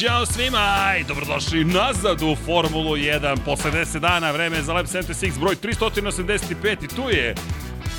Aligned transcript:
Ćao 0.00 0.26
svima 0.26 0.94
i 1.00 1.04
dobrodošli 1.04 1.64
nazad 1.64 2.22
u 2.22 2.36
Formulu 2.44 2.96
1. 2.96 3.36
Posle 3.44 3.70
10 3.70 3.98
dana 3.98 4.30
vreme 4.30 4.62
za 4.62 4.72
Lab 4.72 4.86
76 4.86 5.40
broj 5.40 5.54
385 5.54 6.84
i 6.84 6.88
tu 6.88 7.10
je 7.10 7.34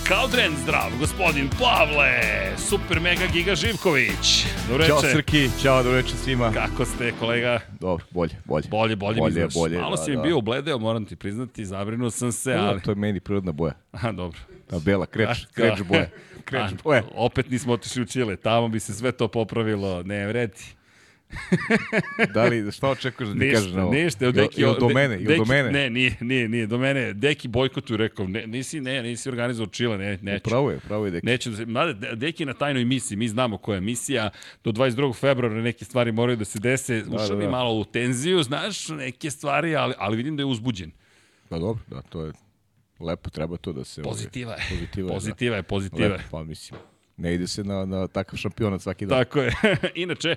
kao 0.07 0.27
dren 0.27 0.51
zdrav, 0.63 0.89
gospodin 0.99 1.49
Pavle, 1.59 2.11
super 2.57 2.99
mega 2.99 3.25
giga 3.33 3.55
Živković. 3.55 4.45
Dobro 4.69 4.85
Ćao 4.85 5.01
Srki, 5.01 5.49
čao, 5.61 5.83
dobro 5.83 5.95
večer 5.95 6.17
svima. 6.17 6.51
Kako 6.51 6.85
ste, 6.85 7.13
kolega? 7.19 7.59
Dobro, 7.79 8.05
bolje, 8.11 8.35
bolje. 8.45 8.67
Bolje, 8.69 8.95
bolje, 8.95 9.19
bolje, 9.19 9.41
mi 9.41 9.47
bolje 9.53 9.79
Malo 9.79 9.95
da, 9.95 10.03
si 10.03 10.09
mi 10.09 10.15
da. 10.15 10.21
bio 10.21 10.37
ubledeo, 10.37 10.77
moram 10.77 11.05
ti 11.05 11.15
priznati, 11.15 11.65
zabrinuo 11.65 12.09
sam 12.09 12.31
se, 12.31 12.53
da, 12.53 12.63
ali... 12.63 12.81
To 12.81 12.91
je 12.91 12.95
meni 12.95 13.19
prirodna 13.19 13.51
boja. 13.51 13.73
Aha, 13.91 14.11
dobro. 14.11 14.39
A 14.71 14.79
bela, 14.79 15.05
kreč, 15.05 15.45
kreč 15.53 15.81
boja. 15.81 16.09
Kreč 16.45 16.71
boja. 16.83 17.03
Opet 17.15 17.49
nismo 17.49 17.73
otišli 17.73 18.01
u 18.01 18.05
Čile, 18.05 18.35
tamo 18.35 18.67
bi 18.67 18.79
se 18.79 18.93
sve 18.93 19.11
to 19.11 19.27
popravilo, 19.27 20.03
ne 20.03 20.27
vredi. 20.27 20.76
da 22.33 22.43
li, 22.43 22.71
šta 22.71 22.89
očekuješ 22.89 23.29
da 23.29 23.39
ti 23.39 23.51
kažeš 23.53 23.71
na 23.71 23.83
ovo? 23.83 23.93
Ništa, 23.93 24.31
Deki, 24.31 24.61
do, 24.61 24.73
do 24.79 24.89
mene, 24.89 25.17
deki, 25.17 25.37
do 25.37 25.45
mene. 25.45 25.71
Ne, 25.71 25.89
nije, 25.89 26.17
nije, 26.19 26.49
nije, 26.49 26.67
do 26.67 26.77
mene. 26.77 27.13
Deki 27.13 27.47
bojkotu 27.47 27.97
rekao, 27.97 28.27
ne, 28.27 28.47
nisi, 28.47 28.81
ne, 28.81 29.03
nisi 29.03 29.29
organizovao 29.29 29.69
Čile, 29.69 29.97
ne, 29.97 30.17
neću. 30.21 30.43
Pravo 30.43 30.71
je, 30.71 30.79
pravo 30.79 31.05
je 31.05 31.11
Deki. 31.11 31.25
Neću, 31.25 31.49
da 31.49 31.65
mada 31.65 32.15
Deki 32.15 32.45
na 32.45 32.53
tajnoj 32.53 32.85
misiji, 32.85 33.17
mi 33.17 33.27
znamo 33.27 33.57
koja 33.57 33.75
je 33.75 33.81
misija, 33.81 34.29
do 34.63 34.71
22. 34.71 35.15
februara 35.15 35.61
neke 35.61 35.85
stvari 35.85 36.11
moraju 36.11 36.37
da 36.37 36.45
se 36.45 36.59
dese, 36.59 37.01
da, 37.01 37.15
ušao 37.15 37.35
da, 37.35 37.45
da. 37.45 37.49
malo 37.49 37.73
u 37.73 37.85
tenziju, 37.85 38.43
znaš, 38.43 38.89
neke 38.89 39.31
stvari, 39.31 39.75
ali, 39.75 39.93
ali 39.97 40.17
vidim 40.17 40.37
da 40.37 40.41
je 40.41 40.45
uzbuđen. 40.45 40.91
Pa 41.49 41.59
dobro, 41.59 41.83
da, 41.87 42.01
to 42.01 42.25
je 42.25 42.33
lepo, 42.99 43.29
treba 43.29 43.57
to 43.57 43.73
da 43.73 43.83
se... 43.83 44.01
Pozitiva 44.01 44.53
je, 44.53 44.63
pozitiva 44.69 45.07
je, 45.07 45.13
pozitiva 45.13 45.55
je, 45.55 45.63
pozitiva 45.63 46.05
je. 46.05 46.11
Lepo, 46.11 46.23
pa 46.31 46.43
mislim. 46.43 46.79
Ne 47.17 47.33
ide 47.33 47.47
se 47.47 47.63
na, 47.63 47.85
na 47.85 48.07
takav 48.07 48.37
šampionat 48.39 48.81
svaki 48.81 49.05
dan. 49.05 49.19
Tako 49.19 49.39
je. 49.41 49.55
Inače, 49.95 50.35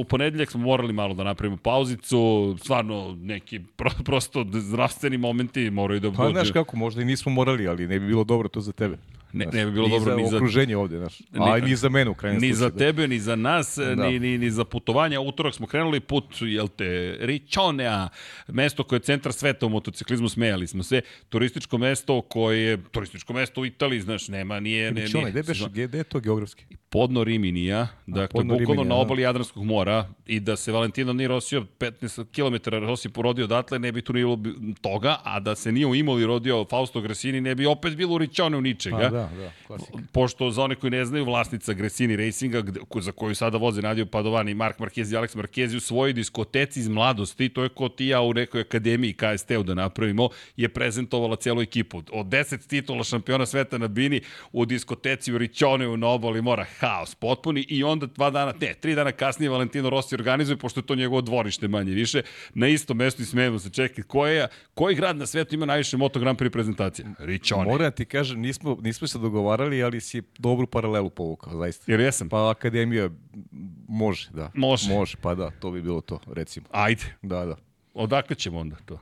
u 0.00 0.04
ponedeljak 0.04 0.50
smo 0.50 0.60
morali 0.60 0.92
malo 0.92 1.14
da 1.14 1.24
napravimo 1.24 1.56
pauzicu, 1.56 2.56
stvarno 2.60 3.16
neki 3.20 3.60
pro, 3.76 3.90
prosto 4.04 4.44
zdravstveni 4.52 5.18
momenti 5.18 5.70
moraju 5.70 6.00
da... 6.00 6.12
Pa 6.12 6.30
znaš 6.30 6.50
kako, 6.50 6.76
možda 6.76 7.02
i 7.02 7.04
nismo 7.04 7.32
morali, 7.32 7.68
ali 7.68 7.86
ne 7.86 7.98
bi 8.00 8.06
bilo 8.06 8.24
dobro 8.24 8.48
to 8.48 8.60
za 8.60 8.72
tebe. 8.72 8.98
Ne, 9.32 9.46
ne 9.52 9.66
bi 9.66 9.72
bilo 9.72 9.88
dobro 9.88 10.16
ni 10.16 10.28
za 10.30 10.36
okruženje 10.36 10.76
ovde, 10.76 10.98
znaš. 10.98 11.22
A 11.32 11.58
ni 11.58 11.76
za 11.76 11.88
mene 11.88 12.10
u 12.10 12.14
krajnjem 12.14 12.40
Ni 12.40 12.48
slučaju, 12.54 12.70
za 12.70 12.78
tebe, 12.78 13.08
ni 13.08 13.18
za 13.20 13.36
nas, 13.36 13.78
da. 13.78 13.94
ni, 13.94 14.18
ni, 14.20 14.38
ni 14.38 14.50
za 14.50 14.64
putovanja. 14.64 15.20
Utorak 15.20 15.54
smo 15.54 15.66
krenuli 15.66 16.00
put, 16.00 16.24
jel 16.40 16.68
te, 16.68 17.16
Ričonea, 17.20 18.08
mesto 18.48 18.84
koje 18.84 18.96
je 18.96 19.00
centar 19.00 19.32
sveta 19.32 19.66
u 19.66 19.68
motociklizmu, 19.68 20.28
smejali 20.28 20.66
smo 20.66 20.82
se. 20.82 21.00
Turističko 21.28 21.78
mesto 21.78 22.20
koje 22.20 22.60
je, 22.60 22.78
turističko 22.90 23.32
mesto 23.32 23.60
u 23.60 23.66
Italiji, 23.66 24.00
znaš, 24.00 24.28
nema, 24.28 24.60
nije... 24.60 24.92
Ne, 24.92 25.00
Ričone, 25.00 25.30
gde, 25.30 25.42
beš, 25.42 25.64
gde 25.68 25.98
je 25.98 26.04
to 26.04 26.20
geografski? 26.20 26.64
Podno 26.90 27.24
Riminija, 27.24 27.88
dakle, 28.06 28.44
bukvalno 28.44 28.82
na 28.82 28.88
da. 28.88 28.94
obali 28.94 29.22
Jadranskog 29.22 29.64
mora 29.64 30.08
i 30.26 30.40
da 30.40 30.56
se 30.56 30.72
Valentino 30.72 31.12
nije 31.12 31.28
rosio 31.28 31.64
15 31.78 32.24
km 32.34 32.70
Rossi 32.70 33.08
porodio 33.08 33.44
odatle, 33.44 33.78
ne 33.78 33.92
bi 33.92 34.02
tu 34.02 34.12
bilo 34.12 34.38
toga, 34.80 35.16
a 35.24 35.40
da 35.40 35.54
se 35.54 35.72
nije 35.72 35.86
u 35.86 35.94
Imoli 35.94 36.26
rodio 36.26 36.64
Fausto 36.64 37.00
Gresini, 37.00 37.40
ne 37.40 37.54
bi 37.54 37.66
opet 37.66 37.96
bilo 37.96 38.14
u 38.14 38.18
Ričone 38.18 38.56
u 38.56 38.60
ničega. 38.60 38.96
Pa, 38.96 39.08
da, 39.08 39.10
da, 39.10 39.52
klasika. 39.66 39.98
Pošto 40.12 40.50
za 40.50 40.62
one 40.62 40.74
koji 40.74 40.90
ne 40.90 41.04
znaju, 41.04 41.24
vlasnica 41.24 41.72
Gresini 41.72 42.16
Racinga, 42.16 42.62
za 43.00 43.12
koju 43.12 43.34
sada 43.34 43.58
voze 43.58 43.82
Nadio 43.82 44.06
Padovani, 44.06 44.54
Mark 44.54 44.78
Marquez 44.78 45.12
i 45.12 45.16
Alex 45.16 45.36
Marquez 45.36 45.76
u 45.76 45.80
svojoj 45.80 46.12
diskoteci 46.12 46.80
iz 46.80 46.88
mladosti, 46.88 47.48
to 47.48 47.62
je 47.62 47.68
ko 47.68 47.88
ti 47.88 48.06
ja 48.06 48.20
u 48.20 48.34
nekoj 48.34 48.60
akademiji 48.60 49.12
KST-u 49.12 49.62
da 49.62 49.74
napravimo, 49.74 50.28
je 50.56 50.68
prezentovala 50.68 51.36
celu 51.36 51.62
ekipu. 51.62 52.02
Od 52.12 52.26
10 52.26 52.66
titula 52.66 53.04
šampiona 53.04 53.46
sveta 53.46 53.78
na 53.78 53.88
Bini 53.88 54.20
u 54.52 54.64
diskoteci 54.64 55.32
u 55.32 55.38
Ričoneu 55.38 55.96
na 55.96 56.08
obali 56.08 56.42
mora 56.42 56.66
haos 56.78 57.14
potpuni 57.14 57.66
i 57.68 57.84
onda 57.84 58.06
dva 58.06 58.30
dana, 58.30 58.54
ne, 58.60 58.74
tri 58.74 58.94
dana 58.94 59.12
kasnije 59.12 59.50
Valentino 59.50 59.90
Rossi 59.90 60.14
organizuje, 60.14 60.56
pošto 60.56 60.80
je 60.80 60.86
to 60.86 60.94
njegovo 60.94 61.20
dvorište 61.20 61.68
manje 61.68 61.92
više, 61.92 62.22
na 62.54 62.68
isto 62.68 62.94
mesto 62.94 63.22
i 63.22 63.26
smemo 63.26 63.58
se 63.58 63.70
čekati 63.70 64.02
koja, 64.02 64.48
koji 64.74 64.94
grad 64.94 65.16
na 65.16 65.26
svetu 65.26 65.54
ima 65.54 65.66
najviše 65.66 65.96
Moto 65.96 66.20
Grand 66.20 66.38
Prix 66.38 66.50
prezentacije? 66.50 67.06
Ričone. 67.18 67.64
Moram 67.64 67.78
da 67.78 67.90
ti 67.90 68.04
kažem, 68.04 68.40
nismo, 68.40 68.78
nismo 68.80 69.08
se 69.08 69.18
dogovarali, 69.18 69.82
ali 69.82 70.00
si 70.00 70.22
dobru 70.38 70.66
paralelu 70.66 71.10
povukao, 71.10 71.56
zaista. 71.58 71.92
Jer 71.92 72.00
jesam. 72.00 72.28
Pa 72.28 72.50
akademija 72.50 73.10
može, 73.88 74.28
da. 74.30 74.50
Može. 74.54 74.94
Može, 74.94 75.16
pa 75.22 75.34
da, 75.34 75.50
to 75.50 75.70
bi 75.70 75.82
bilo 75.82 76.00
to, 76.00 76.20
recimo. 76.32 76.66
Ajde. 76.70 77.04
Da, 77.22 77.44
da. 77.44 77.56
Odakle 77.94 78.36
ćemo 78.36 78.58
onda 78.58 78.76
to? 78.86 78.98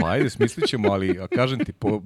Pa 0.00 0.10
ajde, 0.10 0.30
smislit 0.30 0.68
ćemo, 0.68 0.92
ali 0.92 1.18
kažem 1.34 1.64
ti, 1.64 1.72
po, 1.72 2.02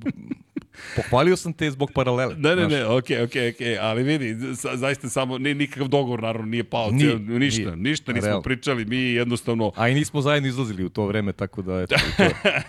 Pohvalio 0.97 1.37
sam 1.37 1.53
te 1.53 1.71
zbog 1.71 1.91
paralele. 1.95 2.35
Ne, 2.39 2.57
ne, 2.57 2.69
ne, 2.69 2.87
okej, 2.87 3.23
okej, 3.23 3.49
okej, 3.49 3.79
ali 3.79 4.03
vidi, 4.03 4.37
zaista 4.75 5.09
samo, 5.09 5.39
ne, 5.39 5.55
nikakav 5.55 5.89
dogovor 5.89 6.23
naravno 6.23 6.47
nije 6.47 6.65
pao, 6.65 6.91
nije, 6.91 7.11
cijel, 7.11 7.39
ništa, 7.39 7.63
nije. 7.63 7.77
ništa 7.77 8.13
nismo 8.13 8.29
Real. 8.29 8.43
pričali, 8.43 8.85
mi 8.85 8.97
jednostavno... 8.97 9.73
A 9.77 9.89
i 9.89 9.95
nismo 9.95 10.21
zajedno 10.21 10.49
izlazili 10.49 10.85
u 10.85 10.89
to 10.89 11.07
vreme, 11.07 11.33
tako 11.33 11.63
da, 11.63 11.81
eto, 11.83 11.97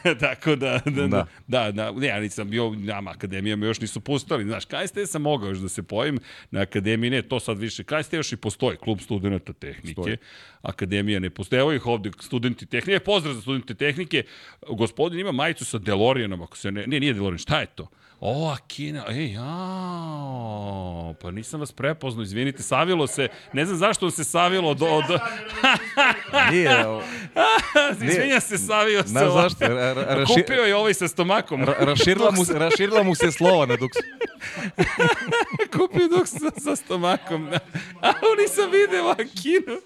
to 0.03 0.15
tako 0.27 0.55
da, 0.55 0.79
da, 0.85 1.07
da, 1.07 1.25
da, 1.47 1.71
da, 1.71 1.91
ne, 1.91 2.07
ja 2.07 2.19
nisam 2.19 2.49
bio, 2.49 2.69
nama 2.69 3.11
akademija 3.11 3.55
me 3.55 3.67
još 3.67 3.81
nisu 3.81 3.99
pustali, 3.99 4.43
znaš, 4.43 4.65
KST 4.65 4.97
sam 5.05 5.21
mogao 5.21 5.49
još 5.49 5.57
da 5.57 5.69
se 5.69 5.83
pojim, 5.83 6.19
na 6.51 6.61
akademiji 6.61 7.09
ne, 7.09 7.21
to 7.21 7.39
sad 7.39 7.59
više, 7.59 7.83
KST 7.83 8.13
još 8.13 8.31
i 8.31 8.37
postoji, 8.37 8.77
klub 8.77 8.99
studenta 8.99 9.53
tehnike, 9.53 10.01
Stoji. 10.01 10.17
akademija 10.61 11.19
ne 11.19 11.29
postoji, 11.29 11.59
evo 11.59 11.73
ih 11.73 11.85
ovde, 11.85 12.11
studenti 12.19 12.65
tehnike, 12.65 12.99
pozdrav 12.99 13.33
za 13.33 13.41
studente 13.41 13.73
tehnike, 13.73 14.23
gospodin 14.69 15.19
ima 15.19 15.31
majicu 15.31 15.65
sa 15.65 15.77
Delorianom, 15.77 16.41
ako 16.41 16.57
se 16.57 16.71
ne, 16.71 16.87
ne, 16.87 16.99
nije 16.99 17.13
Delorian, 17.13 17.37
šta 17.37 17.59
je 17.59 17.65
to? 17.65 17.87
O, 18.19 18.49
Akina, 18.49 19.05
ej, 19.09 19.33
ja, 19.33 19.43
pa 21.21 21.31
nisam 21.31 21.59
vas 21.59 21.71
prepoznao, 21.71 22.23
izvinite, 22.23 22.63
savilo 22.63 23.07
se, 23.07 23.27
ne 23.53 23.65
znam 23.65 23.77
zašto 23.77 24.11
se 24.11 24.23
savilo 24.23 24.73
do... 24.73 25.01
do... 25.07 25.19
Nije, 26.51 26.85
Izvinja 28.09 28.39
se, 28.39 28.57
savio 28.57 29.03
se. 29.03 29.13
Na 29.13 29.29
zašto? 29.29 29.67
Ra, 29.67 29.93
ra, 29.93 30.03
raši... 30.15 30.33
Kupio 30.33 30.63
je 30.63 30.75
ovaj 30.75 30.93
sa 30.93 31.07
stomakom. 31.07 31.63
Ra, 31.63 31.75
raširila, 31.79 32.31
mu, 32.31 32.43
raširila 32.53 33.03
mu 33.03 33.15
se 33.15 33.31
slova 33.31 33.65
na 33.65 33.75
duksu. 33.75 33.99
Kupio 35.77 36.07
duks 36.07 36.31
sa, 36.31 36.51
sa 36.59 36.75
stomakom. 36.75 37.49
A, 38.01 38.11
nisam 38.41 38.71
video 38.71 39.09
Akinu. 39.09 39.81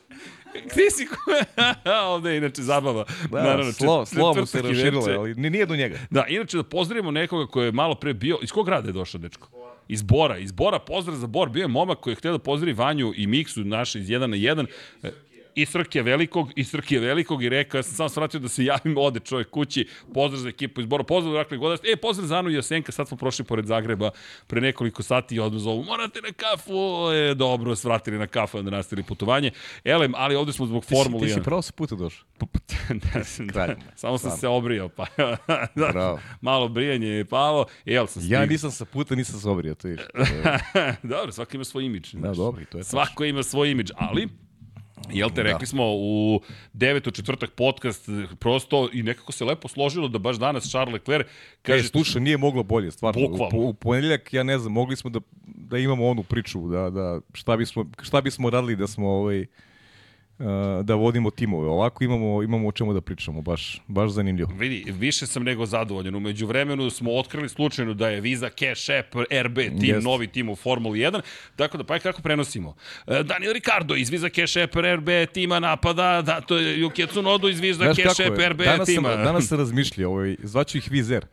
Gde 0.54 0.92
si 0.92 1.06
ko... 1.06 1.16
Ovde 2.14 2.32
je 2.32 2.38
inače 2.38 2.62
zabava. 2.62 3.06
Da, 3.32 3.44
Naravno, 3.44 3.72
slo, 3.72 4.06
slo 4.06 4.34
mu 4.34 4.46
se 4.46 4.62
raširilo, 4.62 5.06
ali 5.18 5.36
nije 5.36 5.66
do 5.66 5.76
njega. 5.76 5.98
Da, 6.10 6.26
inače 6.28 6.58
da 6.58 6.64
pozdravimo 6.64 7.12
nekoga 7.12 7.48
koji 7.48 7.66
je 7.66 7.72
malo 7.72 7.96
pre 7.96 8.14
bio... 8.14 8.38
Iz 8.42 8.52
kog 8.52 8.66
grada 8.66 8.90
je 8.90 8.94
došao, 8.94 9.20
dečko? 9.20 9.48
Iz 9.88 10.02
Bora. 10.02 10.38
Iz 10.38 10.52
Bora, 10.52 10.80
pozdrav 10.80 11.18
za 11.18 11.28
Bor. 11.28 11.50
Bio 11.50 11.62
je 11.62 11.68
momak 11.68 12.00
koji 12.00 12.12
je 12.12 12.16
htio 12.16 12.32
da 12.32 12.40
pozdravi 12.40 12.74
Vanju 12.74 13.14
i 13.16 13.28
Miksu 13.28 13.64
naše 13.64 14.00
iz 14.00 14.08
1 14.08 14.20
na 14.20 14.38
1 14.38 14.66
i 15.56 15.66
Srke 15.66 16.02
Velikog, 16.02 16.50
i 16.56 16.64
Srke 16.64 17.00
Velikog 17.00 17.44
i 17.44 17.50
rekao, 17.50 17.78
ja 17.80 17.84
sam 17.84 17.96
samo 17.96 18.10
svratio 18.10 18.40
da 18.40 18.48
se 18.48 18.66
javim, 18.66 18.98
ode 18.98 19.20
čovjek 19.20 19.50
kući, 19.50 19.88
pozdrav 20.14 20.42
za 20.42 20.50
ekipu 20.50 20.82
iz 20.82 20.88
Bora, 20.88 21.04
pozdrav 21.04 21.34
dakle 21.34 21.58
godaš, 21.58 21.80
e, 21.94 21.96
pozdrav 21.96 22.28
za 22.28 22.38
Anu 22.38 22.50
i 22.50 22.54
Jasenka, 22.54 22.92
sad 22.92 23.08
smo 23.08 23.18
prošli 23.18 23.46
pored 23.46 23.66
Zagreba 23.66 24.12
pre 24.48 24.62
nekoliko 24.62 25.04
sati 25.04 25.36
i 25.36 25.40
odmah 25.40 25.62
zovu, 25.62 25.84
morate 25.84 26.22
na 26.22 26.32
kafu, 26.32 26.74
e, 27.14 27.34
dobro, 27.36 27.76
svratili 27.76 28.18
na 28.18 28.28
kafu, 28.28 28.58
onda 28.58 28.72
nastavili 28.72 29.04
putovanje. 29.08 29.52
Elem, 29.84 30.14
ali 30.16 30.36
ovde 30.36 30.54
smo 30.54 30.66
zbog 30.66 30.86
Formule 30.86 31.24
1. 31.24 31.28
Ti 31.28 31.34
si 31.34 31.42
pravo 31.42 31.62
se 31.62 31.74
puta 31.74 31.96
došao. 31.96 32.26
da, 33.54 33.68
da, 33.68 33.76
samo 33.96 34.18
sam 34.18 34.32
se 34.38 34.48
obrio, 34.48 34.90
pa 34.90 35.06
da, 35.76 36.18
malo 36.42 36.68
brijanje 36.68 37.08
je 37.08 37.26
palo, 37.26 37.66
jel 37.86 38.08
sam 38.08 38.22
stigao. 38.22 38.42
Ja 38.42 38.46
nisam 38.46 38.72
sa 38.72 38.86
puta, 38.86 39.16
nisam 39.16 39.40
se 39.40 39.50
obrio, 39.50 39.76
to 39.76 39.88
je. 39.88 39.98
dobro, 41.04 41.32
svako 41.32 41.56
ima 41.56 41.64
svoj 41.64 41.86
imidž. 41.86 42.14
Da, 42.14 42.34
dobro, 42.34 42.62
to 42.72 42.78
je 42.78 42.84
Svako 42.84 43.26
ima 43.26 43.44
svoj 43.44 43.72
imidž, 43.72 43.92
ali 43.96 44.28
Jel 45.10 45.30
te, 45.30 45.44
rekli 45.44 45.60
da. 45.60 45.66
smo 45.66 45.84
u 45.94 46.42
devetu 46.74 47.12
četvrtak 47.12 47.52
podcast 47.52 48.10
prosto 48.40 48.90
i 48.94 49.04
nekako 49.04 49.32
se 49.32 49.46
lepo 49.46 49.68
složilo 49.68 50.08
da 50.08 50.18
baš 50.18 50.36
danas 50.36 50.70
Charles 50.70 50.94
Leclerc 50.94 51.28
kaže... 51.62 51.86
E, 51.86 51.88
slušaj, 51.88 52.22
nije 52.22 52.38
moglo 52.38 52.64
bolje, 52.64 52.92
stvarno. 52.92 53.28
Bukvalno. 53.28 53.58
U, 53.58 53.70
u 53.70 53.74
ponedjeljak, 53.74 54.34
ja 54.34 54.44
ne 54.44 54.60
znam, 54.60 54.74
mogli 54.74 54.96
smo 54.96 55.10
da, 55.10 55.20
da 55.46 55.78
imamo 55.78 56.08
onu 56.08 56.24
priču, 56.24 56.68
da, 56.68 56.90
da 56.90 57.20
šta, 57.34 57.58
bismo, 57.58 57.86
šta 58.02 58.22
bismo 58.22 58.50
radili 58.50 58.76
da 58.76 58.88
smo 58.88 59.10
ovaj, 59.10 59.46
da 60.84 60.96
vodimo 60.96 61.32
timove. 61.32 61.68
Ovako 61.68 62.04
imamo, 62.04 62.44
imamo 62.44 62.68
o 62.68 62.72
čemu 62.72 62.94
da 62.94 63.02
pričamo, 63.02 63.42
baš, 63.42 63.82
baš 63.88 64.12
zanimljivo. 64.12 64.52
Vidi, 64.58 64.92
više 64.92 65.28
sam 65.28 65.44
nego 65.44 65.66
zadovoljan. 65.66 66.16
Umeđu 66.16 66.48
vremenu 66.48 66.90
smo 66.90 67.12
otkrili 67.12 67.50
slučajno 67.50 67.94
da 67.94 68.10
je 68.10 68.22
Visa 68.22 68.50
Cash 68.50 68.90
App 69.00 69.16
RB 69.44 69.56
tim, 69.56 69.84
Jest. 69.84 70.06
novi 70.06 70.28
tim 70.28 70.50
u 70.50 70.56
Formuli 70.56 71.00
1, 71.00 71.22
tako 71.56 71.78
da 71.78 71.84
pa 71.84 72.00
kako 72.00 72.22
prenosimo. 72.22 72.76
Uh, 73.08 73.20
Daniel 73.20 73.54
Ricardo 73.54 73.96
iz 73.96 74.10
Visa 74.10 74.30
Cash 74.30 74.58
App 74.58 74.76
RB 74.76 75.10
tima 75.34 75.60
napada, 75.60 76.22
da, 76.22 76.42
to 76.42 76.58
je 76.58 76.78
Yuki 76.78 77.08
Tsunoda 77.08 77.50
iz 77.50 77.60
Visa 77.60 77.84
Znaš 77.84 77.98
Cash 77.98 78.22
App 78.28 78.38
RB 78.52 78.58
danas 78.58 78.86
tima. 78.86 79.10
Sam, 79.10 79.24
danas 79.26 79.48
sam 79.48 79.58
razmišljao, 79.58 80.12
ovaj, 80.12 80.36
zvaću 80.44 80.78
ih 80.78 80.92
Vizer. 80.92 81.24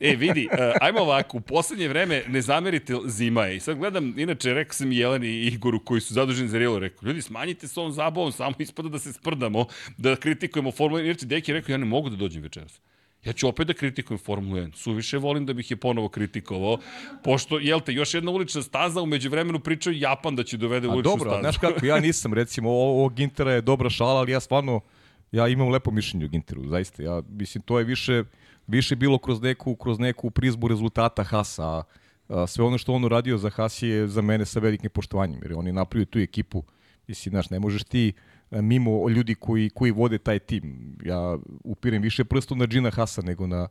e, 0.00 0.16
vidi, 0.16 0.48
uh, 0.52 0.58
ajmo 0.80 1.00
ovako, 1.00 1.36
u 1.36 1.40
poslednje 1.40 1.88
vreme 1.88 2.22
ne 2.28 2.40
zamerite 2.40 2.94
zima 3.06 3.44
je. 3.44 3.56
I 3.56 3.60
sad 3.60 3.78
gledam, 3.78 4.14
inače 4.18 4.54
rekao 4.54 4.72
sam 4.72 4.92
Jeleni 4.92 5.28
i 5.28 5.46
Igoru 5.46 5.84
koji 5.84 6.00
su 6.00 6.14
zaduženi 6.14 6.48
za 6.48 6.58
Real 6.58 6.77
rekao, 6.78 7.06
ljudi, 7.06 7.22
smanjite 7.22 7.68
se 7.68 7.80
ovom 7.80 7.92
zabavom, 7.92 8.32
samo 8.32 8.54
ispada 8.58 8.88
da 8.88 8.98
se 8.98 9.12
sprdamo, 9.12 9.66
da 9.96 10.16
kritikujemo 10.16 10.72
Formulu 10.72 11.02
1. 11.02 11.04
Inače, 11.04 11.26
Deki 11.26 11.50
je 11.50 11.54
rekao, 11.54 11.72
ja 11.72 11.78
ne 11.78 11.84
mogu 11.84 12.10
da 12.10 12.16
dođem 12.16 12.42
večeras. 12.42 12.80
Ja 13.24 13.32
ću 13.32 13.48
opet 13.48 13.66
da 13.66 13.74
kritikujem 13.74 14.18
Formulu 14.18 14.56
1. 14.56 14.74
Suviše 14.76 15.18
volim 15.18 15.46
da 15.46 15.52
bih 15.52 15.70
je 15.70 15.76
ponovo 15.76 16.08
kritikovao, 16.08 16.78
pošto, 17.24 17.58
jel 17.58 17.80
te, 17.80 17.92
još 17.92 18.14
jedna 18.14 18.30
ulična 18.30 18.62
staza, 18.62 19.02
umeđu 19.02 19.30
vremenu 19.30 19.60
pričaju 19.60 19.98
Japan 19.98 20.36
da 20.36 20.44
će 20.44 20.56
dovede 20.56 20.88
A 20.88 20.90
uličnu 20.90 21.10
dobro, 21.10 21.30
stazu. 21.30 21.40
znaš 21.40 21.58
kako, 21.58 21.86
ja 21.86 22.00
nisam, 22.00 22.34
recimo, 22.34 22.70
ovo, 22.70 23.00
ovo 23.00 23.08
Gintera 23.08 23.52
je 23.52 23.60
dobra 23.60 23.90
šala, 23.90 24.20
ali 24.20 24.32
ja 24.32 24.40
stvarno, 24.40 24.80
ja 25.32 25.48
imam 25.48 25.68
lepo 25.68 25.90
mišljenje 25.90 26.24
o 26.24 26.28
Ginteru, 26.28 26.68
zaista. 26.68 27.02
Ja, 27.02 27.22
mislim, 27.28 27.62
to 27.62 27.78
je 27.78 27.84
više, 27.84 28.24
više 28.66 28.96
bilo 28.96 29.18
kroz 29.18 29.40
neku, 29.40 29.76
kroz 29.76 29.98
neku 29.98 30.30
prizbu 30.30 30.68
rezultata 30.68 31.24
Hasa, 31.24 31.82
a, 32.28 32.46
sve 32.46 32.64
ono 32.64 32.78
što 32.78 32.92
on 32.92 33.04
uradio 33.04 33.38
za 33.38 33.50
Has 33.50 33.82
je 33.82 34.08
za 34.08 34.22
mene 34.22 34.44
sa 34.44 34.60
velikim 34.60 34.90
poštovanjem, 34.90 35.40
jer 35.42 35.52
on 35.56 35.66
je 35.66 35.72
napravio 35.72 36.04
tu 36.04 36.18
ekipu, 36.18 36.64
mislim, 37.06 37.30
znaš, 37.30 37.50
ne 37.50 37.60
možeš 37.60 37.84
ti 37.84 38.12
a, 38.50 38.60
mimo 38.60 39.08
ljudi 39.08 39.34
koji, 39.34 39.70
koji 39.70 39.90
vode 39.90 40.18
taj 40.18 40.38
tim. 40.38 40.96
Ja 41.04 41.38
upirem 41.64 42.02
više 42.02 42.24
prstom 42.24 42.58
na 42.58 42.66
Gina 42.66 42.90
Hasa 42.90 43.22
nego 43.22 43.46
na, 43.46 43.68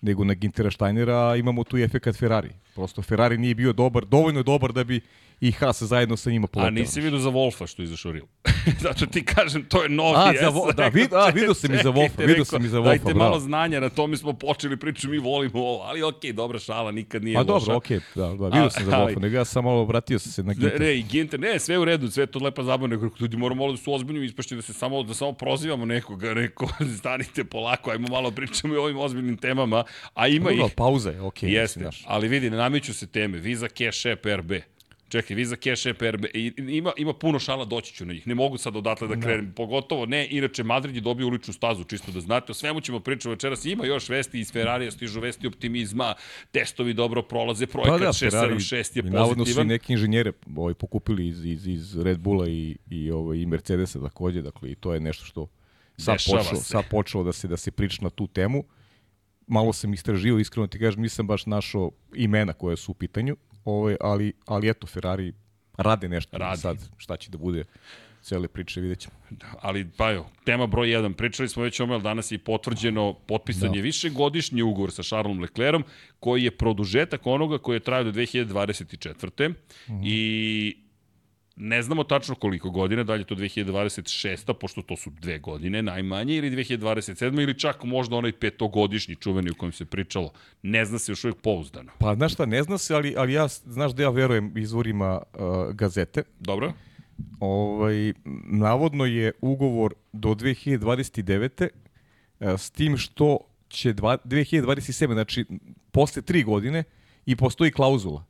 nego 0.00 0.24
na 0.24 0.34
Gintera 0.34 0.70
Steinera, 0.70 1.28
a 1.28 1.36
imamo 1.36 1.64
tu 1.64 1.78
i 1.78 1.82
efekat 1.82 2.16
Ferrari. 2.16 2.50
Prosto 2.74 3.02
Ferrari 3.02 3.38
nije 3.38 3.54
bio 3.54 3.72
dobar, 3.72 4.04
dovoljno 4.04 4.42
dobar 4.42 4.72
da 4.72 4.84
bi 4.84 5.00
i 5.40 5.52
Haas 5.52 5.82
zajedno 5.82 6.16
sa 6.16 6.30
njima 6.30 6.44
A 6.44 6.48
poleteo. 6.48 6.70
nisi 6.72 7.00
vidio 7.00 7.18
za 7.18 7.30
Wolfa 7.30 7.66
što 7.66 7.82
izašao 7.82 8.12
Ril. 8.12 8.24
Zato 8.80 9.06
ti 9.06 9.24
kažem, 9.24 9.64
to 9.64 9.82
je 9.82 9.88
novi. 9.88 10.16
A, 10.18 10.32
za 10.34 10.50
Wo- 10.50 10.74
da, 10.74 10.90
vid- 10.90 11.14
a, 11.16 11.30
vidio 11.30 11.54
sam 11.54 11.74
i 11.74 11.78
za 11.78 11.90
Wolfa, 11.90 12.26
vidio 12.26 12.44
sam 12.44 12.64
i 12.64 12.68
za 12.68 12.78
Wolfa, 12.78 12.84
Dajte 12.84 13.04
bravo. 13.04 13.18
malo 13.20 13.40
znanja, 13.40 13.80
na 13.80 13.88
tome 13.88 14.16
smo 14.16 14.32
počeli 14.32 14.76
priču, 14.76 15.08
mi 15.08 15.18
volimo 15.18 15.58
ovo, 15.58 15.82
ali 15.82 16.02
okej, 16.02 16.32
dobra 16.32 16.58
šala, 16.58 16.90
nikad 16.92 17.24
nije 17.24 17.36
A 17.36 17.40
loša. 17.40 17.48
dobro, 17.48 17.76
okej, 17.76 18.00
da, 18.14 18.26
da, 18.28 18.44
vidio 18.46 18.70
sam 18.70 18.84
za 18.84 18.90
Wolfa, 18.92 19.20
nego 19.20 19.36
ja 19.36 19.44
sam 19.44 19.64
malo 19.64 19.84
vratio 19.84 20.18
sam 20.18 20.32
se 20.32 20.42
na 20.42 20.54
Ginter. 20.54 20.80
ne, 20.80 20.96
Ginter, 20.96 21.40
ne, 21.40 21.58
sve 21.58 21.78
u 21.78 21.84
redu, 21.84 22.10
sve 22.10 22.26
to 22.26 22.38
lepa 22.38 22.62
zabavna, 22.62 22.86
nego 22.88 23.10
ljudi 23.20 23.36
moramo 23.36 23.60
malo 23.60 23.72
da 23.72 23.78
su 23.78 23.92
ozbiljni, 23.92 24.26
ispašće 24.26 24.56
da 24.56 24.62
se 24.62 24.72
samo, 24.72 25.02
da 25.02 25.14
samo 25.14 25.32
prozivamo 25.32 25.84
nekoga, 25.84 26.34
neko, 26.34 26.68
stanite 26.98 27.44
polako, 27.44 27.90
ajmo 27.90 28.08
malo 28.08 28.30
pričamo 28.30 28.74
i 28.74 28.76
o 28.76 28.82
ovim 28.82 28.98
ozbiljnim 28.98 29.36
temama, 29.36 29.84
a 30.14 30.28
ima 30.28 30.50
Dobro, 30.50 30.66
ih. 30.66 30.72
pauza 30.76 31.10
je, 31.10 31.20
okej. 31.20 31.52
Jeste, 31.52 31.80
mislim, 31.80 32.04
ali 32.08 32.28
vidi, 32.28 32.50
nameću 32.50 32.94
se 32.94 33.06
teme, 33.06 33.38
Visa 33.38 33.68
Cash 33.68 34.06
App 34.06 34.26
RB. 34.26 34.52
Čekaj, 35.08 35.36
Visa 35.36 35.56
Cash 35.56 35.86
App 35.86 36.02
RB, 36.02 36.24
i, 36.34 36.52
ima, 36.58 36.92
ima 36.96 37.12
puno 37.12 37.38
šala, 37.38 37.64
doći 37.64 37.94
ću 37.94 38.04
na 38.06 38.12
njih. 38.12 38.26
Ne 38.26 38.34
mogu 38.34 38.58
sad 38.58 38.76
odatle 38.76 39.08
da 39.08 39.20
krenem, 39.20 39.52
pogotovo 39.56 40.06
ne, 40.06 40.28
inače 40.30 40.62
Madrid 40.64 40.94
je 40.94 41.00
dobio 41.00 41.26
uličnu 41.26 41.52
stazu, 41.54 41.84
čisto 41.84 42.12
da 42.12 42.20
znate, 42.20 42.52
o 42.52 42.54
svemu 42.54 42.80
ćemo 42.80 43.00
pričati 43.00 43.28
večeras, 43.28 43.64
ima 43.64 43.86
još 43.86 44.08
vesti 44.08 44.40
iz 44.40 44.52
Ferrarija, 44.52 44.90
stižu 44.90 45.20
vesti 45.20 45.46
optimizma, 45.46 46.14
testovi 46.52 46.94
dobro 46.94 47.22
prolaze, 47.22 47.66
projekat 47.66 47.98
Pa 47.98 48.04
da, 48.04 48.12
676 48.12 48.96
je 48.96 49.02
i 49.06 49.10
navodno 49.10 49.34
su 49.34 49.50
i 49.50 49.54
pozitivan. 49.54 49.66
neki 49.66 49.92
inženjere 49.92 50.32
ovaj, 50.56 50.74
pokupili 50.74 51.28
iz, 51.28 51.44
iz, 51.44 51.66
iz 51.66 51.98
Red 51.98 52.18
Bulla 52.18 52.48
i, 52.48 52.76
i, 52.90 53.10
ovaj, 53.10 53.38
i 53.38 53.46
Mercedesa 53.46 54.00
takođe, 54.00 54.42
dakle 54.42 54.70
i 54.70 54.74
to 54.74 54.94
je 54.94 55.00
nešto 55.00 55.24
što 55.24 55.48
sad 55.96 56.14
Dešava 56.14 56.38
počelo, 56.38 56.60
se. 56.60 56.64
sad 56.68 56.84
počelo 56.90 57.24
da 57.24 57.32
se 57.32 57.48
da 57.48 57.56
se 57.56 57.70
priča 57.70 57.98
na 58.02 58.10
tu 58.10 58.26
temu. 58.26 58.64
Malo 59.48 59.72
sam 59.72 59.94
istražio, 59.94 60.38
iskreno 60.38 60.66
ti 60.66 60.78
kažem, 60.78 61.02
nisam 61.02 61.26
baš 61.26 61.46
našao 61.46 61.90
imena 62.14 62.52
koje 62.52 62.76
su 62.76 62.92
u 62.92 62.94
pitanju, 62.94 63.36
ovaj, 63.64 63.96
ali, 64.00 64.32
ali 64.46 64.70
eto, 64.70 64.86
Ferrari 64.86 65.32
rade 65.76 66.08
nešto 66.08 66.38
Radi. 66.38 66.60
sad, 66.60 66.78
šta 66.96 67.16
će 67.16 67.30
da 67.30 67.38
bude 67.38 67.64
cele 68.22 68.48
priče, 68.48 68.80
vidjet 68.80 68.98
ćemo. 68.98 69.14
Ali, 69.60 69.86
pa 69.96 70.10
jo, 70.10 70.26
tema 70.44 70.66
broj 70.66 70.88
1, 70.88 71.12
pričali 71.14 71.48
smo 71.48 71.62
već 71.62 71.80
o 71.80 71.84
omel, 71.84 72.00
danas 72.00 72.32
je 72.32 72.38
potvrđeno, 72.38 73.12
potpisan 73.12 73.70
Da. 73.70 73.76
je 73.76 73.82
višegodišnji 73.82 74.62
ugovor 74.62 74.92
sa 74.92 75.02
Charlesom 75.02 75.40
Leclerom, 75.40 75.84
koji 76.20 76.44
je 76.44 76.50
produžetak 76.50 77.26
onoga 77.26 77.58
koji 77.58 77.76
je 77.76 77.80
trajao 77.80 78.04
do 78.04 78.12
2024. 78.12 79.54
Mhm. 79.88 80.00
I 80.04 80.76
ne 81.58 81.82
znamo 81.82 82.04
tačno 82.04 82.34
koliko 82.34 82.70
godina, 82.70 83.04
da 83.04 83.14
li 83.14 83.20
je 83.20 83.24
to 83.24 83.34
2026. 83.34 84.52
pošto 84.52 84.82
to 84.82 84.96
su 84.96 85.10
dve 85.10 85.38
godine 85.38 85.82
najmanje, 85.82 86.36
ili 86.36 86.50
2027. 86.50 87.42
ili 87.42 87.58
čak 87.58 87.84
možda 87.84 88.16
onaj 88.16 88.32
petogodišnji 88.32 89.14
čuveni 89.14 89.50
u 89.50 89.54
kojem 89.54 89.72
se 89.72 89.84
pričalo. 89.84 90.32
Ne 90.62 90.84
zna 90.84 90.98
se 90.98 91.12
još 91.12 91.24
uvijek 91.24 91.40
pouzdano. 91.40 91.92
Pa 91.98 92.14
znaš 92.14 92.32
šta, 92.32 92.46
ne 92.46 92.62
zna 92.62 92.78
se, 92.78 92.94
ali, 92.94 93.14
ali 93.16 93.32
ja, 93.32 93.48
znaš 93.48 93.92
da 93.92 94.02
ja 94.02 94.10
verujem 94.10 94.52
izvorima 94.56 95.22
uh, 95.32 95.74
gazete, 95.74 96.22
Dobro? 96.40 96.72
Ovaj, 97.40 98.12
navodno 98.44 99.04
je 99.04 99.32
ugovor 99.40 99.94
do 100.12 100.28
2029. 100.28 101.68
e, 102.40 102.58
s 102.58 102.70
tim 102.70 102.96
što 102.96 103.38
će 103.68 103.92
dva, 103.92 104.18
2027. 104.24 105.12
znači 105.12 105.44
posle 105.92 106.22
tri 106.22 106.42
godine 106.42 106.84
i 107.26 107.36
postoji 107.36 107.70
klauzula. 107.70 108.24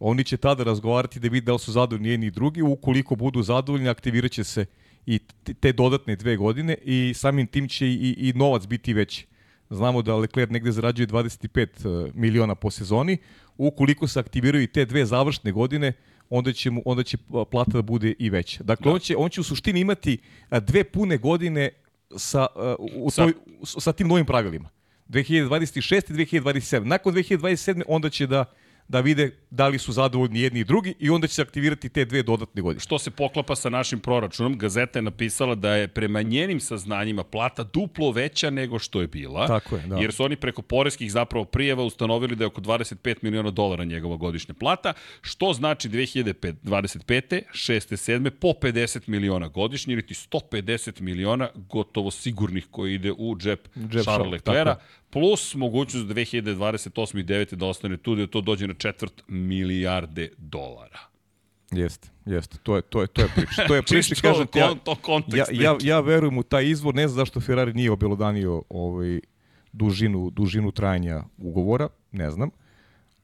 Oni 0.00 0.24
će 0.24 0.36
tada 0.36 0.64
razgovarati 0.64 1.20
da 1.20 1.28
vidi 1.28 1.46
da 1.46 1.52
li 1.52 1.58
su 1.58 1.72
zadovoljni 1.72 2.08
jedni 2.08 2.26
i 2.26 2.30
drugi. 2.30 2.62
Ukoliko 2.62 3.16
budu 3.16 3.42
zadovoljni, 3.42 3.88
aktivirat 3.88 4.30
će 4.30 4.44
se 4.44 4.66
i 5.06 5.18
te 5.60 5.72
dodatne 5.72 6.16
dve 6.16 6.36
godine 6.36 6.76
i 6.84 7.12
samim 7.16 7.46
tim 7.46 7.68
će 7.68 7.86
i, 7.86 8.14
i 8.18 8.32
novac 8.36 8.66
biti 8.66 8.94
veći. 8.94 9.26
Znamo 9.70 10.02
da 10.02 10.16
Leclerc 10.16 10.50
negde 10.50 10.72
zarađuje 10.72 11.06
25 11.06 12.08
e, 12.08 12.12
miliona 12.14 12.54
po 12.54 12.70
sezoni. 12.70 13.18
Ukoliko 13.56 14.08
se 14.08 14.20
aktiviraju 14.20 14.64
i 14.64 14.66
te 14.66 14.84
dve 14.84 15.06
završne 15.06 15.52
godine, 15.52 15.92
onda 16.30 16.52
će, 16.52 16.70
mu, 16.70 16.82
onda 16.84 17.02
će 17.02 17.16
plata 17.50 17.72
da 17.72 17.82
bude 17.82 18.14
i 18.18 18.30
veća. 18.30 18.64
Dakle, 18.64 18.84
da. 18.84 18.90
on, 18.90 19.00
će, 19.00 19.16
on 19.16 19.30
će 19.30 19.40
u 19.40 19.44
suštini 19.44 19.80
imati 19.80 20.18
a, 20.48 20.60
dve 20.60 20.84
pune 20.84 21.18
godine 21.18 21.70
sa, 22.16 22.46
a, 22.56 22.76
u, 22.78 23.04
u 23.04 23.10
Sa- 23.10 23.22
toj, 23.22 23.32
sa, 23.64 23.80
sa 23.80 23.92
tim 23.92 24.08
novim 24.08 24.26
pravilima. 24.26 24.68
2026. 25.08 26.10
i 26.10 26.40
2027. 26.40 26.84
Nakon 26.84 27.14
2027. 27.14 27.82
onda 27.88 28.10
će 28.10 28.26
da 28.26 28.44
da 28.90 29.00
vide 29.00 29.30
da 29.50 29.68
li 29.68 29.78
su 29.78 29.92
zadovoljni 29.92 30.40
jedni 30.40 30.60
i 30.60 30.64
drugi 30.64 30.94
i 30.98 31.10
onda 31.10 31.26
će 31.26 31.34
se 31.34 31.42
aktivirati 31.42 31.88
te 31.88 32.04
dve 32.04 32.22
dodatne 32.22 32.62
godine. 32.62 32.80
Što 32.80 32.98
se 32.98 33.10
poklapa 33.10 33.56
sa 33.56 33.68
našim 33.68 34.00
proračunom, 34.00 34.58
gazeta 34.58 34.98
je 34.98 35.02
napisala 35.02 35.54
da 35.54 35.74
je 35.74 35.88
prema 35.88 36.22
njenim 36.22 36.60
saznanjima 36.60 37.24
plata 37.24 37.62
duplo 37.62 38.10
veća 38.12 38.50
nego 38.50 38.78
što 38.78 39.00
je 39.00 39.06
bila. 39.06 39.46
Tako 39.46 39.76
je, 39.76 39.82
da. 39.86 39.96
Jer 39.96 40.12
su 40.12 40.24
oni 40.24 40.36
preko 40.36 40.62
poreskih 40.62 41.12
zapravo 41.12 41.44
prijeva 41.44 41.84
ustanovili 41.84 42.36
da 42.36 42.44
je 42.44 42.46
oko 42.46 42.60
25 42.60 43.14
miliona 43.22 43.50
dolara 43.50 43.84
njegova 43.84 44.16
godišnja 44.16 44.54
plata, 44.54 44.92
što 45.20 45.52
znači 45.52 45.88
2025. 45.88 47.42
6. 47.52 48.12
7. 48.12 48.30
po 48.30 48.48
50 48.48 49.08
miliona 49.08 49.48
godišnje, 49.48 49.92
ili 49.92 50.06
ti 50.06 50.14
150 50.14 51.00
miliona 51.00 51.48
gotovo 51.54 52.10
sigurnih 52.10 52.66
koji 52.70 52.94
ide 52.94 53.12
u 53.18 53.36
džep, 53.36 53.68
Džep 53.76 54.02
Charles 54.02 54.32
Leclerca, 54.32 54.74
tako 54.74 54.80
plus 55.10 55.54
mogućnost 55.54 56.06
da 56.06 56.14
2028. 56.14 57.20
i 57.20 57.24
9. 57.24 57.54
da 57.54 57.66
ostane 57.66 57.96
tu, 57.96 58.14
da 58.14 58.26
to 58.26 58.40
dođe 58.40 58.66
na 58.66 58.74
četvrt 58.74 59.22
milijarde 59.28 60.30
dolara. 60.38 60.98
Jeste, 61.70 62.08
jeste. 62.26 62.58
To 62.62 62.76
je, 62.76 62.82
to 62.82 63.00
je, 63.00 63.06
to 63.06 63.22
je 63.22 63.28
priča. 63.34 63.66
To 63.66 63.74
je 63.74 63.82
priča, 63.90 64.14
kažem 64.22 64.46
ti, 64.46 64.58
ja, 64.58 64.74
to 64.74 64.94
kontekst 64.94 65.52
ja, 65.52 65.62
ja, 65.62 65.76
ja 65.82 66.00
verujem 66.00 66.38
u 66.38 66.42
taj 66.42 66.66
izvor, 66.66 66.94
ne 66.94 67.08
znam 67.08 67.16
zašto 67.16 67.40
Ferrari 67.40 67.72
nije 67.72 67.90
obelodanio 67.90 68.62
ovaj, 68.68 69.20
dužinu, 69.72 70.30
dužinu 70.30 70.72
trajanja 70.72 71.22
ugovora, 71.38 71.88
ne 72.12 72.30
znam. 72.30 72.50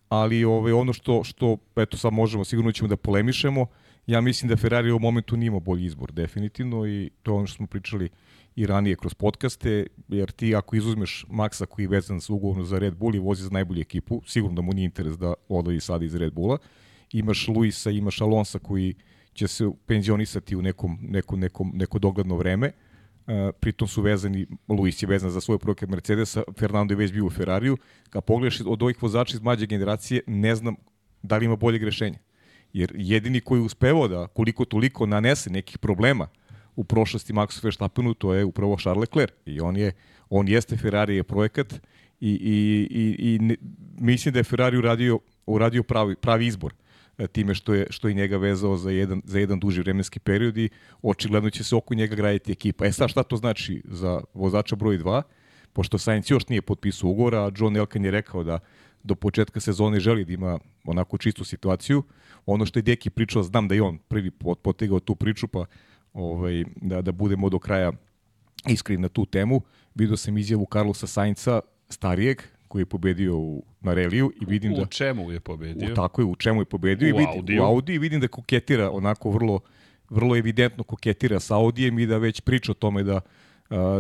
Ali 0.09 0.45
ovaj, 0.45 0.73
ono 0.73 0.93
što, 0.93 1.25
što, 1.25 1.57
eto 1.77 1.97
sad 1.97 2.13
možemo, 2.13 2.45
sigurno 2.45 2.73
ćemo 2.73 2.89
da 2.89 2.97
polemišemo, 2.97 3.67
ja 4.07 4.21
mislim 4.21 4.49
da 4.49 4.57
Ferrari 4.57 4.91
u 4.91 4.99
momentu 4.99 5.37
nije 5.37 5.47
imao 5.47 5.61
bolji 5.61 5.85
izbor, 5.85 6.13
definitivno, 6.13 6.87
i 6.87 7.11
to 7.23 7.31
je 7.31 7.37
ono 7.37 7.47
što 7.47 7.57
smo 7.57 7.67
pričali 7.67 8.09
i 8.57 8.67
ranije 8.67 8.97
kroz 8.97 9.15
podcaste, 9.15 9.87
jer 10.09 10.31
ti 10.31 10.55
ako 10.57 10.77
izuzmeš 10.77 11.27
Maxa 11.29 11.67
koji 11.67 11.85
je 11.85 11.89
vezan 11.89 12.21
sa 12.21 12.33
ugovorom 12.33 12.65
za 12.65 12.79
Red 12.79 12.95
Bull 12.95 13.15
i 13.15 13.19
vozi 13.19 13.43
za 13.43 13.51
najbolju 13.51 13.81
ekipu, 13.81 14.23
sigurno 14.27 14.57
da 14.57 14.63
mu 14.63 14.73
nije 14.73 14.85
interes 14.85 15.19
da 15.19 15.35
odlazi 15.49 15.81
sada 15.81 16.05
iz 16.05 16.15
Red 16.15 16.33
Bulla, 16.33 16.59
imaš 17.13 17.49
Luisa, 17.49 17.91
imaš 17.91 18.21
Alonsa 18.21 18.59
koji 18.59 18.95
će 19.33 19.49
se 19.49 19.71
penzionisati 19.87 20.57
u 20.57 20.63
nekom, 20.63 20.99
nekom, 21.03 21.41
nekom, 21.41 21.73
neko 21.75 21.99
dogledno 21.99 22.37
vreme, 22.37 22.73
Uh, 23.27 23.33
pritom 23.61 23.89
su 23.89 24.03
vezani, 24.03 24.47
Luis 24.69 25.03
je 25.03 25.07
vezan 25.07 25.31
za 25.31 25.41
svoj 25.41 25.59
projekat 25.59 25.89
Mercedesa, 25.89 26.43
Fernando 26.59 26.93
je 26.93 26.97
već 26.97 27.13
bio 27.13 27.27
u 27.27 27.31
Ferrariju. 27.31 27.77
Kad 28.11 28.25
pogledaš 28.25 28.61
od 28.61 28.83
ovih 28.83 29.03
vozača 29.03 29.37
iz 29.37 29.43
mlađe 29.43 29.67
generacije, 29.67 30.21
ne 30.27 30.55
znam 30.55 30.77
da 31.23 31.37
li 31.37 31.45
ima 31.45 31.57
boljeg 31.57 31.83
rešenja. 31.83 32.19
Jer 32.73 32.93
jedini 32.95 33.41
koji 33.41 33.59
je 33.59 33.63
uspevao 33.63 34.09
da 34.09 34.27
koliko 34.27 34.65
toliko 34.65 35.07
nanese 35.07 35.51
nekih 35.51 35.79
problema 35.79 36.29
u 36.77 36.85
prošlosti 36.85 37.33
Maxu 37.33 37.65
Verstappenu, 37.65 38.15
to 38.15 38.35
je 38.35 38.45
upravo 38.45 38.77
Charles 38.77 39.01
Leclerc. 39.01 39.33
I 39.47 39.61
on 39.61 39.77
je 39.77 39.93
on 40.31 40.49
jeste 40.49 40.77
Ferrari 40.77 41.17
je 41.17 41.23
projekat 41.23 41.75
i, 42.21 42.31
i, 42.31 42.89
i, 42.91 43.35
i 43.35 43.39
ne, 43.39 43.57
mislim 43.99 44.33
da 44.33 44.39
je 44.39 44.45
Ferrari 44.45 44.77
uradio, 44.77 45.19
uradio 45.47 45.83
pravi, 45.83 46.17
pravi 46.17 46.47
izbor 46.47 46.75
e, 47.19 47.27
time 47.27 47.55
što 47.55 47.75
je 47.75 47.87
što 47.91 48.09
je 48.09 48.15
njega 48.15 48.37
vezao 48.37 48.77
za 48.77 48.91
jedan 48.91 49.23
za 49.25 49.39
jedan 49.39 49.61
duži 49.61 49.81
vremenski 49.81 50.19
period 50.19 50.57
i 50.59 50.69
očigledno 51.03 51.51
će 51.51 51.65
se 51.65 51.77
oko 51.77 51.95
njega 51.95 52.15
graditi 52.15 52.53
ekipa. 52.53 52.87
E 52.87 52.93
sad 52.93 53.11
šta 53.11 53.23
to 53.23 53.37
znači 53.37 53.83
za 53.85 54.21
vozača 54.35 54.77
broj 54.77 54.99
2? 54.99 55.23
Pošto 55.73 55.99
Sainz 55.99 56.31
još 56.31 56.49
nije 56.49 56.63
potpisao 56.63 57.11
ugovor, 57.11 57.35
a 57.35 57.51
John 57.57 57.77
Elkan 57.77 58.05
je 58.05 58.11
rekao 58.11 58.45
da 58.45 58.59
do 59.03 59.15
početka 59.15 59.61
sezone 59.61 60.01
želi 60.01 60.25
da 60.25 60.33
ima 60.33 60.59
onako 60.85 61.19
čistu 61.19 61.45
situaciju. 61.45 62.03
Ono 62.47 62.67
što 62.67 62.79
je 62.79 62.83
Deki 62.83 63.11
pričao, 63.11 63.43
znam 63.43 63.69
da 63.69 63.75
je 63.75 63.83
on 63.83 63.99
prvi 63.99 64.31
pot- 64.31 64.59
potegao 64.63 65.01
tu 65.01 65.15
priču, 65.15 65.49
pa 65.49 65.65
ovaj, 66.17 66.65
da, 66.77 67.03
da 67.03 67.13
budemo 67.13 67.49
do 67.49 67.59
kraja 67.59 67.93
iskreni 68.69 69.03
na 69.03 69.09
tu 69.09 69.27
temu. 69.27 69.61
Video 69.95 70.17
sam 70.17 70.39
izjavu 70.39 70.67
Carlosa 70.73 71.07
Sainca, 71.07 71.61
starijeg, 71.89 72.43
koji 72.69 72.83
je 72.83 72.87
pobedio 72.87 73.37
u, 73.37 73.65
na 73.81 73.95
reliju 73.95 74.33
i 74.41 74.45
vidim 74.45 74.75
da... 74.75 74.83
U 74.83 74.87
čemu 74.87 75.33
je 75.33 75.41
pobedio? 75.41 75.93
U, 75.93 75.95
tako 75.95 76.21
je, 76.21 76.25
u 76.25 76.37
čemu 76.37 76.61
je 76.61 76.65
pobedio. 76.65 77.07
U 77.07 77.09
i 77.09 77.13
vidim, 77.13 77.37
Audiju. 77.37 77.63
U 77.63 77.67
Audi 77.67 77.95
i 77.95 77.99
vidim 77.99 78.21
da 78.21 78.29
koketira 78.29 78.91
onako 78.91 79.31
vrlo, 79.31 79.61
vrlo 80.11 80.37
evidentno 80.37 80.85
koketira 80.85 81.41
sa 81.41 81.57
Audijem 81.57 81.99
i 81.99 82.07
da 82.07 82.19
već 82.19 82.41
priča 82.41 82.73
o 82.73 82.75
tome 82.75 83.03
da 83.03 83.21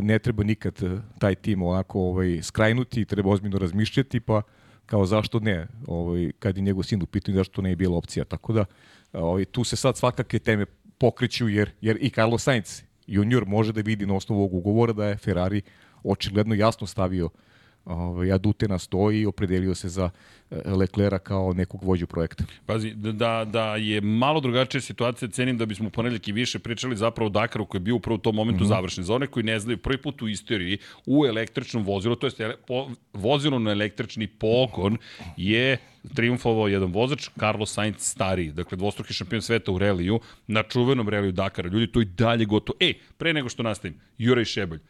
ne 0.03 0.19
treba 0.19 0.45
nikad 0.45 0.75
taj 1.19 1.35
tim 1.35 1.63
onako 1.63 2.01
ovaj, 2.01 2.43
skrajnuti, 2.43 3.05
treba 3.05 3.31
ozbiljno 3.31 3.59
razmišljati, 3.59 4.21
pa 4.21 4.43
kao 4.87 5.07
zašto 5.07 5.41
ne, 5.41 5.67
ovaj, 5.87 6.33
kad 6.39 6.57
je 6.57 6.63
njegov 6.63 6.83
sin 6.83 7.03
u 7.03 7.07
pitanju, 7.07 7.37
zašto 7.37 7.63
ne 7.63 7.71
je 7.71 7.77
bila 7.77 7.97
opcija. 7.97 8.25
Tako 8.25 8.53
da, 8.53 8.65
ovaj, 9.13 9.45
tu 9.45 9.65
se 9.65 9.77
sad 9.77 9.97
svakakve 9.97 10.39
teme 10.39 10.67
pokreću, 10.99 11.49
jer, 11.49 11.71
jer 11.81 11.99
i 12.00 12.11
Carlos 12.11 12.43
Sainz 12.43 12.83
junior 13.07 13.47
može 13.47 13.73
da 13.73 13.81
vidi 13.81 14.07
na 14.07 14.15
osnovu 14.15 14.41
ovog 14.41 14.55
ugovora 14.55 14.93
da 14.93 15.07
je 15.07 15.17
Ferrari 15.17 15.62
očigledno 16.05 16.55
jasno 16.55 16.87
stavio 16.87 17.29
ovaj, 17.87 18.33
adute 18.33 18.69
na 18.69 18.78
stoji 18.78 19.21
i 19.21 19.26
opredelio 19.26 19.75
se 19.75 19.88
za 19.88 20.11
e, 20.50 20.71
Leclera 20.71 21.19
kao 21.19 21.52
nekog 21.52 21.85
vođu 21.85 22.07
projekta. 22.07 22.45
Pazi, 22.66 22.95
da, 22.95 23.45
da 23.45 23.76
je 23.76 24.00
malo 24.00 24.40
drugačija 24.40 24.81
situacija, 24.81 25.28
cenim 25.28 25.59
da 25.59 25.66
bismo 25.66 25.90
ponedljak 25.90 26.28
i 26.28 26.33
više 26.33 26.59
pričali 26.59 26.97
zapravo 26.97 27.26
o 27.26 27.31
Dakaru 27.31 27.66
koji 27.66 27.78
je 27.78 27.85
bio 27.85 27.97
upravo 27.97 28.14
u 28.14 28.19
tom 28.19 28.35
momentu 28.35 28.64
mm 28.64 28.66
-hmm. 28.66 28.69
završen. 28.69 29.05
Za 29.05 29.14
one 29.14 29.26
koji 29.26 29.45
ne 29.45 29.59
znaju, 29.59 29.78
prvi 29.78 30.02
put 30.02 30.23
u 30.23 30.28
istoriji 30.28 30.78
u 31.07 31.26
električnom 31.26 31.85
vozilu, 31.85 32.16
to 32.16 32.26
je 32.26 32.57
vozilo 33.12 33.59
na 33.59 33.71
električni 33.71 34.26
pogon 34.26 34.97
je 35.37 35.78
triumfovao 36.14 36.69
jedan 36.69 36.93
vozač, 36.93 37.28
Carlos 37.38 37.73
Sainz 37.73 37.97
stariji, 37.99 38.52
dakle 38.52 38.76
dvostruki 38.76 39.14
šampion 39.14 39.43
sveta 39.43 39.73
u 39.73 39.78
reliju, 39.78 40.21
na 40.47 40.62
čuvenom 40.62 41.09
reliju 41.09 41.33
Dakara. 41.33 41.69
Ljudi, 41.69 41.93
to 41.93 42.00
i 42.00 42.05
dalje 42.05 42.45
gotovo. 42.45 42.76
E, 42.81 42.93
pre 43.19 43.33
nego 43.33 43.49
što 43.49 43.62
nastavim, 43.62 44.00
Juraj 44.19 44.45
Šebelj, 44.45 44.81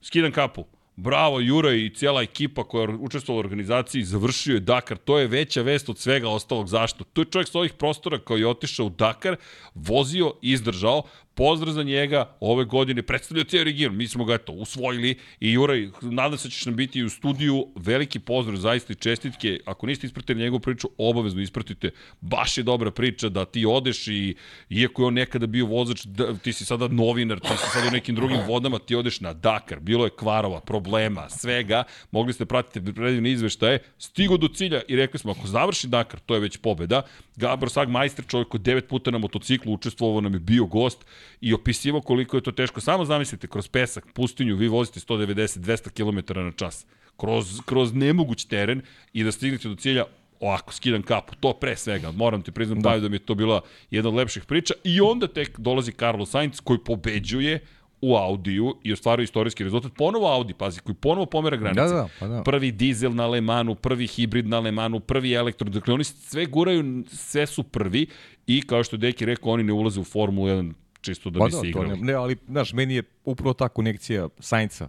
skidam 0.00 0.32
kapu, 0.32 0.64
Bravo, 0.96 1.40
Jura 1.40 1.74
i 1.74 1.90
cijela 1.94 2.22
ekipa 2.22 2.64
koja 2.64 2.82
je 2.82 2.96
učestvovala 3.00 3.38
u 3.38 3.44
organizaciji, 3.44 4.04
završio 4.04 4.54
je 4.54 4.60
Dakar. 4.60 4.96
To 4.98 5.18
je 5.18 5.26
veća 5.26 5.62
vest 5.62 5.88
od 5.88 5.98
svega 5.98 6.28
ostalog. 6.28 6.68
Zašto? 6.68 7.04
To 7.04 7.20
je 7.20 7.24
čovjek 7.24 7.48
s 7.48 7.54
ovih 7.54 7.72
prostora 7.72 8.18
koji 8.18 8.40
je 8.40 8.48
otišao 8.48 8.86
u 8.86 8.90
Dakar, 8.90 9.36
vozio, 9.74 10.32
izdržao, 10.42 11.02
pozdrav 11.34 11.72
za 11.74 11.82
njega, 11.82 12.36
ove 12.40 12.64
godine 12.64 13.02
predstavljao 13.02 13.44
cijel 13.44 13.64
region, 13.64 13.96
mi 13.96 14.08
smo 14.08 14.24
ga 14.24 14.34
eto 14.34 14.52
usvojili 14.52 15.18
i 15.40 15.52
Juraj, 15.52 15.88
nadam 16.02 16.38
se 16.38 16.48
da 16.48 16.52
ćeš 16.52 16.66
nam 16.66 16.76
biti 16.76 17.02
u 17.02 17.10
studiju, 17.10 17.66
veliki 17.76 18.18
pozdrav 18.18 18.56
zaista 18.56 18.92
i 18.92 18.96
čestitke, 18.96 19.60
ako 19.64 19.86
niste 19.86 20.06
ispratili 20.06 20.40
njegovu 20.40 20.60
priču, 20.60 20.88
obavezno 20.98 21.42
ispratite, 21.42 21.90
baš 22.20 22.58
je 22.58 22.64
dobra 22.64 22.90
priča 22.90 23.28
da 23.28 23.44
ti 23.44 23.66
odeš 23.66 24.08
i 24.08 24.34
iako 24.70 25.02
je 25.02 25.06
on 25.06 25.14
nekada 25.14 25.46
bio 25.46 25.66
vozač, 25.66 26.04
da, 26.04 26.34
ti 26.34 26.52
si 26.52 26.64
sada 26.64 26.88
novinar, 26.88 27.40
ti 27.40 27.48
si 27.48 27.70
sada 27.72 27.88
u 27.88 27.90
nekim 27.90 28.14
drugim 28.14 28.40
vodama, 28.46 28.78
ti 28.78 28.94
odeš 28.94 29.20
na 29.20 29.32
Dakar, 29.32 29.80
bilo 29.80 30.04
je 30.04 30.10
kvarova, 30.10 30.60
problema, 30.60 31.28
svega, 31.30 31.84
mogli 32.10 32.32
ste 32.32 32.44
pratiti 32.44 32.94
predivne 32.94 33.30
izveštaje, 33.30 33.78
stigo 33.98 34.36
do 34.36 34.48
cilja 34.48 34.82
i 34.88 34.96
rekli 34.96 35.18
smo, 35.18 35.32
ako 35.32 35.46
završi 35.46 35.88
Dakar, 35.88 36.20
to 36.20 36.34
je 36.34 36.40
već 36.40 36.56
pobeda, 36.56 37.02
Gabor 37.36 37.70
Sag 37.70 37.88
majster, 37.88 38.24
čovjek 38.28 38.48
koji 38.48 38.60
devet 38.60 38.88
puta 38.88 39.10
na 39.10 39.18
motociklu 39.18 39.72
učestvovao 39.72 40.20
nam 40.20 40.34
je 40.34 40.40
bio 40.40 40.66
gost 40.66 41.04
i 41.40 41.54
opisivo 41.54 42.00
koliko 42.00 42.36
je 42.36 42.42
to 42.42 42.52
teško. 42.52 42.80
Samo 42.80 43.04
zamislite, 43.04 43.46
kroz 43.46 43.68
pesak, 43.68 44.04
pustinju, 44.12 44.56
vi 44.56 44.68
vozite 44.68 45.00
190-200 45.00 45.90
km 45.90 46.40
na 46.40 46.52
čas. 46.52 46.86
Kroz, 47.16 47.60
kroz 47.64 47.94
nemoguć 47.94 48.44
teren 48.44 48.82
i 49.12 49.24
da 49.24 49.32
stignete 49.32 49.68
do 49.68 49.74
cilja 49.74 50.04
ovako, 50.40 50.72
skidam 50.72 51.02
kapu, 51.02 51.34
to 51.40 51.52
pre 51.52 51.76
svega, 51.76 52.10
moram 52.10 52.42
ti 52.42 52.50
priznam 52.50 52.80
da. 52.80 52.98
da 52.98 53.08
mi 53.08 53.16
je 53.16 53.20
to 53.20 53.34
bila 53.34 53.60
jedna 53.90 54.08
od 54.08 54.14
lepših 54.14 54.44
priča 54.44 54.74
i 54.84 55.00
onda 55.00 55.26
tek 55.26 55.58
dolazi 55.58 55.92
Carlos 55.92 56.30
Sainz 56.30 56.60
koji 56.60 56.78
pobeđuje 56.78 57.60
u 58.00 58.16
Audiju 58.16 58.74
i 58.82 58.92
ostvaruje 58.92 59.24
istorijski 59.24 59.64
rezultat. 59.64 59.92
Ponovo 59.96 60.28
Audi, 60.28 60.54
pazi, 60.54 60.80
koji 60.80 60.94
ponovo 60.94 61.26
pomera 61.26 61.56
granice. 61.56 61.80
Da, 61.80 61.88
da, 61.88 62.08
pa 62.20 62.28
da. 62.28 62.42
Prvi 62.42 62.72
dizel 62.72 63.14
na 63.14 63.26
Le 63.26 63.40
Manu, 63.40 63.74
prvi 63.74 64.06
hibrid 64.06 64.46
na 64.46 64.60
Le 64.60 64.72
Manu, 64.72 65.00
prvi 65.00 65.32
elektro. 65.32 65.70
Dakle, 65.70 65.94
oni 65.94 66.04
sve 66.04 66.46
guraju, 66.46 67.04
sve 67.08 67.46
su 67.46 67.62
prvi 67.62 68.06
i 68.46 68.62
kao 68.62 68.84
što 68.84 68.96
Deki 68.96 69.26
rekao, 69.26 69.52
oni 69.52 69.62
ne 69.62 69.72
ulaze 69.72 70.00
u 70.00 70.04
Formulu 70.04 70.48
1 70.48 70.72
čisto 71.04 71.30
da 71.30 71.38
pa 71.38 71.44
bi 71.44 71.52
da, 71.52 71.58
se 71.60 71.68
igrali. 71.68 71.88
Ne, 71.88 71.96
ne, 71.96 72.12
ali, 72.12 72.36
znaš, 72.48 72.72
meni 72.72 72.94
je 72.94 73.02
upravo 73.24 73.52
ta 73.52 73.68
konekcija 73.68 74.28
Sainca 74.38 74.88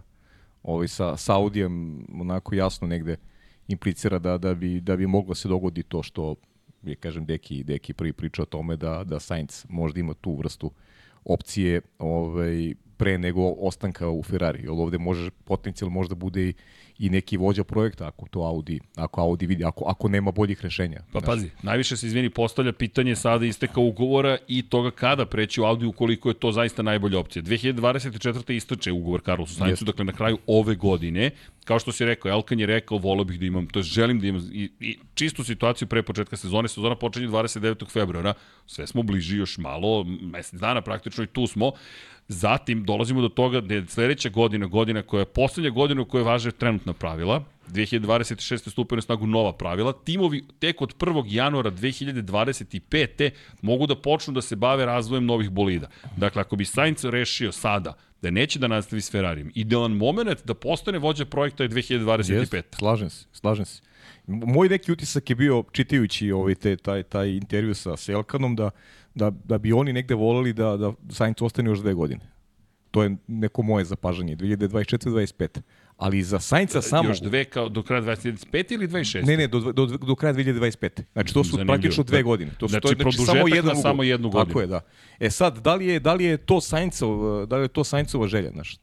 ovaj, 0.62 0.88
sa 0.88 1.16
Saudijem 1.16 2.04
onako 2.20 2.54
jasno 2.54 2.88
negde 2.88 3.16
implicira 3.68 4.18
da, 4.18 4.38
da, 4.38 4.54
bi, 4.54 4.80
da 4.80 4.96
bi 4.96 5.06
moglo 5.06 5.34
se 5.34 5.48
dogodi 5.48 5.82
to 5.82 6.02
što 6.02 6.34
je, 6.82 6.94
kažem, 6.94 7.26
Deki, 7.26 7.64
Deki 7.64 7.92
prvi 7.92 8.12
priča 8.12 8.42
o 8.42 8.46
tome 8.46 8.76
da, 8.76 9.04
da 9.04 9.20
Sainz 9.20 9.66
možda 9.68 10.00
ima 10.00 10.14
tu 10.14 10.36
vrstu 10.36 10.70
opcije 11.24 11.80
ovaj, 11.98 12.74
pre 12.96 13.18
nego 13.18 13.54
ostanka 13.58 14.08
u 14.08 14.22
Ferrari. 14.22 14.60
Jer 14.62 14.70
ovde 14.70 14.98
može, 14.98 15.30
potencijal 15.30 15.90
možda 15.90 16.14
bude 16.14 16.48
i, 16.48 16.54
i 16.98 17.10
neki 17.10 17.36
vođa 17.36 17.64
projekta 17.64 18.06
ako 18.06 18.26
to 18.28 18.40
Audi, 18.40 18.80
ako 18.94 19.20
Audi 19.20 19.46
vidi, 19.46 19.64
ako, 19.64 19.84
ako 19.84 20.08
nema 20.08 20.30
boljih 20.30 20.62
rešenja. 20.62 21.00
Pa 21.12 21.20
znaš. 21.20 21.26
pazi, 21.26 21.50
najviše 21.62 21.96
se 21.96 22.06
izvini 22.06 22.30
postavlja 22.30 22.72
pitanje 22.72 23.16
sada 23.16 23.46
isteka 23.46 23.80
ugovora 23.80 24.38
i 24.48 24.62
toga 24.62 24.90
kada 24.90 25.26
preći 25.26 25.60
u 25.60 25.64
Audi 25.64 25.86
ukoliko 25.86 26.28
je 26.28 26.34
to 26.34 26.52
zaista 26.52 26.82
najbolja 26.82 27.18
opcija. 27.18 27.42
2024. 27.42 28.52
istoče 28.52 28.92
ugovor 28.92 29.20
Carlosu 29.22 29.54
Sainzu, 29.54 29.84
dakle 29.84 30.04
na 30.04 30.12
kraju 30.12 30.38
ove 30.46 30.74
godine. 30.74 31.30
Kao 31.64 31.78
što 31.78 31.92
si 31.92 32.04
rekao, 32.04 32.30
Elkan 32.30 32.60
je 32.60 32.66
rekao, 32.66 32.98
volio 32.98 33.24
bih 33.24 33.40
da 33.40 33.46
imam, 33.46 33.66
to 33.66 33.82
želim 33.82 34.20
da 34.20 34.26
imam 34.26 34.50
i, 34.52 34.70
i 34.80 34.98
čistu 35.14 35.44
situaciju 35.44 35.88
pre 35.88 36.02
početka 36.02 36.36
sezone. 36.36 36.68
Sezona 36.68 36.96
počinje 36.96 37.28
29. 37.28 37.90
februara, 37.90 38.34
sve 38.66 38.86
smo 38.86 39.02
bliži 39.02 39.36
još 39.36 39.58
malo, 39.58 40.04
mesec 40.04 40.60
dana 40.60 40.80
praktično 40.80 41.24
i 41.24 41.26
tu 41.26 41.46
smo. 41.46 41.72
Zatim 42.28 42.84
dolazimo 42.84 43.20
do 43.20 43.28
toga 43.28 43.60
da 43.60 43.74
je 43.74 43.86
sledeća 43.88 44.28
godina, 44.28 44.66
godina 44.66 45.02
koja 45.02 45.20
je 45.20 45.24
poslednja 45.24 45.70
godina 45.70 46.02
u 46.02 46.04
kojoj 46.04 46.24
važe 46.24 46.50
trenutna 46.52 46.92
pravila, 46.92 47.44
2026. 47.68 48.70
stupaju 48.70 48.96
na 48.96 49.02
snagu 49.02 49.26
nova 49.26 49.52
pravila, 49.52 49.92
timovi 49.92 50.44
tek 50.58 50.82
od 50.82 50.96
1. 50.96 51.24
januara 51.28 51.70
2025. 51.70 53.30
mogu 53.62 53.86
da 53.86 53.94
počnu 53.94 54.34
da 54.34 54.42
se 54.42 54.56
bave 54.56 54.86
razvojem 54.86 55.24
novih 55.24 55.50
bolida. 55.50 55.88
Dakle, 56.16 56.40
ako 56.40 56.56
bi 56.56 56.64
Sainz 56.64 57.04
rešio 57.04 57.52
sada 57.52 57.94
da 58.22 58.30
neće 58.30 58.58
da 58.58 58.68
nastavi 58.68 59.02
s 59.02 59.10
Ferrarijem, 59.10 59.50
idealan 59.54 59.92
moment 59.92 60.44
da 60.44 60.54
postane 60.54 60.98
vođa 60.98 61.24
projekta 61.24 61.62
je 61.62 61.68
2025. 61.68 62.46
Yes, 62.46 62.62
slažem 62.78 63.10
se, 63.10 63.26
slažem 63.32 63.64
se. 63.64 63.82
Moj 64.26 64.68
neki 64.68 64.92
utisak 64.92 65.30
je 65.30 65.36
bio, 65.36 65.64
čitajući 65.72 66.32
ovaj, 66.32 66.54
te, 66.54 66.76
taj, 66.76 67.02
taj 67.02 67.30
intervju 67.30 67.74
sa 67.74 67.96
Selkanom, 67.96 68.56
da 68.56 68.70
da, 69.16 69.30
da 69.44 69.58
bi 69.58 69.72
oni 69.72 69.92
negde 69.92 70.14
voleli 70.14 70.52
da, 70.52 70.76
da 70.76 70.92
Sainz 71.10 71.36
ostane 71.40 71.70
još 71.70 71.78
dve 71.78 71.94
godine. 71.94 72.20
To 72.90 73.02
je 73.02 73.16
neko 73.26 73.62
moje 73.62 73.84
zapažanje, 73.84 74.36
2024-2025. 74.36 75.60
Ali 75.96 76.22
za 76.22 76.40
Sainca 76.40 76.82
samo... 76.82 77.08
Još 77.08 77.20
dve 77.20 77.44
kao 77.44 77.68
do 77.68 77.82
kraja 77.82 78.02
2025 78.02 78.74
ili 78.74 78.88
26? 78.88 79.26
Ne, 79.26 79.36
ne, 79.36 79.46
do, 79.46 79.72
do, 79.72 79.86
do 79.86 80.14
kraja 80.14 80.34
2025. 80.34 81.02
Znači 81.12 81.34
to 81.34 81.44
su 81.44 81.50
Zanimljivo. 81.50 81.74
praktično 81.74 82.04
dve 82.04 82.22
godine. 82.22 82.50
To 82.58 82.68
su, 82.68 82.70
znači, 82.70 82.82
to 82.82 82.88
je, 82.88 82.96
znači 83.02 83.18
samo 83.18 83.48
jedan 83.48 83.76
na 83.76 83.82
samo 83.82 84.02
jednu 84.02 84.30
godinu. 84.30 84.46
Tako 84.46 84.60
je, 84.60 84.66
da. 84.66 84.80
E 85.18 85.30
sad, 85.30 85.58
da 85.58 85.74
li 85.74 85.86
je, 85.86 86.00
da 86.00 86.14
li 86.14 86.24
je 86.24 86.36
to 86.36 86.60
Saincov, 86.60 87.46
da 87.46 87.56
li 87.56 87.64
je 87.64 87.68
to 87.68 87.84
Saincova 87.84 88.28
želja? 88.28 88.50
Znaš, 88.50 88.78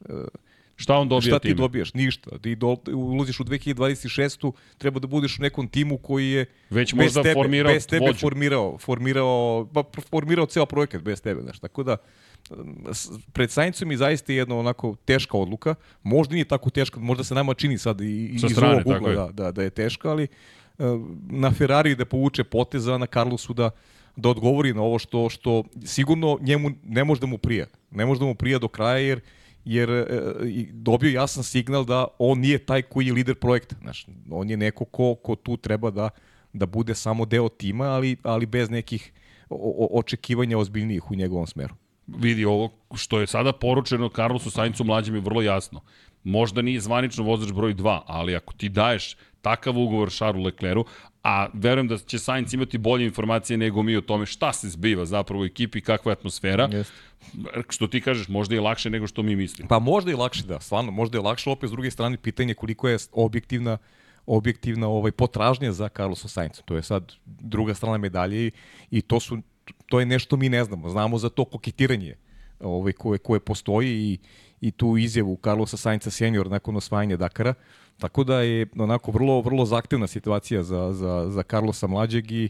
Šta 0.76 0.96
on 0.96 1.08
dobija 1.08 1.30
Šta 1.30 1.38
ti 1.38 1.48
time? 1.48 1.58
dobijaš? 1.58 1.94
Ništa. 1.94 2.38
Ti 2.38 2.56
do, 2.56 2.76
ulaziš 2.92 3.40
u 3.40 3.44
2026. 3.44 4.52
Treba 4.78 5.00
da 5.00 5.06
budeš 5.06 5.38
u 5.38 5.42
nekom 5.42 5.68
timu 5.68 5.98
koji 5.98 6.30
je 6.30 6.46
već 6.70 6.92
možda 6.92 7.22
tebe, 7.22 7.34
formirao 7.34 7.72
bez 7.72 7.86
tebe 7.86 8.06
vođu. 8.06 8.18
formirao, 8.20 8.78
formirao, 8.78 9.68
pa 9.74 9.84
formirao 10.10 10.46
ceo 10.46 10.66
projekat 10.66 11.02
bez 11.02 11.22
tebe, 11.22 11.42
znaš. 11.42 11.58
Tako 11.58 11.82
da 11.82 11.96
pred 13.32 13.50
Saincom 13.50 13.90
je 13.90 13.96
zaista 13.96 14.32
jedno 14.32 14.58
onako 14.58 14.96
teška 15.04 15.36
odluka. 15.36 15.74
Možda 16.02 16.34
nije 16.34 16.44
tako 16.44 16.70
teška, 16.70 17.00
možda 17.00 17.24
se 17.24 17.34
nama 17.34 17.54
čini 17.54 17.78
sad 17.78 18.00
i, 18.00 18.26
iz 18.26 18.42
strane, 18.52 18.74
ovog 18.74 18.86
ugla 18.86 19.14
da, 19.14 19.32
da, 19.32 19.52
da 19.52 19.62
je 19.62 19.70
teška, 19.70 20.10
ali 20.10 20.26
uh, 20.78 20.86
na 21.30 21.50
Ferrari 21.50 21.94
da 21.94 22.04
povuče 22.04 22.44
poteza, 22.44 22.98
na 22.98 23.06
Carlosu 23.06 23.54
da 23.54 23.70
da 24.16 24.28
odgovori 24.28 24.74
na 24.74 24.82
ovo 24.82 24.98
što 24.98 25.28
što 25.28 25.64
sigurno 25.84 26.38
njemu 26.40 26.70
ne 26.84 27.04
može 27.04 27.20
da 27.20 27.26
mu 27.26 27.38
prija. 27.38 27.66
Ne 27.90 28.06
može 28.06 28.20
da 28.20 28.26
mu 28.26 28.34
prija 28.34 28.58
do 28.58 28.68
kraja 28.68 28.98
jer 28.98 29.20
jer 29.64 29.90
e, 29.90 30.06
dobio 30.72 31.10
jasan 31.10 31.44
signal 31.44 31.84
da 31.84 32.06
on 32.18 32.38
nije 32.38 32.58
taj 32.58 32.82
koji 32.82 33.06
je 33.06 33.12
lider 33.12 33.34
projekta. 33.34 33.76
Znaš, 33.82 34.06
on 34.30 34.50
je 34.50 34.56
neko 34.56 34.84
ko, 34.84 35.14
ko 35.14 35.36
tu 35.36 35.56
treba 35.56 35.90
da, 35.90 36.10
da 36.52 36.66
bude 36.66 36.94
samo 36.94 37.24
deo 37.24 37.48
tima, 37.48 37.84
ali, 37.84 38.16
ali 38.22 38.46
bez 38.46 38.70
nekih 38.70 39.12
o, 39.50 39.56
o, 39.56 39.98
očekivanja 39.98 40.58
ozbiljnijih 40.58 41.10
u 41.10 41.14
njegovom 41.14 41.46
smeru. 41.46 41.74
Vidi, 42.06 42.44
ovo 42.44 42.70
što 42.94 43.20
je 43.20 43.26
sada 43.26 43.52
poručeno 43.52 44.08
Carlosu 44.08 44.50
Saincu 44.50 44.84
mlađem 44.84 45.14
je 45.14 45.20
vrlo 45.20 45.42
jasno. 45.42 45.80
Možda 46.24 46.62
nije 46.62 46.80
zvanično 46.80 47.24
vozač 47.24 47.52
broj 47.52 47.74
2, 47.74 48.00
ali 48.06 48.36
ako 48.36 48.52
ti 48.52 48.68
daješ 48.68 49.16
takav 49.44 49.78
ugovor 49.78 50.10
Charlesu 50.10 50.44
Leclercu, 50.44 50.84
a 51.22 51.46
verujem 51.52 51.88
da 51.88 51.98
će 51.98 52.18
Sainz 52.18 52.54
imati 52.54 52.78
bolje 52.78 53.04
informacije 53.04 53.56
nego 53.56 53.82
mi 53.82 53.96
o 53.96 54.00
tome 54.00 54.26
šta 54.26 54.52
se 54.52 54.68
zbiva 54.68 55.04
zapravo 55.04 55.42
u 55.42 55.44
ekipi, 55.44 55.80
kakva 55.80 56.12
je 56.12 56.18
atmosfera. 56.18 56.68
Jest. 56.72 56.92
Što 57.68 57.86
ti 57.86 58.00
kažeš, 58.00 58.28
možda 58.28 58.54
je 58.54 58.60
lakše 58.60 58.90
nego 58.90 59.06
što 59.06 59.22
mi 59.22 59.36
mislimo. 59.36 59.68
Pa 59.68 59.78
možda 59.78 60.10
je 60.10 60.16
lakše, 60.16 60.44
da, 60.44 60.60
stvarno, 60.60 60.90
možda 60.92 61.18
je 61.18 61.22
lakše, 61.22 61.50
opet 61.50 61.70
s 61.70 61.72
druge 61.72 61.90
strane 61.90 62.16
pitanje 62.16 62.54
koliko 62.54 62.88
je 62.88 62.98
objektivna 63.12 63.78
objektivna 64.26 64.88
ovaj 64.88 65.12
potražnja 65.12 65.72
za 65.72 65.88
Carlosom 65.88 66.30
Sainzom. 66.30 66.64
To 66.64 66.76
je 66.76 66.82
sad 66.82 67.12
druga 67.26 67.74
strana 67.74 67.98
medalje 67.98 68.46
i, 68.46 68.52
i 68.90 69.00
to 69.00 69.20
su 69.20 69.38
to 69.86 70.00
je 70.00 70.06
nešto 70.06 70.36
mi 70.36 70.48
ne 70.48 70.64
znamo. 70.64 70.88
Znamo 70.88 71.18
za 71.18 71.28
to 71.28 71.44
koketiranje 71.44 72.16
ovaj 72.60 72.92
koje 72.92 73.18
koje 73.18 73.40
postoji 73.40 73.88
i 73.88 74.18
i 74.64 74.70
tu 74.70 74.96
izjavu 74.96 75.38
Carlosa 75.44 75.76
Sainca 75.76 76.10
senior 76.10 76.50
nakon 76.50 76.76
osvajanja 76.76 77.16
Dakara. 77.16 77.54
Tako 77.98 78.24
da 78.24 78.40
je 78.40 78.66
onako 78.78 79.10
vrlo 79.10 79.40
vrlo 79.40 79.64
zahtevna 79.64 80.06
situacija 80.06 80.62
za 80.62 80.92
za 80.92 81.26
za 81.30 81.42
Carlosa 81.42 81.86
mlađeg 81.86 82.32
i 82.32 82.48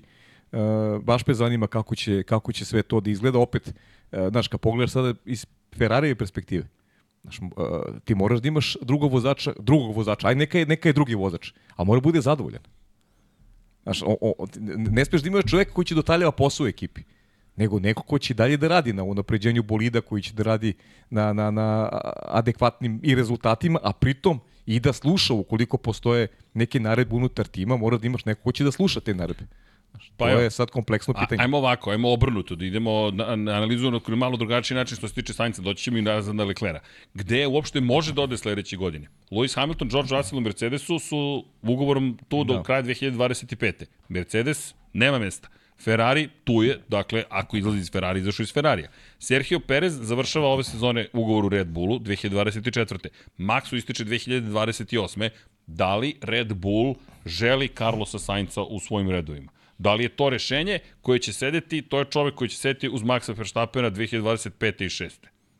uh, 0.52 0.59
baš 1.02 1.26
me 1.26 1.35
zanima 1.35 1.66
kako 1.66 1.94
će 1.94 2.23
kako 2.23 2.52
će 2.52 2.64
sve 2.64 2.83
to 2.83 3.00
da 3.00 3.11
izgleda 3.11 3.38
opet 3.38 3.68
uh, 3.68 4.18
znaš 4.30 4.49
kad 4.49 4.61
pogledaš 4.61 4.92
sada 4.92 5.14
iz 5.25 5.47
Ferrari 5.78 6.14
perspektive 6.14 6.68
Znaš, 7.23 7.40
uh, 7.40 7.49
ti 8.04 8.14
moraš 8.14 8.40
da 8.40 8.49
imaš 8.49 8.76
drugog 8.80 9.12
vozača, 9.12 9.52
drugog 9.59 9.97
vozača, 9.97 10.28
aj 10.28 10.35
neka 10.35 10.59
je, 10.59 10.66
neka 10.66 10.88
je 10.88 10.92
drugi 10.92 11.14
vozač, 11.14 11.52
a 11.76 11.85
mora 11.85 12.00
da 12.00 12.04
bude 12.04 12.21
zadovoljan. 12.21 12.62
Znaš, 13.83 14.02
o, 14.02 14.16
o, 14.21 14.47
ne 14.76 15.04
smeš 15.04 15.23
da 15.23 15.28
imaš 15.28 15.44
čoveka 15.50 15.73
koji 15.73 15.85
će 15.85 15.94
dotaljava 15.94 16.33
posao 16.33 16.64
u 16.64 16.68
ekipi, 16.68 17.02
nego 17.56 17.78
neko 17.78 18.02
ko 18.02 18.18
će 18.18 18.34
dalje 18.34 18.56
da 18.56 18.68
radi 18.68 18.92
na 18.92 19.02
unapređenju 19.02 19.62
bolida, 19.62 20.00
koji 20.00 20.23
će 20.23 20.32
da 20.32 20.42
radi 20.42 20.75
na, 21.11 21.32
na, 21.32 21.50
na 21.50 21.88
adekvatnim 22.28 23.00
i 23.02 23.14
rezultatima, 23.14 23.78
a 23.82 23.92
pritom 23.92 24.40
i 24.66 24.80
da 24.80 24.92
sluša 24.92 25.34
ukoliko 25.34 25.76
postoje 25.76 26.26
neke 26.54 26.80
naredbe 26.80 27.14
unutar 27.14 27.46
tima, 27.46 27.76
mora 27.76 27.99
da 27.99 28.06
imaš 28.06 28.25
neko 28.25 28.42
ko 28.42 28.52
će 28.52 28.64
da 28.64 28.70
sluša 28.73 29.00
te 29.00 29.14
naredbe. 29.14 29.46
Pa 30.16 30.30
to 30.30 30.40
je 30.40 30.50
sad 30.50 30.70
kompleksno 30.70 31.14
pitanje. 31.14 31.42
Ajmo 31.42 31.58
ovako, 31.58 31.90
ajmo 31.90 32.12
obrnuto, 32.12 32.54
da 32.54 32.64
idemo 32.64 33.11
na, 33.11 33.37
na 33.37 33.52
analizu 33.52 33.90
na 33.90 34.16
malo 34.16 34.37
drugačiji 34.37 34.76
način 34.76 34.96
što 34.96 35.08
se 35.08 35.14
tiče 35.14 35.32
Sainca, 35.32 35.62
doći 35.62 35.82
ćemo 35.82 35.99
i 35.99 36.02
nazad 36.02 36.34
na 36.34 36.44
Leklera. 36.44 36.80
Gde 37.14 37.46
uopšte 37.46 37.80
može 37.80 38.12
da 38.12 38.23
ode 38.23 38.37
sledeće 38.37 38.76
godine? 38.76 39.08
Lewis 39.30 39.54
Hamilton, 39.54 39.88
George 39.88 40.16
Russell 40.16 40.40
i 40.40 40.44
Mercedesu 40.44 40.99
su 40.99 41.44
ugovorom 41.62 42.18
tu 42.28 42.44
do 42.44 42.54
da. 42.54 42.62
kraja 42.62 42.82
2025. 42.82 43.84
Mercedes 44.08 44.75
nema 44.92 45.18
mesta. 45.18 45.49
Ferrari 45.80 46.28
tu 46.44 46.62
je, 46.62 46.78
dakle, 46.88 47.24
ako 47.30 47.56
izlazi 47.56 47.78
iz 47.78 47.90
Ferrari, 47.90 48.20
izašao 48.20 48.44
iz 48.44 48.52
Ferrarija. 48.52 48.88
Sergio 49.18 49.60
Perez 49.60 49.98
završava 50.00 50.48
ove 50.48 50.64
sezone 50.64 51.08
ugovor 51.12 51.44
u 51.44 51.48
Red 51.48 51.68
Bullu 51.68 51.98
2024. 51.98 53.08
Maxu 53.38 53.76
ističe 53.76 54.04
2028. 54.04 55.30
Da 55.66 55.96
li 55.96 56.16
Red 56.22 56.54
Bull 56.54 56.94
želi 57.26 57.68
Carlosa 57.68 58.18
Sainca 58.18 58.62
u 58.62 58.80
svojim 58.80 59.10
redovima? 59.10 59.52
Da 59.78 59.94
li 59.94 60.04
je 60.04 60.08
to 60.08 60.30
rešenje 60.30 60.78
koje 61.00 61.18
će 61.18 61.32
sedeti, 61.32 61.82
to 61.82 61.98
je 61.98 62.04
čovek 62.04 62.34
koji 62.34 62.48
će 62.48 62.56
sedeti 62.56 62.88
uz 62.88 63.02
Maxa 63.02 63.36
Verstappena 63.36 63.90
2025. 63.90 64.84
i 64.84 64.88
6. 64.88 65.10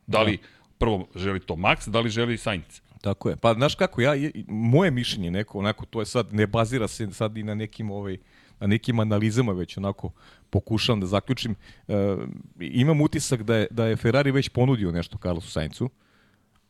Da 0.07 0.23
li, 0.23 0.37
da. 0.37 0.43
prvo, 0.79 1.09
želi 1.15 1.41
to 1.41 1.55
Max, 1.55 1.89
da 1.89 2.01
li 2.01 2.11
želi 2.11 2.39
Sainz? 2.39 2.81
Tako 3.01 3.29
je. 3.31 3.37
Pa, 3.37 3.55
znaš 3.55 3.75
kako, 3.75 4.01
ja, 4.01 4.13
moje 4.49 4.91
mišljenje 4.91 5.31
neko, 5.31 5.59
onako, 5.59 5.87
to 5.87 6.01
je 6.01 6.07
sad, 6.07 6.35
ne 6.35 6.47
bazira 6.47 6.89
se 6.89 7.11
sad 7.13 7.37
i 7.37 7.43
na 7.43 7.55
nekim, 7.55 7.91
ovaj, 7.91 8.19
na 8.61 8.67
nekim 8.67 9.01
analizama, 9.01 9.53
već 9.53 9.77
onako 9.77 10.11
pokušavam 10.51 11.01
da 11.01 11.07
zaključim. 11.07 11.55
E, 11.89 12.17
imam 12.61 13.01
utisak 13.01 13.43
da 13.43 13.57
je, 13.57 13.67
da 13.71 13.87
je 13.87 13.97
Ferrari 13.97 14.31
već 14.31 14.49
ponudio 14.49 14.93
nešto 14.93 15.19
Carlosu 15.23 15.51
Sainzu, 15.51 15.89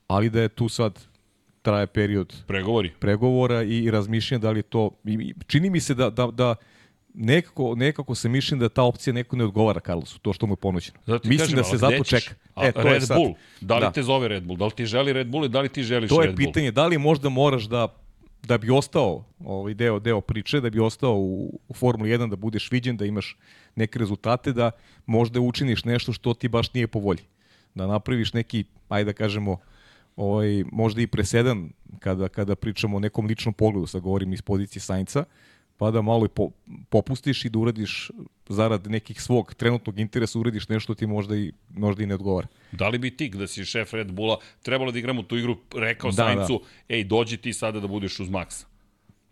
ali 0.06 0.30
da 0.30 0.40
je 0.40 0.48
tu 0.48 0.68
sad 0.68 1.00
traje 1.62 1.86
period 1.86 2.34
pregovori 2.46 2.90
pregovora 3.00 3.62
i, 3.62 3.78
i 3.78 3.90
razmišljanja 3.90 4.40
da 4.40 4.50
li 4.50 4.62
to 4.62 4.90
i, 5.04 5.34
čini 5.46 5.70
mi 5.70 5.80
se 5.80 5.94
da 5.94 6.10
da 6.10 6.26
da 6.26 6.54
nekako, 7.14 7.74
nekako 7.74 8.14
se 8.14 8.28
mišljam 8.28 8.60
da 8.60 8.68
ta 8.68 8.82
opcija 8.82 9.14
neko 9.14 9.36
ne 9.36 9.44
odgovara 9.44 9.80
Carlosu, 9.80 10.18
to 10.18 10.32
što 10.32 10.46
mu 10.46 10.52
je 10.52 10.56
ponuđeno. 10.56 10.98
Zato 11.06 11.28
Mislim 11.28 11.46
kažem, 11.46 11.56
da 11.56 11.64
se 11.64 11.76
zato 11.76 12.04
čeka. 12.04 12.34
E, 12.56 12.72
to 12.72 12.82
Red 12.82 12.94
je 12.94 13.00
sad. 13.00 13.16
Bull, 13.16 13.34
da 13.60 13.74
li 13.74 13.80
da. 13.80 13.92
te 13.92 14.02
zove 14.02 14.28
Red 14.28 14.44
Bull? 14.44 14.58
Da 14.58 14.64
li 14.64 14.70
ti 14.70 14.86
želi 14.86 15.12
Red 15.12 15.26
Bull 15.26 15.44
i 15.44 15.48
da 15.48 15.60
li 15.60 15.68
ti 15.68 15.82
želiš 15.82 16.10
Red 16.10 16.16
Bull? 16.16 16.22
To 16.22 16.30
je 16.30 16.36
pitanje, 16.36 16.70
da 16.70 16.86
li 16.86 16.98
možda 16.98 17.28
moraš 17.28 17.64
da 17.64 17.88
da 18.46 18.58
bi 18.58 18.70
ostao 18.70 19.24
ovaj 19.44 19.74
deo 19.74 19.98
deo 19.98 20.20
priče, 20.20 20.60
da 20.60 20.70
bi 20.70 20.80
ostao 20.80 21.16
u, 21.16 21.60
u 21.68 21.74
Formuli 21.74 22.10
1 22.10 22.30
da 22.30 22.36
budeš 22.36 22.70
viđen, 22.70 22.96
da 22.96 23.04
imaš 23.04 23.36
neke 23.76 23.98
rezultate, 23.98 24.52
da 24.52 24.70
možda 25.06 25.40
učiniš 25.40 25.84
nešto 25.84 26.12
što 26.12 26.34
ti 26.34 26.48
baš 26.48 26.74
nije 26.74 26.86
po 26.86 26.98
volji. 26.98 27.22
Da 27.74 27.86
napraviš 27.86 28.32
neki, 28.32 28.64
ajde 28.88 29.12
da 29.12 29.16
kažemo, 29.16 29.58
ovaj, 30.16 30.64
možda 30.72 31.02
i 31.02 31.06
presedan 31.06 31.70
kada, 31.98 32.28
kada 32.28 32.54
pričamo 32.54 32.96
o 32.96 33.00
nekom 33.00 33.26
ličnom 33.26 33.54
pogledu, 33.54 33.86
sad 33.86 34.00
govorim 34.00 34.32
iz 34.32 34.42
pozicije 34.42 34.82
Sainca, 34.82 35.24
pa 35.84 35.90
da 35.90 36.02
malo 36.02 36.24
i 36.24 36.28
po, 36.28 36.50
popustiš 36.88 37.44
i 37.44 37.48
da 37.48 37.58
uradiš 37.58 38.10
zarad 38.48 38.86
nekih 38.86 39.20
svog 39.22 39.54
trenutnog 39.54 39.98
interesa 39.98 40.38
uradiš 40.38 40.68
nešto 40.68 40.94
ti 40.94 41.06
možda 41.06 41.36
i, 41.36 41.52
možda 41.70 42.02
i 42.02 42.06
ne 42.06 42.14
odgovara. 42.14 42.46
Da 42.72 42.88
li 42.88 42.98
bi 42.98 43.10
ti, 43.16 43.28
da 43.28 43.46
si 43.46 43.64
šef 43.64 43.92
Red 43.94 44.12
Bulla, 44.12 44.38
trebalo 44.62 44.92
da 44.92 44.98
igramo 44.98 45.22
tu 45.22 45.36
igru, 45.36 45.56
rekao 45.76 46.10
da, 46.10 46.16
Saincu, 46.16 46.62
da. 46.88 46.94
ej, 46.94 47.04
dođi 47.04 47.36
ti 47.36 47.52
sada 47.52 47.80
da 47.80 47.86
budeš 47.86 48.20
uz 48.20 48.28
Maxa? 48.28 48.64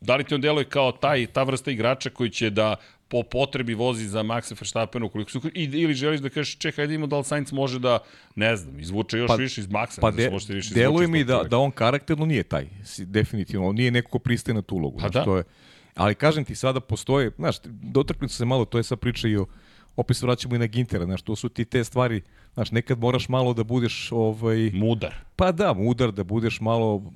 Da 0.01 0.17
li 0.17 0.25
ti 0.25 0.35
on 0.35 0.41
deluje 0.41 0.65
kao 0.65 0.93
taj, 0.93 1.27
ta 1.27 1.43
vrsta 1.43 1.71
igrača 1.71 2.11
koji 2.11 2.31
će 2.31 2.51
da 2.51 2.77
po 3.09 3.23
potrebi 3.23 3.75
vozi 3.75 4.07
za 4.09 4.23
Maxa 4.23 4.61
Verstappena 4.61 5.07
ukoliko 5.07 5.31
su 5.31 5.41
ili 5.55 5.95
želiš 5.95 6.21
da 6.21 6.29
kažeš 6.29 6.59
čekaj 6.59 6.87
da 6.87 6.95
imamo 6.95 7.07
da 7.07 7.19
li 7.19 7.25
Sainz 7.25 7.53
može 7.53 7.79
da 7.79 7.99
ne 8.35 8.57
znam 8.57 8.81
izvuče 8.81 9.19
još 9.19 9.29
pa, 9.29 9.35
više 9.35 9.61
iz 9.61 9.69
Maxa 9.69 10.01
pa 10.01 10.11
de, 10.11 10.31
da 10.49 10.55
više 10.55 10.75
deluje 10.75 11.09
mi 11.09 11.25
da, 11.25 11.43
da 11.43 11.59
on 11.59 11.71
karakterno 11.71 12.27
nije 12.27 12.43
taj 12.43 12.69
definitivno 12.99 13.69
on 13.69 13.77
nije 13.77 13.91
neko 13.91 14.11
ko 14.11 14.19
pristaje 14.19 14.55
na 14.55 14.63
tu 14.63 14.77
ulogu 14.77 14.99
pa 14.99 15.09
da. 15.09 15.25
to 15.25 15.37
je 15.37 15.45
Ali 15.95 16.15
kažem 16.15 16.45
ti, 16.45 16.55
sada 16.55 16.81
postoje, 16.81 17.31
znaš, 17.37 17.57
dotrknu 17.65 18.29
se 18.29 18.45
malo, 18.45 18.65
to 18.65 18.79
je 18.79 18.85
sad 18.85 18.99
priča 18.99 19.29
i 19.29 19.37
o, 19.37 19.47
opet 19.97 20.17
se 20.17 20.27
vraćamo 20.27 20.55
i 20.55 20.59
na 20.59 20.67
Gintera, 20.67 21.05
znaš, 21.05 21.23
to 21.23 21.37
su 21.37 21.49
ti 21.49 21.65
te 21.65 21.85
stvari, 21.85 22.21
znaš, 22.55 22.71
nekad 22.71 22.99
moraš 22.99 23.29
malo 23.29 23.55
da 23.55 23.65
budeš, 23.65 24.09
ovaj... 24.13 24.71
Mudar. 24.75 25.15
Pa 25.37 25.53
da, 25.53 25.73
mudar, 25.73 26.13
da 26.13 26.25
budeš 26.25 26.61
malo, 26.61 27.13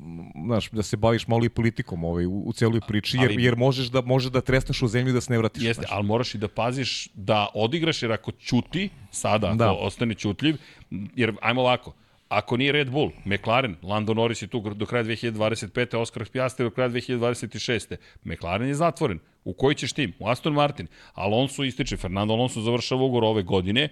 znaš, 0.46 0.70
da 0.70 0.82
se 0.82 0.96
baviš 0.96 1.28
malo 1.28 1.44
i 1.44 1.48
politikom 1.48 2.04
ovaj, 2.04 2.26
u, 2.26 2.42
u 2.46 2.52
celoj 2.52 2.80
priči, 2.88 3.16
jer, 3.16 3.30
ali, 3.30 3.42
jer 3.42 3.56
možeš 3.56 3.86
da, 3.86 4.00
možeš 4.00 4.32
da 4.32 4.40
tresneš 4.40 4.82
u 4.82 4.88
zemlju 4.88 5.12
da 5.12 5.20
se 5.20 5.32
ne 5.32 5.38
vratiš. 5.38 5.62
Jeste, 5.62 5.80
znaš. 5.80 5.90
ali 5.92 6.06
moraš 6.06 6.34
i 6.34 6.38
da 6.38 6.48
paziš 6.48 7.08
da 7.14 7.48
odigraš, 7.54 8.02
jer 8.02 8.12
ako 8.12 8.32
ćuti, 8.32 8.88
sada, 9.10 9.46
ako 9.46 9.56
da. 9.56 9.72
ostane 9.72 10.14
ćutljiv, 10.14 10.56
jer, 10.90 11.34
ajmo 11.40 11.60
ovako, 11.60 11.92
Ako 12.28 12.56
nije 12.56 12.72
Red 12.72 12.90
Bull, 12.90 13.10
McLaren, 13.24 13.76
Lando 13.82 14.14
Norris 14.14 14.42
je 14.42 14.46
tu 14.46 14.60
do 14.60 14.86
kraja 14.86 15.04
2025. 15.04 15.96
Oscar 15.96 16.28
Piastri 16.32 16.64
do 16.64 16.70
kraja 16.70 16.88
2026. 16.88 17.96
McLaren 18.24 18.68
je 18.68 18.74
zatvoren. 18.74 19.18
U 19.44 19.52
koji 19.52 19.74
ćeš 19.74 19.92
tim? 19.92 20.12
U 20.18 20.28
Aston 20.28 20.52
Martin. 20.52 20.86
Alonso 21.14 21.64
ističe, 21.64 21.96
Fernando 21.96 22.34
Alonso 22.34 22.60
završava 22.60 23.02
ugor 23.02 23.24
ove 23.24 23.42
godine, 23.42 23.88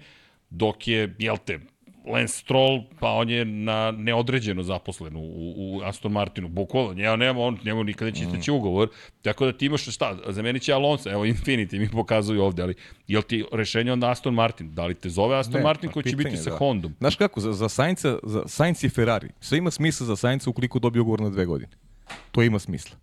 dok 0.49 0.87
je, 0.87 1.15
jel 1.19 1.37
te, 1.45 1.59
Lance 2.07 2.33
Stroll, 2.33 2.81
pa 2.99 3.09
on 3.09 3.29
je 3.29 3.45
na 3.45 3.91
neodređeno 3.91 4.63
zaposlen 4.63 5.15
u, 5.15 5.53
u 5.57 5.81
Aston 5.83 6.11
Martinu, 6.11 6.47
bukvalno, 6.47 7.01
ja 7.01 7.15
nema, 7.15 7.39
on 7.39 7.57
njemu 7.65 7.83
nikada 7.83 8.11
neće 8.11 8.23
isteći 8.23 8.51
mm. 8.51 8.55
ugovor, 8.55 8.89
tako 9.21 9.45
da 9.45 9.53
ti 9.53 9.65
imaš 9.65 9.85
šta, 9.85 10.17
zamenit 10.27 10.63
će 10.63 10.73
Alonso, 10.73 11.11
evo 11.11 11.25
Infinity 11.25 11.79
mi 11.79 11.89
pokazuju 11.89 12.43
ovde, 12.43 12.63
ali 12.63 12.75
je 13.07 13.17
li 13.17 13.23
ti 13.23 13.45
rešenje 13.51 13.93
onda 13.93 14.09
Aston 14.09 14.33
Martin? 14.33 14.75
Da 14.75 14.85
li 14.85 14.95
te 14.95 15.09
zove 15.09 15.37
Aston 15.37 15.57
ne, 15.57 15.63
Martin 15.63 15.91
koji 15.91 16.03
će 16.03 16.15
biti 16.15 16.37
sa 16.37 16.49
da. 16.49 16.57
Hondom? 16.57 16.95
Znaš 16.99 17.15
kako, 17.15 17.39
za, 17.39 17.53
za 17.53 17.69
Sainca, 17.69 18.17
za 18.23 18.43
Sainz 18.47 18.83
i 18.83 18.89
Ferrari, 18.89 19.29
sve 19.39 19.57
ima 19.57 19.71
smisla 19.71 20.07
za 20.07 20.15
Sainca 20.15 20.49
ukoliko 20.49 20.79
dobije 20.79 21.01
ugovor 21.01 21.21
na 21.21 21.29
dve 21.29 21.45
godine. 21.45 21.71
To 22.31 22.43
ima 22.43 22.59
smisla 22.59 22.97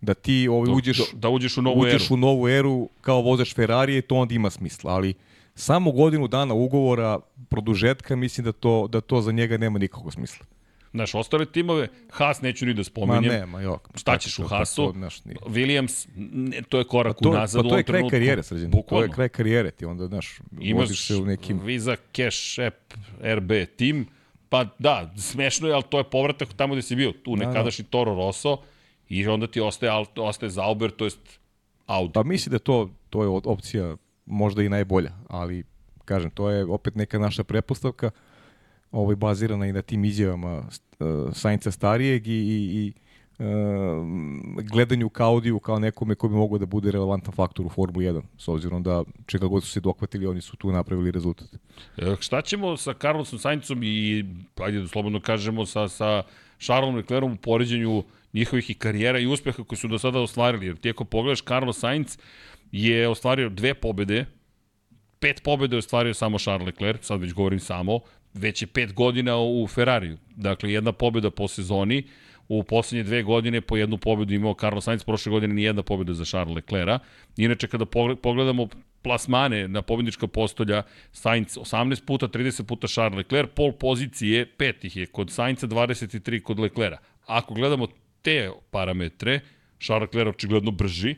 da 0.00 0.14
ti 0.14 0.48
ovaj, 0.48 0.72
uđeš, 0.72 0.98
da, 0.98 1.04
da 1.18 1.28
uđeš 1.28 1.58
u 1.58 1.62
novu 1.62 1.80
uđeš 1.80 2.04
eru. 2.04 2.14
u 2.14 2.16
novu 2.16 2.48
eru 2.48 2.88
kao 3.00 3.20
vozač 3.20 3.54
Ferrari, 3.54 4.02
to 4.02 4.14
onda 4.14 4.34
ima 4.34 4.50
smisla, 4.50 4.94
ali 4.94 5.14
samo 5.58 5.92
godinu 5.92 6.28
dana 6.28 6.54
ugovora 6.54 7.18
produžetka, 7.48 8.16
mislim 8.16 8.44
da 8.44 8.52
to, 8.52 8.88
da 8.92 9.00
to 9.00 9.20
za 9.20 9.32
njega 9.32 9.56
nema 9.56 9.78
nikakvog 9.78 10.12
smisla. 10.12 10.46
Znaš, 10.92 11.14
ostale 11.14 11.46
timove, 11.46 11.88
Haas 12.10 12.40
neću 12.40 12.66
ni 12.66 12.74
da 12.74 12.84
spominjem. 12.84 13.24
Ma 13.24 13.38
nema, 13.38 13.60
jok. 13.60 13.88
Šta 13.94 14.18
ćeš 14.18 14.38
u 14.38 14.46
Haasu? 14.46 14.94
Pa 15.40 15.50
Williams, 15.50 16.08
ne, 16.16 16.62
to 16.68 16.78
je 16.78 16.84
korak 16.84 17.16
pa 17.16 17.22
to, 17.22 17.30
unazad 17.30 17.62
pa 17.62 17.68
to 17.68 17.76
je 17.76 17.82
kraj 17.82 17.98
trenutku. 17.98 18.10
karijere, 18.10 18.42
srđan. 18.42 18.72
To 18.88 19.02
je 19.02 19.10
kraj 19.10 19.28
karijere, 19.28 19.70
ti 19.70 19.84
onda, 19.84 20.06
znaš, 20.06 20.38
Imaš 20.60 21.06
se 21.06 21.16
u 21.16 21.24
nekim... 21.24 21.60
Visa, 21.64 21.96
Cash 22.16 22.60
App, 22.66 22.94
RB 23.20 23.50
tim, 23.76 24.06
pa 24.48 24.64
da, 24.78 25.14
smešno 25.16 25.68
je, 25.68 25.74
ali 25.74 25.82
to 25.90 25.98
je 25.98 26.04
povratak 26.04 26.48
tamo 26.56 26.74
gde 26.74 26.82
si 26.82 26.96
bio, 26.96 27.12
tu 27.12 27.36
da, 27.36 27.46
nekadašnji 27.46 27.82
da. 27.82 27.90
Toro 27.90 28.14
Rosso, 28.14 28.56
i 29.08 29.26
onda 29.26 29.46
ti 29.46 29.60
ostaje, 29.60 29.92
ostaje 30.16 30.50
Zauber, 30.50 30.90
to 30.90 31.04
jest 31.04 31.40
Audi. 31.86 32.12
Pa 32.12 32.22
misli 32.22 32.50
da 32.50 32.58
to, 32.58 32.90
to 33.10 33.22
je 33.22 33.28
opcija 33.28 33.96
možda 34.28 34.62
i 34.62 34.68
najbolja, 34.68 35.12
ali 35.28 35.64
kažem, 36.04 36.30
to 36.30 36.50
je 36.50 36.64
opet 36.64 36.94
neka 36.94 37.18
naša 37.18 37.44
prepostavka 37.44 38.10
ovaj, 38.92 39.16
bazirana 39.16 39.66
i 39.66 39.72
na 39.72 39.82
tim 39.82 40.04
izjavama 40.04 40.58
uh, 40.58 40.66
Sainca 41.32 41.70
starijeg 41.70 42.26
i, 42.26 42.30
i, 42.30 42.56
i 42.74 42.92
uh, 43.38 43.46
gledanju 44.72 45.08
ka 45.08 45.24
Audiju 45.24 45.58
kao 45.58 45.78
nekome 45.78 46.14
ko 46.14 46.28
bi 46.28 46.34
mogao 46.34 46.58
da 46.58 46.66
bude 46.66 46.90
relevantan 46.90 47.34
faktor 47.34 47.66
u 47.66 47.68
Formuli 47.68 48.04
1, 48.06 48.22
s 48.38 48.48
obzirom 48.48 48.82
da 48.82 49.04
čega 49.26 49.46
god 49.46 49.62
su 49.62 49.70
se 49.70 49.80
dokvatili, 49.80 50.26
oni 50.26 50.40
su 50.40 50.56
tu 50.56 50.72
napravili 50.72 51.10
rezultat. 51.10 51.48
E, 51.96 52.16
šta 52.20 52.42
ćemo 52.42 52.76
sa 52.76 52.94
Carlosom 52.94 53.38
Saincom 53.38 53.82
i, 53.82 54.24
ajde 54.56 54.80
da 54.80 54.88
slobodno 54.88 55.20
kažemo, 55.20 55.66
sa, 55.66 55.88
sa 55.88 56.22
Charlesom 56.58 56.96
Leclerom 56.96 57.32
u 57.32 57.36
poređenju 57.36 58.04
njihovih 58.32 58.70
i 58.70 58.74
karijera 58.74 59.18
i 59.18 59.26
uspeha 59.26 59.64
koji 59.64 59.78
su 59.78 59.88
do 59.88 59.98
sada 59.98 60.20
ostvarili, 60.20 60.66
jer 60.66 60.76
ti 60.76 60.90
ako 60.90 61.04
pogledaš 61.04 61.42
Carlos 61.42 61.78
Sainz, 61.78 62.18
je 62.72 63.08
ostvario 63.08 63.48
dve 63.48 63.74
pobede, 63.74 64.24
pet 65.20 65.42
pobede 65.42 65.76
je 65.76 65.78
ostvario 65.78 66.14
samo 66.14 66.38
Charles 66.38 66.66
Leclerc, 66.66 67.06
sad 67.06 67.20
već 67.20 67.32
govorim 67.32 67.60
samo, 67.60 68.00
već 68.34 68.62
je 68.62 68.66
pet 68.66 68.92
godina 68.92 69.38
u 69.38 69.66
Ferrariju. 69.66 70.18
Dakle, 70.36 70.72
jedna 70.72 70.92
pobeda 70.92 71.30
po 71.30 71.48
sezoni, 71.48 72.04
u 72.48 72.62
poslednje 72.62 73.04
dve 73.04 73.22
godine 73.22 73.60
po 73.60 73.76
jednu 73.76 73.98
pobedu 73.98 74.34
imao 74.34 74.54
Carlos 74.60 74.84
Sainz, 74.84 75.04
prošle 75.04 75.30
godine 75.30 75.54
ni 75.54 75.62
jedna 75.62 75.82
pobeda 75.82 76.14
za 76.14 76.24
Charles 76.24 76.54
Leclerc. 76.54 77.00
Inače, 77.36 77.68
kada 77.68 77.84
pogledamo 78.22 78.68
plasmane 79.02 79.68
na 79.68 79.82
pobednička 79.82 80.26
postolja, 80.26 80.82
Sainz 81.12 81.56
18 81.56 82.04
puta, 82.04 82.28
30 82.28 82.62
puta 82.62 82.86
Charles 82.86 83.16
Leclerc, 83.16 83.50
pol 83.54 83.72
pozicije, 83.72 84.46
pet 84.46 84.84
ih 84.84 84.96
je 84.96 85.06
kod 85.06 85.30
Sainza, 85.30 85.66
23 85.66 86.42
kod 86.42 86.58
Leclerca. 86.58 87.02
Ako 87.26 87.54
gledamo 87.54 87.86
te 88.22 88.50
parametre, 88.70 89.40
Charles 89.80 90.08
Leclerc 90.08 90.34
očigledno 90.34 90.70
brži, 90.70 91.14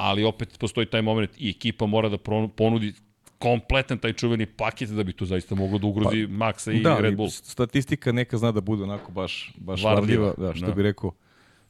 ali 0.00 0.24
opet 0.24 0.58
postoji 0.58 0.86
taj 0.86 1.02
moment 1.02 1.30
i 1.38 1.50
ekipa 1.50 1.86
mora 1.86 2.08
da 2.08 2.18
ponudi 2.56 2.92
kompletan 3.38 3.98
taj 3.98 4.12
čuveni 4.12 4.46
paket 4.46 4.88
da 4.88 5.02
bi 5.04 5.12
to 5.12 5.24
zaista 5.26 5.54
moglo 5.54 5.78
da 5.78 5.86
ugrozi 5.86 6.26
pa, 6.26 6.32
Maxa 6.32 6.72
i 6.72 6.82
da, 6.82 6.98
Red 6.98 7.16
Bull. 7.16 7.30
statistika 7.30 8.12
neka 8.12 8.38
zna 8.38 8.52
da 8.52 8.60
bude 8.60 8.82
onako 8.82 9.12
baš, 9.12 9.52
baš 9.56 9.82
Varljiva, 9.84 10.26
varljiva, 10.26 10.48
da, 10.48 10.54
što 10.54 10.66
da. 10.66 10.72
bi 10.72 10.82
rekao 10.82 11.12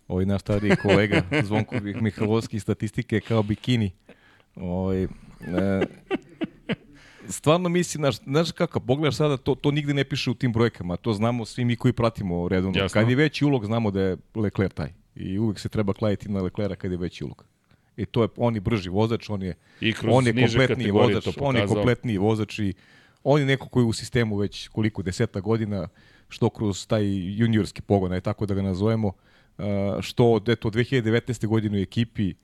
ovaj 0.09 0.27
naš 0.27 0.41
stariji 0.41 0.77
kolega 0.83 1.23
Zvonko 1.47 1.77
Mihajlovski, 2.01 2.61
statistike 2.61 3.21
kao 3.21 3.43
bikini. 3.43 3.91
Ovaj, 4.57 5.03
e, 5.03 5.09
stvarno 7.29 7.69
mislim, 7.69 8.03
znaš, 8.03 8.17
znaš 8.17 8.53
kako, 8.53 8.81
pogledaš 8.81 9.17
sada, 9.17 9.37
to, 9.37 9.55
to 9.55 9.71
nigde 9.71 9.95
ne 9.95 10.05
piše 10.05 10.31
u 10.31 10.35
tim 10.35 10.53
brojkama, 10.53 10.97
to 10.97 11.13
znamo 11.13 11.45
svi 11.45 11.65
mi 11.65 11.77
koji 11.77 11.93
pratimo 11.93 12.49
redovno. 12.49 12.79
Jasno. 12.79 13.01
Kad 13.01 13.11
je 13.11 13.17
veći 13.17 13.45
ulog, 13.45 13.67
znamo 13.67 13.91
da 13.91 14.01
je 14.01 14.17
Leclerc 14.35 14.75
taj. 14.75 14.93
I 15.15 15.39
uvek 15.39 15.59
se 15.59 15.69
treba 15.69 15.93
kladiti 15.93 16.29
na 16.29 16.43
Leclerca 16.43 16.77
kad 16.77 16.91
je 16.91 16.97
veći 16.97 17.25
ulog. 17.25 17.45
I 18.01 18.07
to 18.07 18.23
je, 18.23 18.29
on 18.37 18.55
je 18.55 18.61
brži 18.61 18.89
vozač, 18.89 19.31
on 19.31 19.43
je, 19.43 19.55
I 19.81 19.93
kroz 19.93 20.15
on 20.17 20.27
je 20.27 20.33
kompletniji 20.33 20.91
vozač, 20.91 21.29
on 21.41 21.57
je 21.57 21.67
kompletniji 21.67 22.19
vozač 22.19 22.59
i 22.59 22.75
on 23.25 23.41
je 23.41 23.47
neko 23.47 23.69
koji 23.69 23.85
je 23.85 23.89
u 23.89 23.93
sistemu 23.93 24.37
već 24.37 24.69
koliko, 24.69 25.03
deseta 25.03 25.41
godina, 25.41 25.89
što 26.29 26.51
kroz 26.51 26.87
taj 26.87 27.05
juniorski 27.37 27.83
pogon, 27.83 28.13
aj 28.13 28.21
tako 28.21 28.47
da 28.47 28.55
ga 28.55 28.63
nazovemo, 28.63 29.09
uh, 29.09 29.65
što 30.01 30.33
od 30.33 30.49
eto, 30.49 30.71
2019. 30.71 31.47
godine 31.47 31.79
u 31.79 31.83
ekipi, 31.83 32.35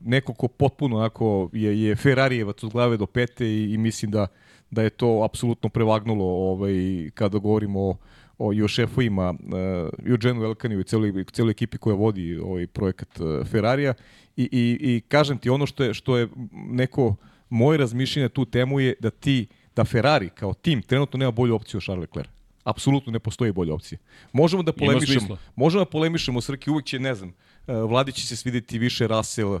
neko 0.00 0.34
ko 0.34 0.48
potpuno 0.48 0.96
onako 0.96 1.50
je, 1.52 1.82
je 1.82 1.96
Ferrarijevac 1.96 2.62
od 2.62 2.72
glave 2.72 2.96
do 2.96 3.06
pete 3.06 3.46
i, 3.46 3.72
i 3.72 3.78
mislim 3.78 4.10
da, 4.10 4.26
da 4.70 4.82
je 4.82 4.90
to 4.90 5.22
apsolutno 5.24 5.68
prevagnulo 5.68 6.24
ovaj, 6.24 7.10
kada 7.14 7.38
govorimo 7.38 7.80
o, 7.80 7.96
o 8.38 8.52
i 8.52 8.62
o 8.62 8.68
šefovima 8.68 9.30
uh, 9.30 10.10
Eugeneu 10.10 10.44
Elkaniju 10.44 10.80
i 10.80 10.84
celoj, 10.84 11.24
celoj 11.32 11.50
ekipi 11.50 11.78
koja 11.78 11.96
vodi 11.96 12.38
ovaj 12.38 12.66
projekat 12.66 13.20
uh, 13.20 13.46
Ferrarija 13.46 13.94
I, 14.36 14.42
i, 14.52 14.78
i 14.80 15.00
kažem 15.08 15.38
ti 15.38 15.50
ono 15.50 15.66
što 15.66 15.84
je, 15.84 15.94
što 15.94 16.16
je 16.16 16.28
neko 16.52 17.16
moje 17.48 17.78
razmišljanje 17.78 18.24
na 18.24 18.28
tu 18.28 18.44
temu 18.44 18.80
je 18.80 18.94
da 19.00 19.10
ti 19.10 19.46
da 19.76 19.84
Ferrari 19.84 20.30
kao 20.34 20.54
tim 20.54 20.82
trenutno 20.82 21.18
nema 21.18 21.30
bolju 21.30 21.54
opciju 21.54 21.78
od 21.78 21.84
Charles 21.84 22.02
Leclerc. 22.02 22.28
Apsolutno 22.64 23.12
ne 23.12 23.18
postoji 23.18 23.52
bolja 23.52 23.74
opcija. 23.74 23.98
Možemo 24.32 24.62
da 24.62 24.72
polemišemo, 24.72 25.36
možemo 25.56 25.84
da 25.84 25.90
polemišemo 25.90 26.40
Srki 26.40 26.70
uvek 26.70 26.84
će, 26.84 26.98
ne 26.98 27.14
znam, 27.14 27.28
uh, 27.66 27.90
Vladi 27.90 28.12
će 28.12 28.26
se 28.26 28.36
svideti 28.36 28.78
više 28.78 29.06
Russell, 29.06 29.52
uh, 29.52 29.60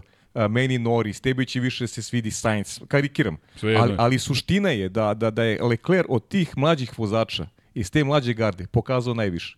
meni 0.50 0.78
Norris, 0.78 1.20
tebi 1.20 1.46
će 1.46 1.60
više 1.60 1.84
da 1.84 1.88
se 1.88 2.02
svidi 2.02 2.30
Sainz, 2.30 2.80
karikiram. 2.88 3.36
Ali, 3.62 3.94
ali 3.98 4.18
suština 4.18 4.70
je 4.70 4.88
da, 4.88 5.14
da, 5.14 5.30
da 5.30 5.42
je 5.42 5.62
Leclerc 5.62 6.06
od 6.08 6.28
tih 6.28 6.56
mlađih 6.56 6.98
vozača 6.98 7.46
iz 7.74 7.90
te 7.90 8.04
mlađe 8.04 8.34
garde 8.34 8.66
pokazao 8.66 9.14
najviše. 9.14 9.56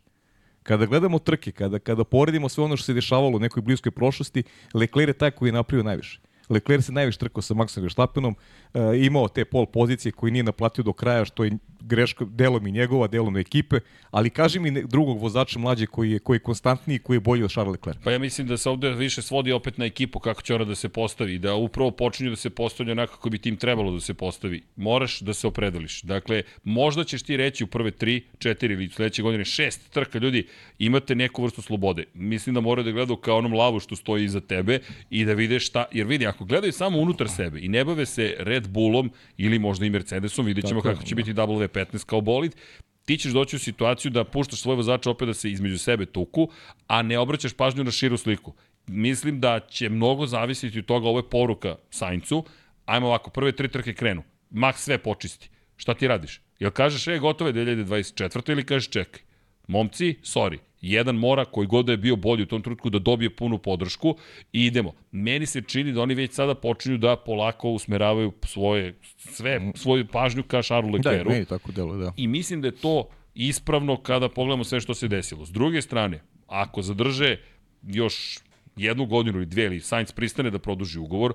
Kada 0.69 0.87
gledamo 0.87 1.19
trke, 1.19 1.53
kada, 1.53 1.79
kada 1.79 2.05
poredimo 2.05 2.49
sve 2.49 2.65
ono 2.65 2.77
što 2.77 2.85
se 2.85 2.95
dešavalo 2.95 3.37
u 3.37 3.41
nekoj 3.41 3.63
bliskoj 3.63 3.93
prošlosti, 3.93 4.43
Leclerc 4.75 5.09
je 5.09 5.13
taj 5.13 5.31
koji 5.31 5.49
je 5.49 5.53
napravio 5.53 5.85
najviše. 5.85 6.21
Leclerc 6.49 6.85
se 6.85 6.93
najviše 6.93 7.19
trkao 7.19 7.43
sa 7.43 7.55
Maxom 7.55 7.81
Verstappenom, 7.81 8.35
e, 8.75 8.81
imao 8.97 9.29
te 9.29 9.45
pol 9.45 9.67
pozicije 9.67 10.13
koji 10.13 10.33
nije 10.33 10.43
naplatio 10.43 10.85
do 10.85 10.93
kraja, 10.93 11.25
što 11.25 11.45
je 11.45 11.57
greška 11.81 12.25
delom 12.25 12.67
i 12.67 12.73
njegova, 12.73 13.07
delom 13.07 13.37
i 13.37 13.41
ekipe, 13.41 13.81
ali 14.11 14.31
kaži 14.31 14.61
mi 14.61 14.83
drugog 14.87 15.21
vozača 15.21 15.59
mlađe 15.59 15.87
koji 15.87 16.11
je, 16.11 16.19
koji 16.19 16.37
je 16.37 16.41
konstantniji, 16.41 16.99
koji 16.99 17.17
je 17.17 17.21
bolji 17.21 17.43
od 17.43 17.51
Charles 17.51 17.73
Leclerc. 17.73 17.99
Pa 18.05 18.11
ja 18.11 18.19
mislim 18.19 18.47
da 18.47 18.57
se 18.57 18.71
ovde 18.71 18.91
više 18.91 19.23
svodi 19.23 19.53
opet 19.53 19.79
na 19.79 19.85
ekipu 19.85 20.19
kako 20.19 20.43
će 20.43 20.55
ona 20.55 20.65
da 20.65 20.75
se 20.75 20.89
postavi, 20.89 21.39
da 21.39 21.55
upravo 21.55 21.91
počinju 21.91 22.31
da 22.31 22.37
se 22.37 22.51
postavlja 22.51 22.93
onako 22.93 23.13
kako 23.13 23.31
bi 23.31 23.39
tim 23.39 23.57
trebalo 23.57 23.93
da 23.93 24.01
se 24.01 24.15
postavi. 24.15 24.63
Moraš 24.77 25.21
da 25.21 25.35
se 25.35 25.47
opredeliš. 25.47 26.03
Dakle, 26.03 26.43
možda 26.65 27.05
ćeš 27.05 27.23
ti 27.23 27.37
reći 27.37 27.65
u 27.65 27.67
prve 27.67 27.91
3, 27.91 28.23
4 28.39 28.73
ili 28.73 28.89
sledeće 28.89 29.23
godine 29.23 29.45
6 29.45 29.79
trka 29.91 30.19
ljudi, 30.19 30.47
imate 30.79 31.15
neku 31.15 31.43
vrstu 31.43 31.63
slobode. 31.63 32.05
Mislim 32.15 32.55
da 32.55 32.61
moraju 32.61 32.85
da 32.85 32.93
gledaju 32.93 33.17
kao 33.17 33.39
onom 33.39 33.53
lavu 33.53 33.81
što 33.81 33.97
stoji 33.97 34.25
iza 34.25 34.41
tebe 34.41 34.79
i 35.11 35.25
da 35.25 35.33
vide 35.33 35.61
šta, 35.61 35.85
jer 35.93 36.07
vidi, 36.07 36.27
ako 36.27 36.45
gledaju 36.45 36.73
samo 36.73 36.99
unutar 36.99 37.29
sebe 37.29 37.61
i 37.61 37.69
ne 37.69 37.85
bave 37.85 38.07
se 38.07 38.35
Red 38.39 38.69
Bullom 38.69 39.11
ili 39.37 39.59
možda 39.59 39.87
i 39.87 39.91
Mercedesom, 39.91 40.47
vidjet 40.47 40.67
ćemo 40.67 40.81
Tako 40.81 40.95
kako 40.95 41.07
će 41.07 41.15
da. 41.15 41.17
biti 41.17 41.33
W15 41.69 42.05
kao 42.07 42.21
bolid, 42.21 42.57
ti 43.05 43.17
ćeš 43.17 43.33
doći 43.33 43.57
u 43.57 43.59
situaciju 43.59 44.11
da 44.11 44.25
puštaš 44.25 44.61
svoje 44.61 44.77
vozače 44.77 45.11
opet 45.11 45.29
da 45.29 45.35
se 45.35 45.51
između 45.51 45.79
sebe 45.79 46.07
tuku, 46.07 46.51
a 46.87 47.03
ne 47.03 47.19
obraćaš 47.19 47.53
pažnju 47.53 47.85
na 47.85 47.91
širu 47.91 48.17
sliku. 48.17 48.55
Mislim 48.87 49.41
da 49.41 49.61
će 49.61 49.89
mnogo 49.89 50.27
zavisiti 50.27 50.79
od 50.79 50.85
toga, 50.85 51.09
ovo 51.09 51.19
je 51.19 51.31
poruka 51.31 51.77
Saincu, 51.91 52.45
ajmo 52.85 53.07
ovako, 53.07 53.31
prve 53.31 53.53
tri 53.53 53.69
trke 53.69 53.95
krenu, 53.95 54.23
Max 54.51 54.77
sve 54.77 54.99
počisti. 54.99 55.51
Šta 55.77 55.95
ti 55.95 56.09
radiš? 56.09 56.41
Jel 56.59 56.71
kažeš, 56.71 57.09
e, 57.09 57.19
gotovo 57.19 57.49
je 57.49 57.55
2024. 57.55 58.53
ili 58.53 58.67
kažeš, 58.67 58.91
čekaj, 58.91 59.23
momci, 59.69 60.15
sorry, 60.23 60.59
jedan 60.81 61.17
mora 61.17 61.45
koji 61.45 61.67
god 61.67 61.87
da 61.87 61.93
je 61.93 61.99
bio 61.99 62.17
bolji 62.17 62.43
u 62.43 62.47
tom 62.47 62.63
trenutku 62.63 62.91
da 62.91 62.99
dobije 62.99 63.31
punu 63.31 63.59
podršku 63.59 64.17
i 64.53 64.67
idemo. 64.67 64.93
Meni 65.13 65.47
se 65.47 65.63
čini 65.63 65.93
da 65.93 66.03
oni 66.03 66.15
već 66.15 66.33
sada 66.33 66.55
počinju 66.55 66.99
da 66.99 67.17
polako 67.17 67.71
usmeravaju 67.71 68.33
svoje, 68.43 68.95
sve, 69.17 69.73
svoju 69.75 70.07
pažnju 70.07 70.43
ka 70.43 70.63
Charlesu 70.63 70.99
Da, 70.99 71.11
Leclercu. 71.11 71.31
meni 71.31 71.45
tako 71.45 71.73
delo, 71.73 71.97
da. 71.97 72.13
I 72.17 72.27
mislim 72.27 72.61
da 72.61 72.69
je 72.69 72.77
to 72.77 73.09
ispravno 73.35 73.97
kada 73.97 74.29
pogledamo 74.29 74.65
sve 74.65 74.81
što 74.81 74.95
se 74.95 75.09
desilo. 75.09 75.47
S 75.47 75.51
druge 75.51 75.83
strane, 75.83 76.21
ako 76.47 76.83
zadrže 76.83 77.37
još 77.83 78.39
jednu 78.77 79.07
godinu 79.07 79.37
ili 79.39 79.47
dve 79.47 79.65
ili 79.65 79.81
Sainz 79.81 80.13
pristane 80.13 80.51
da 80.51 80.59
produži 80.59 80.99
ugovor, 80.99 81.35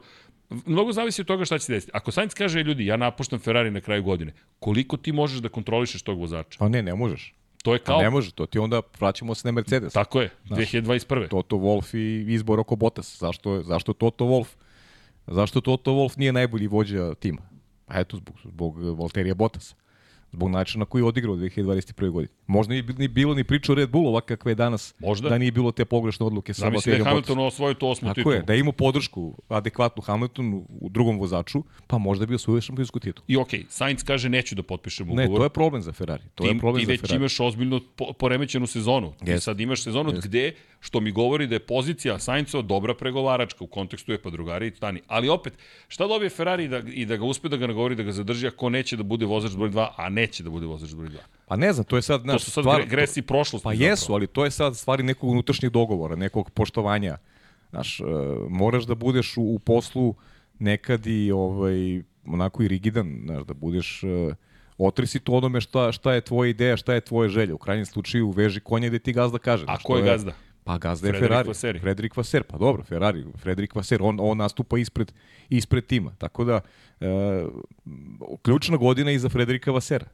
mnogo 0.65 0.91
zavisi 0.91 1.21
od 1.21 1.27
toga 1.27 1.45
šta 1.45 1.57
će 1.57 1.65
se 1.65 1.73
desiti. 1.73 1.91
Ako 1.95 2.11
Sainz 2.11 2.33
kaže, 2.33 2.59
"E, 2.59 2.63
ljudi, 2.63 2.85
ja 2.85 2.97
napuštam 2.97 3.39
Ferrari 3.39 3.71
na 3.71 3.81
kraju 3.81 4.03
godine, 4.03 4.33
koliko 4.59 4.97
ti 4.97 5.11
možeš 5.11 5.39
da 5.39 5.49
kontrolišeš 5.49 6.01
tog 6.01 6.19
vozača? 6.19 6.59
Pa 6.59 6.69
ne, 6.69 6.83
ne 6.83 6.95
možeš. 6.95 7.33
To 7.63 7.73
je 7.73 7.79
Kao? 7.79 7.95
kao... 7.95 8.01
Ne 8.01 8.09
može, 8.09 8.31
to 8.31 8.45
ti 8.45 8.59
onda 8.59 8.81
vraćamo 8.99 9.35
se 9.35 9.47
na 9.47 9.51
Mercedes. 9.51 9.93
Tako 9.93 10.21
je, 10.21 10.29
2021. 10.45 11.29
Toto 11.29 11.55
Wolf 11.55 11.97
i 11.97 12.33
izbor 12.33 12.59
oko 12.59 12.75
Bottas. 12.75 13.19
Zašto, 13.19 13.63
zašto 13.63 13.93
Toto 13.93 14.25
Wolf? 14.25 14.47
Zašto 15.27 15.61
Toto 15.61 15.91
Wolf 15.91 16.17
nije 16.17 16.33
najbolji 16.33 16.67
vođa 16.67 17.13
tima? 17.13 17.41
Pa 17.85 17.99
eto, 17.99 18.17
zbog, 18.17 18.35
zbog 18.43 18.99
Valterija 18.99 19.35
Bottasa. 19.35 19.75
Zbog 20.33 20.49
načina 20.49 20.79
na 20.79 20.85
koji 20.85 21.01
je 21.01 21.05
odigrao 21.05 21.33
u 21.33 21.37
2021. 21.37 22.09
godini. 22.09 22.33
Možda 22.47 22.71
nije 22.71 22.83
ni 22.97 23.07
bilo 23.07 23.33
ni 23.33 23.43
priča 23.43 23.71
o 23.71 23.75
Red 23.75 23.89
Bullu 23.89 24.09
ovakve 24.09 24.35
kakve 24.35 24.51
je 24.51 24.55
danas. 24.55 24.93
Možda. 24.99 25.29
Da 25.29 25.37
nije 25.37 25.51
bilo 25.51 25.71
te 25.71 25.85
pogrešne 25.85 26.25
odluke 26.25 26.53
sa 26.53 26.61
Zamisli 26.61 26.91
da 26.91 26.97
je. 26.97 27.03
Hamilton 27.03 27.39
osvojio 27.39 27.73
tu 27.73 27.87
osmu 27.87 28.07
Tako 28.07 28.15
titulu. 28.15 28.35
je, 28.35 28.41
da 28.41 28.53
je 28.53 28.59
imao 28.59 28.71
podršku 28.71 29.37
adekvatnu 29.49 30.01
Hamiltonu 30.01 30.65
u 30.69 30.89
drugom 30.89 31.19
vozaču, 31.19 31.63
pa 31.87 31.97
možda 31.97 32.25
bi 32.25 32.35
osvojio 32.35 32.61
šampionsku 32.61 32.99
titulu. 32.99 33.25
I 33.27 33.37
okej, 33.37 33.65
Sainz 33.69 34.03
kaže 34.03 34.29
neću 34.29 34.55
da 34.55 34.63
potpišem 34.63 35.07
ugovor. 35.09 35.29
Ne, 35.29 35.35
to 35.35 35.43
je 35.43 35.49
problem 35.49 35.81
za 35.81 35.91
Ferrari. 35.91 36.23
To 36.35 36.45
je 36.45 36.53
ti, 36.53 36.59
problem 36.59 36.79
ti 36.79 36.85
za 36.85 36.91
već 36.91 37.01
Ferrari. 37.01 37.17
imaš 37.17 37.39
ozbiljno 37.39 37.81
po, 37.95 38.13
poremećenu 38.13 38.67
sezonu. 38.67 39.13
Ti 39.25 39.31
Jeste. 39.31 39.39
sad 39.39 39.59
imaš 39.59 39.83
sezonu 39.83 40.13
gde, 40.23 40.53
što 40.79 40.99
mi 40.99 41.11
govori 41.11 41.47
da 41.47 41.55
je 41.55 41.59
pozicija 41.59 42.19
Sainzova 42.19 42.61
dobra 42.61 42.95
pregovaračka 42.95 43.63
u 43.63 43.67
kontekstu 43.67 44.11
je 44.11 44.21
pa 44.21 44.29
drugari 44.29 44.67
i 44.67 44.71
stani. 44.71 45.01
Ali 45.07 45.29
opet, 45.29 45.53
šta 45.87 46.07
dobije 46.07 46.29
Ferrari 46.29 46.67
da, 46.67 46.81
i 46.93 47.05
da 47.05 47.17
ga 47.17 47.25
uspe 47.25 47.49
da 47.49 47.57
ga 47.57 47.67
nagovori 47.67 47.95
da 47.95 48.03
ga 48.03 48.11
zadrži 48.11 48.47
ako 48.47 48.69
neće 48.69 48.97
da 48.97 49.03
bude 49.03 49.25
vozač 49.25 49.55
broj 49.55 49.69
2, 49.69 49.87
a 49.95 50.09
neće 50.23 50.43
da 50.43 50.49
bude 50.49 50.65
vozač 50.65 50.93
broj 50.93 51.09
2. 51.09 51.17
Pa 51.47 51.55
ne 51.55 51.73
znam, 51.73 51.85
to 51.85 51.95
je 51.95 52.01
sad... 52.01 52.19
To 52.19 52.23
Znaš, 52.23 52.43
su 52.43 52.51
sad 52.51 52.63
stvar- 52.63 52.81
gre, 52.81 52.89
gresi 52.89 53.21
prošlosti. 53.21 53.63
Pa 53.63 53.73
zapravo. 53.73 53.89
jesu, 53.89 54.13
ali 54.13 54.27
to 54.27 54.45
je 54.45 54.51
sad 54.51 54.77
stvari 54.77 55.03
nekog 55.03 55.29
unutrašnjeg 55.29 55.71
dogovora, 55.71 56.15
nekog 56.15 56.49
poštovanja. 56.49 57.17
Znaš, 57.69 57.99
e, 57.99 58.03
moraš 58.49 58.83
da 58.83 58.95
budeš 58.95 59.37
u, 59.37 59.41
u 59.43 59.59
poslu 59.59 60.15
nekad 60.59 61.07
i 61.07 61.31
ovaj, 61.31 62.01
onako 62.25 62.63
i 62.63 62.67
rigidan, 62.67 63.21
znaš, 63.25 63.43
da 63.43 63.53
budeš... 63.53 64.03
E, 64.03 64.35
otrisi 64.77 65.19
to 65.19 65.31
onome 65.33 65.61
šta, 65.61 65.91
šta 65.91 66.13
je 66.13 66.21
tvoja 66.21 66.49
ideja, 66.49 66.77
šta 66.77 66.93
je 66.93 67.01
tvoje 67.01 67.29
želja. 67.29 67.55
U 67.55 67.57
krajnjem 67.57 67.85
slučaju 67.85 68.31
veži 68.31 68.59
konja 68.59 68.89
gde 68.89 68.99
ti 68.99 69.13
gazda 69.13 69.37
kaže. 69.37 69.65
A 69.67 69.77
ko 69.77 69.97
je 69.97 70.03
gazda? 70.03 70.33
Pa 70.63 70.77
gazda 70.77 71.07
je 71.07 71.11
Frederik 71.11 71.29
Ferrari. 71.29 71.47
Vasseri. 71.47 71.79
Frederik 71.79 72.17
Vaser, 72.17 72.43
pa 72.43 72.57
dobro, 72.57 72.83
Ferrari, 72.83 73.25
Frederik 73.37 73.75
Vaser, 73.75 73.99
on, 74.01 74.17
on 74.21 74.37
nastupa 74.37 74.77
ispred, 74.77 75.11
ispred 75.49 75.85
tima. 75.85 76.15
Tako 76.17 76.43
da, 76.43 76.61
e, 77.01 77.07
ključna 78.41 78.77
godina 78.77 79.09
je 79.11 79.15
i 79.15 79.19
za 79.19 79.29
Frederika 79.29 79.71
Vasera. 79.71 80.05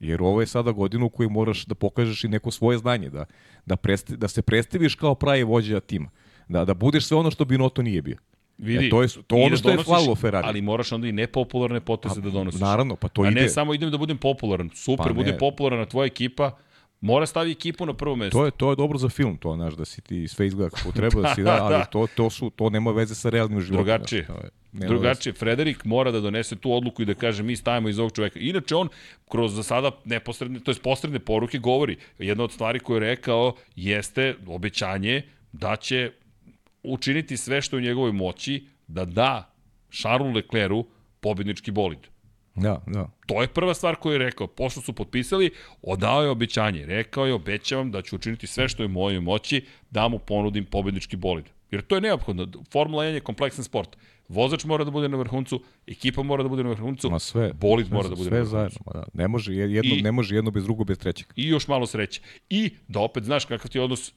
Jer 0.00 0.22
ovo 0.22 0.40
je 0.40 0.46
sada 0.46 0.72
godina 0.72 1.04
u 1.04 1.08
kojoj 1.08 1.28
moraš 1.28 1.64
da 1.64 1.74
pokažeš 1.74 2.24
i 2.24 2.28
neko 2.28 2.50
svoje 2.50 2.78
znanje, 2.78 3.10
da, 3.10 3.24
da, 3.66 3.76
preste, 3.76 4.16
da 4.16 4.28
se 4.28 4.42
predstaviš 4.42 4.94
kao 4.94 5.14
pravi 5.14 5.42
vođa 5.42 5.80
tima. 5.80 6.10
Da, 6.48 6.64
da 6.64 6.74
budeš 6.74 7.06
sve 7.06 7.16
ono 7.16 7.30
što 7.30 7.44
Binoto 7.44 7.82
nije 7.82 8.02
bio. 8.02 8.16
Vidi, 8.58 8.86
E, 8.86 8.90
to 8.90 9.02
je, 9.02 9.08
to 9.26 9.36
ono 9.36 9.48
da 9.48 9.56
što 9.56 9.70
je 9.70 9.76
donosiš- 9.76 9.86
falilo 9.86 10.14
Ferrari. 10.14 10.46
Ali 10.46 10.60
moraš 10.62 10.92
onda 10.92 11.06
i 11.08 11.12
nepopularne 11.12 11.80
poteze 11.80 12.20
da 12.20 12.30
donosiš. 12.30 12.60
Naravno, 12.60 12.96
pa 12.96 13.08
to 13.08 13.22
a 13.22 13.30
ide. 13.30 13.40
ne 13.40 13.48
samo 13.48 13.74
idem 13.74 13.90
da 13.90 13.98
budem 13.98 14.18
popularan. 14.18 14.70
Super, 14.74 15.06
Pa 15.06 15.12
bude 15.12 15.36
popularna 15.38 15.84
tvoja 15.86 16.06
ekipa, 16.06 16.50
mora 17.02 17.26
stavi 17.26 17.52
ekipu 17.52 17.86
na 17.86 17.94
prvo 17.94 18.16
mesto. 18.16 18.38
To 18.38 18.44
je, 18.44 18.50
to 18.50 18.70
je 18.70 18.76
dobro 18.76 18.98
za 18.98 19.08
film, 19.08 19.36
to, 19.36 19.54
znaš, 19.54 19.74
da 19.74 19.84
si 19.84 20.00
ti 20.00 20.28
sve 20.28 20.46
izgleda 20.46 20.70
kako 20.70 20.92
treba 20.92 21.22
da 21.22 21.34
si, 21.34 21.42
da, 21.42 21.58
ali 21.62 21.74
Da. 21.74 21.84
to, 21.84 22.06
to, 22.16 22.30
su, 22.30 22.50
to 22.50 22.70
nema 22.70 22.90
veze 22.90 23.14
sa 23.14 23.28
realnim 23.28 23.60
životom. 23.60 23.84
Drugačije. 23.84 24.24
znaš, 24.24 24.38
nema 24.72 24.88
Drugačije, 24.88 25.32
Frederik 25.32 25.84
mora 25.84 26.10
da 26.10 26.20
donese 26.20 26.56
tu 26.56 26.72
odluku 26.72 27.02
i 27.02 27.04
da 27.04 27.14
kaže 27.14 27.42
mi 27.42 27.56
stavimo 27.56 27.88
iz 27.88 27.98
ovog 27.98 28.12
čoveka. 28.12 28.38
Inače 28.38 28.76
on 28.76 28.88
kroz 29.28 29.54
za 29.54 29.62
sada 29.62 29.90
neposredne, 30.04 30.60
to 30.60 30.70
je 30.70 30.74
posredne 30.82 31.18
poruke 31.18 31.58
govori. 31.58 31.96
Jedna 32.18 32.44
od 32.44 32.52
stvari 32.52 32.78
koju 32.78 32.96
je 32.96 33.00
rekao 33.00 33.54
jeste 33.76 34.34
obećanje 34.46 35.22
da 35.52 35.76
će 35.76 36.10
učiniti 36.82 37.36
sve 37.36 37.62
što 37.62 37.76
je 37.76 37.78
u 37.78 37.84
njegovoj 37.84 38.12
moći 38.12 38.66
da 38.86 39.04
da 39.04 39.54
Charlesu 39.90 40.34
Leclercu 40.34 40.86
pobednički 41.20 41.70
bolid. 41.70 42.11
Da, 42.54 42.82
da. 42.86 43.08
To 43.26 43.42
je 43.42 43.48
prva 43.48 43.74
stvar 43.74 43.96
koju 43.96 44.12
je 44.12 44.18
rekao. 44.18 44.46
Pošto 44.46 44.80
su 44.80 44.92
potpisali, 44.92 45.50
odao 45.82 46.22
je 46.22 46.30
obećanje. 46.30 46.86
Rekao 46.86 47.26
je, 47.26 47.34
obećavam 47.34 47.90
da 47.90 48.02
ću 48.02 48.16
učiniti 48.16 48.46
sve 48.46 48.68
što 48.68 48.82
je 48.82 48.86
u 48.86 48.90
mojoj 48.90 49.20
moći 49.20 49.60
da 49.90 50.08
mu 50.08 50.18
ponudim 50.18 50.64
pobednički 50.64 51.16
bolid. 51.16 51.44
Jer 51.70 51.82
to 51.82 51.94
je 51.94 52.00
neophodno. 52.00 52.48
Formula 52.72 53.04
1 53.04 53.08
je 53.08 53.20
kompleksan 53.20 53.64
sport. 53.64 53.96
Vozač 54.28 54.64
mora 54.64 54.84
da 54.84 54.90
bude 54.90 55.08
na 55.08 55.16
vrhuncu, 55.16 55.62
ekipa 55.86 56.22
mora 56.22 56.42
da 56.42 56.48
bude 56.48 56.64
na 56.64 56.70
vrhuncu, 56.70 57.10
Ma 57.10 57.18
sve. 57.18 57.52
bolid 57.52 57.92
mora 57.92 58.08
da 58.08 58.14
bude 58.14 58.24
sve 58.24 58.38
na 58.38 58.42
vrhuncu. 58.42 58.50
zajedno. 58.52 58.92
Da. 58.94 59.04
Ne 59.14 59.28
može 59.28 59.54
jedno, 59.54 59.94
I- 59.94 60.02
ne 60.02 60.12
može 60.12 60.34
jedno 60.34 60.50
bez 60.50 60.64
drugog 60.64 60.86
bez 60.86 60.98
trećeg. 60.98 61.26
I 61.36 61.48
još 61.48 61.68
malo 61.68 61.86
sreće. 61.86 62.20
I 62.50 62.70
da 62.88 63.00
opet 63.00 63.24
znaš 63.24 63.44
kakav 63.44 63.70
ti 63.70 63.78
je 63.78 63.82
odnos 63.82 64.12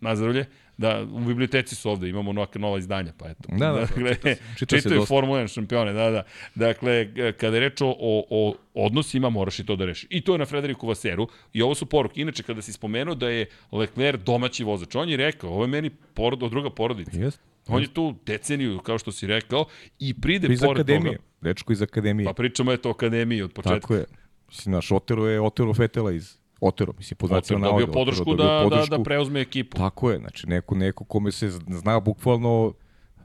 Nazarulje, 0.00 0.46
da 0.76 1.02
u 1.04 1.20
biblioteci 1.20 1.74
su 1.74 1.90
ovde, 1.90 2.08
imamo 2.08 2.32
nova, 2.32 2.46
nova 2.54 2.78
izdanja, 2.78 3.12
pa 3.18 3.28
eto. 3.28 3.42
Da, 3.48 3.66
da, 3.66 3.80
dakle, 3.80 4.14
čita 4.14 4.28
se- 4.28 4.56
čita 4.56 4.76
čitaju. 4.76 5.04
Formula 5.06 5.40
1 5.40 5.48
šampione, 5.48 5.92
da, 5.92 6.10
da. 6.10 6.22
Dakle, 6.54 7.08
kada 7.32 7.56
je 7.56 7.60
reč 7.60 7.80
o, 7.80 7.94
o, 8.30 8.54
odnosima, 8.74 9.30
moraš 9.30 9.58
i 9.58 9.66
to 9.66 9.76
da 9.76 9.84
rešiš. 9.84 10.06
I 10.10 10.20
to 10.20 10.32
je 10.32 10.38
na 10.38 10.46
Frederiku 10.46 10.86
Vaseru. 10.86 11.28
I 11.52 11.62
ovo 11.62 11.74
su 11.74 11.86
poruke. 11.86 12.20
Inače, 12.20 12.42
kada 12.42 12.62
si 12.62 12.72
spomenuo 12.72 13.14
da 13.14 13.28
je 13.28 13.46
Leclerc 13.72 14.20
domaći 14.20 14.64
vozač, 14.64 14.94
on 14.94 15.08
je 15.08 15.16
rekao, 15.16 15.50
ovo 15.50 15.64
je 15.64 15.68
meni 15.68 15.90
porod, 15.90 16.42
od 16.42 16.50
druga 16.50 16.70
porodica. 16.70 17.18
Jeste. 17.18 17.40
On 17.68 17.82
je 17.82 17.88
tu 17.88 18.14
deceniju, 18.26 18.78
kao 18.78 18.98
što 18.98 19.12
si 19.12 19.26
rekao, 19.26 19.64
i 19.98 20.14
pride 20.14 20.48
Iz 20.48 20.60
pored 20.60 20.80
akademije. 20.80 21.16
toga. 21.16 21.28
Dečko 21.40 21.72
iz 21.72 21.82
akademije. 21.82 22.24
Pa 22.24 22.32
pričamo 22.32 22.72
eto 22.72 22.88
o 22.88 22.92
akademiji 22.92 23.42
od 23.42 23.52
početka. 23.52 23.80
Tako 23.80 23.94
je. 23.94 24.04
Mislim, 24.48 24.72
naš 24.72 24.92
Otero 24.92 25.26
je 25.26 25.40
Otero 25.40 25.74
Fetela 25.74 26.12
iz 26.12 26.38
Otero. 26.68 26.92
Mislim, 26.98 27.16
po 27.16 27.26
znacima 27.26 27.58
dobio 27.58 27.72
navoda, 27.72 27.92
podršku, 27.92 28.30
Otero 28.30 28.36
da, 28.36 28.52
dobio 28.52 28.70
da, 28.70 28.76
podršku. 28.76 28.96
da 28.96 29.02
preuzme 29.02 29.40
ekipu. 29.40 29.76
Tako 29.76 30.10
je, 30.10 30.18
znači 30.18 30.46
neko, 30.46 30.74
neko 30.74 31.04
kome 31.04 31.32
se 31.32 31.50
zna 31.50 32.00
bukvalno, 32.00 32.72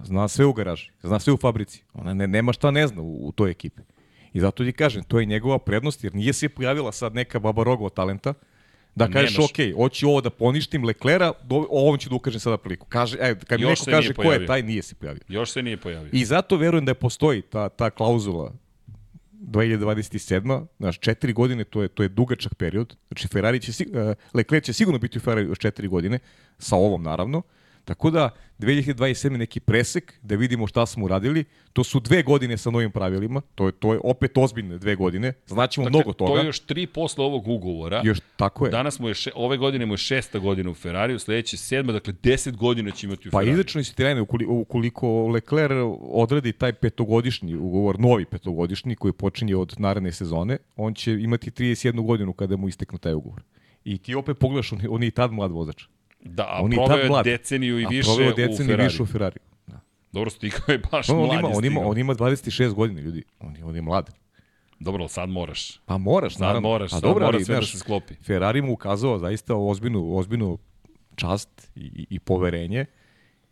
zna 0.04 0.28
sve 0.28 0.46
u 0.46 0.54
garaži, 0.54 0.92
zna 1.02 1.20
sve 1.20 1.34
u 1.34 1.38
fabrici. 1.38 1.84
Ona 1.94 2.14
ne, 2.14 2.28
nema 2.28 2.54
šta 2.54 2.72
ne 2.72 2.88
zna 2.88 3.02
u, 3.02 3.28
u 3.28 3.32
toj 3.32 3.52
ekipi. 3.52 3.82
I 4.34 4.40
zato 4.40 4.64
ti 4.64 4.72
kažem, 4.72 5.04
to 5.04 5.20
je 5.20 5.26
njegova 5.26 5.60
prednost, 5.60 6.04
jer 6.04 6.16
nije 6.16 6.34
se 6.34 6.50
pojavila 6.50 6.92
sad 6.92 7.16
neka 7.16 7.40
baba 7.40 7.64
roga 7.64 7.86
od 7.86 7.94
talenta, 7.94 8.34
da 8.96 9.08
kažeš, 9.08 9.38
Nemaš. 9.38 9.50
ok, 9.52 9.76
hoću 9.76 10.10
ovo 10.10 10.22
da 10.22 10.30
poništim 10.30 10.86
Leklera, 10.86 11.32
do, 11.44 11.66
ovom 11.70 11.98
ću 11.98 12.10
da 12.10 12.16
ukažem 12.16 12.40
sada 12.40 12.58
priliku. 12.58 12.88
Kaže, 12.90 13.18
e, 13.22 13.36
kad 13.48 13.60
mi 13.60 13.66
neko 13.66 13.86
kaže 13.86 14.14
ko 14.14 14.34
je 14.34 14.46
taj, 14.46 14.64
nije 14.64 14.82
se 14.82 14.96
pojavio. 14.96 15.22
Još 15.28 15.52
se 15.52 15.64
nije 15.64 15.78
pojavio. 15.78 16.10
I 16.14 16.26
zato 16.26 16.58
verujem 16.58 16.86
da 16.86 16.92
je 16.92 16.96
postoji 16.96 17.42
ta, 17.42 17.70
ta 17.70 17.90
klauzula 17.90 18.54
2027. 19.40 20.66
Znaš, 20.80 21.00
četiri 21.00 21.34
godine, 21.34 21.64
to 21.64 21.82
je, 21.82 21.88
to 21.88 22.04
je 22.04 22.10
dugačak 22.10 22.56
period. 22.56 22.96
Znači, 23.08 23.28
Ferrari 23.28 23.60
će, 23.60 23.86
uh, 23.86 24.16
Leclerc 24.34 24.66
će 24.66 24.74
sigurno 24.74 25.00
biti 25.00 25.18
u 25.18 25.22
Ferrari 25.22 25.48
još 25.48 25.60
četiri 25.60 25.88
godine, 25.88 26.20
sa 26.58 26.76
ovom 26.76 27.04
naravno. 27.04 27.42
Tako 27.90 28.12
da, 28.12 28.30
2027. 28.60 29.38
neki 29.38 29.60
presek, 29.60 30.14
da 30.22 30.36
vidimo 30.36 30.68
šta 30.68 30.86
smo 30.86 31.06
uradili. 31.06 31.44
To 31.74 31.84
su 31.84 32.00
dve 32.00 32.24
godine 32.24 32.58
sa 32.58 32.70
novim 32.70 32.92
pravilima, 32.92 33.42
to 33.56 33.66
je, 33.66 33.72
to 33.72 33.94
je 33.94 34.00
opet 34.04 34.38
ozbiljne 34.38 34.78
dve 34.78 34.96
godine. 34.96 35.34
Znaćemo 35.48 35.86
Dakle, 35.86 35.98
mnogo 35.98 36.14
toga. 36.14 36.32
To 36.32 36.38
je 36.38 36.46
još 36.46 36.60
tri 36.60 36.88
posle 36.88 37.26
ovog 37.26 37.48
ugovora. 37.48 38.02
Još 38.06 38.20
tako 38.36 38.66
je. 38.66 38.72
Danas 38.72 39.00
mu 39.00 39.08
je, 39.08 39.14
še, 39.14 39.32
ove 39.36 39.58
godine 39.58 39.86
mu 39.86 39.94
je 39.94 39.98
šesta 39.98 40.40
godina 40.40 40.70
u 40.70 40.74
Ferrariju, 40.74 41.20
sledeće 41.20 41.58
sedma, 41.58 41.92
dakle 41.92 42.14
deset 42.24 42.58
godina 42.58 42.92
će 42.92 43.08
imati 43.08 43.28
u 43.28 43.32
Pa 43.32 43.38
Ferrariju. 43.38 43.52
izračno 43.52 43.84
si 43.84 43.96
trene, 43.96 44.22
ukoliko, 44.22 44.54
ukoliko 44.54 45.28
Leclerc 45.28 45.74
odradi 46.02 46.52
taj 46.52 46.74
petogodišnji 46.74 47.56
ugovor, 47.56 48.00
novi 48.00 48.26
petogodišnji 48.26 48.96
koji 48.96 49.14
počinje 49.14 49.56
od 49.56 49.76
naredne 49.78 50.12
sezone, 50.12 50.58
on 50.76 50.94
će 50.94 51.14
imati 51.14 51.52
31 51.52 52.06
godinu 52.06 52.34
kada 52.34 52.58
mu 52.58 52.68
istekne 52.68 53.00
taj 53.00 53.14
ugovor. 53.14 53.42
I 53.84 53.98
ti 53.98 54.16
opet 54.16 54.38
pogledaš, 54.40 54.74
on, 54.74 54.82
on 54.90 55.04
je 55.04 55.08
i 55.08 55.12
tad 55.12 55.32
mlad 55.32 55.52
vozač. 55.52 55.84
Da, 56.20 56.44
a 56.44 56.62
on 56.62 56.72
proveo 56.72 56.98
je 56.98 57.10
mlad. 57.10 57.26
deceniju 57.26 57.80
i 57.80 57.86
A 57.86 57.90
više 57.90 58.10
u 58.12 58.16
deceniju 58.18 58.52
i 58.54 58.58
Ferrariju. 58.58 58.86
više 58.86 59.04
u 59.04 59.06
Ferrari. 59.06 59.40
Da. 59.68 59.80
Dobro, 60.12 60.30
stigao 60.30 60.60
je 60.68 60.78
baš 60.92 61.10
On, 61.10 61.20
on, 61.20 61.26
mlad 61.26 61.40
ima, 61.40 61.50
on, 61.50 61.66
ima, 61.66 61.82
on 61.82 61.98
ima 61.98 62.16
26 62.16 62.74
godina, 62.74 63.02
ljudi. 63.02 63.24
On 63.40 63.56
je, 63.56 63.66
on 63.66 63.76
je 63.76 63.82
mlad. 63.82 64.10
Dobro, 64.80 65.02
ali 65.02 65.10
sad 65.10 65.30
moraš. 65.30 65.78
Pa 65.86 65.98
moraš, 65.98 66.34
Sad 66.34 66.42
naravno. 66.42 66.70
moraš, 66.70 66.88
A 66.88 66.96
sad 66.96 67.02
dobro, 67.04 67.26
mora 67.26 67.36
ali, 67.36 67.46
sve 67.46 67.56
da 67.56 67.62
se 67.62 67.78
sklopi. 67.80 68.14
Ferrari 68.16 68.62
mu 68.62 68.74
ukazao 68.74 69.20
zaista 69.20 69.56
ozbiljnu, 69.56 70.18
ozbiljnu 70.18 70.58
čast 71.16 71.72
i, 71.76 71.82
i, 71.82 72.06
i 72.10 72.20
poverenje 72.20 72.86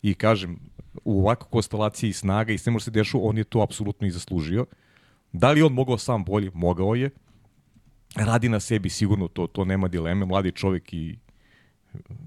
i 0.01 0.13
kažem, 0.13 0.59
u 1.03 1.19
ovakvoj 1.19 1.49
konstelaciji 1.49 2.13
snaga 2.13 2.53
i 2.53 2.57
sve 2.57 2.71
može 2.71 2.85
se 2.85 2.91
dešu, 2.91 3.27
on 3.27 3.37
je 3.37 3.43
to 3.43 3.61
apsolutno 3.61 4.07
i 4.07 4.11
zaslužio. 4.11 4.65
Da 5.31 5.51
li 5.51 5.61
on 5.61 5.73
mogao 5.73 5.97
sam 5.97 6.23
bolje? 6.25 6.51
Mogao 6.53 6.95
je. 6.95 7.09
Radi 8.15 8.49
na 8.49 8.59
sebi 8.59 8.89
sigurno, 8.89 9.27
to, 9.27 9.47
to 9.47 9.65
nema 9.65 9.87
dileme. 9.87 10.25
Mladi 10.25 10.51
čovjek 10.51 10.93
i, 10.93 11.17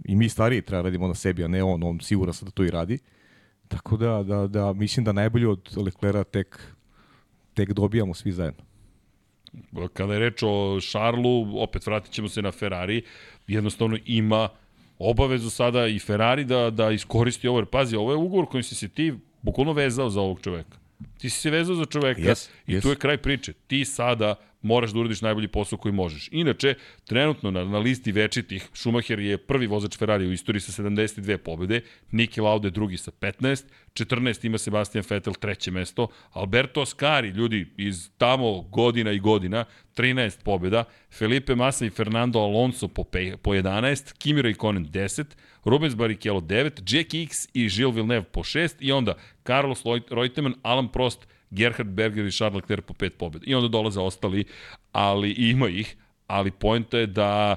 i 0.04 0.16
mi 0.16 0.28
stariji 0.28 0.62
treba 0.62 0.82
radimo 0.82 1.08
na 1.08 1.14
sebi, 1.14 1.44
a 1.44 1.48
ne 1.48 1.62
on. 1.62 1.82
On 1.82 2.00
siguran 2.00 2.34
sam 2.34 2.46
da 2.46 2.52
to 2.52 2.64
i 2.64 2.70
radi. 2.70 2.98
Tako 3.68 3.96
da, 3.96 4.22
da, 4.22 4.46
da 4.46 4.72
mislim 4.72 5.04
da 5.04 5.12
najbolje 5.12 5.48
od 5.48 5.76
Leclera 5.76 6.24
tek, 6.24 6.60
tek 7.54 7.72
dobijamo 7.72 8.14
svi 8.14 8.32
zajedno. 8.32 8.64
Kada 9.92 10.12
je 10.12 10.18
reč 10.18 10.42
o 10.42 10.80
Šarlu, 10.80 11.62
opet 11.62 11.86
vratit 11.86 12.12
ćemo 12.12 12.28
se 12.28 12.42
na 12.42 12.52
Ferrari, 12.52 13.02
jednostavno 13.46 13.98
ima 14.06 14.48
obavezu 14.98 15.50
sada 15.50 15.86
i 15.86 15.98
Ferrari 15.98 16.44
da, 16.44 16.70
da 16.70 16.90
iskoristi 16.90 17.48
ovo. 17.48 17.64
Pazi, 17.64 17.96
ovo 17.96 18.12
je 18.12 18.16
ugovor 18.16 18.46
kojim 18.46 18.62
si 18.62 18.74
se 18.74 18.88
ti 18.88 19.14
bukvalno 19.42 19.72
vezao 19.72 20.10
za 20.10 20.20
ovog 20.20 20.40
čoveka. 20.40 20.78
Ti 21.18 21.30
si 21.30 21.40
se 21.40 21.50
vezao 21.50 21.76
za 21.76 21.84
čoveka 21.84 22.20
Yes, 22.20 22.48
i 22.66 22.74
yes. 22.74 22.82
tu 22.82 22.88
je 22.88 22.96
kraj 22.96 23.16
priče. 23.16 23.52
Ti 23.52 23.84
sada 23.84 24.34
moraš 24.62 24.90
da 24.90 24.98
uradiš 24.98 25.20
najbolji 25.20 25.48
posao 25.48 25.78
koji 25.78 25.92
možeš. 25.92 26.28
Inače, 26.32 26.74
trenutno 27.04 27.50
na, 27.50 27.64
na 27.64 27.78
listi 27.78 28.12
večitih, 28.12 28.68
Schumacher 28.74 29.18
je 29.18 29.38
prvi 29.38 29.66
vozač 29.66 29.98
Ferrari 29.98 30.26
u 30.26 30.32
istoriji 30.32 30.60
sa 30.60 30.82
72 30.82 31.36
pobede, 31.36 31.80
Niki 32.10 32.40
Lauda 32.40 32.70
drugi 32.70 32.96
sa 32.96 33.10
15, 33.10 33.64
14 33.94 34.46
ima 34.46 34.58
Sebastian 34.58 35.04
Vettel 35.10 35.34
treće 35.34 35.70
mesto, 35.70 36.08
Alberto 36.30 36.80
Ascari, 36.80 37.28
ljudi 37.28 37.66
iz 37.76 38.10
tamo 38.18 38.60
godina 38.60 39.12
i 39.12 39.18
godina, 39.18 39.64
13 39.96 40.42
pobeda, 40.44 40.84
Felipe 41.18 41.54
Massa 41.54 41.86
i 41.86 41.90
Fernando 41.90 42.38
Alonso 42.38 42.88
po, 42.88 43.04
pe, 43.04 43.36
po 43.36 43.50
11, 43.50 44.12
Kimi 44.18 44.42
Raikkonen 44.42 44.86
10, 44.86 45.24
Rubens 45.64 45.94
Barrichello 45.94 46.40
9, 46.40 46.96
Jack 46.96 47.14
X 47.14 47.48
i 47.54 47.68
Gilles 47.68 47.94
Villeneuve 47.94 48.24
po 48.32 48.40
6 48.40 48.74
i 48.80 48.92
onda 48.92 49.14
Carlos 49.46 49.82
Reutemann, 50.10 50.54
Alan 50.62 50.88
Prost, 50.88 51.26
Gerhard 51.50 51.88
Berger 51.88 52.26
i 52.26 52.32
Charles 52.32 52.62
Leclerc 52.62 52.84
po 52.86 52.94
pet 52.94 53.18
pobjeda. 53.18 53.44
I 53.48 53.54
onda 53.54 53.68
dolaze 53.68 54.00
ostali, 54.00 54.44
ali 54.92 55.30
ima 55.30 55.68
ih, 55.68 55.96
ali 56.26 56.50
pojenta 56.50 56.98
je 56.98 57.06
da 57.06 57.56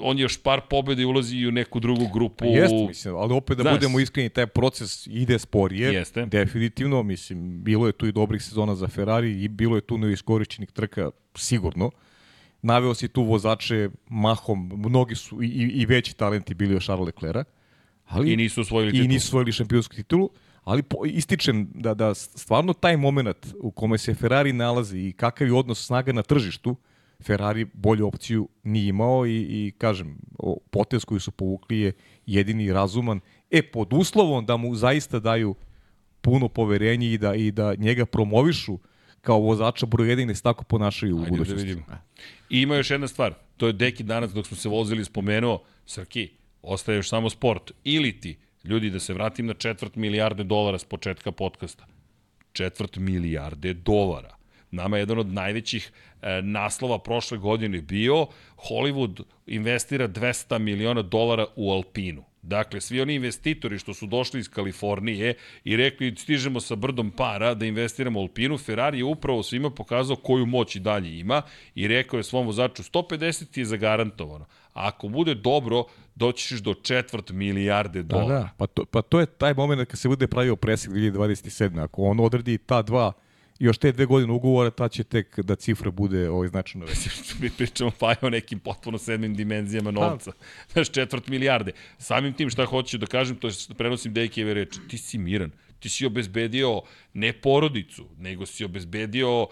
on 0.00 0.18
je 0.18 0.22
još 0.22 0.42
par 0.42 0.60
pobjeda 0.70 1.02
i 1.02 1.04
ulazi 1.04 1.36
i 1.36 1.48
u 1.48 1.52
neku 1.52 1.80
drugu 1.80 2.08
grupu. 2.12 2.44
Jeste, 2.44 2.86
mislim, 2.88 3.16
ali 3.16 3.34
opet 3.34 3.56
da 3.56 3.62
Znaš. 3.62 3.74
budemo 3.74 4.00
iskreni, 4.00 4.28
taj 4.28 4.46
proces 4.46 5.06
ide 5.06 5.38
sporije. 5.38 5.92
Jeste. 5.94 6.26
Definitivno, 6.26 7.02
mislim, 7.02 7.64
bilo 7.64 7.86
je 7.86 7.92
tu 7.92 8.06
i 8.06 8.12
dobrih 8.12 8.42
sezona 8.42 8.74
za 8.74 8.88
Ferrari 8.88 9.42
i 9.42 9.48
bilo 9.48 9.76
je 9.76 9.80
tu 9.80 9.98
neiskorišćenih 9.98 10.70
trka, 10.70 11.10
sigurno. 11.34 11.90
Naveo 12.62 12.94
si 12.94 13.08
tu 13.08 13.22
vozače 13.22 13.90
mahom, 14.08 14.72
mnogi 14.76 15.14
su 15.14 15.42
i, 15.42 15.46
i, 15.46 15.82
i 15.82 15.86
veći 15.86 16.16
talenti 16.16 16.54
bili 16.54 16.76
od 16.76 16.82
Charles 16.82 17.06
Leclerca. 17.06 17.50
Ali, 18.06 18.32
I 18.32 18.36
nisu 18.36 18.60
osvojili 18.60 18.88
I 18.88 18.92
titulu. 18.92 19.08
nisu 19.08 19.26
osvojili 19.28 19.52
šampionsku 19.52 19.94
titulu, 19.94 20.30
ali 20.64 20.82
po, 20.82 21.06
ističem 21.06 21.68
da, 21.74 21.94
da 21.94 22.14
stvarno 22.14 22.72
taj 22.72 22.96
moment 22.96 23.46
u 23.60 23.70
kome 23.70 23.98
se 23.98 24.14
Ferrari 24.14 24.52
nalazi 24.52 24.98
i 24.98 25.12
kakav 25.12 25.46
je 25.46 25.54
odnos 25.54 25.86
snaga 25.86 26.12
na 26.12 26.22
tržištu, 26.22 26.76
Ferrari 27.22 27.66
bolju 27.74 28.06
opciju 28.06 28.48
nije 28.62 28.88
imao 28.88 29.26
i, 29.26 29.36
i 29.36 29.72
kažem, 29.78 30.18
o, 30.38 30.58
potez 30.70 31.04
koji 31.04 31.20
su 31.20 31.30
povukli 31.30 31.78
je 31.78 31.92
jedini 32.26 32.72
razuman. 32.72 33.20
E, 33.50 33.62
pod 33.62 33.92
uslovom 33.92 34.46
da 34.46 34.56
mu 34.56 34.74
zaista 34.74 35.18
daju 35.18 35.54
puno 36.20 36.48
poverenje 36.48 37.12
i 37.12 37.18
da, 37.18 37.34
i 37.34 37.50
da 37.50 37.74
njega 37.74 38.06
promovišu 38.06 38.78
kao 39.28 39.38
vozača 39.38 39.86
broj 39.86 40.08
1 40.08 40.22
i 40.22 40.26
da 40.26 40.34
se 40.34 40.42
tako 40.42 40.64
ponašaju 40.64 41.16
u 41.16 41.18
Ajde 41.18 41.30
da 41.30 41.36
budućnosti. 41.36 41.66
vidimo. 41.66 41.86
I 42.50 42.60
ima 42.62 42.76
još 42.76 42.90
jedna 42.90 43.08
stvar. 43.08 43.34
To 43.56 43.66
je 43.66 43.72
Deki 43.72 44.02
danas 44.02 44.32
dok 44.32 44.46
smo 44.46 44.56
se 44.56 44.68
vozili 44.68 45.04
spomenuo, 45.04 45.62
Srki, 45.86 46.28
ostaje 46.62 46.96
još 46.96 47.08
samo 47.08 47.30
sport. 47.30 47.72
Ili 47.84 48.20
ti, 48.20 48.38
ljudi, 48.64 48.90
da 48.90 49.00
se 49.00 49.14
vratim 49.14 49.46
na 49.46 49.54
četvrt 49.54 49.96
milijarde 49.96 50.44
dolara 50.44 50.78
s 50.78 50.84
početka 50.84 51.32
podcasta. 51.32 51.86
Četvrt 52.52 52.96
milijarde 52.96 53.74
dolara. 53.74 54.34
Nama 54.70 54.96
je 54.96 55.02
jedan 55.02 55.18
od 55.18 55.32
najvećih 55.32 55.92
e, 56.22 56.42
naslova 56.42 56.98
prošle 56.98 57.38
godine 57.38 57.80
bio 57.80 58.26
Hollywood 58.56 59.22
investira 59.46 60.08
200 60.08 60.58
miliona 60.58 61.02
dolara 61.02 61.46
u 61.56 61.72
Alpinu. 61.72 62.24
Dakle, 62.48 62.80
svi 62.80 63.00
oni 63.00 63.14
investitori 63.14 63.78
što 63.78 63.94
su 63.94 64.06
došli 64.06 64.40
iz 64.40 64.48
Kalifornije 64.48 65.34
i 65.64 65.76
rekli 65.76 66.14
stižemo 66.16 66.60
sa 66.60 66.74
brdom 66.74 67.10
para 67.10 67.54
da 67.54 67.66
investiramo 67.66 68.20
u 68.20 68.22
Alpinu, 68.22 68.58
Ferrari 68.58 68.98
je 68.98 69.04
upravo 69.04 69.42
svima 69.42 69.70
pokazao 69.70 70.16
koju 70.16 70.46
moć 70.46 70.76
i 70.76 70.80
dalje 70.80 71.18
ima 71.18 71.42
i 71.74 71.88
rekao 71.88 72.16
je 72.18 72.24
svom 72.24 72.46
vozaču 72.46 72.82
150 72.82 73.58
je 73.58 73.64
zagarantovano. 73.64 74.44
A 74.74 74.88
ako 74.88 75.08
bude 75.08 75.34
dobro, 75.34 75.84
doći 76.14 76.48
ćeš 76.48 76.60
do 76.60 76.74
četvrt 76.74 77.30
milijarde 77.30 78.02
Da, 78.02 78.16
dolara. 78.16 78.40
da. 78.40 78.48
Pa 78.56 78.66
to, 78.66 78.84
pa 78.84 79.02
to 79.02 79.20
je 79.20 79.26
taj 79.26 79.54
moment 79.54 79.88
kad 79.90 79.98
se 79.98 80.08
bude 80.08 80.26
pravio 80.26 80.56
presek 80.56 80.90
2027. 80.90 81.82
Ako 81.84 82.02
on 82.02 82.20
odredi 82.20 82.58
ta 82.58 82.82
dva, 82.82 83.12
još 83.58 83.78
te 83.78 83.92
dve 83.92 84.06
godine 84.06 84.32
ugovora, 84.32 84.70
ta 84.70 84.88
će 84.88 85.04
tek 85.04 85.38
da 85.40 85.56
cifra 85.56 85.90
bude 85.90 86.30
ovaj 86.30 86.48
značajno 86.48 86.86
veća. 86.86 87.10
mi 87.40 87.50
pričamo 87.50 87.90
pa 87.98 88.14
o 88.22 88.30
nekim 88.30 88.58
potpuno 88.58 88.98
sedmim 88.98 89.34
dimenzijama 89.34 89.90
novca. 89.90 90.32
Znaš, 90.72 90.90
četvrt 90.90 91.28
milijarde. 91.28 91.72
Samim 91.98 92.32
tim 92.32 92.50
šta 92.50 92.64
hoću 92.64 92.98
da 92.98 93.06
kažem, 93.06 93.36
to 93.36 93.46
je 93.46 93.52
što 93.52 93.74
prenosim 93.74 94.12
Dejkijeve 94.12 94.54
reči. 94.54 94.80
Ti 94.88 94.98
si 94.98 95.18
miran. 95.18 95.50
Ti 95.78 95.88
si 95.88 96.06
obezbedio 96.06 96.82
ne 97.14 97.32
porodicu, 97.32 98.08
nego 98.18 98.46
si 98.46 98.64
obezbedio 98.64 99.46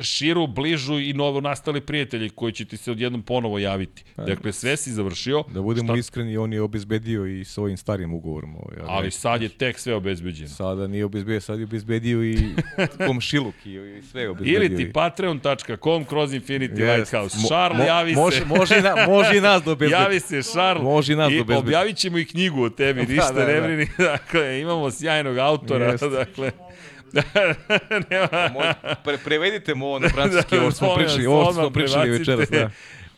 širu, 0.00 0.46
bližu 0.46 1.00
i 1.00 1.12
novo 1.12 1.40
nastali 1.40 1.80
prijatelji 1.80 2.30
koji 2.30 2.52
će 2.52 2.64
ti 2.64 2.76
se 2.76 2.90
odjednom 2.90 3.22
ponovo 3.22 3.58
javiti. 3.58 4.04
Pa, 4.16 4.22
dakle, 4.22 4.52
sve 4.52 4.76
si 4.76 4.92
završio. 4.92 5.44
Da 5.54 5.62
budemo 5.62 5.92
šta... 5.92 5.98
iskreni, 5.98 6.36
on 6.36 6.52
je 6.52 6.60
obezbedio 6.60 7.26
i 7.26 7.44
svojim 7.44 7.76
starim 7.76 8.14
ugovorom. 8.14 8.56
Ovaj, 8.56 8.76
ali 8.86 9.10
sad 9.10 9.42
je 9.42 9.48
tek 9.48 9.78
sve 9.78 9.94
obezbeđeno. 9.94 10.48
Sada 10.48 10.86
nije 10.86 11.04
obezbedio, 11.04 11.40
sad 11.40 11.58
je 11.58 11.64
obezbedio 11.64 12.24
i 12.24 12.38
komšiluk 13.06 13.54
i, 13.66 13.70
i 13.70 14.02
sve 14.02 14.28
obezbedio. 14.28 14.56
Ili 14.56 14.76
ti 14.76 14.92
patreon.com 14.92 16.04
kroz 16.04 16.32
Infinity 16.32 16.76
yes. 16.76 16.96
Lighthouse. 16.96 17.36
Charles, 17.46 17.78
mo, 17.78 17.84
javi 17.84 18.14
može, 18.14 18.38
se. 18.38 18.44
Može, 18.44 18.80
na, 18.80 19.06
može 19.08 19.36
i 19.36 19.40
nas 19.40 19.62
da 19.62 19.72
obezbedi. 19.72 20.02
Javi 20.02 20.20
se, 20.20 20.42
Charles. 20.42 20.84
Može 20.84 21.12
i 21.12 21.16
nas 21.16 21.32
da 21.32 21.40
obezbedi. 21.40 21.58
Objavit 21.58 21.96
ćemo 21.96 22.18
i 22.18 22.24
knjigu 22.24 22.62
o 22.62 22.70
tebi, 22.70 23.00
da, 23.06 23.12
ništa 23.12 23.32
da, 23.32 23.40
da, 23.40 23.52
ne 23.52 23.60
brini. 23.60 23.86
Dakle, 24.12 24.60
imamo 24.60 24.90
sjajnog 24.90 25.38
autora. 25.38 25.92
Yes. 25.92 26.10
Dakle, 26.10 26.50
Nema. 28.10 28.74
Pre, 29.04 29.18
prevedite 29.24 29.74
mu 29.74 29.86
ovo 29.86 29.98
na 29.98 30.08
francuski, 30.08 30.58
ovo 30.58 30.70
smo 30.70 30.94
pričali, 30.94 31.26
ovo 31.26 31.52
smo 31.52 31.70
pričali 31.70 32.10
večeras. 32.10 32.50
Da. 32.50 32.70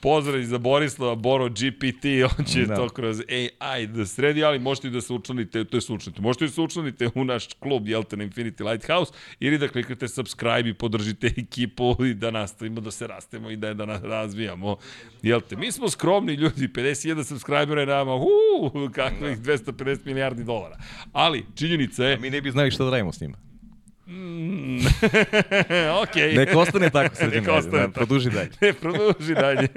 Pozdrav 0.04 0.42
za 0.42 0.58
Borislava, 0.58 1.14
Boro 1.14 1.48
GPT, 1.48 2.04
on 2.38 2.44
će 2.44 2.66
da. 2.66 2.76
to 2.76 2.88
kroz 2.88 3.22
AI 3.60 3.86
da 3.86 4.06
sredi, 4.06 4.44
ali 4.44 4.58
možete 4.58 4.88
i 4.88 4.90
da 4.90 5.00
se 5.00 5.12
učlanite, 5.12 5.64
to 5.64 5.76
je 5.76 5.78
učlanite, 5.78 6.22
možete 6.22 6.44
i 6.44 6.48
da 6.48 6.54
se 6.54 6.60
učlanite 6.60 7.08
u 7.14 7.24
naš 7.24 7.46
klub, 7.58 7.88
jel 7.88 8.02
na 8.10 8.24
Infinity 8.24 8.70
Lighthouse, 8.70 9.12
ili 9.40 9.58
da 9.58 9.68
kliknete 9.68 10.08
subscribe 10.08 10.68
i 10.68 10.74
podržite 10.74 11.26
ekipu 11.26 11.96
i 12.04 12.14
da 12.14 12.30
nastavimo 12.30 12.80
da 12.80 12.90
se 12.90 13.06
rastemo 13.06 13.50
i 13.50 13.56
da, 13.56 13.74
da 13.74 13.86
nas 13.86 14.02
razvijamo. 14.02 14.76
Jel 15.22 15.40
te, 15.40 15.56
mi 15.56 15.72
smo 15.72 15.88
skromni 15.88 16.34
ljudi, 16.34 16.68
51 16.68 17.24
subscribera 17.24 17.80
je 17.80 17.86
nama, 17.86 18.14
uuu, 18.14 18.90
kakvih 18.94 19.38
250 19.38 19.98
milijardi 20.04 20.44
dolara. 20.44 20.76
Ali, 21.12 21.44
činjenica 21.54 22.04
je... 22.04 22.14
A 22.14 22.20
mi 22.20 22.30
ne 22.30 22.40
bi 22.40 22.50
znali 22.50 22.70
šta 22.70 22.84
da 22.84 22.90
radimo 22.90 23.12
s 23.12 23.20
njima. 23.20 23.53
Mm. 24.06 24.78
ok. 26.02 26.16
Nek 26.36 26.56
ostane 26.56 26.90
tako 26.90 27.16
srednje 27.16 27.40
Nek 27.40 27.48
ostane 27.48 27.78
da, 27.78 27.86
tako. 27.86 27.92
produži 27.92 28.30
dalje. 28.30 28.50
Ne, 28.60 28.72
produži 28.72 29.34
dalje. 29.34 29.68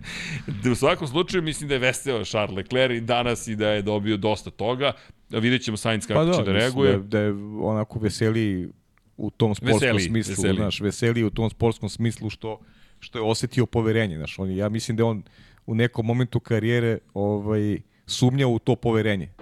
u 0.72 0.74
svakom 0.74 1.08
slučaju 1.08 1.42
mislim 1.42 1.68
da 1.68 1.74
je 1.74 1.78
veseo 1.78 2.24
Charles 2.24 2.56
Leclerc 2.56 2.96
i 2.96 3.00
danas 3.00 3.46
i 3.46 3.56
da 3.56 3.68
je 3.68 3.82
dobio 3.82 4.16
dosta 4.16 4.50
toga. 4.50 4.92
Vidjet 5.28 5.62
ćemo 5.62 5.76
Sainz 5.76 6.06
kako 6.06 6.26
pa 6.26 6.32
će 6.32 6.38
da, 6.38 6.44
da 6.44 6.52
reaguje. 6.52 6.92
Da, 6.92 6.98
da 6.98 7.20
je 7.20 7.32
onako 7.62 7.98
veseli 7.98 8.70
u 9.16 9.30
tom 9.30 9.54
sportskom 9.54 9.80
veseli, 9.80 10.00
smislu, 10.00 10.30
veseli. 10.30 10.56
Znaš, 10.56 10.80
veseli 10.80 11.24
u 11.24 11.30
tom 11.30 11.50
sportskom 11.50 11.88
smislu 11.88 12.30
što 12.30 12.60
što 13.00 13.18
je 13.18 13.22
osetio 13.22 13.66
poverenje, 13.66 14.16
znaš, 14.16 14.38
on 14.38 14.50
ja 14.50 14.68
mislim 14.68 14.96
da 14.96 15.04
on 15.04 15.22
u 15.66 15.74
nekom 15.74 16.06
momentu 16.06 16.40
karijere 16.40 16.98
ovaj 17.14 17.78
sumnjao 18.06 18.50
u 18.50 18.58
to 18.58 18.76
poverenje. 18.76 19.32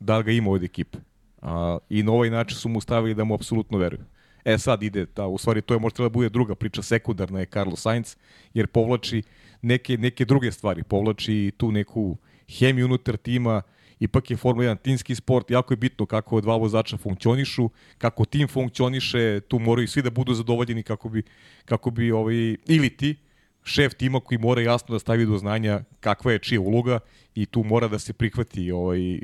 Da 0.00 0.22
ga 0.22 0.32
ima 0.32 0.50
od 0.50 0.62
ekipe. 0.62 0.98
A, 1.42 1.78
I 1.90 2.02
na 2.02 2.12
ovaj 2.12 2.30
način 2.30 2.58
su 2.58 2.68
mu 2.68 2.80
stavili 2.80 3.14
da 3.14 3.24
mu 3.24 3.34
apsolutno 3.34 3.78
veruju. 3.78 4.04
E 4.44 4.58
sad 4.58 4.82
ide, 4.82 5.06
ta, 5.06 5.26
u 5.26 5.38
stvari 5.38 5.62
to 5.62 5.74
je 5.74 5.80
možda 5.80 6.02
da 6.02 6.08
bude 6.08 6.28
druga 6.28 6.54
priča, 6.54 6.82
sekundarna 6.82 7.40
je 7.40 7.46
Carlos 7.46 7.80
Sainz, 7.80 8.16
jer 8.54 8.66
povlači 8.66 9.22
neke, 9.62 9.96
neke 9.96 10.24
druge 10.24 10.52
stvari, 10.52 10.82
povlači 10.82 11.52
tu 11.56 11.72
neku 11.72 12.16
hemiju 12.58 12.86
unutar 12.86 13.16
tima, 13.16 13.62
ipak 14.00 14.30
je 14.30 14.36
Formula 14.36 14.74
1 14.74 14.82
timski 14.82 15.14
sport, 15.14 15.50
jako 15.50 15.72
je 15.72 15.76
bitno 15.76 16.06
kako 16.06 16.40
dva 16.40 16.56
vozača 16.56 16.96
funkcionišu, 16.96 17.70
kako 17.98 18.24
tim 18.24 18.48
funkcioniše, 18.48 19.40
tu 19.40 19.58
moraju 19.58 19.88
svi 19.88 20.02
da 20.02 20.10
budu 20.10 20.34
zadovoljeni 20.34 20.82
kako 20.82 21.08
bi, 21.08 21.22
kako 21.64 21.90
bi 21.90 22.12
ovaj, 22.12 22.56
ili 22.66 22.90
ti, 22.96 23.16
šef 23.64 23.94
tima 23.94 24.20
koji 24.20 24.38
mora 24.38 24.62
jasno 24.62 24.92
da 24.94 24.98
stavi 24.98 25.26
do 25.26 25.38
znanja 25.38 25.84
kakva 26.00 26.32
je 26.32 26.38
čija 26.38 26.60
uloga 26.60 26.98
i 27.34 27.46
tu 27.46 27.64
mora 27.64 27.88
da 27.88 27.98
se 27.98 28.12
prihvati 28.12 28.70
ovaj, 28.70 29.20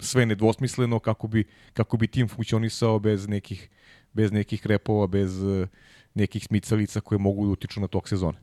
sve 0.00 0.26
nedvosmisleno 0.26 0.98
kako 0.98 1.28
bi, 1.28 1.44
kako 1.72 1.96
bi 1.96 2.06
tim 2.06 2.28
funkcionisao 2.28 2.98
bez 2.98 3.28
nekih, 3.28 3.68
bez 4.12 4.32
nekih 4.32 4.66
repova, 4.66 5.06
bez 5.06 5.32
nekih 6.14 6.44
smicalica 6.44 7.00
koje 7.00 7.18
mogu 7.18 7.46
da 7.46 7.52
utiču 7.52 7.80
na 7.80 7.86
tok 7.86 8.08
sezone. 8.08 8.38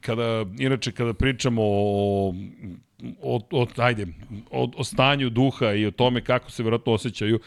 Kada, 0.00 0.44
inače, 0.58 0.92
kada 0.92 1.14
pričamo 1.14 1.62
o 1.64 2.34
o, 3.22 3.40
o, 3.50 3.66
ajde, 3.76 4.06
o, 4.50 4.70
o 4.76 4.84
stanju 4.84 5.30
duha 5.30 5.72
i 5.72 5.86
o 5.86 5.90
tome 5.90 6.24
kako 6.24 6.50
se 6.50 6.62
verovatno 6.62 6.92
osjećaju, 6.92 7.40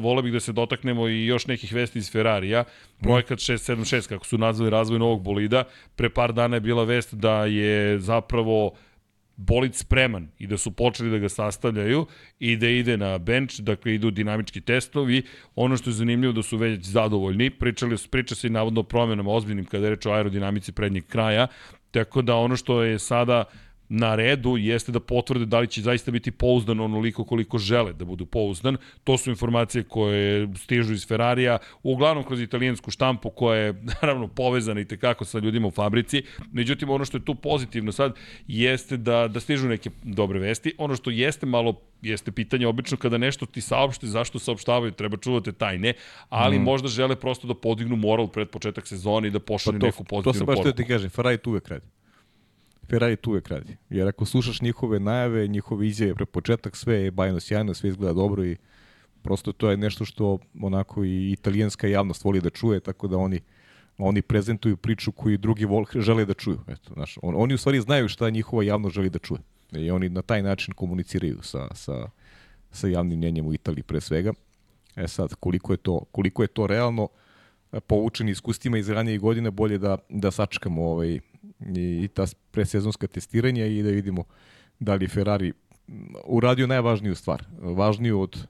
vole 0.00 0.22
bih 0.22 0.32
da 0.32 0.40
se 0.40 0.52
dotaknemo 0.52 1.08
i 1.08 1.26
još 1.26 1.46
nekih 1.46 1.72
vesti 1.72 1.98
iz 1.98 2.12
Ferrarija. 2.12 2.64
Projekat 3.00 3.38
676, 3.38 4.08
kako 4.08 4.26
su 4.26 4.38
nazvali 4.38 4.70
razvoj 4.70 4.98
novog 4.98 5.22
bolida, 5.22 5.64
pre 5.96 6.10
par 6.10 6.32
dana 6.32 6.56
je 6.56 6.60
bila 6.60 6.84
vest 6.84 7.14
da 7.14 7.44
je 7.44 7.98
zapravo 7.98 8.72
bolid 9.38 9.74
spreman 9.74 10.28
i 10.38 10.46
da 10.46 10.56
su 10.58 10.70
počeli 10.70 11.10
da 11.10 11.18
ga 11.18 11.28
sastavljaju 11.28 12.06
i 12.38 12.56
da 12.56 12.68
ide 12.68 12.96
na 12.96 13.18
bench, 13.18 13.60
dakle 13.60 13.94
idu 13.94 14.10
dinamički 14.10 14.60
testovi. 14.60 15.22
Ono 15.54 15.76
što 15.76 15.90
je 15.90 15.94
zanimljivo 15.94 16.32
da 16.32 16.42
su 16.42 16.56
već 16.56 16.84
zadovoljni, 16.84 17.50
pričali, 17.50 17.96
priča 18.10 18.34
se 18.34 18.46
i 18.46 18.50
navodno 18.50 18.80
o 18.80 18.84
promjenama 18.84 19.30
ozbiljnim 19.30 19.64
kada 19.64 19.86
je 19.86 19.90
reč 19.90 20.06
o 20.06 20.12
aerodinamici 20.12 20.72
prednjeg 20.72 21.06
kraja, 21.06 21.46
tako 21.90 22.22
da 22.22 22.36
ono 22.36 22.56
što 22.56 22.82
je 22.82 22.98
sada 22.98 23.44
na 23.88 24.14
redu 24.14 24.56
jeste 24.56 24.92
da 24.92 25.00
potvrde 25.00 25.46
da 25.46 25.60
li 25.60 25.66
će 25.66 25.82
zaista 25.82 26.10
biti 26.10 26.30
pouzdan 26.30 26.80
onoliko 26.80 27.24
koliko 27.24 27.58
žele 27.58 27.92
da 27.92 28.04
budu 28.04 28.26
pouzdan. 28.26 28.76
To 29.04 29.18
su 29.18 29.30
informacije 29.30 29.84
koje 29.84 30.48
stižu 30.56 30.92
iz 30.92 31.06
Ferrarija, 31.06 31.58
uglavnom 31.82 32.24
kroz 32.24 32.40
italijansku 32.40 32.90
štampu 32.90 33.30
koja 33.30 33.60
je 33.60 33.82
naravno 34.02 34.28
povezana 34.28 34.80
i 34.80 34.84
tekako 34.84 35.24
sa 35.24 35.38
ljudima 35.38 35.68
u 35.68 35.70
fabrici. 35.70 36.22
Međutim, 36.52 36.90
ono 36.90 37.04
što 37.04 37.16
je 37.16 37.24
tu 37.24 37.34
pozitivno 37.34 37.92
sad 37.92 38.16
jeste 38.46 38.96
da, 38.96 39.28
da 39.28 39.40
stižu 39.40 39.68
neke 39.68 39.90
dobre 40.02 40.38
vesti. 40.38 40.74
Ono 40.78 40.96
što 40.96 41.10
jeste 41.10 41.46
malo 41.46 41.80
jeste 42.02 42.32
pitanje 42.32 42.66
obično 42.66 42.96
kada 42.96 43.18
nešto 43.18 43.46
ti 43.46 43.60
saopšte 43.60 44.06
zašto 44.06 44.38
saopštavaju, 44.38 44.92
treba 44.92 45.16
čuvati 45.16 45.52
tajne, 45.52 45.92
ali 46.28 46.58
mm. 46.58 46.62
možda 46.62 46.88
žele 46.88 47.16
prosto 47.16 47.46
da 47.46 47.54
podignu 47.54 47.96
moral 47.96 48.28
pred 48.28 48.48
početak 48.48 48.86
sezone 48.86 49.28
i 49.28 49.30
da 49.30 49.40
pošalju 49.40 49.80
pa 49.80 49.86
neku 49.86 50.04
pozitivnu 50.04 50.22
poruku. 50.24 50.32
To 50.32 50.38
se 50.38 50.44
baš 50.44 50.58
što 50.58 50.72
ti 50.72 50.88
kažem, 50.88 51.10
Ferrari 51.10 51.38
tu 51.38 51.50
uvek 51.50 51.68
radi. 51.68 51.86
Ferrari 52.90 53.16
tu 53.16 53.30
uvek 53.30 53.48
radi. 53.48 53.76
Jer 53.90 54.08
ako 54.08 54.24
slušaš 54.24 54.60
njihove 54.60 55.00
najave, 55.00 55.46
njihove 55.46 55.86
izjave 55.86 56.14
pre 56.14 56.26
početak, 56.26 56.76
sve 56.76 56.94
je 56.94 57.10
bajno 57.10 57.40
sjajno, 57.40 57.74
sve 57.74 57.90
izgleda 57.90 58.12
dobro 58.12 58.44
i 58.44 58.56
prosto 59.22 59.52
to 59.52 59.70
je 59.70 59.76
nešto 59.76 60.04
što 60.04 60.38
onako 60.62 61.04
i 61.04 61.32
italijanska 61.32 61.86
javnost 61.86 62.24
voli 62.24 62.40
da 62.40 62.50
čuje, 62.50 62.80
tako 62.80 63.08
da 63.08 63.16
oni 63.16 63.40
oni 63.98 64.22
prezentuju 64.22 64.76
priču 64.76 65.12
koju 65.12 65.38
drugi 65.38 65.64
vol, 65.64 65.84
žele 65.94 66.24
da 66.24 66.34
čuju. 66.34 66.58
Eto, 66.68 66.92
znaš, 66.94 67.18
on, 67.22 67.34
oni 67.36 67.54
u 67.54 67.58
stvari 67.58 67.80
znaju 67.80 68.08
šta 68.08 68.30
njihova 68.30 68.62
javnost 68.62 68.94
želi 68.94 69.10
da 69.10 69.18
čuje. 69.18 69.40
I 69.72 69.90
oni 69.90 70.08
na 70.08 70.22
taj 70.22 70.42
način 70.42 70.74
komuniciraju 70.74 71.38
sa, 71.42 71.74
sa, 71.74 72.10
sa 72.70 72.88
javnim 72.88 73.18
mnjenjem 73.18 73.46
u 73.46 73.54
Italiji 73.54 73.82
pre 73.82 74.00
svega. 74.00 74.32
E 74.96 75.08
sad, 75.08 75.34
koliko 75.34 75.72
je 75.72 75.76
to, 75.76 76.04
koliko 76.12 76.42
je 76.42 76.48
to 76.48 76.66
realno, 76.66 77.08
poučeni 77.86 78.30
iskustvima 78.30 78.78
iz 78.78 78.88
ranijih 78.88 79.20
godina, 79.20 79.50
bolje 79.50 79.78
da, 79.78 79.98
da 80.08 80.30
sačekamo 80.30 80.84
ovaj, 80.84 81.20
i, 81.60 82.04
i 82.04 82.08
ta 82.08 82.26
presezonska 82.50 83.06
testiranja 83.06 83.66
i 83.66 83.82
da 83.82 83.90
vidimo 83.90 84.24
da 84.78 84.94
li 84.94 85.08
Ferrari 85.08 85.52
uradio 86.24 86.66
najvažniju 86.66 87.14
stvar, 87.14 87.44
važniju 87.60 88.20
od, 88.20 88.46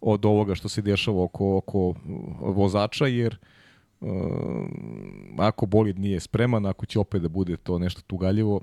od 0.00 0.24
ovoga 0.24 0.54
što 0.54 0.68
se 0.68 0.82
dešava 0.82 1.22
oko, 1.22 1.56
oko 1.56 1.94
vozača, 2.40 3.06
jer 3.06 3.38
um, 4.00 5.36
ako 5.38 5.66
bolid 5.66 5.98
nije 5.98 6.20
spreman, 6.20 6.66
ako 6.66 6.86
će 6.86 6.98
opet 6.98 7.22
da 7.22 7.28
bude 7.28 7.56
to 7.56 7.78
nešto 7.78 8.02
tugaljivo, 8.06 8.60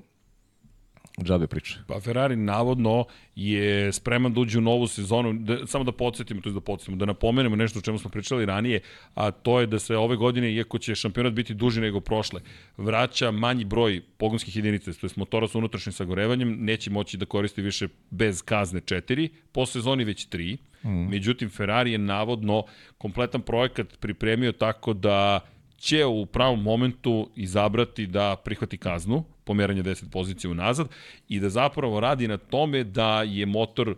džabe 1.22 1.46
priče. 1.46 1.78
Pa 1.86 2.00
Ferrari 2.00 2.36
navodno 2.36 3.04
je 3.34 3.92
spreman 3.92 4.34
da 4.34 4.40
uđe 4.40 4.58
u 4.58 4.60
novu 4.60 4.86
sezonu, 4.86 5.32
da, 5.32 5.66
samo 5.66 5.84
da 5.84 5.92
podsjetimo, 5.92 6.40
to 6.40 6.48
je 6.48 6.52
da 6.52 6.60
podsjetimo, 6.60 6.96
da 6.96 7.06
napomenemo 7.06 7.56
nešto 7.56 7.78
o 7.78 7.82
čemu 7.82 7.98
smo 7.98 8.10
pričali 8.10 8.46
ranije, 8.46 8.80
a 9.14 9.30
to 9.30 9.60
je 9.60 9.66
da 9.66 9.78
se 9.78 9.96
ove 9.96 10.16
godine, 10.16 10.52
iako 10.54 10.78
će 10.78 10.94
šampionat 10.94 11.32
biti 11.32 11.54
duži 11.54 11.80
nego 11.80 12.00
prošle, 12.00 12.40
vraća 12.76 13.30
manji 13.30 13.64
broj 13.64 14.02
pogonskih 14.16 14.56
jedinica, 14.56 14.92
to 14.92 15.06
je 15.06 15.10
motora 15.16 15.48
sa 15.48 15.58
unutrašnjim 15.58 15.92
sagorevanjem, 15.92 16.56
neće 16.60 16.90
moći 16.90 17.16
da 17.16 17.26
koristi 17.26 17.62
više 17.62 17.88
bez 18.10 18.42
kazne 18.42 18.80
4, 18.80 19.28
po 19.52 19.66
sezoni 19.66 20.04
već 20.04 20.28
3, 20.28 20.56
mm. 20.84 21.10
međutim 21.10 21.50
Ferrari 21.50 21.92
je 21.92 21.98
navodno 21.98 22.64
kompletan 22.98 23.42
projekat 23.42 23.98
pripremio 24.00 24.52
tako 24.52 24.92
da 24.92 25.40
će 25.78 26.06
u 26.06 26.26
pravom 26.26 26.62
momentu 26.62 27.30
izabrati 27.36 28.06
da 28.06 28.36
prihvati 28.44 28.78
kaznu, 28.78 29.24
pomeranje 29.44 29.82
10 29.82 30.10
pozicija 30.10 30.50
unazad, 30.50 30.88
i 31.28 31.40
da 31.40 31.48
zapravo 31.48 32.00
radi 32.00 32.28
na 32.28 32.36
tome 32.36 32.84
da 32.84 33.22
je 33.22 33.46
motor 33.46 33.94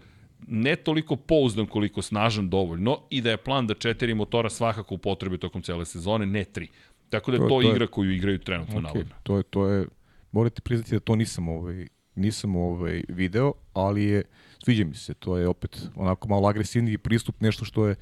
ne 0.48 0.76
toliko 0.76 1.16
pouzdan 1.16 1.66
koliko 1.66 2.02
snažan 2.02 2.48
dovoljno 2.48 2.98
i 3.10 3.20
da 3.20 3.30
je 3.30 3.36
plan 3.36 3.66
da 3.66 3.74
četiri 3.74 4.14
motora 4.14 4.50
svakako 4.50 4.94
upotrebe 4.94 5.38
tokom 5.38 5.62
cele 5.62 5.84
sezone, 5.84 6.26
ne 6.26 6.44
tri. 6.44 6.68
Tako 7.10 7.30
da 7.30 7.36
je 7.36 7.40
to, 7.40 7.48
to, 7.48 7.62
to 7.62 7.70
igra 7.70 7.84
je, 7.84 7.88
koju 7.88 8.10
igraju 8.10 8.38
trenutno 8.38 8.80
okay, 8.80 8.82
navodno. 8.82 9.14
To 9.22 9.36
je, 9.36 9.42
to 9.42 9.66
je, 9.66 9.86
morate 10.32 10.62
priznati 10.62 10.94
da 10.94 11.00
to 11.00 11.16
nisam 11.16 11.48
ovaj, 11.48 11.86
nisam 12.14 12.56
ovaj 12.56 13.02
video, 13.08 13.52
ali 13.72 14.04
je, 14.04 14.22
sviđa 14.64 14.84
mi 14.84 14.94
se, 14.94 15.14
to 15.14 15.36
je 15.36 15.48
opet 15.48 15.88
onako 15.94 16.28
malo 16.28 16.48
agresivniji 16.48 16.98
pristup, 16.98 17.40
nešto 17.40 17.64
što 17.64 17.86
je 17.86 17.96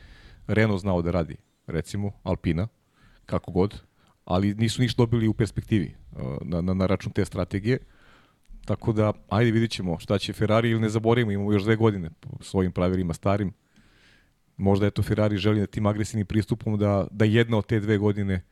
Renault 0.47 0.81
znao 0.81 1.03
da 1.03 1.11
radi, 1.11 1.37
recimo 1.67 2.13
Alpina, 2.23 2.69
kako 3.29 3.53
god, 3.53 3.83
ali 4.25 4.55
nisu 4.55 4.83
ništa 4.83 5.03
dobili 5.03 5.29
u 5.29 5.35
perspektivi 5.35 5.95
uh, 6.13 6.19
na, 6.43 6.61
na, 6.61 6.75
na 6.75 6.87
račun 6.87 7.13
te 7.13 7.25
strategije. 7.25 7.79
Tako 8.65 8.93
da, 8.93 9.13
ajde 9.29 9.51
vidit 9.51 9.71
ćemo 9.71 9.99
šta 9.99 10.19
će 10.19 10.33
Ferrari 10.33 10.71
ili 10.71 10.81
ne 10.81 10.89
zaboravimo, 10.89 11.33
imamo 11.33 11.53
još 11.53 11.63
dve 11.63 11.77
godine 11.77 12.11
po 12.21 12.29
svojim 12.41 12.73
pravilima 12.73 13.15
starim. 13.15 13.53
možda 14.57 14.87
eto 14.87 15.03
Ferrari 15.03 15.37
želi 15.37 15.61
da 15.61 15.67
tim 15.67 15.87
agresivnim 15.87 16.27
pristupom 16.27 16.79
da, 16.79 17.07
da 17.11 17.25
jedna 17.25 17.59
od 17.59 17.67
te 17.67 17.81
dve 17.81 17.99
godine 17.99 18.43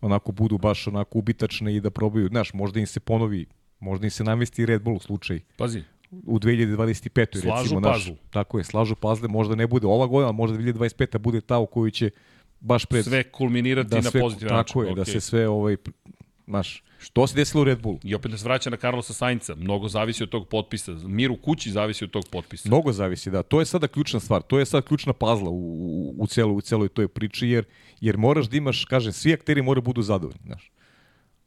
onako 0.00 0.32
budu 0.32 0.58
baš 0.58 0.86
onako 0.86 1.18
ubitačne 1.18 1.76
i 1.76 1.80
da 1.80 1.90
probaju, 1.90 2.28
znaš, 2.28 2.54
možda 2.54 2.80
im 2.80 2.86
se 2.86 3.00
ponovi, 3.00 3.46
možda 3.80 4.06
im 4.06 4.10
se 4.10 4.24
namesti 4.24 4.66
Red 4.66 4.82
Bull 4.82 4.98
slučaj 4.98 5.40
Pazi, 5.56 5.82
u 6.10 6.38
2025. 6.38 7.40
Slažu 7.40 7.62
recimo, 7.62 7.80
naš, 7.80 8.10
tako 8.30 8.58
je, 8.58 8.64
slažu 8.64 8.94
pazle, 8.94 9.28
možda 9.28 9.54
ne 9.54 9.66
bude 9.66 9.86
ova 9.86 10.06
godina, 10.06 10.32
možda 10.32 10.58
2025. 10.58 11.18
bude 11.18 11.40
ta 11.40 11.58
u 11.58 11.66
kojoj 11.66 11.90
će 11.90 12.10
baš 12.60 12.86
pred 12.86 13.04
sve 13.04 13.22
kulminirati 13.22 13.90
da 13.90 13.96
na 13.96 14.10
sve, 14.10 14.20
pozitivan 14.20 14.56
način. 14.56 14.68
tako 14.68 14.82
je, 14.82 14.94
da 14.94 15.02
Okej. 15.02 15.12
se 15.12 15.20
sve 15.20 15.48
ovaj 15.48 15.76
znaš, 16.46 16.82
što 16.98 17.26
se 17.26 17.36
desilo 17.36 17.60
u 17.60 17.64
Red 17.64 17.80
Bullu? 17.80 17.98
I 18.04 18.14
opet 18.14 18.30
nas 18.30 18.44
vraća 18.44 18.70
na 18.70 18.76
Carlosa 18.76 19.12
Sainca. 19.12 19.54
Mnogo 19.54 19.88
zavisi 19.88 20.22
od 20.22 20.28
tog 20.28 20.48
potpisa. 20.48 20.92
Mir 20.92 21.30
u 21.30 21.36
kući 21.36 21.70
zavisi 21.70 22.04
od 22.04 22.10
tog 22.10 22.24
potpisa. 22.30 22.68
Mnogo 22.68 22.92
zavisi, 22.92 23.30
da. 23.30 23.42
To 23.42 23.60
je 23.60 23.66
sada 23.66 23.88
ključna 23.88 24.20
stvar. 24.20 24.42
To 24.42 24.58
je 24.58 24.66
sada 24.66 24.86
ključna 24.86 25.12
pazla 25.12 25.50
u, 25.50 25.54
u, 25.54 26.14
u, 26.18 26.26
celo, 26.26 26.52
u 26.54 26.60
celoj 26.60 26.88
toj 26.88 27.08
priči, 27.08 27.48
jer, 27.48 27.64
jer 28.00 28.16
moraš 28.16 28.48
da 28.48 28.56
imaš, 28.56 28.84
kažem, 28.84 29.12
svi 29.12 29.32
akteri 29.32 29.62
moraju 29.62 29.82
budu 29.82 30.02
zadovoljni, 30.02 30.40
znaš. 30.46 30.72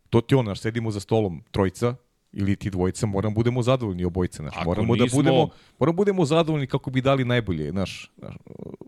To 0.10 0.22
ti 0.22 0.36
ono, 0.36 0.44
znaš, 0.44 0.60
sedimo 0.60 0.92
za 0.92 1.00
stolom 1.00 1.44
trojca, 1.52 1.96
ili 2.34 2.56
ti 2.56 2.70
dvojica, 2.70 3.06
moramo 3.06 3.36
budemo 3.36 3.62
zadovoljni 3.62 4.06
obojice, 4.06 4.38
znaš. 4.38 4.54
Ako 4.56 4.66
Moramo 4.66 4.96
nismo- 4.96 5.06
da 5.08 5.16
budemo, 5.16 5.50
moramo 5.80 5.96
budemo 5.96 6.26
zadovoljni 6.26 6.68
kako 6.68 6.92
bi 6.92 7.02
dali 7.02 7.26
najbolje, 7.26 7.72
znaš. 7.72 8.12
znaš, 8.18 8.36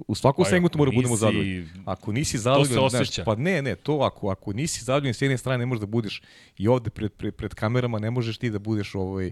U 0.08 0.16
svakom 0.16 0.44
Pa, 0.44 0.50
segmentu 0.50 0.78
moramo 0.78 0.96
budemo 0.96 1.14
nisi- 1.14 1.20
zadovoljni. 1.20 1.68
Ako 1.86 2.12
nisi 2.12 2.38
zadovoljan, 2.38 2.89
znaš, 2.89 3.02
osjeća. 3.02 3.24
pa 3.24 3.36
ne, 3.36 3.62
ne, 3.62 3.76
to 3.76 3.94
ako, 3.96 4.30
ako 4.30 4.54
nisi 4.54 4.84
zadovoljan 4.84 5.14
s 5.14 5.22
jedne 5.22 5.38
strane 5.38 5.58
ne 5.58 5.66
možeš 5.66 5.80
da 5.80 5.86
budeš 5.86 6.22
i 6.58 6.68
ovde 6.68 6.89
pred, 6.89 7.12
pred, 7.14 7.36
pred 7.36 7.54
kamerama 7.54 8.00
ne 8.00 8.12
možeš 8.12 8.38
ti 8.38 8.50
da 8.50 8.60
budeš 8.60 8.96
ovaj, 8.96 9.32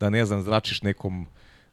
da 0.00 0.10
ne 0.10 0.24
znam, 0.26 0.42
zračiš 0.42 0.82
nekom, 0.82 1.26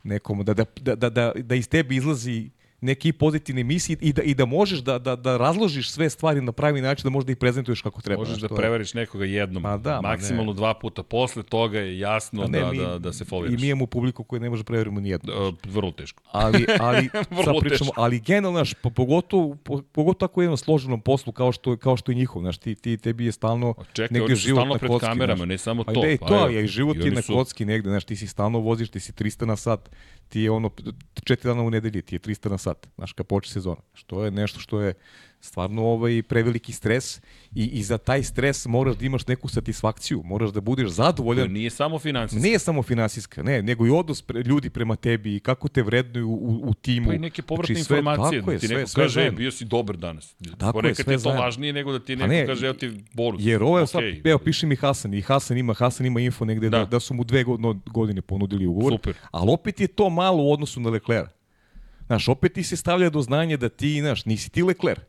nekom 0.04 0.44
da, 0.44 0.54
da, 0.54 0.66
da, 0.82 0.96
da, 0.96 1.10
da, 1.10 1.32
da 1.36 1.56
iz 1.56 1.70
tebe 1.70 1.96
izlazi 1.96 2.50
neki 2.82 3.12
pozitivni 3.14 3.64
misli 3.64 3.98
i 4.02 4.14
da, 4.14 4.22
i 4.22 4.34
da 4.34 4.46
možeš 4.48 4.80
da, 4.80 5.00
da, 5.00 5.16
da 5.16 5.38
razložiš 5.38 5.92
sve 5.92 6.10
stvari 6.10 6.42
na 6.42 6.52
pravi 6.52 6.82
način, 6.82 7.04
da 7.04 7.10
možeš 7.10 7.26
da 7.26 7.32
ih 7.32 7.38
prezentuješ 7.38 7.82
kako 7.82 8.02
treba. 8.02 8.20
Možeš 8.20 8.38
da 8.38 8.48
to 8.48 8.54
je- 8.54 8.58
prevariš 8.58 8.94
nekoga 8.94 9.26
jednom, 9.26 9.64
Ma 9.64 9.78
da, 9.78 9.94
ma 9.94 10.10
maksimalno 10.10 10.52
ne. 10.52 10.56
dva 10.56 10.74
puta. 10.74 11.04
Posle 11.04 11.44
toga 11.44 11.80
je 11.80 12.00
jasno 12.00 12.44
ne, 12.44 12.60
da, 12.60 12.72
mi- 12.72 12.78
da, 12.80 13.00
da 13.00 13.14
se 13.14 13.24
I 13.24 13.28
foliraš. 13.28 13.62
mi 13.62 13.68
imamo 13.68 13.86
publiku 13.86 14.24
koju 14.24 14.40
ne 14.40 14.50
može 14.50 14.64
preverimo 14.64 15.00
nijedno. 15.00 15.48
Uh, 15.48 15.56
vrlo 15.66 15.92
teško. 15.92 16.24
ali 16.32 16.66
ali 16.80 17.10
Vrlo 17.32 17.60
pričamo, 17.60 17.90
teško. 17.90 17.94
ali 17.98 18.20
generalno 18.20 18.60
naš 18.60 18.74
po, 18.74 18.90
pogotovo 18.90 19.56
po, 19.56 19.82
pogotovo 19.84 20.14
tako 20.20 20.40
u 20.40 20.44
jednom 20.44 20.58
složenom 20.58 21.02
poslu 21.02 21.34
kao 21.34 21.52
što 21.52 21.72
je 21.72 21.78
kao 21.78 21.98
što 21.98 22.12
je 22.12 22.16
njihov, 22.16 22.42
znaš, 22.42 22.58
ti 22.58 22.76
ti 22.76 22.98
tebi 22.98 23.26
je 23.26 23.32
stalno 23.32 23.74
Čekaj, 23.94 24.20
negde 24.20 24.36
život 24.36 24.58
stalno 24.58 24.74
na 24.74 24.80
pred 24.80 24.90
kocki, 24.90 25.06
kamerama, 25.08 25.38
znaš. 25.38 25.48
ne 25.48 25.58
samo 25.60 25.84
Pa 25.84 25.94
to. 25.94 26.02
da, 26.02 26.08
i 26.08 26.18
Pa 26.18 26.28
to, 26.28 26.34
evo, 26.36 26.44
ali 26.44 26.64
i 26.64 26.68
život 26.68 26.96
i 26.96 27.00
je 27.00 27.12
na 27.12 27.22
su- 27.22 27.34
kocki 27.34 27.66
negde, 27.66 27.90
znaš, 27.90 28.06
ti 28.06 28.16
si 28.16 28.28
stalno 28.28 28.60
voziš, 28.60 28.90
ti 28.90 29.00
si 29.00 29.12
300 29.14 29.46
na 29.46 29.56
sat, 29.56 29.90
ti 30.30 30.42
je 30.42 30.52
ono 30.52 30.70
četiri 31.16 31.48
dana 31.48 31.62
u 31.62 31.70
nedelji, 31.70 32.02
ti 32.02 32.16
je 32.16 32.20
300 32.20 32.50
na 32.50 32.58
sat, 32.58 32.69
znaš, 32.96 33.14
kad 33.14 33.26
počne 33.26 33.54
sezona. 33.54 33.82
Što 33.94 34.26
je 34.26 34.32
nešto 34.32 34.60
što 34.60 34.82
je 34.82 34.94
stvarno 35.42 35.84
ovaj 35.84 36.24
preveliki 36.24 36.72
stres 36.72 37.18
i, 37.52 37.66
i 37.66 37.84
za 37.84 37.98
taj 37.98 38.24
stres 38.24 38.66
moraš 38.66 38.96
da 38.96 39.06
imaš 39.06 39.28
neku 39.28 39.48
satisfakciju, 39.48 40.22
moraš 40.26 40.50
da 40.50 40.62
budeš 40.62 40.86
To 40.86 40.90
zadovoljan 40.92 41.52
nije 41.52 41.70
samo 41.70 42.00
finansijski. 42.00 42.44
Nije 42.44 42.60
samo 42.60 42.84
finansijska, 42.84 43.44
ne, 43.44 43.62
nego 43.62 43.88
i 43.88 43.92
odnos 43.92 44.22
pre, 44.22 44.42
ljudi 44.42 44.70
prema 44.70 44.96
tebi 44.96 45.36
i 45.36 45.40
kako 45.40 45.68
te 45.68 45.84
vrednuju 45.84 46.30
u, 46.30 46.62
u 46.64 46.74
timu. 46.74 47.08
Pa 47.08 47.14
i 47.14 47.20
neke 47.20 47.42
povratne 47.42 47.76
Znači, 47.76 47.86
sve- 47.86 47.98
informacije, 47.98 48.40
tako 48.40 48.46
da 48.46 48.54
je, 48.54 48.60
ti 48.60 48.68
sve- 48.68 48.78
neko 48.78 48.90
sve 48.90 49.04
kaže, 49.04 49.12
e, 49.12 49.24
zajedno. 49.24 49.38
bio 49.38 49.52
si 49.52 49.66
dobar 49.66 49.98
danas. 49.98 50.36
Tako 50.50 50.66
je, 50.70 50.74
Ponekad 50.74 50.96
sve 50.98 51.14
je 51.14 51.18
to 51.18 51.20
zajedno. 51.20 51.42
važnije 51.42 51.74
nego 51.74 51.92
da 51.92 52.00
ti 52.00 52.14
A 52.14 52.16
neko 52.18 52.28
ne, 52.30 52.46
kaže, 52.46 52.66
evo 52.66 52.74
ti 52.74 52.92
bonus. 53.14 53.42
Jer 53.44 53.64
ovo 53.64 53.80
je 53.80 53.88
sad, 53.88 53.98
Okej. 53.98 54.22
evo, 54.26 54.40
piše 54.40 54.68
mi 54.68 54.76
Hasan 54.76 55.14
i 55.14 55.22
Hasan 55.22 55.58
ima, 55.58 55.74
Hasan 55.74 56.06
ima 56.06 56.20
info 56.20 56.46
negde 56.46 56.70
da, 56.70 56.78
Da. 56.80 56.86
da, 56.86 57.00
su 57.00 57.14
mu 57.14 57.24
dve 57.24 57.44
godine 57.86 58.22
ponudili 58.22 58.66
ugovor. 58.66 58.94
Super. 58.94 59.14
Ali 59.32 59.52
opet 59.52 59.80
je 59.80 59.88
to 59.88 60.10
malo 60.10 60.44
u 60.44 60.52
odnosu 60.54 60.80
na 60.80 60.90
Leclerc. 60.90 61.30
Znaš, 62.10 62.28
opet 62.28 62.54
ti 62.54 62.64
se 62.64 62.78
stavlja 62.78 63.10
do 63.10 63.22
znanja 63.22 63.58
da 63.58 63.70
ti, 63.70 64.00
znaš, 64.02 64.26
nisi 64.26 64.50
ti 64.50 64.64
Leclerc. 64.64 65.02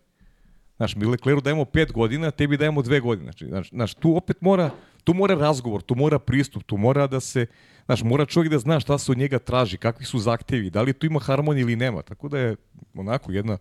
Znaš, 0.77 0.97
mi 0.97 1.07
Leclercu 1.07 1.41
dajemo 1.41 1.65
pet 1.65 1.93
godina, 1.93 2.31
tebi 2.31 2.57
dajemo 2.57 2.83
dve 2.83 3.01
godine. 3.01 3.33
Znači, 3.33 3.69
znaš, 3.71 3.95
tu 3.95 4.17
opet 4.17 4.41
mora, 4.41 4.71
tu 5.05 5.15
mora 5.15 5.35
razgovor, 5.35 5.83
tu 5.83 5.95
mora 5.95 6.19
pristup, 6.19 6.63
tu 6.63 6.77
mora 6.77 7.07
da 7.07 7.21
se, 7.21 7.47
znaš, 7.87 8.03
mora 8.03 8.27
čovjek 8.27 8.53
da 8.53 8.59
zna 8.59 8.81
šta 8.81 8.99
se 8.99 9.13
od 9.13 9.19
njega 9.19 9.39
traži, 9.39 9.77
kakvi 9.77 10.05
su 10.05 10.19
zahtevi, 10.19 10.71
da 10.71 10.83
li 10.83 10.93
tu 10.93 11.07
ima 11.07 11.21
harmonija 11.21 11.63
ili 11.63 11.77
nema. 11.77 12.03
Tako 12.03 12.29
da 12.29 12.39
je 12.39 12.57
onako 12.95 13.33
jedna 13.33 13.59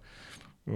uh, 0.65 0.73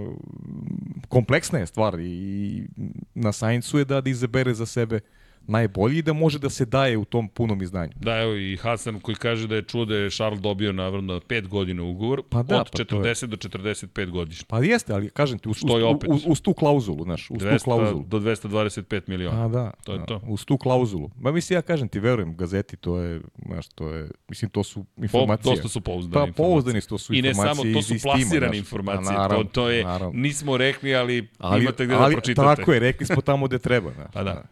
kompleksna 1.08 1.58
je 1.58 1.66
stvar 1.66 2.00
i 2.00 2.66
na 3.14 3.32
Saincu 3.32 3.78
je 3.78 3.84
da, 3.84 4.00
da 4.00 4.10
izabere 4.10 4.54
za 4.54 4.66
sebe 4.66 5.00
najbolji 5.44 5.98
i 5.98 6.02
da 6.02 6.12
može 6.14 6.38
da 6.38 6.50
se 6.50 6.64
daje 6.66 6.96
u 6.96 7.04
tom 7.04 7.28
punom 7.28 7.62
izdanju. 7.62 7.92
Da, 7.96 8.16
evo 8.16 8.34
i 8.34 8.56
Hasan 8.56 9.00
koji 9.00 9.14
kaže 9.14 9.46
da 9.46 9.54
je 9.54 9.62
čuo 9.62 9.84
da 9.84 9.96
je 9.96 10.10
Charles 10.10 10.40
dobio 10.40 10.72
navrno 10.72 11.20
5 11.20 11.48
godina 11.48 11.82
ugovor, 11.82 12.22
Pa 12.24 12.42
da, 12.42 12.60
od 12.60 12.70
pa 12.72 12.84
to 12.84 12.96
je. 12.96 13.14
40 13.14 13.26
do 13.26 13.36
45 13.38 14.10
godišnje. 14.10 14.44
Pa 14.48 14.58
jeste, 14.60 14.92
ali 14.92 15.10
kažem 15.10 15.38
ti, 15.38 15.48
uz, 15.48 15.62
uz, 15.62 15.70
uz, 16.08 16.22
uz 16.26 16.40
tu 16.40 16.54
klauzulu, 16.54 17.04
znaš, 17.04 17.30
uz 17.30 17.38
tu 17.38 17.44
200 17.44 17.64
klauzulu. 17.64 18.04
do 18.04 18.18
225 18.18 19.02
miliona. 19.06 19.44
A 19.44 19.48
da, 19.48 19.70
To 19.84 19.92
je 19.92 19.98
da, 19.98 20.04
to. 20.04 20.20
uz 20.24 20.44
tu 20.44 20.58
klauzulu. 20.58 21.10
Ma 21.16 21.32
mislim, 21.32 21.56
ja 21.56 21.62
kažem 21.62 21.88
ti, 21.88 22.00
verujem, 22.00 22.36
gazeti, 22.36 22.76
to 22.76 22.98
je, 22.98 23.20
znaš, 23.46 23.68
to 23.68 23.88
je, 23.88 24.08
mislim, 24.28 24.50
to 24.50 24.62
su 24.62 24.84
informacije. 24.96 25.52
dosta 25.52 25.68
su 25.68 25.80
pouzdane 25.80 26.12
Pa, 26.14 26.18
informacije. 26.20 26.44
pouzdani 26.46 26.80
su, 26.80 26.88
to 26.88 26.98
su 26.98 27.14
I 27.14 27.22
ne 27.22 27.28
informacije 27.28 27.54
samo, 27.56 27.74
to 27.74 27.82
su 27.84 27.94
plasirane 28.02 28.46
znaš. 28.48 28.58
informacije. 28.58 29.04
Pa, 29.06 29.12
naravno, 29.12 29.44
to, 29.44 29.50
to 29.50 29.70
je, 29.70 29.84
naravno. 29.84 30.20
nismo 30.20 30.56
rekli, 30.56 30.94
ali, 30.94 31.28
Ali, 31.38 31.62
imate 31.62 31.86
gde 31.86 31.94
ali, 31.94 32.14
da 32.14 32.20
pročitate. 32.20 32.56
Tako 32.56 32.72
je, 32.72 32.80
rekli 32.80 33.06
smo 33.06 33.22
tamo 33.22 33.46
gde 33.46 33.58
treba. 33.58 33.90
Znaš. 33.94 34.12
Pa 34.12 34.22
da. 34.22 34.32
Da, 34.32 34.42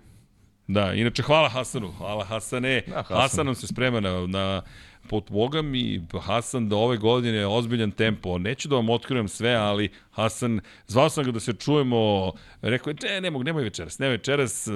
inače 0.94 1.22
hvala 1.22 1.48
Hasanu, 1.48 1.92
hvala 1.98 2.24
Hasane. 2.24 2.82
Da, 2.86 2.94
Da, 2.94 3.02
Hasan. 3.02 3.16
Hasan 3.16 3.46
nam 3.46 3.54
se 3.54 3.66
sprema 3.66 4.00
na, 4.00 4.26
na 4.26 4.62
pod 5.08 5.24
Boga 5.30 5.62
mi 5.62 6.02
Hasan 6.20 6.68
da 6.68 6.76
ove 6.76 6.96
godine 6.96 7.38
je 7.38 7.46
ozbiljan 7.46 7.90
tempo. 7.90 8.38
Neću 8.38 8.68
da 8.68 8.76
vam 8.76 8.90
otkrivam 8.90 9.28
sve, 9.28 9.54
ali 9.54 9.88
Hasan, 10.10 10.60
zvao 10.86 11.08
sam 11.08 11.24
ga 11.24 11.30
da 11.30 11.40
se 11.40 11.52
čujemo, 11.52 12.32
rekao 12.62 12.90
je, 12.90 12.96
ne, 13.02 13.20
ne 13.20 13.30
mogu, 13.30 13.44
nemoj 13.44 13.62
večeras, 13.62 13.98
ne 13.98 14.08
večeras, 14.08 14.66
e, 14.68 14.72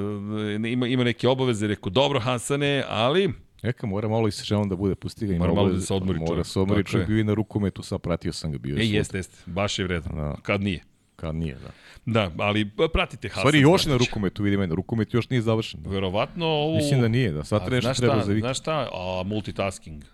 ima, 0.68 0.86
ima 0.86 1.04
neke 1.04 1.28
obaveze, 1.28 1.66
rekao, 1.66 1.90
dobro 1.90 2.20
Hasane, 2.20 2.84
ali 2.88 3.32
Neka 3.62 3.86
mora 3.86 4.08
malo 4.08 4.28
i 4.28 4.32
sa 4.32 4.44
ženom 4.44 4.68
da 4.68 4.76
bude 4.76 4.94
pusti 4.94 5.26
ga. 5.26 5.34
ima 5.34 5.44
Mora 5.44 5.54
malo 5.54 5.68
da 5.68 5.80
se 5.80 5.94
odmori 5.94 6.18
Mora 6.18 6.28
čovjek, 6.28 6.46
se 6.46 6.60
odmori 6.60 6.84
čovjek, 6.84 7.08
je. 7.08 7.14
bio 7.14 7.20
i 7.20 7.24
na 7.24 7.34
rukometu, 7.34 7.82
sad 7.82 8.00
pratio 8.00 8.32
sam 8.32 8.52
ga, 8.52 8.58
bio 8.58 8.76
je 8.76 8.82
E, 8.82 8.86
jeste, 8.86 9.18
jeste, 9.18 9.36
baš 9.46 9.78
je 9.78 9.84
vredno. 9.84 10.12
Da. 10.14 10.36
Kad 10.42 10.60
nije. 10.62 10.80
Kad 11.16 11.34
nije, 11.34 11.54
da. 11.54 11.70
Da, 12.06 12.30
ali 12.38 12.70
pratite 12.92 13.28
Hasan. 13.28 13.40
stvari 13.40 13.60
još 13.60 13.86
na 13.86 13.96
rukometu, 13.96 14.42
vidi 14.42 14.56
mene, 14.56 14.74
rukomet 14.74 15.14
još 15.14 15.30
nije 15.30 15.42
završen. 15.42 15.80
Verovatno 15.86 16.46
ovo... 16.46 16.76
Mislim 16.76 17.00
da 17.00 17.08
nije, 17.08 17.32
da 17.32 17.44
sad 17.44 17.66
treba 17.66 17.88
nešto 17.88 18.02
treba 18.02 18.24
za 18.24 18.32
vikend. 18.32 18.44
Znaš 18.44 18.58
šta? 18.58 18.88
A, 18.92 19.22
multitasking. 19.26 20.04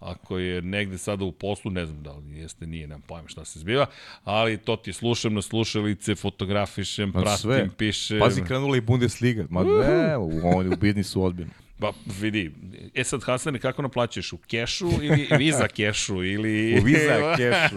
Ako 0.00 0.38
je 0.38 0.62
negde 0.62 0.98
sada 0.98 1.24
u 1.24 1.32
poslu, 1.32 1.70
ne 1.70 1.86
znam 1.86 2.02
da 2.02 2.12
li 2.12 2.38
jeste, 2.38 2.66
nije, 2.66 2.86
nemam 2.86 3.02
pojma 3.02 3.28
šta 3.28 3.44
se 3.44 3.58
zbiva, 3.58 3.86
ali 4.24 4.56
to 4.56 4.76
ti 4.76 4.92
slušam 4.92 5.34
na 5.34 5.42
slušalice, 5.42 6.14
fotografišem, 6.14 7.12
pratim, 7.12 7.36
sve. 7.36 7.68
pišem. 7.78 8.20
Pazi, 8.20 8.42
krenula 8.44 8.76
i 8.76 8.80
Bundesliga. 8.80 9.46
Ma 9.50 9.64
ne, 9.64 10.16
on 10.44 10.66
je 10.66 10.72
u 10.72 10.76
biznisu 10.76 11.22
ozbiljno. 11.22 11.52
Pa 11.80 11.92
vidi, 12.20 12.50
e 12.94 13.04
sad 13.04 13.22
Hasane, 13.22 13.58
kako 13.58 13.82
naplaćuješ? 13.82 14.32
U 14.32 14.38
kešu 14.38 14.88
ili 15.02 15.28
Visa 15.38 15.68
kešu 15.68 16.24
ili... 16.24 16.78
U 16.80 16.84
Visa 16.84 17.36
kešu. 17.36 17.76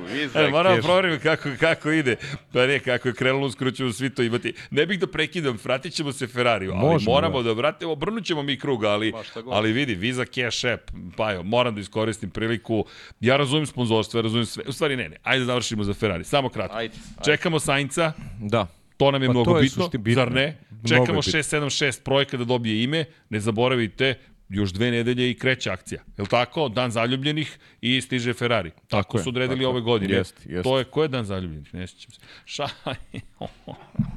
U 0.00 0.04
Visa 0.04 0.40
E, 0.40 0.50
moramo 0.50 0.76
kešu. 0.76 0.86
proveriti 0.86 1.22
kako, 1.22 1.48
kako 1.60 1.90
ide. 1.90 2.16
Pa 2.52 2.66
ne, 2.66 2.78
kako 2.78 3.08
je 3.08 3.14
krenulo, 3.14 3.46
uskoro 3.46 3.70
ćemo 3.70 3.92
svi 3.92 4.10
to 4.10 4.22
imati. 4.22 4.54
Ne 4.70 4.86
bih 4.86 4.98
da 5.00 5.06
prekidam, 5.06 5.58
vratit 5.64 5.92
ćemo 5.92 6.12
se 6.12 6.26
Ferrariju, 6.26 6.72
ali 6.72 6.80
Možemo, 6.82 7.12
moramo 7.12 7.42
da, 7.42 7.52
vratimo, 7.52 7.92
obrnut 7.92 8.24
ćemo 8.24 8.42
mi 8.42 8.58
krug, 8.58 8.84
ali, 8.84 9.12
ali 9.46 9.72
vidi, 9.72 9.94
Visa 9.94 10.24
Cash 10.24 10.64
App, 10.64 10.82
pa 11.16 11.32
jo, 11.32 11.42
moram 11.42 11.74
da 11.74 11.80
iskoristim 11.80 12.30
priliku. 12.30 12.84
Ja 13.20 13.36
razumem 13.36 13.66
sponzorstvo, 13.66 14.18
ja 14.18 14.22
razumem 14.22 14.46
sve. 14.46 14.64
U 14.66 14.72
stvari 14.72 14.96
ne, 14.96 15.08
ne, 15.08 15.16
ajde 15.22 15.40
da 15.40 15.46
završimo 15.46 15.84
za 15.84 15.94
Ferrari, 15.94 16.24
samo 16.24 16.48
kratko. 16.48 16.76
Ajde, 16.76 16.94
Čekamo 17.24 17.60
Sainca, 17.60 18.12
Da. 18.40 18.66
To 18.98 19.10
nam 19.10 19.22
je 19.22 19.26
Pa 19.26 19.32
mnogo 19.32 19.56
je 19.56 19.62
bitno, 19.62 19.84
sušti 19.84 19.98
bitno. 19.98 20.22
zar 20.22 20.32
ne? 20.32 20.58
Čekamo 20.88 21.18
je 21.18 21.22
bitno. 21.24 21.40
676 21.40 22.02
projekat 22.02 22.38
da 22.40 22.44
dobije 22.44 22.82
ime, 22.82 23.04
ne 23.30 23.40
zaboravite, 23.40 24.14
još 24.48 24.70
dve 24.70 24.90
nedelje 24.90 25.30
i 25.30 25.34
kreće 25.34 25.70
akcija. 25.70 26.02
Je 26.16 26.22
li 26.22 26.28
tako? 26.28 26.68
Dan 26.68 26.90
zaljubljenih 26.90 27.58
i 27.80 28.00
stiže 28.00 28.32
Ferrari. 28.32 28.70
Tako, 28.70 28.86
Tako 28.88 29.18
je, 29.18 29.22
su 29.22 29.28
odredili 29.28 29.60
tako 29.60 29.70
ove 29.70 29.80
godine. 29.80 30.14
Jest, 30.14 30.46
jest. 30.46 30.62
To 30.62 30.78
je, 30.78 30.84
ko 30.84 31.02
je 31.02 31.08
dan 31.08 31.24
zaljubljenih? 31.24 31.74
Ne 31.74 31.86
sjećam 31.86 32.10
se. 32.12 32.20
Šaj, 32.46 32.68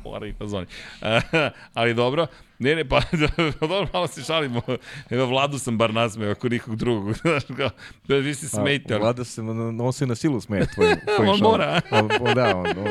mora 0.03 0.27
i 0.27 0.33
na 0.39 0.47
zoni. 0.47 0.65
ali 1.73 1.93
dobro, 1.93 2.27
ne, 2.59 2.75
ne, 2.75 2.85
pa 2.85 3.01
dobro, 3.61 3.87
malo 3.93 4.07
se 4.07 4.23
šalimo. 4.23 4.61
Evo, 5.09 5.25
Vladu 5.25 5.59
sam 5.59 5.77
bar 5.77 5.93
nasmeo, 5.93 6.31
ako 6.31 6.49
nikog 6.49 6.75
drugog. 6.75 7.17
Znaš, 7.17 7.43
kao, 7.57 7.69
da 8.07 8.15
vi 8.15 8.33
se 8.33 8.49
smejte. 8.49 8.93
ali- 8.93 9.01
Vlada 9.01 9.23
se, 9.23 9.41
on 9.41 9.81
on 9.81 9.93
se 9.93 10.05
na 10.07 10.15
silu 10.15 10.41
smeje 10.41 10.65
tvojim, 10.65 10.95
tvojim 11.07 11.31
On 11.31 11.37
šalom. 11.37 11.51
mora. 11.51 11.81
On, 11.91 12.09
on, 12.21 12.35
da, 12.35 12.55
on, 12.57 12.65
on, 12.67 12.87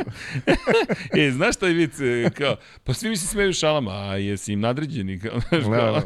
E, 1.17 1.31
znaš 1.31 1.55
šta 1.57 1.67
je 1.67 1.75
vic? 1.75 1.95
Kao, 2.35 2.57
pa 2.85 2.95
svi 2.95 3.09
mi 3.09 3.17
se 3.17 3.27
smeju 3.27 3.53
šalama, 3.53 3.91
a 3.93 4.17
jesi 4.17 4.53
im 4.53 4.61
nadređeni? 4.61 5.21
Kao, 5.21 5.41
znaš, 5.41 5.65
kao, 5.65 5.71
da, 5.93 6.03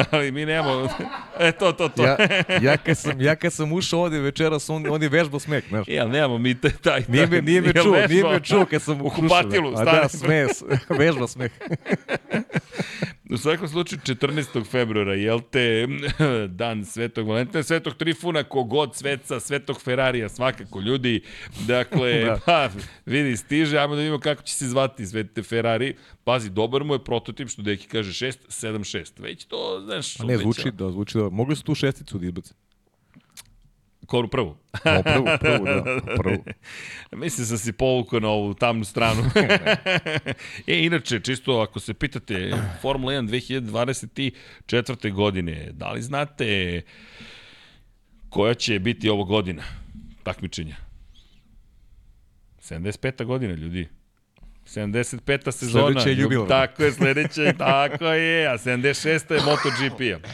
ali 0.10 0.32
mi 0.32 0.46
nemamo... 0.46 0.88
E, 1.38 1.52
to, 1.52 1.72
to, 1.72 1.88
to. 1.88 2.02
ja, 2.02 2.16
ja, 2.62 2.76
kad 2.76 2.98
sam, 2.98 3.20
ja 3.20 3.36
kad 3.36 3.52
sam 3.52 3.72
ušao 3.72 4.00
ovde 4.00 4.18
večeras, 4.20 4.70
on, 4.70 4.86
on 4.90 5.02
je 5.02 5.08
vežbao 5.08 5.40
smeh, 5.40 5.64
znaš. 5.68 5.86
Ali 6.00 6.10
nemamo 6.10 6.38
mi 6.38 6.60
taj... 6.60 6.70
taj 6.70 7.04
Nije 7.08 7.26
me, 7.26 7.42
nije 7.42 7.60
me 7.60 7.72
čuo, 7.72 7.96
nije 8.08 8.24
me 8.24 8.40
čuo 8.40 8.66
kad 8.66 8.82
sam 8.82 9.00
U 9.00 9.10
kupatilu, 9.10 9.72
A 9.76 9.84
da, 9.84 10.08
sme, 10.08 10.46
vežba 10.88 11.28
smeh. 11.28 11.52
U 13.32 13.36
svakom 13.36 13.68
slučaju 13.68 14.00
14. 14.00 14.64
februara, 14.70 15.14
jel 15.14 15.40
te, 15.50 15.86
dan 16.60 16.84
Svetog 16.84 17.28
Valentina, 17.28 17.62
Svetog 17.62 17.94
Trifuna, 17.94 18.44
kogod 18.44 18.96
sveca, 18.96 19.40
Svetog 19.40 19.80
Ferrarija, 19.80 20.28
svakako 20.28 20.80
ljudi. 20.80 21.20
Dakle, 21.66 22.20
da. 22.24 22.38
pa, 22.46 22.68
vidi, 23.06 23.36
stiže, 23.36 23.78
ajmo 23.78 23.94
da 23.94 24.00
vidimo 24.00 24.18
kako 24.18 24.42
će 24.42 24.54
se 24.54 24.68
zvati 24.68 25.06
Svete 25.06 25.42
Ferrari. 25.42 25.94
Pazi, 26.24 26.50
dobar 26.50 26.84
mu 26.84 26.94
je 26.94 27.04
prototip, 27.04 27.48
što 27.48 27.62
deki 27.62 27.88
kaže 27.88 28.26
6, 28.26 28.38
7, 28.48 28.98
6. 28.98 29.22
Već 29.22 29.44
to, 29.44 29.82
znaš, 29.84 30.20
A 30.20 30.24
ne, 30.24 30.38
zvuči 30.38 30.70
da, 30.70 30.90
zvuči 30.90 31.18
da. 31.18 31.28
Mogli 31.30 31.56
su 31.56 31.64
tu 31.64 31.74
šesticu 31.74 32.18
da 32.18 32.26
izbace. 32.26 32.54
Koru 34.06 34.28
prvu? 34.28 34.56
O, 34.72 35.02
prvu, 35.02 35.26
prvu, 35.40 35.64
da, 35.64 36.00
prvu. 36.16 36.44
Mislim 37.22 37.46
sam 37.46 37.58
si 37.58 37.72
povukao 37.72 38.20
na 38.20 38.28
ovu 38.28 38.54
tamnu 38.54 38.84
stranu. 38.84 39.22
e, 40.66 40.84
inače, 40.84 41.20
čisto 41.20 41.60
ako 41.60 41.80
se 41.80 41.94
pitate, 41.94 42.52
Formula 42.80 43.12
1 43.12 44.32
2024. 44.70 45.12
godine, 45.12 45.68
da 45.72 45.92
li 45.92 46.02
znate 46.02 46.82
koja 48.28 48.54
će 48.54 48.78
biti 48.78 49.08
ovo 49.08 49.24
godina 49.24 49.62
takmičenja? 50.22 50.76
75. 52.60 53.24
godina, 53.24 53.54
ljudi. 53.54 53.88
75. 54.66 55.50
sezona. 55.50 55.84
Sledeće 55.84 56.10
je 56.10 56.18
jubilar. 56.18 56.48
Tako 56.48 56.84
je, 56.84 56.92
sledeće, 56.92 57.54
tako 57.58 58.04
je, 58.04 58.46
a 58.48 58.58
76. 58.58 59.32
je 59.32 59.40
MotoGP-a. 59.40 60.28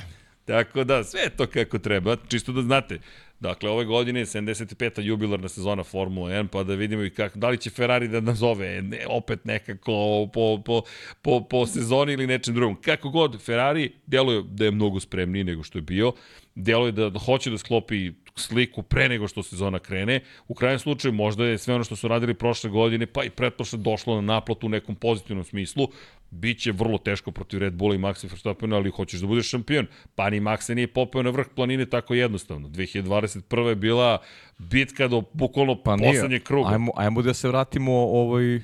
Tako 0.44 0.84
da, 0.84 1.04
sve 1.04 1.30
to 1.36 1.46
kako 1.46 1.78
treba, 1.78 2.16
čisto 2.28 2.52
da 2.52 2.62
znate. 2.62 2.98
Dakle, 3.40 3.70
ove 3.70 3.84
godine 3.84 4.20
je 4.20 4.26
75. 4.26 5.00
jubilarna 5.00 5.48
sezona 5.48 5.84
Formula 5.84 6.30
1, 6.30 6.46
pa 6.46 6.62
da 6.62 6.74
vidimo 6.74 7.02
i 7.02 7.10
kako, 7.10 7.38
da 7.38 7.48
li 7.48 7.58
će 7.58 7.70
Ferrari 7.70 8.08
da 8.08 8.20
nazove 8.20 8.82
ne, 8.82 9.06
opet 9.08 9.44
nekako 9.44 10.28
po, 10.32 10.62
po, 10.64 10.82
po, 11.22 11.40
po 11.40 11.66
sezoni 11.66 12.12
ili 12.12 12.26
nečem 12.26 12.54
drugom. 12.54 12.76
Kako 12.82 13.08
god, 13.10 13.40
Ferrari 13.40 13.92
deluje 14.06 14.42
da 14.42 14.64
je 14.64 14.70
mnogo 14.70 15.00
spremniji 15.00 15.44
nego 15.44 15.62
što 15.62 15.78
je 15.78 15.82
bio, 15.82 16.12
deluje 16.54 16.92
da, 16.92 17.10
hoće 17.18 17.50
da 17.50 17.58
sklopi 17.58 18.12
sliku 18.38 18.82
pre 18.82 19.08
nego 19.08 19.28
što 19.28 19.42
sezona 19.42 19.78
krene. 19.78 20.20
U 20.48 20.54
krajnjem 20.54 20.78
slučaju 20.78 21.12
možda 21.12 21.44
je 21.44 21.58
sve 21.58 21.74
ono 21.74 21.84
što 21.84 21.96
su 21.96 22.08
radili 22.08 22.34
prošle 22.34 22.70
godine, 22.70 23.06
pa 23.06 23.24
i 23.24 23.30
pretprošle 23.30 23.78
došlo 23.78 24.14
na 24.14 24.34
naplatu 24.34 24.66
u 24.66 24.70
nekom 24.70 24.94
pozitivnom 24.94 25.44
smislu. 25.44 25.88
Biće 26.30 26.72
vrlo 26.72 26.98
teško 26.98 27.30
protiv 27.30 27.60
Red 27.60 27.72
Bulla 27.72 27.94
i 27.94 27.98
Maxa 27.98 28.30
Verstappena, 28.30 28.76
ali 28.76 28.90
hoćeš 28.90 29.20
da 29.20 29.26
budeš 29.26 29.48
šampion. 29.48 29.86
Pa 30.14 30.30
ni 30.30 30.40
Maxa 30.40 30.74
nije 30.74 30.86
popeo 30.86 31.22
na 31.22 31.30
vrh 31.30 31.46
planine 31.56 31.86
tako 31.86 32.14
jednostavno. 32.14 32.68
2021. 32.68 33.66
je 33.68 33.74
bila 33.74 34.18
bitka 34.58 35.08
do 35.08 35.22
bukvalno 35.32 35.82
pa 35.82 35.96
poslednjeg 36.04 36.42
kruga. 36.42 36.70
Ajmo, 36.70 36.92
ajmo 36.96 37.22
da 37.22 37.34
se 37.34 37.48
vratimo 37.48 37.92
ovaj, 37.92 38.56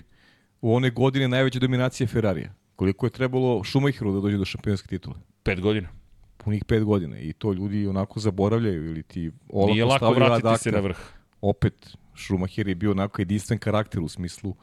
u 0.61 0.75
one 0.75 0.91
godine 0.91 1.29
najveće 1.29 1.59
dominacije 1.59 2.07
Ferrarija. 2.07 2.55
Koliko 2.77 3.07
je 3.07 3.11
trebalo 3.11 3.65
Schumacheru 3.65 4.13
da 4.13 4.21
dođe 4.21 4.37
do 4.37 4.45
šampionske 4.45 4.89
titule? 4.89 5.17
Pet 5.43 5.61
godina 5.61 6.04
punih 6.45 6.65
pet 6.65 6.85
godina 6.85 7.19
i 7.19 7.33
to 7.33 7.53
ljudi 7.53 7.87
onako 7.87 8.21
zaboravljaju 8.21 8.87
ili 8.87 9.03
ti 9.03 9.31
olako 9.49 9.73
Nije 9.73 9.85
lako 9.85 10.11
vratiti 10.11 10.47
adakta. 10.47 10.57
se 10.59 10.73
na 10.73 10.81
vrh. 10.81 10.97
Opet, 11.41 11.97
Schumacher 12.17 12.69
je 12.69 12.75
bio 12.75 12.91
onako 12.91 13.21
jedinstven 13.21 13.59
karakter 13.59 14.01
u 14.01 14.09
smislu 14.09 14.55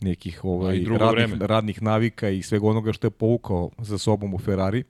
nekih 0.00 0.44
ovaj, 0.44 0.84
radnih, 0.84 1.10
vreme. 1.10 1.46
radnih 1.46 1.82
navika 1.82 2.28
i 2.28 2.42
svega 2.42 2.66
onoga 2.66 2.92
što 2.92 3.06
je 3.06 3.10
povukao 3.10 3.70
za 3.78 3.98
sobom 3.98 4.34
u 4.34 4.38
Ferrari. 4.38 4.84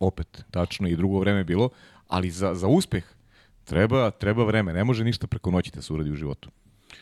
Opet, 0.00 0.44
tačno 0.50 0.88
i 0.88 0.96
drugo 0.96 1.18
vreme 1.18 1.44
bilo, 1.44 1.70
ali 2.08 2.30
za, 2.30 2.54
za 2.54 2.66
uspeh 2.66 3.04
treba, 3.64 4.10
treba 4.10 4.44
vreme. 4.44 4.72
Ne 4.72 4.84
može 4.84 5.04
ništa 5.04 5.26
preko 5.26 5.50
noći 5.50 5.70
da 5.74 5.82
se 5.82 5.92
uradi 5.92 6.10
u 6.10 6.16
životu. 6.16 6.50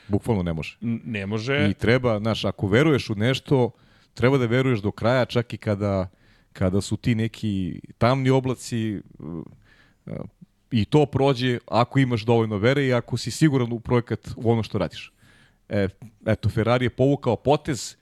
Bukvalno 0.08 0.42
ne 0.42 0.52
može. 0.52 0.76
Ne 1.04 1.26
može. 1.26 1.68
I 1.70 1.74
treba, 1.74 2.18
znaš, 2.18 2.44
ako 2.44 2.66
veruješ 2.66 3.10
u 3.10 3.14
nešto, 3.14 3.70
treba 4.14 4.38
da 4.38 4.46
veruješ 4.46 4.80
do 4.80 4.90
kraja, 4.90 5.24
čak 5.24 5.52
i 5.52 5.56
kada 5.56 6.08
kada 6.58 6.80
su 6.80 6.96
ti 6.96 7.14
neki 7.14 7.80
tamni 7.98 8.30
oblaci 8.30 9.00
uh, 9.18 9.44
i 10.70 10.84
to 10.84 11.06
prođe 11.06 11.58
ako 11.66 11.98
imaš 11.98 12.24
dovoljno 12.24 12.56
vere 12.58 12.86
i 12.86 12.94
ako 12.94 13.16
si 13.16 13.30
siguran 13.30 13.72
u 13.72 13.80
projekat 13.80 14.28
u 14.36 14.50
ono 14.50 14.62
što 14.62 14.78
radiš. 14.78 15.12
E, 15.68 15.88
eto, 16.26 16.48
Ferrari 16.48 16.84
je 16.84 16.90
povukao 16.90 17.36
potez. 17.36 17.96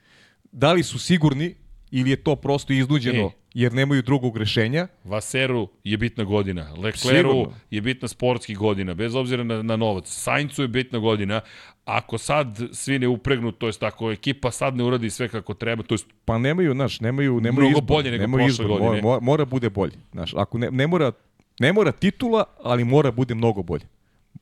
Da 0.51 0.73
li 0.73 0.83
su 0.83 0.99
sigurni 0.99 1.55
ili 1.91 2.09
je 2.09 2.23
to 2.23 2.35
prosto 2.35 2.73
iznuđeno 2.73 3.23
e. 3.23 3.44
jer 3.55 3.73
nemaju 3.73 4.01
drugog 4.01 4.37
rešenja? 4.37 4.87
Vaseru 5.03 5.67
je 5.83 5.97
bitna 5.97 6.23
godina. 6.23 6.73
Lecleru 6.77 7.29
Sigurno. 7.29 7.53
je 7.71 7.81
bitna 7.81 8.07
sportski 8.07 8.55
godina, 8.55 8.93
bez 8.93 9.15
obzira 9.15 9.43
na, 9.43 9.61
na 9.61 9.75
novac. 9.75 10.07
Saincu 10.07 10.61
je 10.61 10.67
bitna 10.67 10.99
godina, 10.99 11.41
ako 11.85 12.17
sad 12.17 12.59
svi 12.71 12.99
ne 12.99 13.07
upregnu, 13.07 13.51
to 13.51 13.67
jest 13.67 13.83
ako 13.83 14.11
ekipa 14.11 14.51
sad 14.51 14.75
ne 14.75 14.83
uradi 14.83 15.09
sve 15.09 15.29
kako 15.29 15.53
treba, 15.53 15.83
to 15.83 15.93
jest 15.93 16.07
pa 16.25 16.37
nemaju, 16.37 16.73
znaš, 16.73 16.99
nemaju 16.99 17.41
nemaju 17.41 17.69
mnogo 17.69 17.79
izbor, 17.79 17.95
bolje 17.97 18.11
nego 18.11 18.21
nemaju 18.21 18.45
prošle 18.45 18.65
izbor, 18.65 18.79
godine. 18.79 19.01
Mora, 19.01 19.19
mora 19.19 19.45
bude 19.45 19.69
bolje. 19.69 19.93
Znaš, 20.11 20.33
ako 20.33 20.57
ne, 20.57 20.71
ne 20.71 20.87
mora 20.87 21.11
ne 21.59 21.73
mora 21.73 21.91
titula, 21.91 22.43
ali 22.63 22.83
mora 22.83 23.11
bude 23.11 23.35
mnogo 23.35 23.63
bolje. 23.63 23.87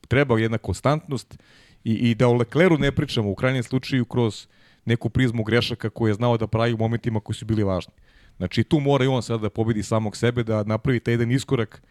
Treba 0.08 0.38
jedna 0.38 0.58
konstantnost 0.58 1.38
i, 1.84 1.92
i 2.10 2.14
da 2.14 2.28
o 2.28 2.34
Lecleru 2.34 2.78
ne 2.78 2.92
pričamo 2.92 3.30
u 3.30 3.34
krajnjem 3.34 3.62
slučaju 3.62 4.04
kroz 4.04 4.46
neku 4.84 5.10
prizmu 5.10 5.44
grešaka 5.44 5.90
koje 5.90 6.10
je 6.10 6.14
znao 6.14 6.36
da 6.36 6.46
pravi 6.46 6.72
u 6.72 6.76
momentima 6.76 7.20
koji 7.20 7.36
su 7.36 7.44
bili 7.44 7.62
važni. 7.62 7.92
Znači 8.36 8.64
tu 8.64 8.80
mora 8.80 9.04
i 9.04 9.08
on 9.08 9.22
sad 9.22 9.40
da 9.40 9.50
pobedi 9.50 9.82
samog 9.82 10.16
sebe, 10.16 10.42
da 10.42 10.62
napravi 10.62 11.00
taj 11.00 11.14
jedan 11.14 11.30
iskorak 11.30 11.82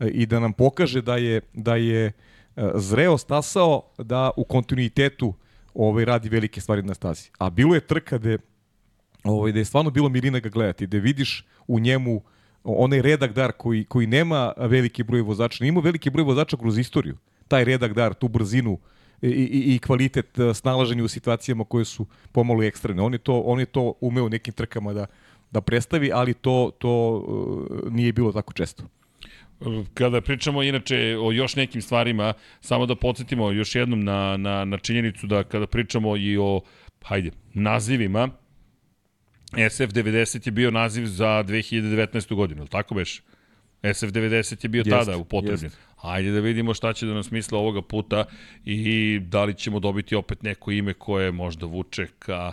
e, 0.00 0.08
i 0.08 0.26
da 0.26 0.40
nam 0.40 0.52
pokaže 0.52 1.02
da 1.02 1.16
je 1.16 1.40
da 1.52 1.76
je 1.76 2.12
E, 2.56 2.70
zreo 2.74 3.18
stasao 3.18 3.82
da 3.98 4.30
u 4.36 4.44
kontinuitetu 4.44 5.34
ovaj, 5.74 6.04
radi 6.04 6.28
velike 6.28 6.60
stvari 6.60 6.82
na 6.82 6.94
stazi. 6.94 7.30
A 7.38 7.50
bilo 7.50 7.74
je 7.74 7.80
trka 7.80 8.18
gde, 8.18 8.38
ovaj, 9.24 9.52
da 9.52 9.58
je 9.58 9.64
stvarno 9.64 9.90
bilo 9.90 10.08
mirina 10.08 10.38
ga 10.38 10.48
gledati, 10.48 10.86
da 10.86 10.98
vidiš 10.98 11.46
u 11.66 11.80
njemu 11.80 12.22
onaj 12.64 13.02
redak 13.02 13.32
dar 13.32 13.52
koji, 13.52 13.84
koji 13.84 14.06
nema 14.06 14.52
veliki 14.56 15.02
broj 15.02 15.20
vozača, 15.20 15.64
ima 15.64 15.80
veliki 15.80 16.10
broj 16.10 16.24
vozača 16.24 16.56
kroz 16.56 16.78
istoriju. 16.78 17.16
Taj 17.48 17.64
redak 17.64 17.92
dar, 17.92 18.14
tu 18.14 18.28
brzinu, 18.28 18.78
i, 19.22 19.28
i, 19.28 19.74
i 19.74 19.78
kvalitet 19.78 20.38
e, 20.38 20.54
snalaženja 20.54 21.04
u 21.04 21.08
situacijama 21.08 21.64
koje 21.64 21.84
su 21.84 22.06
pomalo 22.32 22.62
ekstremne. 22.62 23.02
On 23.02 23.12
je 23.12 23.18
to, 23.18 23.40
on 23.40 23.60
je 23.60 23.66
to 23.66 23.94
umeo 24.00 24.28
nekim 24.28 24.54
trkama 24.54 24.92
da, 24.92 25.06
da 25.52 25.60
predstavi, 25.60 26.10
ali 26.12 26.34
to, 26.34 26.70
to 26.78 27.10
uh, 27.16 27.92
nije 27.92 28.12
bilo 28.12 28.32
tako 28.32 28.52
često. 28.52 28.84
Kada 29.94 30.20
pričamo 30.20 30.62
inače 30.62 31.16
o 31.20 31.32
još 31.32 31.56
nekim 31.56 31.82
stvarima, 31.82 32.34
samo 32.60 32.86
da 32.86 32.94
podsjetimo 32.94 33.50
još 33.50 33.74
jednom 33.74 34.04
na, 34.04 34.36
na, 34.36 34.64
na 34.64 34.78
činjenicu 34.78 35.26
da 35.26 35.44
kada 35.44 35.66
pričamo 35.66 36.16
i 36.16 36.38
o, 36.38 36.60
hajde, 37.04 37.30
nazivima, 37.54 38.28
SF90 39.52 40.48
je 40.48 40.52
bio 40.52 40.70
naziv 40.70 41.06
za 41.06 41.44
2019. 41.46 42.34
godinu, 42.34 42.66
tako 42.66 42.94
beš? 42.94 43.22
SF90 43.82 44.64
je 44.64 44.68
bio 44.68 44.82
jest, 44.86 44.90
tada 44.90 45.16
upotrebljen. 45.16 45.70
Hajde 45.96 46.30
da 46.30 46.40
vidimo 46.40 46.74
šta 46.74 46.92
će 46.92 47.06
da 47.06 47.14
nas 47.14 47.30
misle 47.30 47.58
ovoga 47.58 47.82
puta 47.82 48.24
i 48.64 49.18
da 49.22 49.44
li 49.44 49.54
ćemo 49.54 49.80
dobiti 49.80 50.14
opet 50.14 50.42
neko 50.42 50.70
ime 50.70 50.94
koje 50.94 51.32
možda 51.32 51.66
vuče 51.66 52.06
ka 52.18 52.52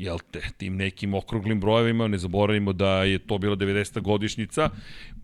jel 0.00 0.18
te, 0.30 0.40
tim 0.56 0.76
nekim 0.76 1.14
okruglim 1.14 1.60
brojevima, 1.60 2.08
ne 2.08 2.18
zaboravimo 2.18 2.72
da 2.72 3.04
je 3.04 3.18
to 3.18 3.38
bila 3.38 3.56
90. 3.56 4.00
godišnjica, 4.00 4.70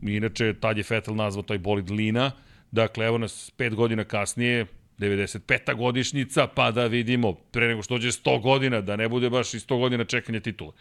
inače 0.02 0.54
tad 0.60 0.78
je 0.78 0.84
Vettel 0.90 1.14
nazvao 1.14 1.42
taj 1.42 1.58
bolid 1.58 1.90
Lina, 1.90 2.30
dakle 2.70 3.06
evo 3.06 3.18
nas 3.18 3.52
pet 3.56 3.74
godina 3.74 4.04
kasnije, 4.04 4.66
95. 4.98 5.76
godišnjica, 5.76 6.46
pa 6.46 6.70
da 6.70 6.86
vidimo, 6.86 7.32
pre 7.32 7.68
nego 7.68 7.82
što 7.82 7.94
dođe 7.94 8.08
100 8.08 8.42
godina, 8.42 8.80
da 8.80 8.96
ne 8.96 9.08
bude 9.08 9.30
baš 9.30 9.54
i 9.54 9.58
100 9.58 9.78
godina 9.78 10.04
čekanja 10.04 10.40
titule. 10.40 10.72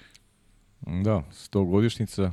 Da, 0.82 1.24
100 1.32 1.70
godišnjica 1.70 2.32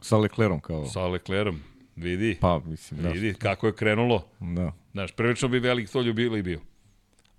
sa 0.00 0.16
Leclerom 0.16 0.60
kao... 0.60 0.86
Sa 0.86 1.06
Leclerom, 1.06 1.60
vidi. 1.96 2.36
Pa, 2.40 2.60
mislim, 2.66 3.02
da. 3.02 3.08
Vidi 3.08 3.34
kako 3.34 3.66
je 3.66 3.76
krenulo. 3.76 4.26
Da. 4.40 4.72
Znaš, 4.92 5.12
prvično 5.12 5.48
bi 5.48 5.58
velik 5.58 5.90
to 5.90 6.02
ljubilo 6.02 6.36
i 6.36 6.42
bio. 6.42 6.60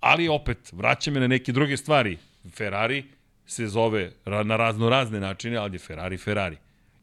Ali 0.00 0.28
opet, 0.28 0.72
vraća 0.72 1.10
me 1.10 1.20
na 1.20 1.26
neke 1.26 1.52
druge 1.52 1.76
stvari. 1.76 2.18
Ferrari 2.50 3.04
se 3.46 3.66
zove 3.66 4.12
na 4.44 4.56
razno 4.56 4.88
razne 4.88 5.20
načine, 5.20 5.56
ali 5.56 5.74
je 5.74 5.78
Ferrari 5.78 6.18
Ferrari. 6.18 6.56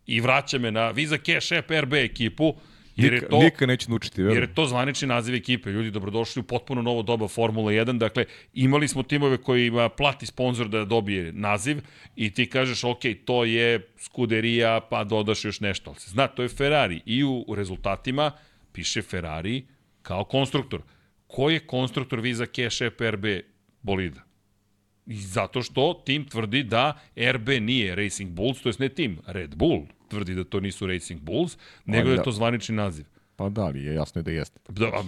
I 0.06 0.22
vraća 0.22 0.58
me 0.58 0.72
na 0.72 0.90
Visa 0.92 1.18
Cash 1.18 1.54
App 1.54 1.72
RB 1.72 1.94
ekipu, 1.94 2.56
Jer 2.98 3.14
je 3.14 3.30
to, 3.30 3.40
Nika 3.40 3.66
neće 3.66 3.90
naučiti, 3.90 4.22
verujem. 4.22 4.42
Jer 4.42 4.50
je 4.50 4.56
to 4.56 4.66
zvanični 4.66 5.08
naziv 5.08 5.36
ekipe. 5.36 5.70
Ljudi, 5.70 5.92
dobrodošli 5.92 6.40
u 6.40 6.44
potpuno 6.44 6.82
novo 6.82 7.02
doba 7.04 7.28
Formula 7.28 7.72
1. 7.72 7.98
Dakle, 7.98 8.26
imali 8.54 8.88
smo 8.88 9.04
timove 9.04 9.38
koji 9.38 9.68
ima 9.68 9.90
plati 9.90 10.26
sponsor 10.26 10.68
da 10.68 10.86
dobije 10.86 11.34
naziv 11.34 11.78
i 12.16 12.34
ti 12.34 12.50
kažeš, 12.50 12.84
ok, 12.84 13.00
to 13.26 13.44
je 13.46 13.88
skuderija, 14.00 14.80
pa 14.90 15.04
dodaš 15.04 15.46
još 15.46 15.60
nešto. 15.60 15.90
Ali 15.90 16.00
se 16.00 16.10
zna, 16.10 16.28
to 16.28 16.44
je 16.44 16.50
Ferrari. 16.50 17.02
I 17.06 17.24
u 17.24 17.46
rezultatima 17.56 18.32
piše 18.72 19.02
Ferrari 19.02 19.66
kao 20.02 20.24
konstruktor. 20.24 20.82
Ko 21.28 21.50
je 21.50 21.60
konstruktor 21.60 22.20
Visa 22.20 22.46
Cash 22.46 22.82
App 22.82 23.02
RB 23.02 23.26
bolida? 23.82 24.26
I 25.08 25.16
zato 25.16 25.62
što 25.62 26.01
tim 26.05 26.26
tvrdi 26.26 26.64
da 26.64 26.99
RB 27.32 27.49
nije 27.49 27.95
Racing 27.95 28.32
Bulls, 28.32 28.62
to 28.62 28.70
jest 28.70 28.80
ne 28.80 28.89
tim, 28.89 29.18
Red 29.28 29.55
Bull 29.55 29.86
tvrdi 30.08 30.36
da 30.36 30.43
to 30.43 30.60
nisu 30.60 30.88
Racing 30.88 31.22
Bulls, 31.22 31.58
nego 31.86 32.10
da 32.10 32.16
je 32.16 32.24
to 32.24 32.32
zvanični 32.32 32.76
naziv. 32.76 33.05
Pa 33.36 33.49
da, 33.49 33.62
ali 33.62 33.84
je 33.84 33.93
jasno 33.93 34.22
da 34.22 34.32
jeste. 34.32 34.60
Da, 34.70 34.86
a, 34.86 35.03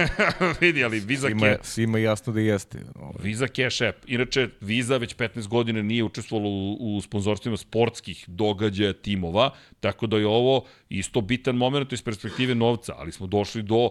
vidi, 0.60 0.84
ali 0.84 1.00
Visa 1.00 1.26
Svima, 1.26 1.46
Cash, 1.46 1.70
svima 1.70 1.98
je 1.98 2.04
jasno 2.04 2.32
da 2.32 2.40
jeste. 2.40 2.78
Ovaj. 2.94 3.22
Visa 3.22 3.46
Cash 3.46 3.82
App. 3.82 3.98
Inače, 4.06 4.48
Visa 4.60 4.96
već 4.96 5.16
15 5.16 5.48
godina 5.48 5.82
nije 5.82 6.04
učestvovala 6.04 6.48
u, 6.48 6.96
u 6.96 7.00
sponzorstvima 7.00 7.56
sportskih 7.56 8.24
događaja 8.28 8.92
timova, 8.92 9.50
tako 9.80 10.06
da 10.06 10.16
je 10.16 10.26
ovo 10.26 10.64
isto 10.88 11.20
bitan 11.20 11.56
moment 11.56 11.92
iz 11.92 12.02
perspektive 12.02 12.54
novca, 12.54 12.94
ali 12.96 13.12
smo 13.12 13.26
došli 13.26 13.62
do 13.62 13.90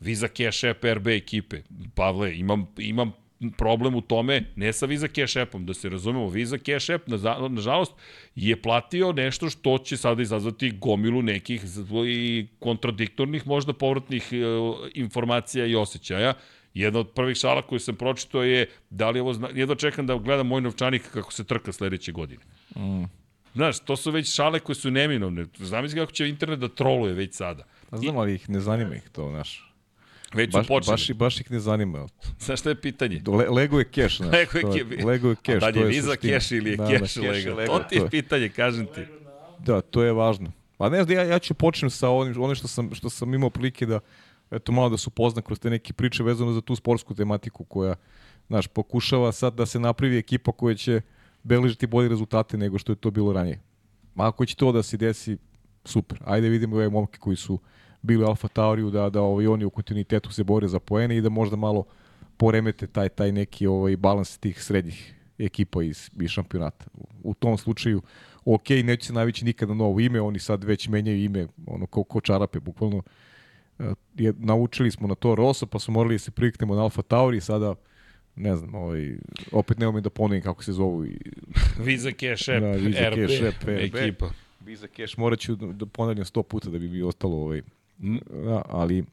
Visa 0.00 0.28
Cash 0.28 0.64
App 0.64 0.84
RB 0.84 1.08
ekipe. 1.08 1.62
Pavle, 1.94 2.36
imam, 2.36 2.66
imam 2.78 3.12
problem 3.50 3.94
u 3.94 4.00
tome, 4.00 4.42
ne 4.56 4.72
sa 4.72 4.86
Visa 4.86 5.08
Cash 5.08 5.36
Appom, 5.38 5.66
da 5.66 5.74
se 5.74 5.88
razumemo, 5.88 6.28
Visa 6.28 6.58
Cash 6.58 6.90
App, 6.90 7.08
na, 7.08 7.48
nažalost, 7.48 7.92
je 8.34 8.62
platio 8.62 9.12
nešto 9.12 9.50
što 9.50 9.78
će 9.78 9.96
sada 9.96 10.22
izazvati 10.22 10.70
gomilu 10.70 11.22
nekih 11.22 11.62
i 12.06 12.46
kontradiktornih, 12.58 13.46
možda 13.46 13.72
povratnih 13.72 14.32
e, 14.32 14.36
informacija 14.94 15.66
i 15.66 15.74
osjećaja. 15.74 16.34
Jedna 16.74 17.00
od 17.00 17.10
prvih 17.10 17.36
šala 17.36 17.62
koju 17.62 17.80
sam 17.80 17.96
pročitao 17.96 18.42
je 18.42 18.68
da 18.90 19.10
li 19.10 19.20
ovo 19.20 19.32
zna... 19.32 19.48
Jedno 19.54 19.74
čekam 19.74 20.06
da 20.06 20.16
gledam 20.16 20.46
moj 20.46 20.60
novčanik 20.60 21.02
kako 21.12 21.32
se 21.32 21.44
trka 21.44 21.72
sledeće 21.72 22.12
godine. 22.12 22.42
Mm. 22.76 23.04
Znaš, 23.54 23.78
to 23.78 23.96
su 23.96 24.10
već 24.10 24.34
šale 24.34 24.60
koje 24.60 24.76
su 24.76 24.90
neminovne. 24.90 25.46
Zamisli 25.58 25.98
kako 25.98 26.12
će 26.12 26.28
internet 26.28 26.58
da 26.58 26.68
troluje 26.68 27.14
već 27.14 27.34
sada. 27.34 27.64
Pa 27.90 27.96
znam, 27.96 28.16
ali 28.16 28.34
ih 28.34 28.50
ne 28.50 28.60
zanima 28.60 28.94
ih 28.94 29.10
to, 29.12 29.30
znaš. 29.30 29.73
Već 30.34 30.50
su 30.50 30.58
Baš, 30.58 30.66
počeli. 30.66 30.92
baš, 30.94 31.10
baš 31.10 31.40
ih 31.40 31.50
ne 31.50 31.60
zanima. 31.60 32.06
Znaš 32.38 32.60
šta 32.60 32.68
je 32.68 32.74
pitanje? 32.76 33.22
Le, 33.28 33.48
Lego 33.50 33.78
je 33.78 33.84
cash, 33.86 34.16
znaš. 34.16 34.32
Lego 34.32 34.58
je 34.58 34.64
ke- 34.88 35.04
Lego 35.04 35.28
je 35.28 35.36
cash, 35.36 35.56
A 35.58 35.70
da 35.70 35.80
li 35.80 35.96
je 35.96 36.02
suština. 36.02 36.32
cash 36.32 36.52
ili 36.52 36.70
je 36.70 36.76
Da, 36.76 36.86
cash, 36.88 37.16
da, 37.16 37.22
Lego? 37.22 37.54
Lego, 37.54 37.72
To 37.72 37.84
ti 37.84 37.96
je 37.96 38.10
pitanje, 38.10 38.48
kažem 38.48 38.86
ti. 38.86 39.00
Da, 39.58 39.80
to 39.80 40.02
je 40.02 40.12
važno. 40.12 40.52
Pa 40.76 40.88
ne 40.88 41.04
znam, 41.04 41.16
ja, 41.16 41.24
ja 41.24 41.38
ću 41.38 41.54
počnem 41.54 41.90
sa 41.90 42.10
onim, 42.10 42.42
onim 42.42 42.54
što, 42.54 42.68
sam, 42.68 42.94
što 42.94 43.10
sam 43.10 43.34
imao 43.34 43.50
prilike 43.50 43.86
da, 43.86 44.00
eto, 44.50 44.72
malo 44.72 44.88
da 44.88 44.96
se 44.96 45.08
upozna 45.08 45.42
kroz 45.42 45.58
te 45.58 45.70
neke 45.70 45.92
priče 45.92 46.22
vezano 46.22 46.52
za 46.52 46.60
tu 46.60 46.76
sportsku 46.76 47.14
tematiku 47.14 47.64
koja, 47.64 47.94
znaš, 48.46 48.66
pokušava 48.66 49.32
sad 49.32 49.54
da 49.54 49.66
se 49.66 49.80
napravi 49.80 50.18
ekipa 50.18 50.52
koja 50.52 50.74
će 50.74 51.00
beležiti 51.42 51.86
bolje 51.86 52.08
rezultate 52.08 52.56
nego 52.56 52.78
što 52.78 52.92
je 52.92 52.96
to 52.96 53.10
bilo 53.10 53.32
ranije. 53.32 53.60
Ma 54.14 54.28
ako 54.28 54.46
će 54.46 54.56
to 54.56 54.72
da 54.72 54.82
se 54.82 54.96
desi, 54.96 55.36
super. 55.84 56.18
Ajde 56.24 56.48
vidimo 56.48 56.76
ove 56.76 56.88
momke 56.88 57.18
koji 57.18 57.36
su 57.36 57.58
bili 58.04 58.24
Alfa 58.24 58.48
Tauriju 58.48 58.90
da, 58.90 59.10
da 59.10 59.20
ovaj, 59.20 59.46
oni 59.46 59.64
u 59.64 59.70
kontinuitetu 59.70 60.32
se 60.32 60.44
bore 60.44 60.68
za 60.68 60.80
poene 60.80 61.16
i 61.16 61.20
da 61.20 61.28
možda 61.28 61.56
malo 61.56 61.84
poremete 62.36 62.86
taj, 62.86 63.08
taj 63.08 63.32
neki 63.32 63.66
ovaj, 63.66 63.96
balans 63.96 64.38
tih 64.38 64.62
srednjih 64.62 65.14
ekipa 65.38 65.82
iz, 65.82 66.10
iz 66.20 66.30
šampionata. 66.30 66.84
U, 67.22 67.34
tom 67.34 67.58
slučaju, 67.58 68.02
ok, 68.44 68.70
neće 68.70 69.06
se 69.06 69.12
navići 69.12 69.44
nikada 69.44 69.74
novo 69.74 70.00
ime, 70.00 70.20
oni 70.20 70.38
sad 70.38 70.64
već 70.64 70.88
menjaju 70.88 71.24
ime, 71.24 71.46
ono, 71.66 71.86
ko, 71.86 72.04
ko 72.04 72.20
čarape, 72.20 72.60
bukvalno. 72.60 73.02
E, 73.78 73.92
Je, 74.14 74.32
naučili 74.38 74.90
smo 74.90 75.08
na 75.08 75.14
to 75.14 75.34
Rosso, 75.34 75.66
pa 75.66 75.78
smo 75.78 75.94
morali 75.94 76.14
da 76.14 76.18
se 76.18 76.30
priknemo 76.30 76.74
na 76.74 76.82
Alfa 76.82 77.02
Tauri, 77.02 77.40
sada 77.40 77.74
ne 78.36 78.56
znam, 78.56 78.74
ovaj, 78.74 79.16
opet 79.52 79.78
ne 79.78 79.88
umem 79.88 80.02
da 80.02 80.10
ponovim 80.10 80.42
kako 80.42 80.64
se 80.64 80.72
zovu 80.72 81.06
i 81.06 81.18
Visa 81.78 82.10
Cash 82.10 82.48
App, 82.48 82.60
Da, 82.60 82.70
Visa 82.72 83.08
RB, 83.10 83.28
Cash 83.28 83.42
App, 83.48 83.62
RB. 83.62 83.68
ekipa. 83.68 84.30
Visa 84.60 84.86
Cash 84.96 85.18
morat 85.18 85.38
ću 85.38 85.56
da, 85.56 85.66
da 85.66 85.86
ponavljam 85.86 86.24
sto 86.24 86.42
puta 86.42 86.70
da 86.70 86.78
bi 86.78 86.88
mi 86.88 87.02
ostalo 87.02 87.36
ovaj, 87.36 87.62
ali 88.68 89.04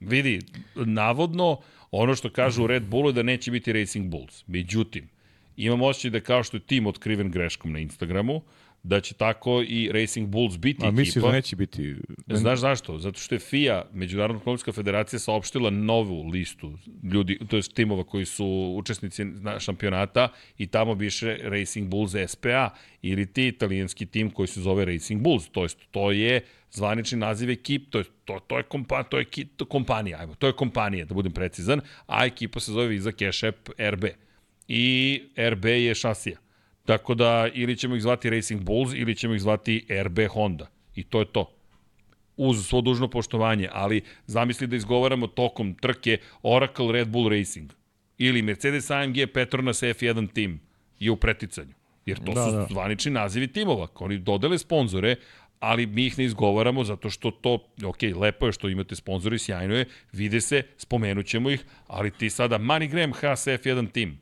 Vidi, 0.00 0.40
navodno, 0.74 1.58
ono 1.90 2.14
što 2.14 2.30
kažu 2.30 2.64
u 2.64 2.66
Red 2.66 2.82
Bullu 2.82 3.08
je 3.08 3.12
da 3.12 3.22
neće 3.22 3.50
biti 3.50 3.72
Racing 3.72 4.10
Bulls. 4.10 4.44
Međutim, 4.46 5.08
imam 5.56 5.82
osjećaj 5.82 6.10
da 6.10 6.20
kao 6.20 6.42
što 6.42 6.56
je 6.56 6.60
tim 6.60 6.86
otkriven 6.86 7.30
greškom 7.30 7.72
na 7.72 7.78
Instagramu, 7.78 8.42
da 8.84 9.00
će 9.00 9.14
tako 9.14 9.62
i 9.62 9.90
Racing 9.92 10.28
Bulls 10.28 10.56
biti 10.58 10.86
a 10.86 10.90
misliš 10.90 11.10
ekipa. 11.10 11.26
da 11.26 11.32
neće 11.32 11.56
biti 11.56 11.94
Znaš 12.28 12.58
zašto? 12.60 12.98
Zato 12.98 13.18
što 13.18 13.34
je 13.34 13.38
FIA, 13.40 13.84
Međunarodna 13.92 14.36
automobilska 14.36 14.72
federacija, 14.72 15.18
saopštila 15.18 15.70
novu 15.70 16.22
listu 16.22 16.78
ljudi, 17.04 17.38
to 17.48 17.56
je 17.56 17.62
timova 17.64 18.04
koji 18.04 18.24
su 18.24 18.46
učesnici 18.76 19.24
na- 19.24 19.60
šampionata 19.60 20.28
i 20.58 20.66
tamo 20.66 20.94
biše 20.94 21.38
Racing 21.42 21.88
Bulls 21.88 22.12
SPA 22.26 22.70
ili 23.02 23.26
ti 23.26 23.46
italijanski 23.46 24.06
tim 24.06 24.30
koji 24.30 24.46
se 24.48 24.60
zove 24.60 24.84
Racing 24.84 25.22
Bulls. 25.22 25.48
To 25.48 25.62
jest, 25.62 25.78
to 25.90 26.10
je 26.12 26.40
zvanični 26.70 27.18
naziv 27.18 27.50
ekip, 27.50 27.90
to 27.90 27.98
je, 27.98 28.04
to, 28.24 28.38
to 28.40 28.56
je, 28.58 28.62
kompa, 28.62 29.02
to 29.02 29.18
je 29.18 29.24
ki- 29.24 29.46
to 29.46 29.64
kompanija, 29.64 30.18
ajmo, 30.18 30.34
to 30.34 30.46
je 30.46 30.52
kompanija, 30.52 31.04
da 31.04 31.14
budem 31.14 31.32
precizan, 31.32 31.80
a 32.06 32.26
ekipa 32.26 32.60
se 32.60 32.72
zove 32.72 32.86
Visa 32.86 33.12
Cash 33.12 33.44
App 33.44 33.56
RB. 33.80 34.04
I 34.68 35.20
RB 35.38 35.64
je 35.64 35.94
šasija. 35.94 36.38
Tako 36.84 37.14
da 37.14 37.48
ili 37.54 37.76
ćemo 37.76 37.96
ih 37.96 38.02
zvati 38.02 38.30
Racing 38.30 38.62
Bulls 38.62 38.92
ili 38.94 39.16
ćemo 39.16 39.34
ih 39.34 39.40
zvati 39.40 39.86
RB 40.04 40.18
Honda. 40.30 40.70
I 40.94 41.02
to 41.02 41.18
je 41.18 41.26
to 41.32 41.50
uz 42.36 42.66
svo 42.66 42.80
dužno 42.80 43.08
poštovanje, 43.08 43.68
ali 43.72 44.02
zamisli 44.26 44.66
da 44.66 44.76
izgovaramo 44.76 45.26
tokom 45.26 45.74
trke 45.74 46.18
Oracle 46.42 46.92
Red 46.92 47.08
Bull 47.08 47.28
Racing 47.28 47.72
ili 48.18 48.42
Mercedes 48.42 48.90
AMG 48.90 49.16
Petronas 49.34 49.82
F1 49.82 50.32
tim 50.32 50.60
je 50.98 51.10
u 51.10 51.16
preticanju. 51.16 51.74
Jer 52.06 52.18
to 52.18 52.32
Da, 52.32 52.44
su 52.44 52.56
da. 52.56 52.66
zvanični 52.70 53.12
nazivi 53.12 53.46
timova. 53.46 53.86
Oni 53.94 54.18
dodele 54.18 54.58
sponzore, 54.58 55.16
ali 55.60 55.86
mi 55.86 56.06
ih 56.06 56.18
ne 56.18 56.24
izgovaramo 56.24 56.84
zato 56.84 57.10
što 57.10 57.30
to, 57.30 57.58
ok, 57.84 58.02
lepo 58.16 58.46
je 58.46 58.52
što 58.52 58.68
imate 58.68 58.96
sponzori, 58.96 59.38
sjajno 59.38 59.74
je, 59.74 59.84
vide 60.12 60.40
se, 60.40 60.62
spomenut 60.76 61.26
ćemo 61.26 61.50
ih, 61.50 61.64
ali 61.86 62.10
ti 62.10 62.30
sada 62.30 62.58
MoneyGram 62.58 63.14
Haas 63.20 63.46
F1 63.46 63.92
tim, 63.92 64.20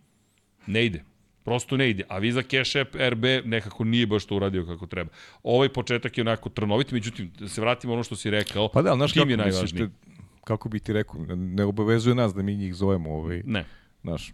ne 0.67 0.87
ide. 0.87 1.05
Prosto 1.45 1.77
ne 1.77 1.91
ide. 1.91 2.05
A 2.09 2.19
Visa 2.19 2.43
Cash 2.43 2.77
App 2.77 2.95
RB 3.05 3.25
nekako 3.45 3.85
nije 3.85 4.07
baš 4.07 4.25
to 4.25 4.37
uradio 4.37 4.67
kako 4.67 4.87
treba. 4.87 5.11
Ovaj 5.43 5.69
početak 5.69 6.19
je 6.19 6.23
onako 6.23 6.49
trnovit, 6.49 6.91
međutim, 6.91 7.31
da 7.39 7.49
se 7.49 7.61
vratimo 7.61 7.93
ono 7.93 8.03
što 8.03 8.17
si 8.17 8.31
rekao, 8.31 8.69
Pa 8.69 8.83
da, 8.83 8.95
znaš 8.95 9.13
tim 9.13 9.31
je 9.31 9.37
najvažniji. 9.37 9.83
te- 9.83 9.95
kako 10.45 10.69
bi 10.69 10.81
ti 10.81 10.93
rekao, 10.93 11.21
ne- 11.27 11.65
obavezuje 11.65 12.15
nas 12.15 12.35
da 12.35 12.43
mi 12.43 12.57
njih 12.57 12.75
zovemo, 12.75 13.11
ovaj, 13.13 13.43
Ne. 13.47 13.65
znaš, 14.03 14.33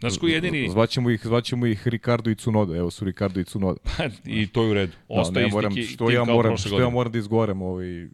Znaš 0.00 0.18
koji 0.18 0.30
je 0.30 0.34
jedini, 0.34 0.68
zvaćemo 0.70 1.10
ih, 1.10 1.20
zvaćemo 1.24 1.66
ih 1.66 1.88
Ricardo 1.88 2.30
i 2.30 2.34
Cunoda, 2.34 2.76
evo 2.76 2.90
su 2.90 3.04
Ricardo 3.04 3.40
i 3.40 3.44
Cunoda. 3.44 3.80
i 4.24 4.46
to 4.46 4.62
je 4.62 4.70
u 4.70 4.74
redu. 4.74 4.92
Da, 5.08 5.14
Ostaje 5.14 5.42
ne 5.42 5.46
isti 5.46 5.54
moram, 5.56 5.72
što 5.74 6.10
ja 6.10 6.24
moram, 6.26 6.56
što 6.56 6.80
ja 6.80 6.88
moram 6.88 7.12
da 7.12 7.18
izgovaram 7.18 7.62
ovaj, 7.62 8.08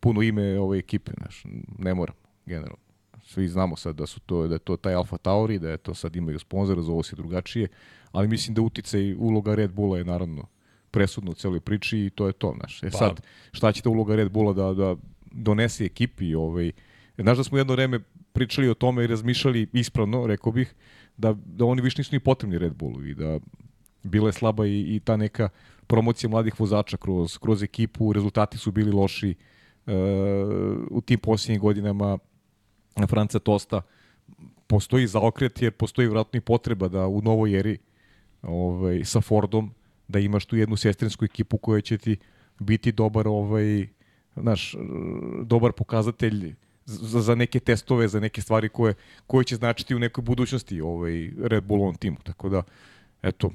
puno 0.00 0.22
ime 0.22 0.58
ove 0.58 0.78
ekipe, 0.78 1.12
znaš, 1.16 1.42
ne 1.78 1.94
moram, 1.94 2.14
generalno. 2.46 2.89
Svi 3.30 3.48
znamo 3.48 3.76
sad 3.76 3.96
da 3.96 4.06
su 4.06 4.20
to, 4.20 4.48
da 4.48 4.54
je 4.54 4.58
to 4.58 4.76
taj 4.76 4.94
Alfa 4.94 5.16
Tauri, 5.16 5.58
da 5.58 5.70
je 5.70 5.76
to 5.76 5.94
sad 5.94 6.16
imaju 6.16 6.38
sponzora, 6.38 6.82
zovu 6.82 7.02
se 7.02 7.16
drugačije, 7.16 7.68
ali 8.12 8.28
mislim 8.28 8.54
da 8.54 8.62
uticaj 8.62 9.14
uloga 9.14 9.54
Red 9.54 9.72
Bulla 9.72 9.98
je 9.98 10.04
naravno 10.04 10.46
presudna 10.90 11.30
u 11.30 11.34
celoj 11.34 11.60
priči 11.60 11.98
i 11.98 12.10
to 12.10 12.26
je 12.26 12.32
to, 12.32 12.54
znaš. 12.56 12.82
E 12.82 12.90
Pa. 12.90 12.98
sad, 12.98 13.20
šta 13.52 13.72
će 13.72 13.82
ta 13.82 13.90
uloga 13.90 14.16
Red 14.16 14.32
Bulla 14.32 14.52
da, 14.52 14.72
da 14.74 14.96
donese 15.30 15.84
ekipi, 15.84 16.34
ovaj, 16.34 16.72
znaš 17.18 17.36
da 17.36 17.44
smo 17.44 17.58
jedno 17.58 17.72
vreme 17.72 18.00
pričali 18.32 18.68
o 18.68 18.74
tome 18.74 19.04
i 19.04 19.06
razmišljali 19.06 19.66
ispravno, 19.72 20.26
rekao 20.26 20.52
bih, 20.52 20.74
da, 21.16 21.34
da 21.44 21.64
oni 21.64 21.82
više 21.82 21.98
nisu 21.98 22.14
ni 22.14 22.20
potrebni 22.20 22.58
Red 22.58 22.74
Bullu 22.74 23.06
i 23.06 23.14
da 23.14 23.38
bila 24.02 24.28
je 24.28 24.32
slaba 24.32 24.66
i, 24.66 24.96
i 24.96 25.00
ta 25.00 25.16
neka 25.16 25.48
promocija 25.86 26.30
mladih 26.30 26.60
vozača 26.60 26.96
kroz, 26.96 27.38
kroz 27.38 27.62
ekipu, 27.62 28.12
rezultati 28.12 28.58
su 28.58 28.72
bili 28.72 28.90
loši 28.90 29.30
e, 29.30 29.92
u 30.90 31.00
tim 31.00 31.18
posljednjim 31.18 31.60
godinama 31.60 32.18
Franca 33.06 33.38
Tosta 33.38 33.82
postoji 34.66 35.06
zaokret 35.06 35.62
jer 35.62 35.72
postoji 35.72 36.08
vratno 36.08 36.38
i 36.38 36.40
potreba 36.40 36.88
da 36.88 37.06
u 37.06 37.22
novoj 37.22 37.58
eri 37.58 37.78
ovaj, 38.42 39.04
sa 39.04 39.20
Fordom 39.20 39.74
da 40.08 40.18
imaš 40.18 40.44
tu 40.44 40.56
jednu 40.56 40.76
sestrinsku 40.76 41.24
ekipu 41.24 41.58
koja 41.58 41.80
će 41.80 41.98
ti 41.98 42.16
biti 42.58 42.92
dobar 42.92 43.28
ovaj, 43.28 43.88
naš, 44.34 44.74
dobar 45.42 45.72
pokazatelj 45.72 46.54
za, 46.84 47.20
za 47.20 47.34
neke 47.34 47.60
testove, 47.60 48.08
za 48.08 48.20
neke 48.20 48.42
stvari 48.42 48.68
koje, 48.68 48.94
koje 49.26 49.44
će 49.44 49.56
značiti 49.56 49.94
u 49.94 49.98
nekoj 49.98 50.22
budućnosti 50.22 50.80
ovaj 50.80 51.30
Red 51.42 51.64
Bullovom 51.64 51.94
timu. 51.94 52.16
Tako 52.22 52.48
da, 52.48 52.62
eto, 53.22 53.50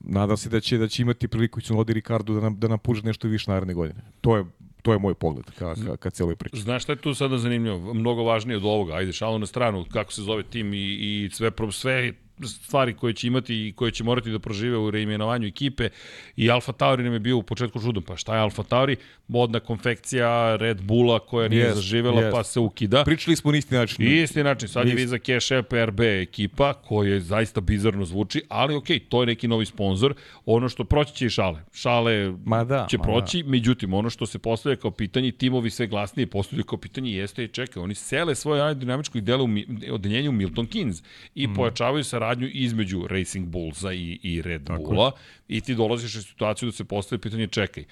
nadam 0.00 0.36
se 0.36 0.48
da 0.48 0.60
će 0.60 0.78
da 0.78 0.88
će 0.88 1.02
imati 1.02 1.28
priliku 1.28 1.60
i 1.60 1.62
Tsunoda 1.62 1.90
i 1.90 1.94
Ricardo 1.94 2.34
da 2.34 2.40
nam, 2.40 2.58
da 2.58 2.68
nam 2.68 2.78
puže 2.78 3.02
nešto 3.02 3.28
više 3.28 3.50
naredne 3.50 3.74
godine. 3.74 4.00
To 4.20 4.36
je, 4.36 4.44
to 4.82 4.92
je 4.92 4.98
moj 4.98 5.14
pogled 5.14 5.50
ka, 5.58 5.74
ka, 5.74 5.96
ka 5.96 6.10
celoj 6.10 6.36
priči. 6.36 6.62
Znaš 6.62 6.82
šta 6.82 6.92
je 6.92 6.96
tu 6.96 7.14
sada 7.14 7.38
zanimljivo? 7.38 7.94
Mnogo 7.94 8.22
važnije 8.22 8.56
od 8.56 8.64
ovoga. 8.64 8.94
Ajde, 8.94 9.12
šalo 9.12 9.38
na 9.38 9.46
stranu, 9.46 9.84
kako 9.92 10.12
se 10.12 10.22
zove 10.22 10.42
tim 10.42 10.74
i, 10.74 10.78
i 10.78 11.30
sve, 11.32 11.50
sve 11.72 12.12
stvari 12.48 12.94
koje 12.94 13.12
će 13.12 13.26
imati 13.26 13.68
i 13.68 13.72
koje 13.72 13.90
će 13.90 14.04
morati 14.04 14.30
da 14.30 14.38
prožive 14.38 14.76
u 14.76 14.90
reimenovanju 14.90 15.46
ekipe 15.46 15.88
i 16.36 16.50
Alfa 16.50 16.72
Tauri 16.72 17.04
nam 17.04 17.12
je 17.12 17.18
bio 17.18 17.36
u 17.36 17.42
početku 17.42 17.80
čudom. 17.80 18.02
Pa 18.02 18.16
šta 18.16 18.34
je 18.34 18.40
Alfa 18.40 18.62
Tauri? 18.62 18.96
Modna 19.28 19.60
konfekcija 19.60 20.56
Red 20.56 20.82
Bulla 20.82 21.18
koja 21.18 21.48
nije 21.48 21.62
Jest, 21.62 21.74
zaživela 21.74 22.20
jest. 22.20 22.34
pa 22.34 22.44
se 22.44 22.60
ukida. 22.60 23.04
Pričali 23.04 23.36
smo 23.36 23.52
na 23.52 23.58
isti 23.58 23.74
način. 23.74 24.06
I 24.06 24.22
isti 24.22 24.44
način, 24.44 24.68
sad 24.68 24.88
je. 24.88 24.94
Visa 24.94 25.18
Cash 25.18 25.52
App 25.52 25.72
RB 25.72 26.00
ekipa, 26.00 26.72
koja 26.72 27.20
zaista 27.20 27.60
bizarno 27.60 28.04
zvuči, 28.04 28.42
ali 28.48 28.74
okej, 28.74 28.98
to 28.98 29.22
je 29.22 29.26
neki 29.26 29.48
novi 29.48 29.66
sponsor. 29.66 30.14
Ono 30.46 30.68
što 30.68 30.84
proći 30.84 31.14
će 31.14 31.26
i 31.26 31.30
šale. 31.30 31.60
Šale 31.72 32.32
Ma 32.44 32.64
da, 32.64 32.86
će 32.90 32.98
ma 32.98 33.04
proći, 33.04 33.42
međutim, 33.42 33.94
ono 33.94 34.10
što 34.10 34.26
se 34.26 34.38
postavlja 34.38 34.76
kao 34.76 34.90
pitanje, 34.90 35.32
timovi 35.32 35.70
sve 35.70 35.86
glasnije 35.86 36.26
postavljaju 36.26 36.64
kao 36.64 36.78
pitanje, 36.78 37.12
jeste 37.12 37.44
i 37.44 37.48
čekaj, 37.48 37.82
oni 37.82 37.94
sele 37.94 38.34
svoje 38.34 38.62
aerodinamičko 38.62 39.18
i 39.18 39.20
dele 39.20 39.42
u 39.42 39.46
mi- 39.46 39.66
odeljenje 39.90 40.28
u 40.28 40.32
Milton 40.32 40.66
Keynes 40.66 41.02
i 41.34 41.46
mm. 41.46 41.54
pojačavaju 41.54 42.04
saradnju 42.04 42.29
između 42.52 43.06
Racing 43.06 43.48
Bullsa 43.48 43.92
i, 43.92 44.18
i 44.22 44.42
Red 44.42 44.62
Bulla 44.62 45.12
i 45.48 45.60
ti 45.60 45.74
dolaziš 45.74 46.14
u 46.14 46.22
situaciju 46.22 46.68
da 46.68 46.72
se 46.72 46.84
postavlja 46.84 47.20
pitanje, 47.20 47.46
čekaj, 47.46 47.84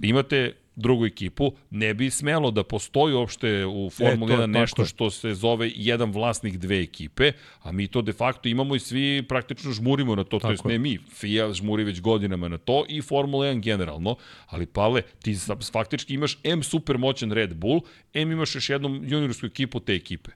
imate 0.00 0.52
drugu 0.76 1.06
ekipu, 1.06 1.52
ne 1.70 1.94
bi 1.94 2.10
smelo 2.10 2.50
da 2.50 2.64
postoji 2.64 3.14
uopšte 3.14 3.66
u 3.66 3.90
Formuli 3.90 4.32
E, 4.32 4.36
to 4.36 4.40
1 4.40 4.40
je 4.40 4.46
nešto 4.46 4.76
tako. 4.76 4.86
što 4.88 5.10
se 5.10 5.34
zove 5.34 5.70
jedan 5.76 6.10
vlasnik 6.10 6.56
dve 6.56 6.80
ekipe, 6.80 7.32
a 7.62 7.72
mi 7.72 7.88
to 7.88 8.02
de 8.02 8.12
facto 8.12 8.48
imamo 8.48 8.74
i 8.76 8.80
svi 8.80 9.24
praktično 9.28 9.72
žmurimo 9.72 10.14
na 10.14 10.24
to, 10.24 10.38
to 10.38 10.50
jest 10.50 10.62
Tako 10.62 10.70
je. 10.70 10.78
ne 10.78 10.82
mi, 10.82 10.98
FIA 11.14 11.52
žmuri 11.52 11.84
već 11.84 12.00
godinama 12.00 12.48
na 12.48 12.58
to 12.58 12.84
i 12.88 13.02
Formula 13.02 13.46
1 13.46 13.60
generalno, 13.60 14.16
ali 14.46 14.66
Pavle, 14.66 15.02
ti 15.22 15.36
faktički 15.72 16.14
imaš 16.14 16.38
M 16.44 16.62
super 16.62 16.98
moćan 16.98 17.32
Red 17.32 17.54
Bull, 17.54 17.80
M 18.14 18.32
imaš 18.32 18.54
još 18.54 18.70
jednu 18.70 19.00
juniorsku 19.04 19.46
ekipu 19.46 19.80
te 19.80 19.94
ekipe 19.94 20.30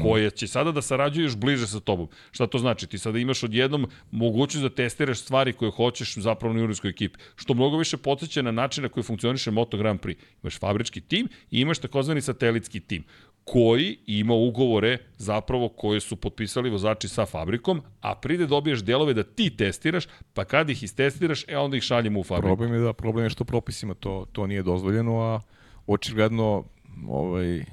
koja 0.00 0.30
će 0.30 0.46
sada 0.46 0.72
da 0.72 0.82
sarađuje 0.82 1.24
još 1.24 1.36
bliže 1.36 1.66
sa 1.66 1.80
tobom. 1.80 2.08
Šta 2.30 2.46
to 2.46 2.58
znači? 2.58 2.86
Ti 2.86 2.98
sada 2.98 3.18
imaš 3.18 3.42
odjednom 3.42 3.86
mogućnost 4.10 4.62
da 4.62 4.74
testiraš 4.74 5.20
stvari 5.20 5.52
koje 5.52 5.70
hoćeš 5.70 6.14
zapravo 6.14 6.54
na 6.54 6.60
juniorskoj 6.60 6.90
ekipi, 6.90 7.18
što 7.36 7.54
mnogo 7.54 7.76
više 7.78 7.96
podsjeća 7.96 8.42
na 8.42 8.50
način 8.50 8.82
na 8.82 8.88
koji 8.88 9.04
funkcioniše 9.04 9.50
Moto 9.50 9.76
Grand 9.76 10.00
Prix. 10.00 10.16
Imaš 10.42 10.58
fabrički 10.58 11.00
tim 11.00 11.28
i 11.50 11.60
imaš 11.60 11.78
takozvani 11.78 12.20
satelitski 12.20 12.80
tim 12.80 13.04
koji 13.44 13.98
ima 14.06 14.34
ugovore 14.34 14.98
zapravo 15.16 15.68
koje 15.68 16.00
su 16.00 16.16
potpisali 16.16 16.70
vozači 16.70 17.08
sa 17.08 17.26
fabrikom, 17.26 17.82
a 18.00 18.14
pride 18.14 18.46
dobiješ 18.46 18.82
delove 18.82 19.14
da 19.14 19.22
ti 19.22 19.56
testiraš, 19.56 20.04
pa 20.34 20.44
kad 20.44 20.70
ih 20.70 20.82
istestiraš, 20.82 21.44
e 21.48 21.56
onda 21.58 21.76
ih 21.76 21.82
šaljemo 21.82 22.20
u 22.20 22.24
fabriku. 22.24 22.56
Problem 22.56 22.74
je 22.74 22.80
da 22.80 22.92
problem 22.92 23.24
je 23.24 23.30
što 23.30 23.44
propisima 23.44 23.94
to 23.94 24.26
to 24.32 24.46
nije 24.46 24.62
dozvoljeno, 24.62 25.20
a 25.20 25.40
očigledno 25.86 26.64
ovaj 27.08 27.64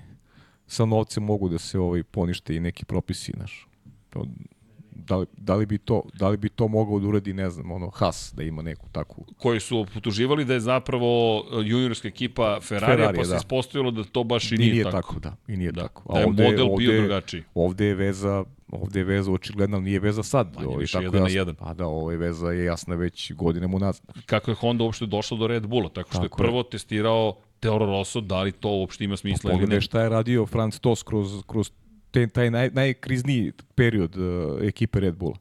sa 0.70 0.86
novcem 0.86 1.24
mogu 1.24 1.50
da 1.50 1.58
se 1.58 1.80
ovaj 1.80 2.04
ponište 2.04 2.56
i 2.56 2.60
neki 2.60 2.86
propisi, 2.86 3.32
znaš. 3.36 3.68
To, 4.10 4.26
da, 4.96 5.18
li, 5.18 5.26
da, 5.38 5.56
li 5.56 5.66
bi 5.66 5.78
to, 5.78 6.02
da 6.14 6.30
li 6.30 6.38
bi 6.38 6.50
to 6.50 6.68
mogao 6.68 7.00
da 7.00 7.08
uradi, 7.08 7.34
ne 7.34 7.50
znam, 7.50 7.72
ono, 7.72 7.90
Haas, 7.90 8.34
da 8.36 8.44
ima 8.44 8.62
neku 8.62 8.88
takvu... 8.92 9.26
koji 9.38 9.60
su 9.60 9.86
potuživali 9.94 10.46
da 10.46 10.54
je 10.54 10.60
zapravo 10.60 11.08
e, 11.52 11.56
juniorska 11.66 12.08
ekipa 12.08 12.60
Ferrari, 12.62 12.94
Ferrari, 12.94 13.18
pa 13.18 13.24
se 13.24 13.30
da. 13.30 13.36
ispostavilo 13.38 13.92
da 13.92 14.04
to 14.04 14.24
baš 14.24 14.52
i 14.52 14.56
I 14.56 14.58
nije, 14.58 14.72
nije 14.74 14.84
tako. 14.84 14.98
tako, 14.98 15.20
da. 15.20 15.36
I 15.48 15.58
nije 15.58 15.72
Da. 15.72 15.82
tako. 15.82 16.14
Da 16.14 16.20
je 16.20 16.28
model 16.28 16.76
bio 16.78 17.00
drugačiji. 17.02 17.44
Ovde 17.54 17.86
je 17.86 17.96
veza, 17.96 18.44
ovde 18.72 19.00
je 19.00 19.04
veza 19.04 19.32
očigledno, 19.32 19.78
ali 19.78 19.86
nije 19.86 20.00
veza 20.00 20.24
sad. 20.24 20.54
Manje 20.56 20.68
ovaj, 20.68 20.80
više 20.80 20.94
tako 20.94 21.04
jedan 21.04 21.22
na 21.22 21.28
jasno. 21.28 21.40
jedan. 21.40 21.56
Pa 21.56 21.74
da, 21.74 21.86
ovo 21.88 22.12
je 22.12 22.18
veza 22.18 22.48
je 22.52 22.66
jasna 22.66 22.96
već 22.96 23.34
godinama 23.34 23.76
unazad. 23.76 24.06
Kako 24.26 24.52
je 24.52 24.56
Honda 24.56 24.84
uopšte 24.84 25.06
došla 25.06 25.38
do 25.38 25.48
Red 25.48 25.68
Bulla, 25.68 25.90
tako 25.90 26.10
što 26.10 26.20
Tako 26.22 26.42
je 26.42 26.46
je. 26.46 26.48
prvo 26.48 26.64
testirao 26.64 27.38
Toro 27.60 27.86
Rosso, 27.86 28.22
da 28.22 28.42
li 28.42 28.52
to 28.52 28.70
uopšte 28.70 29.04
ima 29.04 29.18
smisla 29.18 29.52
ili 29.52 29.58
ne. 29.58 29.64
Pogledaj 29.64 29.82
šta 29.82 30.02
je 30.02 30.10
radio 30.10 30.46
Franz 30.46 30.80
Tos 30.80 31.04
kroz, 31.04 31.44
kroz 31.48 31.72
te, 32.12 32.28
taj 32.28 32.52
naj, 32.52 32.70
najkrizniji 32.74 33.52
period 33.76 34.18
uh, 34.18 34.62
ekipe 34.62 35.00
Red 35.00 35.16
Bulla. 35.16 35.38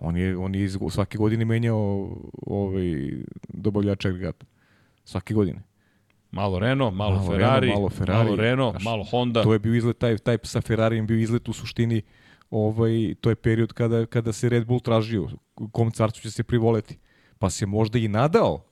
On 0.00 0.16
je, 0.16 0.36
on 0.36 0.54
je 0.54 0.64
iz, 0.64 0.78
svake 0.90 1.18
godine 1.18 1.44
menjao 1.44 2.16
ovaj, 2.46 3.12
dobavljača 3.48 4.08
agregata. 4.08 4.46
Svake 5.04 5.34
godine. 5.34 5.62
Malo 6.30 6.58
Renault, 6.58 6.94
malo, 6.94 7.14
Malo 7.14 7.32
Ferrari, 7.32 7.66
Renault, 7.66 7.80
malo 7.80 7.88
Ferrari, 7.88 8.24
malo 8.24 8.36
Renault, 8.36 8.72
znaš, 8.72 8.84
malo 8.84 9.04
Honda. 9.04 9.42
To 9.42 9.52
je 9.52 9.58
bio 9.58 9.74
izlet, 9.74 9.98
taj, 9.98 10.18
taj 10.18 10.38
sa 10.42 10.60
Ferrarijem 10.60 11.06
bio 11.06 11.18
izlet 11.18 11.48
u 11.48 11.52
suštini 11.52 12.02
ovaj, 12.50 13.14
to 13.20 13.30
je 13.30 13.34
period 13.34 13.72
kada, 13.72 14.06
kada 14.06 14.32
se 14.32 14.48
Red 14.48 14.66
Bull 14.66 14.80
tražio 14.80 15.28
kom 15.72 15.90
carcu 15.90 16.22
će 16.22 16.30
se 16.30 16.42
privoleti. 16.42 16.98
Pa 17.38 17.50
se 17.50 17.66
možda 17.66 17.98
i 17.98 18.08
nadao 18.08 18.64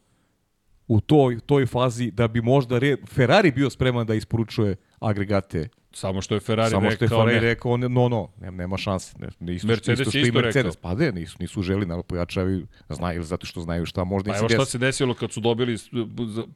u 0.88 1.00
toj, 1.00 1.40
toj 1.40 1.66
fazi 1.66 2.10
da 2.10 2.28
bi 2.28 2.40
možda 2.40 2.80
Ferrari 3.14 3.50
bio 3.50 3.70
spreman 3.70 4.06
da 4.06 4.14
isporučuje 4.14 4.76
agregate 5.00 5.68
Samo 5.96 6.22
što 6.22 6.34
je 6.34 6.40
Ferrari 6.40 6.70
Samo 6.70 6.80
što 6.82 6.94
je 6.94 6.98
rekao 7.00 7.18
Ferrari 7.18 7.34
ne. 7.36 7.40
rekao, 7.42 7.76
ne, 7.76 7.88
no, 7.88 8.08
no, 8.08 8.28
nema, 8.40 8.56
nema 8.56 8.76
šanse. 8.76 9.14
Ne, 9.18 9.28
ne, 9.40 9.54
isto, 9.54 9.68
Mercedes 9.68 10.00
isto 10.00 10.10
što 10.10 10.18
i 10.18 10.22
isto 10.22 10.34
Mercedes. 10.34 10.74
rekao. 10.74 10.80
Pa 10.82 10.94
ne, 10.94 11.12
nisu, 11.12 11.36
nisu 11.40 11.62
želi, 11.62 11.80
naravno 11.82 12.02
pojačavaju, 12.02 12.66
znaju, 12.90 13.22
zato 13.22 13.46
što 13.46 13.60
znaju 13.60 13.86
šta 13.86 14.04
možda 14.04 14.30
Pa 14.30 14.36
im 14.36 14.40
evo 14.40 14.48
se 14.48 14.54
šta 14.54 14.58
desi. 14.58 14.70
se 14.70 14.78
desilo 14.78 15.14
kad 15.14 15.32
su 15.32 15.40
dobili 15.40 15.76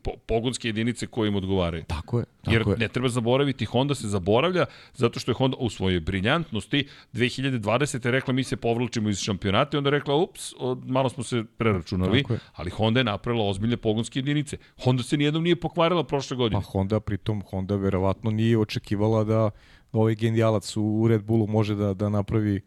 po- 0.03 0.17
pogonske 0.19 0.69
jedinice 0.69 1.07
koje 1.07 1.29
im 1.29 1.37
odgovaraju. 1.37 1.85
Tako 1.85 2.19
je, 2.19 2.25
tako 2.43 2.51
Jer 2.53 2.63
je. 2.63 2.77
ne 2.77 2.89
treba 2.89 3.09
zaboraviti, 3.09 3.65
Honda 3.65 3.95
se 3.95 4.09
zaboravlja 4.09 4.67
zato 4.95 5.21
što 5.21 5.31
je 5.31 5.35
Honda 5.35 5.57
u 5.57 5.71
svojoj 5.71 6.01
briljantnosti 6.01 6.87
2020. 7.15 7.59
rekla 8.05 8.35
mi 8.35 8.45
se 8.45 8.57
povlačimo 8.57 9.09
iz 9.09 9.19
šampionata 9.19 9.77
i 9.77 9.79
onda 9.79 9.91
rekla 9.91 10.15
ups, 10.17 10.53
malo 10.85 11.09
smo 11.09 11.25
se 11.25 11.45
preračunali, 11.57 12.25
ali 12.53 12.71
Honda 12.71 13.01
je 13.01 13.05
napravila 13.05 13.45
ozbiljne 13.45 13.77
pogonske 13.77 14.19
jedinice. 14.19 14.57
Honda 14.79 15.03
se 15.03 15.17
nijednom 15.17 15.43
nije 15.43 15.57
pokvarila 15.57 16.05
prošle 16.05 16.35
Pa 16.35 16.39
godine. 16.39 16.63
Honda, 16.63 17.01
pritom 17.01 17.43
Honda 17.43 17.77
verovatno 17.77 18.31
nije 18.31 18.59
očekivala 18.59 19.25
da 19.31 19.51
ovaj 19.93 20.15
genijalac 20.15 20.77
u 20.77 21.07
Red 21.09 21.23
Bullu 21.25 21.47
može 21.47 21.75
da, 21.75 21.95
da 21.95 22.09
napravi 22.09 22.61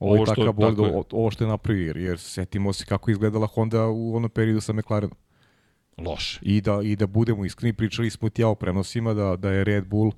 ovaj 0.00 0.16
Ovo 0.16 0.26
što- 0.26 0.34
takav 0.34 0.52
bolid, 0.52 0.76
tako 0.76 0.88
ovo, 0.88 1.04
ovo 1.12 1.30
što 1.30 1.44
je 1.44 1.48
napravio, 1.48 1.86
jer, 1.86 1.96
jer 1.96 2.18
setimo 2.18 2.72
se 2.72 2.84
kako 2.84 3.10
izgledala 3.10 3.46
Honda 3.46 3.86
u 3.86 4.16
onom 4.16 4.30
periodu 4.30 4.60
sa 4.60 4.72
McLarenom. 4.72 5.16
Loše. 5.98 6.38
I 6.42 6.60
da, 6.60 6.80
i 6.82 6.96
da 6.96 7.06
budemo 7.06 7.44
iskreni, 7.44 7.72
pričali 7.72 8.10
smo 8.10 8.28
ti 8.28 8.42
ja 8.42 8.48
o 8.48 8.54
prenosima 8.54 9.14
da, 9.14 9.36
da 9.36 9.50
je 9.50 9.64
Red 9.64 9.86
Bull 9.86 10.12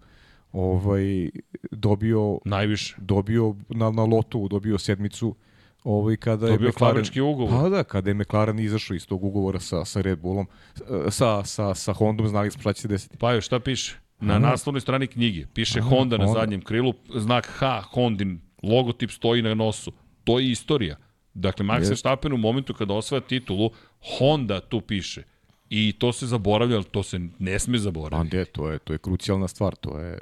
ovaj, 0.53 1.31
dobio 1.71 2.39
Najviše. 2.45 2.95
dobio 2.99 3.55
na, 3.69 3.91
na 3.91 4.05
lotu, 4.05 4.49
dobio 4.49 4.79
sedmicu 4.79 5.35
ovaj, 5.85 6.17
kada 6.17 6.47
Dobio 6.47 6.67
je 6.67 6.69
McLaren, 6.71 7.05
ugovor. 7.23 7.51
Pa 7.63 7.69
da, 7.69 7.85
kada 7.85 8.11
je 8.11 8.15
McLaren 8.15 8.59
izašao 8.59 8.95
iz 8.95 9.07
tog 9.07 9.25
ugovora 9.25 9.61
sa, 9.61 9.85
sa 9.85 10.01
Red 10.01 10.19
Bullom, 10.19 10.47
e, 11.07 11.11
sa, 11.11 11.45
sa, 11.45 11.75
sa 11.75 11.93
Hondom, 11.93 12.29
znali 12.29 12.51
smo 12.51 12.61
šta 12.61 12.73
će 12.73 12.83
se 12.83 12.89
desiti. 12.89 13.17
Pa 13.17 13.33
još 13.33 13.47
šta 13.47 13.61
piše? 13.61 13.99
Na 14.23 14.35
A. 14.35 14.39
naslovnoj 14.41 14.81
strani 14.81 15.07
knjige 15.07 15.47
piše 15.47 15.79
A, 15.79 15.83
Honda 15.83 16.17
na 16.17 16.25
Honda. 16.25 16.41
zadnjem 16.41 16.61
krilu, 16.61 16.95
znak 17.15 17.47
H, 17.49 17.81
Hondin, 17.83 18.41
logotip 18.63 19.11
stoji 19.11 19.43
na 19.43 19.55
nosu. 19.55 19.93
To 20.25 20.39
je 20.39 20.51
istorija. 20.51 20.97
Dakle, 21.35 21.65
Max. 21.65 21.89
Verstappen 21.89 22.33
u 22.33 22.37
momentu 22.37 22.75
kada 22.75 22.95
osvaja 22.95 23.21
titulu, 23.21 23.71
Honda 24.19 24.61
tu 24.61 24.81
piše. 24.81 25.23
I 25.71 25.93
to 25.93 26.13
se 26.13 26.27
zaboravlja, 26.27 26.77
ali 26.77 26.85
to 26.85 27.03
se 27.03 27.19
ne 27.39 27.59
sme 27.59 27.75
Pa 27.75 27.79
zaboraviti. 27.79 28.37
ne, 28.37 28.45
to 28.45 28.71
je, 28.71 28.79
to 28.79 28.93
je 28.93 28.99
krucijalna 28.99 29.49
stvar, 29.49 29.75
to 29.75 29.99
je... 29.99 30.19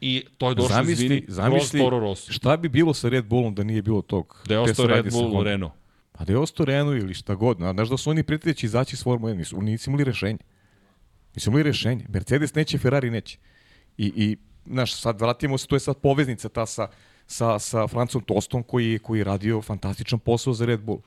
I 0.00 0.24
to 0.38 0.48
je 0.48 0.54
došlo, 0.54 0.68
Zamisli, 0.68 0.92
izvini, 1.04 1.24
zamisli 1.28 1.80
Toro 1.80 1.98
Rosso. 2.00 2.32
šta 2.32 2.56
bi 2.56 2.68
bilo 2.68 2.94
sa 2.94 3.08
Red 3.08 3.24
Bullom 3.24 3.54
da 3.54 3.64
nije 3.64 3.82
bilo 3.82 4.02
tog. 4.02 4.42
Da 4.46 4.54
je 4.54 4.60
ostao 4.60 4.86
Red 4.86 5.10
Bull 5.10 5.22
Hondom? 5.24 5.44
Renault. 5.44 5.72
Pa 6.12 6.24
da 6.24 6.32
je 6.32 6.38
ostao 6.38 6.66
Renault 6.66 7.02
ili 7.02 7.14
šta 7.14 7.34
god. 7.34 7.56
Zna- 7.56 7.72
Znaš 7.72 7.88
da 7.88 7.96
su 7.96 8.10
oni 8.10 8.24
će 8.54 8.66
izaći 8.66 8.96
s 8.96 9.02
Formule 9.02 9.32
1, 9.32 9.36
nisu, 9.36 9.62
nisu 9.62 9.90
imali 9.90 10.04
rešenje. 10.04 10.38
Nisu 11.34 11.50
imali 11.50 11.62
rešenje. 11.62 12.06
Mercedes 12.08 12.54
neće, 12.54 12.78
Ferrari 12.78 13.10
neće. 13.10 13.38
I, 13.98 14.12
i 14.16 14.36
znaš, 14.66 14.94
sad 14.94 15.20
vratimo 15.20 15.58
se, 15.58 15.66
to 15.66 15.76
je 15.76 15.80
sad 15.80 15.96
poveznica 15.96 16.48
ta 16.48 16.66
sa, 16.66 16.88
sa, 17.26 17.58
sa 17.58 17.86
Francom 17.86 18.22
Tostom 18.22 18.62
koji, 18.62 18.98
koji 18.98 19.18
je 19.18 19.24
radio 19.24 19.62
fantastičan 19.62 20.18
posao 20.18 20.52
za 20.52 20.66
Red 20.66 20.80
Bull. 20.80 21.00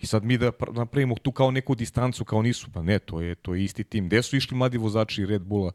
I 0.00 0.06
sad 0.06 0.24
mi 0.24 0.38
da 0.38 0.52
pr- 0.52 0.76
napravimo 0.76 1.14
tu 1.14 1.32
kao 1.32 1.50
neku 1.50 1.74
distancu, 1.74 2.24
kao 2.24 2.42
nisu, 2.42 2.70
pa 2.74 2.82
ne, 2.82 2.98
to 2.98 3.20
je, 3.20 3.34
to 3.34 3.54
je 3.54 3.64
isti 3.64 3.84
tim. 3.84 4.06
Gde 4.06 4.22
su 4.22 4.36
išli 4.36 4.56
mladi 4.56 4.78
vozači 4.78 5.26
Red 5.26 5.42
Bulla 5.42 5.72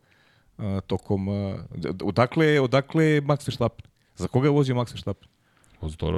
uh, 0.58 0.66
tokom... 0.88 1.28
Uh, 1.28 1.56
odakle, 2.04 2.60
odakle 2.60 3.06
je 3.06 3.22
Max 3.22 3.48
Verstappen? 3.48 3.86
Za 4.16 4.28
koga 4.28 4.48
je 4.48 4.52
vozio 4.52 4.76
Max 4.76 4.94
Verstappen? 4.94 5.30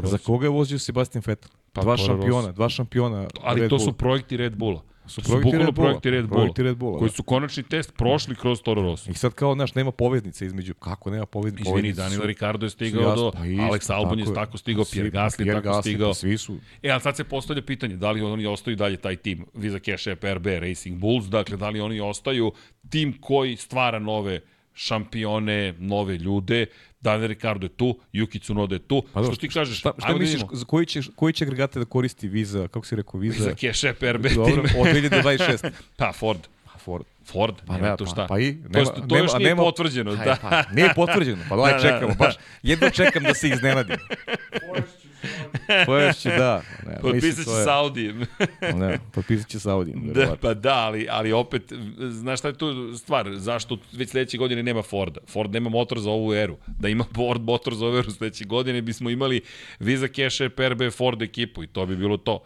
Za 0.03 0.17
koga 0.17 0.45
je 0.45 0.49
vozio 0.49 0.80
Sebastian 0.80 1.23
Vettel? 1.26 1.49
Pa, 1.73 1.82
dva 1.82 1.97
šampiona, 1.97 2.51
dva 2.51 2.69
šampiona 2.69 3.28
Ali 3.41 3.61
Red 3.61 3.69
to 3.69 3.78
Bulla. 3.78 3.91
su 3.91 3.97
projekti 3.97 4.38
Red 4.38 4.55
Bulla. 4.55 4.82
Su 5.07 5.21
su 5.21 5.21
projekti 5.23 5.45
bukvalno 5.45 5.65
Red 5.65 5.75
Bulla. 5.75 5.87
projekti 5.87 6.09
Red 6.09 6.25
Bulla. 6.25 6.37
Projekti 6.37 6.63
Red 6.63 6.77
Bulla, 6.77 6.99
Koji 6.99 7.09
da. 7.09 7.13
su 7.13 7.23
konačni 7.23 7.63
test 7.63 7.93
prošli 7.93 8.35
kroz 8.35 8.61
Toro 8.61 8.81
Rosso. 8.81 9.11
I 9.11 9.15
sad 9.15 9.33
kao, 9.33 9.53
znaš, 9.53 9.75
nema 9.75 9.91
poveznice 9.91 10.45
između, 10.45 10.73
kako 10.75 11.09
nema 11.09 11.25
poveznice? 11.25 11.61
Izvini, 11.61 11.71
Poveznice 11.73 12.01
Daniel 12.01 12.21
su- 12.21 12.27
Ricardo 12.27 12.65
je 12.65 12.69
stigao 12.69 13.01
jasno, 13.01 13.15
do, 13.15 13.31
pa 13.31 13.45
isto, 13.45 13.63
Alex 13.63 13.93
Albon 13.93 14.19
je 14.19 14.33
tako 14.33 14.57
stigao, 14.57 14.85
Pierre 14.85 15.11
Gasly 15.11 15.53
tako 15.53 15.67
Gasly, 15.69 15.81
stigao. 15.81 16.09
Pa 16.09 16.13
svi 16.13 16.37
su, 16.37 16.57
E, 16.83 16.89
ali 16.89 17.01
sad 17.01 17.15
se 17.15 17.23
postavlja 17.25 17.61
pitanje, 17.63 17.95
da 17.95 18.11
li 18.11 18.21
oni 18.23 18.45
ostaju 18.45 18.75
dalje 18.77 18.97
taj 18.97 19.15
tim, 19.15 19.45
Visa 19.53 19.79
Cash 19.79 20.07
App 20.07 20.23
RB 20.25 20.45
Racing 20.47 20.97
Bulls, 20.97 21.25
dakle, 21.25 21.57
da 21.57 21.69
li 21.69 21.79
oni 21.81 21.99
ostaju 21.99 22.51
tim 22.89 23.17
koji 23.21 23.55
stvara 23.57 23.99
nove 23.99 24.39
šampione, 24.73 25.73
nove 25.73 26.17
ljude, 26.17 26.65
Daniel 27.05 27.27
Ricardo 27.27 27.65
je 27.65 27.69
tu, 27.71 27.97
Yuki 28.13 28.39
Tsunoda 28.39 28.75
je 28.75 28.79
tu, 28.81 29.03
Pa 29.13 29.23
što 29.23 29.35
ti 29.35 29.49
kažeš, 29.49 29.79
Šta, 29.79 29.93
šta 29.97 30.07
da 30.07 30.19
misliš, 30.19 30.41
za 30.51 30.65
koji 30.65 30.85
će, 30.85 31.01
koji 31.15 31.33
će 31.33 31.43
agregate 31.43 31.79
da 31.79 31.85
koristi 31.87 32.27
Visa, 32.27 32.61
kako 32.63 32.85
si 32.85 32.95
rekao, 32.95 33.19
Visa? 33.19 33.37
Visa 33.39 33.55
Cash 33.57 33.85
App 33.85 34.03
RB 34.05 34.25
Dobro, 34.25 34.63
od 34.77 34.87
2026. 34.87 35.69
Pa, 35.97 36.11
Ford. 36.13 36.39
Pa 36.65 36.79
Ford. 36.79 37.05
Ford, 37.25 37.55
Pa 37.65 37.73
nema 37.73 37.87
ne, 37.87 37.97
tu 37.97 38.05
pa- 38.05 38.11
šta. 38.11 38.25
pa 38.27 38.39
i, 38.39 38.53
to, 38.53 38.69
nema- 38.69 38.79
jest- 38.79 38.93
to 38.93 39.01
nema- 39.07 39.17
još 39.19 39.33
nije 39.33 39.45
nema- 39.45 39.61
potvrđeno, 39.61 40.11
Aj, 40.11 40.25
da. 40.25 40.37
Pa, 40.41 40.63
nije 40.71 40.89
potvrđeno, 40.95 41.43
pa 41.49 41.55
daj 41.55 41.71
Da, 41.71 41.77
da, 41.77 41.83
čekamo, 41.83 42.07
da. 42.09 42.15
baš 42.15 42.35
jedno 42.63 42.89
čekam 42.89 43.23
da 43.23 43.33
se 43.33 43.49
iznenadim. 43.49 43.97
Poješće, 45.86 46.30
da. 46.30 46.61
Ne, 46.88 46.97
Potpisat 47.01 47.45
će 47.45 47.51
je- 47.51 47.65
Audijem. 47.69 48.26
Ne, 48.76 48.99
potpisat 49.11 49.47
će 49.47 49.59
sa 49.59 49.71
Audijem. 49.71 50.13
Da, 50.13 50.36
pa 50.41 50.53
da, 50.53 50.73
ali, 50.76 51.07
ali 51.09 51.32
opet, 51.32 51.73
znaš 51.99 52.39
šta 52.39 52.47
je 52.47 52.53
tu 52.53 52.97
stvar? 52.97 53.30
Zašto 53.32 53.78
već 53.91 54.09
sledeće 54.09 54.38
godine 54.38 54.63
nema 54.63 54.82
Forda? 54.82 55.19
Ford 55.28 55.53
nema 55.53 55.69
motor 55.69 55.99
za 55.99 56.09
ovu 56.09 56.34
eru. 56.34 56.57
Da 56.67 56.89
ima 56.89 57.05
Ford 57.15 57.41
motor 57.41 57.76
za 57.76 57.86
ovu 57.86 57.97
eru 57.97 58.11
sledeće 58.11 58.45
godine 58.45 58.82
bismo 58.82 59.09
imali 59.09 59.41
Visa 59.80 60.07
Cash 60.07 60.41
App 60.41 60.59
RB 60.61 60.82
Ford 60.91 61.21
ekipu 61.21 61.63
i 61.63 61.67
to 61.67 61.86
bi 61.86 61.95
bilo 61.95 62.17
to. 62.17 62.39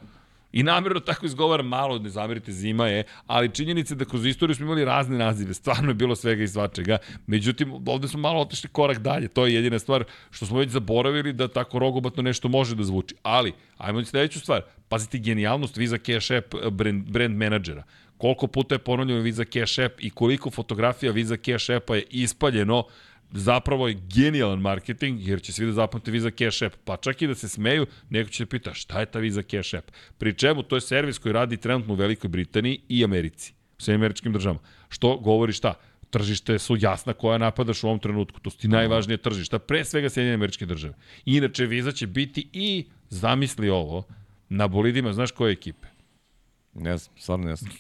I 0.52 0.64
namjerno 0.64 1.00
tako 1.00 1.26
izgovaram 1.26 1.68
malo, 1.68 2.00
ne 2.00 2.10
zamerite, 2.10 2.52
zima 2.52 2.88
je, 2.88 3.04
ali 3.28 3.54
činjenica 3.54 3.93
je 3.93 3.97
da 3.97 4.06
kroz 4.06 4.26
istoriju 4.26 4.56
smo 4.56 4.66
imali 4.66 4.86
razne 4.86 5.18
nazive, 5.18 5.54
stvarno 5.54 5.89
je 5.89 5.93
bilo 5.93 6.16
svega 6.16 6.43
i 6.43 6.47
svačega. 6.47 6.97
Međutim, 7.28 7.74
ovde 7.86 8.08
smo 8.08 8.20
malo 8.20 8.41
otišli 8.41 8.70
korak 8.70 9.00
dalje, 9.00 9.28
to 9.28 9.45
je 9.45 9.54
jedina 9.54 9.80
stvar 9.80 10.04
što 10.32 10.45
smo 10.45 10.60
već 10.60 10.70
zaboravili 10.70 11.34
da 11.34 11.47
tako 11.47 11.80
rogobatno 11.80 12.24
nešto 12.24 12.47
može 12.47 12.76
da 12.76 12.84
zvuči. 12.84 13.16
Ali, 13.24 13.54
ajmo 13.78 14.06
sledeću 14.06 14.39
stvar, 14.39 14.62
pazite 14.88 15.18
genijalnost 15.18 15.78
Visa 15.78 15.97
Cash 15.97 16.32
App 16.32 16.56
brand, 16.72 17.04
brand 17.04 17.36
menadžera 17.38 17.84
koliko 18.20 18.47
puta 18.47 18.76
je 18.76 18.80
ponovljeno 18.80 19.22
Visa 19.22 19.43
Cash 19.43 19.80
App 19.80 19.93
i 20.00 20.10
koliko 20.10 20.50
fotografija 20.50 21.12
Visa 21.12 21.38
Cash 21.38 21.70
Appa 21.72 21.95
je 21.95 22.04
ispaljeno 22.10 22.84
zapravo 23.32 23.88
je 23.88 23.98
genijalan 24.16 24.60
marketing, 24.60 25.28
jer 25.28 25.42
će 25.42 25.54
svi 25.54 25.66
da 25.66 25.72
zapamte 25.72 26.12
Visa 26.12 26.30
Cash 26.30 26.64
App, 26.64 26.76
pa 26.86 26.98
čak 26.98 27.22
i 27.22 27.28
da 27.28 27.36
se 27.36 27.50
smeju, 27.50 27.86
neko 28.10 28.30
će 28.30 28.46
da 28.46 28.50
pita 28.50 28.74
šta 28.74 29.00
je 29.00 29.06
ta 29.06 29.20
Visa 29.20 29.42
Cash 29.42 29.76
App. 29.76 29.92
Pri 30.18 30.34
čemu 30.34 30.64
to 30.64 30.76
je 30.76 30.82
servis 30.82 31.18
koji 31.18 31.34
radi 31.34 31.58
trenutno 31.58 31.94
u 31.94 31.98
Velikoj 31.98 32.28
Britaniji 32.28 32.82
i 32.90 33.04
Americi, 33.04 33.54
u 33.80 33.82
svim 33.82 33.96
američkim 33.96 34.34
državama. 34.34 34.60
Što 34.90 35.18
govori 35.18 35.54
šta? 35.54 35.74
tržište 36.10 36.60
su 36.60 36.78
jasna 36.80 37.14
koja 37.14 37.38
napadaš 37.38 37.84
u 37.84 37.88
ovom 37.88 38.00
trenutku. 38.00 38.40
To 38.40 38.50
su 38.50 38.58
ti 38.58 38.68
najvažnije 38.68 39.18
tržišta, 39.18 39.60
pre 39.60 39.86
svega 39.86 40.10
Sjedinjene 40.10 40.34
američke 40.34 40.66
države. 40.66 40.94
Inače, 41.26 41.66
Visa 41.66 41.92
će 41.92 42.08
biti 42.08 42.50
i, 42.54 42.86
zamisli 43.10 43.70
ovo, 43.70 44.04
na 44.50 44.68
bolidima, 44.68 45.14
znaš 45.14 45.32
koje 45.32 45.52
ekipe? 45.52 45.88
Ne 46.74 46.98
znam, 46.98 47.18
stvarno 47.18 47.50
ne 47.50 47.56
znam. 47.56 47.72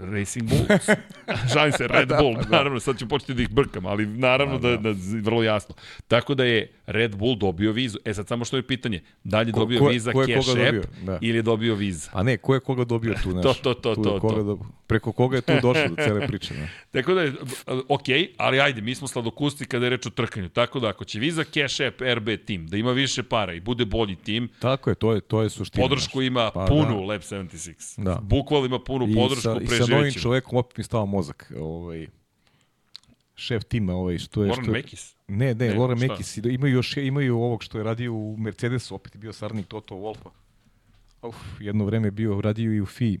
Racing 0.00 0.48
Bulls. 0.48 0.88
Žalim 1.54 1.72
se, 1.72 1.88
Red 1.88 2.08
Bull, 2.08 2.34
da, 2.36 2.56
naravno, 2.56 2.80
sad 2.80 2.98
ću 2.98 3.08
početi 3.08 3.34
da 3.34 3.42
ih 3.42 3.50
brkam, 3.50 3.86
ali 3.86 4.06
naravno 4.06 4.58
da, 4.58 4.76
da, 4.76 4.76
da, 4.76 4.98
vrlo 5.22 5.42
jasno. 5.42 5.74
Tako 6.08 6.34
da 6.34 6.44
je 6.44 6.72
Red 6.92 7.16
Bull 7.16 7.36
dobio 7.36 7.72
vizu. 7.72 7.98
E 8.04 8.14
sad 8.14 8.28
samo 8.28 8.44
što 8.44 8.56
je 8.56 8.66
pitanje, 8.66 9.02
da 9.24 9.40
li 9.40 9.48
je 9.48 9.52
dobio 9.52 9.78
ko, 9.78 9.88
viza 9.88 10.12
ko 10.12 10.26
Cash 10.26 10.50
App 10.50 10.86
da. 11.02 11.18
ili 11.20 11.38
je 11.38 11.42
dobio 11.42 11.74
viza? 11.74 12.10
A 12.12 12.22
ne, 12.22 12.36
ko 12.36 12.54
je 12.54 12.60
koga 12.60 12.84
dobio 12.84 13.14
tu, 13.22 13.30
znaš? 13.32 13.60
to, 13.60 13.74
to, 13.74 13.94
to, 13.94 14.02
to. 14.02 14.20
Koga 14.20 14.42
do, 14.42 14.58
preko 14.86 15.12
koga 15.12 15.36
je 15.36 15.42
tu 15.42 15.52
došlo 15.62 15.88
do 15.88 15.96
cele 16.04 16.26
priče, 16.26 16.54
ne? 16.54 16.70
Tako 16.94 17.14
da 17.14 17.22
je, 17.22 17.32
ok, 17.88 18.04
ali 18.36 18.60
ajde, 18.60 18.80
mi 18.80 18.94
smo 18.94 19.08
sladokusti 19.08 19.64
kada 19.64 19.86
je 19.86 19.90
reč 19.90 20.06
o 20.06 20.10
trkanju. 20.10 20.48
Tako 20.48 20.80
da 20.80 20.88
ako 20.88 21.04
će 21.04 21.18
viza 21.18 21.44
Cash 21.44 21.80
App 21.80 22.00
RB 22.00 22.28
tim 22.46 22.66
da 22.66 22.76
ima 22.76 22.92
više 22.92 23.22
para 23.22 23.52
i 23.52 23.60
bude 23.60 23.84
bolji 23.84 24.16
tim, 24.16 24.48
Tako 24.58 24.90
je, 24.90 24.94
to 24.94 25.12
je, 25.12 25.20
to 25.20 25.42
je 25.42 25.50
suština. 25.50 25.82
Podršku 25.84 26.18
naš. 26.18 26.26
ima 26.26 26.50
pa, 26.54 26.64
punu 26.64 27.00
da. 27.00 27.06
Lab 27.06 27.20
76. 27.20 28.02
Da. 28.02 28.18
Bukval 28.22 28.66
ima 28.66 28.78
punu 28.78 29.08
I 29.08 29.14
podršku 29.14 29.42
sa, 29.42 29.54
pre 29.54 29.76
I 29.76 29.80
sa 29.80 29.86
novim 29.86 30.12
čovekom 30.12 30.58
opet 30.58 30.76
mi 30.76 30.84
stava 30.84 31.04
mozak. 31.04 31.52
Ovaj, 31.56 32.06
šef 33.34 33.64
tima 33.64 33.94
ovaj 33.94 34.18
što 34.18 34.42
je 34.42 34.48
Loren 34.48 34.64
što 34.64 34.72
Mekis. 34.72 35.16
Ne, 35.28 35.54
ne, 35.54 35.68
ne 35.68 35.74
Loren 35.74 35.98
Mekis 35.98 36.36
imaju 36.36 36.74
još 36.74 36.96
imaju 36.96 37.38
ovog 37.38 37.62
što 37.62 37.78
je 37.78 37.84
radio 37.84 38.12
u 38.12 38.36
Mercedesu, 38.36 38.94
opet 38.94 39.14
je 39.14 39.18
bio 39.18 39.32
sarnik 39.32 39.66
Toto 39.66 39.94
Wolfa. 39.94 40.30
Uf, 41.22 41.36
jedno 41.60 41.84
vreme 41.84 42.06
je 42.06 42.10
bio 42.10 42.40
radio 42.40 42.72
i 42.72 42.80
u 42.80 42.86
FI. 42.86 43.18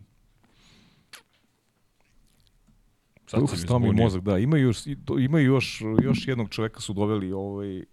Sad 3.26 3.42
Uf, 3.42 3.50
stao 3.56 3.78
mi 3.78 3.92
mozak, 3.92 4.22
da. 4.22 4.38
Imaju 4.38 4.66
još, 4.66 4.78
imaju 5.20 5.46
još, 5.46 5.82
još 6.02 6.28
jednog 6.28 6.50
čoveka 6.50 6.80
su 6.80 6.92
doveli, 6.92 7.32
ovaj, 7.32 7.78
uh, 7.78 7.84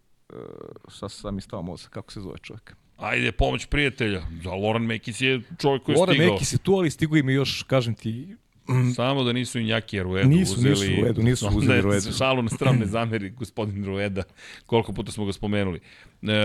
se 0.89 1.09
sam 1.09 1.35
mi 1.35 1.41
stao 1.41 1.61
mozak, 1.61 1.91
kako 1.91 2.11
se 2.11 2.21
zove 2.21 2.37
čovek? 2.37 2.75
Ajde, 2.97 3.31
pomoć 3.31 3.65
prijatelja. 3.65 4.21
Za 4.43 4.51
Loran 4.51 4.83
Mekis 4.83 5.21
je 5.21 5.41
čovjek 5.61 5.83
koji 5.83 5.95
je 5.95 5.99
Loran 5.99 6.13
stigao. 6.13 6.25
Loran 6.25 6.35
Mekis 6.35 6.53
je 6.53 6.57
tu, 6.57 6.73
ali 6.73 6.89
stigu 6.89 7.17
im 7.17 7.29
još, 7.29 7.63
kažem 7.63 7.95
ti, 7.95 8.35
Mm. 8.69 8.93
Samo 8.93 9.23
da 9.23 9.33
nisu 9.33 9.59
Injaki 9.59 10.01
Ruedu 10.03 10.29
nisu, 10.29 10.53
uzeli. 10.53 10.89
Nisu 10.89 10.95
Ruedu, 11.01 11.21
nisu 11.21 11.47
uzeli 11.55 11.81
Ruedu. 11.81 12.11
Šalu 12.17 12.41
na 12.47 12.49
strane 12.49 12.85
zameri 12.85 13.29
gospodin 13.29 13.85
Rueda, 13.85 14.23
koliko 14.65 14.93
puta 14.93 15.11
smo 15.11 15.25
ga 15.25 15.33
spomenuli. 15.33 15.79
E, 16.21 16.35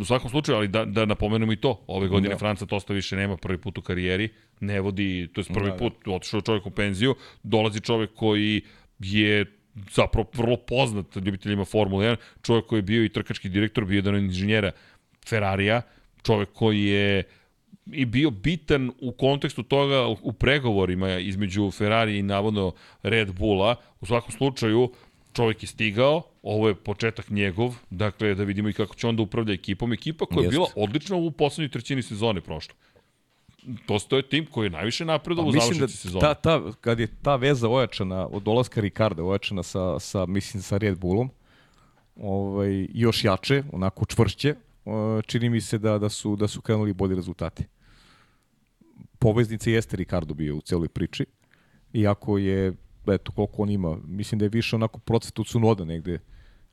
u 0.00 0.04
svakom 0.04 0.30
slučaju, 0.30 0.58
ali 0.58 0.68
da, 0.68 0.84
da 0.84 1.04
napomenemo 1.04 1.52
i 1.52 1.56
to, 1.56 1.84
ove 1.86 2.08
godine 2.08 2.34
da. 2.34 2.38
Franca 2.38 2.66
Tosta 2.66 2.92
više 2.92 3.16
nema 3.16 3.36
prvi 3.36 3.58
put 3.58 3.78
u 3.78 3.82
karijeri, 3.82 4.28
ne 4.60 4.80
vodi, 4.80 5.28
to 5.32 5.40
je 5.40 5.44
prvi 5.44 5.66
da, 5.66 5.72
da. 5.72 5.76
put 5.76 5.92
otišao 6.06 6.40
čovjek 6.40 6.66
u 6.66 6.70
penziju, 6.70 7.14
dolazi 7.42 7.80
čovjek 7.80 8.10
koji 8.14 8.62
je 8.98 9.44
zapravo 9.90 10.30
vrlo 10.34 10.56
poznat 10.56 11.16
ljubiteljima 11.16 11.64
Formule 11.64 12.06
1, 12.06 12.16
čovjek 12.42 12.66
koji 12.66 12.78
je 12.78 12.82
bio 12.82 13.04
i 13.04 13.08
trkački 13.08 13.48
direktor, 13.48 13.84
bio 13.84 13.96
jedan 13.96 14.16
inženjera 14.16 14.70
Ferrarija, 15.28 15.82
čovjek 16.22 16.48
koji 16.52 16.84
je 16.84 17.22
i 17.92 18.04
bio 18.04 18.30
bitan 18.30 18.92
u 19.00 19.12
kontekstu 19.12 19.62
toga 19.62 20.06
u 20.22 20.32
pregovorima 20.32 21.18
između 21.18 21.70
Ferrari 21.70 22.18
i 22.18 22.22
navodno 22.22 22.72
Red 23.02 23.32
Bulla. 23.32 23.76
U 24.00 24.06
svakom 24.06 24.32
slučaju, 24.32 24.90
čovjek 25.32 25.62
je 25.62 25.66
stigao, 25.66 26.22
ovo 26.42 26.68
je 26.68 26.74
početak 26.74 27.30
njegov, 27.30 27.76
dakle 27.90 28.34
da 28.34 28.44
vidimo 28.44 28.68
i 28.68 28.72
kako 28.72 28.94
će 28.94 29.06
onda 29.06 29.22
upravlja 29.22 29.54
ekipom. 29.54 29.92
Ekipa 29.92 30.26
koja 30.26 30.44
je 30.44 30.50
bila 30.50 30.66
odlična 30.76 31.16
u 31.16 31.30
poslednjoj 31.30 31.70
trećini 31.70 32.02
sezone 32.02 32.40
prošle. 32.40 32.74
To 33.86 33.98
stoje 33.98 34.22
tim 34.22 34.46
koji 34.46 34.66
je 34.66 34.70
najviše 34.70 35.04
napredao 35.04 35.44
pa, 35.44 35.48
u 35.48 35.52
završnici 35.52 35.80
da 35.80 35.88
sezone. 35.88 36.20
Ta, 36.20 36.34
ta, 36.34 36.72
kad 36.80 37.00
je 37.00 37.06
ta 37.22 37.36
veza 37.36 37.68
ojačana 37.68 38.26
od 38.26 38.42
dolaska 38.42 38.80
Ricarda, 38.80 39.24
ojačana 39.24 39.62
sa, 39.62 39.98
sa, 39.98 40.26
mislim, 40.26 40.62
sa 40.62 40.76
Red 40.76 40.98
Bullom, 40.98 41.30
ovaj, 42.16 42.86
još 42.94 43.24
jače, 43.24 43.62
onako 43.72 44.06
čvršće, 44.06 44.54
čini 45.26 45.48
mi 45.48 45.60
se 45.60 45.78
da, 45.78 45.98
da, 45.98 46.08
su, 46.08 46.36
da 46.36 46.48
su 46.48 46.60
krenuli 46.60 46.92
bolji 46.92 47.14
rezultati 47.14 47.64
poveznica 49.24 49.70
jeste 49.70 49.96
Ricardo 49.96 50.34
bio 50.34 50.56
u 50.56 50.60
celoj 50.60 50.88
priči, 50.88 51.26
iako 51.92 52.38
je, 52.38 52.72
eto, 53.06 53.32
koliko 53.32 53.62
on 53.62 53.70
ima, 53.70 53.96
mislim 54.06 54.38
da 54.38 54.44
je 54.44 54.48
više 54.48 54.76
onako 54.76 54.98
procet 54.98 55.38
od 55.38 55.46
Sunoda 55.46 55.84
negde. 55.84 56.18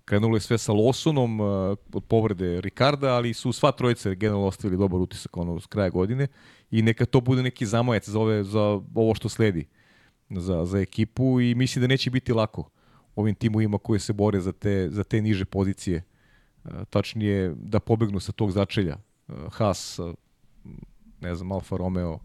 Krenulo 0.06 0.36
je 0.36 0.42
sve 0.42 0.58
sa 0.58 0.74
Lawsonom 0.74 1.40
uh, 1.40 1.78
od 1.94 2.04
povrede 2.04 2.62
Ricarda, 2.62 3.14
ali 3.16 3.34
su 3.34 3.54
sva 3.54 3.72
trojice 3.72 4.16
generalno 4.16 4.48
ostavili 4.48 4.78
dobar 4.78 5.00
utisak 5.00 5.38
ono, 5.38 5.60
s 5.60 5.66
kraja 5.66 5.90
godine 5.90 6.28
i 6.72 6.82
neka 6.82 7.06
to 7.06 7.22
bude 7.22 7.44
neki 7.44 7.66
zamojac 7.66 8.10
za, 8.10 8.20
ove, 8.20 8.44
za 8.44 8.62
ovo 8.96 9.16
što 9.16 9.30
sledi 9.30 9.66
za, 10.30 10.66
za 10.66 10.80
ekipu 10.80 11.42
i 11.42 11.56
mislim 11.56 11.82
da 11.82 11.88
neće 11.88 12.10
biti 12.10 12.34
lako 12.34 12.70
ovim 13.16 13.36
timovima 13.36 13.78
koji 13.78 14.00
se 14.00 14.14
bore 14.14 14.40
za 14.40 14.52
te, 14.52 14.90
za 14.90 15.04
te 15.04 15.22
niže 15.22 15.46
pozicije. 15.46 16.04
Uh, 16.64 16.72
tačnije 16.90 17.56
da 17.56 17.80
pobegnu 17.80 18.20
sa 18.20 18.32
tog 18.32 18.52
začelja. 18.52 18.98
Uh, 19.28 19.36
Haas, 19.52 20.00
ne 21.22 21.36
znam, 21.36 21.52
Alfa 21.52 21.78
Romeo, 21.78 22.20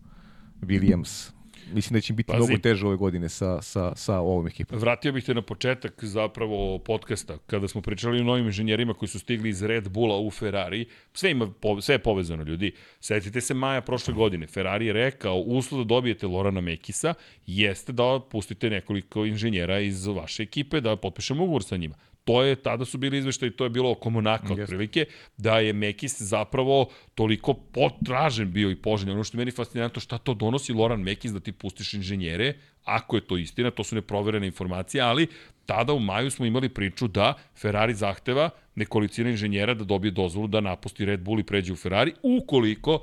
Williams. 0.66 1.36
Mislim 1.72 1.94
da 1.94 2.00
će 2.00 2.12
biti 2.12 2.26
Pazi. 2.26 2.38
mnogo 2.38 2.58
teže 2.58 2.86
ove 2.86 2.96
godine 2.96 3.28
sa, 3.28 3.62
sa, 3.62 3.92
sa 3.96 4.18
ovom 4.18 4.46
ekipom. 4.46 4.78
Vratio 4.78 5.12
bih 5.12 5.24
te 5.24 5.34
na 5.34 5.42
početak 5.42 6.04
zapravo 6.04 6.78
podcasta, 6.78 7.38
kada 7.46 7.68
smo 7.68 7.80
pričali 7.82 8.20
o 8.20 8.24
novim 8.24 8.46
inženjerima 8.46 8.94
koji 8.94 9.08
su 9.08 9.18
stigli 9.18 9.48
iz 9.48 9.62
Red 9.62 9.88
Bulla 9.88 10.18
u 10.18 10.30
Ferrari. 10.30 10.86
Sve, 11.12 11.30
ima, 11.30 11.52
sve 11.80 11.94
je 11.94 11.98
povezano, 11.98 12.42
ljudi. 12.42 12.72
Setite 13.00 13.40
se 13.40 13.54
maja 13.54 13.80
prošle 13.80 14.14
godine. 14.14 14.46
Ferrari 14.46 14.86
je 14.86 14.92
rekao, 14.92 15.36
uslov 15.36 15.84
da 15.84 15.88
dobijete 15.88 16.26
Lorana 16.26 16.60
Mekisa 16.60 17.14
jeste 17.46 17.92
da 17.92 18.20
pustite 18.30 18.70
nekoliko 18.70 19.24
inženjera 19.24 19.80
iz 19.80 20.06
vaše 20.06 20.42
ekipe 20.42 20.80
da 20.80 20.96
potpišemo 20.96 21.44
ugovor 21.44 21.64
sa 21.64 21.76
njima 21.76 21.94
to 22.26 22.42
je, 22.42 22.56
tada 22.56 22.84
su 22.84 22.98
bili 22.98 23.18
izveštaji, 23.18 23.50
to 23.50 23.64
je 23.64 23.70
bilo 23.70 23.90
oko 23.90 24.10
Monaka 24.10 24.54
yes. 24.54 24.62
otprilike, 24.62 25.04
da 25.36 25.58
je 25.58 25.72
Mekis 25.72 26.22
zapravo 26.22 26.88
toliko 27.14 27.54
potražen 27.54 28.52
bio 28.52 28.70
i 28.70 28.76
poželjen. 28.76 29.14
Ono 29.14 29.24
što 29.24 29.36
je 29.36 29.38
meni 29.38 29.50
fascinantno, 29.50 30.00
šta 30.00 30.18
to 30.18 30.34
donosi 30.34 30.72
Loran 30.72 31.00
Mekis 31.00 31.32
da 31.32 31.40
ti 31.40 31.52
pustiš 31.52 31.94
inženjere, 31.94 32.54
ako 32.84 33.16
je 33.16 33.26
to 33.26 33.36
istina, 33.36 33.70
to 33.70 33.84
su 33.84 33.94
neproverene 33.94 34.46
informacije, 34.46 35.02
ali 35.02 35.26
tada 35.66 35.92
u 35.92 36.00
maju 36.00 36.30
smo 36.30 36.46
imali 36.46 36.68
priču 36.68 37.08
da 37.08 37.34
Ferrari 37.56 37.94
zahteva 37.94 38.50
nekolicina 38.74 39.30
inženjera 39.30 39.74
da 39.74 39.84
dobije 39.84 40.10
dozvolu 40.10 40.46
da 40.46 40.60
napusti 40.60 41.04
Red 41.04 41.20
Bull 41.20 41.40
i 41.40 41.46
pređe 41.46 41.72
u 41.72 41.76
Ferrari, 41.76 42.12
ukoliko 42.22 43.00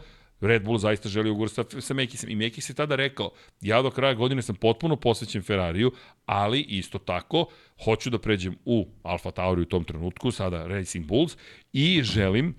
Red 0.47 0.63
Bull 0.63 0.77
zaista 0.77 1.09
želi 1.09 1.29
ugovor 1.29 1.49
sa, 1.49 1.63
sa 1.79 1.93
Mekisem. 1.93 2.29
I 2.29 2.35
Mekis 2.35 2.69
je 2.69 2.73
tada 2.73 2.95
rekao, 2.95 3.31
ja 3.61 3.81
do 3.81 3.91
kraja 3.91 4.13
godine 4.13 4.41
sam 4.41 4.55
potpuno 4.55 4.95
posvećen 4.95 5.41
Ferrariju, 5.41 5.91
ali 6.25 6.61
isto 6.61 6.97
tako 6.97 7.45
hoću 7.85 8.09
da 8.09 8.19
pređem 8.19 8.55
u 8.65 8.87
Alfa 9.03 9.31
Tauri 9.31 9.61
u 9.61 9.65
tom 9.65 9.83
trenutku, 9.83 10.31
sada 10.31 10.67
Racing 10.67 11.05
Bulls, 11.05 11.37
i 11.73 12.03
želim 12.03 12.55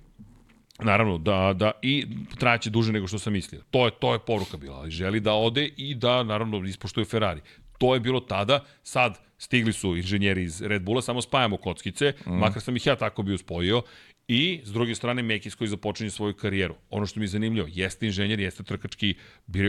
Naravno, 0.79 1.17
da, 1.17 1.53
da 1.55 1.71
i 1.81 2.07
trajaće 2.39 2.69
duže 2.69 2.91
nego 2.91 3.07
što 3.07 3.19
sam 3.19 3.33
mislio. 3.33 3.61
To 3.71 3.85
je, 3.85 3.91
to 3.99 4.13
je 4.13 4.19
poruka 4.19 4.57
bila, 4.57 4.77
ali 4.77 4.91
želi 4.91 5.19
da 5.19 5.33
ode 5.33 5.69
i 5.77 5.95
da, 5.95 6.23
naravno, 6.23 6.65
ispoštuje 6.65 7.05
Ferrari. 7.05 7.41
To 7.77 7.93
je 7.93 7.99
bilo 7.99 8.19
tada, 8.19 8.65
sad 8.83 9.19
stigli 9.37 9.73
su 9.73 9.95
inženjeri 9.97 10.43
iz 10.43 10.61
Red 10.61 10.83
Bulla, 10.83 11.01
samo 11.01 11.21
spajamo 11.21 11.57
kockice, 11.57 12.13
mm. 12.25 12.33
makar 12.33 12.61
sam 12.61 12.75
ih 12.75 12.85
ja 12.87 12.95
tako 12.95 13.23
bio 13.23 13.37
spojio 13.37 13.81
I, 14.27 14.61
s 14.63 14.71
druge 14.73 14.95
strane, 14.95 15.21
Mekis 15.21 15.55
koji 15.55 15.67
započinje 15.67 16.09
svoju 16.09 16.33
karijeru. 16.33 16.75
Ono 16.89 17.05
što 17.05 17.19
mi 17.19 17.23
je 17.23 17.27
zanimljivo, 17.27 17.67
jeste 17.71 18.05
inženjer, 18.05 18.39
jeste 18.39 18.63
trkački 18.63 19.13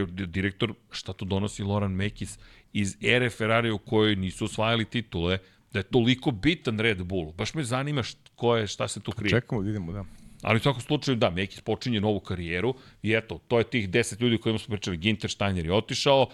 direktor, 0.09 0.75
šta 0.91 1.13
to 1.13 1.25
donosi 1.25 1.63
Loran 1.63 1.93
Mekis 1.93 2.39
iz 2.73 2.97
ere 3.03 3.31
Ferrari 3.31 3.71
u 3.71 3.79
kojoj 3.79 4.17
nisu 4.17 4.45
osvajali 4.45 4.85
titule, 4.85 5.39
da 5.73 5.79
je 5.79 5.83
toliko 5.83 6.31
bitan 6.31 6.81
Red 6.81 7.03
Bull. 7.03 7.33
Baš 7.33 7.55
me 7.55 7.65
zanima 7.65 8.03
ko 8.35 8.57
je, 8.57 8.67
šta 8.67 8.89
se 8.89 9.01
tu 9.01 9.13
krije. 9.13 9.31
Čekamo 9.31 9.63
da 9.63 9.71
idemo, 9.71 9.93
da. 9.93 10.05
Ali 10.43 10.57
u 10.57 10.61
svakom 10.61 10.81
slučaju, 10.81 11.17
da, 11.17 11.31
Mekis 11.31 11.61
počinje 11.61 12.01
novu 12.01 12.21
karijeru 12.21 12.75
i 13.03 13.13
eto, 13.13 13.39
to 13.49 13.59
je 13.59 13.65
tih 13.65 13.91
10 13.91 14.21
ljudi 14.23 14.39
kojima 14.39 14.59
smo 14.59 14.77
pričali. 14.77 14.97
Ginter 14.97 15.31
Steiner 15.31 15.67
je 15.67 15.73
otišao, 15.73 16.27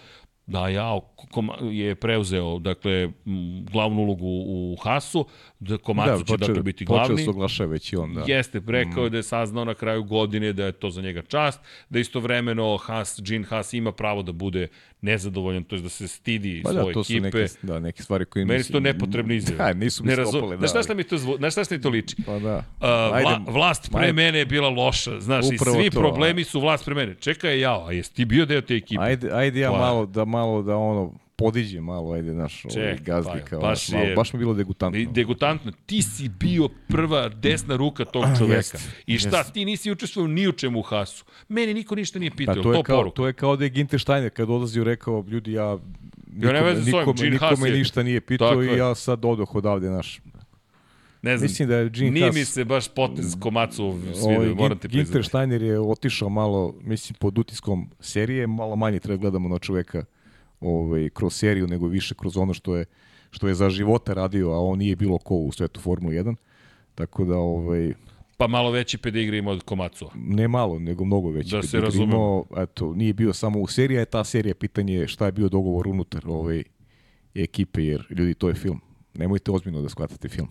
da 0.46 0.68
ja 0.68 1.00
je 1.70 1.94
preuzeo 1.94 2.58
dakle 2.58 3.10
glavnu 3.72 4.02
ulogu 4.02 4.26
u 4.26 4.76
Hasu, 4.82 5.26
da 5.60 5.78
Komatsu 5.78 6.24
da, 6.24 6.24
će 6.24 6.36
dakle 6.36 6.62
biti 6.62 6.84
glavni. 6.84 7.08
Počeo 7.08 7.24
se 7.24 7.30
oglašava 7.30 7.70
već 7.70 7.92
i 7.92 7.96
on, 7.96 8.14
da. 8.14 8.24
Jeste, 8.26 8.62
rekao 8.66 9.06
mm. 9.06 9.10
da 9.10 9.16
je 9.16 9.22
saznao 9.22 9.64
na 9.64 9.74
kraju 9.74 10.04
godine 10.04 10.52
da 10.52 10.64
je 10.64 10.72
to 10.72 10.90
za 10.90 11.02
njega 11.02 11.22
čast, 11.22 11.60
da 11.90 11.98
istovremeno 11.98 12.76
Has, 12.76 13.20
Gene 13.24 13.44
Has 13.44 13.72
ima 13.72 13.92
pravo 13.92 14.22
da 14.22 14.32
bude 14.32 14.68
nezadovoljan, 15.02 15.64
to 15.64 15.76
je 15.76 15.82
da 15.82 15.88
se 15.88 16.08
stidi 16.08 16.60
Pa 16.64 16.70
svoje 16.70 16.86
da, 16.86 16.92
to 16.92 17.04
su 17.04 17.12
ekipe. 17.12 17.38
neke, 17.38 17.46
da, 17.62 17.80
neke 17.80 18.02
stvari 18.02 18.24
koje 18.24 18.44
Meni 18.44 18.62
su 18.62 18.72
to 18.72 18.80
nepotrebne 18.80 19.36
izjave. 19.36 19.58
Da, 19.58 19.72
nisu 19.74 20.04
mi 20.04 20.08
ne 20.08 20.16
razum- 20.16 20.32
dopale, 20.32 20.56
Znaš 20.56 20.70
šta 20.70 20.78
da. 20.78 20.82
šta 20.82 20.94
mi 20.94 21.04
to 21.04 21.18
zvu... 21.18 21.36
Znaš 21.36 21.52
šta 21.52 21.64
šta 21.64 21.74
mi 21.74 21.80
to 21.80 21.88
liči? 21.88 22.16
Pa 22.26 22.38
da. 22.38 22.56
Uh, 22.56 22.64
vla, 23.22 23.40
vlast 23.48 23.90
pre 23.92 24.00
Ajde. 24.00 24.12
mene 24.12 24.38
je 24.38 24.46
bila 24.46 24.68
loša, 24.70 25.20
znaš, 25.20 25.44
Upravo 25.46 25.76
i 25.76 25.82
svi 25.82 25.90
to, 25.90 26.00
problemi 26.00 26.44
su 26.44 26.60
vlast 26.60 26.84
pre 26.84 26.94
mene. 26.94 27.14
Čekaj, 27.14 27.60
jao, 27.60 27.86
a 27.86 27.92
jesi 27.92 28.14
ti 28.14 28.24
bio 28.24 28.46
deo 28.46 28.60
te 28.60 28.74
ekipe? 28.76 29.02
Ajde, 29.02 29.30
ajde 29.32 29.60
ja 29.60 29.70
Pa- 29.70 29.78
malo 29.78 30.06
da 30.06 30.24
malo 30.24 30.62
da 30.62 30.76
ono 30.76 31.12
podiđe 31.42 31.80
malo, 31.82 32.12
ajde 32.12 32.34
naš 32.34 32.64
ovaj 32.66 32.96
gazdi 32.96 33.30
pa, 33.32 33.40
kao, 33.40 33.60
baš 33.60 33.86
znaš, 33.86 33.92
malo, 33.92 34.04
je- 34.04 34.16
baš 34.16 34.32
mi 34.32 34.36
je 34.36 34.40
bilo 34.40 34.54
degutantno. 34.54 35.12
Degutantno, 35.12 35.72
ti 35.86 36.02
si 36.02 36.28
bio 36.30 36.68
prva 36.88 37.28
desna 37.30 37.76
ruka 37.76 38.04
tog 38.04 38.24
čoveka. 38.38 38.56
jest, 38.56 38.76
I 39.06 39.18
šta, 39.18 39.38
jest. 39.38 39.52
ti 39.52 39.64
nisi 39.64 39.90
učestvovao 39.90 40.28
ni 40.28 40.48
u 40.48 40.52
čemu 40.52 40.78
u 40.78 40.82
Hasu. 40.82 41.24
Meni 41.48 41.74
niko 41.74 41.94
ništa 41.94 42.18
nije 42.18 42.30
pitao, 42.32 42.54
Pa 42.54 42.56
to, 42.56 42.62
to 42.64 42.72
je 42.72 42.82
kao 42.82 42.96
poruka. 42.96 43.14
to 43.14 43.26
je 43.26 43.32
kao 43.32 43.56
da 43.56 43.64
je 43.64 43.70
Ginter 43.70 44.00
Steiner 44.00 44.30
kad 44.30 44.50
odlazio 44.50 44.84
rekao 44.84 45.24
ljudi 45.28 45.52
ja 45.52 45.78
nikome, 46.26 46.60
ovim, 46.60 46.84
nikome, 46.84 47.30
nikome 47.30 47.68
je- 47.68 47.76
ništa 47.78 48.02
nije 48.02 48.20
pitao 48.20 48.48
Tako 48.48 48.62
i 48.62 48.66
je. 48.66 48.76
ja 48.76 48.94
sad 48.94 49.24
odoh 49.24 49.54
odavde 49.54 49.90
naš. 49.90 50.20
Ne 51.22 51.36
znam, 51.36 51.44
Mislim 51.44 51.68
da 51.68 51.76
je 51.76 51.88
Gene 51.90 52.10
nije 52.10 52.24
Haas- 52.24 52.34
mi 52.34 52.44
se 52.44 52.64
baš 52.64 52.88
potez 52.88 53.36
Komacu 53.40 53.84
Ovaj, 53.84 54.14
svidio, 54.14 54.54
moram 54.54 54.78
ti 54.78 54.88
Ginter 54.88 55.04
priznati. 55.04 55.28
Steiner 55.28 55.62
je 55.62 55.80
otišao 55.80 56.28
malo, 56.28 56.74
mislim, 56.80 57.16
pod 57.20 57.38
utiskom 57.38 57.90
serije, 58.00 58.46
malo 58.46 58.76
manje 58.76 59.00
treba 59.00 59.16
gledamo 59.18 59.48
na 59.48 59.58
čoveka 59.58 60.04
ovaj, 60.62 61.10
kroz 61.10 61.34
seriju, 61.34 61.66
nego 61.66 61.86
više 61.86 62.14
kroz 62.14 62.36
ono 62.36 62.54
što 62.54 62.76
je, 62.76 62.84
što 63.30 63.48
je 63.48 63.54
za 63.54 63.70
života 63.70 64.14
radio, 64.14 64.50
a 64.50 64.60
on 64.60 64.78
nije 64.78 64.96
bilo 64.96 65.18
ko 65.18 65.34
u 65.34 65.52
svetu 65.52 65.80
Formule 65.80 66.14
1. 66.14 66.34
Tako 66.94 67.24
da, 67.24 67.36
ovaj, 67.36 67.92
Pa 68.36 68.46
malo 68.46 68.70
veći 68.70 68.98
pedigri 68.98 69.38
ima 69.38 69.50
od 69.50 69.62
Komacu. 69.62 70.10
ne 70.14 70.48
malo, 70.48 70.78
nego 70.78 71.04
mnogo 71.04 71.30
veći. 71.30 71.50
Da 71.50 71.60
pedigri 71.60 72.02
imao, 72.02 72.44
Eto, 72.56 72.94
nije 72.94 73.12
bio 73.12 73.32
samo 73.32 73.60
u 73.60 73.66
seriji, 73.66 73.96
a 73.96 74.00
je 74.00 74.06
ta 74.06 74.24
serija 74.24 74.54
pitanje 74.54 74.94
je 74.94 75.08
šta 75.08 75.26
je 75.26 75.32
bio 75.32 75.48
dogovor 75.48 75.88
unutar 75.88 76.22
ovaj, 76.26 76.62
ekipe, 77.34 77.84
jer 77.84 78.06
ljudi, 78.10 78.34
to 78.34 78.48
je 78.48 78.54
film. 78.54 78.80
Nemojte 79.14 79.50
ozbiljno 79.50 79.82
da 79.82 79.88
shvatate 79.88 80.28
film. 80.28 80.48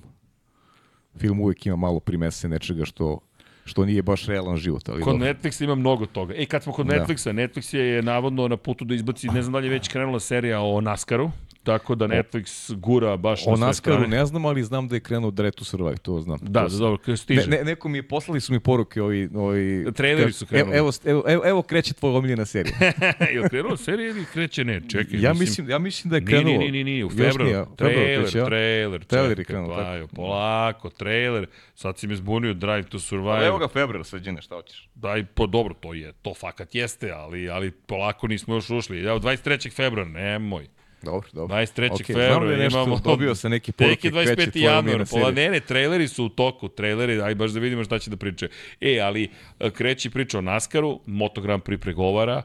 Film 1.18 1.40
uvijek 1.40 1.66
ima 1.66 1.76
malo 1.76 2.00
primese 2.00 2.50
nečega 2.50 2.86
što, 2.86 3.20
što 3.66 3.86
nije 3.86 4.02
baš 4.02 4.26
realan 4.26 4.58
život. 4.58 4.90
Ali 4.90 5.02
Kod 5.02 5.14
dobro. 5.14 5.28
Netflixa 5.28 5.64
ima 5.64 5.76
mnogo 5.76 6.06
toga. 6.06 6.34
E, 6.38 6.46
kad 6.46 6.64
smo 6.64 6.74
kod 6.74 6.86
Da. 6.86 6.94
Netflixa, 6.94 7.32
Netflix 7.32 7.76
je, 7.76 8.02
navodno 8.02 8.48
na 8.48 8.58
putu 8.58 8.86
da 8.86 8.96
izbaci, 8.96 9.28
ne 9.28 9.42
znam 9.42 9.54
da 9.54 9.60
li 9.60 9.68
je 9.68 9.72
već 9.72 9.88
krenula 9.88 10.20
serija 10.20 10.62
o 10.62 10.82
NASCAR-u, 10.82 11.32
tako 11.64 11.96
da 11.96 12.08
Netflix 12.08 12.46
gura 12.76 13.18
baš 13.18 13.48
O 13.48 13.52
na 13.52 13.58
sve 13.58 13.66
Naskaru 13.66 13.96
strane. 13.96 14.18
ne 14.18 14.26
znam, 14.26 14.46
ali 14.46 14.64
znam 14.64 14.88
da 14.88 14.96
je 14.96 15.00
krenuo 15.00 15.32
Dare 15.32 15.52
to 15.52 15.64
Survive, 15.64 15.98
to 15.98 16.20
znam. 16.20 16.40
Da, 16.42 16.62
to 16.62 16.70
da, 16.70 16.78
dobro, 16.78 16.98
kada 16.98 17.12
Ne, 17.12 17.18
stiže. 17.18 17.48
ne, 17.48 17.64
neko 17.64 17.90
mi 17.90 17.98
je, 17.98 18.04
poslali 18.04 18.42
su 18.42 18.54
mi 18.54 18.60
poruke 18.60 19.02
ovi... 19.02 19.30
ovi 19.36 19.86
Traileri 19.94 20.34
su 20.34 20.46
krenuli. 20.46 20.78
Evo, 20.78 20.92
evo, 21.06 21.24
evo, 21.28 21.44
evo 21.46 21.62
kreće 21.62 21.94
tvoja 21.94 22.16
omiljena 22.16 22.46
serija. 22.46 22.76
je 23.34 23.42
li 23.42 23.50
krenula 23.50 23.78
serija 23.78 24.10
ili 24.10 24.26
kreće? 24.26 24.64
Ne, 24.64 24.82
čekaj. 24.90 25.20
ja, 25.22 25.34
mislim, 25.34 25.70
ja 25.70 25.80
mislim 25.80 26.10
da 26.10 26.16
je 26.16 26.22
Nije, 26.22 26.30
krenulo. 26.32 26.58
nije, 26.60 26.72
nije, 26.72 26.84
nije, 26.84 27.06
u 27.06 27.08
Još 27.08 27.14
februaru. 27.16 27.44
nije, 27.46 27.62
u 27.62 27.76
Trailer, 27.76 28.22
kreće, 28.22 28.38
ja? 28.38 28.46
trailer, 28.46 29.04
Trailer 29.04 29.32
je 29.32 29.36
čekaj, 29.36 29.46
krenuo, 29.46 29.70
pa, 29.70 29.84
tako. 29.84 29.96
jo, 29.96 30.08
polako, 30.08 30.90
trailer. 30.90 31.46
Sad 31.76 31.98
si 31.98 32.08
me 32.08 32.16
zbunio, 32.16 32.54
Drive 32.54 32.84
to 32.84 33.00
Survive. 33.00 33.46
Evo 33.46 33.58
ga 33.58 33.68
februar, 33.68 34.06
sređene, 34.06 34.42
šta 34.42 34.56
hoćeš? 34.56 34.90
Daj, 34.96 35.26
po 35.26 35.48
dobro, 35.48 35.74
to 35.74 35.94
je, 35.94 36.14
to 36.14 36.34
fakat 36.34 36.76
jeste, 36.76 37.12
ali, 37.12 37.50
ali 37.50 37.72
polako 37.72 38.28
nismo 38.28 38.56
još 38.56 38.70
ušli. 38.70 39.00
Evo, 39.00 39.20
23. 39.20 39.72
februara, 39.72 40.10
nemoj. 40.10 40.68
Dobro, 41.04 41.30
dobro. 41.34 41.56
23. 41.56 41.92
Ok, 41.92 42.06
februara 42.06 42.58
da 42.58 42.66
imamo... 42.66 43.00
dobio 43.00 43.36
sam 43.36 43.52
neke 43.52 43.72
poruke, 43.72 43.96
Tek 43.96 44.06
je 44.06 44.12
kreće 44.12 44.36
25. 44.36 44.52
tvoja 44.52 44.74
januar, 44.76 45.06
pola, 45.10 45.32
ne, 45.32 45.50
ne, 45.50 45.60
traileri 45.60 46.08
su 46.08 46.26
u 46.26 46.30
toku, 46.30 46.70
traileri, 46.70 47.22
aj 47.22 47.36
baš 47.36 47.52
da 47.52 47.60
vidimo 47.60 47.84
šta 47.84 48.00
će 48.00 48.10
da 48.10 48.18
priče. 48.18 48.50
E, 48.82 49.00
ali 49.00 49.30
e, 49.60 49.70
kreći 49.70 50.10
priča 50.10 50.38
o 50.38 50.42
NASCAR-u, 50.42 51.02
Moto 51.06 51.42
Grand 51.42 51.64
Prix 51.64 51.78
pregovara, 51.78 52.44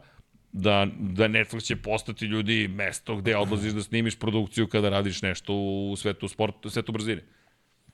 da, 0.52 0.86
da 0.98 1.28
Netflix 1.28 1.64
će 1.64 1.76
postati 1.76 2.24
ljudi 2.24 2.68
mesto 2.68 3.16
gde 3.16 3.36
odlaziš 3.36 3.72
da 3.72 3.82
snimiš 3.82 4.18
produkciju 4.18 4.66
kada 4.66 4.88
radiš 4.88 5.22
nešto 5.22 5.54
u 5.54 5.96
svetu 5.96 6.28
sporta, 6.28 6.70
svetu 6.70 6.92
brzine. 6.92 7.22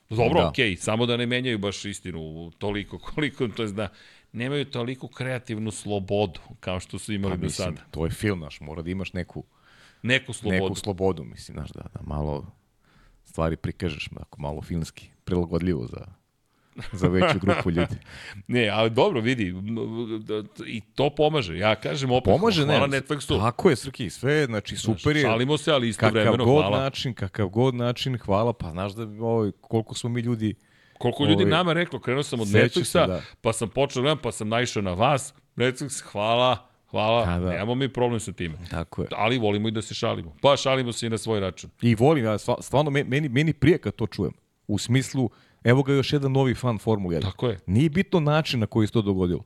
Dobro, 0.09 0.41
Da. 0.41 0.47
okej, 0.47 0.75
samo 0.75 1.05
da 1.05 1.17
ne 1.17 1.25
menjaju 1.25 1.57
baš 1.57 1.85
istinu 1.85 2.51
toliko 2.57 2.99
koliko, 2.99 3.47
to 3.47 3.63
je 3.63 3.71
da 3.71 3.89
nemaju 4.31 4.65
toliko 4.65 5.07
kreativnu 5.07 5.71
slobodu 5.71 6.39
kao 6.59 6.79
što 6.79 6.99
su 6.99 7.13
imali 7.13 7.33
Pa, 7.33 7.37
do 7.37 7.49
sada. 7.49 7.81
to 7.91 8.05
je 8.05 8.11
film, 8.11 8.39
naš, 8.39 8.61
mora 8.61 8.81
da 8.81 8.89
imaš 8.89 9.13
neku, 9.13 9.43
Neku 10.03 10.33
slobodu. 10.33 10.63
neku 10.63 10.75
slobodu, 10.75 11.23
mislim, 11.23 11.55
znaš, 11.55 11.69
da, 11.69 11.81
da 11.93 11.99
malo 12.03 12.45
stvari 13.23 13.55
prikažeš, 13.55 14.09
ako 14.15 14.41
malo 14.41 14.61
filmski, 14.61 15.09
prilagodljivo 15.23 15.87
za, 15.87 16.05
za 16.91 17.07
veću 17.07 17.39
grupu 17.39 17.71
ljudi. 17.71 17.95
Ne, 18.47 18.69
ali 18.69 18.89
dobro, 18.89 19.21
vidi, 19.21 19.53
da- 20.19 20.43
i 20.65 20.81
to 20.85 21.09
pomaže. 21.09 21.57
Ja 21.57 21.75
kažem 21.75 22.11
opet, 22.11 22.33
Pomaže, 22.33 22.65
hvala 22.65 22.87
ne, 22.87 22.97
Netflixu. 22.97 23.39
Tako 23.39 23.69
je, 23.69 23.75
Srki, 23.75 24.09
sve, 24.09 24.45
znači, 24.45 24.77
super 24.77 25.15
je. 25.15 25.21
Šalimo 25.21 25.57
se, 25.57 25.71
ali 25.71 25.93
Kakav 25.93 26.09
istovremeno 26.09 26.45
god 26.45 26.61
hvala. 26.61 26.79
način, 26.79 27.13
kakav 27.13 27.47
god 27.47 27.75
način, 27.75 28.17
hvala, 28.17 28.53
pa 28.53 28.71
znaš 28.71 28.93
da 28.93 29.03
ovaj, 29.19 29.51
koliko 29.61 29.95
smo 29.95 30.09
mi 30.09 30.21
ljudi, 30.21 30.55
Koliko 30.93 31.25
ljudi 31.25 31.43
Ovi- 31.43 31.49
nama 31.49 31.73
reklo, 31.73 31.99
krenuo 31.99 32.23
sam 32.23 32.39
od 32.39 32.47
Sećam 32.47 32.59
se, 32.85 32.99
Netflixa, 32.99 33.07
da. 33.07 33.21
pa 33.41 33.53
sam 33.53 33.69
počeo 33.69 33.95
da 33.95 34.03
gledam, 34.03 34.17
pa 34.17 34.31
sam 34.31 34.49
naišao 34.49 34.81
na 34.81 34.93
vas. 34.93 35.33
Netflix, 35.55 36.01
hvala, 36.01 36.69
hvala, 36.93 37.23
A, 37.25 37.39
da. 37.39 37.49
nemamo 37.49 37.75
mi 37.75 37.89
problem 37.89 38.19
sa 38.19 38.31
time. 38.31 38.55
tako 38.69 39.01
je. 39.01 39.07
Ali 39.13 39.37
volimo 39.37 39.67
i 39.67 39.71
da 39.71 39.81
se 39.81 39.93
šalimo. 39.93 40.35
Pa 40.41 40.57
šalimo 40.57 40.91
se 40.91 41.07
i 41.07 41.09
na 41.09 41.17
svoj 41.17 41.39
račun. 41.39 41.69
I 41.81 41.95
volim, 41.95 42.25
ja 42.25 42.33
stva- 42.33 42.61
stvarno, 42.61 42.91
me- 42.91 43.03
meni, 43.05 43.29
meni 43.29 43.53
prije 43.53 43.77
kad 43.77 43.95
to 43.95 44.07
čujem. 44.07 44.33
U 44.67 44.77
smislu, 44.77 45.29
evo 45.63 45.83
ga 45.83 45.93
još 45.93 46.13
jedan 46.13 46.31
novi 46.31 46.53
fan 46.55 46.77
Formule 46.77 47.15
1. 47.15 47.21
Tako 47.21 47.47
je. 47.47 47.59
Nije 47.67 47.89
bitno 47.89 48.19
način 48.19 48.59
na 48.59 48.65
koji 48.65 48.87
se 48.87 48.93
to 48.93 49.01
dogodilo. 49.01 49.43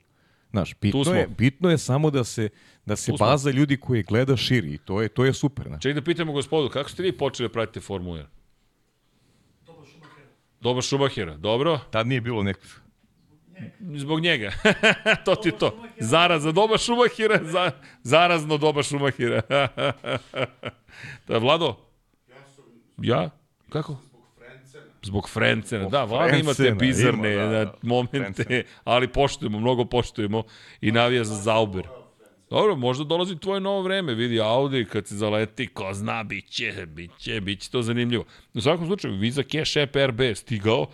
Znaš, 0.52 0.76
bitno 0.82 1.04
smo. 1.04 1.14
je, 1.14 1.28
bitno 1.28 1.70
je 1.70 1.78
samo 1.78 2.10
da 2.10 2.24
se, 2.24 2.50
da 2.86 2.96
se 2.96 3.12
Tu 3.12 3.18
smo. 3.18 3.26
baza 3.26 3.52
ljudi 3.52 3.78
koji 3.78 4.04
gleda 4.04 4.38
širi 4.38 4.74
i 4.74 4.78
to 4.78 5.02
je, 5.02 5.10
to 5.10 5.26
je 5.26 5.34
super. 5.34 5.66
Znaš. 5.68 5.82
Ček 5.82 5.96
da 5.96 6.02
pitamo 6.02 6.32
gospodu, 6.32 6.70
kako 6.70 6.90
ste 6.90 7.04
vi 7.04 7.12
počeli 7.12 7.50
da 7.50 7.54
pratite 7.54 7.80
Formulu 7.80 8.16
1? 8.16 8.26
Dobar 10.62 10.84
Šumahera, 10.84 11.38
dobro? 11.38 11.80
Tad 11.92 12.08
nije 12.08 12.22
bilo 12.22 12.44
nekog... 12.44 12.64
Zbog 13.96 14.20
njega. 14.20 14.52
to 15.26 15.36
ti 15.36 15.50
je 15.50 15.58
to. 15.58 15.84
Zaraza 16.00 16.52
doba 16.52 16.78
Šumahira, 16.78 17.40
za, 17.44 17.72
zarazno 18.04 18.58
doba 18.58 18.84
Šumahira. 18.84 19.42
da, 21.28 21.38
Vlado? 21.38 21.76
Ja? 22.98 23.30
Kako? 23.70 23.98
Zbog 25.02 25.30
Frencena. 25.30 25.90
Da, 25.90 26.04
Vlada 26.04 26.38
ima 26.38 26.54
te 26.54 26.72
bizarne 26.72 27.34
ima, 27.34 27.44
da, 27.44 27.50
da. 27.50 27.66
da, 27.66 27.74
momente, 27.82 28.44
Frencena. 28.44 28.64
ali 28.84 29.08
poštujemo, 29.08 29.60
mnogo 29.60 29.86
poštujemo 29.86 30.44
i 30.82 30.92
navija 30.92 31.24
za 31.24 31.36
Zauber. 31.36 31.88
Dobro, 32.50 32.76
možda 32.76 33.04
dolazi 33.04 33.40
tvoje 33.40 33.62
novo 33.62 33.82
vreme, 33.82 34.14
vidi 34.14 34.42
Audi 34.42 34.86
kad 34.86 35.08
se 35.08 35.16
zaleti, 35.16 35.68
ko 35.68 35.94
zna, 35.94 36.24
bit 36.24 36.50
će, 36.50 36.86
bit 36.88 37.12
će, 37.18 37.42
bit 37.42 37.62
će 37.62 37.72
to 37.72 37.82
zanimljivo. 37.82 38.26
U 38.54 38.62
svakom 38.62 38.86
slučaju, 38.86 39.18
Visa 39.18 39.44
Cash 39.44 39.78
App 39.78 39.96
RB 39.96 40.22
je 40.22 40.36
stigao, 40.36 40.88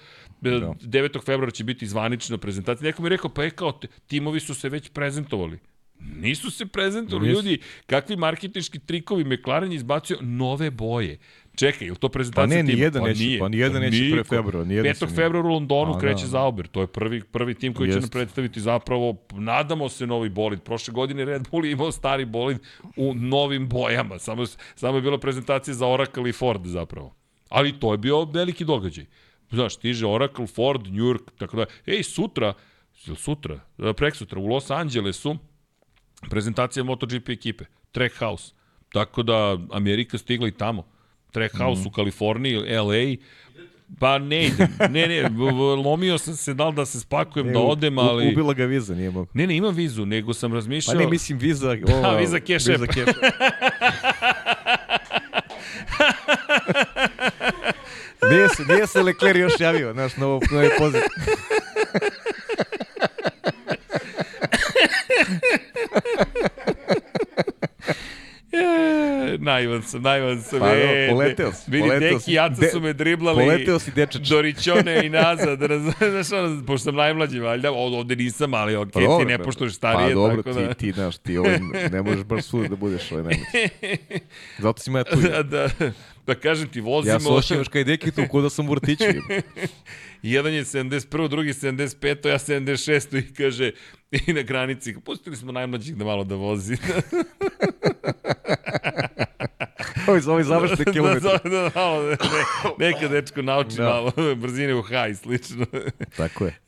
da. 0.51 0.73
9. 0.81 1.25
februara 1.25 1.51
će 1.51 1.63
biti 1.63 1.87
zvanična 1.87 2.37
prezentacija. 2.37 2.85
Neko 2.87 3.01
mi 3.01 3.05
je 3.05 3.09
rekao, 3.09 3.29
pa 3.29 3.43
je 3.43 3.49
kao, 3.49 3.79
timovi 4.07 4.39
su 4.39 4.55
se 4.55 4.69
već 4.69 4.89
prezentovali. 4.89 5.59
Nisu 5.99 6.51
se 6.51 6.65
prezentovali 6.65 7.27
Nisu. 7.27 7.37
ljudi. 7.37 7.59
Kakvi 7.85 8.15
marketinški 8.15 8.79
trikovi 8.79 9.23
McLaren 9.23 9.71
je 9.71 9.75
izbacio 9.75 10.17
nove 10.21 10.71
boje. 10.71 11.17
Čekaj, 11.55 11.87
je 11.87 11.95
to 11.95 12.07
Pa 12.07 12.11
prezentacija 12.11 12.57
ne, 12.57 12.63
ni 12.63 12.71
tima? 12.71 12.83
jedan 12.83 13.03
neće, 13.03 13.39
pa 13.39 13.49
ni 13.49 13.57
jedan 13.57 13.81
neće 13.81 14.09
pre 14.11 14.23
februara, 14.23 14.65
ni 14.65 14.73
jedan 14.73 14.91
5. 14.91 14.95
se 14.95 15.05
nije. 15.05 15.15
februara 15.15 15.47
u 15.47 15.51
Londonu 15.51 15.93
Pa 15.93 15.99
kreće 15.99 16.23
da. 16.23 16.27
Zauber. 16.27 16.67
To 16.67 16.81
je 16.81 16.87
prvi, 16.87 17.21
prvi 17.21 17.53
tim 17.53 17.73
koji 17.73 17.89
će 17.89 17.97
Jeste. 17.97 18.01
nam 18.01 18.09
predstaviti 18.09 18.61
zapravo, 18.61 19.17
nadamo 19.33 19.89
se, 19.89 20.07
novi 20.07 20.29
bolid. 20.29 20.61
Prošle 20.61 20.93
godine 20.93 21.25
Red 21.25 21.47
Bull 21.51 21.65
je 21.65 21.71
imao 21.71 21.91
stari 21.91 22.25
bolid 22.25 22.57
u 22.95 23.13
novim 23.13 23.69
bojama. 23.69 24.19
Samo, 24.19 24.45
samo 24.75 24.97
je 24.97 25.01
bila 25.01 25.17
prezentacija 25.19 25.73
za 25.73 25.87
Oracle 25.87 26.29
i 26.29 26.33
Ford 26.33 26.65
zapravo. 26.65 27.15
Ali 27.49 27.79
to 27.79 27.91
je 27.91 27.97
bio 27.97 28.25
veliki 28.25 28.65
događaj. 28.65 29.05
Znaš, 29.53 29.75
stiže 29.75 30.07
Oracle, 30.07 30.47
Ford, 30.47 30.87
New 30.87 31.05
York, 31.05 31.31
tako 31.37 31.57
da. 31.57 31.65
Ej, 31.85 32.03
sutra, 32.03 32.53
sutra, 33.15 33.59
prek 33.97 34.15
sutra, 34.15 34.39
u 34.39 34.47
Los 34.47 34.71
Angelesu, 34.71 35.37
prezentacija 36.29 36.83
MotoGP 36.83 37.29
ekipe, 37.29 37.65
Trackhouse. 37.91 38.53
Tako 38.93 39.23
da 39.23 39.57
Amerika 39.71 40.17
stigla 40.17 40.47
i 40.47 40.51
tamo. 40.51 40.85
Trackhouse 41.31 41.81
mm. 41.81 41.87
u 41.87 41.91
Kaliforniji, 41.91 42.57
LA, 42.57 43.15
Pa 43.99 44.17
ne 44.17 44.45
idem. 44.45 44.67
Ne, 44.89 45.07
ne, 45.07 45.29
lomio 45.85 46.17
sam 46.17 46.35
se 46.35 46.53
da 46.53 46.67
li 46.67 46.75
da 46.75 46.85
se 46.85 46.99
spakujem, 46.99 47.53
da 47.53 47.59
E, 47.59 47.61
u- 47.61 47.69
odem, 47.69 47.97
ali... 47.97 48.31
Ubila 48.31 48.53
ga 48.53 48.65
viza, 48.65 48.95
nije 48.95 49.11
mogu. 49.11 49.27
Ne, 49.33 49.47
ne, 49.47 49.55
imam 49.55 49.75
vizu, 49.75 50.05
nego 50.05 50.33
sam 50.33 50.51
Pa 50.51 50.55
razmišljao... 50.55 50.99
ne, 50.99 51.07
mislim 51.07 51.37
viza... 51.37 51.77
Ova, 51.87 52.17
Visa 52.17 52.39
Cash 52.39 52.69
App. 52.69 52.81
Visa 52.81 52.93
Cash. 52.93 53.17
Nije, 58.25 58.49
se, 58.49 58.63
nije 58.65 58.87
se 58.87 59.01
Leclerc 59.01 59.37
još 59.37 59.53
javio, 59.59 59.93
znaš, 59.93 60.17
na 60.17 60.27
ovo- 60.27 60.41
na 60.51 60.57
ovaj 60.57 60.69
poziv. 60.77 61.01
Naivan 69.39 69.81
sam, 69.83 70.01
naivan 70.01 70.41
sam. 70.41 70.59
Pa, 70.59 70.69
e, 70.69 71.07
poleteo 71.09 71.51
si. 71.53 71.71
Vidi, 71.71 71.83
poleteo 71.83 72.09
Deki 72.09 72.19
si. 72.19 72.31
i 72.31 72.33
Jaca 72.33 72.55
De- 72.55 72.67
su 72.67 72.81
me 72.81 72.93
driblali. 72.93 73.37
Poleteo 73.37 73.79
si 73.79 73.91
dečač. 73.91 74.21
Dorićone 74.21 75.05
i 75.05 75.09
nazad, 75.11 75.61
razumeš, 75.71 76.31
ono, 76.33 76.65
pošto 76.65 76.83
sam 76.83 76.95
najmlađi, 76.95 77.39
valjda, 77.39 77.71
ovde, 77.71 77.97
ovde 77.97 78.15
nisam, 78.15 78.53
ali 78.53 78.75
ok, 78.75 78.91
Pa 78.91 78.99
ti 78.99 79.05
dobro, 79.05 79.27
ne 79.27 79.37
pa- 79.37 79.43
poštuješ 79.43 79.73
starije, 79.73 80.07
Pa 80.07 80.13
dobro, 80.13 80.35
tako 80.37 80.53
da... 80.53 80.67
ti, 80.67 80.75
ti, 80.77 80.91
znaš, 80.91 81.17
ti 81.17 81.37
ovaj, 81.37 81.59
ne 81.91 82.01
možeš 82.01 82.23
baš 82.23 82.43
svuda 82.43 82.67
da 82.67 82.75
budeš 82.75 83.11
ovaj 83.11 83.23
najmoći. 83.23 83.69
Zato 84.59 84.81
si 84.81 84.91
ja 84.91 85.03
tu. 85.03 85.15
da, 85.17 85.43
da, 85.43 85.67
da 86.25 86.35
kažem 86.35 86.69
ti, 86.69 86.81
vozimo... 86.81 87.13
Ja 87.13 87.19
osjećam 87.33 87.57
još 87.57 87.67
kaj 87.67 87.83
deki 87.83 88.11
tu, 88.11 88.21
ko 88.31 88.41
da 88.41 88.49
sam 88.49 88.69
u 88.69 88.71
vrtiću. 88.71 89.03
Jedan 90.21 90.53
je 90.53 90.63
71, 90.63 91.27
drugi 91.27 91.53
75, 91.53 92.27
ja 92.27 92.39
76 92.39 93.17
i 93.19 93.33
kaže, 93.33 93.71
i 94.11 94.33
na 94.33 94.41
granici, 94.41 94.95
pustili 95.05 95.35
smo 95.35 95.51
najmlađih 95.51 95.95
da 95.95 96.05
malo 96.05 96.23
da 96.23 96.35
vozi. 96.35 96.77
Ovi 100.07 100.21
za 100.21 100.31
ovaj 100.31 100.43
završne 100.43 100.85
kilometre. 100.93 101.29
da, 101.29 101.49
da, 101.49 101.49
da, 101.49 101.71
malo, 101.75 102.03
ne, 102.03 102.17
neka 102.79 103.07
dečko 103.07 103.41
nauči 103.41 103.77
Da. 103.77 103.83
malo 103.83 104.11
brzine 104.35 104.75
u 104.75 104.81
haj 104.81 105.15
slično. 105.15 105.65
Tako 106.17 106.45
je. 106.45 106.59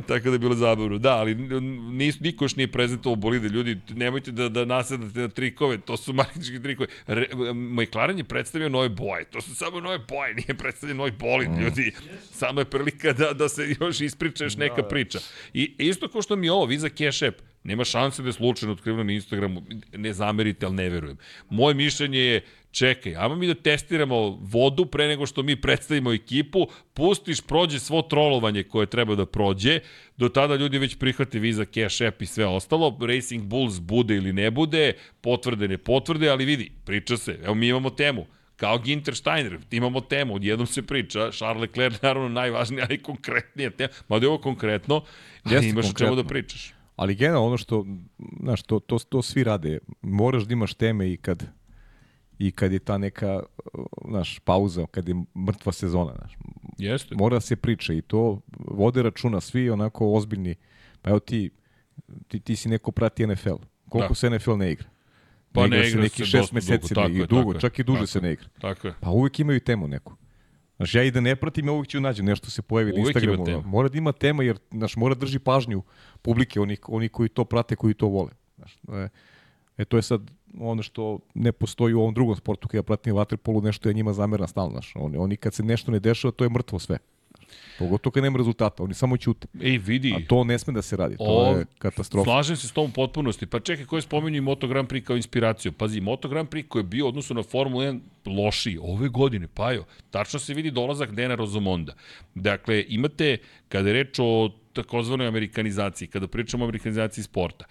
Tako 0.08 0.28
da 0.28 0.32
je 0.32 0.38
bilo 0.38 0.54
zabavno. 0.54 0.98
Da, 0.98 1.16
ali 1.16 1.34
nis, 1.92 2.20
niko 2.20 2.44
još 2.44 2.56
nije 2.56 2.72
prezentovao 2.72 3.16
bolide. 3.16 3.48
Ljudi, 3.48 3.78
nemojte 3.88 4.32
da, 4.32 4.48
da 4.48 4.64
nasedate 4.64 5.20
na 5.20 5.28
trikove, 5.28 5.78
to 5.78 5.96
su 5.96 6.12
marketinški 6.22 6.62
trikovi. 6.62 6.88
Re, 7.06 7.26
McLaren 7.54 8.18
je 8.18 8.24
predstavio 8.24 8.68
nove 8.68 8.88
boje, 8.88 9.24
to 9.24 9.40
su 9.40 9.54
samo 9.54 9.80
nove 9.80 9.98
boje, 9.98 10.34
nije 10.46 10.54
predstavljen 10.58 10.96
novi 10.96 11.10
bolid, 11.10 11.50
mm. 11.50 11.60
ljudi. 11.60 11.92
Samo 12.32 12.60
je 12.60 12.64
prilika 12.64 13.12
da, 13.12 13.32
da 13.32 13.48
se 13.48 13.74
još 13.80 14.00
ispriča 14.00 14.44
još 14.44 14.56
neka 14.56 14.82
priča. 14.82 15.18
I 15.54 15.74
isto 15.78 16.08
kao 16.08 16.22
što 16.22 16.36
mi 16.36 16.46
je 16.46 16.52
ovo, 16.52 16.64
Visa 16.64 16.88
Cash 16.88 17.22
App, 17.22 17.36
nema 17.64 17.84
šanse 17.84 18.22
da 18.22 18.28
je 18.28 18.32
slučajno 18.32 18.72
otkriveno 18.72 19.04
na 19.04 19.12
Instagramu, 19.12 19.62
ne 19.92 20.12
zamerite, 20.12 20.66
ali 20.66 20.74
ne 20.74 20.88
verujem. 20.88 21.16
Moje 21.50 21.74
mišljenje 21.74 22.18
je, 22.18 22.40
čekaj, 22.72 23.16
ajmo 23.16 23.36
mi 23.36 23.46
da 23.46 23.54
testiramo 23.54 24.38
vodu 24.40 24.86
pre 24.86 25.08
nego 25.08 25.26
što 25.26 25.42
mi 25.42 25.60
predstavimo 25.60 26.12
ekipu, 26.12 26.66
pustiš, 26.94 27.40
prođe 27.40 27.78
svo 27.78 28.02
trolovanje 28.02 28.62
koje 28.62 28.86
treba 28.86 29.14
da 29.14 29.26
prođe, 29.26 29.80
do 30.16 30.28
tada 30.28 30.56
ljudi 30.56 30.78
već 30.78 30.98
prihvate 30.98 31.38
Visa 31.38 31.64
Cash 31.64 32.02
App 32.02 32.22
i 32.22 32.26
sve 32.26 32.46
ostalo, 32.46 32.98
Racing 33.00 33.44
Bulls 33.44 33.80
bude 33.80 34.16
ili 34.16 34.32
ne 34.32 34.50
bude, 34.50 34.92
potvrde, 35.20 35.68
ne 35.68 35.78
potvrde, 35.78 36.28
ali 36.28 36.44
vidi, 36.44 36.72
priča 36.84 37.16
se, 37.16 37.38
evo 37.44 37.54
mi 37.54 37.68
imamo 37.68 37.90
temu, 37.90 38.26
kao 38.56 38.78
Ginter 38.78 39.16
Steiner, 39.16 39.58
imamo 39.70 40.00
temu, 40.00 40.34
odjednom 40.34 40.66
se 40.66 40.82
priča, 40.82 41.30
Charles 41.30 41.60
Leclerc 41.60 42.02
naravno 42.02 42.28
najvažnija, 42.28 42.86
ali 42.88 43.02
konkretnija 43.02 43.70
tema, 43.70 43.92
mada 44.08 44.26
je 44.26 44.28
ovo 44.28 44.38
konkretno, 44.38 45.02
ali 45.44 45.54
Jeste 45.54 45.68
imaš 45.68 45.90
o 45.90 45.98
čemu 45.98 46.16
da 46.16 46.24
pričaš. 46.24 46.74
Ali 46.96 47.14
generalno 47.14 47.46
ono 47.46 47.56
što, 47.56 47.86
znaš, 48.40 48.62
to, 48.62 48.78
to, 48.78 48.98
to 48.98 49.22
svi 49.22 49.44
rade. 49.44 49.78
Moraš 50.02 50.42
da 50.42 50.52
imaš 50.52 50.74
teme 50.74 51.12
i 51.12 51.16
kad 51.16 51.46
i 52.46 52.50
kad 52.50 52.72
je 52.72 52.78
ta 52.78 52.98
neka, 52.98 53.42
znaš, 54.08 54.38
pauza, 54.38 54.86
kad 54.90 55.08
je 55.08 55.14
mrtva 55.46 55.72
sezona, 55.72 56.12
znaš. 56.18 56.36
Jeste. 56.78 57.14
Mora 57.14 57.36
da 57.36 57.40
se 57.40 57.56
priča 57.56 57.92
i 57.92 58.02
to 58.02 58.40
vode 58.58 59.02
računa 59.02 59.40
svi 59.40 59.70
onako 59.70 60.12
ozbiljni. 60.12 60.54
Pa 61.02 61.10
evo 61.10 61.18
ti, 61.18 61.50
ti, 62.28 62.40
ti 62.40 62.56
si 62.56 62.68
neko 62.68 62.90
prati 62.92 63.26
NFL. 63.26 63.54
Koliko 63.88 64.08
Da. 64.08 64.14
se 64.14 64.30
NFL 64.30 64.52
ne 64.56 64.72
igra? 64.72 64.88
Pa 65.52 65.66
ne 65.66 65.88
igra 65.88 66.02
neki 66.02 66.16
se 66.16 66.24
šest 66.24 66.42
dosta 66.42 66.54
meseci, 66.54 66.94
dugo, 66.94 67.08
ne, 67.08 67.08
tako 67.08 67.24
i 67.24 67.26
dugo, 67.26 67.52
tako 67.52 67.60
čak 67.60 67.78
i 67.78 67.84
duže 67.84 67.98
tako 67.98 68.06
se 68.06 68.20
ne 68.20 68.32
igra. 68.32 68.48
Tako 68.60 68.88
je. 68.88 68.94
Pa 69.00 69.10
uvek 69.10 69.40
imaju 69.40 69.60
temu 69.60 69.88
neku. 69.88 70.14
Znaš, 70.76 70.94
ja 70.94 71.02
i 71.02 71.10
da 71.10 71.20
ne 71.20 71.36
pratim, 71.36 71.66
ja 71.66 71.72
uvek 71.72 71.88
ću 71.88 72.00
nađem 72.00 72.26
nešto 72.26 72.50
se 72.50 72.62
pojavi 72.62 72.92
na 72.92 73.00
Uvek 73.00 73.16
ima 73.16 73.20
Instagramu. 73.20 73.44
tema. 73.44 73.62
Mora 73.62 73.88
da 73.88 73.98
ima 73.98 74.12
tema, 74.12 74.42
jer 74.42 74.58
znaš, 74.70 74.96
mora 74.96 75.14
da 75.14 75.18
drži 75.20 75.38
pažnju 75.38 75.82
publike, 76.22 76.60
oni, 76.60 76.76
oni 76.86 77.08
koji 77.08 77.28
to 77.28 77.44
prate, 77.44 77.76
koji 77.76 77.94
to 77.94 78.06
vole. 78.06 78.30
Znaš, 78.56 78.78
e, 78.92 79.08
e, 79.76 79.84
to 79.84 79.96
je 79.96 80.02
sad 80.02 80.30
ono 80.60 80.82
što 80.82 81.18
ne 81.34 81.52
postoji 81.52 81.94
u 81.94 82.00
ovom 82.00 82.14
drugom 82.14 82.36
sportu, 82.36 82.68
kada 82.68 82.78
ja 82.78 82.82
pratim 82.82 83.14
vaterpolu, 83.14 83.62
nešto 83.62 83.88
je 83.88 83.94
njima 83.94 84.12
zamerna 84.12 84.46
stalno. 84.46 84.70
Znaš. 84.70 84.92
Oni, 84.94 85.16
oni 85.16 85.36
kad 85.36 85.54
se 85.54 85.62
nešto 85.62 85.90
ne 85.90 86.00
dešava, 86.00 86.32
to 86.32 86.44
je 86.44 86.50
mrtvo 86.50 86.78
sve. 86.78 86.98
Pogotovo 87.78 88.12
kad 88.12 88.22
nema 88.22 88.38
rezultata, 88.38 88.82
oni 88.82 88.94
samo 88.94 89.16
ćute. 89.16 89.46
Ej, 89.62 89.78
vidi. 89.78 90.14
A 90.16 90.26
to 90.28 90.44
ne 90.44 90.58
sme 90.58 90.72
da 90.72 90.82
se 90.82 90.96
radi, 90.96 91.16
to 91.16 91.24
O, 91.24 91.56
je 91.56 91.64
katastrofa. 91.78 92.24
Slažem 92.24 92.56
se 92.56 92.68
s 92.68 92.72
tom 92.72 92.90
potpunosti. 92.90 93.46
Pa 93.46 93.60
čekaj, 93.60 93.84
ko 93.86 93.96
je 93.96 94.02
spomenuo 94.02 94.38
i 94.38 94.40
Moto 94.40 94.68
Grand 94.68 94.88
Prix 94.88 95.04
kao 95.04 95.16
inspiraciju? 95.16 95.72
Pazi, 95.72 96.00
Moto 96.00 96.28
Grand 96.28 96.48
Prix 96.48 96.68
koji 96.68 96.80
je 96.80 96.86
bio 96.86 97.04
u 97.04 97.08
odnosu 97.08 97.34
na 97.34 97.42
Formula 97.42 97.84
1 97.84 98.00
lošiji 98.26 98.78
ove 98.82 99.08
godine, 99.08 99.48
pa 99.54 99.72
jo, 99.72 99.84
tačno 100.10 100.38
se 100.38 100.54
vidi 100.54 100.70
dolazak 100.70 101.12
Dena 101.12 101.34
Rozomonda. 101.34 101.94
Dakle, 102.34 102.84
imate, 102.88 103.38
kada 103.68 103.88
je 103.88 103.92
reč 103.92 104.18
o 104.18 104.50
takozvanoj 104.72 105.26
amerikanizaciji, 105.26 106.08
kada 106.08 106.28
pričamo 106.28 106.64
o 106.64 106.66
amerikanizaciji 106.66 107.24
sporta, 107.24 107.64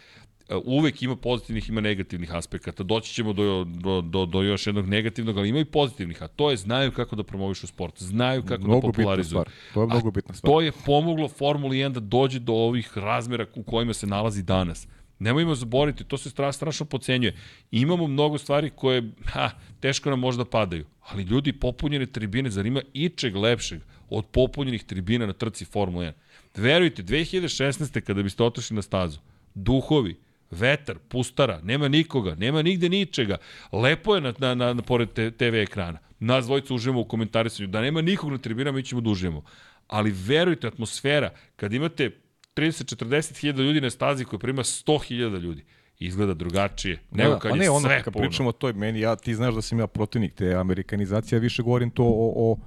uvek 0.63 1.01
ima 1.01 1.15
pozitivnih, 1.15 1.69
ima 1.69 1.81
negativnih 1.81 2.35
aspekata. 2.35 2.83
Doći 2.83 3.13
ćemo 3.13 3.33
do, 3.33 3.63
do, 3.63 4.01
do, 4.01 4.25
do 4.25 4.41
još 4.41 4.67
jednog 4.67 4.87
negativnog, 4.87 5.37
ali 5.37 5.49
ima 5.49 5.59
i 5.59 5.65
pozitivnih, 5.65 6.23
a 6.23 6.27
to 6.27 6.51
je 6.51 6.57
znaju 6.57 6.91
kako 6.91 7.15
da 7.15 7.23
promovišu 7.23 7.67
sport, 7.67 8.03
znaju 8.03 8.43
kako 8.43 8.63
Mnogo 8.63 8.87
da 8.87 8.87
popularizuju. 8.87 9.43
To 9.73 9.81
je 9.81 9.87
mnogo 9.87 10.07
A 10.07 10.11
bitna 10.11 10.35
stvar. 10.35 10.51
To 10.51 10.61
je 10.61 10.71
pomoglo 10.85 11.27
Formuli 11.27 11.77
1 11.77 11.89
da 11.89 11.99
dođe 11.99 12.39
do 12.39 12.53
ovih 12.53 12.97
razmera 12.97 13.45
u 13.55 13.63
kojima 13.63 13.93
se 13.93 14.07
nalazi 14.07 14.43
danas. 14.43 14.87
Nemojmo 15.19 15.55
zaboriti, 15.55 16.03
to 16.03 16.17
se 16.17 16.29
stra, 16.29 16.51
strašno 16.51 16.85
pocenjuje. 16.85 17.35
Imamo 17.71 18.07
mnogo 18.07 18.37
stvari 18.37 18.69
koje, 18.69 19.11
ha, 19.25 19.49
teško 19.79 20.09
nam 20.09 20.19
možda 20.19 20.45
padaju. 20.45 20.85
Ali 21.09 21.23
ljudi, 21.23 21.53
popunjene 21.53 22.05
tribine, 22.05 22.49
zar 22.49 22.65
ima 22.65 22.81
ičeg 22.93 23.35
lepšeg 23.35 23.81
od 24.09 24.25
popunjenih 24.25 24.83
tribina 24.83 25.25
na 25.25 25.33
trci 25.33 25.65
Formula 25.65 26.03
1? 26.03 26.11
Verujte, 26.55 27.03
2016. 27.03 28.01
kada 28.01 28.23
biste 28.23 28.43
otišli 28.43 28.75
na 28.75 28.81
stazu, 28.81 29.19
duhovi, 29.55 30.15
vetar, 30.51 30.97
pustara, 31.09 31.59
nema 31.63 31.87
nikoga, 31.87 32.35
nema 32.35 32.61
nigde 32.61 32.89
ničega. 32.89 33.37
Lepo 33.71 34.15
je 34.15 34.21
na, 34.21 34.33
na, 34.37 34.55
na, 34.55 34.73
na 34.73 34.81
pored 34.81 35.13
te, 35.13 35.31
TV 35.31 35.55
ekrana. 35.55 35.99
Nas 36.19 36.45
dvojica 36.45 36.73
uživamo 36.73 37.01
u 37.01 37.05
komentarisanju. 37.05 37.67
Da 37.67 37.81
nema 37.81 38.01
nikog 38.01 38.31
na 38.31 38.37
tribinama, 38.37 38.75
mi 38.75 38.83
ćemo 38.83 39.01
da 39.01 39.09
uživamo. 39.09 39.43
Ali 39.87 40.11
verujte, 40.11 40.67
atmosfera, 40.67 41.33
kad 41.55 41.73
imate 41.73 42.11
30-40 42.55 43.39
hiljada 43.39 43.61
ljudi 43.61 43.81
na 43.81 43.89
stazi 43.89 44.25
koja 44.25 44.39
prima 44.39 44.63
100 44.63 45.03
hiljada 45.03 45.37
ljudi, 45.37 45.63
izgleda 45.99 46.33
drugačije. 46.33 46.99
Nego 47.11 47.39
kad 47.39 47.51
pa 47.51 47.57
je 47.57 47.61
ne, 47.61 47.69
ono, 47.69 47.79
sve 47.79 48.03
kad 48.03 48.13
puno. 48.13 48.23
pričamo 48.23 48.49
o 48.49 48.51
toj 48.51 48.73
meni, 48.73 48.99
ja, 48.99 49.15
ti 49.15 49.35
znaš 49.35 49.53
da 49.55 49.61
sam 49.61 49.79
ja 49.79 49.87
protivnik 49.87 50.33
te 50.33 50.53
amerikanizacije, 50.53 51.37
ja 51.37 51.41
više 51.41 51.63
govorim 51.63 51.89
to 51.89 52.03
o, 52.05 52.57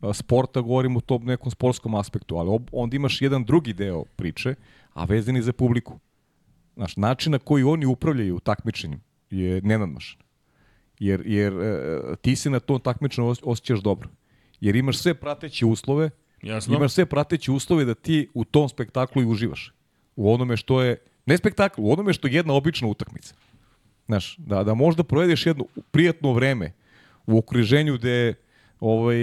o 0.00 0.12
sporta, 0.12 0.60
govorim 0.60 0.96
o 0.96 1.00
tom 1.00 1.24
nekom 1.24 1.50
sportskom 1.50 1.94
aspektu, 1.94 2.36
ali 2.36 2.58
onda 2.72 2.96
imaš 2.96 3.22
jedan 3.22 3.44
drugi 3.44 3.72
deo 3.72 4.04
priče, 4.04 4.54
a 4.92 5.04
vezani 5.04 5.42
za 5.42 5.52
publiku. 5.52 5.98
Znaš, 6.76 6.96
način 6.96 7.32
na 7.32 7.38
koji 7.38 7.64
oni 7.64 7.86
upravljaju 7.86 8.40
takmičenjem 8.40 9.00
je 9.30 9.60
nenadmašan. 9.62 10.20
Jer, 10.98 11.22
jer 11.26 11.52
e, 11.52 12.16
ti 12.22 12.36
se 12.36 12.50
na 12.50 12.60
tom 12.60 12.80
takmičenju 12.80 13.26
os- 13.26 13.42
osjećaš 13.44 13.80
dobro. 13.80 14.08
Jer 14.60 14.76
imaš 14.76 14.98
sve 14.98 15.14
prateće 15.14 15.66
uslove, 15.66 16.10
Jasno? 16.42 16.76
imaš 16.76 16.92
sve 16.92 17.06
prateće 17.06 17.52
uslove 17.52 17.84
da 17.84 17.94
ti 17.94 18.28
u 18.34 18.44
tom 18.44 18.68
spektaklu 18.68 19.22
i 19.22 19.26
uživaš. 19.26 19.72
U 20.16 20.32
onome 20.32 20.56
što 20.56 20.82
je, 20.82 20.96
ne 21.26 21.36
spektakl, 21.36 21.80
u 21.82 21.92
onome 21.92 22.12
što 22.12 22.28
je 22.28 22.34
jedna 22.34 22.54
obična 22.54 22.88
utakmica. 22.88 23.34
Znaš, 24.06 24.36
da, 24.38 24.64
da 24.64 24.74
možda 24.74 25.04
provedeš 25.04 25.46
jedno 25.46 25.64
prijatno 25.90 26.32
vreme 26.32 26.72
u 27.26 27.38
okruženju 27.38 27.94
gde 27.94 28.34
ovaj, 28.80 29.16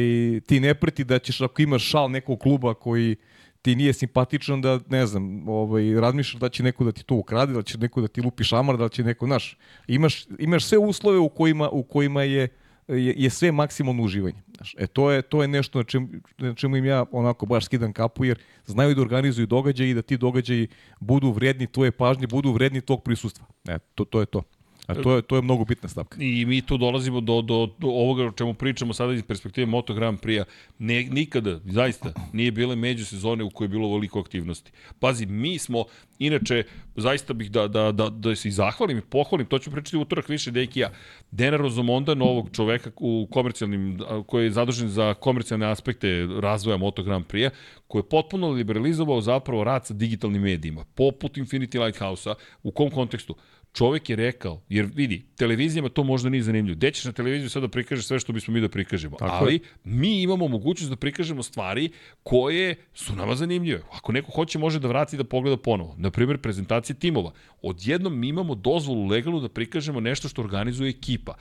ti 0.48 0.60
ne 0.60 0.74
preti 0.74 1.04
da 1.04 1.20
ćeš 1.20 1.42
ako 1.42 1.62
imaš 1.62 1.84
šal 1.84 2.12
nekog 2.12 2.40
kluba 2.40 2.74
koji 2.74 3.16
ti 3.62 3.76
nije 3.76 3.94
simpatičan 3.94 4.62
da, 4.62 4.80
ne 4.90 5.06
znam, 5.06 5.50
ovaj, 5.50 5.94
razmišljaš 5.94 6.40
da 6.40 6.50
će 6.50 6.64
neko 6.64 6.84
da 6.84 6.92
ti 6.92 7.04
to 7.04 7.16
ukrade, 7.16 7.54
da 7.54 7.62
će 7.62 7.78
neko 7.78 8.02
da 8.02 8.08
ti 8.08 8.22
lupi 8.22 8.44
šamar, 8.44 8.78
da 8.78 8.90
će 8.90 9.04
neko, 9.04 9.26
znaš, 9.26 9.58
imaš, 9.88 10.26
imaš 10.40 10.66
sve 10.66 10.78
uslove 10.78 11.18
u 11.18 11.30
kojima, 11.30 11.70
u 11.70 11.84
kojima 11.84 12.24
je, 12.24 12.48
je, 12.88 13.14
je 13.18 13.30
sve 13.30 13.52
maksimalno 13.52 14.04
uživanje. 14.04 14.42
Znaš, 14.56 14.76
e, 14.78 14.88
to 14.88 15.12
je, 15.12 15.22
to 15.22 15.42
je 15.42 15.48
nešto 15.48 15.80
na 15.80 15.84
čemu, 15.84 16.08
na 16.38 16.54
čemu 16.56 16.78
im 16.78 16.86
ja 16.86 17.06
onako 17.12 17.46
baš 17.46 17.66
skidam 17.66 17.94
kapu, 17.94 18.26
jer 18.26 18.40
znaju 18.66 18.96
da 18.96 19.02
organizuju 19.02 19.48
događaje 19.48 19.90
i 19.90 19.94
da 19.94 20.02
ti 20.02 20.18
događaji 20.18 20.68
budu 21.00 21.32
vredni 21.32 21.68
tvoje 21.68 21.92
pažnje, 21.92 22.28
budu 22.28 22.52
vredni 22.52 22.82
tog 22.82 23.04
prisustva. 23.04 23.46
E, 23.68 23.80
to, 23.96 24.06
to 24.06 24.20
je 24.20 24.26
to. 24.26 24.44
A 24.88 24.96
to 24.96 25.16
je, 25.16 25.22
to 25.22 25.36
je 25.36 25.42
mnogo 25.42 25.66
bitna 25.66 25.90
stavka. 25.90 26.18
I 26.20 26.46
mi 26.46 26.62
tu 26.62 26.78
dolazimo 26.78 27.22
do, 27.22 27.42
do, 27.42 27.70
do 27.80 27.88
ovoga 27.88 28.26
o 28.26 28.32
čemu 28.32 28.54
pričamo 28.54 28.94
sada 28.94 29.14
iz 29.14 29.24
perspektive 29.24 29.66
Moto 29.66 29.94
Grand 29.94 30.20
Prix-a. 30.20 30.46
Nikada, 30.80 31.60
zaista, 31.66 32.14
nije 32.34 32.52
bile 32.52 32.76
međusezone 32.76 33.44
u 33.44 33.50
kojoj 33.50 33.66
je 33.66 33.70
bilo 33.70 33.88
ovoliko 33.88 34.20
aktivnosti. 34.20 34.72
Pazi, 35.00 35.26
mi 35.26 35.58
smo, 35.58 35.86
inače, 36.20 36.64
zaista 36.96 37.34
bih 37.34 37.52
da, 37.52 37.68
da, 37.68 37.92
da, 37.92 38.10
da 38.10 38.36
se 38.36 38.48
i 38.48 38.52
zahvalim 38.52 38.98
i 38.98 39.02
pohvalim, 39.02 39.48
to 39.48 39.60
ću 39.60 39.72
pričati 39.72 39.98
utorak 39.98 40.30
više 40.30 40.52
Dekija, 40.52 40.92
Dena 41.32 41.58
Rozomonda, 41.58 42.16
novog 42.16 42.50
čoveka 42.52 42.92
u 42.96 43.28
komercijalnim, 43.32 44.00
koji 44.28 44.44
je 44.44 44.52
zadužen 44.52 44.90
za 44.90 45.14
komercijalne 45.14 45.72
aspekte 45.72 46.28
razvoja 46.40 46.78
Moto 46.78 47.04
Grand 47.04 47.26
Prix-a, 47.26 47.50
koji 47.88 48.00
je 48.00 48.10
potpuno 48.10 48.50
liberalizovao 48.50 49.22
zapravo 49.22 49.64
rad 49.64 49.86
sa 49.86 49.94
digitalnim 49.94 50.42
medijima, 50.42 50.86
poput 50.96 51.38
Infinity 51.38 51.86
Lighthouse-a, 51.86 52.36
u 52.64 52.72
kom 52.72 52.90
kontekstu? 52.90 53.36
Čovek 53.74 54.10
je 54.10 54.16
rekao, 54.16 54.62
jer 54.70 54.90
vidi, 54.96 55.26
televizijama 55.36 55.90
to 55.90 56.04
možda 56.04 56.30
nije 56.30 56.44
zanimljivo. 56.44 56.76
Gde 56.76 56.92
ćeš 56.92 57.06
na 57.06 57.12
televiziju 57.12 57.50
sad 57.50 57.62
da 57.62 57.68
prikažeš 57.68 58.06
sve 58.06 58.20
što 58.20 58.34
bismo 58.34 58.54
mi 58.54 58.62
da 58.62 58.70
prikažemo? 58.70 59.18
Tako 59.18 59.36
Ali 59.36 59.54
je. 59.54 59.60
mi 59.84 60.22
imamo 60.22 60.48
mogućnost 60.48 60.90
da 60.90 60.96
prikažemo 60.96 61.44
stvari 61.44 61.92
koje 62.24 62.76
su 62.94 63.16
nama 63.16 63.36
zanimljive. 63.36 63.82
Ako 63.92 64.12
neko 64.12 64.32
hoće, 64.32 64.60
može 64.60 64.80
da 64.80 64.88
vrati 64.88 65.18
da 65.18 65.24
pogleda 65.24 65.58
ponovo. 65.58 65.96
Na 65.98 66.12
primjer, 66.12 66.38
prezentacije 66.38 66.96
timova. 66.96 67.32
Odjednom 67.62 68.20
mi 68.20 68.28
imamo 68.28 68.56
dozvolu 68.56 69.08
legalnu 69.08 69.40
da 69.40 69.50
prikažemo 69.50 70.00
nešto 70.00 70.30
što 70.30 70.42
organizuje 70.42 70.90
ekipa. 70.90 71.36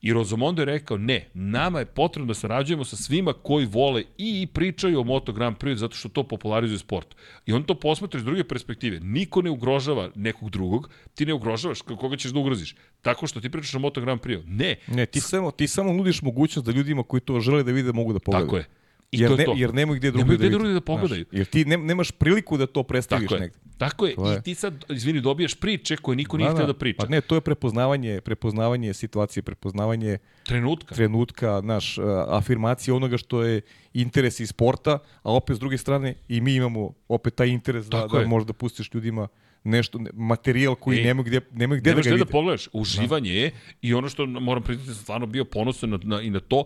I 0.00 0.12
Rozomondo 0.12 0.62
je 0.62 0.66
rekao, 0.66 0.96
ne, 0.96 1.28
nama 1.34 1.78
je 1.78 1.86
potrebno 1.86 2.26
da 2.26 2.34
sarađujemo 2.34 2.84
sa 2.84 2.96
svima 2.96 3.32
koji 3.32 3.66
vole 3.66 4.02
i 4.18 4.46
pričaju 4.46 5.00
o 5.00 5.04
Moto 5.04 5.32
Grand 5.32 5.56
Prix 5.56 5.74
zato 5.74 5.96
što 5.96 6.08
to 6.08 6.22
popularizuje 6.22 6.78
sport. 6.78 7.16
I 7.46 7.52
on 7.52 7.62
to 7.62 7.74
posmatra 7.74 8.18
iz 8.18 8.24
druge 8.24 8.44
perspektive. 8.44 9.00
Niko 9.00 9.42
ne 9.42 9.50
ugrožava 9.50 10.10
nekog 10.14 10.50
drugog, 10.50 10.90
ti 11.14 11.26
ne 11.26 11.34
ugrožavaš 11.34 11.80
koga 11.80 12.16
ćeš 12.16 12.30
da 12.30 12.38
ugroziš. 12.38 12.74
Tako 13.02 13.26
što 13.26 13.40
ti 13.40 13.50
pričaš 13.50 13.74
o 13.74 13.78
Moto 13.78 14.00
Grand 14.00 14.20
Prix. 14.20 14.42
Ne. 14.46 14.76
Ne, 14.88 15.06
ti 15.06 15.20
samo, 15.20 15.50
ti 15.50 15.68
samo 15.68 15.92
nudiš 15.92 16.22
mogućnost 16.22 16.66
da 16.66 16.72
ljudima 16.72 17.02
koji 17.02 17.20
to 17.20 17.40
žele 17.40 17.62
da 17.62 17.72
vide 17.72 17.92
mogu 17.92 18.12
da 18.12 18.18
pogledaju. 18.18 18.46
Tako 18.46 18.56
je. 18.56 18.64
I 19.12 19.20
jer, 19.20 19.28
to 19.28 19.34
je 19.34 19.38
ne, 19.38 19.44
to. 19.44 19.54
jer 19.56 19.74
nemoj 19.74 19.96
gde 19.96 20.10
drugi 20.10 20.30
da, 20.30 20.36
gde 20.36 20.48
drugi 20.48 20.72
da 20.72 20.80
pogledaju. 20.80 21.24
Znaš, 21.30 21.38
jer 21.38 21.46
ti 21.46 21.64
ne, 21.64 21.76
nemaš 21.76 22.10
priliku 22.10 22.56
da 22.56 22.66
to 22.66 22.82
predstaviš 22.82 23.30
negde. 23.30 23.58
Tako 23.78 24.06
je. 24.06 24.14
je. 24.18 24.38
I 24.38 24.42
ti 24.42 24.54
sad, 24.54 24.84
izvini, 24.88 25.20
dobijaš 25.20 25.54
priče 25.54 25.96
koje 25.96 26.16
niko 26.16 26.36
nije 26.36 26.48
da, 26.48 26.54
htio 26.54 26.66
da 26.66 26.74
priča. 26.74 27.02
Pa 27.02 27.08
ne, 27.08 27.20
to 27.20 27.34
je 27.34 27.40
prepoznavanje, 27.40 28.20
prepoznavanje 28.20 28.94
situacije, 28.94 29.42
prepoznavanje 29.42 30.18
trenutka. 30.46 30.94
Trenutka, 30.94 31.60
naš, 31.64 31.98
afirmacija 32.28 32.94
onoga 32.94 33.16
što 33.16 33.42
je 33.42 33.60
interes 33.94 34.40
iz 34.40 34.48
sporta, 34.48 34.98
a 35.22 35.32
opet 35.32 35.56
s 35.56 35.60
druge 35.60 35.78
strane 35.78 36.14
i 36.28 36.40
mi 36.40 36.54
imamo 36.54 36.92
opet 37.08 37.34
taj 37.34 37.48
interes 37.48 37.86
da, 37.86 38.06
da 38.12 38.26
možda 38.26 38.52
pustiš 38.52 38.94
ljudima 38.94 39.28
nešto, 39.68 40.00
materijal 40.12 40.74
koji 40.74 41.00
e, 41.00 41.02
nema 41.02 41.22
gde, 41.22 41.40
nema 41.52 41.76
gde 41.76 41.94
da 41.94 42.00
ga 42.00 42.10
vidi. 42.10 42.18
da 42.18 42.24
pogledaš, 42.24 42.68
uživanje 42.72 43.32
je 43.34 43.50
i 43.82 43.94
ono 43.94 44.08
što 44.08 44.26
moram 44.26 44.62
priznati 44.62 44.90
sam 44.94 45.02
stvarno 45.02 45.26
bio 45.26 45.44
ponosan 45.44 45.90
na, 45.90 45.98
na, 46.02 46.20
i 46.20 46.30
na 46.30 46.40
to, 46.40 46.64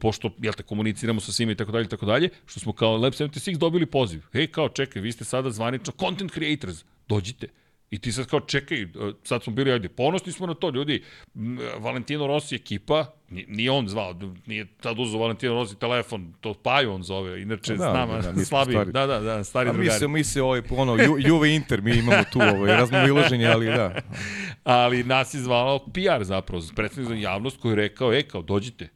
pošto, 0.00 0.30
jel 0.42 0.52
te, 0.52 0.62
komuniciramo 0.62 1.20
sa 1.20 1.32
svima 1.32 1.52
i 1.52 1.54
tako 1.54 1.72
dalje 1.72 1.84
i 1.84 1.88
tako 1.88 2.06
dalje, 2.06 2.28
što 2.46 2.60
smo 2.60 2.72
kao 2.72 2.96
Lab 2.96 3.12
76 3.12 3.56
dobili 3.56 3.86
poziv. 3.86 4.20
Hej, 4.32 4.46
kao, 4.46 4.68
čekaj, 4.68 5.02
vi 5.02 5.12
ste 5.12 5.24
sada 5.24 5.50
zvanično 5.50 5.92
content 6.00 6.32
creators, 6.32 6.84
dođite. 7.08 7.59
I 7.90 7.98
ti 7.98 8.12
sad 8.12 8.26
kao 8.26 8.40
čekaj, 8.40 8.86
sad 9.24 9.42
smo 9.42 9.52
bili, 9.52 9.72
ajde, 9.72 9.88
ponosni 9.88 10.32
smo 10.32 10.46
na 10.46 10.54
to, 10.54 10.70
ljudi, 10.70 11.02
Valentino 11.78 12.26
Rossi 12.26 12.54
ekipa, 12.54 13.06
nije 13.28 13.70
on 13.70 13.88
zvao, 13.88 14.14
nije 14.46 14.66
tad 14.80 14.98
uzao 14.98 15.20
Valentino 15.20 15.54
Rossi 15.54 15.78
telefon, 15.78 16.32
to 16.40 16.54
Paju 16.54 16.92
on 16.92 17.02
zove, 17.02 17.42
inače 17.42 17.74
da, 17.74 17.90
s 17.90 17.94
nama 17.94 18.18
da, 18.20 18.32
da, 18.32 18.44
slabi, 18.44 18.72
stari. 18.72 18.92
da, 18.92 19.06
da, 19.06 19.20
da, 19.20 19.44
stari 19.44 19.70
A 19.70 19.72
drugari. 19.72 19.94
Mi 19.94 19.98
se, 19.98 20.08
mi 20.08 20.24
se 20.24 20.42
ovaj, 20.42 20.62
ono, 20.70 20.96
Ju, 20.96 21.16
Juve 21.18 21.54
Inter, 21.54 21.82
mi 21.82 21.98
imamo 21.98 22.24
tu 22.32 22.38
ovaj, 22.40 22.76
razmoviloženje, 22.76 23.46
ali 23.46 23.66
da. 23.66 23.94
ali 24.64 25.04
nas 25.04 25.34
je 25.34 25.40
zvao 25.40 25.78
PR 25.78 26.24
zapravo, 26.24 26.62
predstavnik 26.76 27.08
za 27.08 27.14
javnost 27.14 27.60
koji 27.60 27.72
je 27.72 27.76
rekao, 27.76 28.12
e, 28.12 28.22
kao, 28.22 28.42
dođite, 28.42 28.88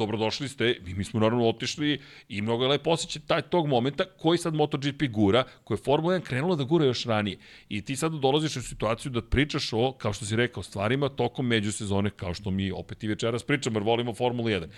dobrodošli 0.00 0.48
ste, 0.48 0.70
i 0.86 0.94
mi 0.94 1.04
smo 1.04 1.20
naravno 1.20 1.48
otišli 1.48 1.98
i 2.28 2.42
mnogo 2.42 2.64
je 2.64 2.68
lepo 2.68 2.90
osjećati 2.90 3.26
taj 3.26 3.42
tog 3.42 3.68
momenta 3.68 4.04
koji 4.04 4.38
sad 4.38 4.54
MotoGP 4.54 5.02
gura, 5.10 5.44
koji 5.64 5.78
je 5.78 5.84
Formula 5.84 6.14
1 6.14 6.22
krenula 6.22 6.56
da 6.56 6.64
gura 6.64 6.84
još 6.84 7.04
ranije. 7.04 7.38
I 7.68 7.82
ti 7.84 7.96
sad 7.96 8.12
dolaziš 8.12 8.56
u 8.56 8.62
situaciju 8.62 9.12
da 9.12 9.22
pričaš 9.22 9.72
o, 9.72 9.92
kao 9.92 10.12
što 10.12 10.24
si 10.24 10.36
rekao, 10.36 10.62
stvarima 10.62 11.08
tokom 11.08 11.46
međusezone, 11.46 12.10
kao 12.10 12.34
što 12.34 12.50
mi 12.50 12.70
opet 12.70 13.04
i 13.04 13.08
večeras 13.08 13.42
pričamo, 13.42 13.78
jer 13.78 13.84
volimo 13.84 14.14
Formulu 14.14 14.48
1 14.48 14.68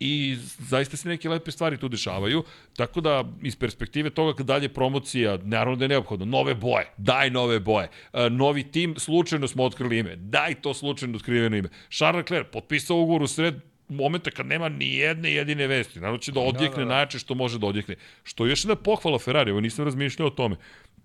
i 0.00 0.36
zaista 0.58 0.96
se 0.96 1.08
neke 1.08 1.28
lepe 1.28 1.50
stvari 1.50 1.76
tu 1.76 1.88
dešavaju, 1.88 2.44
tako 2.76 3.00
da 3.00 3.24
iz 3.42 3.56
perspektive 3.56 4.10
toga 4.10 4.36
kad 4.36 4.46
dalje 4.46 4.68
promocija, 4.68 5.38
naravno 5.42 5.76
da 5.76 5.84
je 5.84 5.88
neophodno, 5.88 6.26
nove 6.26 6.54
boje, 6.54 6.92
daj 6.96 7.30
nove 7.30 7.60
boje, 7.60 7.88
e, 8.12 8.30
novi 8.30 8.62
tim, 8.72 8.94
slučajno 8.98 9.48
smo 9.48 9.64
otkrili 9.64 9.98
ime, 9.98 10.16
daj 10.16 10.54
to 10.54 10.74
slučajno 10.74 11.16
otkriveno 11.16 11.56
ime. 11.56 11.68
Charles 11.90 12.16
Leclerc 12.16 12.46
potpisao 12.52 13.00
ugovor 13.00 13.22
u 13.22 13.26
sred 13.26 13.54
momente 13.88 14.30
kad 14.30 14.46
nema 14.46 14.68
ni 14.68 14.94
jedne 14.94 15.32
jedine 15.32 15.66
vesti. 15.66 16.00
Naravno 16.00 16.18
će 16.18 16.32
da 16.32 16.40
odjekne 16.40 16.84
da, 16.84 16.84
da, 16.84 16.88
da. 16.88 16.94
najče 16.94 17.18
što 17.18 17.34
može 17.34 17.58
da 17.58 17.66
odjekne. 17.66 17.94
Što 18.22 18.46
je 18.46 18.50
još 18.50 18.64
jedna 18.64 18.74
pohvala 18.76 19.18
Ferrari, 19.18 19.50
ovo 19.50 19.60
nisam 19.60 19.84
razmišljao 19.84 20.28
o 20.28 20.30
tome. 20.30 20.56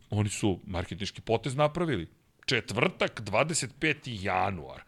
Oni 0.10 0.30
su 0.30 0.60
marketinški 0.68 1.22
potez 1.22 1.56
napravili. 1.56 2.08
Četvrtak, 2.46 3.22
25. 3.22 4.24
januar. 4.24 4.82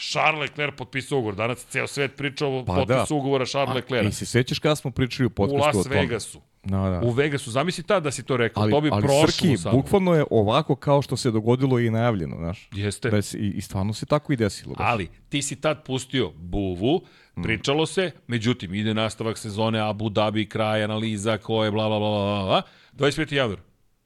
Charles 0.00 0.40
Leclerc 0.40 0.74
potpisao 0.76 1.18
ugovor. 1.18 1.34
Danas 1.34 1.66
ceo 1.66 1.86
svet 1.86 2.16
priča 2.16 2.46
o 2.46 2.64
pa 2.64 2.74
potpisu 2.74 3.14
da. 3.14 3.14
ugovora 3.14 3.46
Charles 3.46 3.74
Leclerc. 3.74 4.08
I 4.08 4.12
se 4.12 4.26
sećaš 4.26 4.58
kada 4.58 4.76
smo 4.76 4.90
pričali 4.90 5.26
o 5.26 5.30
potpisu 5.30 5.56
o 5.56 5.72
tome? 5.72 5.74
U 5.74 5.78
Las 5.78 5.86
Vegasu. 5.86 6.40
Da, 6.64 6.76
da. 6.76 7.00
U 7.04 7.10
Vegasu. 7.10 7.50
Zamisli 7.50 7.84
tada 7.84 8.00
da 8.00 8.10
si 8.10 8.22
to 8.22 8.36
rekao. 8.36 8.62
Ali, 8.62 8.72
to 8.72 8.80
bi 8.80 8.88
ali 8.92 9.02
prošlo 9.02 9.26
Srki, 9.26 9.56
samo. 9.56 9.76
bukvalno 9.76 10.14
je 10.14 10.24
ovako 10.30 10.76
kao 10.76 11.02
što 11.02 11.16
se 11.16 11.30
dogodilo 11.30 11.78
i 11.78 11.90
najavljeno, 11.90 12.36
znaš. 12.36 12.68
Jeste. 12.72 13.10
Da 13.10 13.22
si, 13.22 13.38
i, 13.38 13.50
I 13.50 13.60
stvarno 13.60 13.92
se 13.92 14.06
tako 14.06 14.32
i 14.32 14.36
desilo. 14.36 14.74
Baš. 14.74 14.86
Ali, 14.90 15.08
ti 15.28 15.42
si 15.42 15.56
tad 15.56 15.84
pustio 15.86 16.30
buvu. 16.30 17.02
Pričalo 17.42 17.86
se, 17.86 18.10
međutim, 18.26 18.74
ide 18.74 18.94
nastavak 18.94 19.38
sezone 19.38 19.80
Abu 19.80 20.08
Dhabi, 20.08 20.48
kraj 20.48 20.84
analiza, 20.84 21.38
ko 21.38 21.64
je 21.64 21.70
bla, 21.70 21.88
bla, 21.88 21.98
bla, 21.98 22.08
bla, 22.08 22.44
bla. 22.44 22.62
25. 23.08 23.34
januar. 23.34 23.58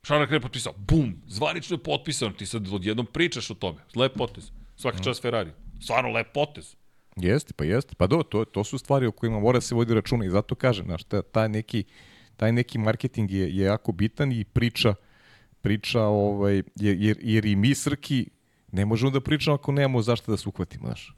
Šarak 0.02 0.30
je 0.30 0.40
potpisao. 0.40 0.72
Bum! 0.76 1.22
Zvanično 1.26 1.74
je 1.74 1.82
potpisano. 1.82 2.32
Ti 2.32 2.46
sad 2.46 2.72
odjednom 2.72 3.06
pričaš 3.06 3.50
o 3.50 3.54
tome. 3.54 3.78
Lep 3.94 4.14
potez. 4.14 4.50
Svaki 4.76 5.00
mm. 5.00 5.04
čas 5.04 5.22
Ferrari. 5.22 5.50
Stvarno 5.80 6.10
lep 6.10 6.26
potez. 6.34 6.76
Jeste, 7.16 7.52
pa 7.56 7.64
jeste. 7.64 7.94
Pa 7.94 8.06
do, 8.06 8.22
to, 8.22 8.44
to 8.44 8.64
su 8.64 8.78
stvari 8.78 9.06
o 9.06 9.12
kojima 9.12 9.40
mora 9.40 9.60
se 9.60 9.74
vodi 9.74 9.94
računa 9.94 10.24
i 10.24 10.30
zato 10.30 10.54
kažem, 10.54 10.86
znaš, 10.86 11.02
taj 11.32 11.48
neki, 11.48 11.84
taj 12.36 12.52
neki 12.52 12.78
marketing 12.78 13.30
je, 13.30 13.56
je 13.56 13.64
jako 13.64 13.92
bitan 13.92 14.32
i 14.32 14.44
priča, 14.44 14.94
priča 15.60 16.02
ovaj, 16.02 16.62
jer, 16.76 17.16
jer 17.20 17.44
i 17.44 17.56
mi 17.56 17.74
Srki 17.74 18.26
ne 18.72 18.84
možemo 18.84 19.10
da 19.10 19.20
pričamo 19.20 19.54
ako 19.54 19.72
nemamo 19.72 20.02
zašto 20.02 20.32
da 20.32 20.36
se 20.36 20.48
uhvatimo, 20.48 20.86
znaš. 20.86 21.14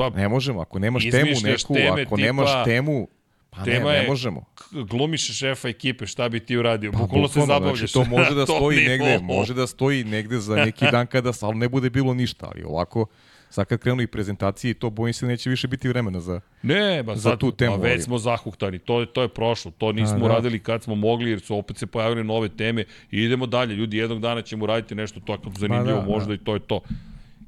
Pa, 0.00 0.10
ne 0.10 0.28
možemo, 0.28 0.60
ako 0.60 0.78
nemaš 0.78 1.10
temu 1.10 1.30
neku, 1.44 1.74
teme, 1.74 2.02
ako 2.02 2.16
tipa, 2.16 2.26
nemaš 2.26 2.64
temu, 2.64 3.08
Pa 3.50 3.64
Tema 3.64 3.92
ne, 3.92 4.02
ne 4.02 4.08
možemo. 4.08 4.44
Glumiš 4.72 5.38
šefa 5.38 5.68
ekipe, 5.68 6.06
šta 6.06 6.28
bi 6.28 6.40
ti 6.40 6.56
uradio? 6.56 6.92
Pa, 6.92 6.98
bukvalno 6.98 7.28
se 7.28 7.40
zabavljaš. 7.40 7.78
Znači, 7.78 7.92
to 7.92 8.04
može 8.04 8.34
da 8.40 8.46
stoji 8.46 8.88
negde, 8.88 9.18
može 9.22 9.54
da 9.54 9.66
stoji 9.66 10.04
negde 10.04 10.38
za 10.38 10.56
neki 10.56 10.84
dan 10.92 11.06
kada 11.06 11.32
ali 11.40 11.58
ne 11.58 11.68
bude 11.68 11.90
bilo 11.90 12.14
ništa, 12.14 12.46
ali 12.54 12.64
ovako 12.64 13.06
sad 13.50 13.66
kad 13.66 13.80
krenu 13.80 14.02
i 14.02 14.06
prezentacije, 14.06 14.74
to 14.74 14.90
bojim 14.90 15.14
se 15.14 15.26
neće 15.26 15.50
više 15.50 15.68
biti 15.68 15.88
vremena 15.88 16.20
za, 16.20 16.40
ne, 16.62 17.02
ba, 17.02 17.16
za 17.16 17.30
sad, 17.30 17.38
tu 17.38 17.52
temu. 17.52 17.76
Pa 17.76 17.82
već 17.82 18.04
smo 18.04 18.18
zahuktani, 18.18 18.78
to, 18.78 19.06
to 19.06 19.22
je 19.22 19.28
prošlo, 19.28 19.72
to 19.78 19.92
nismo 19.92 20.16
A, 20.16 20.28
da. 20.28 20.34
radili 20.34 20.58
kad 20.58 20.82
smo 20.82 20.94
mogli, 20.94 21.30
jer 21.30 21.40
su 21.40 21.56
opet 21.56 21.76
se 21.76 21.86
pojavile 21.86 22.24
nove 22.24 22.48
teme 22.48 22.84
i 23.10 23.22
idemo 23.22 23.46
dalje. 23.46 23.74
Ljudi, 23.74 23.96
jednog 23.96 24.20
dana 24.20 24.42
ćemo 24.42 24.66
raditi 24.66 24.94
nešto 24.94 25.20
tako 25.20 25.50
zanimljivo, 25.58 26.00
da, 26.00 26.06
možda 26.06 26.28
da. 26.28 26.34
i 26.34 26.38
to 26.38 26.54
je 26.54 26.60
to. 26.60 26.80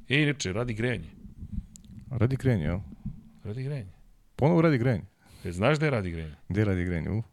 E, 0.09 0.21
inače, 0.21 0.53
radi 0.53 0.73
grejanje. 0.73 1.22
Radi 2.17 2.35
grejanje, 2.35 2.63
jel? 2.65 2.79
Radi 3.43 3.63
grejanje. 3.63 3.91
Ponovo 4.35 4.61
radi 4.61 4.77
grejanje. 4.77 5.03
E, 5.45 5.51
znaš 5.51 5.77
gde 5.77 5.89
radi 5.89 6.11
grejanje? 6.11 6.35
Gde 6.49 6.65
radi 6.65 6.85
grejanje? 6.85 7.09
U? 7.09 7.23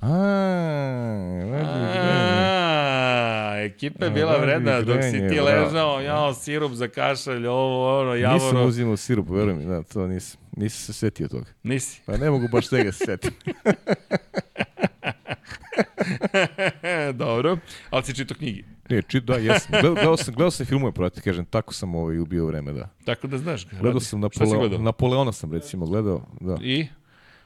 A, 0.00 0.08
A, 2.32 3.62
ekipa 3.64 4.04
je 4.04 4.10
bila 4.10 4.36
vredna 4.36 4.80
dok 4.80 5.02
si 5.02 5.28
ti 5.28 5.40
ležao, 5.40 6.00
jao, 6.00 6.34
sirup 6.34 6.72
za 6.72 6.88
kašalj, 6.88 7.46
ovo, 7.46 8.00
ono, 8.00 8.14
javoro. 8.14 8.44
Nisam 8.44 8.66
uzimao 8.66 8.96
sirup, 8.96 9.30
verujem 9.30 9.58
mi, 9.58 9.64
da, 9.64 9.82
to 9.82 10.06
nisam. 10.06 10.40
Nisam 10.56 10.78
se 10.78 10.92
setio 10.92 11.28
toga. 11.28 11.46
Nisi? 11.62 12.00
Pa 12.06 12.16
ne 12.16 12.30
mogu 12.30 12.48
baš 12.52 12.68
tega 12.68 12.92
se 12.92 13.04
setim. 13.04 13.30
Dobro, 17.24 17.58
ali 17.90 18.02
si 18.04 18.14
čito 18.14 18.34
knjigi. 18.34 18.64
Ne, 18.88 19.02
čito, 19.02 19.32
da, 19.32 19.38
jesam. 19.38 19.70
Gledao, 19.70 19.94
gledao 19.94 20.16
sam, 20.16 20.34
gledao 20.34 20.50
sam 20.50 20.66
filmove, 20.66 20.92
proti, 20.92 21.20
kažem, 21.20 21.44
tako 21.44 21.74
sam 21.74 21.94
ovaj 21.94 22.18
ubio 22.18 22.46
vreme, 22.46 22.72
da. 22.72 22.88
Tako 23.04 23.26
da 23.26 23.38
znaš. 23.38 23.66
Gledao 23.80 24.00
sam 24.00 24.20
Napoleo, 24.20 24.78
Napoleona 24.78 25.32
sam, 25.32 25.52
recimo, 25.52 25.86
gledao, 25.86 26.26
da. 26.40 26.58
I? 26.62 26.86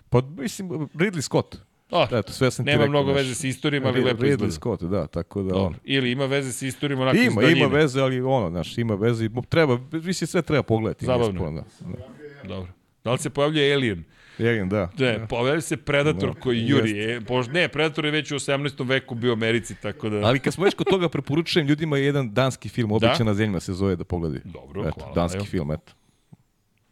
Pa, 0.09 0.21
mislim, 0.21 0.69
Ridley 0.71 1.21
Scott. 1.21 1.57
Oh, 1.91 2.09
Eto, 2.13 2.33
sve 2.33 2.51
sam 2.51 2.65
nema 2.65 2.87
mnogo 2.87 3.13
veze 3.13 3.35
sa 3.35 3.47
istorijom, 3.47 3.87
ali 3.87 4.01
lepo 4.01 4.25
izgleda. 4.25 4.45
Ridley 4.45 4.51
Scott, 4.51 4.83
da, 4.83 5.07
tako 5.07 5.43
da 5.43 5.57
on. 5.57 5.75
Ili 5.85 6.11
ima 6.11 6.27
veze 6.27 6.53
sa 6.53 6.67
istorijom, 6.67 7.01
onako 7.01 7.17
Ima, 7.19 7.43
ima 7.43 7.67
veze, 7.67 8.01
ali 8.01 8.21
ono, 8.21 8.51
znaš, 8.51 8.79
ima 8.79 8.95
veze, 8.95 9.29
treba, 9.49 9.79
više 9.93 10.27
sve 10.27 10.43
treba 10.43 10.63
pogledati. 10.63 11.07
Zabavno. 11.07 11.51
Da, 11.51 11.65
da. 11.87 12.49
Dobro. 12.49 12.73
Da 13.05 13.13
li 13.13 13.19
se 13.19 13.31
pojavlja 13.31 13.75
Alien? 13.75 14.05
Alien, 14.39 14.69
da. 14.69 14.90
Ne, 14.98 15.19
da. 15.19 15.27
pojavlja 15.27 15.60
se 15.60 15.77
Predator 15.77 16.35
da, 16.35 16.40
koji 16.40 16.66
juri. 16.66 17.12
E, 17.12 17.20
pož, 17.20 17.48
ne, 17.48 17.69
Predator 17.69 18.05
je 18.05 18.10
već 18.10 18.32
u 18.32 18.35
18. 18.35 18.89
veku 18.89 19.15
bio 19.15 19.31
u 19.31 19.32
Americi, 19.32 19.74
tako 19.74 20.09
da... 20.09 20.16
Ali 20.16 20.40
kad 20.40 20.55
smo 20.55 20.65
već 20.65 20.74
kod 20.74 20.86
toga, 20.86 21.09
preporučujem 21.09 21.66
ljudima 21.66 21.98
jedan 21.98 22.35
danski 22.35 22.69
film, 22.69 22.93
Običana 22.93 23.31
da? 23.31 23.35
zemlja 23.35 23.60
se 23.60 23.73
zove 23.73 23.97
da 23.97 24.05
pogledaju. 24.05 24.43
Dobro, 24.44 24.89
eto, 24.89 25.01
hvala. 25.01 25.15
Danski 25.15 25.36
evo. 25.36 25.47
film, 25.47 25.73
eto. 25.73 25.93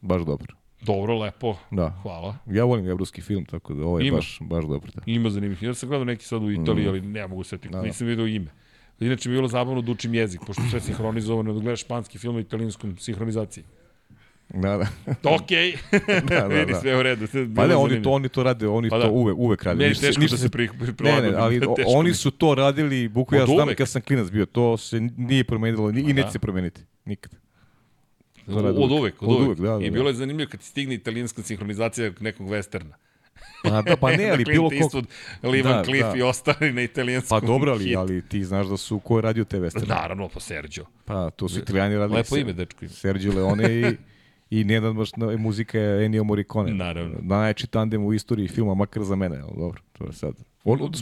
Baš 0.00 0.22
dobro. 0.22 0.54
Dobro, 0.80 1.18
lepo. 1.18 1.56
Da. 1.70 1.98
Hvala. 2.02 2.36
Ja 2.46 2.64
volim 2.64 2.86
evropski 2.86 3.22
film, 3.22 3.44
tako 3.44 3.74
da 3.74 3.84
ovo 3.84 3.98
je 3.98 4.06
Ima. 4.06 4.16
baš, 4.16 4.38
baš 4.40 4.64
dobro. 4.64 4.90
Da. 4.94 5.02
Ima 5.06 5.30
zanimljivih. 5.30 5.62
Ja 5.62 5.74
sam 5.74 5.88
gledao 5.88 6.04
neki 6.04 6.24
sad 6.24 6.42
u 6.42 6.50
Italiji, 6.50 6.84
mm. 6.84 6.88
ali 6.88 7.00
ne 7.00 7.26
mogu 7.26 7.44
setiti. 7.44 7.72
Da. 7.72 7.82
Nisam 7.82 8.06
vidio 8.06 8.26
ime. 8.26 8.50
Inače 9.00 9.28
mi 9.28 9.34
je 9.34 9.38
bilo 9.38 9.48
zabavno 9.48 9.82
da 9.82 9.92
učim 9.92 10.14
jezik, 10.14 10.40
pošto 10.46 10.62
sve 10.70 10.80
sinhronizovano, 10.80 11.52
da 11.52 11.60
gledaš 11.60 11.80
španski 11.80 12.18
film 12.18 12.36
u 12.36 12.40
italijanskom 12.40 12.96
sinhronizaciji. 12.98 13.64
Da, 14.48 14.76
da. 14.76 14.86
Okej. 15.34 15.76
da, 16.28 16.40
da, 16.40 16.46
Vidi 16.46 16.72
da. 16.72 16.80
sve 16.80 16.98
u 16.98 17.02
redu. 17.02 17.26
Pa 17.56 17.66
ne, 17.66 17.76
oni 17.76 18.02
to, 18.02 18.10
oni 18.10 18.28
to 18.28 18.42
rade, 18.42 18.68
oni 18.68 18.90
pa 18.90 18.96
to 18.96 19.02
da. 19.02 19.10
uvek, 19.10 19.36
uvek 19.38 19.62
rade. 19.62 19.78
Meni 19.78 19.94
teško 19.94 20.20
ništa 20.20 20.36
da 20.36 20.42
se 20.42 20.48
pri, 20.48 20.68
pri, 20.78 21.04
Ne, 21.04 21.20
ne, 21.20 21.34
ali 21.36 21.60
oni 21.96 22.14
su 22.14 22.30
to 22.30 22.54
radili, 22.54 23.08
buku 23.08 23.34
ja 23.34 23.46
znam 23.46 23.68
kad 23.74 23.88
sam 23.88 24.02
klinac 24.02 24.30
bio, 24.30 24.46
to 24.46 24.76
se 24.76 25.00
nije 25.16 25.44
promenilo 25.44 25.90
i 25.90 26.12
neće 26.12 26.30
se 26.30 26.38
promeniti. 26.38 26.80
Nikad. 27.04 27.32
Od, 28.46 28.64
od 28.64 28.92
uvek, 28.92 29.22
od, 29.22 29.28
od 29.28 29.46
uvek. 29.46 29.58
Da, 29.58 29.78
da, 29.78 29.84
I 29.84 29.90
bilo 29.90 30.08
je 30.08 30.14
zanimljivo 30.14 30.50
kad 30.50 30.62
stigne 30.62 30.94
italijanska 30.94 31.42
sinhronizacija 31.42 32.12
nekog 32.20 32.48
westerna. 32.48 32.92
Pa, 33.62 33.82
da, 33.82 33.96
pa 33.96 34.16
ne, 34.16 34.30
ali 34.32 34.44
bilo 34.44 34.68
ko... 34.68 34.74
Eastwood, 34.74 35.04
Livan 35.42 35.72
da, 35.72 35.84
Cliff 35.84 36.06
da. 36.12 36.16
i 36.16 36.22
ostali 36.22 36.72
na 36.72 36.82
italijanskom 36.82 37.40
Pa 37.40 37.46
dobro, 37.46 37.72
ali, 37.72 37.96
ali 37.96 38.28
ti 38.28 38.44
znaš 38.44 38.66
da 38.66 38.76
su 38.76 38.98
ko 38.98 39.18
je 39.18 39.22
radio 39.22 39.44
te 39.44 39.60
westerne. 39.60 39.88
Naravno, 39.88 40.28
po 40.28 40.40
Sergio. 40.40 40.86
Pa 41.04 41.30
to 41.30 41.48
su 41.48 41.58
italijani 41.58 41.96
radili. 41.96 42.16
Lepo 42.16 42.36
ime, 42.36 42.52
dečko 42.52 42.84
ime. 42.84 42.94
Sergio 42.94 43.32
Leone 43.32 43.80
i 43.80 43.96
I 44.50 44.64
nenadmašna 44.64 45.26
je 45.26 45.36
muzika 45.36 45.78
je 45.78 46.04
Ennio 46.04 46.24
Morricone. 46.24 46.74
Naravno. 46.74 47.14
Najjači 47.22 47.66
tandem 47.66 48.04
u 48.04 48.12
istoriji 48.12 48.48
filma, 48.48 48.74
makar 48.74 49.02
za 49.02 49.16
mene, 49.16 49.38
ali 49.38 49.52
dobro, 49.56 49.80
to 49.92 50.04
je 50.04 50.12
sad. 50.12 50.34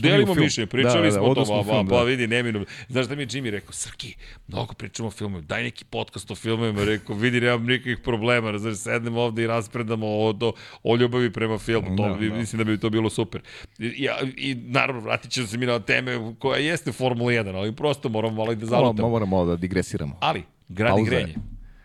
Delimo 0.01 0.33
film. 0.33 0.43
mišljenje, 0.43 0.67
pričali 0.67 0.99
Da, 0.99 1.03
da, 1.03 1.11
smo 1.11 1.21
o 1.21 1.25
odnosno 1.25 1.55
tom, 1.55 1.65
pa, 1.65 1.71
film, 1.71 1.87
pa 1.87 1.95
da. 1.95 2.03
vidi, 2.03 2.27
neminom. 2.27 2.65
Znaš 2.89 3.05
da 3.05 3.15
mi 3.15 3.21
je 3.21 3.27
Jimmy 3.27 3.49
rekao, 3.49 3.71
Srki, 3.71 4.15
mnogo 4.47 4.73
pričamo 4.73 5.07
o 5.07 5.11
filmovima, 5.11 5.41
daj 5.41 5.63
neki 5.63 5.85
podcast 5.85 6.31
o 6.31 6.35
filmovima, 6.35 6.83
rekao, 6.83 7.15
vidi, 7.15 7.41
nemam 7.41 7.65
nikakvih 7.65 7.97
problema, 7.99 8.57
znaš, 8.57 8.77
sednemo 8.77 9.21
ovde 9.21 9.43
i 9.43 9.47
raspredamo 9.47 10.07
o, 10.07 10.29
o, 10.31 10.53
o 10.83 10.95
ljubavi 10.95 11.31
prema 11.31 11.57
filmu, 11.57 11.97
to, 11.97 12.03
Da, 12.03 12.13
bi- 12.13 12.29
da. 12.29 12.35
mislim 12.35 12.57
da 12.57 12.63
bi 12.63 12.77
to 12.77 12.89
bilo 12.89 13.09
super. 13.09 13.41
I, 13.79 13.93
ja, 13.97 14.15
i 14.37 14.55
naravno, 14.57 15.01
vratit 15.01 15.31
ćemo 15.31 15.47
se 15.47 15.57
mi 15.57 15.65
na 15.65 15.79
teme 15.79 16.35
koja 16.39 16.57
jeste 16.59 16.91
Formula 16.91 17.31
1, 17.31 17.55
ali 17.55 17.71
prosto 17.71 18.09
moramo 18.09 18.35
malo 18.35 18.51
i 18.51 18.55
da 18.55 18.65
zalutamo. 18.65 19.09
moramo 19.09 19.31
malo 19.31 19.45
da 19.45 19.55
digresiramo. 19.55 20.17
Ali, 20.19 20.43
gradi 20.69 20.91
Pauza 20.95 21.15
je. 21.15 21.35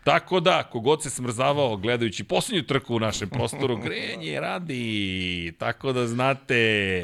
Tako 0.03 0.39
da, 0.39 0.63
kogod 0.63 1.03
se 1.03 1.09
smrzavao 1.09 1.77
gledajući 1.77 2.23
poslednju 2.23 2.63
trku 2.63 2.95
u 2.95 2.99
našem 2.99 3.29
prostoru, 3.29 3.77
grenje 3.83 4.39
radi. 4.39 5.53
Tako 5.53 5.93
da 5.93 6.07
znate. 6.07 7.03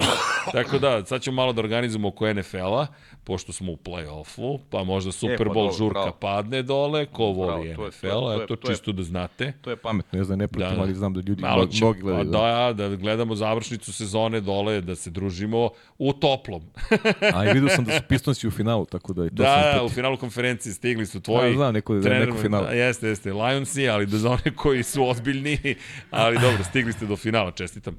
Tako 0.52 0.80
da, 0.80 1.06
sad 1.06 1.22
ćemo 1.22 1.36
malo 1.36 1.54
da 1.54 1.62
organizujemo 1.62 2.08
oko 2.08 2.34
NFL-a, 2.34 2.88
pošto 3.24 3.54
smo 3.54 3.72
u 3.72 3.78
play-offu, 3.78 4.60
pa 4.70 4.84
možda 4.84 5.12
Super 5.12 5.38
pa 5.38 5.44
Bowl 5.46 5.54
dobro, 5.56 5.74
žurka 5.74 6.00
bravo. 6.00 6.12
padne 6.12 6.62
dole, 6.62 7.06
ko 7.06 7.24
voli 7.26 7.36
Bravo, 7.68 7.76
to 7.76 7.84
je- 7.84 7.88
NFL, 7.90 8.08
to 8.10 8.32
je- 8.32 8.38
eto 8.38 8.56
to 8.56 8.68
je- 8.68 8.74
čisto 8.74 8.92
da 8.92 9.04
znate. 9.04 9.54
To 9.62 9.70
je 9.70 9.76
pametno, 9.76 10.20
ja 10.20 10.24
znam 10.24 10.40
ne 10.40 10.48
pratim, 10.48 10.76
Da. 10.76 10.82
ali 10.82 10.96
znam 10.96 11.14
da 11.14 11.22
ljudi 11.22 11.42
Malo 11.42 11.66
će, 11.68 11.84
mnogi 11.84 12.00
pa 12.00 12.06
gledaju. 12.06 12.32
da, 12.74 12.90
da 12.90 12.96
gledamo 12.96 13.36
završnicu 13.36 13.94
sezone 13.94 14.42
dole, 14.42 14.82
da 14.82 14.96
se 14.96 15.10
družimo 15.10 15.70
u 15.98 16.14
toplom. 16.14 16.62
A 17.36 17.46
i 17.46 17.54
vidio 17.54 17.70
sam 17.70 17.86
da 17.86 17.92
su 17.92 18.02
Pistonsi 18.10 18.48
u 18.48 18.52
finalu, 18.52 18.86
tako 18.86 19.14
da 19.14 19.26
i 19.26 19.30
to 19.30 19.36
sam 19.36 19.46
Da, 19.76 19.84
u 19.84 19.90
finalu 19.90 20.18
konferencije 20.18 20.74
stigli 20.74 21.06
su 21.06 21.22
tvoji. 21.22 21.50
Da, 21.50 21.56
znam, 21.56 21.74
neko- 21.74 21.96
da 21.96 22.02
trener- 22.02 22.26
neko 22.26 22.38
final. 22.38 22.64
Da, 22.64 22.87
jeste, 22.88 23.08
jeste. 23.08 23.34
Lionsi, 23.34 23.90
ali 23.90 24.06
da 24.06 24.18
za 24.18 24.30
one 24.30 24.56
koji 24.56 24.84
su 24.84 25.10
ozbiljni, 25.10 25.76
ali 26.12 26.40
dobro, 26.40 26.64
stigli 26.64 26.94
ste 26.94 27.06
do 27.06 27.16
finala, 27.16 27.52
čestitam. 27.52 27.96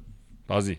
Pazi, 0.47 0.75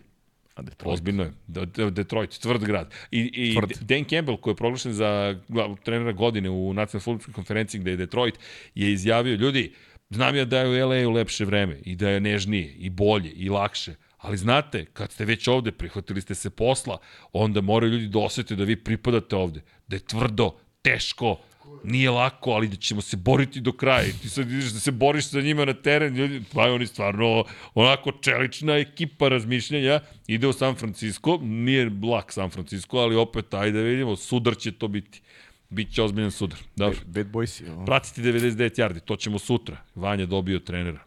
A 0.55 0.61
Detroit. 0.61 0.93
ozbiljno 0.93 1.23
je. 1.23 1.31
De- 1.47 1.65
De- 1.65 1.91
Detroit, 1.91 2.39
tvrd 2.39 2.63
grad. 2.63 2.93
I, 3.11 3.31
i 3.33 3.53
Tvrd. 3.55 3.71
Dan 3.81 4.03
Campbell, 4.03 4.37
koji 4.37 4.51
je 4.51 4.55
proglašen 4.55 4.93
za 4.93 5.39
trenera 5.83 6.11
godine 6.11 6.49
u 6.49 6.73
nacionalnoj 6.73 7.03
futbolskoj 7.03 7.33
konferenciji 7.33 7.81
gde 7.81 7.91
je 7.91 7.97
Detroit, 7.97 8.39
je 8.75 8.91
izjavio, 8.91 9.35
ljudi, 9.35 9.73
znam 10.09 10.35
ja 10.35 10.45
da 10.45 10.59
je 10.59 10.67
u 10.83 10.89
LA-u 10.89 11.11
lepše 11.11 11.45
vreme 11.45 11.79
i 11.85 11.95
da 11.95 12.09
je 12.09 12.19
nežnije 12.19 12.73
i 12.73 12.89
bolje 12.89 13.29
i 13.31 13.49
lakše, 13.49 13.95
Ali 14.21 14.37
znate, 14.37 14.85
kad 14.85 15.11
ste 15.11 15.25
već 15.25 15.47
ovde, 15.47 15.71
prihvatili 15.71 16.21
ste 16.21 16.35
se 16.35 16.49
posla, 16.49 16.97
onda 17.33 17.61
moraju 17.61 17.91
ljudi 17.93 18.07
da 18.07 18.19
osete 18.19 18.55
da 18.55 18.63
vi 18.63 18.75
pripadate 18.75 19.35
ovde, 19.35 19.61
da 19.87 19.95
je 19.95 19.99
tvrdo, 19.99 20.51
teško, 20.81 21.37
nije 21.83 22.09
lako, 22.09 22.51
ali 22.51 22.67
da 22.67 22.75
ćemo 22.75 23.01
se 23.01 23.17
boriti 23.17 23.61
do 23.61 23.71
kraja. 23.71 24.05
I 24.07 24.11
ti 24.13 24.29
sad 24.29 24.51
ideš 24.51 24.71
da 24.71 24.79
se 24.79 24.91
boriš 24.91 25.25
sa 25.29 25.41
njima 25.41 25.65
na 25.65 25.73
teren, 25.73 26.15
ljudi, 26.15 26.41
pa 26.53 26.61
oni 26.61 26.87
stvarno 26.87 27.45
onako 27.73 28.11
čelična 28.11 28.77
ekipa 28.77 29.27
razmišljanja, 29.29 29.99
ide 30.27 30.47
u 30.47 30.53
San 30.53 30.75
Francisco, 30.75 31.37
nije 31.41 31.91
lak 32.03 32.31
San 32.33 32.49
Francisco, 32.49 32.97
ali 32.97 33.15
opet, 33.15 33.53
ajde 33.53 33.77
da 33.77 33.83
vidimo, 33.83 34.15
sudar 34.15 34.57
će 34.57 34.71
to 34.71 34.87
biti. 34.87 35.21
Biće 35.69 36.01
ozbiljan 36.03 36.31
sudar. 36.31 36.59
Dobro. 36.75 36.99
Bad 37.05 37.27
Boys 37.27 37.63
je. 37.63 37.85
Pratiti 37.85 38.21
99 38.21 38.81
yardi, 38.81 38.99
to 38.99 39.15
ćemo 39.15 39.39
sutra. 39.39 39.77
Vanja 39.95 40.25
dobio 40.25 40.59
trenera. 40.59 40.99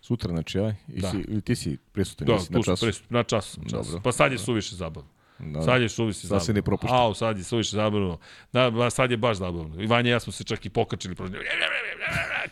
Sutra, 0.00 0.30
znači, 0.30 0.58
ja? 0.58 0.74
I 0.88 1.00
Da. 1.00 1.10
si, 1.10 1.40
ti 1.40 1.56
si 1.56 1.76
prisutan, 1.92 2.26
Da, 2.26 2.34
nisi 2.34 2.52
na 2.52 2.62
času? 2.62 2.86
presu, 2.86 3.02
na 3.08 3.22
času. 3.22 3.60
Na 3.60 3.68
času. 3.68 3.84
Dobro. 3.84 4.00
Pa 4.04 4.12
sad 4.12 4.32
je 4.32 4.38
suviše 4.38 4.76
zabavno. 4.76 5.10
Da. 5.38 5.62
Sad 5.62 5.82
je 5.82 5.88
suviše 5.88 6.18
Sad 6.18 6.28
zabavno. 6.28 6.44
se 6.44 6.52
ne 6.52 6.62
propušta. 6.62 6.96
Au, 6.96 7.14
sad 7.14 7.38
je 7.38 7.44
suviše 7.44 7.76
zabavno. 7.76 8.18
Da, 8.52 8.90
sad 8.90 9.10
je 9.10 9.16
baš 9.16 9.36
zabavno. 9.36 9.82
I 9.82 9.86
Vanja 9.86 10.08
i 10.08 10.12
ja 10.12 10.20
smo 10.20 10.32
se 10.32 10.44
čak 10.44 10.66
i 10.66 10.70
pokačili. 10.70 11.14
njega. 11.20 11.38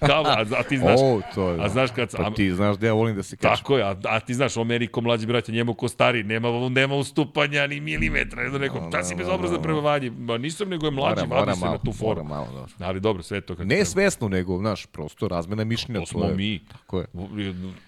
Kao, 0.07 0.25
a, 0.27 0.45
a 0.59 0.63
ti 0.63 0.79
znaš, 0.79 1.01
O, 1.03 1.21
to 1.35 1.49
je. 1.51 1.65
a 1.65 1.69
znaš 1.69 1.91
kad... 1.91 2.17
Pa 2.17 2.31
ti 2.31 2.51
znaš 2.53 2.77
da 2.77 2.87
ja 2.87 2.93
volim 2.93 3.17
da 3.17 3.23
se 3.23 3.37
kačem. 3.37 3.57
Tako 3.57 3.77
je, 3.77 3.85
a, 3.85 3.97
a 4.09 4.21
ti 4.21 4.35
znaš, 4.35 4.57
on 4.57 4.67
meni 4.67 4.87
ko 4.87 5.01
mlađi 5.01 5.27
braća, 5.27 5.53
njemu 5.53 5.75
ko 5.75 5.89
stari, 5.89 6.23
nema, 6.23 6.69
nema 6.69 6.95
ustupanja 6.95 7.67
ni 7.67 7.81
milimetra. 7.81 8.43
Jedno 8.43 8.59
neko, 8.59 8.89
ta 8.93 9.05
si 9.05 9.15
bezobrazan 9.15 9.63
prema 9.63 9.81
Vanji. 9.81 10.11
Ma 10.11 10.39
nisam, 10.39 10.69
nego 10.69 10.87
je 10.87 10.91
mlađi, 10.91 11.27
vadi 11.31 11.53
se 11.53 11.61
malo, 11.61 11.73
na 11.73 11.79
tu 11.79 11.93
foru. 11.93 12.25
malo, 12.25 12.47
dobro. 12.47 12.73
Ali 12.81 13.01
dobro, 13.01 13.23
sve 13.23 13.41
to 13.41 13.55
kako 13.55 13.65
Ne 13.69 13.85
svesno, 13.85 14.29
nego, 14.29 14.59
znaš, 14.59 14.87
prosto 14.87 15.29
razmena 15.29 15.65
mišljenja. 15.65 16.01
To 16.01 16.07
smo 16.07 16.29
mi. 16.37 16.61
Tako 16.73 16.99
je. 17.01 17.07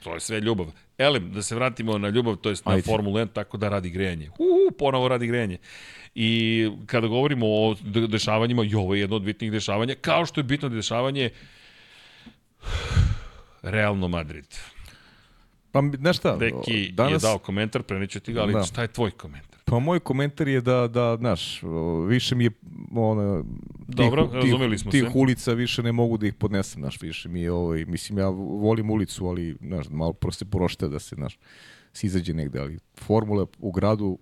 To 0.04 0.14
je 0.14 0.20
sve 0.20 0.40
ljubav. 0.40 0.66
Elem, 0.98 1.32
da 1.32 1.42
se 1.42 1.54
vratimo 1.54 1.98
na 1.98 2.08
ljubav, 2.08 2.36
to 2.36 2.50
je 2.50 2.56
na 2.66 2.72
Ajde. 2.72 2.82
Formulu 2.82 3.16
1, 3.16 3.28
tako 3.28 3.56
da 3.56 3.68
radi 3.68 3.90
grejanje. 3.90 4.28
Uhu, 4.30 4.48
ponovo 4.78 5.08
radi 5.08 5.26
grejanje. 5.26 5.58
I 6.14 6.28
kada 6.86 7.06
govorimo 7.06 7.46
o 7.48 7.76
de- 7.82 8.06
dešavanjima, 8.06 8.64
i 8.64 8.74
ovo 8.74 8.94
je 8.94 9.00
jedno 9.00 9.16
od 9.16 9.22
bitnih 9.22 9.52
dešavanja, 9.52 9.94
kao 9.94 10.26
što 10.26 10.40
je 10.40 10.44
bitno 10.44 10.68
dešavanje 10.68 11.30
Realno 13.62 14.08
Madrid. 14.08 14.46
Pa, 15.72 15.82
znaš 15.94 16.16
šta, 16.16 16.36
Deki 16.36 16.92
danas, 16.92 17.12
je 17.14 17.18
dao 17.20 17.38
komentar, 17.38 17.82
preneću 17.82 18.20
ti 18.20 18.32
ga, 18.32 18.40
ali 18.40 18.52
Da. 18.52 18.62
šta 18.62 18.82
je 18.82 18.88
tvoj 18.88 19.10
komentar? 19.10 19.53
Pa 19.64 19.78
moj 19.78 20.00
komentar 20.00 20.48
je 20.48 20.60
da, 20.60 20.88
da 20.88 21.16
znaš, 21.16 21.62
više 22.08 22.34
mi 22.34 22.44
je 22.44 22.50
ono, 22.94 23.44
tih, 23.86 23.96
Dobro, 23.96 24.26
tih, 24.42 24.80
smo 24.80 24.90
tih 24.90 25.02
se. 25.02 25.10
ulica 25.14 25.52
više 25.52 25.82
ne 25.82 25.92
mogu 25.92 26.16
da 26.16 26.26
ih 26.26 26.34
podnesem, 26.34 26.82
znaš, 26.82 27.00
više 27.02 27.28
mi 27.28 27.40
je 27.40 27.52
ovaj, 27.52 27.84
mislim, 27.84 28.18
ja 28.18 28.28
volim 28.28 28.90
ulicu, 28.90 29.26
ali, 29.26 29.56
znaš, 29.60 29.88
malo 29.90 30.12
prosto 30.12 30.44
porošte 30.44 30.88
da 30.88 30.98
se, 30.98 31.14
znaš, 31.14 31.38
se 31.92 32.06
izađe 32.06 32.34
negde, 32.34 32.58
ali 32.60 32.78
formula 32.94 33.46
u 33.58 33.72
gradu 33.72 34.18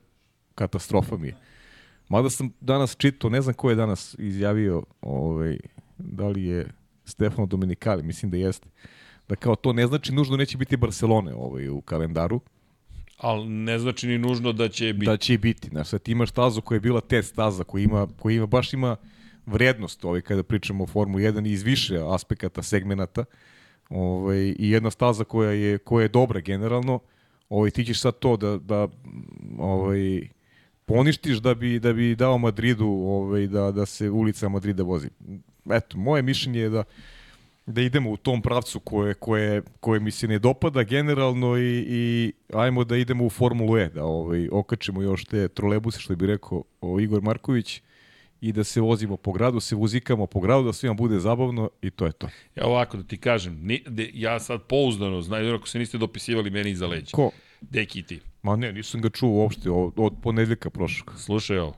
katastrofa 0.54 1.16
mi 1.16 1.26
je. 1.26 1.36
Mada 2.08 2.30
sam 2.30 2.52
danas 2.60 2.96
čitao, 2.96 3.30
ne 3.30 3.42
znam 3.42 3.54
ko 3.54 3.70
je 3.70 3.76
danas 3.76 4.16
izjavio, 4.18 4.82
ovaj, 5.00 5.58
da 5.98 6.28
li 6.28 6.44
je 6.44 6.68
Stefano 7.04 7.46
Domenicali, 7.46 8.02
mislim 8.02 8.30
da 8.30 8.36
jeste, 8.36 8.68
da 9.28 9.36
kao 9.36 9.56
to 9.56 9.72
ne 9.72 9.86
znači 9.86 10.12
nužno 10.12 10.36
neće 10.36 10.58
biti 10.58 10.76
Barcelone 10.76 11.34
ovaj, 11.34 11.68
u 11.68 11.80
kalendaru, 11.80 12.40
Ali 13.22 13.48
ne 13.48 13.78
znači 13.78 14.06
ni 14.06 14.18
nužno 14.18 14.52
da 14.52 14.68
će 14.68 14.92
biti. 14.92 15.06
da 15.06 15.16
će 15.16 15.38
biti. 15.38 15.68
Znaš, 15.68 15.88
sad 15.88 16.08
imaš 16.08 16.30
stazu 16.30 16.60
koja 16.60 16.76
je 16.76 16.80
bila 16.80 17.00
test 17.00 17.32
staza, 17.32 17.64
koja 17.64 17.82
ima, 17.82 18.08
koja 18.18 18.36
ima 18.36 18.46
baš 18.46 18.72
ima 18.72 18.96
vrednost 19.46 20.04
ovaj, 20.04 20.20
kada 20.20 20.42
pričamo 20.42 20.84
o 20.84 20.86
Formu 20.86 21.18
1 21.18 21.48
iz 21.48 21.62
više 21.62 21.98
aspekata, 22.06 22.62
segmenata. 22.62 23.24
Ovaj, 23.90 24.54
I 24.58 24.70
jedna 24.70 24.90
staza 24.90 25.24
koja 25.24 25.50
je, 25.50 25.78
koja 25.78 26.02
je 26.02 26.08
dobra 26.08 26.40
generalno, 26.40 27.00
ovaj, 27.48 27.70
ti 27.70 27.84
ćeš 27.84 28.00
sad 28.00 28.18
to 28.18 28.36
da, 28.36 28.58
da 28.58 28.88
ovaj, 29.58 30.28
poništiš 30.84 31.38
da 31.38 31.54
bi, 31.54 31.78
da 31.78 31.92
bi 31.92 32.14
dao 32.14 32.38
Madridu 32.38 32.88
ovaj, 32.88 33.46
da, 33.46 33.70
da 33.70 33.86
se 33.86 34.10
ulica 34.10 34.48
Madrida 34.48 34.82
vozi. 34.82 35.08
Eto, 35.70 35.98
moje 35.98 36.22
mišljenje 36.22 36.60
je 36.60 36.70
da 36.70 36.84
da 37.66 37.82
idemo 37.82 38.10
u 38.10 38.16
tom 38.16 38.42
pravcu 38.42 38.80
koje, 38.80 39.14
koje, 39.14 39.62
koje 39.80 40.00
mi 40.00 40.10
se 40.10 40.28
ne 40.28 40.38
dopada 40.38 40.82
generalno 40.82 41.58
i, 41.58 41.84
i 41.88 42.32
ajmo 42.52 42.84
da 42.84 42.96
idemo 42.96 43.24
u 43.24 43.30
Formulu 43.30 43.78
E, 43.78 43.88
da 43.88 44.04
ovaj, 44.04 44.48
okačemo 44.52 45.02
još 45.02 45.24
te 45.24 45.48
trolebuse, 45.48 46.00
što 46.00 46.16
bi 46.16 46.26
rekao 46.26 46.64
o, 46.80 47.00
Igor 47.00 47.22
Marković, 47.22 47.82
i 48.40 48.52
da 48.52 48.64
se 48.64 48.80
vozimo 48.80 49.16
po 49.16 49.32
gradu, 49.32 49.60
se 49.60 49.76
vozikamo 49.76 50.26
po 50.26 50.40
gradu, 50.40 50.64
da 50.64 50.72
svima 50.72 50.94
bude 50.94 51.18
zabavno 51.20 51.70
i 51.82 51.90
to 51.90 52.06
je 52.06 52.12
to. 52.12 52.28
Ja 52.56 52.66
ovako 52.66 52.96
da 52.96 53.02
ti 53.02 53.16
kažem, 53.16 53.58
ni, 53.62 53.82
de, 53.86 54.10
ja 54.14 54.40
sad 54.40 54.62
pouzdano, 54.62 55.22
znaju 55.22 55.54
ako 55.54 55.68
se 55.68 55.78
niste 55.78 55.98
dopisivali 55.98 56.50
meni 56.50 56.70
iza 56.70 56.86
leđa. 56.86 57.10
Ko? 57.12 57.30
Deki 57.60 57.98
i 57.98 58.02
ti. 58.02 58.20
Ma 58.42 58.56
ne, 58.56 58.72
nisam 58.72 59.00
ga 59.00 59.10
čuo 59.10 59.30
uopšte 59.30 59.70
od, 59.70 59.92
od 59.96 60.12
ponedeljka 60.22 60.70
prošlog. 60.70 61.14
Slušaj 61.18 61.58
ovo, 61.58 61.76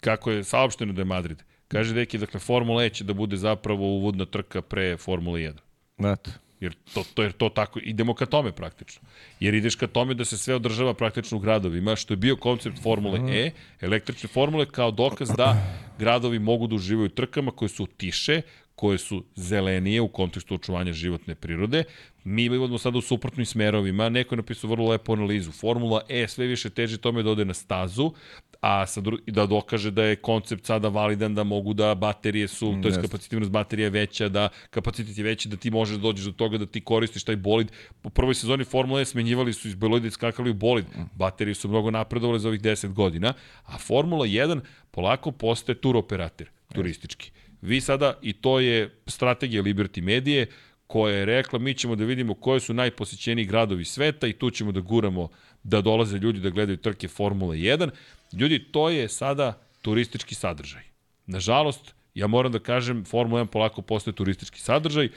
kako 0.00 0.30
je 0.30 0.44
saopšteno 0.44 0.92
da 0.92 1.00
je 1.00 1.04
Madrid. 1.04 1.42
Kaže 1.68 1.94
Deki, 1.94 2.18
dakle, 2.18 2.40
Formula 2.40 2.84
E 2.84 2.90
će 2.90 3.04
da 3.04 3.12
bude 3.12 3.36
zapravo 3.36 3.86
uvodna 3.86 4.24
trka 4.24 4.62
pre 4.62 4.96
Formule 4.96 5.40
1. 5.40 5.52
Znate. 5.98 6.30
Jer 6.60 6.74
to, 6.94 7.04
to, 7.14 7.22
jer 7.22 7.32
to 7.32 7.48
tako, 7.48 7.80
idemo 7.82 8.14
ka 8.14 8.26
tome 8.26 8.52
praktično. 8.52 9.02
Jer 9.40 9.54
ideš 9.54 9.74
ka 9.74 9.86
tome 9.86 10.14
da 10.14 10.24
se 10.24 10.38
sve 10.38 10.54
održava 10.54 10.94
praktično 10.94 11.38
u 11.38 11.40
gradovima, 11.40 11.96
što 11.96 12.12
je 12.12 12.16
bio 12.16 12.36
koncept 12.36 12.82
Formule 12.82 13.20
E, 13.30 13.50
električne 13.80 14.28
formule 14.28 14.66
kao 14.66 14.90
dokaz 14.90 15.30
da 15.36 15.56
gradovi 15.98 16.38
mogu 16.38 16.66
da 16.66 16.74
uživaju 16.74 17.08
trkama 17.08 17.50
koje 17.50 17.68
su 17.68 17.86
tiše, 17.86 18.42
koje 18.74 18.98
su 18.98 19.24
zelenije 19.34 20.00
u 20.00 20.08
kontekstu 20.08 20.54
očuvanja 20.54 20.92
životne 20.92 21.34
prirode. 21.34 21.84
Mi 22.24 22.44
imamo 22.44 22.78
sada 22.78 22.98
u 22.98 23.00
suprotnim 23.00 23.46
smerovima, 23.46 24.08
neko 24.08 24.34
je 24.34 24.36
napisao 24.36 24.70
vrlo 24.70 24.88
lepu 24.88 25.12
analizu. 25.12 25.52
Formula 25.52 26.00
E 26.08 26.28
sve 26.28 26.46
više 26.46 26.70
teži 26.70 26.98
tome 26.98 27.22
da 27.22 27.30
ode 27.30 27.44
na 27.44 27.54
stazu, 27.54 28.12
a 28.60 28.86
sa 28.86 29.00
dru... 29.00 29.18
da 29.26 29.46
dokaže 29.46 29.90
da 29.90 30.04
je 30.04 30.16
koncept 30.16 30.66
sada 30.66 30.88
validan, 30.88 31.34
da 31.34 31.44
mogu 31.44 31.74
da 31.74 31.94
baterije 31.94 32.48
su, 32.48 32.78
to 32.82 32.88
je 32.88 33.02
kapacitivnost 33.02 33.50
baterije 33.52 33.86
je 33.86 33.90
veća, 33.90 34.28
da 34.28 34.48
kapacitet 34.70 35.18
je 35.18 35.24
veći, 35.24 35.48
da 35.48 35.56
ti 35.56 35.70
možeš 35.70 35.96
da 35.96 36.02
dođeš 36.02 36.24
do 36.24 36.32
toga 36.32 36.58
da 36.58 36.66
ti 36.66 36.80
koristiš 36.80 37.24
taj 37.24 37.36
bolid. 37.36 37.72
U 38.02 38.10
prvoj 38.10 38.34
sezoni 38.34 38.64
Formule 38.64 39.02
E 39.02 39.04
smenjivali 39.04 39.52
su 39.52 39.68
iz 39.68 39.74
bolida 39.74 40.06
i 40.06 40.10
skakali 40.10 40.50
u 40.50 40.54
bolid. 40.54 40.84
Baterije 41.14 41.54
su 41.54 41.68
mnogo 41.68 41.90
napredovale 41.90 42.38
za 42.38 42.48
ovih 42.48 42.60
10 42.60 42.92
godina, 42.92 43.34
a 43.64 43.78
Formula 43.78 44.26
1 44.26 44.60
polako 44.90 45.32
postaje 45.32 45.80
tur 45.80 45.96
operator, 45.96 46.50
turistički. 46.74 47.30
Vi 47.62 47.80
sada, 47.80 48.14
i 48.22 48.32
to 48.32 48.60
je 48.60 49.00
strategija 49.06 49.62
Liberty 49.62 50.02
Medije, 50.02 50.46
koja 50.88 51.14
je 51.14 51.24
rekla 51.24 51.58
mi 51.58 51.74
ćemo 51.74 51.96
da 51.96 52.04
vidimo 52.04 52.34
koje 52.34 52.60
su 52.60 52.74
najposećeniji 52.74 53.44
gradovi 53.44 53.84
sveta 53.84 54.26
i 54.26 54.32
tu 54.32 54.50
ćemo 54.50 54.72
da 54.72 54.80
guramo 54.80 55.28
da 55.62 55.80
dolaze 55.80 56.18
ljudi 56.18 56.40
da 56.40 56.50
gledaju 56.50 56.76
trke 56.76 57.08
Formule 57.08 57.56
1. 57.56 57.90
Ljudi, 58.32 58.64
to 58.72 58.88
je 58.90 59.08
sada 59.08 59.60
turistički 59.82 60.34
sadržaj. 60.34 60.82
Nažalost, 61.26 61.94
ja 62.14 62.26
moram 62.26 62.52
da 62.52 62.58
kažem, 62.58 63.04
Formula 63.04 63.44
1 63.44 63.46
polako 63.46 63.82
postaje 63.82 64.14
turistički 64.14 64.60
sadržaj 64.60 65.08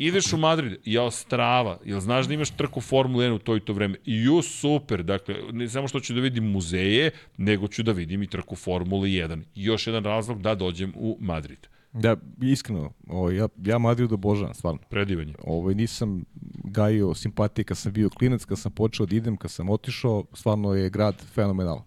Ideš 0.00 0.32
u 0.32 0.36
Madrid, 0.36 0.80
jao 0.84 1.10
strava, 1.10 1.78
jel 1.84 2.00
znaš 2.00 2.26
da 2.26 2.34
imaš 2.34 2.50
trku 2.50 2.80
Formule 2.80 3.26
1 3.26 3.34
u 3.34 3.38
to 3.38 3.56
i 3.56 3.60
to 3.60 3.72
vreme? 3.72 3.98
Ju 4.04 4.42
super, 4.42 5.02
dakle, 5.02 5.34
ne 5.52 5.68
samo 5.68 5.88
što 5.88 6.00
ću 6.00 6.14
da 6.14 6.20
vidim 6.20 6.44
muzeje, 6.44 7.10
nego 7.36 7.68
ću 7.68 7.82
da 7.82 7.92
vidim 7.92 8.22
i 8.22 8.26
trku 8.26 8.56
Formule 8.56 9.08
1. 9.08 9.42
I 9.54 9.64
još 9.64 9.86
jedan 9.86 10.04
razlog 10.04 10.42
da 10.42 10.54
dođem 10.54 10.92
u 10.96 11.18
Madrid. 11.20 11.66
Da, 11.92 12.16
iskreno, 12.42 12.92
ovaj, 13.06 13.36
ja, 13.36 13.48
ja 13.64 13.78
Madrid 13.78 14.12
obožavam, 14.12 14.54
stvarno. 14.54 14.80
Predivanje. 14.88 15.34
Ovaj, 15.44 15.74
nisam 15.74 16.24
gajio 16.64 17.14
simpatije 17.14 17.64
kad 17.64 17.76
sam 17.76 17.92
bio 17.92 18.10
klinac, 18.10 18.44
kad 18.44 18.58
sam 18.58 18.72
počeo 18.72 19.06
da 19.06 19.16
idem, 19.16 19.36
kad 19.36 19.50
sam 19.50 19.70
otišao, 19.70 20.24
stvarno 20.32 20.74
je 20.74 20.90
grad 20.90 21.22
fenomenalan. 21.34 21.82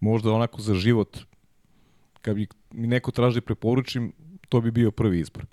Možda 0.00 0.32
onako 0.32 0.62
za 0.62 0.74
život, 0.74 1.18
kad 2.20 2.36
bi 2.36 2.46
mi 2.70 2.86
neko 2.86 3.10
traži 3.10 3.40
preporučim, 3.40 4.12
to 4.48 4.60
bi 4.60 4.70
bio 4.70 4.90
prvi 4.90 5.20
izbor. 5.20 5.46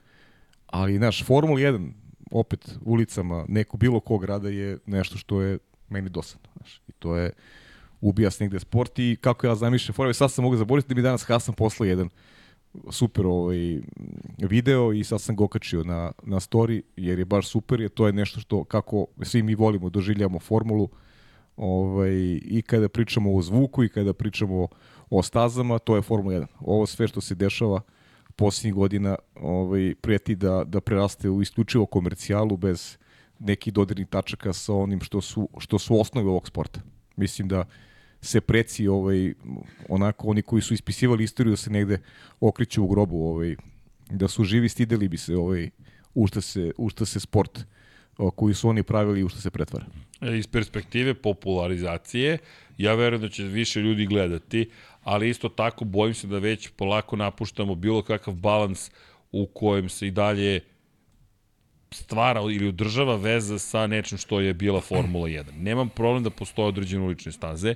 Ali, 0.67 0.97
znaš, 0.97 1.23
Formula 1.23 1.59
1, 1.59 1.91
opet 2.31 2.77
ulicama 2.81 3.45
neko 3.47 3.77
bilo 3.77 3.99
kog 3.99 4.21
grada 4.21 4.49
je 4.49 4.77
nešto 4.85 5.17
što 5.17 5.41
je 5.41 5.57
meni 5.89 6.09
dosadno. 6.09 6.49
Znaš. 6.57 6.81
I 6.87 6.91
to 6.91 7.15
je 7.15 7.31
ubija 8.01 8.31
se 8.31 8.43
negde 8.43 8.59
sport 8.59 8.99
i 8.99 9.17
kako 9.21 9.47
ja 9.47 9.55
zamišljam 9.55 9.93
Formula, 9.93 10.13
sad 10.13 10.31
sam 10.31 10.43
mogu 10.43 10.55
zaboraviti 10.55 10.89
da 10.89 10.95
mi 10.95 11.01
danas 11.01 11.23
Hasan 11.23 11.55
posla 11.55 11.85
jedan 11.85 12.09
super 12.91 13.25
ovaj 13.25 13.79
video 14.37 14.93
i 14.93 15.03
sad 15.03 15.21
sam 15.21 15.35
ga 15.35 15.43
okačio 15.43 15.83
na, 15.83 16.11
na 16.23 16.39
story 16.39 16.81
jer 16.95 17.19
je 17.19 17.25
baš 17.25 17.47
super, 17.47 17.81
jer 17.81 17.89
to 17.89 18.07
je 18.07 18.13
nešto 18.13 18.39
što 18.39 18.63
kako 18.63 19.05
svi 19.21 19.43
mi 19.43 19.55
volimo, 19.55 19.89
doživljamo 19.89 20.39
formulu 20.39 20.89
ovaj, 21.57 22.39
i 22.43 22.63
kada 22.67 22.89
pričamo 22.89 23.35
o 23.35 23.41
zvuku 23.41 23.83
i 23.83 23.89
kada 23.89 24.13
pričamo 24.13 24.67
o 25.09 25.23
stazama, 25.23 25.79
to 25.79 25.95
je 25.95 26.01
Formula 26.01 26.35
1. 26.35 26.45
Ovo 26.59 26.85
sve 26.85 27.07
što 27.07 27.21
se 27.21 27.35
dešava 27.35 27.81
posljednjih 28.35 28.73
godina 28.73 29.15
ovaj, 29.35 29.95
prijeti 30.01 30.35
da, 30.35 30.63
da 30.63 30.81
preraste 30.81 31.29
u 31.29 31.41
isključivo 31.41 31.85
komercijalu 31.85 32.57
bez 32.57 32.97
nekih 33.39 33.73
dodirnih 33.73 34.07
tačaka 34.07 34.53
sa 34.53 34.73
onim 34.73 35.01
što 35.01 35.21
su, 35.21 35.49
što 35.57 35.79
su 35.79 35.99
osnove 35.99 36.29
ovog 36.29 36.47
sporta. 36.47 36.79
Mislim 37.15 37.47
da 37.47 37.65
se 38.25 38.41
preci 38.41 38.87
ovaj, 38.87 39.33
onako 39.89 40.27
oni 40.27 40.41
koji 40.41 40.61
su 40.61 40.73
ispisivali 40.73 41.23
istoriju 41.23 41.57
se 41.57 41.69
negde 41.69 41.99
okriću 42.39 42.83
u 42.83 42.87
grobu 42.87 43.27
ovaj, 43.27 43.55
da 44.09 44.27
su 44.27 44.43
živi 44.43 44.69
stideli 44.69 45.07
bi 45.07 45.17
se 45.17 45.35
ovaj, 45.35 45.69
u 46.13 46.27
šta 46.27 46.41
se, 46.41 46.71
u 46.77 46.89
šta 46.89 47.05
se 47.05 47.19
sport 47.19 47.65
o, 48.17 48.31
koji 48.31 48.53
su 48.53 48.69
oni 48.69 48.83
pravili 48.83 49.19
i 49.19 49.23
u 49.23 49.29
šta 49.29 49.41
se 49.41 49.49
pretvara. 49.49 49.85
E, 50.21 50.37
iz 50.37 50.47
perspektive 50.47 51.13
popularizacije, 51.13 52.37
ja 52.77 52.95
verujem 52.95 53.21
da 53.21 53.29
će 53.29 53.43
više 53.43 53.79
ljudi 53.79 54.05
gledati, 54.05 54.69
ali 55.03 55.29
isto 55.29 55.49
tako 55.49 55.85
bojim 55.85 56.13
se 56.13 56.27
da 56.27 56.39
već 56.39 56.69
polako 56.69 57.15
napuštamo 57.15 57.75
bilo 57.75 58.01
kakav 58.01 58.33
balans 58.33 58.91
u 59.31 59.45
kojem 59.45 59.89
se 59.89 60.07
i 60.07 60.11
dalje 60.11 60.61
stvara 61.91 62.41
ili 62.41 62.67
održava 62.67 63.15
veza 63.15 63.59
sa 63.59 63.87
nečim 63.87 64.17
što 64.17 64.39
je 64.39 64.53
bila 64.53 64.81
Formula 64.81 65.27
1. 65.27 65.43
Nemam 65.57 65.89
problem 65.89 66.23
da 66.23 66.29
postoje 66.29 66.67
određene 66.67 67.03
ulične 67.03 67.31
staze, 67.31 67.75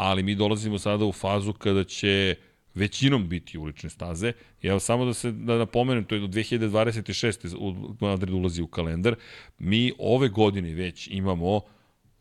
ali 0.00 0.22
mi 0.22 0.34
dolazimo 0.34 0.78
sada 0.78 1.04
u 1.04 1.12
fazu 1.12 1.52
kada 1.52 1.84
će 1.84 2.34
većinom 2.74 3.28
biti 3.28 3.58
ulične 3.58 3.90
staze. 3.90 4.32
Evo 4.62 4.80
samo 4.80 5.04
da 5.04 5.14
se 5.14 5.32
da 5.32 5.58
napomenem, 5.58 6.04
to 6.04 6.14
je 6.14 6.20
do 6.20 6.26
2026. 6.26 7.56
u 7.58 7.94
Madrid 8.00 8.34
ulazi 8.34 8.62
u 8.62 8.66
kalendar. 8.66 9.14
Mi 9.58 9.92
ove 9.98 10.28
godine 10.28 10.74
već 10.74 11.08
imamo 11.12 11.60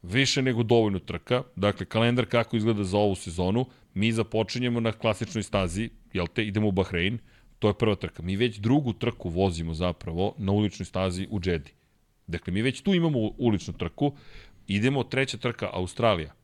više 0.01 0.41
nego 0.41 0.63
dovoljno 0.63 0.99
trka. 0.99 1.43
Dakle, 1.55 1.85
kalendar 1.85 2.25
kako 2.25 2.57
izgleda 2.57 2.83
za 2.83 2.97
ovu 2.97 3.15
sezonu. 3.15 3.65
Mi 3.93 4.11
započinjemo 4.11 4.79
na 4.79 4.91
klasičnoj 4.91 5.43
stazi, 5.43 5.89
jel 6.13 6.27
te, 6.27 6.45
idemo 6.45 6.67
u 6.67 6.71
Bahrein, 6.71 7.17
to 7.59 7.67
je 7.67 7.77
prva 7.77 7.95
trka. 7.95 8.23
Mi 8.23 8.35
već 8.35 8.57
drugu 8.57 8.93
trku 8.93 9.29
vozimo 9.29 9.73
zapravo 9.73 10.35
na 10.37 10.51
uličnoj 10.51 10.85
stazi 10.85 11.27
u 11.31 11.39
Džedi. 11.39 11.71
Dakle, 12.27 12.53
mi 12.53 12.61
već 12.61 12.81
tu 12.81 12.93
imamo 12.93 13.19
uličnu 13.37 13.73
trku, 13.73 14.13
idemo 14.67 15.03
treća 15.03 15.37
trka 15.37 15.69
Australija 15.73 16.38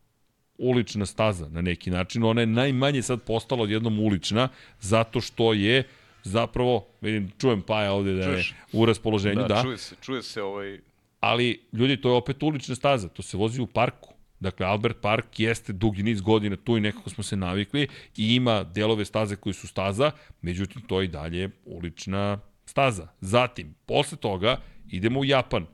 ulična 0.58 1.06
staza 1.06 1.50
na 1.50 1.62
neki 1.62 1.92
način. 1.92 2.24
Ona 2.24 2.42
je 2.42 2.48
najmanje 2.48 3.02
sad 3.02 3.22
postala 3.22 3.64
odjednom 3.64 4.00
ulična 4.00 4.50
zato 4.80 5.22
što 5.22 5.54
je 5.54 5.84
zapravo, 6.24 6.88
vidim, 7.02 7.32
čujem 7.38 7.62
Paja 7.62 7.92
ovde 7.92 8.14
da 8.14 8.24
je 8.24 8.44
u 8.74 8.86
raspoloženju, 8.86 9.42
da. 9.42 9.48
da. 9.48 9.62
Čuje 9.62 9.78
se, 9.78 9.96
čuje 10.02 10.24
se 10.24 10.44
ovaj... 10.44 10.80
Ali, 11.20 11.62
ljudi, 11.74 12.02
to 12.02 12.10
je 12.10 12.16
opet 12.16 12.44
ulična 12.44 12.76
staza, 12.76 13.08
to 13.10 13.22
se 13.22 13.38
vozi 13.38 13.62
u 13.62 13.68
parku. 13.68 14.14
Dakle, 14.40 14.66
Albert 14.66 14.98
Park 15.02 15.40
jeste 15.40 15.74
dugi 15.74 16.04
niz 16.04 16.22
godina 16.22 16.56
tu 16.56 16.78
i 16.78 16.82
nekako 16.82 17.10
smo 17.10 17.24
se 17.24 17.36
navikli 17.36 17.88
i 18.18 18.36
ima 18.36 18.64
delove 18.64 19.06
staze 19.06 19.36
koji 19.36 19.54
su 19.54 19.68
staza, 19.68 20.12
međutim, 20.42 20.82
to 20.82 21.02
je 21.02 21.06
i 21.06 21.08
dalje 21.08 21.50
ulična 21.66 22.40
staza. 22.66 23.08
Zatim, 23.22 23.76
posle 23.86 24.18
toga, 24.18 24.58
idemo 24.92 25.20
u 25.20 25.26
Japan. 25.26 25.66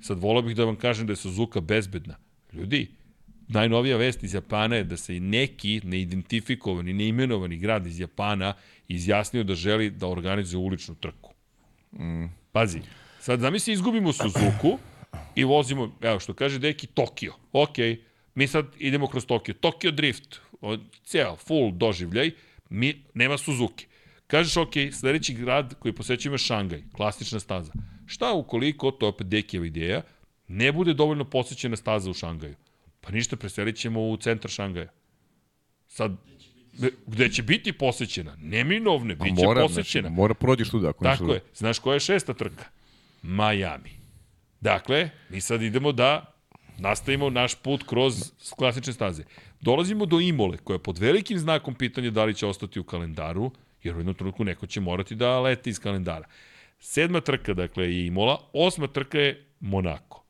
Sad 0.00 0.18
volao 0.18 0.42
bih 0.42 0.56
da 0.56 0.64
vam 0.64 0.76
kažem 0.76 1.06
da 1.06 1.12
je 1.12 1.16
Suzuka 1.16 1.60
bezbedna. 1.60 2.16
Ljudi, 2.52 2.90
Najnovija 3.48 3.96
vest 3.96 4.22
iz 4.22 4.34
Japana 4.34 4.76
je 4.76 4.84
da 4.84 4.96
se 4.96 5.20
neki 5.20 5.80
neidentifikovani, 5.84 6.92
neimenovani 6.92 7.56
grad 7.56 7.86
iz 7.86 8.00
Japana 8.00 8.54
izjasnio 8.88 9.44
da 9.44 9.54
želi 9.54 9.90
da 9.90 10.06
organizuje 10.06 10.58
uličnu 10.58 10.94
trku. 10.94 11.34
Mm. 11.92 12.24
Pazi, 12.52 12.80
sad 13.20 13.40
zamisli 13.40 13.72
izgubimo 13.72 14.12
Suzuku 14.12 14.78
i 15.34 15.44
vozimo, 15.44 15.92
evo 16.00 16.20
što 16.20 16.34
kaže 16.34 16.58
deki, 16.58 16.86
Tokio. 16.86 17.34
Ok, 17.52 17.76
mi 18.34 18.46
sad 18.46 18.66
idemo 18.78 19.06
kroz 19.06 19.26
Tokio. 19.26 19.54
Tokio 19.54 19.90
Drift, 19.90 20.40
ceo, 21.04 21.36
full 21.36 21.72
doživljaj, 21.72 22.30
mi, 22.70 23.04
nema 23.14 23.38
Suzuki. 23.38 23.86
Kažeš, 24.26 24.56
ok, 24.56 24.72
sledeći 24.92 25.34
grad 25.34 25.74
koji 25.78 25.92
posećujemo 25.92 26.34
je 26.34 26.38
Šangaj, 26.38 26.82
klasična 26.92 27.40
staza. 27.40 27.72
Šta 28.06 28.32
ukoliko, 28.32 28.90
to 28.90 29.06
je 29.06 29.08
opet 29.08 29.26
Dekijeva 29.26 29.66
ideja, 29.66 30.02
ne 30.48 30.72
bude 30.72 30.94
dovoljno 30.94 31.24
posećena 31.24 31.76
staza 31.76 32.10
u 32.10 32.14
Šangaju? 32.14 32.54
Pa 33.02 33.10
ništa, 33.10 33.36
preselit 33.36 33.76
ćemo 33.76 34.08
u 34.08 34.16
centar 34.16 34.50
Šangaja. 34.50 34.88
Sad, 35.86 36.12
gde 37.06 37.28
će 37.28 37.42
biti 37.42 37.72
posećena, 37.72 38.36
neminovne, 38.40 39.14
bit 39.16 39.38
će 39.38 39.44
mora, 39.44 39.62
posećena. 39.62 40.08
Znači, 40.08 40.20
mora 40.20 40.34
prođeš 40.34 40.70
tu 40.70 40.78
da 40.78 40.88
ako 40.88 41.04
Tako 41.04 41.32
je. 41.32 41.40
Znaš 41.54 41.78
koja 41.78 41.94
je 41.94 42.00
šesta 42.00 42.34
trka? 42.34 42.64
Miami. 43.22 43.90
Dakle, 44.60 45.10
mi 45.28 45.40
sad 45.40 45.62
idemo 45.62 45.92
da 45.92 46.34
nastavimo 46.78 47.30
naš 47.30 47.54
put 47.54 47.82
kroz 47.82 48.32
klasične 48.56 48.92
staze. 48.92 49.24
Dolazimo 49.60 50.06
do 50.06 50.20
Imole, 50.20 50.56
koja 50.56 50.74
je 50.74 50.82
pod 50.82 50.98
velikim 50.98 51.38
znakom 51.38 51.74
pitanja 51.74 52.10
da 52.10 52.24
li 52.24 52.34
će 52.34 52.46
ostati 52.46 52.80
u 52.80 52.84
kalendaru, 52.84 53.50
jer 53.82 53.94
u 53.96 53.98
jednom 53.98 54.14
trenutku 54.14 54.44
neko 54.44 54.66
će 54.66 54.80
morati 54.80 55.14
da 55.14 55.40
leti 55.40 55.70
iz 55.70 55.80
kalendara. 55.80 56.28
Sedma 56.78 57.20
trka, 57.20 57.54
dakle, 57.54 57.84
je 57.84 58.06
Imola, 58.06 58.40
osma 58.52 58.86
trka 58.86 59.18
je 59.18 59.46
Monako 59.60 60.21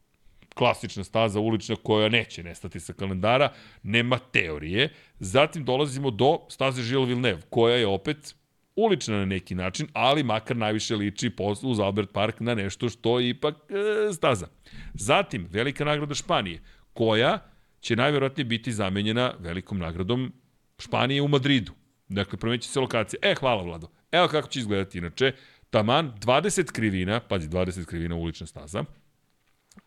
klasična 0.54 1.04
staza 1.04 1.40
ulična 1.40 1.76
koja 1.76 2.08
neće 2.08 2.42
nestati 2.42 2.80
sa 2.80 2.92
kalendara, 2.92 3.52
nema 3.82 4.18
teorije. 4.18 4.88
Zatim 5.18 5.64
dolazimo 5.64 6.10
do 6.10 6.38
staze 6.48 6.82
Gilles 6.82 7.08
Villeneuve, 7.08 7.42
koja 7.50 7.76
je 7.76 7.86
opet 7.86 8.34
ulična 8.76 9.16
na 9.16 9.24
neki 9.24 9.54
način, 9.54 9.88
ali 9.92 10.22
makar 10.22 10.56
najviše 10.56 10.96
liči 10.96 11.30
uz 11.62 11.80
Albert 11.80 12.12
Park 12.12 12.40
na 12.40 12.54
nešto 12.54 12.88
što 12.88 13.20
je 13.20 13.28
ipak 13.28 13.54
e, 13.54 14.12
staza. 14.12 14.46
Zatim, 14.94 15.48
velika 15.50 15.84
nagrada 15.84 16.14
Španije, 16.14 16.60
koja 16.92 17.38
će 17.80 17.96
najverovatnije 17.96 18.44
biti 18.44 18.72
zamenjena 18.72 19.34
velikom 19.38 19.78
nagradom 19.78 20.32
Španije 20.78 21.22
u 21.22 21.28
Madridu. 21.28 21.72
Dakle, 22.08 22.38
promeće 22.38 22.68
se 22.68 22.80
lokacija. 22.80 23.20
E, 23.22 23.34
hvala 23.34 23.62
Vlado. 23.62 23.88
Evo 24.12 24.28
kako 24.28 24.48
će 24.48 24.60
izgledati 24.60 24.98
inače. 24.98 25.32
Taman, 25.70 26.12
20 26.20 26.72
krivina, 26.72 27.20
pazi, 27.20 27.48
20 27.48 27.84
krivina 27.84 28.14
ulična 28.14 28.46
staza, 28.46 28.84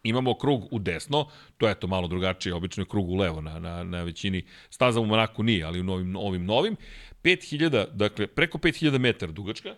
Imamo 0.06 0.38
krug 0.38 0.68
u 0.72 0.80
desno, 0.80 1.28
to 1.58 1.68
je 1.68 1.72
eto 1.72 1.88
malo 1.88 2.08
drugačije, 2.08 2.54
obično 2.54 2.82
je 2.82 2.88
krug 2.88 3.10
u 3.10 3.16
levo 3.16 3.42
na, 3.42 3.60
na, 3.60 3.84
na 3.84 4.04
većini 4.04 4.46
staza 4.70 5.00
u 5.00 5.06
Monaku 5.06 5.44
nije, 5.44 5.64
ali 5.64 5.80
u 5.80 5.84
novim, 5.84 6.16
ovim 6.16 6.46
novim. 6.46 6.76
5000, 7.24 7.86
dakle 7.94 8.28
preko 8.28 8.58
5000 8.58 8.98
metara 8.98 9.32
dugačka, 9.32 9.76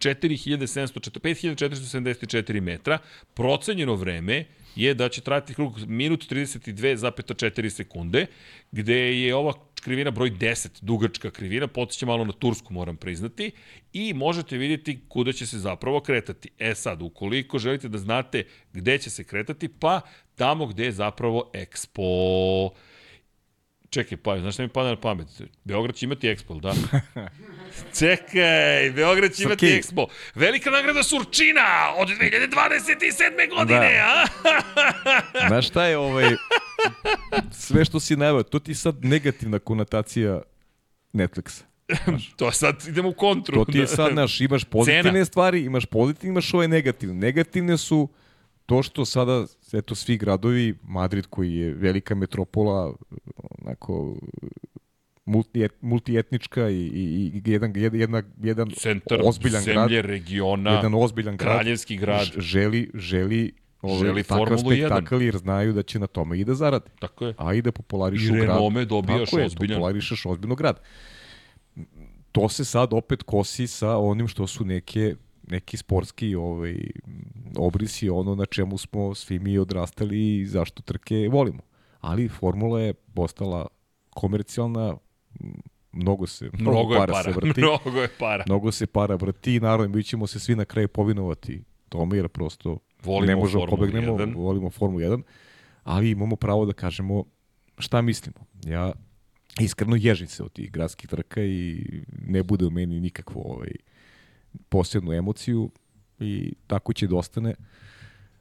5474 0.00 2.60
metra, 2.60 2.98
procenjeno 3.34 3.94
vreme 3.94 4.44
je 4.76 4.94
da 4.94 5.08
će 5.08 5.20
trajati 5.20 5.54
krug 5.54 5.78
minut 5.86 6.30
32,4 6.30 7.68
sekunde, 7.68 8.26
gde 8.72 9.20
je 9.20 9.34
ova 9.34 9.52
krivina 9.82 10.10
broj 10.10 10.30
10, 10.30 10.68
dugačka 10.82 11.30
krivina, 11.30 11.66
podsjeća 11.66 12.06
malo 12.06 12.24
na 12.24 12.32
Tursku, 12.32 12.72
moram 12.72 12.96
priznati, 12.96 13.50
i 13.92 14.14
možete 14.14 14.56
vidjeti 14.56 15.00
kuda 15.08 15.32
će 15.32 15.46
se 15.46 15.58
zapravo 15.58 16.00
kretati. 16.00 16.48
E 16.58 16.74
sad, 16.74 17.02
ukoliko 17.02 17.58
želite 17.58 17.88
da 17.88 17.98
znate 17.98 18.44
gde 18.72 18.98
će 18.98 19.10
se 19.10 19.24
kretati, 19.24 19.68
pa 19.68 20.00
tamo 20.34 20.66
gde 20.66 20.84
je 20.84 20.92
zapravo 20.92 21.50
Expo. 21.54 22.70
Čekaj, 23.90 24.18
pa, 24.18 24.38
znaš 24.38 24.54
šta 24.54 24.62
mi 24.62 24.68
pada 24.68 24.88
na 24.88 25.00
pamet? 25.00 25.28
Beograd 25.64 25.94
će 25.94 26.06
imati 26.06 26.28
Expo, 26.28 26.60
da? 26.60 26.74
Čekaj, 27.98 28.90
Beograd 28.94 29.32
će 29.32 29.42
imati 29.42 29.66
okay. 29.66 29.82
Expo. 29.82 30.06
Velika 30.34 30.70
nagrada 30.70 31.02
Surčina 31.02 31.94
od 31.96 32.08
2027. 32.08 33.56
godine, 33.56 33.92
da. 33.94 34.26
a? 35.34 35.48
Znaš 35.48 35.68
šta 35.68 35.84
je 35.84 35.98
ovaj... 35.98 36.24
Sve 37.52 37.84
što 37.84 38.00
si 38.00 38.16
najavio, 38.16 38.42
to 38.42 38.58
ti 38.58 38.74
sad 38.74 39.04
negativna 39.04 39.58
konotacija 39.58 40.42
Netflixa. 41.12 41.62
to 42.38 42.52
sad 42.52 42.84
idemo 42.88 43.08
u 43.08 43.12
kontru. 43.12 43.64
To 43.64 43.72
ti 43.72 43.78
je 43.78 43.86
sad, 43.86 44.14
naš, 44.14 44.40
imaš 44.40 44.64
pozitivne 44.64 45.12
Cena. 45.12 45.24
stvari, 45.24 45.64
imaš 45.64 45.86
pozitivne, 45.86 46.32
imaš 46.32 46.54
ove 46.54 46.68
negativne. 46.68 47.14
Negativne 47.14 47.76
su 47.76 48.08
to 48.66 48.82
što 48.82 49.04
sada, 49.04 49.46
eto, 49.72 49.94
svi 49.94 50.16
gradovi, 50.16 50.74
Madrid 50.82 51.26
koji 51.26 51.54
je 51.54 51.74
velika 51.74 52.14
metropola, 52.14 52.92
onako, 53.60 54.16
multi, 55.24 55.68
multietnička 55.80 56.68
i, 56.68 56.74
i, 56.74 57.30
i 57.34 57.50
jedan, 57.50 57.72
jedan, 57.76 58.24
jedan 58.42 58.70
Centar 58.70 59.20
ozbiljan 59.24 59.62
zemlje, 59.62 60.02
grad, 60.02 60.10
regiona, 60.10 60.70
jedan 60.70 60.94
ozbiljan 60.94 61.36
grad, 61.36 61.54
kraljevski 61.56 61.96
grad, 61.96 62.28
želi, 62.36 62.90
želi 62.94 63.52
ovaj, 63.82 63.98
želi 63.98 64.22
takav 64.22 64.46
Formulu 64.46 64.70
1. 64.70 64.86
spektakl 64.86 65.22
jer 65.22 65.36
znaju 65.36 65.72
da 65.72 65.82
će 65.82 65.98
na 65.98 66.06
tome 66.06 66.38
i 66.38 66.44
da 66.44 66.54
zarade. 66.54 66.90
Tako 66.98 67.26
je. 67.26 67.34
A 67.38 67.54
i 67.54 67.62
da 67.62 67.72
popularišu 67.72 68.24
I 68.34 68.38
grad. 68.38 68.48
renome 68.48 68.84
dobijaš 68.84 69.30
Tako 69.30 69.38
je, 69.40 69.46
ozbiljan. 69.46 69.76
popularišeš 69.76 70.26
ozbiljno 70.26 70.54
grad. 70.54 70.80
To 72.32 72.48
se 72.48 72.64
sad 72.64 72.92
opet 72.92 73.22
kosi 73.22 73.66
sa 73.66 73.96
onim 73.98 74.28
što 74.28 74.46
su 74.46 74.64
neke 74.64 75.14
neki 75.46 75.76
sportski 75.76 76.34
ovaj, 76.34 76.76
obrisi, 77.56 78.10
ono 78.10 78.34
na 78.34 78.46
čemu 78.46 78.78
smo 78.78 79.14
svi 79.14 79.38
mi 79.38 79.58
odrastali 79.58 80.38
i 80.38 80.46
zašto 80.46 80.82
trke 80.82 81.28
volimo. 81.32 81.62
Ali 82.00 82.28
formula 82.28 82.80
je 82.80 82.94
postala 82.94 83.66
komercijalna, 84.10 84.96
mnogo 85.92 86.26
se 86.26 86.50
mnogo, 86.52 86.78
Mnogo 86.78 86.94
para, 86.94 87.12
para. 87.12 87.32
se 87.32 87.32
vrti. 87.40 87.60
Mnogo 87.60 88.00
je 88.02 88.08
para. 88.18 88.44
Mnogo 88.46 88.72
se 88.72 88.86
para 88.86 89.14
vrti 89.14 89.54
i 89.54 89.60
naravno 89.60 89.96
mi 89.96 90.04
ćemo 90.04 90.26
se 90.26 90.40
svi 90.40 90.56
na 90.56 90.64
kraju 90.64 90.88
povinovati 90.88 91.64
tome 91.88 92.16
jer 92.16 92.28
prosto 92.28 92.78
Volimo 93.02 93.26
ne 93.26 93.36
možemo 93.36 93.66
Formulu 93.66 93.76
pobegnemo, 93.76 94.12
1. 94.18 94.36
volimo 94.36 94.70
Formulu 94.70 95.00
1, 95.00 95.22
ali 95.82 96.10
imamo 96.10 96.36
pravo 96.36 96.66
da 96.66 96.72
kažemo 96.72 97.24
šta 97.78 98.02
mislimo. 98.02 98.46
Ja 98.64 98.92
iskreno 99.60 99.96
ježim 99.96 100.26
se 100.26 100.42
od 100.42 100.52
tih 100.52 100.72
gradskih 100.72 101.08
trka 101.10 101.42
i 101.42 101.84
ne 102.28 102.42
bude 102.42 102.66
u 102.66 102.70
meni 102.70 103.00
nikakvu 103.00 103.42
ovaj, 103.44 103.70
posebnu 104.68 105.12
emociju 105.12 105.70
i 106.20 106.52
tako 106.66 106.92
će 106.92 107.06
da 107.06 107.16
ostane 107.16 107.54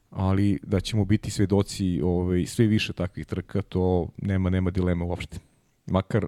ali 0.10 0.60
da 0.64 0.80
ćemo 0.80 1.06
biti 1.06 1.32
svedoci 1.32 2.02
ovaj, 2.04 2.46
sve 2.46 2.66
više 2.66 2.94
takvih 2.94 3.26
trka, 3.26 3.62
to 3.62 4.08
nema 4.18 4.50
nema 4.50 4.72
dileme 4.72 5.04
uopšte. 5.04 5.38
Makar 5.86 6.26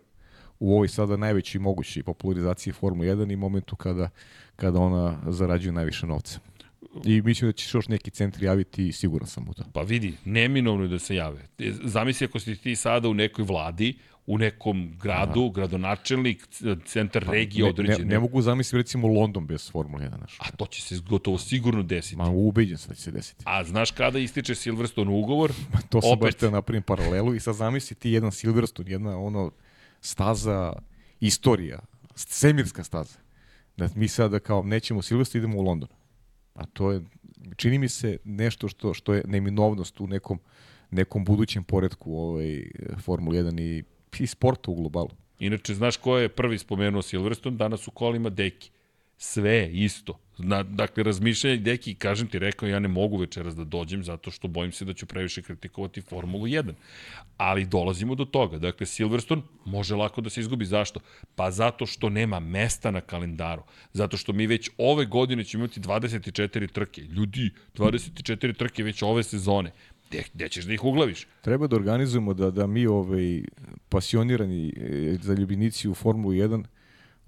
u 0.60 0.74
ovoj 0.74 0.88
sada 0.88 1.18
najvećoj 1.18 1.60
mogućoj 1.60 2.04
popularizaciji 2.04 2.74
Formule 2.74 3.16
1 3.16 3.34
i 3.34 3.36
momentu 3.36 3.76
kada, 3.76 4.10
kada 4.56 4.80
ona 4.80 5.20
zarađuje 5.28 5.72
najviše 5.72 6.08
novca. 6.08 6.40
I 7.06 7.22
mislim 7.22 7.50
da 7.50 7.54
će 7.54 7.78
još 7.78 7.88
neki 7.88 8.12
centri 8.12 8.46
javiti 8.46 8.88
i 8.88 8.92
siguran 8.92 9.28
sam 9.28 9.50
u 9.50 9.54
to. 9.54 9.64
Pa 9.74 9.82
vidi, 9.82 10.14
neminovno 10.26 10.84
je 10.84 10.90
da 10.90 11.00
se 11.00 11.16
jave. 11.16 11.48
Zamisli 11.84 12.26
ako 12.26 12.40
si 12.40 12.56
ti 12.56 12.76
sada 12.76 13.10
u 13.10 13.14
nekoj 13.14 13.46
vladi, 13.46 13.98
u 14.28 14.38
nekom 14.38 14.94
gradu, 15.00 15.44
Aha. 15.44 15.52
gradonačelnik, 15.54 16.48
centar 16.86 17.24
regije 17.24 17.64
ne, 17.64 17.70
određene. 17.70 18.06
ne, 18.06 18.06
ne 18.06 18.20
mogu 18.20 18.42
zamisliti 18.42 18.78
recimo 18.78 19.08
London 19.08 19.48
bez 19.48 19.72
Formule 19.72 20.06
1. 20.06 20.20
Naš. 20.20 20.38
A 20.40 20.52
to 20.52 20.66
će 20.66 20.82
se 20.82 21.00
gotovo 21.10 21.38
sigurno 21.38 21.84
desiti. 21.84 22.16
Ma 22.16 22.30
ubeđen 22.30 22.78
sam 22.78 22.90
da 22.90 22.96
će 22.96 23.02
se 23.02 23.12
desiti. 23.12 23.44
A 23.48 23.64
znaš 23.64 23.92
kada 23.92 24.20
ističe 24.20 24.56
Silverstone 24.56 25.12
ugovor? 25.12 25.52
To 25.90 26.02
sam 26.02 26.12
Opet. 26.12 26.22
baš 26.22 26.36
te 26.36 26.52
napravim 26.52 26.84
paralelu 26.84 27.36
i 27.36 27.40
sad 27.40 27.56
zamisli 27.56 27.96
ti 27.96 28.12
jedan 28.12 28.32
Silverstone, 28.32 28.92
jedna 28.92 29.18
ono 29.20 29.52
staza 30.02 30.74
istorija, 31.20 31.80
svemirska 32.16 32.84
staza. 32.84 33.18
Da 33.78 33.90
mi 33.96 34.08
sada 34.08 34.40
kao 34.40 34.64
nećemo 34.64 35.02
Silverstone, 35.02 35.40
idemo 35.44 35.58
u 35.60 35.62
London. 35.64 35.90
A 36.54 36.66
to 36.66 36.92
je, 36.92 37.02
čini 37.56 37.78
mi 37.78 37.90
se 37.90 38.18
nešto 38.24 38.68
što, 38.68 38.94
što 38.94 39.14
je 39.14 39.24
neminovnost 39.28 40.02
u 40.02 40.08
nekom, 40.08 40.40
nekom 40.92 41.26
budućem 41.26 41.64
poredku 41.64 42.18
ovaj, 42.18 42.64
Formula 43.04 43.36
1 43.36 43.62
i, 43.62 43.84
i 44.20 44.28
sporta 44.28 44.72
u 44.72 44.76
globalu. 44.76 45.10
Inače, 45.40 45.74
znaš 45.74 45.98
ko 45.98 46.18
je 46.18 46.30
prvi 46.30 46.58
spomenuo 46.58 47.02
Silverstone? 47.02 47.58
Danas 47.58 47.88
u 47.88 47.92
kolima 47.92 48.30
Deki. 48.30 48.70
Sve 49.18 49.70
isto. 49.74 50.20
Na, 50.38 50.64
dakle, 50.64 51.04
razmišljanje 51.04 51.58
Deki, 51.58 51.96
kažem 51.96 52.28
ti, 52.28 52.40
rekao 52.40 52.70
ja 52.70 52.80
ne 52.80 52.88
mogu 52.88 53.18
večeras 53.18 53.56
da 53.56 53.64
dođem 53.64 54.04
zato 54.04 54.32
što 54.32 54.48
bojim 54.48 54.72
se 54.72 54.86
da 54.86 54.94
ću 54.94 55.06
previše 55.06 55.42
kritikovati 55.42 56.02
Formulu 56.02 56.46
1. 56.46 56.74
Ali 57.38 57.66
dolazimo 57.66 58.16
do 58.16 58.26
toga. 58.26 58.58
Dakle, 58.58 58.86
Silverstone 58.86 59.42
može 59.66 59.96
lako 59.96 60.22
da 60.22 60.30
se 60.30 60.42
izgubi. 60.42 60.66
Zašto? 60.66 61.00
Pa 61.36 61.52
zato 61.52 61.86
što 61.86 62.10
nema 62.10 62.40
mesta 62.40 62.92
na 62.92 63.02
kalendaru. 63.02 63.64
Zato 63.94 64.18
što 64.18 64.34
mi 64.34 64.48
već 64.48 64.70
ove 64.78 65.06
godine 65.06 65.44
ćemo 65.44 65.64
imati 65.64 65.80
24 65.80 66.72
trke. 66.72 67.02
Ljudi, 67.02 67.50
24 67.76 68.58
trke 68.58 68.84
već 68.84 69.02
ove 69.02 69.24
sezone. 69.24 69.72
Gde, 70.10 70.24
gde 70.34 70.50
ćeš 70.50 70.66
da 70.66 70.74
ih 70.74 70.84
uglaviš? 70.84 71.28
Treba 71.42 71.68
da 71.68 71.76
organizujemo 71.76 72.34
da, 72.34 72.52
da 72.52 72.68
mi 72.68 72.88
ovaj, 72.88 73.44
pasionirani 73.90 74.74
e, 74.78 75.18
zaljubinici 75.22 75.90
u 75.90 75.94
Formulu 75.94 76.34
1 76.34 76.64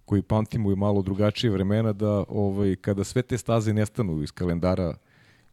koji 0.06 0.22
pamtimo 0.22 0.72
i 0.72 0.76
malo 0.76 1.02
drugačije 1.02 1.52
vremena 1.52 1.94
da 1.94 2.24
ovaj 2.28 2.76
kada 2.76 3.04
sve 3.04 3.22
te 3.22 3.38
staze 3.38 3.74
nestanu 3.74 4.24
iz 4.24 4.32
kalendara 4.32 4.96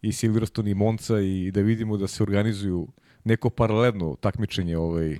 i 0.02 0.12
Silverstone 0.12 0.70
i 0.70 0.74
Monza 0.74 1.20
i 1.20 1.50
da 1.50 1.60
vidimo 1.60 1.96
da 1.96 2.06
se 2.06 2.22
organizuju 2.22 2.88
neko 3.24 3.50
paralelno 3.50 4.16
takmičenje 4.20 4.76
ovaj 4.78 5.18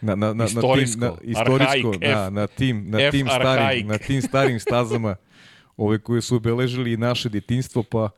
na 0.00 0.14
na 0.14 0.34
na 0.34 0.34
na 0.34 0.46
tim 0.46 0.56
Istorijsko, 0.56 1.00
na 1.00 1.12
istorijsko 1.22 1.88
arhaik, 1.88 2.02
na 2.02 2.30
na 2.30 2.46
tim 2.46 2.90
na 2.90 3.00
F 3.00 3.10
tim 3.10 3.26
arhaik. 3.26 3.40
starim 3.40 3.86
na 3.86 3.98
tim 3.98 4.22
starim 4.22 4.60
stazama 4.60 5.16
ove 5.76 5.98
koje 5.98 6.22
su 6.22 6.36
obeležili 6.36 6.92
i 6.92 6.96
naše 6.96 7.28
detinjstvo 7.28 7.82
pa 7.82 8.10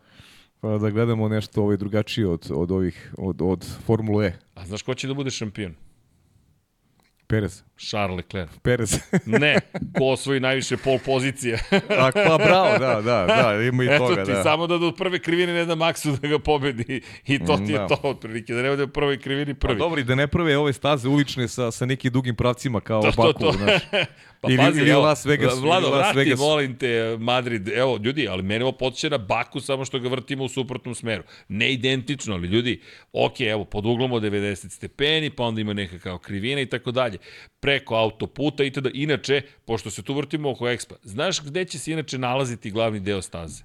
pa 0.60 0.78
da 0.78 0.90
gledamo 0.90 1.28
nešto 1.28 1.62
ovaj 1.62 1.76
drugačije 1.76 2.28
od 2.28 2.50
od 2.50 2.70
ovih 2.70 3.14
od 3.18 3.42
od 3.42 3.66
Formule 3.86 4.26
E. 4.26 4.38
A 4.54 4.66
znaš 4.66 4.82
ko 4.82 4.94
će 4.94 5.08
da 5.08 5.14
bude 5.14 5.30
šampion? 5.30 5.74
Perez. 7.26 7.62
Charles 7.80 8.16
Leclerc. 8.16 8.50
Perez. 8.58 8.98
Ne, 9.38 9.56
ko 9.98 10.04
osvoji 10.06 10.40
najviše 10.40 10.76
pol 10.76 10.98
pozicije. 10.98 11.58
A, 11.90 12.10
pa 12.14 12.38
bravo, 12.38 12.78
da, 12.78 13.00
da, 13.02 13.26
da, 13.26 13.62
ima 13.64 13.84
i 13.84 13.86
Eto 13.86 13.98
toga, 14.00 14.24
ti, 14.24 14.32
da. 14.32 14.42
samo 14.42 14.66
da 14.66 14.78
do 14.78 14.92
prve 14.92 15.18
krivine 15.18 15.52
ne 15.54 15.64
da 15.64 15.74
Maksu 15.74 16.12
da 16.12 16.28
ga 16.28 16.38
pobedi. 16.38 17.00
I 17.26 17.38
to 17.38 17.56
ti 17.56 17.72
je 17.72 17.78
Da. 17.78 17.86
to, 17.86 17.98
otprilike, 18.02 18.54
da 18.54 18.62
ne 18.62 18.70
bude 18.70 18.82
u 18.82 18.88
prvoj 18.88 19.18
krivini 19.18 19.54
Pa 19.54 19.58
prvi. 19.60 19.78
dobro, 19.78 20.00
i 20.00 20.04
da 20.04 20.14
ne 20.14 20.26
prave 20.28 20.58
ove 20.58 20.72
staze 20.72 21.08
ulične 21.08 21.48
sa, 21.48 21.70
sa 21.70 21.86
nekim 21.86 22.12
dugim 22.12 22.36
pravcima 22.36 22.80
kao 22.80 23.02
To, 23.02 23.10
to, 23.12 23.22
Baku, 23.22 23.32
to. 23.34 23.52
znaš. 23.52 23.82
Pa 24.40 24.48
Ili- 24.48 24.56
pazi, 24.58 24.80
ili 24.80 24.90
evo, 24.90 25.02
Las 25.02 25.26
Vegas, 25.26 25.54
Vlado, 25.54 25.88
Las 25.88 25.98
vrati, 25.98 26.18
Vegas. 26.18 26.38
molim 26.38 26.76
te, 26.76 26.88
Madrid. 27.18 27.68
Evo, 27.68 27.98
ljudi, 27.98 28.28
ali 28.28 28.42
mene 28.42 28.64
ovo 28.64 28.72
podsjeća 28.72 29.08
na 29.08 29.18
Baku, 29.18 29.60
samo 29.60 29.84
što 29.84 29.98
ga 29.98 30.08
vrtimo 30.08 30.44
u 30.44 30.48
suprotnom 30.48 30.94
smeru. 30.94 31.22
Ne 31.48 31.72
identično, 31.72 32.34
ali 32.34 32.48
ljudi, 32.48 32.80
ok, 33.12 33.40
evo, 33.42 33.64
pod 33.64 33.86
uglom 33.86 34.12
od 34.12 34.22
90 34.22 34.68
stepeni, 34.68 35.30
pa 35.30 35.44
onda 35.44 35.60
ima 35.60 35.72
neka 35.72 35.98
kao 35.98 36.18
krivina 36.18 36.60
i 36.60 36.66
tako 36.66 36.90
dalje. 36.90 37.18
Preko 37.68 37.94
autoputa 37.94 38.64
i 38.64 38.70
tada. 38.70 38.90
Inače, 38.94 39.42
pošto 39.64 39.90
se 39.90 40.02
tu 40.02 40.14
vrtimo 40.14 40.50
oko 40.50 40.64
Expa, 40.64 40.94
znaš 41.02 41.42
gde 41.44 41.64
će 41.64 41.78
se 41.78 41.92
inače 41.92 42.18
nalaziti 42.18 42.70
glavni 42.70 43.00
deo 43.00 43.22
staze? 43.22 43.64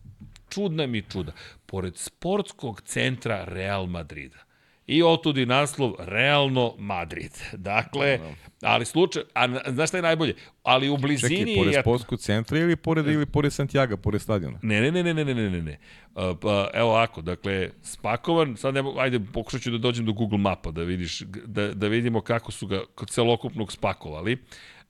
Čudna 0.50 0.88
mi 0.88 1.02
čuda. 1.12 1.32
Pored 1.66 1.98
sportskog 1.98 2.82
centra 2.82 3.46
Real 3.46 3.86
Madrida. 3.86 4.43
I 4.88 5.04
otud 5.04 5.38
i 5.38 5.46
naslov, 5.46 5.94
realno 6.00 6.76
Madrid. 6.78 7.32
Dakle, 7.54 8.20
ali 8.62 8.86
slučaj, 8.86 9.24
a 9.34 9.48
znaš 9.72 9.90
šta 9.90 9.98
je 9.98 10.02
najbolje? 10.02 10.36
Ali 10.64 10.90
u 10.90 10.98
blizini... 10.98 11.38
Čekaj, 11.38 11.56
pored 11.56 11.76
Sposku 11.82 12.18
centra 12.18 12.60
ili 12.60 12.76
pored, 12.76 13.08
ili 13.08 13.26
pored 13.26 13.54
Santiago, 13.54 13.98
pored 13.98 14.22
stadiona? 14.22 14.60
Ne, 14.62 14.82
ne, 14.82 14.92
ne, 14.92 15.04
ne, 15.04 15.26
ne, 15.26 15.34
ne, 15.34 15.50
ne, 15.50 15.62
ne. 15.62 15.80
Pa, 16.14 16.70
evo 16.74 16.90
ovako, 16.90 17.22
dakle, 17.22 17.70
spakovan, 17.82 18.58
sad 18.58 18.74
ne 18.74 18.82
mogu, 18.82 19.00
ajde, 19.00 19.20
pokušat 19.34 19.62
ću 19.62 19.72
da 19.72 19.78
dođem 19.78 20.06
do 20.06 20.14
Google 20.14 20.38
mapa, 20.38 20.72
da 20.72 20.84
vidiš, 20.84 21.22
da, 21.46 21.74
da 21.74 21.88
vidimo 21.88 22.22
kako 22.22 22.52
su 22.52 22.68
ga 22.68 22.82
celokupnog 23.10 23.72
spakovali, 23.72 24.38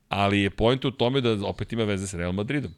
ali 0.10 0.42
je 0.42 0.50
pojent 0.50 0.86
u 0.86 0.92
tome 0.92 1.22
da 1.22 1.48
opet 1.48 1.74
ima 1.74 1.84
veze 1.84 2.08
sa 2.08 2.18
Real 2.18 2.32
Madridom. 2.32 2.72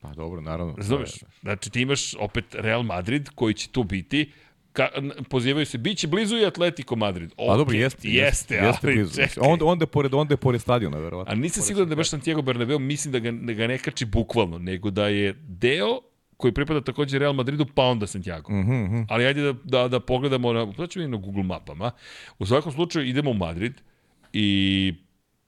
Pa 0.00 0.14
dobro, 0.14 0.40
naravno. 0.40 0.74
Razumeš? 0.76 1.10
Pa, 1.20 1.26
e, 1.26 1.30
znači 1.42 1.70
ti 1.70 1.80
imaš 1.80 2.14
opet 2.18 2.44
Real 2.52 2.82
Madrid 2.82 3.28
koji 3.34 3.54
će 3.54 3.68
tu 3.68 3.84
biti, 3.84 4.32
ka, 4.72 4.88
pozivaju 5.28 5.66
se, 5.66 5.78
bit 5.78 5.98
će 5.98 6.06
blizu 6.06 6.36
i 6.36 6.46
Atletico 6.46 6.96
Madrid. 6.96 7.30
Okay, 7.36 7.46
Pa 7.46 7.56
dobro, 7.56 7.76
jeste. 7.76 8.08
Jeste, 8.08 8.54
jeste 8.54 8.86
ali 8.86 8.94
blizu. 8.94 9.14
čekaj. 9.14 9.50
Onda, 9.50 9.64
onda, 9.64 9.82
je 9.82 9.86
pored, 9.86 10.14
onda 10.14 10.32
je 10.32 10.36
pored 10.36 10.60
stadiona, 10.60 10.98
verovatno. 10.98 11.32
A 11.32 11.36
nisam 11.36 11.62
siguran 11.62 11.88
da 11.88 11.92
je 11.92 11.96
baš 11.96 12.10
Santiago 12.10 12.42
Bernabeu, 12.42 12.78
mislim 12.78 13.12
da 13.12 13.18
ga, 13.18 13.32
da 13.32 13.52
ga 13.52 13.66
ne 13.66 13.78
kači 13.78 14.04
bukvalno, 14.04 14.58
nego 14.58 14.90
da 14.90 15.08
je 15.08 15.34
deo 15.48 16.00
koji 16.36 16.54
pripada 16.54 16.80
takođe 16.80 17.18
Real 17.18 17.32
Madridu, 17.32 17.66
pa 17.74 17.82
onda 17.82 18.06
Santiago. 18.06 18.52
Mhm, 18.52 18.72
mhm. 18.72 19.02
Ali 19.08 19.26
ajde 19.26 19.42
da, 19.42 19.52
da, 19.64 19.88
da 19.88 20.00
pogledamo, 20.00 20.52
na, 20.52 20.64
da 20.64 20.86
ćemo 20.86 21.04
i 21.04 21.08
na 21.08 21.16
Google 21.16 21.42
mapama. 21.42 21.90
U 22.38 22.46
svakom 22.46 22.72
slučaju 22.72 23.06
idemo 23.06 23.30
u 23.30 23.34
Madrid 23.34 23.72
i 24.32 24.94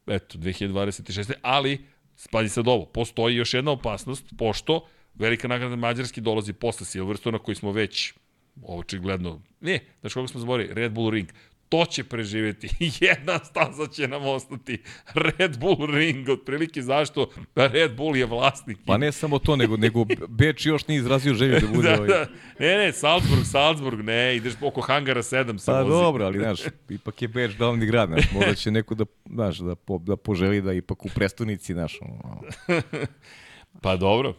eto, 0.07 0.39
2026. 0.39 1.33
Ali, 1.43 1.85
spazi 2.17 2.49
sad 2.49 2.69
ovo, 2.69 2.87
postoji 2.87 3.37
još 3.37 3.55
jedna 3.55 3.71
opasnost, 3.71 4.25
pošto 4.39 4.87
velika 5.15 5.49
nagrada 5.49 5.77
Mađarski 5.77 6.21
dolazi 6.21 6.53
posle 6.53 6.87
Silverstona 6.87 7.39
koji 7.39 7.55
smo 7.55 7.73
već 7.73 8.15
očigledno, 8.63 9.41
ne, 9.61 9.81
znaš 10.01 10.15
koga 10.15 10.29
smo 10.29 10.41
zaboravili, 10.41 10.75
Red 10.75 10.93
Bull 10.93 11.11
Ring. 11.11 11.29
To 11.69 11.85
će 11.85 12.05
preživeti. 12.05 12.69
Jedna 13.01 13.39
staza 13.39 13.87
će 13.87 14.09
nam 14.09 14.27
ostati. 14.27 14.83
Red 15.15 15.59
Bull 15.59 15.87
Ring, 15.87 16.29
otprilike 16.29 16.83
zašto? 16.83 17.31
Red 17.55 17.97
Bull 17.97 18.17
je 18.17 18.27
vlasnik. 18.27 18.79
Pa 18.87 18.99
ne 18.99 19.13
samo 19.13 19.39
to, 19.39 19.57
nego, 19.57 19.77
nego 19.77 20.05
Beč 20.29 20.67
još 20.67 20.87
nije 20.87 20.99
izrazio 20.99 21.35
želju 21.35 21.61
da 21.61 21.67
bude 21.75 21.89
da, 21.89 21.95
ovaj... 21.95 22.09
da. 22.09 22.27
Ne, 22.59 22.77
ne, 22.79 22.93
Salzburg, 22.93 23.43
Salzburg, 23.45 24.01
ne, 24.01 24.37
ideš 24.37 24.53
oko 24.61 24.81
hangara 24.81 25.23
7 25.23 25.59
sa 25.59 25.73
Pa 25.73 25.79
vozi. 25.83 25.91
dobro, 25.91 26.25
ali 26.25 26.39
znaš, 26.39 26.61
ipak 26.89 27.23
je 27.23 27.29
Beč 27.29 27.57
glavni 27.57 27.87
grad, 27.87 28.09
znaš, 28.09 28.33
možda 28.33 28.55
će 28.55 28.71
neko 28.71 28.95
da, 28.95 29.05
znaš, 29.27 29.59
da, 29.59 29.75
po, 29.75 29.99
da 29.99 30.17
poželi 30.17 30.63
da 30.63 30.73
ipak 30.73 31.05
u 31.05 31.09
prestonici, 31.15 31.73
znaš, 31.73 31.99
ono, 32.01 32.43
Pa 33.83 33.97
dobro. 33.97 34.35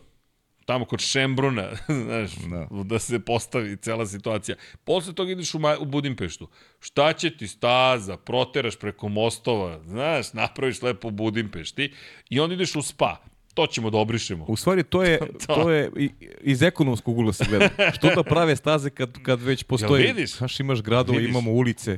Tamo 0.66 0.86
kod 0.86 1.00
Šembruna, 1.00 1.70
znaš, 2.04 2.32
da. 2.32 2.68
Da. 2.84 3.00
se 3.00 3.20
postavi 3.20 3.78
cela 3.78 4.06
situacija. 4.06 4.56
Posle 4.84 5.14
toga 5.14 5.32
ideš 5.32 5.54
u, 5.54 5.60
u 5.80 5.86
Budimpeštu. 5.86 6.48
Šta 6.80 7.14
će 7.14 7.38
ti 7.38 7.48
staza, 7.48 8.18
proteraš 8.18 8.76
preko 8.76 9.10
mostova, 9.10 9.80
znaš, 9.84 10.34
napraviš 10.34 10.82
lepo 10.82 11.10
Budimpešti 11.10 11.94
i 12.30 12.40
onda 12.40 12.54
ideš 12.56 12.76
u 12.76 12.82
spa. 12.82 13.18
To 13.54 13.68
ćemo 13.68 13.90
da 13.90 13.98
obrišemo. 13.98 14.46
U 14.48 14.56
stvari, 14.56 14.84
to 14.84 15.04
je, 15.04 15.20
to 15.48 15.72
je 15.72 15.92
i- 15.98 16.10
iz 16.42 16.62
ekonomskog 16.62 17.18
ugla 17.18 17.34
se 17.34 17.46
gleda. 17.50 17.70
Što 17.94 18.10
da 18.10 18.24
prave 18.24 18.56
staze 18.56 18.90
kad, 18.90 19.22
kad 19.24 19.42
već 19.42 19.64
postoji... 19.64 20.04
vidiš? 20.04 20.38
Znaš, 20.38 20.60
imaš 20.60 20.82
gradove, 20.82 21.18
Vidiš? 21.18 21.32
imamo 21.32 21.52
ulice. 21.52 21.98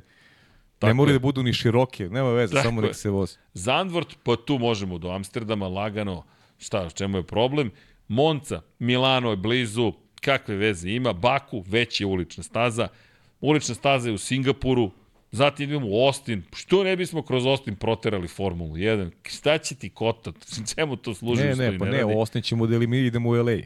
Tako 0.79 0.87
ne 0.87 0.93
moraju 0.93 1.15
je. 1.15 1.19
da 1.19 1.23
budu 1.23 1.43
ni 1.43 1.53
široke, 1.53 2.09
nema 2.09 2.29
veze, 2.29 2.53
Tako 2.53 2.63
samo 2.63 2.81
je. 2.81 2.87
nek 2.87 2.95
se 2.95 3.09
vozi. 3.09 3.35
Zandvort, 3.53 4.15
pa 4.23 4.35
tu 4.37 4.57
možemo 4.57 4.97
do 4.97 5.09
Amsterdama, 5.09 5.67
lagano. 5.67 6.23
Šta, 6.59 6.89
čemu 6.89 7.17
je 7.17 7.23
problem? 7.23 7.71
Monca, 8.07 8.61
Milano 8.79 9.29
je 9.29 9.35
blizu, 9.35 9.93
kakve 10.21 10.55
veze 10.55 10.89
ima. 10.89 11.13
Baku, 11.13 11.63
već 11.67 12.01
je 12.01 12.05
ulična 12.05 12.43
staza. 12.43 12.87
Ulična 13.41 13.75
staza 13.75 14.09
je 14.09 14.13
u 14.13 14.17
Singapuru, 14.17 14.91
Zatim 15.31 15.69
idemo 15.69 15.87
u 15.89 16.05
Austin. 16.05 16.43
Što 16.55 16.83
ne 16.83 16.95
bismo 16.95 17.21
kroz 17.21 17.45
Austin 17.45 17.75
proterali 17.75 18.27
Formulu 18.27 18.75
1? 18.75 19.11
Šta 19.23 19.57
će 19.57 19.75
ti 19.75 19.89
kotat? 19.89 20.35
Čemu 20.75 20.95
to 20.95 21.13
služi? 21.13 21.43
Ne, 21.43 21.55
ne, 21.55 21.79
pa 21.79 21.85
ne, 21.85 22.01
radi? 22.01 22.13
osnećemo 22.15 22.67
da 22.67 22.77
li 22.77 22.87
mi 22.87 22.99
idemo 22.99 23.29
u 23.29 23.33
LA. 23.33 23.57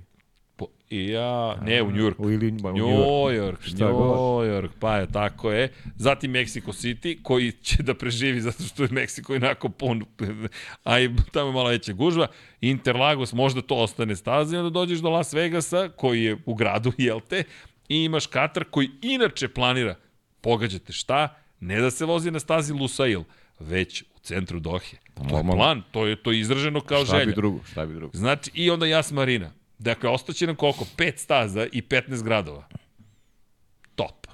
Po, 0.61 0.67
I 0.89 1.07
ja, 1.07 1.55
ne, 1.61 1.81
u 1.83 1.91
Njurk. 1.91 2.19
U 2.19 2.31
ili, 2.31 2.51
ba, 2.51 2.69
u 2.69 2.77
New 2.77 2.87
New 2.87 2.97
York. 2.97 3.37
York, 3.41 3.61
Šta 3.61 3.85
New 3.85 3.97
god. 3.97 4.47
York, 4.47 4.69
pa 4.79 4.97
je, 4.97 5.07
tako 5.07 5.51
je. 5.51 5.73
Zatim 5.95 6.31
Mexico 6.31 6.71
City, 6.71 7.21
koji 7.23 7.51
će 7.51 7.83
da 7.83 7.93
preživi 7.93 8.41
zato 8.41 8.63
što 8.63 8.83
je 8.83 8.89
Meksiko 8.91 9.35
inako 9.35 9.69
pun, 9.69 10.05
a 10.83 10.99
i 10.99 11.09
tamo 11.31 11.47
je 11.49 11.53
malo 11.53 11.69
veća 11.69 11.93
gužva. 11.93 12.27
Interlagos, 12.61 13.33
možda 13.33 13.61
to 13.61 13.75
ostane 13.75 14.15
staza 14.15 14.55
i 14.55 14.59
onda 14.59 14.69
dođeš 14.69 14.99
do 14.99 15.09
Las 15.09 15.33
Vegasa, 15.33 15.89
koji 15.89 16.23
je 16.23 16.37
u 16.45 16.55
gradu, 16.55 16.91
jel 17.07 17.19
te, 17.29 17.43
i 17.89 18.03
imaš 18.03 18.27
Katar 18.27 18.63
koji 18.63 18.89
inače 19.01 19.47
planira, 19.47 19.95
pogađate 20.41 20.93
šta, 20.93 21.35
ne 21.59 21.81
da 21.81 21.91
se 21.91 22.05
vozi 22.05 22.31
na 22.31 22.39
stazi 22.39 22.73
Lusail, 22.73 23.23
već 23.59 24.01
u 24.01 24.19
centru 24.21 24.59
Dohe. 24.59 24.97
To 25.29 25.37
je 25.37 25.43
plan, 25.43 25.83
to 25.91 26.05
je, 26.07 26.15
to 26.15 26.31
je 26.31 26.39
izraženo 26.39 26.81
kao 26.81 27.05
Šta 27.05 27.15
želja. 27.15 27.25
bi 27.25 27.33
drugo, 27.33 27.59
šta 27.71 27.85
bi 27.85 27.93
drugo. 27.93 28.17
Znači, 28.17 28.51
i 28.53 28.69
onda 28.69 28.85
Jas 28.85 29.11
Marina. 29.11 29.51
Dakle, 29.81 30.09
ostaće 30.09 30.47
nam 30.47 30.55
koliko? 30.55 30.85
Pet 30.97 31.19
staza 31.19 31.67
i 31.71 31.81
15 31.81 32.23
gradova. 32.23 32.67
Top. 33.95 34.27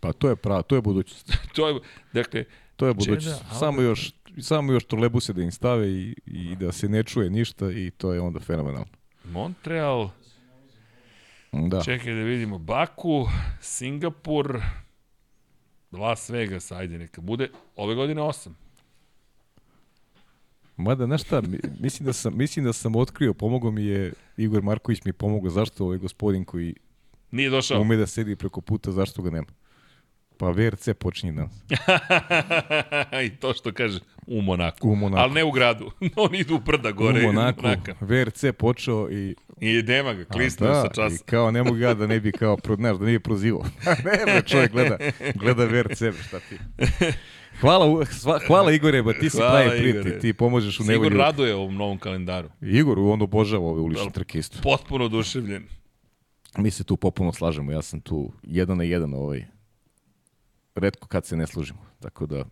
Pa 0.00 0.12
to 0.12 0.28
je 0.28 0.36
pravo, 0.36 0.62
to 0.62 0.74
je 0.74 0.80
budućnost. 0.80 1.32
To 1.56 1.68
je, 1.68 1.80
dakle, 2.12 2.44
To 2.76 2.86
je 2.86 2.94
budućnost. 2.94 3.42
Albert. 3.42 3.58
Samo 3.58 3.82
još, 3.82 4.12
samo 4.40 4.72
još 4.72 4.84
trolebuse 4.84 5.32
da 5.32 5.42
im 5.42 5.52
stave 5.52 5.88
i, 5.90 6.14
i 6.26 6.56
da 6.56 6.72
se 6.72 6.88
ne 6.88 7.02
čuje 7.02 7.30
ništa 7.30 7.70
i 7.70 7.90
to 7.90 8.12
je 8.12 8.20
onda 8.20 8.40
fenomenalno. 8.40 8.86
Montreal, 9.24 10.08
Da. 11.52 11.82
čekaj 11.84 12.14
da 12.14 12.20
vidimo, 12.20 12.58
Baku, 12.58 13.26
Singapur, 13.60 14.60
Las 15.92 16.30
Vegas, 16.30 16.72
ajde 16.72 16.98
neka 16.98 17.20
bude, 17.20 17.50
ove 17.76 17.94
godine 17.94 18.20
8. 18.22 18.50
Mada, 20.76 21.06
znaš 21.06 21.22
šta, 21.22 21.40
mi- 21.40 21.58
mislim 21.80 22.06
da, 22.06 22.12
sam, 22.12 22.36
mislim 22.36 22.64
da 22.64 22.72
sam 22.72 22.96
otkrio, 22.96 23.34
pomogao 23.34 23.70
mi 23.70 23.84
je, 23.84 24.12
Igor 24.36 24.62
Marković 24.62 25.04
mi 25.04 25.08
je 25.08 25.12
pomogao, 25.12 25.50
zašto 25.50 25.84
ovaj 25.84 25.98
gospodin 25.98 26.44
koji 26.44 26.74
Nije 27.30 27.50
došao. 27.50 27.80
ume 27.80 27.96
da 27.96 28.06
sedi 28.06 28.36
preko 28.36 28.60
puta, 28.60 28.92
zašto 28.92 29.22
ga 29.22 29.30
nema? 29.30 29.46
Pa 30.38 30.50
VRC 30.50 30.88
počinje 30.98 31.32
danas. 31.32 31.62
I 33.26 33.30
to 33.36 33.54
što 33.54 33.72
kaže, 33.72 33.98
u 34.26 34.42
Monaku. 34.42 34.88
U 34.88 34.94
Monaku. 34.94 35.22
Ali 35.22 35.32
ne 35.32 35.44
u 35.44 35.50
gradu. 35.50 35.90
Oni 36.16 36.38
idu 36.38 36.54
u 36.54 36.58
brda 36.58 36.90
gore. 36.90 37.20
u 37.20 37.22
Monaku, 37.22 37.62
Monaka. 37.62 37.94
VRC 38.00 38.44
počeo 38.58 39.10
i... 39.10 39.34
I 39.60 39.82
nema 39.82 40.14
ga, 40.14 40.24
klisnuo 40.24 40.74
sa 40.74 40.88
časa. 40.88 41.14
i 41.14 41.18
kao 41.18 41.50
ne 41.50 41.62
mogu 41.62 41.76
ja 41.76 41.94
da 41.94 42.06
ne 42.06 42.20
bi 42.20 42.32
kao, 42.32 42.56
znaš, 42.76 42.98
da 42.98 43.04
ne 43.04 43.12
bi 43.12 43.20
prozivao. 43.20 43.62
ne, 44.04 44.24
bre, 44.24 44.42
čovjek 44.46 44.72
gleda, 44.72 44.96
gleda 45.34 45.64
VRC, 45.64 46.02
šta 46.26 46.40
ti. 46.40 46.58
Hvala, 47.60 48.04
sva, 48.06 48.40
hvala 48.46 48.72
Igore, 48.72 49.02
ba, 49.02 49.12
ti 49.12 49.30
si 49.30 49.36
Hvala, 49.36 49.60
pravi 49.60 49.78
prijatelj, 49.78 50.18
ti 50.18 50.32
pomožeš 50.32 50.80
u 50.80 50.84
nevolju. 50.84 51.18
raduje 51.18 51.54
ovom 51.54 51.74
novom 51.74 51.98
kalendaru. 51.98 52.48
Igor, 52.60 52.98
on 52.98 53.22
obožava 53.22 53.66
ove 53.66 53.80
ulične 53.80 54.10
trke 54.10 54.38
isto. 54.38 54.58
Potpuno 54.62 55.04
oduševljen. 55.04 55.66
Mi 56.58 56.70
se 56.70 56.84
tu 56.84 56.96
popuno 56.96 57.32
slažemo, 57.32 57.72
ja 57.72 57.82
sam 57.82 58.00
tu 58.00 58.32
jedan 58.42 58.78
na 58.78 58.84
jedan 58.84 59.14
ovaj, 59.14 59.44
redko 60.76 61.08
kad 61.08 61.26
se 61.26 61.36
ne 61.36 61.46
služimo, 61.46 61.78
tako 62.00 62.26
da 62.26 62.44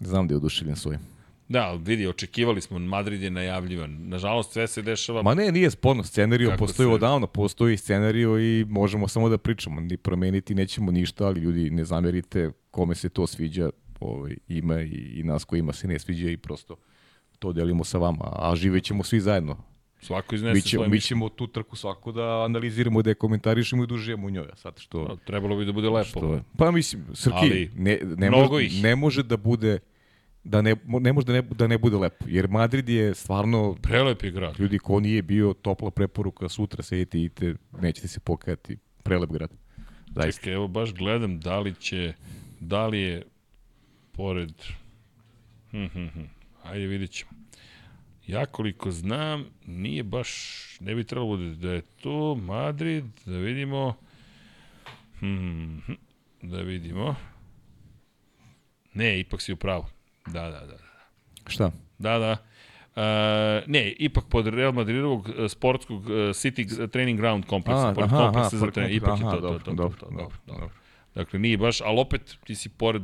znam 0.00 0.28
da 0.28 0.34
je 0.34 0.36
oduševljen 0.36 0.76
svojim. 0.76 1.00
Da, 1.48 1.72
vidi, 1.72 2.06
očekivali 2.06 2.60
smo, 2.60 2.78
Madrid 2.78 3.22
je 3.22 3.30
najavljivan. 3.30 4.08
Nažalost, 4.08 4.52
sve 4.52 4.66
se 4.66 4.82
dešava. 4.82 5.22
Ma 5.22 5.34
ne, 5.34 5.52
nije 5.52 5.70
sporno, 5.70 6.02
scenario 6.04 6.50
Kako 6.50 6.58
postoji 6.58 6.86
se- 6.86 6.94
odavno, 6.94 7.26
postoji 7.26 7.76
scenario 7.76 8.38
i 8.38 8.64
možemo 8.64 9.08
samo 9.08 9.28
da 9.28 9.38
pričamo, 9.38 9.80
ni 9.80 9.96
promeniti 9.96 10.54
nećemo 10.54 10.90
ništa, 10.90 11.26
ali 11.26 11.40
ljudi 11.40 11.70
ne 11.70 11.84
zamerite 11.84 12.50
kome 12.70 12.94
se 12.94 13.08
to 13.08 13.26
sviđa, 13.26 13.70
ovaj, 14.00 14.36
ima 14.48 14.80
i, 14.80 15.12
i 15.14 15.22
nas 15.22 15.44
kojima 15.44 15.72
se 15.72 15.88
ne 15.88 15.98
sviđa 15.98 16.30
i 16.30 16.36
prosto 16.36 16.76
to 17.38 17.52
delimo 17.52 17.84
sa 17.84 17.98
vama, 17.98 18.24
a 18.24 18.56
živet 18.56 18.84
ćemo 18.84 19.04
svi 19.04 19.20
zajedno. 19.20 19.56
Svako 20.02 20.34
iznese 20.34 20.54
Mi, 20.54 20.62
ćemo, 20.62 20.80
svoje 20.80 20.90
mi 20.90 21.00
ćemo 21.00 21.28
tu 21.28 21.46
trku 21.46 21.76
svako 21.76 22.12
da 22.12 22.44
analiziramo, 22.44 23.02
da 23.02 23.10
je 23.10 23.14
komentarišemo 23.14 23.84
i 23.84 23.86
da 23.86 23.94
uživamo 23.94 24.26
u 24.26 24.30
njoj, 24.30 24.46
sad 24.56 24.78
što... 24.78 25.16
Trebalo 25.26 25.56
bi 25.56 25.64
da 25.64 25.72
bude 25.72 25.88
lepo. 25.88 26.08
Što? 26.08 26.40
Pa 26.56 26.70
mislim, 26.70 27.04
Srki, 27.14 27.36
Ali, 27.36 27.70
ne, 27.76 27.98
ne, 28.16 28.30
može, 28.30 28.64
ih. 28.64 28.82
ne 28.82 28.96
može 28.96 29.22
da 29.22 29.36
bude 29.36 29.78
da 30.44 30.62
ne, 30.62 30.76
ne 30.86 31.12
može 31.12 31.26
da 31.26 31.32
ne, 31.32 31.42
da 31.42 31.66
ne 31.66 31.78
bude 31.78 31.96
lepo, 31.96 32.24
jer 32.28 32.48
Madrid 32.48 32.88
je 32.88 33.14
stvarno 33.14 33.76
Prelep 33.82 34.22
je 34.22 34.30
grad. 34.30 34.54
ljudi 34.58 34.78
ko 34.78 35.00
nije 35.00 35.22
bio 35.22 35.54
topla 35.62 35.90
preporuka 35.90 36.48
sutra 36.48 36.82
sedite 36.82 37.18
i 37.18 37.22
idite, 37.22 37.54
nećete 37.80 38.08
se 38.08 38.20
pokajati 38.20 38.76
prelep 39.02 39.30
grad. 39.30 39.50
Zaista. 40.14 40.40
Čekaj, 40.40 40.52
evo 40.54 40.68
baš 40.68 40.94
gledam 40.94 41.40
da 41.40 41.60
li 41.60 41.74
će, 41.74 42.12
da 42.60 42.86
li 42.86 43.00
je 43.00 43.22
pored... 44.12 44.52
Hm, 45.70 45.86
hm, 45.92 46.06
hm. 46.14 46.24
Ajde, 46.62 46.86
vidit 46.86 47.10
ćemo. 47.10 47.30
Ja 48.30 48.46
koliko 48.46 48.90
znam, 48.90 49.44
nije 49.66 50.02
baš, 50.02 50.30
ne 50.80 50.94
bi 50.94 51.04
trebalo 51.04 51.36
da, 51.36 51.54
da 51.54 51.72
je 51.72 51.82
to 52.02 52.34
Madrid, 52.34 53.04
da 53.26 53.36
vidimo. 53.36 53.94
Hm, 55.18 55.78
hm, 55.86 55.92
da 56.42 56.60
vidimo. 56.60 57.14
Ne, 58.94 59.20
ipak 59.20 59.40
si 59.40 59.52
u 59.52 59.56
pravu. 59.56 59.84
Da, 60.26 60.42
da, 60.42 60.66
da. 60.66 60.76
Šta? 61.46 61.70
Da, 61.98 62.18
da. 62.18 62.32
Uh, 62.32 63.68
ne, 63.68 63.92
ipak 63.98 64.24
pod 64.28 64.46
Real 64.46 64.72
Madridovog 64.72 65.28
uh, 65.28 65.50
sportskog 65.50 66.00
uh, 66.00 66.10
City 66.10 66.90
Training 66.90 67.20
Ground 67.20 67.46
kompleksa, 67.46 67.88
A, 67.88 67.94
pored 67.94 68.12
aha, 68.12 68.18
kompleksa 68.18 68.56
aha, 68.56 68.66
za 68.66 68.70
trening, 68.70 68.96
ipak 68.96 69.20
je 69.20 69.26
aha, 69.26 69.36
to, 69.36 69.40
to, 69.40 69.40
to, 69.40 69.48
dobro, 69.48 69.58
to, 69.58 69.64
to, 69.64 69.70
dobro, 69.70 69.96
dobro, 70.00 70.18
dobro. 70.18 70.36
dobro. 70.46 70.70
Dakle, 71.14 71.38
nije 71.38 71.56
baš, 71.56 71.80
ali 71.80 72.00
opet 72.00 72.36
ti 72.44 72.54
si 72.54 72.68
pored 72.68 73.02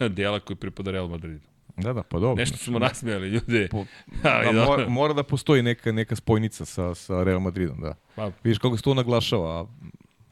dela 0.16 0.40
koji 0.40 0.56
pripada 0.56 0.90
Real 0.90 1.08
Madridu. 1.08 1.51
Da, 1.76 1.92
da, 1.92 2.02
pa 2.02 2.18
dobro. 2.18 2.40
Nešto 2.40 2.56
smo 2.56 2.78
nasmijali, 2.78 3.28
ljude. 3.28 3.68
Po, 3.70 3.84
Ali 4.28 4.56
da, 4.56 4.64
mora, 4.64 4.88
mora 4.88 5.14
da 5.14 5.22
postoji 5.22 5.62
neka, 5.62 5.92
neka 5.92 6.16
spojnica 6.16 6.64
sa, 6.64 6.94
sa 6.94 7.22
Real 7.22 7.40
Madridom, 7.40 7.80
da. 7.80 7.94
Pa, 8.14 8.30
Vidiš 8.44 8.58
kako 8.58 8.76
se 8.76 8.82
to 8.82 8.94
naglašava, 8.94 9.60
a, 9.60 9.66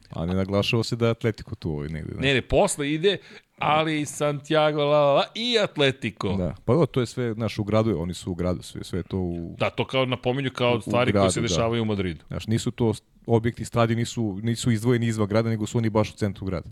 a 0.09 0.25
ne 0.25 0.33
naglašava 0.33 0.83
se 0.83 0.95
da 0.95 1.05
je 1.05 1.11
Atletico 1.11 1.55
tu 1.55 1.71
ovaj 1.71 1.89
negde. 1.89 2.15
ne, 2.19 2.33
ne, 2.33 2.41
posle 2.41 2.91
ide, 2.91 3.17
ali 3.57 4.01
i 4.01 4.05
Santiago, 4.05 4.83
la, 4.83 4.99
la, 4.99 5.13
la, 5.13 5.23
i 5.35 5.57
Atletico. 5.63 6.29
Da. 6.29 6.45
Da. 6.45 6.55
Pa 6.65 6.75
da, 6.75 6.85
to 6.85 6.99
je 6.99 7.05
sve, 7.05 7.33
znaš, 7.33 7.59
u 7.59 7.63
gradu, 7.63 7.95
oni 7.99 8.13
su 8.13 8.31
u 8.31 8.35
gradu, 8.35 8.61
sve, 8.61 8.83
sve 8.83 9.03
to 9.03 9.17
u... 9.17 9.55
da, 9.59 9.69
to 9.69 9.85
kao 9.85 10.05
napominju 10.05 10.51
kao 10.51 10.81
stvari 10.81 11.11
koje 11.11 11.21
gradu, 11.21 11.31
se 11.31 11.41
da. 11.41 11.47
dešavaju 11.47 11.81
u 11.81 11.85
Madridu. 11.85 12.25
Znaš, 12.27 12.47
nisu 12.47 12.71
to 12.71 12.93
objekti 13.25 13.65
stadi, 13.65 13.95
nisu, 13.95 14.39
nisu 14.43 14.71
izdvojeni 14.71 15.07
izvan 15.07 15.27
grada, 15.27 15.49
nego 15.49 15.65
su 15.65 15.77
oni 15.77 15.89
baš 15.89 16.09
u 16.09 16.13
centru 16.13 16.45
grada. 16.45 16.69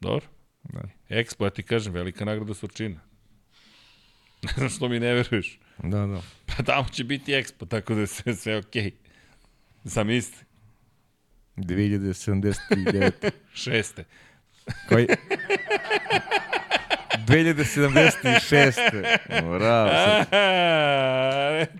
Dobro? 0.00 0.26
Da. 0.68 0.80
Expo, 1.08 1.44
ja 1.44 1.50
ti 1.50 1.62
kažem, 1.62 1.92
velika 1.92 2.24
nagrada 2.24 2.54
Surčina. 2.54 3.00
Ne 4.42 4.52
znam 4.56 4.68
što 4.68 4.88
mi 4.88 5.00
ne 5.00 5.14
veruješ. 5.14 5.58
Da, 5.82 6.06
da. 6.06 6.22
Pa 6.46 6.62
tamo 6.62 6.88
će 6.88 7.04
biti 7.04 7.32
Expo, 7.32 7.68
tako 7.68 7.94
da 7.94 8.00
je 8.00 8.06
sve, 8.06 8.34
sve 8.34 8.56
okej. 8.56 8.82
Okay. 8.82 8.92
Zamisli, 9.84 10.44
2079. 11.56 13.30
šeste. 13.54 14.04
Koji... 14.88 15.06
2076. 17.26 19.58
Bravo. 19.58 19.90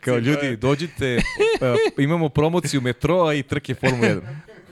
Kao 0.04 0.18
ljudi, 0.18 0.56
dođite, 0.56 1.18
pa, 1.60 1.74
imamo 2.02 2.28
promociju 2.28 2.80
metroa 2.80 3.34
i 3.34 3.42
trke 3.42 3.74
Formula 3.74 4.08
1. 4.08 4.20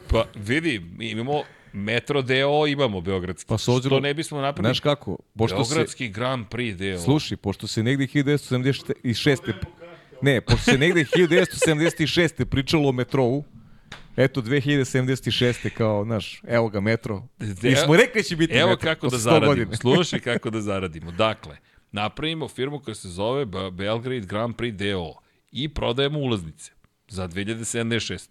Pa 0.09 0.25
vidi, 0.35 0.83
imamo 1.01 1.43
Metro 1.77 2.23
DO 2.23 2.35
imamo 2.67 3.01
Beogradski. 3.01 3.49
Pa 3.49 3.59
s 3.59 3.69
obzirom- 3.69 3.91
Što 3.91 4.01
ne 4.01 4.15
bismo 4.15 4.41
napravili 4.41 4.69
Znaš 4.69 4.81
kako, 4.81 5.17
pošto 5.35 5.65
se, 5.65 5.69
Beogradski 5.69 6.09
Grand 6.09 6.47
Prix 6.47 6.93
DO. 6.93 6.99
slušaj, 6.99 7.37
pošto 7.37 7.67
se 7.67 7.83
negde 7.83 8.07
1976. 8.07 9.53
Ne, 10.23 10.41
pošto 10.41 10.63
se 10.63 10.79
negde 10.79 11.05
1976. 11.07 12.45
pričalo 12.45 12.89
o 12.89 12.93
metrou, 12.93 13.45
eto 14.17 14.43
2076. 14.43 15.71
kao, 15.71 16.05
znaš, 16.05 16.41
evo 16.45 16.69
ga 16.69 16.81
metro. 16.81 17.23
Mi 17.63 17.77
smo 17.77 17.97
rekli 17.97 18.13
da 18.15 18.25
će 18.25 18.37
biti 18.37 18.55
Evo 18.55 18.71
metro. 18.71 18.85
kako 18.85 19.07
da 19.07 19.11
posle 19.11 19.19
100 19.21 19.23
zaradimo. 19.25 19.47
godina. 19.49 19.77
Slušaj 19.77 20.21
kako 20.21 20.51
da 20.51 20.61
zaradimo. 20.71 21.11
Dakle, 21.13 21.57
napravimo 21.93 22.49
firmu 22.49 22.79
koja 22.79 22.95
se 22.95 23.09
zove 23.09 23.45
Be- 23.45 23.71
Belgrade 23.71 24.21
Grand 24.21 24.55
Prix 24.55 24.73
DO 24.73 25.15
i 25.53 25.69
prodajemo 25.69 26.19
ulaznice 26.19 26.73
za 27.09 27.29
2076. 27.29 28.29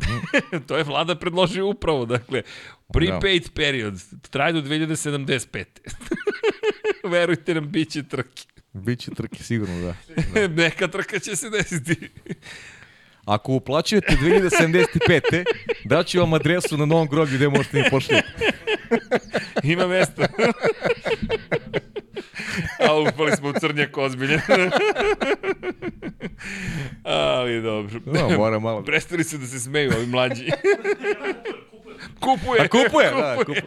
to 0.66 0.76
je 0.76 0.84
vlada 0.84 1.14
predložio 1.14 1.66
upravo, 1.66 2.06
dakle, 2.06 2.42
prepaid 2.92 3.50
period, 3.54 3.94
traje 4.30 4.52
do 4.52 4.60
2075. 4.60 5.64
Verujte 7.12 7.54
nam, 7.54 7.70
bit 7.70 7.90
će 7.90 8.02
trke. 8.02 8.42
Biće 8.72 9.10
trke 9.10 9.42
sigurno, 9.42 9.80
da. 9.80 9.94
Neka 10.62 10.88
trka 10.88 11.18
će 11.18 11.36
se 11.36 11.50
desiti. 11.50 11.96
Ako 13.24 13.52
uplaćujete 13.52 14.16
2075. 14.20 15.44
daću 15.84 16.20
vam 16.20 16.32
adresu 16.32 16.76
na 16.76 16.86
novom 16.86 17.08
groblju 17.08 17.36
gde 17.36 17.48
možete 17.48 17.82
mi 17.82 17.90
pošljeti. 17.90 18.28
Ima 19.62 19.86
mesta. 19.86 20.28
A 22.80 22.94
upali 22.94 23.32
smo 23.32 23.48
u 23.48 23.52
crnjak 23.52 23.96
ozbiljen. 23.98 24.40
Ali 27.04 27.62
dobro. 27.62 28.00
No, 28.06 28.28
mora 28.30 28.58
malo. 28.58 28.82
Prestali 28.82 29.24
su 29.24 29.38
da 29.38 29.46
se 29.46 29.60
smeju 29.60 29.92
ovi 29.96 30.06
mlađi. 30.06 30.50
kupuje. 32.20 32.60
A 32.60 32.68
kupuje, 32.68 33.10
da, 33.10 33.36
kupuje. 33.36 33.62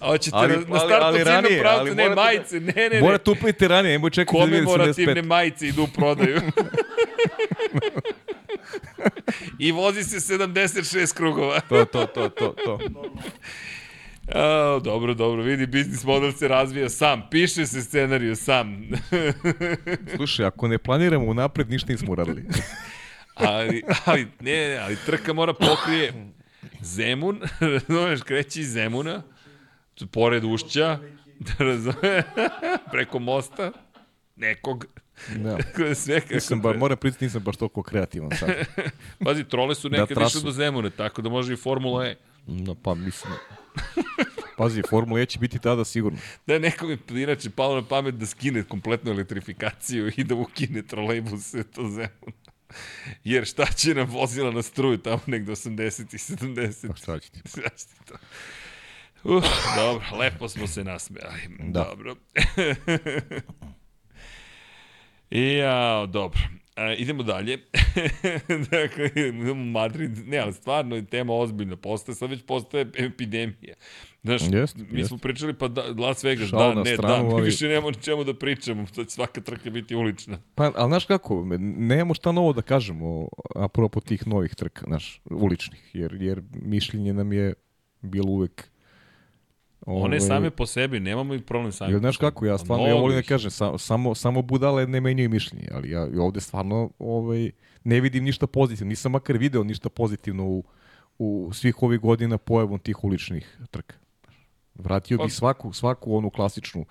A 0.00 0.06
hoćete 0.06 0.36
Ali- 0.36 0.52
na, 0.52 0.60
na 0.60 0.66
ali- 0.70 0.78
startu 0.78 1.04
ali 1.06 1.18
ciljnom 1.18 1.34
ranije, 1.34 1.60
pravcu, 1.60 1.80
ali 1.80 1.94
ne 1.94 2.08
da- 2.08 2.14
majice, 2.14 2.60
ne, 2.60 2.72
ne, 2.76 2.88
ne. 2.90 3.00
Morate 3.00 3.30
upiti 3.30 3.68
ranije, 3.68 3.92
nemoj 3.92 4.10
čekati 4.10 4.32
do 4.32 4.40
Komemorativne 4.40 5.14
2075. 5.14 5.24
majice 5.24 5.66
idu 5.66 5.82
u 5.82 5.88
prodaju. 5.88 6.40
I 9.58 9.72
vozi 9.72 10.04
se 10.04 10.34
76 10.34 11.14
krugova. 11.14 11.60
To, 11.60 11.84
to, 11.84 12.06
to, 12.06 12.28
to, 12.28 12.54
to. 12.64 12.78
A, 14.28 14.80
dobro, 14.84 15.14
dobro, 15.14 15.42
vidi, 15.42 15.66
biznis 15.66 16.04
model 16.04 16.32
se 16.32 16.48
razvija 16.48 16.88
sam, 16.88 17.22
piše 17.30 17.66
se 17.66 17.82
scenariju 17.82 18.36
sam. 18.36 18.88
Slušaj, 20.16 20.46
ako 20.46 20.68
ne 20.68 20.78
planiramo 20.78 21.26
unapred, 21.26 21.70
ništa 21.70 21.92
nismo 21.92 22.12
uradili. 22.12 22.44
ali, 23.34 23.82
ali, 24.04 24.28
ne, 24.40 24.68
ne, 24.68 24.76
ali 24.76 24.96
trka 25.06 25.32
mora 25.32 25.52
pokrije 25.54 26.12
Zemun, 26.80 27.40
razumeš, 27.60 28.22
kreće 28.22 28.60
iz 28.60 28.72
Zemuna, 28.72 29.22
pored 30.10 30.44
ušća, 30.44 30.98
da 31.38 31.64
razume, 31.64 32.22
preko 32.92 33.18
mosta, 33.18 33.72
nekog, 34.36 34.86
Da. 35.36 35.58
Da 35.78 35.94
sve 35.94 36.20
kako 36.20 36.34
Nisam 36.34 36.60
ba, 36.60 36.68
treba. 36.68 36.78
moram 36.80 36.96
priznati, 36.98 37.24
nisam 37.24 37.42
baš 37.42 37.56
toliko 37.56 37.82
kreativan 37.82 38.30
sad. 38.30 38.50
Pazi, 39.24 39.44
trole 39.44 39.74
su 39.74 39.88
Da, 39.88 40.00
nekad 40.00 40.16
trasu. 40.16 40.38
išle 40.38 40.46
do 40.46 40.52
Zemuna, 40.52 40.90
tako 40.90 41.22
da 41.22 41.28
može 41.28 41.52
i 41.52 41.56
Formula 41.56 42.06
E. 42.06 42.16
No, 42.46 42.74
pa 42.74 42.94
mislim... 42.94 43.32
Pazi, 44.58 44.82
Formula 44.90 45.20
E 45.20 45.26
će 45.26 45.38
biti 45.38 45.58
tada 45.58 45.84
sigurno. 45.84 46.18
Da 46.46 46.58
nekom 46.58 46.90
je 46.90 46.98
inače 47.22 47.50
palo 47.50 47.74
na 47.74 47.88
pamet 47.88 48.14
da 48.14 48.26
skine 48.26 48.62
kompletnu 48.62 49.10
elektrifikaciju 49.10 50.12
i 50.16 50.24
da 50.24 50.34
ukine 50.34 50.82
trolejbuse 50.82 51.62
to 51.62 51.88
Zemun. 51.88 52.32
Jer 53.24 53.44
šta 53.46 53.66
će 53.66 53.94
nam 53.94 54.10
vozila 54.10 54.50
na 54.50 54.62
struju 54.62 54.98
tamo 54.98 55.20
negde 55.26 55.52
80 55.52 56.14
i 56.14 56.18
70. 56.18 56.88
Pa 56.88 56.96
šta 56.96 57.18
će 57.18 57.30
ti? 57.30 57.40
Šta 57.48 57.68
će 57.68 57.86
ti 57.86 58.04
to? 58.06 58.14
Uh, 59.24 59.44
dobro, 59.76 60.16
lepo 60.18 60.48
smo 60.48 60.66
se 60.66 60.84
nasmejali. 60.84 61.40
Da. 61.58 61.84
Dobro. 61.84 62.16
I 65.30 65.56
ja, 65.62 66.06
dobro. 66.06 66.40
E, 66.76 66.94
idemo 66.94 67.22
dalje. 67.22 67.58
dakle, 68.70 69.10
imamo 69.28 69.64
Madrid. 69.64 70.28
Ne, 70.28 70.38
ali 70.38 70.52
stvarno 70.52 70.96
je 70.96 71.04
tema 71.04 71.34
ozbiljna. 71.34 71.76
Postaje, 71.76 72.16
sad 72.16 72.30
već 72.30 72.42
postaje 72.42 72.90
epidemija. 72.96 73.74
Znaš, 74.22 74.42
Jest, 74.52 74.76
mi 74.90 74.98
jest. 74.98 75.08
smo 75.08 75.18
pričali, 75.18 75.54
pa 75.54 75.68
da, 75.68 75.84
Las 75.98 76.24
Vegas, 76.24 76.48
Šalu 76.48 76.74
da, 76.74 76.82
ne, 76.82 76.96
stranu, 76.96 77.28
da, 77.28 77.34
ali- 77.34 77.44
više 77.44 77.68
nemamo 77.68 77.92
čemu 77.92 78.24
da 78.24 78.34
pričamo, 78.34 78.86
sad 78.86 79.06
će 79.06 79.10
svaka 79.10 79.40
trka 79.40 79.70
biti 79.70 79.94
ulična. 79.94 80.38
Pa, 80.54 80.72
ali 80.76 80.90
znaš 80.90 81.04
kako, 81.04 81.44
nemamo 81.58 82.14
šta 82.14 82.32
novo 82.32 82.52
da 82.52 82.62
kažemo 82.62 83.28
apropo 83.56 84.00
tih 84.00 84.26
novih 84.26 84.54
trka, 84.54 84.84
znaš, 84.86 85.20
uličnih, 85.24 85.90
jer, 85.92 86.12
jer 86.14 86.42
mišljenje 86.52 87.12
nam 87.12 87.32
je 87.32 87.54
bilo 88.00 88.26
uvek 88.28 88.70
One 89.86 90.16
ovaj, 90.16 90.20
same 90.20 90.50
po 90.50 90.66
sebi, 90.66 91.00
nemamo 91.00 91.34
i 91.34 91.40
problem 91.40 91.72
sami. 91.72 91.92
Po 91.92 91.98
znaš 91.98 92.16
kako, 92.16 92.46
ja 92.46 92.54
Pa 92.54 92.58
stvarno, 92.58 92.86
ja 92.86 92.94
volim 92.94 93.16
da 93.16 93.22
kažem, 93.22 93.50
sa, 93.50 93.78
samo, 93.78 94.14
samo 94.14 94.42
budale 94.42 94.86
ne 94.86 95.00
menjaju 95.00 95.30
mišljenje, 95.30 95.68
ali 95.72 95.90
ja 95.90 96.08
ovde 96.18 96.40
stvarno 96.40 96.90
ovaj, 96.98 97.50
ne 97.84 98.00
vidim 98.00 98.24
ništa 98.24 98.46
pozitivno, 98.46 98.88
nisam 98.88 99.12
makar 99.12 99.36
video 99.36 99.64
ništa 99.64 99.88
pozitivno 99.88 100.44
u, 100.44 100.64
u 101.18 101.50
svih 101.52 101.82
ovih 101.82 102.00
godina 102.00 102.38
pojavom 102.38 102.78
tih 102.78 103.04
uličnih 103.04 103.58
trka. 103.70 103.96
Vratio 104.74 105.18
Pa- 105.18 105.24
bih 105.24 105.34
svaku, 105.34 105.72
svaku 105.72 106.16
onu 106.16 106.30
klasičnu 106.30 106.84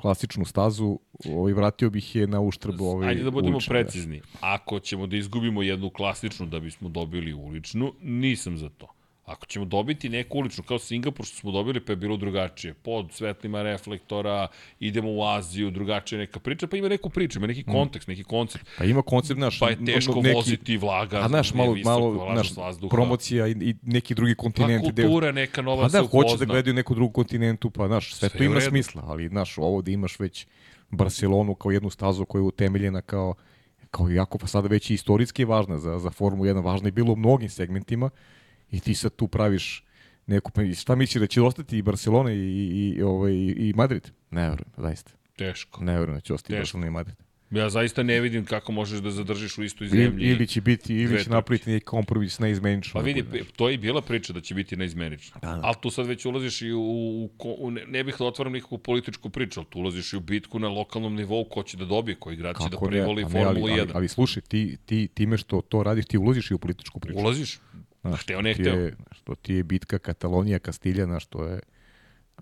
klasičnu 0.00 0.44
stazu, 0.44 0.98
ovaj, 1.28 1.52
vratio 1.52 1.90
bih 1.90 2.16
je 2.16 2.26
na 2.26 2.40
uštrb 2.40 2.80
ovaj, 2.80 3.08
Ajde 3.08 3.22
da 3.22 3.30
budemo 3.30 3.56
ulične, 3.56 3.74
znaš. 3.74 3.84
precizni. 3.84 4.22
Ako 4.40 4.80
ćemo 4.80 5.06
da 5.06 5.16
izgubimo 5.16 5.62
jednu 5.62 5.90
klasičnu 5.90 6.46
da 6.46 6.60
bismo 6.60 6.88
dobili 6.88 7.32
uličnu, 7.32 7.92
nisam 8.02 8.58
za 8.58 8.68
to. 8.68 8.93
Ako 9.24 9.46
ćemo 9.46 9.64
dobiti 9.64 10.08
neku 10.08 10.38
uličnu, 10.38 10.64
kao 10.64 10.78
Singapur 10.78 11.26
što 11.26 11.36
smo 11.36 11.52
dobili, 11.52 11.80
pa 11.80 11.92
je 11.92 11.96
bilo 11.96 12.16
drugačije. 12.16 12.74
Pod 12.74 13.12
svetlima 13.12 13.62
reflektora, 13.62 14.46
idemo 14.80 15.08
u 15.10 15.24
Aziju, 15.24 15.70
drugačije 15.70 16.18
neka 16.18 16.40
priča, 16.40 16.66
pa 16.66 16.76
ima 16.76 16.88
neku 16.88 17.10
priču, 17.10 17.38
ima 17.38 17.46
neki 17.46 17.64
kontekst, 17.64 18.08
neki 18.08 18.24
koncept. 18.24 18.64
Pa 18.78 18.84
ima 18.84 19.02
koncept, 19.02 19.38
znaš, 19.38 19.58
Pa 19.58 19.70
je 19.70 19.84
teško 19.84 20.14
neki, 20.14 20.34
voziti 20.34 20.76
vlaga, 20.76 21.20
a 21.20 21.28
znaš, 21.28 21.54
malo, 21.54 21.72
visoko, 21.72 21.90
malo, 21.90 22.32
znaš, 22.32 22.56
vazduha. 22.56 22.90
promocija 22.90 23.46
i, 23.46 23.50
i 23.52 23.74
neki 23.82 24.14
drugi 24.14 24.34
Pa 24.34 24.42
kontinenti. 24.42 24.88
gde- 24.88 25.02
kultura 25.02 25.32
neka 25.32 25.62
nova 25.62 25.82
Pa 25.82 25.88
se 25.88 25.92
da, 25.92 26.02
hoće 26.02 26.12
da 26.12 26.26
upozna. 26.26 26.46
gledaju 26.46 26.74
neku 26.74 26.94
drugu 26.94 27.12
kontinentu, 27.12 27.70
pa 27.70 27.86
znaš, 27.86 28.14
sve, 28.14 28.28
Sve 28.28 28.38
to 28.38 28.44
ima 28.44 28.60
smisla, 28.60 29.02
ali 29.06 29.28
znaš, 29.28 29.58
ovo 29.58 29.82
da 29.82 29.90
imaš 29.90 30.18
već 30.18 30.46
Barcelonu 30.90 31.54
kao 31.54 31.70
jednu 31.70 31.90
stazu 31.90 32.24
koja 32.24 32.40
je 32.40 32.44
utemeljena 32.44 33.00
kao 33.02 33.34
kao 33.90 34.08
jako 34.08 34.38
pa 34.38 34.46
sada 34.46 34.68
već 34.68 34.90
i 34.90 34.94
istorijski 34.94 35.44
važna 35.44 35.78
za, 35.78 35.98
za 35.98 36.10
Formulu 36.10 36.44
1, 36.44 36.64
važna 36.64 36.88
je 36.88 36.92
bilo 36.92 37.12
u 37.12 37.16
mnogim 37.16 37.48
segmentima 37.48 38.10
i 38.76 38.80
ti 38.80 38.94
sad 38.94 39.16
tu 39.16 39.28
praviš 39.28 39.84
neku, 40.26 40.50
pa 40.50 40.62
i 40.62 40.74
šta 40.74 40.94
misliš 40.94 41.20
da 41.20 41.26
će 41.26 41.42
ostati 41.42 41.78
i 41.78 41.82
Barcelona 41.82 42.32
i, 42.32 42.36
i, 42.36 42.94
i, 42.96 43.02
ovaj, 43.02 43.32
i 43.34 43.72
Madrid? 43.76 44.10
Ne 44.30 44.42
verujem, 44.42 44.72
zaista. 44.76 45.12
Teško. 45.36 45.84
Ne 45.84 45.98
verujem 45.98 46.16
da 46.16 46.20
će 46.20 46.34
ostati 46.34 46.52
Teško. 46.52 46.60
Barcelona 46.60 46.86
i 46.86 46.90
Madrid. 46.90 47.16
Ja 47.50 47.70
zaista 47.70 48.02
ne 48.02 48.20
vidim 48.20 48.44
kako 48.44 48.72
možeš 48.72 49.00
da 49.00 49.10
zadržiš 49.10 49.58
u 49.58 49.62
istoj 49.62 49.88
zemlji. 49.88 50.26
ili 50.26 50.46
će 50.46 50.60
biti, 50.60 50.94
ili 50.94 51.24
će 51.24 51.30
napraviti 51.30 51.70
neki 51.70 51.84
kompromis 51.84 52.38
na 52.38 52.48
izmenično. 52.48 53.00
Pa 53.00 53.04
vidi, 53.04 53.24
to 53.56 53.68
je 53.68 53.78
bila 53.78 54.02
priča 54.02 54.32
da 54.32 54.40
će 54.40 54.54
biti 54.54 54.76
neizmenično. 54.76 55.40
Da, 55.40 55.48
da. 55.48 55.60
Ali 55.62 55.74
tu 55.80 55.90
sad 55.90 56.06
već 56.06 56.24
ulaziš 56.24 56.62
i 56.62 56.72
u, 56.72 56.80
u, 56.80 57.30
u 57.58 57.70
ne, 57.70 57.86
ne 57.86 58.04
bih 58.04 58.14
da 58.18 58.24
otvaram 58.24 58.52
nikakvu 58.52 58.78
političku 58.78 59.30
priču, 59.30 59.60
ali 59.60 59.66
tu 59.70 59.78
ulaziš 59.78 60.12
i 60.12 60.16
u 60.16 60.20
bitku 60.20 60.58
na 60.58 60.68
lokalnom 60.68 61.14
nivou 61.14 61.44
ko 61.44 61.62
će 61.62 61.76
da 61.76 61.84
dobije, 61.84 62.14
koji 62.14 62.36
grad 62.36 62.56
će 62.62 62.68
da 62.70 62.86
privoli 62.86 63.22
Pa 63.22 63.28
ne, 63.28 63.44
Formulu 63.44 63.66
ali, 63.66 63.72
1. 63.72 63.80
ali, 63.80 63.90
ali, 63.94 64.08
slušaj, 64.08 64.42
ti, 64.42 64.76
ti, 64.86 65.08
time 65.14 65.38
što 65.38 65.60
to 65.60 65.82
radiš, 65.82 66.06
ti 66.06 66.18
ulaziš 66.18 66.50
i 66.50 66.54
u 66.54 66.58
političku 66.58 67.00
priču. 67.00 67.18
Ulaziš? 67.18 67.58
Znaš, 68.04 68.22
hteo, 68.22 68.42
ne 68.42 68.54
hteo. 68.54 68.74
Je, 68.74 68.96
što 69.12 69.34
ti 69.34 69.54
je 69.54 69.62
bitka 69.62 69.98
Katalonija, 69.98 70.58
Kastiljana, 70.58 71.20
što 71.20 71.44
je 71.44 71.60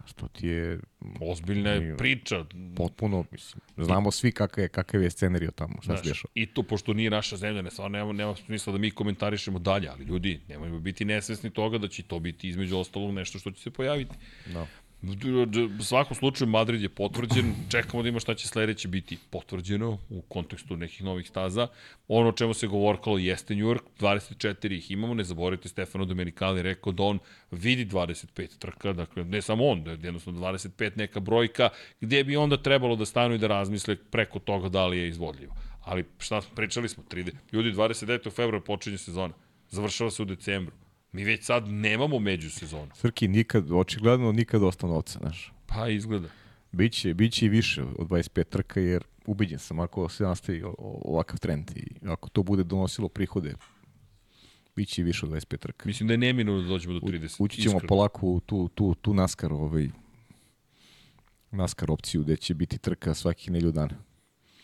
što 0.04 0.28
ti 0.28 0.46
je 0.46 0.80
Ozbiljna 1.20 1.70
je 1.70 1.96
priča. 1.96 2.44
potpuno, 2.76 3.24
mislim, 3.30 3.60
znamo 3.76 4.10
svi 4.10 4.32
kakav 4.32 4.62
je, 4.62 4.68
kakav 4.68 5.02
je 5.02 5.10
scenario 5.10 5.50
tamo, 5.50 5.82
šta 5.82 5.96
se 5.96 6.08
dešava. 6.08 6.32
I 6.34 6.46
to, 6.46 6.62
pošto 6.62 6.92
nije 6.92 7.10
naša 7.10 7.36
zemlja, 7.36 7.62
ne, 7.62 7.70
stvarno 7.70 7.98
nema, 7.98 8.12
nema 8.12 8.36
smisla 8.36 8.72
da 8.72 8.78
mi 8.78 8.90
komentarišemo 8.90 9.58
dalje, 9.58 9.88
ali 9.88 10.04
ljudi, 10.04 10.40
nemojmo 10.48 10.80
biti 10.80 11.04
nesvesni 11.04 11.50
toga 11.50 11.78
da 11.78 11.88
će 11.88 12.02
to 12.02 12.18
biti 12.18 12.48
između 12.48 12.78
ostalog 12.78 13.14
nešto 13.14 13.38
što 13.38 13.50
će 13.50 13.62
se 13.62 13.70
pojaviti. 13.70 14.14
No. 14.46 14.66
U 15.80 15.82
svakom 15.82 16.16
slučaju 16.16 16.48
Madrid 16.48 16.82
je 16.82 16.88
potvrđen, 16.88 17.54
čekamo 17.70 18.02
da 18.02 18.08
ima 18.08 18.20
šta 18.20 18.34
će 18.34 18.48
sledeće 18.48 18.88
biti 18.88 19.18
potvrđeno 19.30 19.98
u 20.10 20.22
kontekstu 20.22 20.76
nekih 20.76 21.04
novih 21.04 21.28
staza. 21.28 21.68
Ono 22.08 22.28
o 22.28 22.32
čemu 22.32 22.54
se 22.54 22.66
govorkalo 22.66 23.18
jeste 23.18 23.54
New 23.54 23.66
York, 23.66 23.82
24 24.00 24.76
ih 24.76 24.90
imamo, 24.90 25.14
ne 25.14 25.24
zaboravite 25.24 25.68
Stefano 25.68 26.04
Domenicali 26.04 26.62
rekao 26.62 26.92
da 26.92 27.02
on 27.02 27.18
vidi 27.50 27.86
25 27.86 28.58
trka, 28.58 28.92
dakle 28.92 29.24
ne 29.24 29.42
samo 29.42 29.66
on, 29.66 29.84
da 29.84 29.90
je 29.90 29.98
jednostavno 30.02 30.40
25 30.40 30.90
neka 30.96 31.20
brojka, 31.20 31.68
gde 32.00 32.24
bi 32.24 32.36
onda 32.36 32.56
trebalo 32.56 32.96
da 32.96 33.04
stanu 33.04 33.34
i 33.34 33.38
da 33.38 33.46
razmisle 33.46 33.96
preko 33.96 34.38
toga 34.38 34.68
da 34.68 34.86
li 34.86 34.98
je 34.98 35.08
izvodljivo. 35.08 35.54
Ali 35.84 36.04
šta 36.18 36.40
smo, 36.40 36.54
pričali 36.54 36.88
smo, 36.88 37.02
30, 37.10 37.32
ljudi 37.52 37.72
29. 37.72 38.30
februar 38.30 38.62
počinje 38.62 38.98
sezona, 38.98 39.34
završava 39.70 40.10
se 40.10 40.22
u 40.22 40.24
decembru. 40.24 40.74
Mi 41.12 41.24
već 41.24 41.44
sad 41.44 41.68
nemamo 41.68 42.18
međusezonu. 42.18 42.90
Srki, 42.94 43.28
nikad, 43.28 43.72
očigledno 43.72 44.32
nikad 44.32 44.60
dosta 44.60 44.86
novca, 44.86 45.18
znaš. 45.18 45.52
Pa 45.66 45.88
izgleda. 45.88 46.28
Biće, 46.72 47.14
biće 47.14 47.46
i 47.46 47.48
više 47.48 47.82
od 47.82 48.08
25 48.08 48.44
trka, 48.44 48.80
jer 48.80 49.04
ubiđen 49.26 49.58
sam 49.58 49.80
ako 49.80 50.08
se 50.08 50.24
nastavi 50.24 50.62
ovakav 50.78 51.38
trend 51.38 51.70
i 51.76 52.08
ako 52.08 52.28
to 52.28 52.42
bude 52.42 52.64
donosilo 52.64 53.08
prihode 53.08 53.54
Biće 54.76 55.02
više 55.02 55.26
od 55.26 55.32
25 55.32 55.56
trka. 55.56 55.86
Mislim 55.86 56.06
da 56.06 56.14
je 56.14 56.18
neminovno 56.18 56.62
da 56.62 56.68
dođemo 56.68 57.00
do 57.00 57.06
30. 57.06 57.36
Ući 57.38 57.62
ćemo 57.62 57.76
iskreno. 57.76 57.88
polako 57.88 58.26
u 58.26 58.40
tu, 58.40 58.68
tu, 58.68 58.94
tu 58.94 59.14
NASCAR, 59.14 59.52
ovaj, 59.52 59.88
NASCAR 61.50 61.90
opciju 61.90 62.22
gde 62.22 62.36
će 62.36 62.54
biti 62.54 62.78
trka 62.78 63.14
svakih 63.14 63.50
nelju 63.50 63.72
dana. 63.72 63.94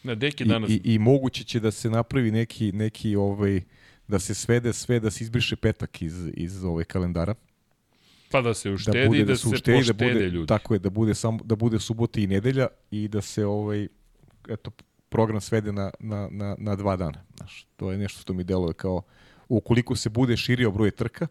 Na 0.02 0.14
deke 0.14 0.44
I, 0.44 0.46
danas, 0.46 0.70
i, 0.70 0.80
I 0.84 0.98
moguće 0.98 1.44
će 1.44 1.60
da 1.60 1.70
se 1.70 1.90
napravi 1.90 2.30
neki, 2.30 2.72
neki 2.72 3.16
ovaj, 3.16 3.60
da 4.09 4.18
se 4.18 4.35
svede 4.35 4.72
sve, 4.72 5.01
da 5.01 5.10
se 5.10 5.24
izbriše 5.24 5.56
petak 5.56 6.02
iz, 6.02 6.30
iz 6.35 6.64
ovaj 6.64 6.85
kalendara. 6.85 7.35
pa 8.30 8.40
da 8.40 8.55
se 8.55 8.68
Da 8.68 8.74
uštedi, 8.74 9.06
bude, 9.06 9.18
da, 9.18 9.24
da, 9.24 9.36
se 9.36 9.48
uštedi, 9.48 9.72
da 9.72 9.78
poštede 9.78 10.14
bude, 10.14 10.28
ljudi. 10.28 10.47
tako 10.47 10.74
je, 10.74 10.78
da 10.78 10.90
bude, 10.90 11.14
samo, 11.14 11.39
da 11.44 11.56
bude 11.56 11.78
subota 11.78 12.20
i 12.20 12.26
nedelja 12.26 12.66
i 12.90 13.09
da 13.09 13.20
se 13.20 13.47
ovaj, 13.47 13.89
eto, 14.48 14.70
program 15.09 15.40
svede 15.40 15.72
na, 15.72 15.90
na, 16.01 16.28
na, 16.30 16.56
na 16.59 16.76
dva 16.76 16.97
dana. 16.97 17.24
Znaš, 17.36 17.66
to 17.76 17.93
je 17.93 17.98
nešto 17.98 18.20
što 18.20 18.32
mi 18.32 18.44
deluje 18.44 18.74
kao, 18.74 19.02
ukoliko 19.48 19.97
se 19.97 20.09
bude 20.09 20.36
širio 20.36 20.70
broj 20.70 20.90
trka, 20.90 21.26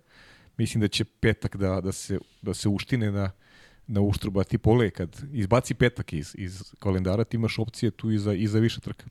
mislim 0.57 0.81
da 0.81 0.87
će 0.87 1.05
petak 1.05 1.57
da, 1.57 1.81
da, 1.81 1.91
se, 1.91 2.19
da 2.41 2.53
se 2.53 2.69
uštine 2.69 3.11
na, 3.11 3.31
na 3.87 4.01
uštruba 4.01 4.43
ti 4.43 4.57
pole, 4.57 4.89
kad 4.89 5.21
izbaci 5.33 5.73
petak 5.73 6.13
iz, 6.13 6.35
iz 6.37 6.63
kalendara, 6.79 7.23
ti 7.23 7.37
imaš 7.37 7.59
opcije 7.59 7.91
tu 7.91 8.11
i 8.11 8.17
za, 8.19 8.33
i 8.33 8.47
za 8.47 8.59
više 8.59 8.81
trka. 8.81 9.05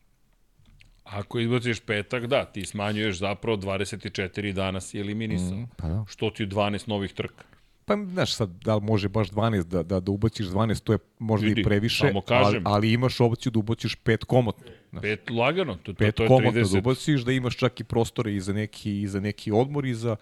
Ako 1.06 1.38
izbaciš 1.38 1.80
petak, 1.80 2.26
da, 2.26 2.44
ti 2.44 2.66
smanjuješ 2.66 3.18
zapravo 3.18 3.56
24 3.56 4.52
dana 4.52 4.80
si 4.80 5.00
eliminisao. 5.00 5.56
Mm. 5.56 5.68
Pa 5.76 5.88
da. 5.88 6.04
Što 6.08 6.30
ti 6.30 6.42
je 6.42 6.48
12 6.48 6.88
novih 6.88 7.12
trka? 7.12 7.44
Pa, 7.84 7.96
znaš, 7.96 8.34
sad, 8.34 8.50
da 8.64 8.74
li 8.74 8.82
može 8.82 9.08
baš 9.08 9.30
12 9.30 9.62
da, 9.62 9.82
da, 9.82 10.00
da 10.00 10.10
ubaciš 10.10 10.46
12, 10.46 10.82
to 10.82 10.92
je 10.92 10.98
možda 11.18 11.46
Vidi, 11.46 11.60
i 11.60 11.64
previše, 11.64 12.12
ali, 12.28 12.60
ali 12.64 12.92
imaš 12.92 13.20
opciju 13.20 13.52
da 13.52 13.58
ubaciš 13.58 13.94
pet 13.94 14.24
komotno. 14.24 14.66
Znaš, 14.90 15.02
Pet 15.02 15.30
lagano, 15.30 15.74
to, 15.74 15.92
to, 15.92 15.94
pet 15.94 16.14
to 16.14 16.22
je 16.22 16.28
komotno 16.28 16.50
da 16.50 16.60
30. 16.60 16.78
ubaciš, 16.78 17.20
da 17.20 17.32
imaš 17.32 17.56
čak 17.56 17.80
i 17.80 17.84
prostore 17.84 18.34
i 18.34 18.40
za 18.40 18.52
neki, 18.52 19.00
i 19.00 19.08
za 19.08 19.20
neki 19.20 19.52
odmor 19.52 19.86
i 19.86 19.94
za 19.94 20.16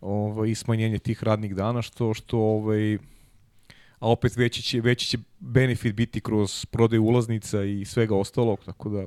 ovaj, 0.00 0.50
i 0.50 0.54
smanjenje 0.54 0.98
tih 0.98 1.24
radnih 1.24 1.54
dana, 1.54 1.82
što, 1.82 2.14
što 2.14 2.38
ovaj, 2.38 2.94
a 3.98 4.10
opet 4.10 4.36
veći 4.36 4.62
će, 4.62 4.80
veći 4.80 5.06
će 5.06 5.18
benefit 5.38 5.94
biti 5.94 6.20
kroz 6.20 6.66
prodaju 6.66 7.04
ulaznica 7.04 7.62
i 7.62 7.84
svega 7.84 8.16
ostalog, 8.16 8.64
tako 8.64 8.88
da 8.88 9.06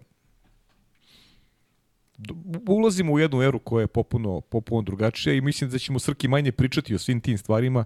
ulazimo 2.68 3.14
u 3.14 3.20
jednu 3.20 3.42
eru 3.42 3.60
koja 3.60 3.82
je 3.82 3.88
popuno, 3.88 4.42
popuno 4.42 4.82
drugačija 4.82 5.34
i 5.36 5.42
mislim 5.42 5.70
da 5.70 5.80
ćemo 5.80 6.00
Srki 6.00 6.28
manje 6.28 6.52
pričati 6.52 6.96
o 6.96 7.00
svim 7.00 7.22
tim 7.22 7.38
stvarima 7.38 7.86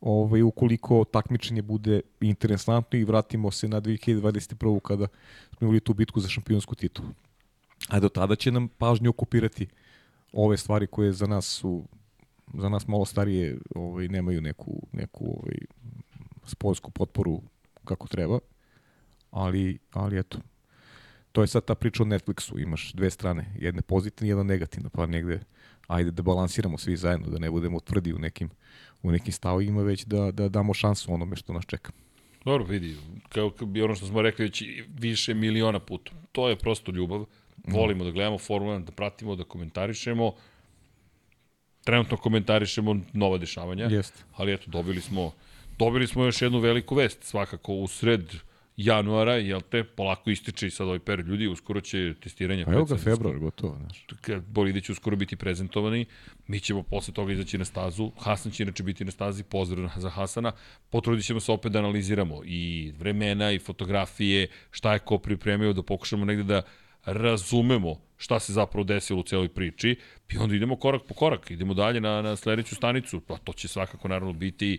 ovaj, 0.00 0.42
ukoliko 0.42 1.04
takmičenje 1.04 1.62
bude 1.62 2.00
interesantno 2.20 2.98
i 2.98 3.04
vratimo 3.04 3.50
se 3.50 3.68
na 3.68 3.80
2021. 3.80 4.80
kada 4.80 5.06
smo 5.58 5.64
imali 5.64 5.80
tu 5.80 5.94
bitku 5.94 6.20
za 6.20 6.28
šampionsku 6.28 6.74
titulu. 6.74 7.08
A 7.88 8.00
do 8.00 8.08
tada 8.08 8.36
će 8.36 8.52
nam 8.52 8.68
pažnju 8.68 9.10
okupirati 9.10 9.66
ove 10.32 10.56
stvari 10.56 10.86
koje 10.86 11.12
za 11.12 11.26
nas 11.26 11.46
su 11.46 11.84
za 12.54 12.68
nas 12.68 12.88
malo 12.88 13.04
starije 13.04 13.58
ovaj, 13.74 14.08
nemaju 14.08 14.40
neku, 14.40 14.86
neku 14.92 15.24
ovaj, 15.24 15.58
sportsku 16.44 16.90
potporu 16.90 17.42
kako 17.84 18.08
treba. 18.08 18.38
Ali, 19.30 19.78
ali 19.92 20.18
eto, 20.18 20.38
to 21.34 21.42
je 21.42 21.46
sad 21.46 21.64
ta 21.64 21.74
priča 21.74 22.02
o 22.02 22.06
Netflixu. 22.06 22.62
Imaš 22.62 22.92
dve 22.92 23.10
strane, 23.10 23.46
jedna 23.58 23.82
pozitivna 23.82 24.26
i 24.26 24.30
jedna 24.30 24.42
negativna, 24.42 24.88
pa 24.88 25.06
negde 25.06 25.40
ajde 25.86 26.10
da 26.10 26.22
balansiramo 26.22 26.78
svi 26.78 26.96
zajedno, 26.96 27.28
da 27.28 27.38
ne 27.38 27.50
budemo 27.50 27.80
tvrdi 27.80 28.12
u 28.12 28.18
nekim, 28.18 28.50
u 29.02 29.10
nekim 29.10 29.32
stavovima, 29.32 29.82
već 29.82 30.04
da, 30.04 30.30
da 30.30 30.48
damo 30.48 30.74
šansu 30.74 31.12
onome 31.12 31.36
što 31.36 31.52
nas 31.52 31.64
čeka. 31.66 31.92
Dobro, 32.44 32.64
vidi, 32.64 32.96
kao 33.28 33.50
bi 33.50 33.82
ono 33.82 33.94
što 33.94 34.06
smo 34.06 34.22
rekli 34.22 34.44
već 34.44 34.62
više 34.98 35.34
miliona 35.34 35.80
puta. 35.80 36.12
To 36.32 36.48
je 36.48 36.56
prosto 36.56 36.92
ljubav. 36.92 37.24
Volimo 37.66 38.04
da 38.04 38.10
gledamo 38.10 38.38
Formula 38.38 38.78
1, 38.78 38.84
da 38.84 38.92
pratimo, 38.92 39.36
da 39.36 39.44
komentarišemo. 39.44 40.32
Trenutno 41.84 42.16
komentarišemo 42.16 43.00
nova 43.12 43.38
dešavanja. 43.38 43.84
Jeste. 43.84 44.22
Ali 44.36 44.52
eto, 44.52 44.70
dobili 44.70 45.00
smo, 45.00 45.32
dobili 45.78 46.06
smo 46.06 46.24
još 46.24 46.42
jednu 46.42 46.58
veliku 46.58 46.94
vest. 46.94 47.24
Svakako 47.24 47.74
u 47.74 47.88
sred 47.88 48.34
januara, 48.76 49.36
jel 49.36 49.60
te, 49.60 49.84
polako 49.84 50.30
ističe 50.30 50.66
i 50.66 50.70
sad 50.70 50.86
ovaj 50.86 50.98
per 50.98 51.20
ljudi, 51.20 51.46
uskoro 51.46 51.80
će 51.80 52.14
testiranje. 52.20 52.64
Pa 52.64 52.72
evo 52.72 52.84
ga 52.84 52.96
februar, 52.96 53.38
gotovo, 53.38 53.76
znaš. 53.78 54.06
kad 54.20 54.42
bolidi 54.42 54.80
će 54.80 54.92
uskoro 54.92 55.16
biti 55.16 55.36
prezentovani, 55.36 56.06
mi 56.46 56.60
ćemo 56.60 56.82
posle 56.82 57.14
toga 57.14 57.32
izaći 57.32 57.58
na 57.58 57.64
stazu, 57.64 58.10
Hasan 58.18 58.52
će 58.52 58.62
inače 58.62 58.82
biti 58.82 59.04
na 59.04 59.10
stazi, 59.10 59.42
pozdrav 59.42 59.90
za 59.96 60.10
Hasana, 60.10 60.52
potrudit 60.90 61.24
ćemo 61.26 61.40
se 61.40 61.52
opet 61.52 61.72
da 61.72 61.78
analiziramo 61.78 62.40
i 62.44 62.92
vremena 62.98 63.52
i 63.52 63.58
fotografije, 63.58 64.48
šta 64.70 64.92
je 64.92 64.98
ko 64.98 65.18
pripremio, 65.18 65.72
da 65.72 65.82
pokušamo 65.82 66.24
negde 66.24 66.42
da 66.42 66.62
razumemo 67.04 68.00
šta 68.16 68.40
se 68.40 68.52
zapravo 68.52 68.84
desilo 68.84 69.20
u 69.20 69.22
celoj 69.22 69.48
priči 69.48 69.96
i 70.32 70.38
onda 70.38 70.54
idemo 70.54 70.76
korak 70.76 71.02
po 71.08 71.14
korak, 71.14 71.50
idemo 71.50 71.74
dalje 71.74 72.00
na, 72.00 72.22
na 72.22 72.36
sledeću 72.36 72.74
stanicu, 72.74 73.20
pa 73.20 73.36
to 73.36 73.52
će 73.52 73.68
svakako 73.68 74.08
naravno 74.08 74.32
biti 74.32 74.78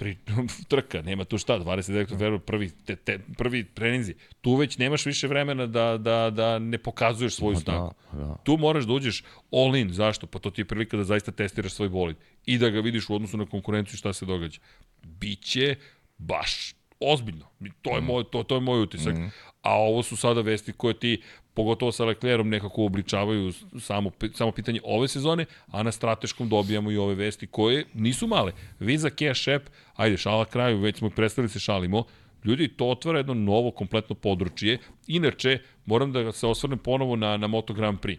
pri, 0.00 0.16
trka, 0.72 1.02
nema 1.02 1.24
tu 1.24 1.38
šta, 1.38 1.58
29. 1.58 2.08
februar, 2.08 2.40
prvi, 2.40 2.70
te, 2.70 2.96
te, 2.96 3.18
prvi 3.36 3.64
treninzi. 3.64 4.14
Tu 4.40 4.54
već 4.54 4.78
nemaš 4.78 5.06
više 5.06 5.28
vremena 5.28 5.66
da, 5.66 5.98
da, 5.98 6.30
da 6.30 6.58
ne 6.58 6.78
pokazuješ 6.78 7.34
svoju 7.34 7.54
Pa 7.54 7.60
snagu. 7.60 7.94
da, 8.12 8.18
da. 8.18 8.36
Tu 8.44 8.56
moraš 8.56 8.84
da 8.84 8.92
uđeš 8.92 9.24
all 9.52 9.76
in. 9.76 9.92
Zašto? 9.92 10.26
Pa 10.26 10.38
to 10.38 10.50
ti 10.50 10.60
je 10.60 10.64
prilika 10.64 10.96
da 10.96 11.04
zaista 11.04 11.32
testiraš 11.32 11.72
svoj 11.72 11.88
bolid 11.88 12.16
i 12.46 12.58
da 12.58 12.70
ga 12.70 12.80
vidiš 12.80 13.10
u 13.10 13.14
odnosu 13.14 13.36
na 13.36 13.46
konkurenciju 13.46 13.98
šta 13.98 14.12
se 14.12 14.26
događa. 14.26 14.60
Biće 15.02 15.76
baš 16.18 16.74
ozbiljno. 17.00 17.46
To 17.82 17.94
je 17.96 18.00
moj, 18.00 18.24
to, 18.32 18.42
to 18.42 18.54
je 18.54 18.60
moj 18.60 18.82
utisak. 18.82 19.14
Mm. 19.14 19.30
A 19.62 19.74
ovo 19.74 20.02
su 20.02 20.16
sada 20.16 20.40
vesti 20.40 20.72
koje 20.72 20.94
ti, 20.94 21.22
pogotovo 21.60 21.92
sa 21.92 22.04
Leclerom, 22.04 22.48
nekako 22.48 22.84
obličavaju 22.84 23.52
samo, 23.80 24.10
samo 24.34 24.52
pitanje 24.52 24.80
ove 24.84 25.08
sezone, 25.08 25.44
a 25.66 25.82
na 25.82 25.92
strateškom 25.92 26.48
dobijamo 26.48 26.90
i 26.90 26.96
ove 26.96 27.14
vesti 27.14 27.46
koje 27.46 27.84
nisu 27.94 28.26
male. 28.26 28.52
Visa 28.78 29.10
Cash 29.10 29.48
App, 29.48 29.68
ajde, 29.96 30.16
šala 30.16 30.44
kraju, 30.44 30.80
već 30.80 30.98
smo 30.98 31.08
ih 31.08 31.14
predstavili 31.16 31.48
se 31.48 31.60
šalimo, 31.60 32.04
Ljudi, 32.44 32.68
to 32.68 32.86
otvara 32.88 33.18
jedno 33.18 33.34
novo 33.34 33.70
kompletno 33.70 34.14
područje. 34.16 34.78
Inače, 35.06 35.58
moram 35.86 36.12
da 36.12 36.32
se 36.32 36.46
osvrnem 36.46 36.78
ponovo 36.78 37.16
na, 37.16 37.36
na 37.36 37.46
Moto 37.46 37.74
Grand 37.74 37.98
Prix 38.00 38.18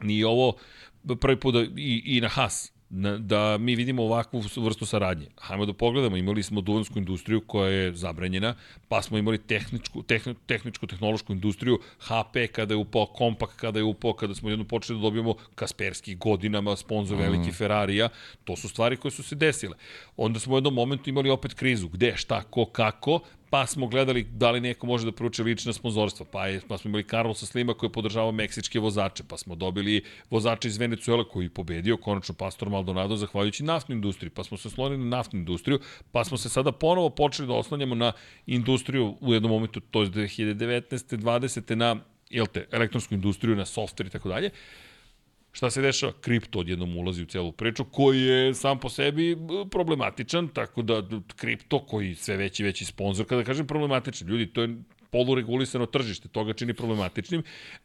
nije 0.00 0.26
ovo 0.26 0.52
prvi 1.20 1.40
put 1.40 1.54
da, 1.54 1.60
i, 1.76 2.02
i 2.04 2.20
na 2.20 2.28
Haas, 2.28 2.72
da 3.18 3.58
mi 3.58 3.74
vidimo 3.74 4.02
ovakvu 4.02 4.42
vrstu 4.56 4.86
saradnje. 4.86 5.26
Hajmo 5.36 5.66
da 5.66 5.72
pogledamo, 5.72 6.16
imali 6.16 6.42
smo 6.42 6.60
duvansku 6.60 6.98
industriju 6.98 7.40
koja 7.40 7.70
je 7.70 7.94
zabranjena, 7.94 8.54
pa 8.88 9.02
smo 9.02 9.18
imali 9.18 9.38
tehničku, 9.38 10.02
tehni, 10.02 10.34
tehničku 10.46 10.86
tehnološku 10.86 11.32
industriju, 11.32 11.78
HP 11.98 12.36
kada 12.52 12.74
je 12.74 12.78
upao, 12.78 13.06
Kompak 13.06 13.56
kada 13.56 13.78
je 13.78 13.84
upao, 13.84 14.12
kada 14.12 14.34
smo 14.34 14.50
jedno 14.50 14.64
počeli 14.64 14.98
da 14.98 15.02
dobijemo 15.02 15.34
Kasperski 15.54 16.14
godinama, 16.14 16.76
sponsor 16.76 17.16
veliki 17.16 17.52
Ferrarija, 17.52 18.08
to 18.44 18.56
su 18.56 18.68
stvari 18.68 18.96
koje 18.96 19.12
su 19.12 19.22
se 19.22 19.34
desile. 19.34 19.76
Onda 20.16 20.38
smo 20.40 20.54
u 20.54 20.56
jednom 20.56 20.74
momentu 20.74 21.10
imali 21.10 21.30
opet 21.30 21.54
krizu, 21.54 21.88
gde, 21.88 22.12
šta, 22.16 22.42
ko, 22.42 22.64
kako, 22.64 23.20
pa 23.54 23.66
smo 23.66 23.86
gledali 23.86 24.26
da 24.30 24.50
li 24.50 24.60
neko 24.60 24.86
može 24.86 25.06
da 25.06 25.12
pruče 25.12 25.42
lična 25.42 25.72
sponzorstva, 25.72 26.26
pa, 26.32 26.46
je, 26.46 26.60
pa 26.68 26.78
smo 26.78 26.88
imali 26.88 27.04
Carlosa 27.04 27.46
Slima 27.46 27.74
koji 27.74 27.88
je 27.88 27.92
podržavao 27.92 28.32
meksičke 28.32 28.80
vozače, 28.80 29.22
pa 29.28 29.36
smo 29.36 29.54
dobili 29.54 30.02
vozača 30.30 30.68
iz 30.68 30.76
Venecuela 30.76 31.24
koji 31.24 31.44
je 31.44 31.50
pobedio, 31.50 31.96
konačno 31.96 32.34
Pastor 32.34 32.70
Maldonado, 32.70 33.16
zahvaljujući 33.16 33.64
naftnoj 33.64 33.94
industriji, 33.94 34.30
pa 34.30 34.44
smo 34.44 34.56
se 34.56 34.68
oslonili 34.68 35.04
na 35.04 35.16
naftnu 35.16 35.38
industriju, 35.38 35.78
pa 36.12 36.24
smo 36.24 36.36
se 36.36 36.48
sada 36.48 36.72
ponovo 36.72 37.10
počeli 37.10 37.48
da 37.48 37.54
oslanjamo 37.54 37.94
na 37.94 38.12
industriju 38.46 39.16
u 39.20 39.34
jednom 39.34 39.52
momentu, 39.52 39.80
to 39.80 40.02
je 40.02 40.08
2019. 40.08 41.16
20. 41.16 41.74
na 41.74 41.96
jel 42.30 42.46
te, 42.46 42.66
elektronsku 42.72 43.14
industriju, 43.14 43.56
na 43.56 43.64
softver 43.64 44.06
i 44.06 44.10
tako 44.10 44.28
dalje. 44.28 44.50
Šta 45.54 45.70
se 45.70 45.82
dešava? 45.82 46.12
Kripto 46.20 46.58
odjednom 46.58 46.96
ulazi 46.96 47.22
u 47.22 47.26
celu 47.26 47.52
priču, 47.52 47.84
koji 47.84 48.22
je 48.22 48.54
sam 48.54 48.80
po 48.80 48.88
sebi 48.88 49.32
e, 49.32 49.36
problematičan, 49.70 50.48
tako 50.48 50.82
da 50.82 51.02
kripto, 51.36 51.78
koji 51.86 52.14
sve 52.14 52.36
veći 52.36 52.62
i 52.62 52.66
veći 52.66 52.84
sponsor, 52.84 53.26
kada 53.26 53.44
kažem 53.44 53.66
problematičan, 53.66 54.28
ljudi, 54.28 54.46
to 54.46 54.62
je 54.62 54.76
poluregulisano 55.10 55.86
tržište, 55.86 56.28
to 56.28 56.44
ga 56.44 56.52
čini 56.52 56.74
problematičnim, 56.74 57.42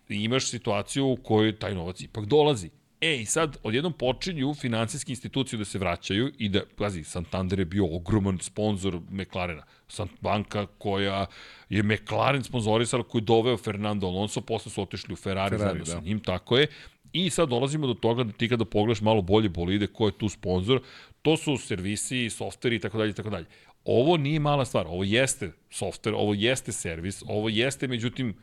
imaš 0.09 0.49
situaciju 0.49 1.07
u 1.07 1.15
kojoj 1.15 1.59
taj 1.59 1.75
novac 1.75 2.01
ipak 2.01 2.25
dolazi. 2.25 2.69
E, 3.01 3.15
i 3.15 3.25
sad, 3.25 3.57
odjednom 3.63 3.93
počinju 3.93 4.53
finansijske 4.53 5.11
institucije 5.11 5.59
da 5.59 5.65
se 5.65 5.79
vraćaju 5.79 6.31
i 6.37 6.49
da, 6.49 6.61
pazi, 6.75 7.03
Santander 7.03 7.59
je 7.59 7.65
bio 7.65 7.95
ogroman 7.95 8.39
sponsor 8.41 8.99
McLarena. 9.09 9.63
Sant 9.87 10.11
banka 10.21 10.65
koja 10.77 11.25
je 11.69 11.83
McLaren 11.83 12.43
sponzorisala, 12.43 13.03
koji 13.03 13.21
je 13.21 13.25
doveo 13.25 13.57
Fernando 13.57 14.07
Alonso, 14.07 14.41
posle 14.41 14.71
su 14.71 14.81
otišli 14.81 15.13
u 15.13 15.15
Ferrari, 15.15 15.57
Ferrari, 15.57 15.59
zajedno 15.59 15.85
da. 15.85 15.91
sa 15.91 15.99
njim, 15.99 16.19
tako 16.19 16.57
je. 16.57 16.67
I 17.13 17.29
sad 17.29 17.49
dolazimo 17.49 17.87
do 17.87 17.93
toga 17.93 18.23
da 18.23 18.31
ti 18.31 18.49
kada 18.49 18.65
pogledaš 18.65 19.01
malo 19.01 19.21
bolje 19.21 19.49
bolide, 19.49 19.87
ko 19.87 20.05
je 20.05 20.17
tu 20.17 20.29
sponsor, 20.29 20.81
to 21.21 21.37
su 21.37 21.57
servisi, 21.57 22.29
softveri 22.29 22.75
i 22.75 22.79
tako 22.79 22.97
dalje 22.97 23.09
i 23.09 23.13
tako 23.13 23.29
dalje. 23.29 23.45
Ovo 23.85 24.17
nije 24.17 24.39
mala 24.39 24.65
stvar, 24.65 24.87
ovo 24.87 25.03
jeste 25.03 25.51
softver, 25.69 26.13
ovo 26.17 26.33
jeste 26.33 26.71
servis, 26.71 27.23
ovo 27.27 27.49
jeste 27.49 27.87
međutim 27.87 28.33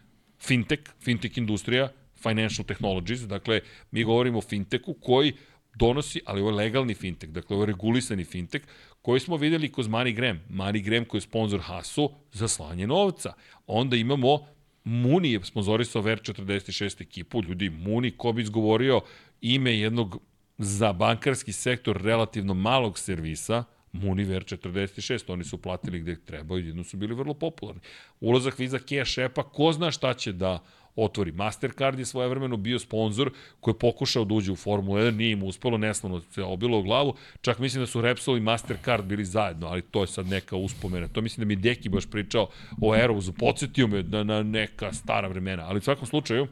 fintech, 0.41 0.83
fintech 1.01 1.39
industrija, 1.39 1.89
financial 2.23 2.67
technologies, 2.67 3.21
dakle 3.21 3.61
mi 3.91 4.05
govorimo 4.05 4.39
o 4.39 4.43
fintechu 4.43 4.95
koji 4.95 5.33
donosi, 5.75 6.21
ali 6.25 6.41
ovo 6.41 6.51
je 6.51 6.57
legalni 6.57 6.95
fintech, 6.95 7.31
dakle 7.31 7.57
ovo 7.57 7.63
je 7.63 7.67
regulisani 7.67 8.25
fintech, 8.25 8.65
koji 9.03 9.21
smo 9.21 9.37
videli 9.37 9.73
kroz 9.73 9.89
Money 9.89 10.15
Gram. 10.15 10.41
Money 10.51 10.85
Gram 10.85 11.05
koji 11.05 11.19
je 11.19 11.23
sponsor 11.23 11.61
Hasu 11.61 12.11
za 12.33 12.49
slanje 12.49 12.87
novca. 12.87 13.33
Onda 13.67 13.97
imamo 13.97 14.47
Muni 14.89 15.33
je 15.33 15.41
sponzorisao 15.45 16.03
VR46 16.03 17.03
ekipu, 17.03 17.43
ljudi, 17.43 17.71
Muni, 17.71 18.11
ko 18.11 18.33
bi 18.33 18.43
izgovorio 18.43 19.01
ime 19.41 19.79
jednog 19.79 20.23
za 20.59 20.93
bankarski 20.93 21.53
sektor 21.53 22.03
relativno 22.03 22.55
malog 22.55 22.99
servisa, 22.99 23.65
Muniver 23.93 24.45
46, 24.45 25.33
oni 25.33 25.45
su 25.45 25.63
platili 25.63 26.01
gde 26.01 26.25
treba 26.25 26.59
jedno 26.59 26.85
su 26.85 26.97
bili 26.97 27.15
vrlo 27.15 27.35
popularni. 27.35 27.81
Ulazak 28.21 28.59
Visa 28.59 28.79
Cash 28.79 29.19
Appa, 29.19 29.43
ko 29.43 29.73
zna 29.73 29.91
šta 29.91 30.15
će 30.15 30.33
da 30.33 30.63
otvori. 30.97 31.33
Mastercard 31.33 31.99
je 31.99 32.05
svojevremeno 32.05 32.57
bio 32.57 32.79
sponsor 32.79 33.31
koji 33.61 33.73
je 33.73 33.79
pokušao 33.79 34.25
da 34.25 34.35
uđe 34.35 34.53
u 34.53 34.57
Formulu 34.57 34.99
1, 34.99 35.11
nije 35.11 35.33
im 35.33 35.43
uspelo, 35.43 35.79
neslavno 35.79 36.21
se 36.21 36.43
obilo 36.43 36.79
u 36.79 36.83
glavu. 36.83 37.15
Čak 37.41 37.59
mislim 37.59 37.83
da 37.83 37.87
su 37.87 38.01
Repsol 38.01 38.37
i 38.37 38.41
Mastercard 38.41 39.05
bili 39.05 39.25
zajedno, 39.25 39.67
ali 39.67 39.83
to 39.83 40.01
je 40.01 40.07
sad 40.07 40.27
neka 40.27 40.57
uspomena. 40.57 41.09
To 41.09 41.21
mislim 41.21 41.45
da 41.45 41.49
mi 41.49 41.57
Deki 41.57 41.89
baš 41.89 42.07
pričao 42.11 42.49
o 42.83 42.93
Aerobusu, 42.93 43.33
podsjetio 43.33 43.87
me 43.87 44.03
da 44.03 44.25
na 44.25 44.43
neka 44.43 44.93
stara 44.93 45.29
vremena. 45.29 45.67
Ali 45.67 45.79
u 45.79 45.83
svakom 45.83 46.07
slučaju, 46.07 46.47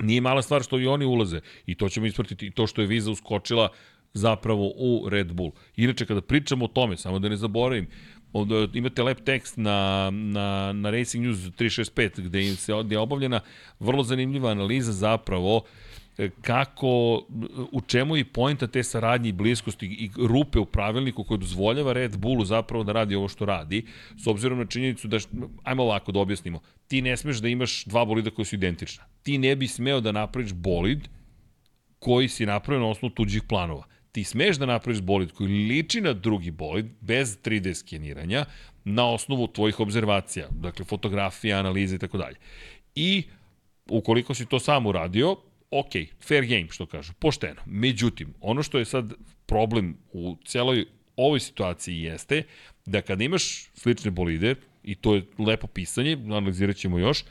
nije 0.00 0.20
mala 0.20 0.42
stvar 0.42 0.62
što 0.62 0.78
i 0.78 0.86
oni 0.86 1.04
ulaze 1.04 1.40
i 1.66 1.74
to 1.74 1.88
ćemo 1.88 2.06
ispratiti 2.06 2.46
i 2.46 2.50
to 2.50 2.66
što 2.66 2.80
je 2.80 2.86
Visa 2.86 3.10
uskočila 3.10 3.68
zapravo 4.16 4.72
u 4.76 5.08
Red 5.08 5.32
Bull. 5.32 5.52
Inače, 5.76 6.06
kada 6.06 6.20
pričamo 6.20 6.64
o 6.64 6.68
tome, 6.68 6.96
samo 6.96 7.18
da 7.18 7.28
ne 7.28 7.36
zaboravim, 7.36 7.88
Ovde 8.36 8.68
imate 8.74 9.02
lep 9.02 9.20
tekst 9.24 9.56
na, 9.56 10.10
na, 10.10 10.72
na 10.72 10.90
Racing 10.90 11.24
News 11.24 11.38
365 11.38 12.20
gde 12.20 12.42
je, 12.42 12.56
se, 12.56 12.72
gde 12.84 12.94
je 12.94 12.98
obavljena 12.98 13.40
vrlo 13.80 14.02
zanimljiva 14.02 14.50
analiza 14.50 14.92
zapravo 14.92 15.62
e, 16.18 16.30
kako, 16.42 16.88
u 17.72 17.80
čemu 17.86 18.16
je 18.16 18.24
pojenta 18.24 18.66
te 18.66 18.82
saradnje 18.82 19.28
i 19.28 19.32
bliskosti 19.32 19.86
i 19.86 20.10
rupe 20.26 20.58
u 20.58 20.66
pravilniku 20.66 21.24
koje 21.24 21.38
dozvoljava 21.38 21.92
Red 21.92 22.16
Bullu 22.18 22.44
zapravo 22.44 22.84
da 22.84 22.92
radi 22.92 23.14
ovo 23.14 23.28
što 23.28 23.44
radi, 23.44 23.86
s 24.16 24.26
obzirom 24.26 24.58
na 24.58 24.66
činjenicu 24.66 25.08
da, 25.08 25.18
ajmo 25.64 25.82
ovako 25.82 26.12
da 26.12 26.20
objasnimo, 26.20 26.60
ti 26.88 27.02
ne 27.02 27.16
smeš 27.16 27.36
da 27.36 27.48
imaš 27.48 27.84
dva 27.84 28.04
bolida 28.04 28.30
koji 28.30 28.46
su 28.46 28.54
identična. 28.54 29.04
Ti 29.22 29.38
ne 29.38 29.56
bi 29.56 29.68
smeo 29.68 30.00
da 30.00 30.12
napraviš 30.12 30.52
bolid 30.52 31.08
koji 31.98 32.28
si 32.28 32.46
napravio 32.46 32.84
na 32.84 32.90
osnovu 32.90 33.14
tuđih 33.14 33.42
planova 33.42 33.95
ti 34.16 34.24
smeš 34.24 34.56
da 34.56 34.66
napraviš 34.66 35.00
bolid 35.00 35.32
koji 35.32 35.48
liči 35.68 36.00
na 36.00 36.12
drugi 36.12 36.50
bolid 36.50 36.86
bez 37.00 37.34
3D 37.44 37.74
skeniranja 37.74 38.44
na 38.84 39.10
osnovu 39.12 39.46
tvojih 39.46 39.80
observacija, 39.80 40.46
dakle 40.50 40.84
fotografija, 40.84 41.58
analize 41.58 41.96
i 41.96 41.98
tako 41.98 42.18
dalje. 42.18 42.36
I 42.94 43.22
ukoliko 43.90 44.34
si 44.34 44.46
to 44.46 44.58
sam 44.58 44.86
uradio, 44.86 45.36
ok, 45.70 45.92
fair 46.20 46.46
game, 46.46 46.66
što 46.70 46.86
kažu, 46.86 47.12
pošteno. 47.18 47.60
Međutim, 47.66 48.32
ono 48.40 48.62
što 48.62 48.78
je 48.78 48.84
sad 48.84 49.12
problem 49.46 49.96
u 50.12 50.36
celoj 50.44 50.86
ovoj 51.16 51.40
situaciji 51.40 52.00
jeste 52.02 52.42
da 52.86 53.02
kada 53.02 53.24
imaš 53.24 53.68
slične 53.74 54.10
bolide, 54.10 54.54
i 54.84 54.94
to 54.94 55.14
je 55.14 55.26
lepo 55.38 55.66
pisanje, 55.66 56.12
analizirat 56.12 56.76
ćemo 56.76 56.98
još, 56.98 57.24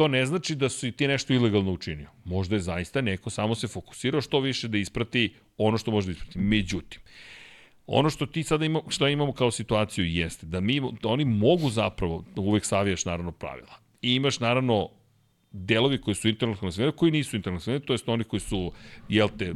to 0.00 0.08
ne 0.08 0.26
znači 0.26 0.54
da 0.54 0.68
su 0.68 0.86
i 0.86 0.92
ti 0.92 1.08
nešto 1.08 1.32
ilegalno 1.32 1.72
učinio. 1.72 2.08
Možda 2.24 2.56
je 2.56 2.60
zaista 2.60 3.00
neko 3.00 3.30
samo 3.30 3.54
se 3.54 3.68
fokusirao 3.68 4.20
što 4.20 4.40
više 4.40 4.68
da 4.68 4.78
isprati 4.78 5.34
ono 5.58 5.78
što 5.78 5.90
može 5.90 6.06
da 6.06 6.12
isprati. 6.12 6.38
Međutim, 6.38 7.00
ono 7.86 8.10
što 8.10 8.26
ti 8.26 8.42
sada 8.42 8.64
imamo, 8.64 8.90
što 8.90 9.08
imamo 9.08 9.32
kao 9.32 9.50
situaciju 9.50 10.04
jeste 10.04 10.46
da 10.46 10.60
mi, 10.60 10.80
da 11.02 11.08
oni 11.08 11.24
mogu 11.24 11.70
zapravo, 11.70 12.24
uvek 12.36 12.64
savijaš 12.64 13.04
naravno 13.04 13.32
pravila. 13.32 13.76
I 14.02 14.14
imaš 14.14 14.40
naravno 14.40 14.88
delovi 15.52 16.00
koji 16.00 16.14
su 16.14 16.28
internacionalno 16.28 16.72
svene, 16.72 16.92
koji 16.92 17.12
nisu 17.12 17.36
internacionalno 17.36 17.86
to 17.86 17.92
jest 17.92 18.08
oni 18.08 18.24
koji 18.24 18.40
su, 18.40 18.72
jel 19.08 19.28
te, 19.38 19.54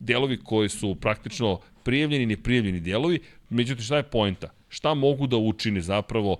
delovi 0.00 0.38
koji 0.44 0.68
su 0.68 0.94
praktično 0.94 1.60
prijavljeni, 1.82 2.26
neprijavljeni 2.26 2.80
delovi, 2.80 3.20
međutim 3.50 3.84
šta 3.84 3.96
je 3.96 4.02
poenta? 4.02 4.48
Šta 4.68 4.94
mogu 4.94 5.26
da 5.26 5.36
učine 5.36 5.80
zapravo 5.80 6.36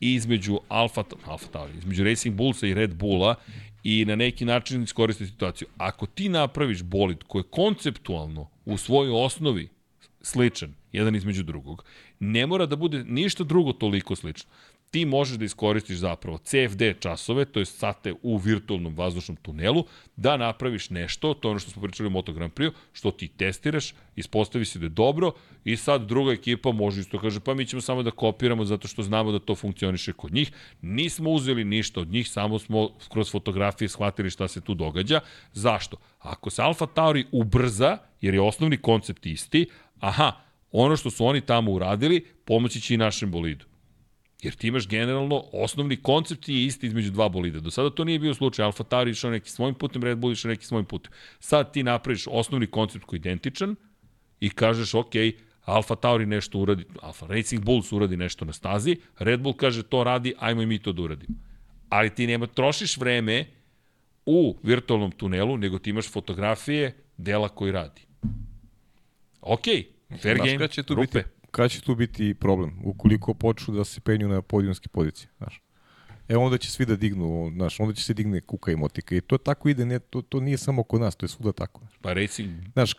između 0.00 0.58
Alfa, 0.68 1.04
Alfa 1.26 1.46
Tauri, 1.46 1.72
između 1.78 2.04
Racing 2.04 2.34
Bullsa 2.34 2.66
i 2.66 2.74
Red 2.74 2.94
Bulla 2.94 3.34
i 3.82 4.04
na 4.04 4.16
neki 4.16 4.44
način 4.44 4.82
iskoriste 4.82 5.26
situaciju. 5.26 5.68
Ako 5.76 6.06
ti 6.06 6.28
napraviš 6.28 6.82
bolid 6.82 7.24
koji 7.26 7.40
je 7.40 7.50
konceptualno 7.50 8.48
u 8.64 8.76
svojoj 8.76 9.24
osnovi 9.24 9.68
sličan, 10.22 10.74
jedan 10.92 11.16
između 11.16 11.42
drugog, 11.42 11.84
ne 12.20 12.46
mora 12.46 12.66
da 12.66 12.76
bude 12.76 13.04
ništa 13.04 13.44
drugo 13.44 13.72
toliko 13.72 14.16
slično 14.16 14.50
ti 14.90 15.04
možeš 15.04 15.36
da 15.36 15.44
iskoristiš 15.44 15.96
zapravo 15.96 16.38
CFD 16.38 16.82
časove, 17.00 17.44
to 17.44 17.60
je 17.60 17.66
sate 17.66 18.14
u 18.22 18.36
virtualnom 18.36 18.94
vazdušnom 18.94 19.36
tunelu, 19.36 19.84
da 20.16 20.36
napraviš 20.36 20.90
nešto, 20.90 21.34
to 21.34 21.48
je 21.48 21.50
ono 21.50 21.58
što 21.58 21.70
smo 21.70 21.82
pričali 21.82 22.06
u 22.06 22.10
Moto 22.10 22.32
Grand 22.32 22.52
Prix, 22.52 22.72
što 22.92 23.10
ti 23.10 23.28
testiraš, 23.28 23.94
ispostavi 24.16 24.64
se 24.64 24.78
da 24.78 24.86
je 24.86 24.90
dobro 24.90 25.32
i 25.64 25.76
sad 25.76 26.06
druga 26.06 26.32
ekipa 26.32 26.72
može 26.72 27.00
isto 27.00 27.18
kaže 27.18 27.40
pa 27.40 27.54
mi 27.54 27.66
ćemo 27.66 27.82
samo 27.82 28.02
da 28.02 28.10
kopiramo 28.10 28.64
zato 28.64 28.88
što 28.88 29.02
znamo 29.02 29.32
da 29.32 29.38
to 29.38 29.54
funkcioniše 29.54 30.12
kod 30.12 30.32
njih. 30.32 30.52
Nismo 30.82 31.30
uzeli 31.30 31.64
ništa 31.64 32.00
od 32.00 32.08
njih, 32.08 32.28
samo 32.28 32.58
smo 32.58 32.90
kroz 33.08 33.30
fotografije 33.30 33.88
shvatili 33.88 34.30
šta 34.30 34.48
se 34.48 34.60
tu 34.60 34.74
događa. 34.74 35.20
Zašto? 35.52 35.96
Ako 36.18 36.50
se 36.50 36.62
Alfa 36.62 36.86
Tauri 36.86 37.26
ubrza, 37.32 37.98
jer 38.20 38.34
je 38.34 38.40
osnovni 38.40 38.76
koncept 38.76 39.26
isti, 39.26 39.66
aha, 40.00 40.32
ono 40.72 40.96
što 40.96 41.10
su 41.10 41.26
oni 41.26 41.40
tamo 41.40 41.72
uradili, 41.72 42.26
pomoći 42.44 42.80
će 42.80 42.94
i 42.94 42.96
našem 42.96 43.30
bolidu. 43.30 43.64
Jer 44.42 44.54
ti 44.54 44.68
imaš 44.68 44.88
generalno, 44.88 45.44
osnovni 45.52 45.96
koncept 45.96 46.48
je 46.48 46.64
isti 46.64 46.86
između 46.86 47.10
dva 47.10 47.28
bolida. 47.28 47.60
Do 47.60 47.70
sada 47.70 47.90
to 47.90 48.04
nije 48.04 48.18
bio 48.18 48.34
slučaj. 48.34 48.64
Alfa 48.64 48.84
Tauri 48.84 49.10
išao 49.10 49.30
neki 49.30 49.50
svojim 49.50 49.74
putem, 49.74 50.02
Red 50.02 50.18
Bull 50.18 50.32
išao 50.32 50.48
neki 50.48 50.66
svojim 50.66 50.84
putem. 50.84 51.12
Sad 51.40 51.72
ti 51.72 51.82
napraviš 51.82 52.26
osnovni 52.30 52.66
koncept 52.66 53.04
koji 53.04 53.18
je 53.18 53.20
identičan 53.20 53.76
i 54.40 54.50
kažeš, 54.50 54.94
ok, 54.94 55.12
Alfa 55.64 55.94
Tauri 55.94 56.26
nešto 56.26 56.58
uradi, 56.58 56.84
Alfa 57.02 57.26
Racing 57.26 57.64
Bulls 57.64 57.92
uradi 57.92 58.16
nešto 58.16 58.44
na 58.44 58.52
stazi, 58.52 58.96
Red 59.18 59.40
Bull 59.40 59.56
kaže 59.56 59.82
to 59.82 60.04
radi, 60.04 60.34
ajmo 60.38 60.62
i 60.62 60.66
mi 60.66 60.78
to 60.78 60.92
da 60.92 61.02
uradimo. 61.02 61.38
Ali 61.88 62.14
ti 62.14 62.26
nema, 62.26 62.46
trošiš 62.46 62.96
vreme 62.96 63.46
u 64.26 64.56
virtualnom 64.62 65.10
tunelu, 65.10 65.56
nego 65.56 65.78
ti 65.78 65.90
imaš 65.90 66.12
fotografije 66.12 66.96
dela 67.16 67.48
koji 67.48 67.72
radi. 67.72 68.00
Ok, 69.40 69.64
fair 70.22 70.36
Znaš, 70.36 70.50
game, 70.50 70.68
će 70.68 70.82
tu 70.82 70.94
rupe. 70.94 71.18
Biti 71.18 71.35
kada 71.56 71.68
će 71.68 71.80
tu 71.80 71.94
biti 71.94 72.34
problem? 72.34 72.78
Ukoliko 72.84 73.34
počnu 73.34 73.74
da 73.74 73.84
se 73.84 74.00
penju 74.00 74.28
na 74.28 74.42
podijumske 74.42 74.88
pozicije, 74.88 75.28
znaš. 75.38 75.62
E 76.28 76.36
onda 76.36 76.58
će 76.58 76.70
svi 76.70 76.86
da 76.86 76.96
dignu, 76.96 77.50
znaš, 77.54 77.80
onda 77.80 77.94
će 77.94 78.02
se 78.04 78.14
digne 78.14 78.40
kuka 78.40 78.72
i 78.72 78.76
motika 78.76 79.14
i 79.16 79.20
to 79.20 79.38
tako 79.38 79.68
ide, 79.68 79.86
ne, 79.86 79.98
to, 79.98 80.22
to 80.22 80.40
nije 80.40 80.58
samo 80.58 80.82
kod 80.82 81.00
nas, 81.00 81.16
to 81.16 81.24
je 81.24 81.28
svuda 81.28 81.52
tako. 81.52 81.80
Znaš. 81.80 81.98
Pa 82.02 82.12
racing... 82.12 82.50
Znaš, 82.72 82.92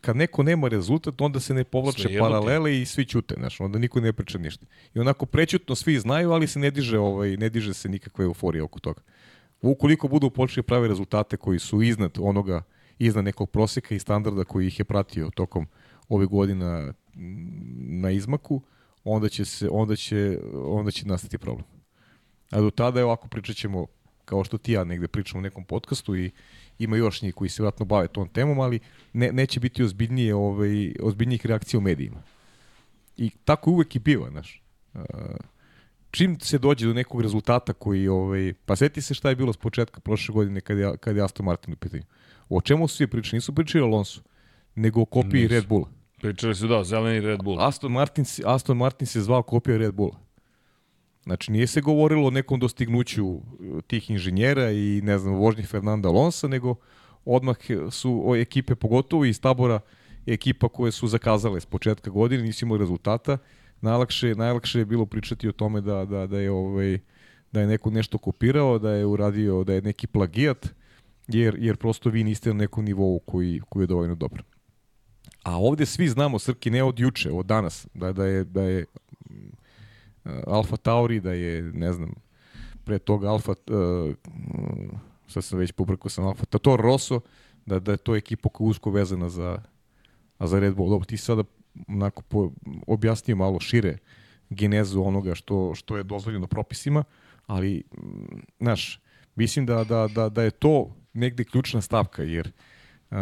kad 0.00 0.16
neko 0.16 0.42
nema 0.42 0.68
rezultat, 0.68 1.20
onda 1.20 1.40
se 1.40 1.54
ne 1.54 1.64
povlače 1.64 2.18
paralele 2.18 2.80
i 2.80 2.86
svi 2.86 3.04
ćute, 3.04 3.34
znaš, 3.38 3.60
onda 3.60 3.78
niko 3.78 4.00
ne 4.00 4.12
priča 4.12 4.38
ništa. 4.38 4.66
I 4.94 4.98
onako 5.00 5.26
prećutno 5.26 5.74
svi 5.74 5.98
znaju, 5.98 6.32
ali 6.32 6.46
se 6.46 6.58
ne 6.58 6.70
diže, 6.70 6.98
ovaj, 6.98 7.36
ne 7.36 7.48
diže 7.48 7.74
se 7.74 7.88
nikakva 7.88 8.24
euforija 8.24 8.64
oko 8.64 8.80
toga. 8.80 9.02
Ukoliko 9.60 10.08
budu 10.08 10.30
počeli 10.30 10.62
prave 10.62 10.88
rezultate 10.88 11.36
koji 11.36 11.58
su 11.58 11.82
iznad 11.82 12.18
onoga, 12.20 12.62
iznad 12.98 13.24
nekog 13.24 13.50
proseka 13.50 13.94
i 13.94 13.98
standarda 13.98 14.44
koji 14.44 14.66
ih 14.66 14.78
je 14.78 14.84
pratio 14.84 15.30
tokom 15.34 15.66
ove 16.08 16.26
godina 16.26 16.92
na 17.14 18.10
izmaku, 18.10 18.62
onda 19.04 19.28
će, 19.28 19.44
se, 19.44 19.68
onda 19.70 19.96
će, 19.96 20.38
onda 20.54 20.90
će 20.90 21.06
nastati 21.06 21.38
problem. 21.38 21.66
A 22.50 22.60
do 22.60 22.70
tada 22.70 23.00
je 23.00 23.04
ovako 23.04 23.28
pričat 23.28 23.56
ćemo, 23.56 23.86
kao 24.24 24.44
što 24.44 24.58
ti 24.58 24.72
ja 24.72 24.84
negde 24.84 25.08
pričam 25.08 25.38
u 25.38 25.42
nekom 25.42 25.64
podcastu 25.64 26.16
i 26.16 26.30
ima 26.78 26.96
još 26.96 27.22
njih 27.22 27.34
koji 27.34 27.50
se 27.50 27.62
vratno 27.62 27.84
bave 27.84 28.08
tom 28.08 28.28
temom, 28.28 28.60
ali 28.60 28.80
ne, 29.12 29.32
neće 29.32 29.60
biti 29.60 29.82
ozbiljnije, 29.82 30.34
ovaj, 30.34 30.94
ozbiljnijih 31.02 31.46
reakcija 31.46 31.78
u 31.78 31.82
medijima. 31.82 32.22
I 33.16 33.30
tako 33.44 33.70
uvek 33.70 33.96
i 33.96 33.98
biva, 33.98 34.30
znaš. 34.30 34.62
Čim 36.10 36.40
se 36.40 36.58
dođe 36.58 36.86
do 36.86 36.94
nekog 36.94 37.20
rezultata 37.20 37.72
koji, 37.72 38.08
ovaj, 38.08 38.54
pa 38.66 38.76
seti 38.76 39.02
se 39.02 39.14
šta 39.14 39.28
je 39.28 39.36
bilo 39.36 39.52
s 39.52 39.56
početka 39.56 40.00
prošle 40.00 40.32
godine 40.32 40.60
kad 40.60 40.78
je, 40.78 40.96
kad 40.96 41.16
je 41.16 41.22
Aston 41.22 41.46
Martin 41.46 41.74
u 41.74 41.76
pitanju. 41.76 42.02
O 42.48 42.60
čemu 42.60 42.88
su 42.88 42.96
svi 42.96 43.06
pričali? 43.06 43.36
Nisu 43.36 43.54
pričali 43.54 43.82
o 43.82 43.86
Alonso, 43.86 44.20
nego 44.74 45.00
o 45.00 45.04
kopiji 45.04 45.48
Red 45.48 45.66
Bulla. 45.66 45.88
Pričali 46.22 46.54
su 46.54 46.68
da, 46.68 46.84
zeleni 46.84 47.20
Red 47.20 47.42
Bull. 47.42 47.60
Aston 47.60 47.92
Martin, 47.92 48.24
Aston 48.44 48.76
Martin 48.76 49.06
se 49.06 49.20
zvao 49.20 49.42
kopija 49.42 49.76
Red 49.76 49.94
Bulla. 49.94 50.18
Znači, 51.22 51.52
nije 51.52 51.66
se 51.66 51.80
govorilo 51.80 52.26
o 52.26 52.30
nekom 52.30 52.60
dostignuću 52.60 53.26
uh, 53.26 53.42
tih 53.86 54.10
inženjera 54.10 54.70
i, 54.70 55.00
ne 55.04 55.18
znam, 55.18 55.34
vožnjih 55.34 55.68
Fernanda 55.68 56.08
Alonso, 56.08 56.48
nego 56.48 56.74
odmah 57.24 57.56
su 57.90 58.22
o 58.24 58.36
ekipe, 58.36 58.74
pogotovo 58.74 59.24
iz 59.24 59.40
tabora, 59.40 59.80
ekipa 60.26 60.68
koje 60.68 60.92
su 60.92 61.08
zakazale 61.08 61.60
s 61.60 61.66
početka 61.66 62.10
godine, 62.10 62.42
nisu 62.42 62.64
imali 62.64 62.78
rezultata. 62.78 63.38
Najlakše, 63.80 64.34
najlakše 64.34 64.78
je 64.78 64.84
bilo 64.84 65.06
pričati 65.06 65.48
o 65.48 65.52
tome 65.52 65.80
da, 65.80 66.04
da, 66.04 66.26
da 66.26 66.38
je 66.38 66.50
ovaj, 66.50 66.98
da 67.52 67.60
je 67.60 67.66
neko 67.66 67.90
nešto 67.90 68.18
kopirao, 68.18 68.78
da 68.78 68.90
je 68.90 69.06
uradio, 69.06 69.64
da 69.64 69.74
je 69.74 69.82
neki 69.82 70.06
plagijat, 70.06 70.68
jer, 71.28 71.56
jer 71.58 71.76
prosto 71.76 72.10
vi 72.10 72.24
niste 72.24 72.50
na 72.50 72.54
nekom 72.54 72.84
nivou 72.84 73.18
koji, 73.18 73.60
koji 73.68 73.82
je 73.82 73.86
dovoljno 73.86 74.14
dobar. 74.14 74.42
A 75.42 75.58
ovde 75.58 75.86
svi 75.86 76.08
znamo, 76.08 76.38
Srki, 76.38 76.70
ne 76.70 76.82
od 76.82 77.00
juče, 77.00 77.30
od 77.30 77.46
danas, 77.46 77.86
da, 77.94 78.12
da 78.12 78.26
je, 78.26 78.44
da 78.44 78.62
je 78.62 78.84
uh, 80.24 80.30
Alfa 80.46 80.76
Tauri, 80.76 81.20
da 81.20 81.32
je, 81.32 81.62
ne 81.62 81.92
znam, 81.92 82.14
pre 82.84 82.98
toga 82.98 83.28
Alfa, 83.28 83.52
uh, 83.52 84.14
sad 85.28 85.44
sam 85.44 85.58
već 85.58 85.72
pobrkao 85.72 86.08
sam 86.08 86.26
Alfa, 86.26 86.44
Tator 86.44 86.80
Rosso, 86.80 87.20
da, 87.66 87.78
da 87.78 87.92
je 87.92 87.96
to 87.96 88.16
ekipa 88.16 88.48
koja 88.48 88.66
je 88.66 88.70
usko 88.70 88.90
vezana 88.90 89.28
za, 89.28 89.58
za 90.40 90.58
Red 90.58 90.74
Bull. 90.74 90.90
Dobro, 90.90 91.06
ti 91.06 91.16
sada 91.16 91.42
onako 91.88 92.22
po, 92.22 92.50
objasnio 92.86 93.36
malo 93.36 93.60
šire 93.60 93.98
genezu 94.50 95.02
onoga 95.02 95.34
što, 95.34 95.74
što 95.74 95.96
je 95.96 96.02
dozvoljeno 96.02 96.46
propisima, 96.46 97.04
ali, 97.46 97.82
mm, 97.98 98.38
znaš, 98.60 99.00
mislim 99.34 99.66
da, 99.66 99.84
da, 99.84 100.08
da, 100.14 100.28
da 100.28 100.42
je 100.42 100.50
to 100.50 100.96
negde 101.12 101.44
ključna 101.44 101.80
stavka, 101.80 102.22
jer 102.22 102.52
uh, 103.10 103.16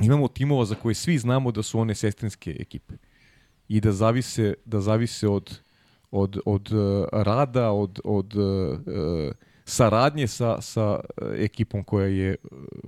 imamo 0.00 0.28
timova 0.28 0.64
za 0.64 0.74
koje 0.74 0.94
svi 0.94 1.18
znamo 1.18 1.52
da 1.52 1.62
su 1.62 1.78
one 1.78 1.94
sestrinske 1.94 2.56
ekipe 2.60 2.94
i 3.68 3.80
da 3.80 3.92
zavise, 3.92 4.54
da 4.64 4.80
zavise 4.80 5.28
od, 5.28 5.60
od, 6.10 6.38
od 6.46 6.72
uh, 6.72 7.06
rada, 7.12 7.70
od, 7.70 8.00
od 8.04 8.34
uh, 8.34 8.78
saradnje 9.64 10.26
sa, 10.26 10.60
sa 10.60 11.00
ekipom 11.36 11.84
koja 11.84 12.06
je, 12.06 12.36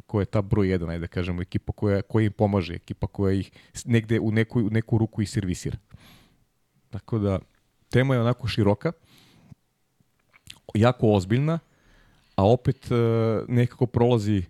koja 0.07 0.23
je 0.23 0.27
ta 0.27 0.43
broj 0.43 0.69
jedan, 0.69 0.91
ajde 0.91 1.01
da 1.01 1.07
kažemo, 1.07 1.43
ekipa 1.43 1.73
koja, 1.73 2.03
koja 2.03 2.25
im 2.25 2.33
pomaže, 2.33 2.75
ekipa 2.75 3.07
koja 3.07 3.33
ih 3.33 3.51
negde 3.85 4.21
u 4.21 4.31
neku, 4.31 4.61
u 4.61 4.71
neku 4.71 4.99
ruku 4.99 5.23
i 5.23 5.27
servisira. 5.27 5.79
Tako 6.91 7.19
da, 7.19 7.39
tema 7.91 8.15
je 8.15 8.21
onako 8.21 8.49
široka, 8.49 8.93
jako 10.75 11.13
ozbiljna, 11.13 11.59
a 12.37 12.49
opet 12.51 12.89
nekako 13.49 13.87
prolazi, 13.87 14.43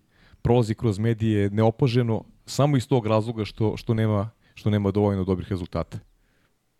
prolazi 0.42 0.74
kroz 0.74 0.98
medije 0.98 1.50
neopoženo, 1.50 2.24
samo 2.46 2.76
iz 2.76 2.88
tog 2.88 3.06
razloga 3.06 3.44
što, 3.44 3.76
što, 3.76 3.94
nema, 3.94 4.30
što 4.54 4.70
nema 4.70 4.90
dovoljno 4.90 5.24
dobrih 5.24 5.48
rezultata. 5.48 5.98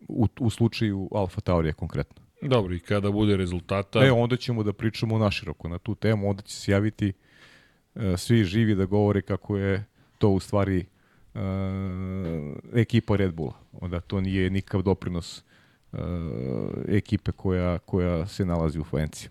U, 0.07 0.27
u 0.39 0.49
slučaju 0.49 1.09
Alfa 1.11 1.41
Taurija 1.41 1.73
konkretno. 1.73 2.25
Dobro, 2.41 2.73
i 2.73 2.79
kada 2.79 3.11
bude 3.11 3.37
rezultata... 3.37 4.05
E, 4.05 4.11
onda 4.11 4.37
ćemo 4.37 4.63
da 4.63 4.73
pričamo 4.73 5.17
naširoko 5.17 5.67
na 5.67 5.77
tu 5.79 5.95
temu, 5.95 6.29
onda 6.29 6.41
će 6.41 6.55
se 6.55 6.71
javiti 6.71 7.13
e, 7.95 8.17
svi 8.17 8.43
živi 8.43 8.75
da 8.75 8.85
govore 8.85 9.21
kako 9.21 9.57
je 9.57 9.85
to 10.17 10.29
u 10.29 10.39
stvari 10.39 10.85
e, 11.35 11.39
ekipa 12.73 13.15
Red 13.15 13.33
Bulla. 13.33 13.53
Onda 13.71 13.99
to 13.99 14.21
nije 14.21 14.49
nikav 14.49 14.81
doprinos 14.81 15.43
e, 15.93 15.97
ekipe 16.87 17.31
koja, 17.31 17.77
koja 17.79 18.27
se 18.27 18.45
nalazi 18.45 18.79
u 18.79 18.83
Fluenciji. 18.83 19.29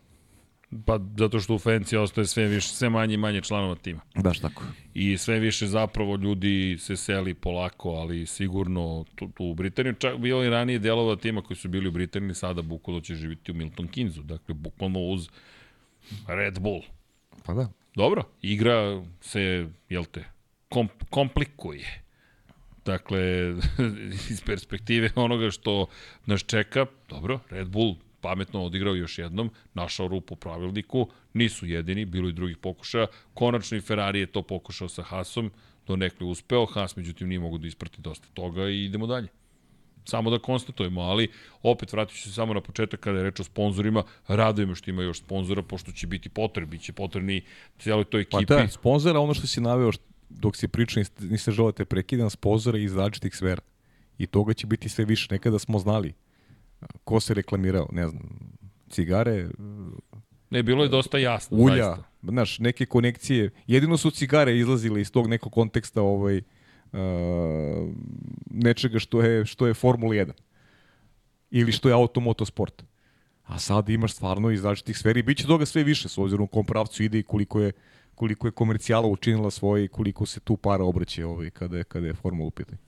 Pa 0.87 1.01
zato 1.19 1.41
što 1.41 1.55
u 1.55 1.59
Fenci 1.59 1.97
ostaje 1.97 2.27
sve 2.27 2.47
više, 2.47 2.69
sve 2.69 2.91
manje 2.91 3.15
i 3.15 3.17
manje 3.17 3.41
članova 3.41 3.75
tima. 3.75 4.01
Baš 4.15 4.39
tako. 4.39 4.63
I 4.95 5.19
sve 5.19 5.39
više 5.39 5.67
zapravo 5.67 6.17
ljudi 6.17 6.77
se 6.81 6.97
seli 6.97 7.35
polako, 7.35 7.91
ali 7.91 8.27
sigurno 8.27 9.05
tu, 9.15 9.29
tu 9.29 9.45
u 9.45 9.55
Britaniji. 9.55 9.95
Čak 9.99 10.17
bilo 10.17 10.45
i 10.45 10.51
ranije 10.51 10.79
delova 10.79 11.17
tima 11.17 11.43
koji 11.43 11.57
su 11.57 11.69
bili 11.69 11.89
u 11.89 11.93
Britaniji, 11.93 12.35
sada 12.35 12.63
bukvalno 12.63 13.01
će 13.01 13.15
živiti 13.15 13.53
u 13.53 13.55
Milton 13.55 13.89
Kinzu. 13.89 14.23
Dakle, 14.23 14.55
bukvalno 14.55 15.01
uz 15.01 15.29
Red 16.27 16.59
Bull. 16.59 16.83
Pa 17.45 17.55
da. 17.55 17.69
Dobro, 17.95 18.23
igra 18.43 19.03
se, 19.21 19.69
jel 19.89 20.05
te, 20.05 20.25
komp 20.69 20.91
komplikuje. 21.11 22.03
Dakle, 22.85 23.55
iz 24.31 24.43
perspektive 24.47 25.11
onoga 25.15 25.51
što 25.51 25.87
nas 26.27 26.45
čeka, 26.45 26.87
dobro, 27.09 27.41
Red 27.51 27.69
Bull 27.69 27.97
pametno 28.25 28.65
odigrao 28.65 28.95
još 28.95 29.19
jednom, 29.19 29.51
našao 29.75 30.09
rupu 30.09 30.35
u 30.35 30.37
pravilniku, 30.37 31.09
nisu 31.35 31.67
jedini, 31.67 32.05
bilo 32.05 32.29
i 32.29 32.33
drugih 32.33 32.57
pokušaja. 32.57 33.07
Konačno 33.35 33.77
i 33.77 33.81
Ferrari 33.81 34.21
je 34.21 34.27
to 34.27 34.43
pokušao 34.43 34.89
sa 34.89 35.03
Hasom, 35.03 35.51
do 35.87 35.97
nekle 35.97 36.27
uspeo, 36.27 36.67
Has 36.67 36.97
međutim 36.97 37.29
nije 37.29 37.41
mogu 37.41 37.59
da 37.59 37.67
isprati 37.67 38.01
dosta 38.03 38.29
toga 38.35 38.69
i 38.69 38.85
idemo 38.85 39.07
dalje. 39.07 39.29
Samo 40.05 40.31
da 40.31 40.39
konstatujemo, 40.39 41.01
ali 41.01 41.29
opet 41.63 41.93
vratit 41.93 42.17
ću 42.17 42.23
se 42.23 42.33
samo 42.33 42.55
na 42.55 42.61
početak 42.61 43.01
kada 43.01 43.19
je 43.19 43.25
reč 43.25 43.41
o 43.41 43.45
sponzorima, 43.45 44.03
radujem 44.29 44.75
što 44.75 44.91
ima 44.91 45.03
još 45.03 45.19
sponzora, 45.19 45.63
pošto 45.63 45.93
će 45.93 46.07
biti 46.07 46.29
potrebi, 46.29 46.79
će 46.79 46.93
potrebni 46.93 47.43
cijeloj 47.79 48.05
toj 48.05 48.21
ekipi. 48.21 48.47
Pa 48.47 48.55
da, 48.55 48.69
sponzora, 48.69 49.21
ono 49.21 49.35
što 49.35 49.47
si 49.47 49.61
naveo 49.61 49.91
dok 50.29 50.57
si 50.57 50.69
pričao, 50.69 51.01
niste, 51.01 51.25
niste 51.25 51.53
želite 51.53 51.85
prekidam, 51.85 52.31
sponzora 52.31 52.79
iz 52.79 52.97
različitih 52.97 53.37
sfera. 53.37 53.63
I 54.19 54.27
toga 54.27 54.55
će 54.55 54.67
biti 54.67 54.89
sve 54.89 55.05
više. 55.05 55.29
Nekada 55.31 55.59
smo 55.59 55.79
znali 55.79 56.15
ko 57.05 57.21
se 57.21 57.35
reklamirao, 57.35 57.89
ne 57.93 58.09
znam, 58.09 58.23
cigare, 58.91 59.49
Ne, 60.55 60.63
bilo 60.63 60.83
je 60.83 60.89
dosta 60.89 61.19
jasno. 61.19 61.59
Ulja, 61.59 61.85
zaista. 61.85 62.05
znaš, 62.23 62.59
neke 62.59 62.87
konekcije. 62.87 63.51
Jedino 63.67 63.97
su 63.97 64.11
cigare 64.11 64.59
izlazile 64.59 65.01
iz 65.01 65.11
tog 65.13 65.27
nekog 65.27 65.53
konteksta 65.53 66.03
ovaj, 66.03 66.39
uh, 66.39 67.01
nečega 68.51 68.99
što 68.99 69.23
je, 69.23 69.45
što 69.45 69.67
je 69.67 69.75
Formula 69.75 70.15
1. 70.15 70.33
Ili 71.51 71.73
što 71.73 71.89
je 71.89 71.95
automotosport. 71.95 72.85
A 73.43 73.59
sad 73.59 73.89
imaš 73.89 74.13
stvarno 74.13 74.51
iz 74.51 74.65
različitih 74.65 74.99
sferi. 74.99 75.23
Biće 75.23 75.47
toga 75.47 75.67
sve 75.67 75.83
više 75.85 76.09
s 76.09 76.19
obzirom 76.19 76.45
u 76.45 76.47
kom 76.47 76.65
pravcu 76.65 77.03
ide 77.03 77.19
i 77.19 77.23
koliko 77.23 77.61
je, 77.61 77.73
koliko 78.15 78.47
je 78.47 78.53
komercijala 78.53 79.09
učinila 79.09 79.51
svoje 79.51 79.85
i 79.85 79.89
koliko 79.89 80.27
se 80.27 80.41
tu 80.41 80.57
para 80.57 80.85
obraće 80.85 81.27
ovaj, 81.27 81.51
kada, 81.51 81.79
je, 81.79 81.85
kada 81.85 82.07
je 82.07 82.15
Formula 82.15 82.47
u 82.47 82.51
pitanju 82.51 82.79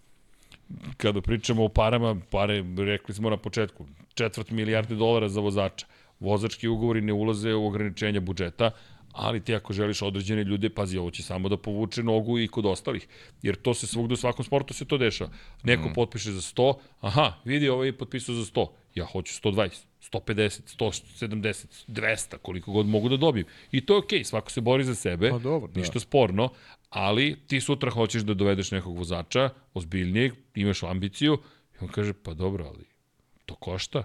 kada 0.97 1.20
pričamo 1.20 1.64
o 1.64 1.68
parama, 1.68 2.16
pare, 2.30 2.64
rekli 2.76 3.14
smo 3.14 3.30
na 3.30 3.36
početku, 3.36 3.86
četvrt 4.14 4.51
milijarde 4.51 4.94
dolara 4.94 5.28
za 5.28 5.40
vozača. 5.40 5.86
Vozački 6.20 6.68
ugovori 6.68 7.01
ne 7.01 7.12
ulaze 7.12 7.55
u 7.55 7.66
ograničenja 7.66 8.20
budžeta, 8.20 8.70
ali 9.12 9.40
ti 9.40 9.55
ako 9.55 9.72
želiš 9.72 10.02
određene 10.02 10.44
ljude, 10.44 10.68
pazi, 10.70 10.98
ovo 10.98 11.10
će 11.10 11.22
samo 11.22 11.48
da 11.48 11.56
povuče 11.56 12.02
nogu 12.02 12.38
i 12.38 12.48
kod 12.48 12.66
ostalih. 12.66 13.09
Jer 13.43 13.56
to 13.56 13.74
se 13.74 13.86
svugde 13.86 14.14
u 14.14 14.16
svakom 14.16 14.44
sportu 14.44 14.74
se 14.74 14.84
to 14.84 14.98
dešava. 14.98 15.30
Neko 15.64 15.88
mm. 15.88 15.93
potpiše 15.94 16.32
za 16.32 16.40
100, 16.40 16.74
aha, 17.01 17.32
vidi, 17.44 17.68
ovaj 17.68 17.88
je 17.88 17.98
potpisao 17.98 18.34
za 18.34 18.44
100, 18.44 18.66
ja 18.94 19.05
hoću 19.05 19.40
120, 19.43 19.85
150, 20.12 20.77
170, 20.78 21.85
200, 21.89 22.37
koliko 22.37 22.73
god 22.73 22.87
mogu 22.87 23.09
da 23.09 23.16
dobijem. 23.16 23.47
I 23.73 23.87
to 23.87 23.95
je 23.95 23.99
okej, 23.99 24.19
okay, 24.19 24.24
svako 24.24 24.51
se 24.51 24.61
bori 24.61 24.85
za 24.85 24.95
sebe, 24.95 25.31
pa, 25.31 25.39
dobro, 25.39 25.69
da. 25.69 25.81
ništa 25.81 26.01
sporno, 26.01 26.49
ali 26.91 27.37
ti 27.47 27.61
sutra 27.61 27.91
hoćeš 27.91 28.23
da 28.23 28.35
dovedeš 28.35 28.70
nekog 28.70 28.97
vozača, 28.99 29.51
ozbiljnijeg, 29.74 30.33
imaš 30.55 30.83
ambiciju, 30.83 31.39
i 31.74 31.85
on 31.85 31.89
kaže, 31.89 32.12
pa 32.12 32.35
dobro, 32.35 32.65
ali 32.65 32.85
to 33.47 33.55
košta, 33.55 34.05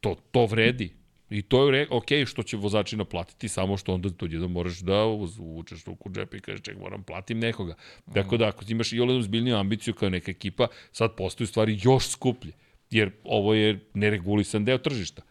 to, 0.00 0.16
to 0.30 0.46
vredi, 0.46 1.00
I 1.30 1.42
to 1.42 1.70
je 1.70 1.86
ok 1.90 2.06
što 2.26 2.42
će 2.42 2.56
vozači 2.56 2.96
naplatiti, 2.96 3.48
samo 3.48 3.76
što 3.76 3.94
onda 3.94 4.10
to 4.10 4.26
jedan 4.26 4.50
moraš 4.50 4.78
da 4.78 5.04
uvučeš 5.04 5.84
ruku 5.84 6.08
u 6.08 6.12
džep 6.12 6.34
i 6.34 6.40
kažeš 6.40 6.62
ček 6.62 6.78
moram 6.78 7.02
platim 7.02 7.38
nekoga. 7.38 7.74
Tako 8.14 8.36
da 8.36 8.48
ako 8.48 8.64
imaš 8.68 8.92
i 8.92 9.00
oledom 9.00 9.22
zbiljniju 9.22 9.56
ambiciju 9.56 9.94
kao 9.94 10.08
neka 10.10 10.30
ekipa, 10.30 10.66
sad 10.92 11.16
postaju 11.16 11.46
stvari 11.46 11.78
još 11.82 12.08
skuplje. 12.08 12.52
Jer 12.90 13.10
ovo 13.24 13.54
je 13.54 13.78
neregulisan 13.94 14.64
deo 14.64 14.78
tržišta. 14.78 15.22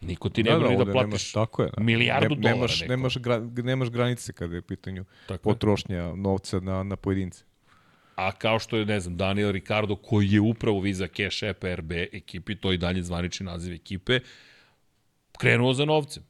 Niko 0.00 0.28
ti 0.28 0.42
ne 0.42 0.50
da, 0.50 0.58
da, 0.58 0.84
da 0.84 0.92
platiš 0.92 1.10
nemaš, 1.10 1.32
tako 1.32 1.62
je, 1.62 1.70
da. 1.76 1.82
milijardu 1.82 2.34
ne, 2.34 2.40
dolara. 2.40 2.56
Nemaš, 2.56 2.80
neko. 2.80 2.90
nemaš, 2.90 3.18
gra, 3.18 3.48
nemaš 3.56 3.90
granice 3.90 4.32
kada 4.32 4.54
je 4.54 4.58
u 4.58 4.62
pitanju 4.62 5.04
tako 5.28 5.42
potrošnja 5.42 5.96
je. 5.96 6.16
novca 6.16 6.60
na, 6.60 6.82
na 6.82 6.96
pojedince. 6.96 7.44
A 8.16 8.32
kao 8.32 8.58
što 8.58 8.76
je, 8.76 8.86
ne 8.86 9.00
znam, 9.00 9.16
Daniel 9.16 9.50
Ricardo, 9.50 9.96
koji 9.96 10.30
je 10.30 10.40
upravo 10.40 10.80
Visa 10.80 11.06
Cash 11.06 11.44
App 11.44 11.64
RB 11.64 11.92
ekipi, 11.92 12.54
to 12.54 12.72
je 12.72 12.78
dalje 12.78 13.02
zvanični 13.02 13.46
naziv 13.46 13.74
ekipe, 13.74 14.20
krenuo 15.38 15.72
za 15.72 15.84
novcem. 15.84 16.22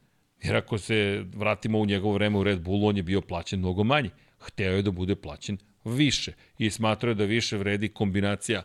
Jer 0.43 0.55
ako 0.55 0.77
se 0.77 1.25
vratimo 1.35 1.79
u 1.79 1.85
njegovo 1.85 2.13
vreme 2.13 2.37
u 2.37 2.43
Red 2.43 2.61
Bullu, 2.61 2.87
on 2.87 2.97
je 2.97 3.03
bio 3.03 3.21
plaćen 3.21 3.59
mnogo 3.59 3.83
manje. 3.83 4.09
Hteo 4.39 4.75
je 4.75 4.81
da 4.81 4.91
bude 4.91 5.15
plaćen 5.15 5.57
više. 5.83 6.33
I 6.57 6.69
smatrao 6.71 7.11
je 7.11 7.15
da 7.15 7.23
više 7.23 7.57
vredi 7.57 7.89
kombinacija 7.89 8.63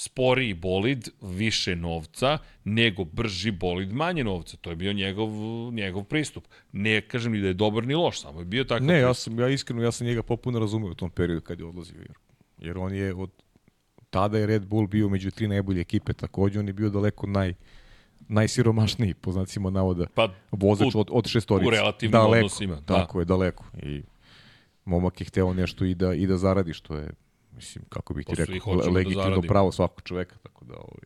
sporiji 0.00 0.54
bolid, 0.54 1.08
više 1.20 1.76
novca, 1.76 2.38
nego 2.64 3.04
brži 3.04 3.50
bolid, 3.50 3.92
manje 3.92 4.24
novca. 4.24 4.56
To 4.56 4.70
je 4.70 4.76
bio 4.76 4.92
njegov, 4.92 5.28
njegov 5.72 6.04
pristup. 6.04 6.44
Ne 6.72 7.00
kažem 7.00 7.32
ni 7.32 7.40
da 7.40 7.46
je 7.46 7.54
dobar 7.54 7.86
ni 7.86 7.94
loš, 7.94 8.20
samo 8.20 8.38
je 8.38 8.44
bio 8.44 8.64
takav 8.64 8.86
Ne, 8.86 8.98
ja 8.98 9.14
sam, 9.14 9.38
ja 9.38 9.48
iskreno, 9.48 9.82
ja 9.82 9.92
sam 9.92 10.06
njega 10.06 10.22
popuno 10.22 10.58
razumeo 10.58 10.90
u 10.90 10.94
tom 10.94 11.10
periodu 11.10 11.40
kad 11.40 11.60
je 11.60 11.66
odlazio. 11.66 11.98
Jer, 11.98 12.16
jer 12.58 12.78
on 12.78 12.94
je 12.94 13.14
od 13.14 13.30
tada 14.10 14.38
je 14.38 14.46
Red 14.46 14.66
Bull 14.66 14.86
bio 14.86 15.08
među 15.08 15.30
tri 15.30 15.48
najbolje 15.48 15.80
ekipe, 15.80 16.12
takođe 16.12 16.58
on 16.58 16.66
je 16.66 16.72
bio 16.72 16.90
daleko 16.90 17.26
naj, 17.26 17.54
najsiromašniji, 18.28 19.14
po 19.14 19.32
znacima 19.32 19.70
navoda, 19.70 20.06
pa, 20.14 20.32
vozač 20.52 20.94
od, 20.94 21.08
od 21.10 21.26
šestorice. 21.26 21.68
U 21.68 21.70
relativnim 21.70 22.12
daleko, 22.12 22.36
odnosima. 22.36 22.74
Da. 22.74 22.96
Tako 22.96 23.18
je, 23.18 23.24
daleko. 23.24 23.64
I 23.82 24.02
momak 24.84 25.20
je 25.20 25.24
hteo 25.24 25.54
nešto 25.54 25.84
i 25.84 25.94
da, 25.94 26.14
i 26.14 26.26
da 26.26 26.36
zaradi, 26.36 26.72
što 26.72 26.96
je, 26.96 27.10
mislim, 27.52 27.84
kako 27.88 28.14
bih 28.14 28.26
ti 28.26 28.34
rekao, 28.34 28.76
da 28.76 28.90
legitimno 28.90 29.40
da 29.40 29.48
pravo 29.48 29.72
svakog 29.72 30.02
čoveka, 30.02 30.36
tako 30.42 30.64
da 30.64 30.74
ovaj, 30.74 31.04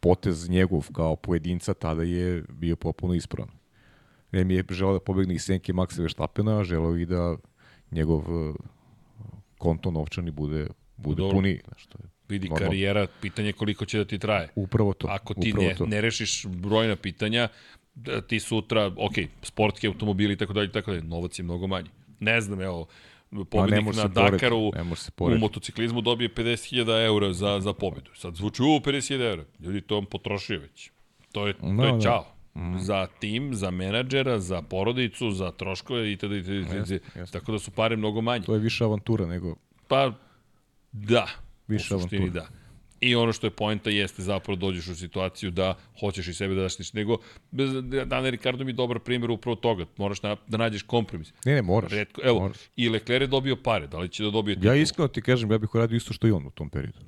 potez 0.00 0.48
njegov 0.48 0.88
kao 0.92 1.16
pojedinca 1.16 1.74
tada 1.74 2.02
je 2.02 2.44
bio 2.48 2.76
popuno 2.76 3.14
ispravan. 3.14 3.50
mi 4.32 4.54
je 4.54 4.64
želeo 4.70 4.92
da 4.92 5.00
pobegne 5.00 5.34
iz 5.34 5.42
senke 5.42 5.72
Maxa 5.72 6.00
Verstappena, 6.00 6.64
želeo 6.64 6.96
i 6.96 7.06
da 7.06 7.36
njegov 7.90 8.20
eh, 8.20 8.54
konto 9.58 9.90
novčani 9.90 10.30
bude, 10.30 10.66
bude 10.96 11.22
puni. 11.32 11.60
Što 11.76 11.98
je 11.98 12.08
Vidi, 12.28 12.48
Normalno. 12.48 12.68
karijera, 12.68 13.06
pitanje 13.20 13.52
koliko 13.52 13.84
će 13.84 13.98
da 13.98 14.04
ti 14.04 14.18
traje. 14.18 14.48
Upravo 14.54 14.92
to. 14.92 15.06
Ako 15.10 15.34
ti 15.34 15.52
ne, 15.52 15.74
to. 15.74 15.86
ne 15.86 16.00
rešiš 16.00 16.46
brojna 16.46 16.96
pitanja, 16.96 17.48
da 17.94 18.20
ti 18.20 18.40
sutra, 18.40 18.86
ok, 18.86 19.12
sportski 19.42 19.86
automobili 19.86 20.34
i 20.34 20.36
tako 20.36 20.52
dalje, 20.52 20.72
tako 20.72 20.90
dalje, 20.90 21.02
novac 21.02 21.38
je 21.38 21.42
mnogo 21.42 21.66
manji. 21.66 21.88
Ne 22.20 22.40
znam, 22.40 22.60
evo, 22.60 22.86
pobednik 23.50 23.96
na 23.96 24.08
Dakaru 24.08 24.72
u 25.18 25.38
motociklizmu 25.38 26.00
dobije 26.00 26.34
50.000 26.34 27.06
eura 27.06 27.32
za, 27.32 27.60
za 27.60 27.72
pobedu. 27.72 28.10
Sad 28.14 28.34
zvuči, 28.34 28.62
u, 28.62 28.66
50.000 28.66 29.30
eura. 29.30 29.44
Ljudi, 29.60 29.80
to 29.80 29.98
on 29.98 30.04
potrošio 30.04 30.60
već. 30.60 30.90
To 31.32 31.46
je, 31.46 31.54
no, 31.62 31.82
to 31.82 31.96
je 31.96 32.02
čao. 32.02 32.26
Mm. 32.54 32.78
Za 32.78 33.06
tim, 33.06 33.54
za 33.54 33.70
menadžera, 33.70 34.38
za 34.38 34.62
porodicu, 34.62 35.30
za 35.30 35.50
troškove 35.50 36.12
itd. 36.12 36.32
itd. 36.32 36.50
itd. 36.50 37.30
Tako 37.32 37.52
da 37.52 37.58
su 37.58 37.70
pare 37.70 37.96
mnogo 37.96 38.20
manje. 38.20 38.44
To 38.44 38.54
je 38.54 38.60
više 38.60 38.84
avantura 38.84 39.26
nego... 39.26 39.56
Pa, 39.88 40.12
da, 40.92 41.26
više 41.68 41.94
u 41.94 42.00
suštini 42.00 42.30
da. 42.30 42.48
I 43.00 43.14
ono 43.14 43.32
što 43.32 43.46
je 43.46 43.50
poenta 43.50 43.90
jeste 43.90 44.22
zapravo 44.22 44.56
dođeš 44.56 44.88
u 44.88 44.94
situaciju 44.94 45.50
da 45.50 45.74
hoćeš 46.00 46.28
i 46.28 46.34
sebe 46.34 46.54
da 46.54 46.62
daštiš. 46.62 46.92
Nego, 46.92 47.18
Daniel 48.06 48.30
Ricardo 48.30 48.64
mi 48.64 48.70
je 48.70 48.74
dobar 48.74 48.98
primjer 48.98 49.30
upravo 49.30 49.56
toga. 49.56 49.86
Moraš 49.96 50.22
na, 50.22 50.36
da 50.46 50.56
nađeš 50.56 50.82
kompromis. 50.82 51.32
Ne, 51.44 51.54
ne, 51.54 51.62
moraš. 51.62 51.92
Redko, 51.92 52.20
evo, 52.24 52.40
moraš. 52.40 52.58
i 52.76 52.88
Leclerc 52.88 53.22
je 53.22 53.26
dobio 53.26 53.56
pare. 53.56 53.86
Da 53.86 53.98
li 53.98 54.08
će 54.08 54.22
da 54.24 54.30
dobije 54.30 54.54
titulu? 54.54 54.74
Ja 54.74 54.82
iskreno 54.82 55.08
ti 55.08 55.22
kažem, 55.22 55.52
ja 55.52 55.58
bih 55.58 55.74
uradio 55.74 55.96
isto 55.96 56.12
što 56.12 56.26
i 56.26 56.30
on 56.30 56.46
u 56.46 56.50
tom 56.50 56.70
periodu. 56.70 56.98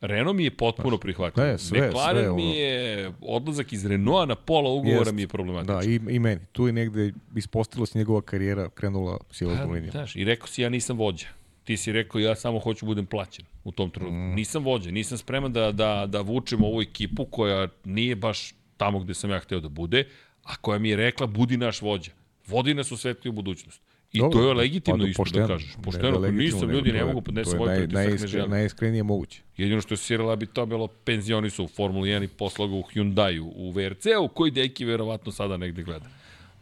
Renault 0.00 0.36
mi 0.36 0.44
je 0.44 0.50
potpuno 0.50 0.98
prihvatljiv. 0.98 1.46
ne, 1.46 1.58
sve, 1.58 1.88
McLaren 1.88 2.24
sve, 2.24 2.32
mi 2.32 2.42
ono. 2.42 2.54
je, 2.54 3.12
odlazak 3.20 3.72
iz 3.72 3.86
Renaulta 3.86 4.26
na 4.26 4.34
pola 4.34 4.70
ugovora 4.70 5.00
Jest. 5.00 5.12
mi 5.12 5.22
je 5.22 5.28
problematičan. 5.28 5.80
Da, 5.80 6.12
i, 6.12 6.14
i 6.14 6.18
meni. 6.18 6.40
Tu 6.52 6.66
je 6.66 6.72
negde 6.72 7.12
ispostavila 7.36 7.86
se 7.86 7.98
njegova 7.98 8.22
karijera, 8.22 8.68
krenula 8.68 9.18
Pa, 9.40 9.64
linijom. 9.64 9.90
Znaš, 9.90 10.16
i 10.16 10.24
rekao 10.24 10.46
si 10.46 10.62
ja 10.62 10.68
nisam 10.68 10.96
vođa. 10.96 11.26
Ti 11.68 11.76
si 11.76 11.92
rekao 11.92 12.18
ja 12.18 12.34
samo 12.34 12.58
hoću 12.58 12.86
budem 12.86 13.06
plaćen 13.06 13.44
u 13.64 13.72
tom 13.72 13.90
trenutku. 13.90 14.16
Mm. 14.16 14.34
Nisam 14.34 14.64
vođa, 14.64 14.90
nisam 14.90 15.18
spreman 15.18 15.52
da, 15.52 15.72
da, 15.72 16.06
da 16.06 16.20
vučem 16.20 16.64
ovu 16.64 16.82
ekipu 16.82 17.24
koja 17.24 17.68
nije 17.84 18.16
baš 18.16 18.54
tamo 18.76 18.98
gde 18.98 19.14
sam 19.14 19.30
ja 19.30 19.38
hteo 19.38 19.60
da 19.60 19.68
bude, 19.68 20.04
a 20.44 20.56
koja 20.56 20.78
mi 20.78 20.88
je 20.88 20.96
rekla 20.96 21.26
budi 21.26 21.56
naš 21.56 21.82
vođa. 21.82 22.10
Vodi 22.46 22.74
nas 22.74 22.92
u 22.92 22.96
svetliju 22.96 23.32
budućnost. 23.32 23.82
I 24.12 24.18
Dobro, 24.18 24.38
to 24.38 24.48
je 24.48 24.54
legitimno 24.54 25.04
pa, 25.04 25.08
isto 25.08 25.22
pošteno. 25.22 25.46
da 25.46 25.52
kažeš. 25.54 25.76
Ne, 25.76 25.82
Pošteno, 25.82 26.10
da 26.10 26.18
legitimno, 26.18 26.54
nisam, 26.54 26.70
ljudi 26.70 26.92
ne 26.92 27.04
mogu 27.04 27.20
podnesu 27.20 27.50
svoj 27.50 27.88
naj, 27.88 28.06
pritisak, 28.06 28.40
ne 28.40 28.48
najiskrenije 28.48 29.02
moguće. 29.02 29.42
Jedino 29.56 29.80
što 29.80 29.94
je 29.94 29.98
sirala 29.98 30.36
bi 30.36 30.46
to 30.46 30.66
bilo 30.66 30.86
penzioni 30.86 31.50
su 31.50 31.64
u 31.64 31.68
Formuli 31.68 32.10
1 32.10 32.24
i 32.24 32.28
poslao 32.28 32.68
ga 32.68 32.74
u 32.74 32.82
Hyundai 32.82 33.40
u 33.40 33.70
VRC-u, 33.70 34.28
koji 34.28 34.50
deki 34.50 34.84
verovatno 34.84 35.32
sada 35.32 35.56
negde 35.56 35.82
gleda. 35.82 36.06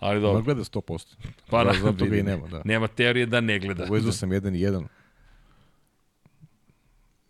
Ali 0.01 0.21
Ma 0.21 0.27
dobro, 0.27 0.43
gleda 0.43 0.61
100%. 0.61 1.15
pa 1.51 1.65
da, 1.65 1.73
zato 1.73 1.93
ga 1.93 2.07
i 2.07 2.09
vidi, 2.09 2.23
nema, 2.23 2.47
da. 2.49 2.63
nema 2.65 2.87
teorije 2.89 3.27
da 3.27 3.41
ne 3.41 3.59
gleda. 3.59 3.87
Uvezao 3.91 4.13
sam 4.13 4.33
jedan 4.33 4.55
i 4.55 4.61
jedan. 4.61 4.89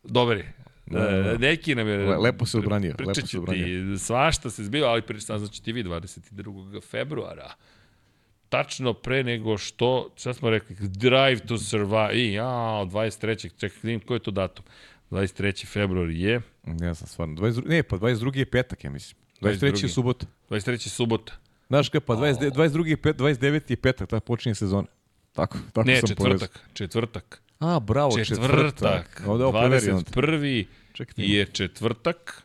Dobar 0.06 0.36
je. 0.36 0.52
Da, 0.86 0.98
da, 1.00 1.22
da. 1.22 1.30
E, 1.30 1.38
Neki 1.38 1.74
nam 1.74 1.88
je... 1.88 1.96
Le- 1.98 2.16
lepo 2.16 2.46
se 2.46 2.58
odbranio, 2.58 2.90
lepo 2.90 3.04
Pričat 3.04 3.28
se 3.28 3.38
odbranio. 3.38 3.64
ti, 3.92 3.98
svašta 3.98 4.50
se 4.50 4.64
zbiva, 4.64 4.88
ali 4.88 5.02
pričat 5.02 5.38
znači 5.38 5.62
ti 5.62 5.72
vi 5.72 5.84
22. 5.84 6.82
februara. 6.82 7.54
Tačno 8.48 8.92
pre 8.94 9.24
nego 9.24 9.58
što, 9.58 10.10
šta 10.16 10.34
smo 10.34 10.50
rekli, 10.50 10.76
Drive 10.78 11.38
to 11.38 11.58
Survive, 11.58 12.10
i 12.14 12.32
ja, 12.32 12.44
23. 12.44 13.50
Čekaj, 13.50 13.78
vidim 13.82 14.00
koji 14.00 14.16
je 14.16 14.20
to 14.20 14.30
datum. 14.30 14.64
23. 15.10 15.66
februar 15.66 16.10
je, 16.10 16.40
Ne 16.64 16.94
znam, 16.94 17.08
stvarno. 17.08 17.34
22, 17.36 17.68
ne, 17.68 17.82
pa 17.82 17.96
22. 17.96 18.36
je 18.36 18.46
petak, 18.46 18.84
ja 18.84 18.90
mislim. 18.90 19.16
23. 19.40 19.64
je 19.64 19.72
22.. 19.72 19.88
subota. 19.88 20.26
23. 20.50 20.88
subota. 20.88 21.32
Znaš 21.68 21.88
kaj, 21.88 22.00
pa 22.00 22.14
29, 22.14 22.50
22. 22.50 22.86
je 22.86 22.96
pet, 22.96 23.16
29. 23.16 23.70
je 23.70 23.76
petak, 23.76 24.08
tako 24.08 24.26
počinje 24.26 24.54
sezona. 24.54 24.86
Tako, 25.32 25.58
tako 25.72 25.86
Ne, 25.86 25.96
sam 25.96 26.08
četvrtak, 26.08 26.38
povezao. 26.50 26.74
četvrtak. 26.74 27.42
A, 27.58 27.80
bravo, 27.80 28.10
četvrtak. 28.24 28.50
Četvrtak. 28.50 29.22
Ovde 29.26 29.44
ovo 29.44 29.60
preveri 29.60 29.90
on. 29.90 30.00
21. 30.00 30.64
Čekajte. 30.92 31.22
je 31.22 31.46
četvrtak, 31.46 32.42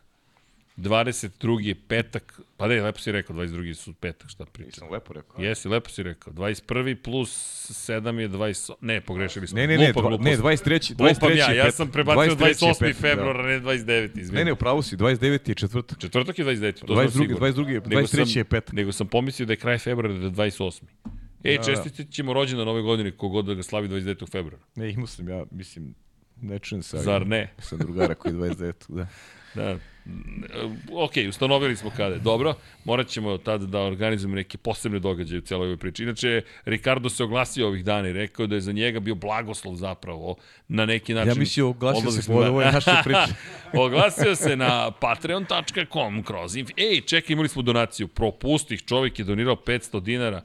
22. 0.76 1.66
je 1.66 1.74
petak, 1.74 2.40
pa 2.56 2.68
ne, 2.68 2.82
lepo 2.82 2.98
si 2.98 3.12
rekao, 3.12 3.36
22. 3.36 3.74
su 3.74 3.92
petak, 3.92 4.30
šta 4.30 4.44
pričam. 4.44 4.66
Nisam 4.66 4.90
lepo 4.90 5.12
rekao. 5.12 5.42
Jesi, 5.42 5.68
lepo 5.68 5.90
si 5.90 6.02
rekao. 6.02 6.32
21. 6.32 6.94
plus 6.94 7.30
7 7.88 8.18
je 8.18 8.28
20... 8.28 8.72
Ne, 8.80 9.00
pogrešili 9.00 9.46
smo. 9.46 9.56
Ne, 9.56 9.66
ne, 9.66 9.78
ne, 9.78 9.92
Glupa 9.92 10.08
dva, 10.08 10.24
ne, 10.24 10.36
23. 10.36 10.94
23. 10.94 11.14
Lupam 11.14 11.36
ja, 11.36 11.46
je 11.46 11.56
ja 11.56 11.70
sam 11.70 11.90
prebacio 11.90 12.34
23. 12.34 12.46
je 12.46 12.54
28. 12.54 12.78
petak, 12.78 13.00
februar, 13.00 13.36
da. 13.36 13.42
ne 13.42 13.60
29. 13.60 14.20
Izvini. 14.20 14.38
Ne, 14.38 14.44
ne, 14.44 14.52
upravo 14.52 14.82
si, 14.82 14.96
29. 14.96 15.48
je 15.48 15.54
četvrtak. 15.54 15.98
Četvrtak 15.98 16.38
je 16.38 16.44
29. 16.44 16.72
To 16.86 16.94
znam 16.94 17.06
22., 17.06 17.10
sigurno. 17.10 17.46
22., 17.46 17.88
Nego 17.88 18.00
23. 18.00 18.06
sam- 18.08 18.38
je 18.38 18.44
petak. 18.44 18.72
Nego 18.72 18.92
sam 18.92 19.06
pomislio 19.06 19.46
da 19.46 19.52
je 19.52 19.56
kraj 19.56 19.78
februara 19.78 20.18
da 20.18 20.24
je 20.24 20.30
28. 20.30 20.82
Ej, 21.44 21.56
Da, 21.56 21.62
da. 21.62 21.64
čestitit 21.64 22.10
ćemo 22.10 22.32
rođendan 22.32 22.68
ove 22.68 22.82
godine 22.82 23.10
kogod 23.10 23.44
da 23.44 23.54
ga 23.54 23.62
slavi 23.62 23.88
29. 23.88 24.30
februara. 24.30 24.64
Ne, 24.74 24.90
imao 24.90 25.06
sam 25.06 25.28
ja, 25.28 25.44
mislim, 25.50 25.94
ne 26.40 26.58
čujem 26.58 26.82
ali 26.92 27.02
Zar 27.02 27.26
ne? 27.26 27.52
Sam 27.58 27.78
drugara 27.78 28.14
koji 28.14 28.32
je 28.32 28.38
29. 28.40 28.72
Da. 28.88 29.06
Da. 29.54 29.76
Ok, 30.92 31.12
ustanovili 31.28 31.76
smo 31.76 31.90
kada 31.90 32.14
je. 32.14 32.20
Dobro, 32.20 32.54
morat 32.84 33.06
ćemo 33.08 33.38
tada 33.38 33.66
da 33.66 33.80
organizujemo 33.80 34.36
neke 34.36 34.58
posebne 34.58 34.98
događaje 34.98 35.38
u 35.38 35.42
celoj 35.42 35.64
ovoj 35.64 35.76
priči. 35.76 36.02
Inače, 36.02 36.42
Ricardo 36.64 37.08
se 37.08 37.24
oglasio 37.24 37.66
ovih 37.66 37.84
dana 37.84 38.08
i 38.08 38.12
rekao 38.12 38.46
da 38.46 38.54
je 38.54 38.60
za 38.60 38.72
njega 38.72 39.00
bio 39.00 39.14
blagoslov 39.14 39.74
zapravo 39.76 40.36
na 40.68 40.86
neki 40.86 41.14
način. 41.14 41.28
Ja 41.28 41.34
mislio, 41.34 41.68
oglasio 41.68 42.10
se 42.10 42.32
na- 42.32 42.36
po 42.36 42.42
ovoj 42.42 42.64
našoj 42.64 42.94
priči. 43.04 43.32
oglasio 43.76 44.34
se 44.34 44.56
na 44.56 44.90
patreon.com 44.90 46.22
kroz 46.22 46.56
inf... 46.56 46.70
Ej, 46.76 47.00
čekaj, 47.00 47.32
imali 47.32 47.48
smo 47.48 47.62
donaciju. 47.62 48.08
Propustih, 48.08 48.82
čovjek 48.82 49.18
je 49.18 49.24
donirao 49.24 49.56
500 49.56 50.00
dinara. 50.00 50.42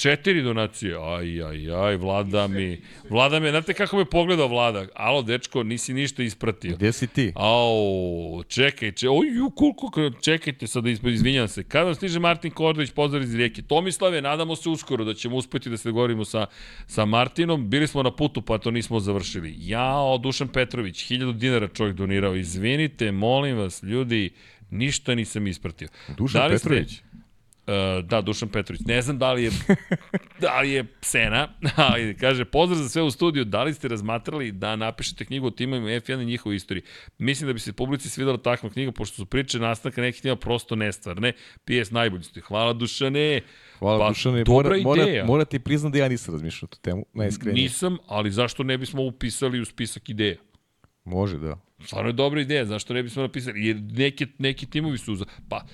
Četiri 0.00 0.42
donacije. 0.42 0.94
Aj, 0.96 1.42
aj, 1.42 1.58
aj, 1.78 1.96
vlada 1.96 2.46
mi. 2.48 2.80
Vlada 3.10 3.40
me, 3.40 3.50
znate 3.50 3.74
kako 3.74 3.96
me 3.96 4.04
pogledao 4.06 4.48
vlada? 4.48 4.86
Alo, 4.94 5.22
dečko, 5.22 5.62
nisi 5.62 5.94
ništa 5.94 6.22
ispratio. 6.22 6.76
Gde 6.76 6.92
si 6.92 7.06
ti? 7.06 7.32
Au, 7.36 8.42
čekaj, 8.44 8.92
če, 8.92 9.08
oj, 9.08 9.28
ju, 9.28 9.50
koliko, 9.50 9.90
čekajte 10.20 10.66
sad, 10.66 10.84
izv- 10.84 11.08
izvinjam 11.10 11.48
se. 11.48 11.62
Kada 11.64 11.84
vam 11.84 11.94
stiže 11.94 12.18
Martin 12.20 12.50
Kordović, 12.52 12.90
pozdrav 12.90 13.22
iz 13.22 13.34
Rijeke. 13.34 13.62
Tomislave, 13.62 14.22
nadamo 14.22 14.56
se 14.56 14.68
uskoro 14.68 15.04
da 15.04 15.14
ćemo 15.14 15.36
uspeti 15.36 15.70
da 15.70 15.76
se 15.76 15.88
dogovorimo 15.88 16.24
sa, 16.24 16.46
sa 16.86 17.04
Martinom. 17.04 17.70
Bili 17.70 17.86
smo 17.86 18.02
na 18.02 18.10
putu, 18.12 18.42
pa 18.42 18.58
to 18.58 18.70
nismo 18.70 19.00
završili. 19.00 19.54
Jao, 19.58 20.18
Dušan 20.18 20.48
Petrović, 20.48 21.04
1000 21.04 21.32
dinara 21.34 21.68
čovjek 21.68 21.96
donirao. 21.96 22.36
Izvinite, 22.36 23.12
molim 23.12 23.56
vas, 23.56 23.82
ljudi, 23.82 24.30
ništa 24.70 25.14
nisam 25.14 25.46
ispratio. 25.46 25.88
Dušan 26.10 26.40
Da 26.42 26.48
ste- 26.48 26.68
Petrović? 26.68 26.92
Uh, 26.92 27.09
da, 28.02 28.20
Dušan 28.20 28.48
Petrović. 28.48 28.80
Ne 28.86 29.02
znam 29.02 29.18
da 29.18 29.32
li 29.32 29.44
je, 29.44 29.50
da 30.40 30.60
li 30.60 30.70
je 30.70 30.84
psena, 31.00 31.48
ali 31.76 32.16
kaže, 32.16 32.44
pozdrav 32.44 32.82
za 32.82 32.88
sve 32.88 33.02
u 33.02 33.10
studiju, 33.10 33.44
da 33.44 33.62
li 33.62 33.74
ste 33.74 33.88
razmatrali 33.88 34.52
da 34.52 34.76
napišete 34.76 35.24
knjigu 35.24 35.46
o 35.46 35.50
timovima 35.50 35.88
F1 35.88 36.22
i 36.22 36.24
njihovoj 36.24 36.56
istoriji? 36.56 36.82
Mislim 37.18 37.46
da 37.46 37.52
bi 37.52 37.60
se 37.60 37.72
publici 37.72 38.10
svidala 38.10 38.38
takva 38.38 38.70
knjiga, 38.70 38.92
pošto 38.92 39.16
su 39.16 39.26
priče 39.26 39.58
nastanka 39.58 40.00
nekih 40.00 40.22
tima 40.22 40.36
prosto 40.36 40.76
nestvarne. 40.76 41.32
PS 41.64 41.90
najbolji 41.90 42.22
ste. 42.22 42.40
Hvala 42.40 42.72
Dušane. 42.72 43.40
Hvala 43.78 43.98
Pa, 43.98 44.08
Dušane. 44.08 44.44
dobra 44.44 44.76
Mora, 44.82 45.02
ideja. 45.02 45.22
mora, 45.22 45.26
mora 45.26 45.44
ti 45.44 45.58
priznam 45.58 45.92
da 45.92 45.98
ja 45.98 46.08
nisam 46.08 46.34
razmišljao 46.34 46.66
o 46.66 46.74
tu 46.74 46.78
temu, 46.80 47.04
najiskrenije. 47.14 47.62
Nisam, 47.62 47.98
ali 48.06 48.30
zašto 48.30 48.62
ne 48.62 48.78
bismo 48.78 49.02
upisali 49.02 49.60
u 49.60 49.64
spisak 49.64 50.08
ideja? 50.08 50.36
Može, 51.04 51.38
da. 51.38 51.56
Stvarno 51.84 52.08
je 52.08 52.12
dobra 52.12 52.40
ideja, 52.40 52.64
zašto 52.64 52.94
ne 52.94 53.02
bismo 53.02 53.22
napisali? 53.22 53.66
Jer 53.66 53.76
neki, 53.76 54.26
neki 54.38 54.66
timovi 54.66 54.98
su... 54.98 55.14
Za... 55.14 55.24
Pa, 55.48 55.64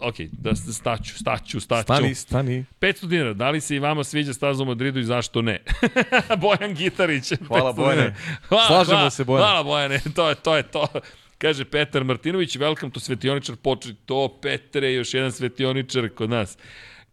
ok, 0.00 0.14
da 0.32 0.54
staću, 0.54 1.18
staću, 1.18 1.60
staću. 1.60 1.82
Stani, 1.82 2.14
stani. 2.14 2.64
500 2.80 3.06
dinara, 3.06 3.32
da 3.32 3.50
li 3.50 3.60
se 3.60 3.76
i 3.76 3.78
vama 3.78 4.04
sviđa 4.04 4.32
staza 4.32 4.62
u 4.62 4.66
Madridu 4.66 5.00
i 5.00 5.04
zašto 5.04 5.42
ne? 5.42 5.62
Bojan 6.42 6.74
Gitarić. 6.74 7.32
Hvala, 7.48 7.72
500 7.72 7.76
Bojane. 7.76 8.14
Hvala, 8.48 8.66
Slažemo 8.66 8.96
hvala, 8.96 9.10
se, 9.10 9.24
Bojane. 9.24 9.46
Hvala 9.46 9.62
Bojane, 9.62 10.00
to 10.16 10.28
je 10.28 10.34
to. 10.34 10.56
Je 10.56 10.62
to. 10.62 10.86
Kaže 11.38 11.64
Petar 11.64 12.04
Martinović, 12.04 12.56
welcome 12.56 12.92
to 12.92 13.00
Svetioničar 13.00 13.56
počet. 13.56 13.96
To, 14.06 14.38
Petre, 14.42 14.92
još 14.92 15.14
jedan 15.14 15.32
Svetioničar 15.32 16.08
kod 16.08 16.30
nas. 16.30 16.58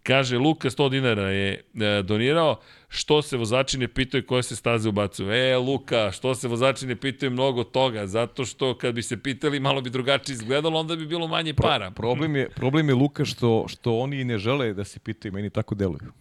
Kaže, 0.03 0.37
Luka 0.37 0.69
100 0.69 0.89
dinara 0.89 1.29
je 1.29 1.53
e, 1.53 2.01
donirao, 2.03 2.59
što 2.89 3.21
se 3.21 3.37
vozači 3.37 3.77
ne 3.77 3.87
pitaju 3.87 4.25
koje 4.25 4.43
se 4.43 4.55
staze 4.55 4.89
ubacuju. 4.89 5.31
E, 5.31 5.57
Luka, 5.57 6.11
što 6.11 6.35
se 6.35 6.47
vozači 6.47 6.87
ne 6.87 6.95
pitaju 6.95 7.31
mnogo 7.31 7.63
toga, 7.63 8.07
zato 8.07 8.45
što 8.45 8.77
kad 8.77 8.95
bi 8.95 9.03
se 9.03 9.23
pitali 9.23 9.59
malo 9.59 9.81
bi 9.81 9.89
drugačije 9.89 10.33
izgledalo, 10.33 10.79
onda 10.79 10.95
bi 10.95 11.07
bilo 11.07 11.27
manje 11.27 11.53
para. 11.53 11.91
Problem 11.91 12.35
je, 12.35 12.49
problem 12.49 12.89
je 12.89 12.95
Luka 12.95 13.25
što, 13.25 13.65
što 13.67 13.97
oni 13.97 14.23
ne 14.23 14.37
žele 14.37 14.73
da 14.73 14.83
se 14.83 14.99
pitaju, 14.99 15.33
meni 15.33 15.49
tako 15.49 15.75
deluju. 15.75 16.11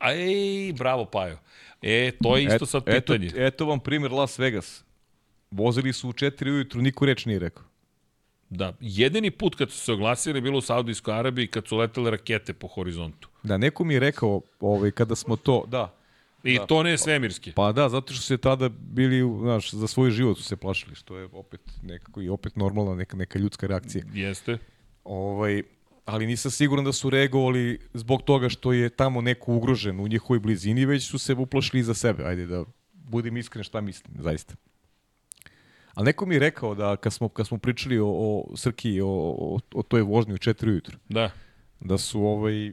Ej, 0.00 0.72
bravo 0.72 1.04
Pajo. 1.04 1.38
E, 1.82 2.12
to 2.22 2.36
je 2.36 2.44
isto 2.44 2.66
sad 2.66 2.84
pitanje. 2.84 3.26
Eto, 3.26 3.40
eto 3.40 3.66
vam 3.66 3.80
primjer 3.80 4.12
Las 4.12 4.38
Vegas. 4.38 4.84
Vozili 5.50 5.92
su 5.92 6.08
u 6.08 6.12
4 6.12 6.50
ujutru, 6.50 6.82
niko 6.82 7.06
reč 7.06 7.26
nije 7.26 7.38
rekao. 7.38 7.64
Da, 8.50 8.72
jedini 8.80 9.30
put 9.30 9.54
kad 9.54 9.70
su 9.70 9.78
se 9.78 9.92
oglasili 9.92 10.40
bilo 10.40 10.58
u 10.58 10.60
Saudijskoj 10.60 11.14
Arabiji 11.14 11.46
kad 11.46 11.66
su 11.66 11.76
letele 11.76 12.10
rakete 12.10 12.52
po 12.52 12.66
horizontu. 12.68 13.28
Da, 13.42 13.56
neko 13.58 13.84
mi 13.84 13.94
je 13.94 14.00
rekao, 14.00 14.40
ovaj, 14.60 14.90
kada 14.90 15.14
smo 15.14 15.36
to, 15.36 15.64
da, 15.66 15.94
I 16.44 16.58
Da. 16.58 16.66
to 16.66 16.82
ne 16.82 16.90
je 16.90 16.98
svemirski. 16.98 17.52
Pa 17.52 17.72
da, 17.72 17.88
zato 17.88 18.12
što 18.12 18.22
se 18.22 18.36
tada 18.36 18.68
bili, 18.68 19.38
znaš, 19.40 19.70
za 19.70 19.86
svoj 19.86 20.10
život 20.10 20.36
su 20.36 20.44
se 20.44 20.56
plašili, 20.56 20.94
što 20.94 21.16
je 21.16 21.28
opet 21.32 21.60
nekako 21.82 22.22
i 22.22 22.28
opet 22.28 22.56
normalna 22.56 22.94
neka, 22.94 23.16
neka 23.16 23.38
ljudska 23.38 23.66
reakcija. 23.66 24.04
Jeste. 24.12 24.58
Ovaj, 25.04 25.62
ali 26.04 26.26
nisam 26.26 26.50
siguran 26.50 26.84
da 26.84 26.92
su 26.92 27.10
reagovali 27.10 27.78
zbog 27.94 28.22
toga 28.22 28.48
što 28.48 28.72
je 28.72 28.88
tamo 28.88 29.20
neko 29.20 29.52
ugrožen 29.54 30.00
u 30.00 30.08
njihovoj 30.08 30.38
blizini, 30.38 30.86
već 30.86 31.08
su 31.10 31.18
se 31.18 31.34
uplašili 31.34 31.82
za 31.82 31.94
sebe. 31.94 32.24
Ajde 32.24 32.46
da 32.46 32.64
budem 32.92 33.36
iskren 33.36 33.64
šta 33.64 33.80
mislim, 33.80 34.16
zaista. 34.22 34.54
Ali 35.94 36.04
neko 36.04 36.26
mi 36.26 36.34
je 36.34 36.38
rekao 36.38 36.74
da 36.74 36.96
kad 36.96 37.12
smo, 37.12 37.28
kad 37.28 37.46
smo 37.46 37.58
pričali 37.58 37.98
o, 37.98 38.06
o 38.08 38.56
Srki, 38.56 39.00
o, 39.00 39.08
o, 39.38 39.58
o 39.74 39.82
toj 39.82 40.02
vožnji 40.02 40.34
u 40.34 40.38
4 40.38 40.68
ujutru, 40.68 40.98
Da. 41.08 41.30
da 41.80 41.98
su 41.98 42.22
ovaj, 42.22 42.72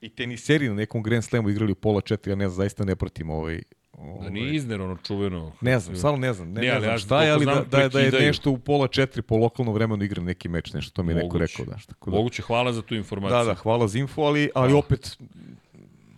i 0.00 0.08
teniseri 0.08 0.68
na 0.68 0.74
nekom 0.74 1.02
Grand 1.02 1.24
Slamu 1.24 1.50
igrali 1.50 1.72
u 1.72 1.76
pola 1.76 2.00
4, 2.00 2.28
ja 2.28 2.34
ne 2.34 2.48
znam, 2.48 2.56
zaista 2.56 2.84
ne 2.84 2.96
pratim 2.96 3.30
ovaj, 3.30 3.62
Da 3.92 3.98
ovaj 4.02 4.30
nije 4.30 4.54
izner 4.54 4.80
ono 4.80 4.96
čuveno. 4.96 5.52
Ne 5.60 5.78
znam, 5.78 5.96
stvarno 5.96 6.18
ne 6.18 6.32
znam. 6.32 6.48
Ne, 6.48 6.60
Ne, 6.60 6.72
ne, 6.74 6.80
znam 6.80 6.98
šta 6.98 7.22
je, 7.22 7.30
ali 7.30 7.46
da, 7.46 7.54
da, 7.54 7.60
da 7.62 7.80
je 7.80 7.90
prekidaju. 7.90 8.26
nešto 8.26 8.50
u 8.50 8.58
pola 8.58 8.88
četiri 8.88 9.22
po 9.22 9.36
lokalnom 9.36 9.74
vremenu 9.74 10.04
igram 10.04 10.24
neki 10.24 10.48
meč, 10.48 10.72
nešto, 10.72 10.92
to 10.92 11.02
mi 11.02 11.12
je 11.12 11.16
neko 11.16 11.26
Moguće. 11.28 11.52
rekao. 11.52 11.72
Da, 11.72 11.78
šta, 11.78 11.88
tako 11.88 12.10
da, 12.10 12.16
Moguće, 12.16 12.42
hvala 12.42 12.72
za 12.72 12.82
tu 12.82 12.94
informaciju. 12.94 13.38
da, 13.38 13.44
da, 13.44 13.54
hvala 13.54 13.88
za 13.88 13.98
info, 13.98 14.22
ali, 14.22 14.50
ali 14.54 14.72
opet, 14.72 15.18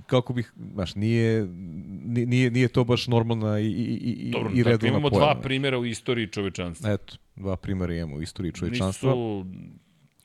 kako 0.06 0.32
bih, 0.32 0.52
znaš, 0.72 0.94
nije, 0.94 1.46
ni- 2.04 2.26
nije, 2.26 2.50
nije 2.50 2.68
to 2.68 2.84
baš 2.84 3.06
normalna 3.06 3.60
i, 3.60 3.66
i, 3.66 4.30
Dobro, 4.30 4.50
i 4.50 4.56
dakle, 4.56 4.72
redovna 4.72 4.88
imamo 4.88 5.10
pojava. 5.10 5.32
dva 5.32 5.42
primjera 5.42 5.78
u 5.78 5.86
istoriji 5.86 6.26
čovečanstva. 6.26 6.92
Eto, 6.92 7.14
dva 7.36 7.56
primjera 7.56 7.94
imamo 7.94 8.16
u 8.16 8.22
istoriji 8.22 8.52
čovečanstva. 8.52 9.10
Nisu, 9.10 9.46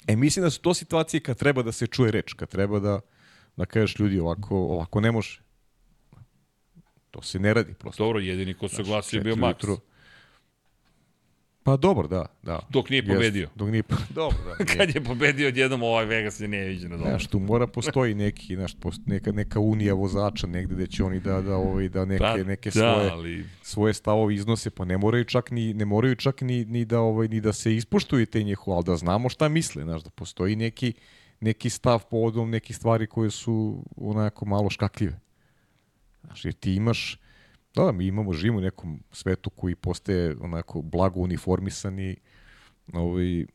E, 0.08 0.16
mislim 0.16 0.44
da 0.44 0.50
su 0.50 0.62
to 0.62 0.74
situacije 0.74 1.20
kad 1.20 1.38
treba 1.38 1.64
da 1.64 1.72
se 1.72 1.88
čuje 1.88 2.12
reč, 2.12 2.34
kad 2.34 2.50
treba 2.50 2.80
da, 2.80 3.00
da 3.58 3.66
kažeš 3.66 4.00
ljudi 4.00 4.20
ovako, 4.20 4.58
ovako 4.58 5.02
ne 5.02 5.12
može. 5.12 5.40
To 7.12 7.22
se 7.22 7.40
ne 7.40 7.54
radi 7.54 7.74
prosto. 7.74 8.04
dobro, 8.04 8.20
jedini 8.20 8.54
ko 8.54 8.68
se 8.68 8.82
oglasio 8.82 9.22
bio 9.22 9.32
Četiri 9.32 9.42
Max. 9.44 9.78
Pa 11.70 11.78
dobro, 11.78 12.08
da, 12.08 12.26
da. 12.44 12.60
Dok 12.70 12.90
nije 12.90 13.00
Jest, 13.00 13.14
pobedio. 13.14 13.50
Dok 13.56 13.70
nije, 13.70 13.84
dobro, 14.10 14.38
da. 14.46 14.56
nije. 14.64 14.78
Kad 14.78 14.96
je 14.96 15.04
pobedio 15.04 15.48
odjednom 15.48 15.84
ovaj 15.84 16.06
Vegas 16.06 16.40
je 16.40 16.48
neviđeno 16.48 16.98
dobro. 16.98 17.10
Znaš, 17.10 17.28
tu 17.28 17.40
mora 17.40 17.68
postoji 17.68 18.16
neki, 18.16 18.56
znaš, 18.56 18.76
post, 18.80 19.02
neka, 19.06 19.32
neka 19.32 19.60
unija 19.60 19.94
vozača 19.94 20.48
negde 20.48 20.76
gde 20.76 20.88
će 20.88 21.04
oni 21.04 21.20
da, 21.20 21.42
da, 21.42 21.56
ovaj, 21.56 21.90
da 21.90 22.06
neke, 22.06 22.20
Pa 22.20 22.38
neke 22.38 22.70
da, 22.70 22.94
svoje, 22.94 23.10
ali 23.10 23.46
svoje 23.62 23.94
stavove 23.94 24.36
iznose, 24.36 24.70
pa 24.70 24.86
ne 24.86 24.98
moraju 24.98 25.24
čak 25.24 25.52
ni, 25.52 25.74
ne 25.74 25.86
moraju 25.86 26.16
čak 26.16 26.42
ni, 26.42 26.66
ni, 26.66 26.86
da, 26.86 27.00
ovaj, 27.00 27.28
ni 27.28 27.42
da 27.42 27.54
se 27.54 27.76
ispoštuju 27.76 28.26
te 28.26 28.44
njihove, 28.44 28.76
ali 28.76 28.86
da 28.86 28.96
znamo 28.96 29.30
šta 29.30 29.50
misle, 29.50 29.84
znaš, 29.84 30.04
da 30.04 30.10
postoji 30.10 30.56
neki, 30.56 30.94
neki 31.40 31.70
stav 31.70 32.04
povodom 32.10 32.50
nekih 32.50 32.76
stvari 32.76 33.08
koje 33.08 33.32
su 33.32 33.84
onako 33.96 34.46
malo 34.46 34.70
škakljive. 34.70 35.20
Znaš, 36.24 36.46
jer 36.46 36.54
ti 36.54 36.74
imaš, 36.74 37.20
da, 37.76 37.84
da, 37.84 37.92
mi 37.92 38.06
imamo, 38.06 38.34
živimo 38.34 38.58
u 38.58 38.62
nekom 38.62 39.04
svetu 39.12 39.50
koji 39.50 39.76
postaje 39.76 40.36
onako 40.42 40.82
blago 40.82 41.20
uniformisani, 41.20 42.16
ovaj, 42.94 43.46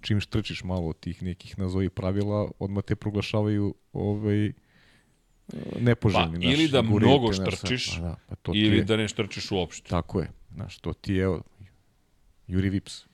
čim 0.00 0.20
štrčiš 0.20 0.64
malo 0.64 0.88
od 0.88 1.00
tih 1.00 1.22
nekih 1.22 1.58
nazovi 1.58 1.90
pravila, 1.90 2.50
odmah 2.58 2.84
te 2.84 2.96
proglašavaju 2.96 3.74
ovaj, 3.92 4.52
nepoželjni. 5.80 6.34
Pa, 6.34 6.40
znaš, 6.40 6.54
ili 6.54 6.68
da 6.68 6.82
guraju 6.82 7.10
mnogo 7.10 7.32
štrčiš, 7.32 7.96
pa 7.96 8.02
da, 8.02 8.16
pa 8.28 8.34
to 8.34 8.52
ili 8.54 8.76
je, 8.76 8.84
da 8.84 8.96
ne 8.96 9.08
štrčiš 9.08 9.50
uopšte. 9.50 9.88
Tako 9.88 10.20
je. 10.20 10.30
Znaš, 10.54 10.78
to 10.78 10.92
ti 10.92 11.14
je, 11.14 11.22
evo, 11.22 11.42
Juri 12.46 12.70
Vips. 12.70 13.04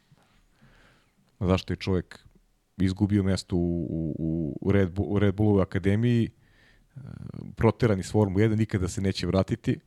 Zašto 1.41 1.73
je 1.73 1.77
čovjek 1.77 2.27
izgubio 2.77 3.23
mesto 3.23 3.57
u, 3.57 3.87
u, 4.19 4.59
u, 4.61 4.73
Red, 4.73 4.93
Bull, 4.93 5.09
u 5.13 5.19
Red 5.19 5.35
Bullovoj 5.35 5.63
akademiji, 5.63 6.31
e, 6.97 7.01
proteran 7.57 8.01
iz 8.01 8.11
Formule 8.11 8.49
1, 8.49 8.59
nikada 8.59 8.89
se 8.89 9.01
neće 9.01 9.27
vratiti, 9.27 9.79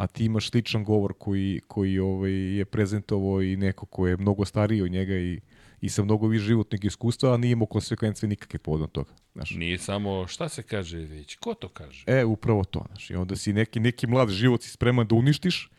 a 0.00 0.06
ti 0.06 0.24
imaš 0.24 0.50
sličan 0.50 0.84
govor 0.84 1.14
koji, 1.18 1.60
koji 1.68 1.98
ovaj, 1.98 2.32
je 2.32 2.64
prezentovao 2.64 3.42
i 3.42 3.56
neko 3.56 3.86
ko 3.86 4.06
je 4.06 4.16
mnogo 4.16 4.44
stariji 4.44 4.82
od 4.82 4.90
njega 4.90 5.14
i, 5.14 5.40
i 5.80 5.88
sa 5.88 6.04
mnogo 6.04 6.26
više 6.26 6.44
životnog 6.44 6.84
iskustva, 6.84 7.34
a 7.34 7.36
nije 7.36 7.52
imao 7.52 7.66
konsekvencije 7.66 8.28
nikakve 8.28 8.58
povodom 8.58 8.88
toga. 8.88 9.10
Znaš. 9.34 9.50
Nije 9.50 9.78
samo, 9.78 10.26
šta 10.26 10.48
se 10.48 10.62
kaže 10.62 10.98
već, 10.98 11.36
ko 11.36 11.54
to 11.54 11.68
kaže? 11.68 12.04
E, 12.06 12.24
upravo 12.24 12.64
to, 12.64 12.84
znaš. 12.86 13.10
I 13.10 13.14
onda 13.14 13.36
si 13.36 13.52
neki, 13.52 13.80
neki 13.80 14.06
mlad 14.06 14.28
život 14.28 14.62
si 14.62 14.70
spreman 14.70 15.06
da 15.06 15.14
uništiš, 15.14 15.70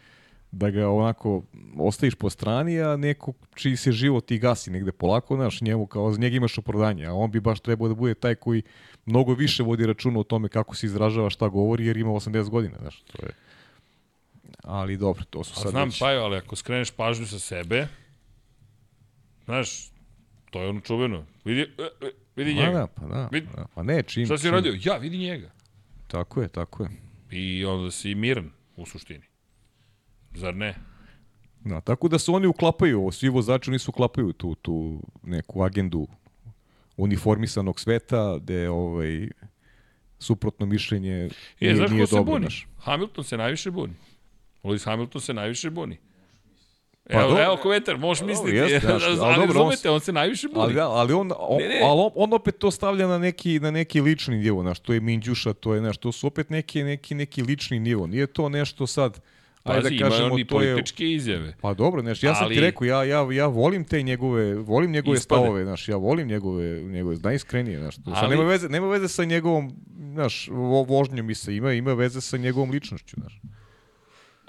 da 0.52 0.70
ga 0.70 0.90
onako 0.90 1.44
ostaviš 1.78 2.16
po 2.16 2.30
strani, 2.30 2.82
a 2.82 2.98
neko 2.98 3.34
čiji 3.56 3.76
se 3.76 3.92
život 3.92 4.32
i 4.32 4.40
gasi 4.40 4.72
negde 4.72 4.92
polako, 4.92 5.36
znaš, 5.36 5.62
njemu 5.62 5.88
kao, 5.88 6.12
za 6.12 6.20
njega 6.20 6.36
imaš 6.36 6.58
opravdanje, 6.58 7.06
a 7.06 7.14
on 7.14 7.32
bi 7.32 7.40
baš 7.40 7.60
trebao 7.60 7.88
da 7.88 7.96
bude 7.96 8.14
taj 8.14 8.36
koji 8.36 8.62
mnogo 9.06 9.34
više 9.34 9.64
vodi 9.64 9.86
računa 9.86 10.20
o 10.20 10.24
tome 10.24 10.50
kako 10.50 10.76
se 10.76 10.86
izražava, 10.86 11.30
šta 11.30 11.48
govori, 11.48 11.86
jer 11.86 11.98
ima 11.98 12.12
80 12.12 12.50
godina, 12.50 12.78
znaš, 12.82 13.02
to 13.02 13.26
je... 13.26 13.32
Ali 14.64 14.98
dobro, 14.98 15.24
to 15.24 15.44
su 15.44 15.54
A 15.58 15.62
sad 15.62 15.72
znam, 15.72 15.88
već... 15.88 16.00
Pajo, 16.00 16.22
ali 16.22 16.38
ako 16.38 16.56
skreneš 16.56 16.92
pažnju 16.92 17.28
sa 17.28 17.40
sebe, 17.40 17.88
znaš, 19.46 19.92
to 20.50 20.62
je 20.62 20.70
ono 20.70 20.80
čuveno. 20.80 21.26
Vidi, 21.46 21.62
e, 21.62 21.66
e, 22.02 22.12
vidi 22.36 22.56
Pa 22.56 22.62
njega. 22.62 22.74
da, 22.74 22.88
pa 22.88 23.06
da, 23.06 23.30
Vid- 23.32 23.56
da, 23.56 23.66
pa 23.76 23.84
ne, 23.84 24.04
čim... 24.04 24.26
Šta 24.26 24.38
si 24.38 24.44
čim- 24.44 24.52
radio? 24.52 24.78
Ja, 24.82 24.98
vidi 24.98 25.18
njega. 25.18 25.52
Tako 26.08 26.42
je, 26.42 26.48
tako 26.48 26.84
je. 26.84 26.90
I 27.32 27.66
onda 27.66 27.92
si 27.92 28.16
miran, 28.16 28.52
u 28.76 28.86
suštini. 28.86 29.24
Zar 30.34 30.56
ne? 30.56 30.76
Da, 31.60 31.82
tako 31.82 32.08
da 32.08 32.20
se 32.20 32.32
oni 32.32 32.48
uklapaju, 32.48 33.10
svi 33.12 33.30
vozači 33.30 33.70
oni 33.70 33.80
se 33.80 33.90
uklapaju 33.90 34.34
tu, 34.34 34.56
tu 34.56 35.02
neku 35.24 35.62
agendu 35.64 36.08
uniformisanog 36.98 37.80
sveta, 37.80 38.38
gde 38.38 38.70
ovaj, 38.70 39.30
suprotno 40.20 40.66
mišljenje 40.66 41.14
E, 41.16 41.30
nije, 41.62 41.76
znaš 41.76 41.90
nije 41.92 42.04
ko 42.04 42.08
se 42.08 42.16
dobro. 42.16 42.34
buni? 42.34 42.42
znaš. 42.44 42.68
Hamilton 42.78 43.24
se 43.24 43.38
najviše 43.38 43.72
buni. 43.72 43.94
Lewis 44.64 44.86
Hamilton 44.86 45.22
se 45.22 45.34
najviše 45.34 45.70
buni. 45.70 45.98
Pa 47.04 47.14
Evo, 47.14 47.28
dobro. 47.28 47.44
evo 47.44 47.58
komentar, 47.58 47.98
možeš 47.98 48.24
misliti. 48.24 48.58
jeste, 48.58 48.80
znaš, 48.88 49.04
ali 49.04 49.20
ali 49.20 49.36
dobro, 49.38 49.42
on 49.42 49.48
razumete, 49.50 49.90
on 49.90 50.00
se 50.00 50.12
najviše 50.12 50.48
buni. 50.48 50.62
Ali, 50.62 50.80
ali, 50.80 51.14
on, 51.14 51.32
on, 51.40 51.58
Ne, 51.58 51.68
ne. 51.68 51.80
ali 51.84 52.02
on, 52.02 52.12
on 52.16 52.34
opet 52.34 52.58
to 52.58 52.72
stavlja 52.72 53.08
na 53.08 53.18
neki, 53.18 53.60
na 53.60 53.72
neki 53.72 54.02
lični 54.02 54.38
nivo, 54.38 54.62
znaš, 54.62 54.80
to 54.80 54.94
je 54.94 55.00
Minđuša, 55.00 55.54
to 55.54 55.74
je, 55.74 55.80
znaš, 55.80 55.98
to 55.98 56.12
su 56.12 56.28
opet 56.28 56.50
neki, 56.50 56.84
neki, 56.84 57.16
neki 57.16 57.42
lični 57.44 57.80
nivo. 57.80 58.08
Nije 58.08 58.28
to 58.28 58.50
nešto 58.50 58.88
sad, 58.88 59.20
ajde 59.64 59.82
Pazi, 59.82 59.96
da 59.96 60.04
kažemo, 60.04 60.26
ima 60.26 60.34
on 60.34 60.40
i 60.40 60.46
to 60.46 60.62
je... 60.62 60.72
političke 60.72 61.06
izjave. 61.06 61.54
Pa 61.62 61.74
dobro, 61.74 62.02
znaš, 62.02 62.24
ja 62.24 62.36
sam 62.36 62.46
Ali- 62.46 62.56
ti 62.56 62.62
rekao, 62.62 62.86
ja, 62.86 63.04
ja, 63.04 63.28
ja 63.32 63.48
volim 63.48 63.84
te 63.84 64.02
njegove, 64.02 64.56
volim 64.56 64.92
njegove 64.92 65.18
Ispade. 65.18 65.42
stavove, 65.42 65.64
znaš, 65.64 65.88
ja 65.88 65.96
volim 65.98 66.28
njegove, 66.28 66.82
njegove 66.82 67.18
najiskrenije, 67.18 67.80
znaš, 67.80 67.96
to, 67.96 68.12
Ali- 68.16 68.30
nema 68.30 68.44
veze, 68.44 68.70
nema 68.70 68.88
veze 68.88 69.08
sa 69.08 69.24
njegovom, 69.26 69.72
znaš, 70.12 70.48
vo, 70.48 70.84
vožnjom 70.84 71.30
i 71.30 71.36
sa 71.36 71.52
ima, 71.52 71.74
ima 71.74 71.94
veze 71.94 72.22
sa 72.22 72.38
njegovom 72.38 72.72
ličnošću, 72.72 73.16
znaš. 73.20 73.42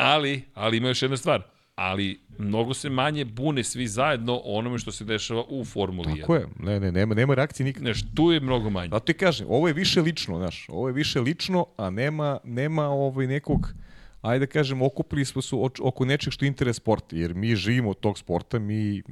Ali, 0.03 0.43
ali 0.55 0.77
ima 0.77 0.89
još 0.89 1.03
jedna 1.03 1.17
stvar. 1.17 1.43
Ali 1.75 2.21
mnogo 2.39 2.75
se 2.75 2.91
manje 2.91 3.25
bune 3.25 3.65
svi 3.65 3.87
zajedno 3.87 4.35
o 4.45 4.59
onome 4.59 4.79
što 4.79 4.93
se 4.93 5.05
dešava 5.05 5.45
u 5.49 5.65
Formuli 5.65 6.09
1. 6.09 6.21
Tako 6.21 6.35
je, 6.35 6.47
ne, 6.59 6.81
ne, 6.81 6.93
nema, 6.93 7.15
nema 7.15 7.35
reakcije 7.35 7.65
nikad. 7.65 7.83
Znaš, 7.83 8.03
tu 8.15 8.33
je 8.33 8.41
mnogo 8.41 8.71
manje. 8.71 8.89
Zato 8.89 9.05
ti 9.05 9.15
kažem, 9.15 9.47
ovo 9.51 9.69
je 9.69 9.75
više 9.75 10.01
lično, 10.01 10.39
znaš, 10.39 10.67
ovo 10.69 10.89
je 10.89 10.95
više 10.95 11.21
lično, 11.21 11.67
a 11.77 11.91
nema, 11.91 12.39
nema 12.45 12.89
ovaj 12.89 13.27
nekog, 13.27 13.75
ajde 14.21 14.47
da 14.47 14.53
kažem, 14.53 14.83
okupili 14.83 15.25
smo 15.25 15.43
se 15.43 15.57
oko 15.83 16.05
nečeg 16.05 16.33
što 16.33 16.45
je 16.45 16.47
interes 16.47 16.77
sporta, 16.77 17.17
jer 17.17 17.35
mi 17.35 17.57
živimo 17.57 17.91
od 17.91 18.01
tog 18.01 18.19
sporta, 18.19 18.59
mi 18.59 19.03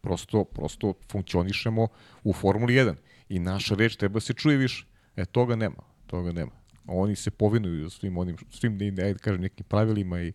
prosto, 0.00 0.44
prosto 0.44 0.94
funkcionišemo 1.12 1.88
u 2.24 2.32
Formuli 2.32 2.74
1 2.74 2.94
i 3.28 3.38
naša 3.38 3.74
reč 3.74 3.96
treba 3.96 4.20
se 4.20 4.34
čuje 4.34 4.56
više. 4.56 4.86
E, 5.16 5.24
toga 5.24 5.56
nema, 5.56 5.82
toga 6.06 6.32
nema. 6.32 6.52
Oni 6.86 7.16
se 7.16 7.30
povinuju 7.30 7.90
svim 7.90 8.18
onim, 8.18 8.36
svim, 8.50 8.78
ajde 8.80 9.12
da 9.12 9.18
kažem, 9.18 9.40
nekim 9.40 9.66
pravilima 9.68 10.22
i 10.22 10.32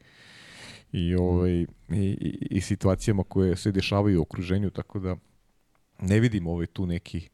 i, 0.92 1.16
ovaj, 1.16 1.52
i, 1.52 1.66
i, 1.90 2.48
i 2.50 2.62
situacijama 2.62 3.24
koje 3.24 3.56
se 3.56 3.72
dešavaju 3.72 4.20
u 4.20 4.22
okruženju, 4.22 4.70
tako 4.70 5.00
da 5.00 5.16
ne 6.02 6.20
vidim 6.20 6.48
ovaj 6.48 6.66
tu 6.66 6.86
neki 6.86 7.30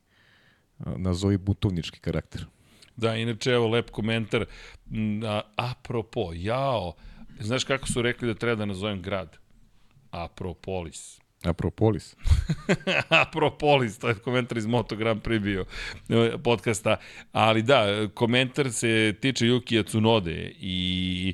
nazovi 0.80 1.38
butovnički 1.38 2.00
karakter. 2.00 2.46
Da, 2.96 3.16
inače, 3.16 3.52
evo, 3.52 3.68
lep 3.68 3.90
komentar. 3.90 4.46
A, 5.26 5.42
apropo, 5.56 6.32
jao, 6.34 6.94
znaš 7.40 7.64
kako 7.64 7.88
su 7.88 8.02
rekli 8.02 8.28
da 8.28 8.34
treba 8.34 8.56
da 8.56 8.66
nazovem 8.66 9.02
grad? 9.02 9.38
Apropolis. 10.12 11.20
Apropolis. 11.48 12.16
Apropolis, 13.24 14.00
to 14.00 14.08
je 14.08 14.16
komentar 14.16 14.58
iz 14.58 14.66
Moto 14.66 14.96
Grand 14.96 15.22
Prix 15.22 15.44
bio 15.44 15.66
e, 16.10 16.38
podcasta. 16.44 16.98
Ali 17.32 17.62
da, 17.62 18.08
komentar 18.14 18.72
se 18.72 19.14
tiče 19.22 19.46
Yukija 19.46 19.86
Tsunode 19.86 20.52
i 20.60 21.34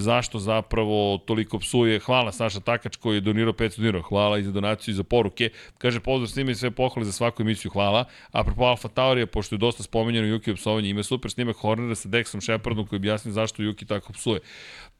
zašto 0.00 0.38
zapravo 0.38 1.18
toliko 1.18 1.58
psuje. 1.58 1.98
Hvala 1.98 2.32
Saša 2.32 2.60
Takač 2.60 2.96
koji 2.96 3.16
je 3.16 3.20
donirao 3.20 3.52
500 3.52 3.80
dinara. 3.80 4.02
Hvala 4.02 4.38
i 4.38 4.42
za 4.42 4.52
donaciju 4.52 4.92
i 4.92 4.94
za 4.94 5.02
poruke. 5.02 5.50
Kaže 5.78 6.00
pozdrav 6.00 6.28
snima 6.28 6.50
i 6.50 6.54
sve 6.54 6.70
pohvale 6.70 7.04
za 7.04 7.12
svaku 7.12 7.42
emisiju. 7.42 7.70
Hvala. 7.70 8.04
Apropo 8.32 8.64
Alfa 8.64 8.88
Taurija, 8.88 9.26
pošto 9.26 9.54
je 9.54 9.58
dosta 9.58 9.82
spomenjeno 9.82 10.28
Yuki 10.28 10.54
psovanje, 10.54 10.88
ima 10.88 11.02
super 11.02 11.30
snimak 11.30 11.56
Hornera 11.56 11.94
sa 11.94 12.08
Dexom 12.08 12.40
Shepardom 12.40 12.86
koji 12.86 12.96
objasni 12.96 13.32
zašto 13.32 13.62
Yuki 13.62 13.86
tako 13.86 14.12
psuje. 14.12 14.40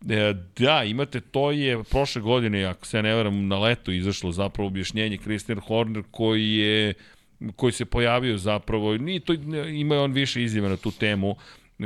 E, 0.09 0.35
da, 0.59 0.85
imate, 0.85 1.21
to 1.21 1.51
je 1.51 1.85
prošle 1.85 2.23
godine, 2.23 2.65
ako 2.65 2.87
se 2.87 3.03
ne 3.03 3.15
veram, 3.15 3.49
na 3.49 3.59
leto 3.59 3.93
izašlo 3.93 4.33
zapravo 4.33 4.67
objašnjenje 4.67 5.19
Christian 5.19 5.61
Horner 5.61 6.03
koji 6.11 6.57
je 6.57 6.95
koji 7.57 7.73
se 7.73 7.85
pojavio 7.85 8.39
zapravo, 8.39 8.97
ni 8.97 9.21
to, 9.21 9.33
ima 9.73 10.01
on 10.01 10.13
više 10.13 10.43
izjava 10.43 10.69
na 10.69 10.77
tu 10.77 10.91
temu, 10.91 11.37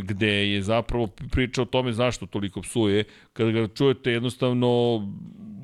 gde 0.03 0.51
je 0.51 0.63
zapravo 0.63 1.07
pričao 1.07 1.63
o 1.63 1.67
tome 1.67 1.93
zašto 1.93 2.27
toliko 2.27 2.63
psuje. 2.63 3.05
Kada 3.33 3.51
ga 3.51 3.69
čujete, 3.69 4.13
jednostavno 4.13 5.01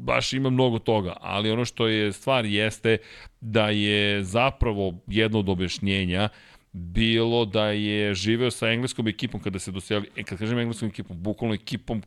baš 0.00 0.32
ima 0.32 0.50
mnogo 0.50 0.78
toga, 0.78 1.16
ali 1.20 1.50
ono 1.50 1.64
što 1.64 1.86
je 1.86 2.12
stvar 2.12 2.44
jeste 2.46 2.98
da 3.40 3.68
je 3.68 4.24
zapravo 4.24 4.94
jedno 5.06 5.38
od 5.38 5.48
objašnjenja 5.48 6.28
bilo 6.72 7.44
da 7.44 7.66
je 7.66 8.14
živeo 8.14 8.50
sa 8.50 8.68
engleskom 8.68 9.08
ekipom 9.08 9.40
kada 9.40 9.58
se 9.58 9.70
doseli, 9.70 10.08
e, 10.16 10.22
kad 10.22 10.38
kažem 10.38 10.58
engleskom 10.58 10.88
ekipom, 10.88 11.22
bukvalno 11.22 11.54
ekipom 11.54 12.02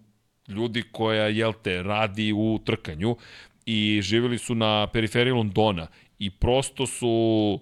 ljudi 0.48 0.84
koja, 0.92 1.28
jel 1.28 1.54
te, 1.64 1.84
radi 1.84 2.34
u 2.34 2.60
trkanju 2.66 3.16
i 3.66 4.00
živeli 4.02 4.38
su 4.38 4.56
na 4.56 4.88
periferiji 4.88 5.34
Londona 5.34 5.88
i 6.20 6.32
prosto 6.32 6.86
su 6.86 7.60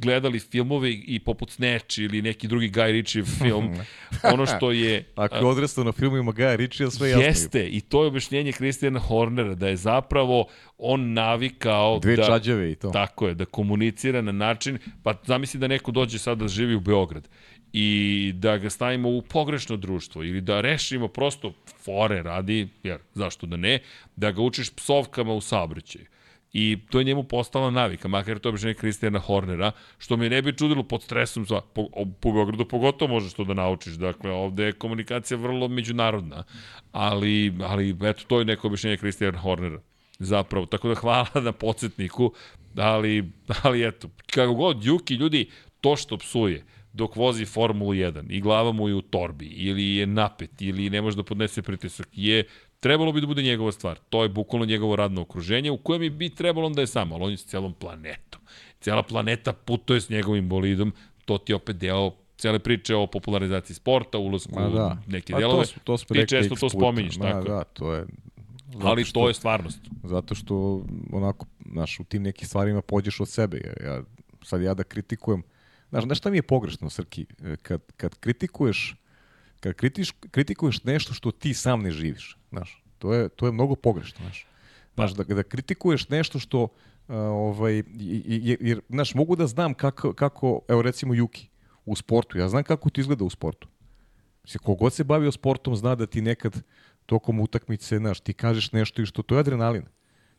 gledali 0.00 0.38
filmove 0.38 0.92
i 0.92 1.18
poput 1.18 1.50
Snatch 1.50 1.98
ili 1.98 2.22
neki 2.22 2.48
drugi 2.48 2.70
Guy 2.70 2.90
Ritchie 2.92 3.24
film, 3.24 3.74
ono 4.34 4.46
što 4.46 4.72
je... 4.72 5.04
Ako 5.16 5.36
je 5.36 5.44
odrastao 5.44 5.84
na 5.84 5.92
filmovima 5.92 6.32
Gaja 6.32 6.56
Ritchie, 6.56 6.90
sve 6.90 7.10
jasno. 7.10 7.24
Jeste, 7.24 7.66
i 7.66 7.80
to 7.80 8.02
je 8.02 8.08
objašnjenje 8.08 8.52
Christiana 8.52 9.00
Hornera, 9.00 9.54
da 9.54 9.68
je 9.68 9.76
zapravo 9.76 10.46
on 10.78 11.12
navikao 11.12 11.98
Dve 11.98 12.16
da... 12.16 12.26
čađave 12.26 12.72
i 12.72 12.74
to. 12.74 12.90
Tako 12.90 13.28
je, 13.28 13.34
da 13.34 13.44
komunicira 13.44 14.22
na 14.22 14.32
način, 14.32 14.78
pa 15.02 15.14
zamisli 15.26 15.60
da 15.60 15.68
neko 15.68 15.90
dođe 15.90 16.18
sad 16.18 16.38
da 16.38 16.48
živi 16.48 16.74
u 16.74 16.80
Beograd 16.80 17.28
i 17.72 18.32
da 18.34 18.58
ga 18.58 18.70
stavimo 18.70 19.08
u 19.08 19.22
pogrešno 19.22 19.76
društvo 19.76 20.24
ili 20.24 20.40
da 20.40 20.60
rešimo 20.60 21.08
prosto 21.08 21.52
fore 21.84 22.22
radi, 22.22 22.68
jer 22.82 22.98
zašto 23.14 23.46
da 23.46 23.56
ne, 23.56 23.78
da 24.16 24.30
ga 24.30 24.42
učiš 24.42 24.70
psovkama 24.70 25.32
u 25.32 25.40
saobraćaju. 25.40 26.06
I 26.52 26.78
to 26.90 26.98
je 26.98 27.04
njemu 27.04 27.22
postala 27.22 27.70
navika, 27.70 28.08
makar 28.08 28.38
to 28.38 28.48
običaj 28.48 28.74
Kristijana 28.74 29.18
Hornera, 29.18 29.72
što 29.98 30.16
me 30.16 30.28
ne 30.28 30.42
bi 30.42 30.56
čudilo 30.56 30.82
pod 30.82 31.02
stresom, 31.02 31.46
sva, 31.46 31.60
po, 31.60 31.88
po 32.20 32.32
Beogradu 32.32 32.64
pogotovo 32.64 33.14
možeš 33.14 33.32
to 33.32 33.44
da 33.44 33.54
naučiš, 33.54 33.92
dakle 33.92 34.30
ovde 34.30 34.64
je 34.64 34.72
komunikacija 34.72 35.38
vrlo 35.38 35.68
međunarodna, 35.68 36.44
ali, 36.92 37.54
ali 37.62 37.96
eto, 38.02 38.22
to 38.26 38.38
je 38.38 38.44
neko 38.44 38.66
običaj 38.66 38.96
Kristijana 38.96 39.38
Hornera. 39.38 39.80
Zapravo, 40.18 40.66
tako 40.66 40.88
da 40.88 40.94
hvala 40.94 41.28
na 41.34 41.52
podsjetniku, 41.52 42.32
ali, 42.76 43.32
ali 43.62 43.88
eto, 43.88 44.08
kako 44.30 44.54
god, 44.54 44.84
Juki, 44.84 45.14
ljudi, 45.14 45.50
to 45.80 45.96
što 45.96 46.16
psuje, 46.16 46.64
dok 46.92 47.16
vozi 47.16 47.44
Formulu 47.44 47.92
1 47.92 48.26
i 48.28 48.40
glava 48.40 48.72
mu 48.72 48.88
je 48.88 48.94
u 48.94 49.02
torbi 49.02 49.46
ili 49.46 49.96
je 49.96 50.06
napet 50.06 50.62
ili 50.62 50.90
ne 50.90 51.02
može 51.02 51.16
da 51.16 51.22
podnese 51.22 51.62
pritisak 51.62 52.08
je 52.12 52.44
trebalo 52.80 53.12
bi 53.12 53.20
da 53.20 53.26
bude 53.26 53.42
njegova 53.42 53.72
stvar. 53.72 53.98
To 54.08 54.22
je 54.22 54.28
bukvalno 54.28 54.66
njegovo 54.66 54.96
radno 54.96 55.20
okruženje 55.20 55.70
u 55.70 55.76
kojem 55.78 56.18
bi 56.18 56.34
trebalo 56.34 56.66
onda 56.66 56.80
je 56.80 56.86
samo, 56.86 57.14
ali 57.14 57.24
on 57.24 57.30
je 57.30 57.36
s 57.36 57.44
celom 57.44 57.72
planetom. 57.74 58.40
Cela 58.80 59.02
planeta 59.02 59.52
putuje 59.52 60.00
s 60.00 60.08
njegovim 60.08 60.48
bolidom, 60.48 60.92
to 61.24 61.38
ti 61.38 61.52
je 61.52 61.56
opet 61.56 61.76
deo 61.76 62.12
cele 62.38 62.58
priče 62.58 62.94
o 62.94 63.06
popularizaciji 63.06 63.76
sporta, 63.76 64.18
ulazku 64.18 64.60
Ma 64.60 64.68
da. 64.68 64.96
u 65.08 65.10
neke 65.10 65.32
delove. 65.32 65.66
To, 65.66 65.80
to 65.84 65.98
smo 65.98 66.14
Ti 66.14 66.28
često 66.28 66.54
to 66.54 66.68
spominješ, 66.68 67.16
Ma, 67.16 67.24
tako. 67.24 67.48
Da, 67.48 67.64
to 67.64 67.94
je 67.94 68.06
Zato 68.72 68.88
ali 68.88 69.04
što, 69.04 69.20
to 69.20 69.28
je 69.28 69.34
stvarnost. 69.34 69.78
Zato 70.04 70.34
što 70.34 70.84
onako, 71.12 71.46
znaš, 71.72 72.00
u 72.00 72.04
tim 72.04 72.22
nekim 72.22 72.48
stvarima 72.48 72.82
pođeš 72.82 73.20
od 73.20 73.28
sebe. 73.28 73.60
Ja, 73.64 73.90
ja, 73.90 74.02
sad 74.42 74.62
ja 74.62 74.74
da 74.74 74.82
kritikujem, 74.82 75.42
znaš, 75.88 76.04
znaš 76.04 76.18
šta 76.18 76.30
mi 76.30 76.36
je 76.36 76.42
pogrešno, 76.42 76.90
Srki? 76.90 77.26
Kad, 77.62 77.80
kad 77.96 78.18
kritikuješ 78.18 78.96
kad 79.60 79.74
kritiš, 79.74 80.10
kritikuješ 80.30 80.84
nešto 80.84 81.14
što 81.14 81.30
ti 81.30 81.54
sam 81.54 81.82
ne 81.82 81.90
živiš, 81.90 82.36
znaš, 82.50 82.84
to 82.98 83.14
je, 83.14 83.28
to 83.28 83.46
je 83.46 83.52
mnogo 83.52 83.74
pogrešno, 83.74 84.18
znaš. 84.24 84.46
Znaš, 84.94 85.12
da, 85.12 85.24
da 85.24 85.42
kritikuješ 85.42 86.08
nešto 86.08 86.38
što, 86.38 86.62
uh, 86.62 86.70
ovaj, 87.16 87.82
jer, 87.96 88.58
jer, 88.60 88.80
znaš, 88.88 89.14
mogu 89.14 89.36
da 89.36 89.46
znam 89.46 89.74
kako, 89.74 90.12
kako, 90.12 90.60
evo 90.68 90.82
recimo 90.82 91.14
Juki, 91.14 91.48
u 91.84 91.96
sportu, 91.96 92.38
ja 92.38 92.48
znam 92.48 92.64
kako 92.64 92.90
ti 92.90 93.00
izgleda 93.00 93.24
u 93.24 93.30
sportu. 93.30 93.68
Mislim, 94.42 94.62
kogod 94.64 94.92
se 94.92 95.04
bavio 95.04 95.32
sportom 95.32 95.76
zna 95.76 95.94
da 95.94 96.06
ti 96.06 96.20
nekad 96.20 96.62
tokom 97.06 97.40
utakmice, 97.40 97.98
znaš, 97.98 98.20
ti 98.20 98.32
kažeš 98.32 98.72
nešto 98.72 99.02
i 99.02 99.06
što 99.06 99.22
to 99.22 99.34
je 99.34 99.40
adrenalin. 99.40 99.84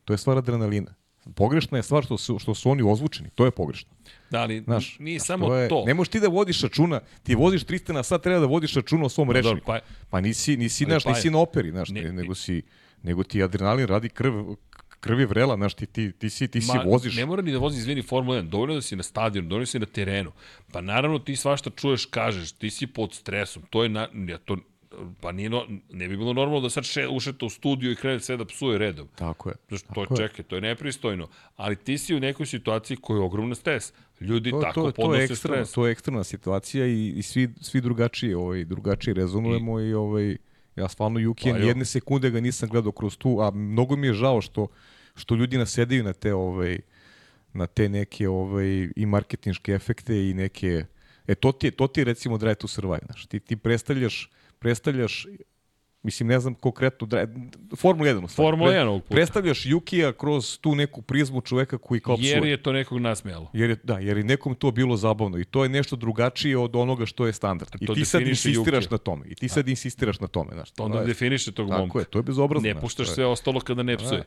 To 0.06 0.14
je 0.14 0.18
stvar 0.18 0.38
adrenalina. 0.38 0.94
Pogrešna 1.36 1.78
je 1.78 1.84
stvar 1.84 2.04
što 2.04 2.18
su, 2.18 2.40
što 2.40 2.56
su 2.56 2.70
oni 2.70 2.84
ozvučeni, 2.84 3.30
to 3.36 3.46
je 3.46 3.52
pogrešno. 3.52 3.90
Da, 4.32 4.42
ali 4.42 4.62
Znaš, 4.62 5.00
nije 5.00 5.20
samo 5.20 5.48
to, 5.48 5.56
je, 5.56 5.70
to. 5.70 5.84
Ne 5.86 5.94
možeš 5.94 6.12
ti 6.12 6.20
da 6.20 6.28
vodiš 6.28 6.62
računa, 6.62 7.00
ti 7.24 7.36
voziš 7.36 7.66
300 7.66 7.94
na 7.94 8.04
sat, 8.04 8.24
treba 8.24 8.40
da 8.40 8.46
vodiš 8.46 8.74
računa 8.74 9.06
o 9.06 9.10
svom 9.10 9.32
rečniku. 9.32 9.66
Pa, 9.66 9.80
pa 10.10 10.22
nisi, 10.22 10.58
nisi, 10.58 10.84
znaš, 10.84 11.04
pa 11.04 11.10
nisi 11.10 11.30
na 11.30 11.40
operi, 11.40 11.72
znaš, 11.72 11.90
ne, 11.90 12.14
nego, 12.14 12.36
si, 12.36 12.62
nego 13.04 13.24
ti 13.24 13.44
adrenalin 13.44 13.88
radi 13.88 14.10
krv, 14.10 14.34
krvi 15.00 15.26
vrela, 15.26 15.56
znaš, 15.56 15.74
ti, 15.74 15.86
ti, 15.86 16.12
ti, 16.12 16.30
si, 16.30 16.48
ti 16.48 16.62
si 16.62 16.78
Ma, 16.78 16.84
voziš. 16.84 17.16
Ne 17.16 17.26
mora 17.26 17.42
ni 17.42 17.52
da 17.52 17.58
vozi, 17.58 17.78
izvini, 17.78 18.02
Formula 18.02 18.38
1, 18.38 18.50
dovoljno 18.50 18.76
da 18.76 18.82
si 18.82 18.96
na 18.96 19.04
stadionu, 19.04 19.48
dovoljno 19.48 19.62
da 19.62 19.72
si 19.72 19.80
na 19.80 19.86
terenu. 19.86 20.32
Pa 20.72 20.82
naravno 20.82 21.20
ti 21.20 21.36
svašta 21.36 21.70
čuješ, 21.70 22.06
kažeš, 22.06 22.52
ti 22.52 22.70
si 22.70 22.88
pod 22.88 23.14
stresom, 23.14 23.64
to 23.70 23.84
je, 23.84 23.90
na, 23.90 24.08
ja 24.28 24.38
to 24.38 24.58
pa 25.22 25.32
nije 25.32 25.50
no, 25.50 25.66
ne 25.90 26.08
bi 26.08 26.18
bilo 26.18 26.34
normalno 26.34 26.62
da 26.62 26.70
sad 26.70 26.84
še, 26.84 27.08
ušeta 27.08 27.46
u 27.46 27.50
studiju 27.50 27.92
i 27.92 27.96
krene 27.96 28.20
sve 28.20 28.38
da 28.38 28.46
psuje 28.46 28.78
redom. 28.78 29.08
Tako 29.16 29.50
je. 29.50 29.56
Znaš, 29.68 29.82
to 29.82 30.02
je, 30.02 30.08
čekaj, 30.18 30.46
to 30.46 30.56
je 30.56 30.62
nepristojno. 30.62 31.28
Ali 31.56 31.76
ti 31.76 31.98
si 31.98 32.16
u 32.16 32.20
nekoj 32.20 32.46
situaciji 32.46 32.98
koja 32.98 33.18
je 33.18 33.24
ogromna 33.24 33.56
stres. 33.56 33.94
Ljudi 34.20 34.52
to, 34.52 34.62
tako 34.62 34.82
to, 34.82 34.92
podnose 34.92 35.28
to 35.28 35.34
je 35.34 35.38
stres. 35.38 35.72
To 35.72 35.88
je 35.88 35.92
ekstremna 35.92 36.24
situacija 36.24 36.88
i, 36.88 37.10
i 37.10 37.22
svi, 37.22 37.50
svi 37.62 37.82
drugačije, 37.82 38.38
ovaj, 38.38 38.66
drugačije 38.66 39.14
rezonujemo 39.14 39.80
i, 39.80 39.90
i 39.90 39.94
ovaj, 39.94 40.38
ja 40.76 40.88
stvarno 40.88 41.20
Jukijan 41.20 41.58
pa, 41.58 41.64
jedne 41.64 41.86
sekunde 41.86 42.30
ga 42.30 42.40
nisam 42.40 42.70
gledao 42.70 42.92
kroz 42.92 43.18
tu, 43.18 43.38
a 43.42 43.52
mnogo 43.52 43.96
mi 43.96 44.08
je 44.08 44.14
žao 44.14 44.42
što, 44.42 44.68
što 45.16 45.36
ljudi 45.36 45.58
nasedaju 45.58 46.04
na 46.04 46.14
te 46.14 46.34
ovaj, 46.34 46.80
na 47.54 47.68
te 47.68 47.90
neke 47.90 48.30
ovaj, 48.30 48.90
i 48.96 49.06
marketinške 49.06 49.72
efekte 49.72 50.30
i 50.30 50.34
neke 50.34 50.86
E 51.28 51.36
to 51.36 51.52
ti 51.52 51.68
je, 51.68 51.72
to 51.72 51.88
ti 51.88 52.02
je 52.02 52.06
recimo 52.06 52.38
Drive 52.38 52.56
to 52.56 52.68
Survive, 52.68 53.00
znaš. 53.06 53.26
Ti, 53.26 53.40
ti 53.40 53.56
predstavljaš 53.56 54.30
predstavljaš 54.62 55.26
mislim 56.04 56.30
ne 56.30 56.40
znam 56.40 56.54
konkretno 56.54 57.08
Formula 57.76 58.10
1 58.10 58.36
Formula 58.36 58.72
1 58.72 58.88
ovog 58.88 59.02
puta. 59.04 59.16
Predstavljaš 59.16 59.66
Jukija 59.66 60.14
kroz 60.14 60.60
tu 60.60 60.76
neku 60.76 61.02
prizmu 61.02 61.42
čoveka 61.42 61.78
koji 61.78 62.00
kao 62.00 62.18
psuje. 62.18 62.30
Jer 62.30 62.46
je 62.46 62.64
to 62.64 62.72
nekog 62.72 63.00
nasmejalo. 63.00 63.50
Jer 63.54 63.70
je, 63.70 63.78
da, 63.84 64.00
jer 64.00 64.18
je 64.18 64.24
nekom 64.24 64.56
to 64.56 64.72
bilo 64.72 64.98
zabavno 64.98 65.40
i 65.40 65.46
to 65.46 65.64
je 65.64 65.70
nešto 65.70 65.96
drugačije 65.96 66.58
od 66.58 66.76
onoga 66.76 67.06
što 67.06 67.26
je 67.26 67.34
standard. 67.34 67.72
I 67.80 67.86
ti 67.86 68.06
sad 68.06 68.22
insistiraš 68.22 68.84
Jukija. 68.84 68.92
na 68.92 68.98
tome. 68.98 69.26
I 69.28 69.36
ti 69.36 69.50
sad 69.50 69.68
insistiraš 69.68 70.20
na 70.20 70.28
tome, 70.28 70.54
znaš. 70.54 70.72
To 70.72 70.84
onda 70.84 71.00
je, 71.00 71.06
definiše 71.06 71.52
tog 71.52 71.70
momka. 71.70 71.86
Tako 71.86 72.00
je, 72.00 72.06
to 72.06 72.20
je 72.20 72.24
bezobrazno. 72.24 72.70
Ne 72.70 72.82
puštaš 72.82 73.08
sve 73.08 73.26
ostalo 73.26 73.60
kada 73.60 73.84
ne 73.84 73.98
psuje. 73.98 74.24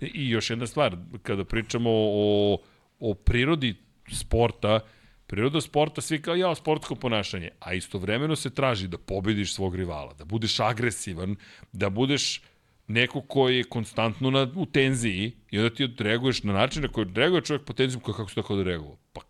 Da. 0.00 0.06
I 0.06 0.30
još 0.30 0.50
jedna 0.50 0.66
stvar, 0.66 0.96
kada 1.22 1.44
pričamo 1.44 1.90
o, 1.92 2.58
o 3.00 3.14
prirodi 3.14 3.74
sporta, 4.12 4.80
Priroda 5.28 5.60
sporta, 5.60 6.00
svi 6.00 6.22
kao 6.22 6.36
ja, 6.36 6.54
sportsko 6.54 6.94
ponašanje, 6.94 7.50
a 7.60 7.74
istovremeno 7.74 8.36
se 8.36 8.50
traži 8.50 8.88
da 8.88 8.98
pobediš 8.98 9.54
svog 9.54 9.76
rivala, 9.76 10.14
da 10.14 10.24
budeš 10.24 10.60
agresivan, 10.60 11.36
da 11.72 11.90
budeš 11.90 12.40
neko 12.86 13.20
koji 13.20 13.56
je 13.56 13.64
konstantno 13.64 14.30
na, 14.30 14.46
u 14.56 14.66
tenziji 14.66 15.32
i 15.50 15.58
onda 15.58 15.74
ti 15.74 15.84
odreaguješ 15.84 16.42
na 16.42 16.52
način 16.52 16.82
na 16.82 16.88
koji 16.88 17.06
odreaguje 17.06 17.42
čovjek 17.42 17.64
po 17.64 17.72
tenzijom 17.72 18.02
kako 18.02 18.28
se 18.28 18.34
tako 18.34 18.54
odreagovao. 18.54 18.96
Pa, 19.12 19.20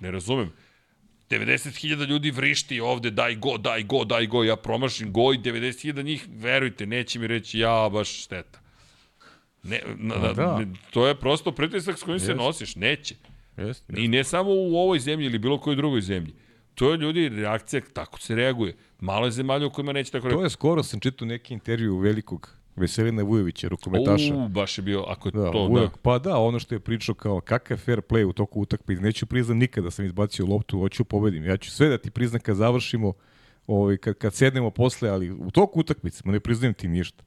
ne 0.00 0.10
razumem. 0.10 0.52
90.000 1.30 2.06
ljudi 2.06 2.30
vrišti 2.30 2.80
ovde, 2.80 3.10
daj 3.10 3.34
go, 3.34 3.58
daj 3.58 3.82
go, 3.82 4.04
daj 4.04 4.26
go, 4.26 4.44
ja 4.44 4.56
promašim 4.56 5.12
go 5.12 5.32
i 5.32 5.38
90.000 5.38 6.02
njih, 6.02 6.26
verujte, 6.28 6.86
neće 6.86 7.18
mi 7.18 7.26
reći, 7.26 7.58
ja, 7.58 7.88
baš 7.92 8.24
šteta. 8.24 8.60
Ne, 9.62 9.80
na, 9.96 10.14
na, 10.16 10.32
da. 10.32 10.60
to 10.90 11.06
je 11.06 11.20
prosto 11.20 11.52
pritisak 11.52 11.98
s 11.98 12.02
kojim 12.02 12.20
yes. 12.20 12.26
se 12.26 12.34
nosiš, 12.34 12.76
neće. 12.76 13.14
Jest, 13.58 13.84
jest. 13.88 13.98
I 13.98 14.08
ne 14.08 14.24
samo 14.24 14.50
u 14.50 14.76
ovoj 14.76 14.98
zemlji 14.98 15.26
ili 15.26 15.38
bilo 15.38 15.58
kojoj 15.58 15.76
drugoj 15.76 16.00
zemlji. 16.00 16.34
To 16.74 16.90
je 16.90 16.96
ljudi 16.96 17.28
reakcija, 17.28 17.82
tako 17.92 18.20
se 18.20 18.34
reaguje. 18.34 18.76
Malo 19.00 19.26
je 19.26 19.30
zemalja 19.30 19.66
u 19.66 19.70
kojima 19.70 19.92
neće 19.92 20.10
tako 20.10 20.28
reaguje. 20.28 20.42
To 20.42 20.46
je 20.46 20.50
skoro, 20.50 20.82
sam 20.82 21.00
čitao 21.00 21.28
neki 21.28 21.54
intervju 21.54 21.98
velikog 21.98 22.58
Veselina 22.76 23.22
Vujovića, 23.22 23.68
rukometaša. 23.68 24.34
U, 24.34 24.48
baš 24.48 24.78
je 24.78 24.82
bio, 24.82 25.04
ako 25.08 25.28
je 25.28 25.32
da, 25.32 25.50
to, 25.50 25.66
Vujak, 25.66 25.90
da. 25.90 25.96
Pa 26.02 26.18
da, 26.18 26.38
ono 26.38 26.58
što 26.58 26.74
je 26.74 26.80
pričao 26.80 27.14
kao 27.14 27.40
kakav 27.40 27.78
fair 27.78 28.00
play 28.00 28.24
u 28.24 28.32
toku 28.32 28.60
utakmice, 28.60 29.02
neću 29.02 29.26
priznam 29.26 29.58
nikada 29.58 29.84
da 29.84 29.90
sam 29.90 30.04
izbacio 30.04 30.46
loptu, 30.46 30.78
hoću 30.78 31.04
pobedim. 31.04 31.44
Ja 31.44 31.56
ću 31.56 31.70
sve 31.70 31.88
da 31.88 31.98
ti 31.98 32.10
priznam 32.10 32.40
kad 32.40 32.56
završimo, 32.56 33.12
ovaj, 33.66 33.96
kad, 33.96 34.14
kad 34.14 34.34
sednemo 34.34 34.70
posle, 34.70 35.08
ali 35.08 35.30
u 35.30 35.50
toku 35.50 35.80
utakmice, 35.80 36.22
ma 36.24 36.32
ne 36.32 36.40
priznajem 36.40 36.74
ti 36.74 36.88
ništa. 36.88 37.24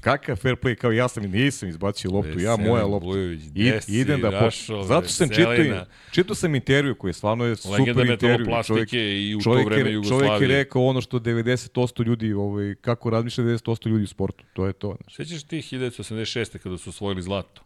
Kakav 0.00 0.36
fair 0.36 0.56
play, 0.56 0.74
kao 0.74 0.92
ja 0.92 1.08
sam 1.08 1.24
i 1.24 1.28
nisam 1.28 1.68
izbacio 1.68 2.10
loptu, 2.10 2.38
ja 2.38 2.56
moja 2.56 2.86
lopta. 2.86 3.06
Bujović, 3.06 3.40
I, 3.54 3.72
idem 3.88 4.20
da 4.20 4.30
po... 4.30 4.82
Zato 4.84 5.08
sam 5.08 5.28
čitao, 5.28 5.84
čitao 6.10 6.34
sam 6.34 6.54
intervju 6.54 6.94
koji 6.94 7.08
je 7.08 7.12
stvarno 7.12 7.44
je 7.44 7.56
super 7.56 7.80
Legenda 7.80 8.12
intervju. 8.12 8.46
Čovjek, 8.64 8.92
i 8.92 9.34
u 9.34 9.40
to 9.40 9.64
vreme 9.64 9.90
je, 9.90 9.94
Jugoslavije. 9.94 10.28
Čovjek 10.28 10.42
je 10.42 10.56
rekao 10.56 10.84
ono 10.84 11.00
što 11.00 11.18
90% 11.18 12.04
ljudi, 12.04 12.32
ovaj, 12.32 12.74
kako 12.80 13.10
razmišlja 13.10 13.44
90% 13.44 13.88
ljudi 13.88 14.04
u 14.04 14.06
sportu. 14.06 14.44
To 14.52 14.66
je 14.66 14.72
to. 14.72 14.96
Znači. 15.00 15.16
Sećaš 15.16 15.42
ti 15.42 15.56
1986. 15.56 16.58
kada 16.58 16.78
su 16.78 16.90
osvojili 16.90 17.22
zlato? 17.22 17.62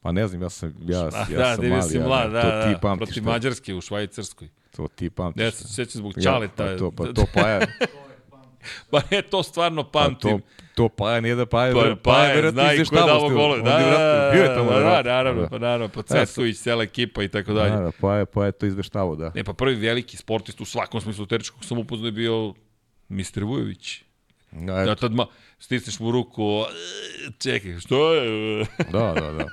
Pa 0.00 0.12
ne 0.12 0.26
znam, 0.28 0.42
ja 0.42 0.50
sam, 0.50 0.74
ja, 0.82 0.98
ja 0.98 1.04
da, 1.36 1.56
sam 1.56 1.68
mali, 1.68 1.90
si 1.90 1.98
mlad, 1.98 2.32
da, 2.32 2.42
to 2.42 2.48
da, 2.48 2.74
ti 2.74 2.80
pamtiš. 2.82 3.06
Protiv 3.06 3.24
Mađarske 3.24 3.74
u 3.74 3.80
Švajcarskoj. 3.80 4.48
To 4.76 4.88
ti 4.88 5.10
pamtiš. 5.10 5.42
Ja 5.42 5.50
se 5.50 5.68
sećam 5.68 5.98
zbog 5.98 6.14
Čaleta. 6.22 6.64
Ja, 6.64 6.72
pa 6.72 6.78
to, 6.78 6.90
pa 6.90 7.04
to 7.12 7.24
pa 7.34 7.48
ja. 7.48 7.60
pa 8.90 9.00
ne, 9.10 9.22
to 9.22 9.42
stvarno 9.42 9.90
pamtim. 9.90 10.40
Pa 10.40 10.46
to, 10.46 10.64
to 10.74 10.88
Paja 10.88 11.20
nije 11.20 11.34
da 11.34 11.46
pa, 11.46 11.56
Paja, 11.56 11.72
Paja, 11.74 11.96
Paja 11.96 12.50
zna 12.50 12.72
i 12.72 12.84
ko 12.84 12.96
je 12.96 13.02
davo 13.06 13.28
gole. 13.28 13.58
Da, 13.58 13.70
da, 13.70 14.30
bio 14.32 14.42
je 14.42 14.54
tamo. 14.54 14.70
Da, 14.70 14.80
da, 14.80 15.02
naravno, 15.02 15.42
da. 15.42 15.48
pa 15.48 15.58
naravno, 15.58 15.88
pa 15.88 16.02
Cetković, 16.02 16.58
cela 16.58 16.82
ekipa 16.82 17.22
i 17.22 17.28
tako 17.28 17.52
dalje. 17.52 17.70
Da, 17.70 17.80
da, 17.80 17.92
Paja, 18.00 18.26
Paja 18.26 18.52
to 18.52 18.66
izveštavo, 18.66 19.16
da. 19.16 19.32
Ne, 19.34 19.44
pa 19.44 19.52
prvi 19.52 19.74
veliki 19.74 20.16
sportist 20.16 20.60
u 20.60 20.64
svakom 20.64 21.00
smislu 21.00 21.26
teričkog 21.26 21.64
sam 21.64 21.78
upoznao 21.78 22.08
je 22.08 22.12
bio 22.12 22.54
Mr. 23.08 23.44
Vujović. 23.44 24.02
Da, 24.50 24.84
da 24.84 24.94
tad 24.94 25.12
ma, 25.12 25.26
stisneš 25.58 26.00
mu 26.00 26.10
ruku, 26.10 26.64
čekaj, 27.38 27.78
što 27.78 28.14
je? 28.14 28.64
da, 28.92 29.14
da, 29.14 29.32
da. 29.32 29.46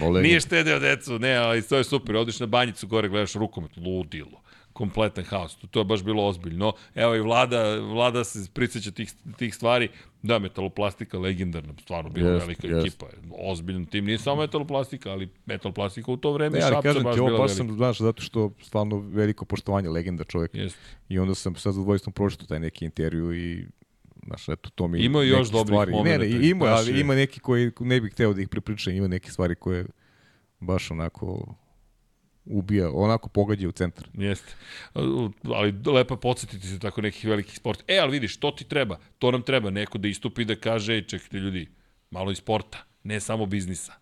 Oleg. 0.06 0.22
Nije 0.22 0.40
štedeo 0.40 0.78
decu, 0.78 1.18
ne, 1.18 1.34
ali 1.34 1.62
to 1.62 1.76
je 1.76 1.84
super, 1.84 2.16
odiš 2.16 2.40
na 2.40 2.46
banjicu 2.46 2.86
gore, 2.86 3.08
gledaš 3.08 3.32
rukomet, 3.32 3.76
ludilo 3.76 4.42
kompletan 4.72 5.24
haos. 5.24 5.56
To 5.70 5.80
je 5.80 5.84
baš 5.84 6.02
bilo 6.02 6.26
ozbiljno. 6.26 6.72
Evo 6.94 7.14
i 7.14 7.20
vlada, 7.20 7.76
vlada 7.80 8.24
se 8.24 8.50
prisjeća 8.54 8.90
tih, 8.90 9.12
tih 9.36 9.54
stvari. 9.54 9.88
Da, 10.22 10.38
metaloplastika 10.38 11.18
legendarna, 11.18 11.74
stvarno 11.82 12.10
bila 12.10 12.30
yes, 12.30 12.38
velika 12.38 12.68
yes. 12.68 12.80
ekipa. 12.80 13.06
Ozbiljan 13.38 13.86
tim, 13.86 14.04
nije 14.04 14.18
samo 14.18 14.40
metaloplastika, 14.40 15.10
ali 15.10 15.28
metaloplastika 15.46 16.12
u 16.12 16.16
to 16.16 16.32
vreme 16.32 16.58
ne, 16.58 16.64
ali 16.64 16.74
Šapca 16.74 16.88
kažem 16.88 17.02
baš 17.02 17.14
ti, 17.14 17.20
ovo 17.20 17.38
baš 17.38 17.54
sam, 17.54 17.76
znaš, 17.76 17.98
zato 17.98 18.22
što 18.22 18.52
stvarno 18.62 18.98
veliko 18.98 19.44
poštovanje 19.44 19.88
legenda 19.88 20.24
čovjek. 20.24 20.52
Yes. 20.52 20.74
I 21.08 21.18
onda 21.18 21.34
sam 21.34 21.54
sa 21.54 21.72
zadovoljstvom 21.72 22.12
pročitao 22.12 22.46
taj 22.46 22.60
neki 22.60 22.84
intervju 22.84 23.34
i 23.34 23.64
Znaš, 24.26 24.48
eto, 24.48 24.70
to 24.70 24.88
mi 24.88 25.00
ima 25.00 25.22
još 25.22 25.50
dobrih 25.50 25.66
stvari. 25.66 25.92
Ne, 26.02 26.18
ne, 26.18 26.48
ima, 26.48 26.64
ali 26.64 27.00
ima 27.00 27.14
neki 27.14 27.40
koji 27.40 27.72
ne 27.80 28.00
bih 28.00 28.12
hteo 28.12 28.32
da 28.32 28.40
ih 28.40 28.48
prepričam, 28.48 28.94
ima 28.94 29.08
neke 29.08 29.30
stvari 29.30 29.54
koje 29.54 29.86
baš 30.60 30.90
onako 30.90 31.54
ubija, 32.44 32.90
onako 32.94 33.28
pogađa 33.28 33.68
u 33.68 33.72
centar. 33.72 34.08
Jeste. 34.14 34.54
Ali 35.54 35.74
lepo 35.86 36.14
je 36.14 36.20
podsjetiti 36.20 36.66
se 36.66 36.78
tako 36.78 37.00
nekih 37.00 37.24
velikih 37.24 37.56
sporta. 37.56 37.84
E, 37.88 37.98
ali 37.98 38.12
vidiš, 38.12 38.36
to 38.36 38.50
ti 38.50 38.64
treba. 38.64 38.98
To 39.18 39.30
nam 39.30 39.42
treba. 39.42 39.70
Neko 39.70 39.98
da 39.98 40.08
istupi 40.08 40.44
da 40.44 40.56
kaže, 40.56 40.94
ej, 40.94 41.06
čekajte 41.06 41.36
ljudi, 41.36 41.68
malo 42.10 42.30
i 42.32 42.34
sporta, 42.34 42.78
ne 43.04 43.20
samo 43.20 43.46
biznisa. 43.46 43.92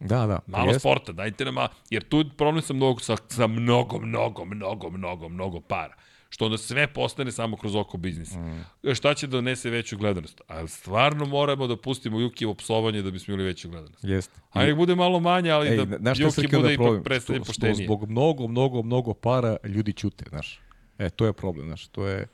Da, 0.00 0.26
da. 0.26 0.40
Malo 0.46 0.70
jest. 0.70 0.80
sporta, 0.80 1.12
dajte 1.12 1.44
nama, 1.44 1.68
jer 1.90 2.08
tu 2.08 2.24
problem 2.36 2.62
sa 2.62 2.74
mnogo, 2.74 3.00
sa, 3.00 3.16
sa 3.28 3.46
mnogo, 3.46 3.98
mnogo, 3.98 4.44
mnogo, 4.44 4.90
mnogo, 4.90 5.28
mnogo 5.28 5.60
para. 5.60 5.94
Što 6.28 6.44
onda 6.44 6.58
sve 6.58 6.86
postane 6.86 7.32
samo 7.32 7.56
kroz 7.56 7.74
oko 7.74 7.96
biznisa. 7.96 8.38
Mm. 8.38 8.94
Šta 8.94 9.14
će 9.14 9.26
da 9.26 9.30
donese 9.30 9.70
veću 9.70 9.98
gledanost? 9.98 10.40
A 10.48 10.66
stvarno 10.66 11.26
moramo 11.26 11.66
da 11.66 11.76
pustimo 11.76 12.20
Jukijevo 12.20 12.54
psovanje 12.54 13.02
da 13.02 13.10
bismo 13.10 13.34
imali 13.34 13.46
veću 13.46 13.70
gledanost. 13.70 14.04
Jeste. 14.04 14.40
Ajde 14.50 14.74
bude 14.74 14.94
malo 14.94 15.20
manje, 15.20 15.50
ali 15.50 15.68
Ej, 15.68 15.76
da 15.76 16.12
Juki 16.16 16.48
bude 16.56 16.74
ipak 16.74 17.04
predstavljen 17.04 17.44
poštenije. 17.44 17.84
Zbog 17.84 18.10
mnogo, 18.10 18.48
mnogo, 18.48 18.82
mnogo 18.82 19.14
para 19.14 19.56
ljudi 19.64 19.92
ćute, 19.92 20.24
znaš. 20.28 20.60
E, 20.98 21.10
to 21.10 21.26
je 21.26 21.32
problem, 21.32 21.66
znaš. 21.66 21.88
To 21.88 22.06
je... 22.06 22.26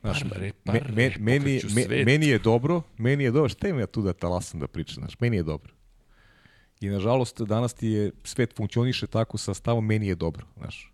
Znaš, 0.00 0.22
par, 0.28 0.38
re, 0.40 0.52
par, 0.64 0.74
me, 0.74 1.10
me, 1.18 1.38
meni, 1.38 1.60
me, 1.74 2.04
meni 2.04 2.26
je 2.26 2.38
dobro, 2.38 2.82
meni 2.98 3.24
je 3.24 3.30
dobro, 3.30 3.48
šta 3.48 3.68
ima 3.68 3.80
ja 3.80 3.86
tu 3.86 4.02
da 4.02 4.12
talasam 4.12 4.60
da 4.60 4.66
pričam, 4.66 4.94
znaš, 4.94 5.20
meni 5.20 5.36
je 5.36 5.42
dobro. 5.42 5.72
I 6.80 6.88
nažalost, 6.88 7.40
danas 7.40 7.74
ti 7.74 7.88
je, 7.88 8.10
svet 8.24 8.56
funkcioniše 8.56 9.06
tako 9.06 9.38
sa 9.38 9.54
stavom 9.54 9.86
meni 9.86 10.06
je 10.06 10.14
dobro, 10.14 10.46
znaš. 10.56 10.92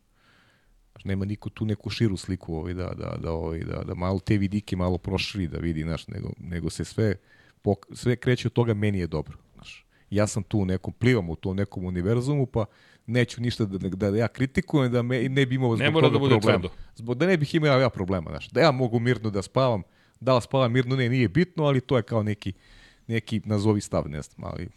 Nema 1.04 1.24
niko 1.24 1.50
tu 1.50 1.64
neku 1.64 1.90
širu 1.90 2.16
sliku 2.16 2.54
ovaj, 2.54 2.74
da, 2.74 2.92
da, 2.94 3.16
da, 3.22 3.32
ovaj, 3.32 3.60
da, 3.60 3.82
da 3.84 3.94
malo 3.94 4.18
te 4.18 4.38
vidike 4.38 4.76
malo 4.76 4.98
proširi 4.98 5.46
da 5.46 5.58
vidi, 5.58 5.82
znaš, 5.82 6.08
nego, 6.08 6.28
nego 6.38 6.70
se 6.70 6.84
sve, 6.84 7.14
pok, 7.62 7.86
sve 7.92 8.16
kreće 8.16 8.48
od 8.48 8.52
toga 8.52 8.74
meni 8.74 8.98
je 8.98 9.06
dobro. 9.06 9.38
Znaš. 9.54 9.86
Ja 10.10 10.26
sam 10.26 10.42
tu 10.42 10.58
u 10.58 10.64
nekom, 10.64 10.92
plivam 10.92 11.30
u 11.30 11.36
tom 11.36 11.56
nekom 11.56 11.84
univerzumu, 11.84 12.46
pa 12.46 12.64
neću 13.06 13.40
ništa 13.42 13.64
da, 13.64 13.78
da, 13.78 14.10
da 14.10 14.16
ja 14.16 14.28
kritikujem, 14.28 14.92
da 14.92 15.02
me, 15.02 15.28
ne 15.28 15.46
bi 15.46 15.54
imao 15.54 15.76
zbog 15.76 15.86
ne 15.86 15.92
toga 15.92 16.08
da 16.08 16.18
bude 16.18 16.34
problema. 16.34 16.58
Tvrdo. 16.58 16.74
Zbog, 16.96 17.18
da 17.18 17.26
ne 17.26 17.36
bih 17.36 17.54
imao 17.54 17.80
ja 17.80 17.90
problema, 17.90 18.30
znaš. 18.30 18.48
Da 18.48 18.60
ja 18.60 18.70
mogu 18.70 18.98
mirno 18.98 19.30
da 19.30 19.42
spavam, 19.42 19.82
da 20.20 20.34
li 20.34 20.42
spavam 20.42 20.72
mirno, 20.72 20.96
ne, 20.96 21.08
nije 21.08 21.28
bitno, 21.28 21.64
ali 21.64 21.80
to 21.80 21.96
je 21.96 22.02
kao 22.02 22.22
neki, 22.22 22.52
neki 23.06 23.40
nazovi 23.44 23.80
stav, 23.80 24.08
ne 24.08 24.22
znam, 24.22 24.50
ali 24.52 24.68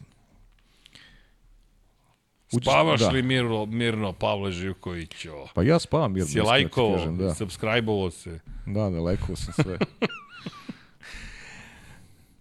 Spavaš 2.50 3.00
da. 3.00 3.10
li 3.10 3.22
mirno, 3.24 3.66
mirno 3.66 4.14
Pavle 4.14 4.52
Živkoviću? 4.52 5.32
Pa 5.54 5.64
ja 5.64 5.80
spavam 5.80 6.14
mirno. 6.14 6.28
Si 6.28 6.42
lajkovo, 6.42 6.98
kažem, 6.98 7.18
da. 7.18 7.36
subscribe-ovo 7.36 8.12
se. 8.12 8.40
Da, 8.66 8.90
da, 8.90 9.02
lajkovo 9.02 9.36
sam 9.36 9.54
sve. 9.54 9.78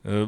E, 0.04 0.26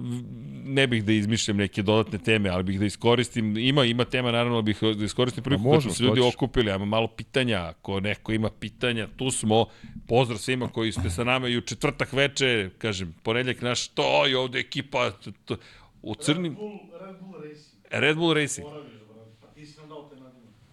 ne 0.65 0.87
bih 0.87 1.05
da 1.05 1.13
izmišljam 1.13 1.57
neke 1.57 1.83
dodatne 1.83 2.19
teme, 2.19 2.49
ali 2.49 2.63
bih 2.63 2.79
da 2.81 2.87
iskoristim, 2.87 3.57
ima 3.57 3.85
ima 3.85 4.05
tema 4.05 4.33
naravno, 4.33 4.55
ali 4.55 4.63
bih 4.63 4.79
da 4.99 5.05
iskoristim 5.05 5.45
prvi 5.45 5.59
put 5.63 5.85
da 5.85 5.91
se 5.91 6.03
ljudi 6.03 6.21
okupili, 6.21 6.71
ajmo 6.71 6.85
malo 6.85 7.09
pitanja, 7.09 7.59
ako 7.59 8.01
neko 8.01 8.33
ima 8.33 8.51
pitanja, 8.51 9.09
tu 9.17 9.31
smo, 9.31 9.67
pozdrav 10.09 10.39
svima 10.39 10.69
koji 10.69 10.93
ste 10.93 11.11
sa 11.11 11.25
nama 11.25 11.49
i 11.49 11.57
u 11.57 11.61
četvrtak 11.61 12.13
veče, 12.13 12.71
kažem, 12.79 13.15
ponedljak 13.23 13.63
naš, 13.63 13.89
to 13.89 14.27
je 14.27 14.39
ovde 14.39 14.59
ekipa, 14.59 15.11
to, 15.45 15.57
u 16.03 16.15
crnim... 16.15 16.53
Red 16.53 16.59
Bull, 16.59 16.79
Red 17.01 17.17
Bull 17.21 17.43
Racing. 17.43 17.77
Red 17.91 18.17
Bull 18.17 18.35
Racing. 18.35 18.67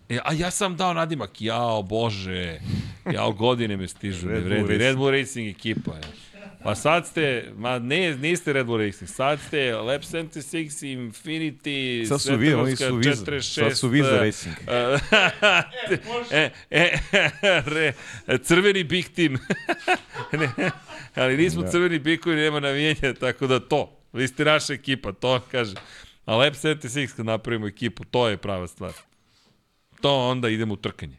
E, 0.09 0.19
a 0.23 0.33
ja 0.33 0.51
sam 0.51 0.77
dao 0.77 0.93
nadimak, 0.93 1.41
jao 1.41 1.83
bože, 1.83 2.59
jao 3.13 3.31
godine 3.31 3.77
me 3.77 3.87
stižu, 3.87 4.27
Red, 4.27 4.43
Bull 4.43 4.67
Red 4.67 4.97
Bull 4.97 5.11
Racing 5.11 5.49
ekipa. 5.49 5.91
Ja. 5.91 6.01
Pa 6.63 6.75
sad 6.75 7.07
ste, 7.07 7.51
ma 7.57 7.79
ne, 7.79 8.15
niste 8.15 8.53
Red 8.53 8.65
Bull 8.65 8.79
Racing, 8.79 9.09
sad 9.09 9.39
ste 9.47 9.75
Lab 9.75 10.01
76, 10.01 10.85
Infinity, 10.97 12.07
sad 12.07 12.21
su 12.21 12.35
vi, 12.35 12.53
oni 12.53 12.75
su 12.75 12.95
Viza, 12.95 13.25
46, 13.25 13.41
sad 13.41 13.77
su 13.77 13.87
Viza 13.87 14.17
Racing. 14.17 14.55
e, 16.31 16.49
e, 16.69 16.99
re, 17.65 17.93
crveni 18.43 18.83
Big 18.83 19.05
Team. 19.15 19.37
ne, 20.31 20.71
ali 21.15 21.37
nismo 21.37 21.63
ja. 21.63 21.71
crveni 21.71 21.99
bikovi, 21.99 22.35
nema 22.35 22.59
navijenja, 22.59 23.13
tako 23.19 23.47
da 23.47 23.59
to, 23.59 23.99
vi 24.13 24.27
ste 24.27 24.45
naša 24.45 24.73
ekipa, 24.73 25.11
to 25.11 25.39
kaže. 25.51 25.75
A 26.25 26.35
Lab 26.35 26.53
76 26.53 27.15
kad 27.15 27.25
napravimo 27.25 27.67
ekipu, 27.67 28.03
to 28.03 28.27
je 28.27 28.37
prava 28.37 28.67
stvar 28.67 28.91
to 30.01 30.29
onda 30.29 30.49
idemo 30.49 30.73
u 30.73 30.77
trkanje. 30.77 31.17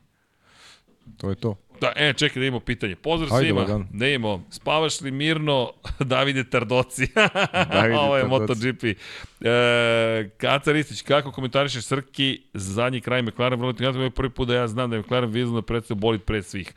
To 1.16 1.30
je 1.30 1.34
to. 1.34 1.56
Da, 1.80 1.92
e, 1.96 2.12
čekaj 2.12 2.40
da 2.40 2.46
imamo 2.46 2.60
pitanje. 2.60 2.96
Pozdrav 2.96 3.34
Ajde, 3.34 3.46
svima. 3.46 3.60
Lagan. 3.60 3.86
Da 3.92 4.08
imamo. 4.08 4.44
Spavaš 4.50 5.00
li 5.00 5.10
mirno, 5.10 5.72
Davide 6.00 6.44
Tardoci? 6.44 7.06
Davide 7.72 7.98
Ovo 7.98 8.16
je 8.16 8.22
Tardoci. 8.22 8.66
MotoGP. 8.66 8.84
E, 8.84 10.30
Kaca 10.36 10.72
Ristić, 10.72 11.02
kako 11.02 11.32
komentarišeš 11.32 11.84
Srki, 11.84 12.42
zadnji 12.54 13.00
kraj 13.00 13.22
McLaren, 13.22 13.58
vrlo 13.58 13.72
ti 13.72 13.84
prvi 14.14 14.30
put 14.30 14.48
da 14.48 14.54
ja 14.54 14.68
znam 14.68 14.90
da 14.90 14.96
je 14.96 15.02
McLaren 15.02 15.30
vizualno 15.30 15.62
predstavio 15.62 16.00
bolit 16.00 16.24
pred 16.24 16.46
svih. 16.46 16.74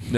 Uh, 0.00 0.14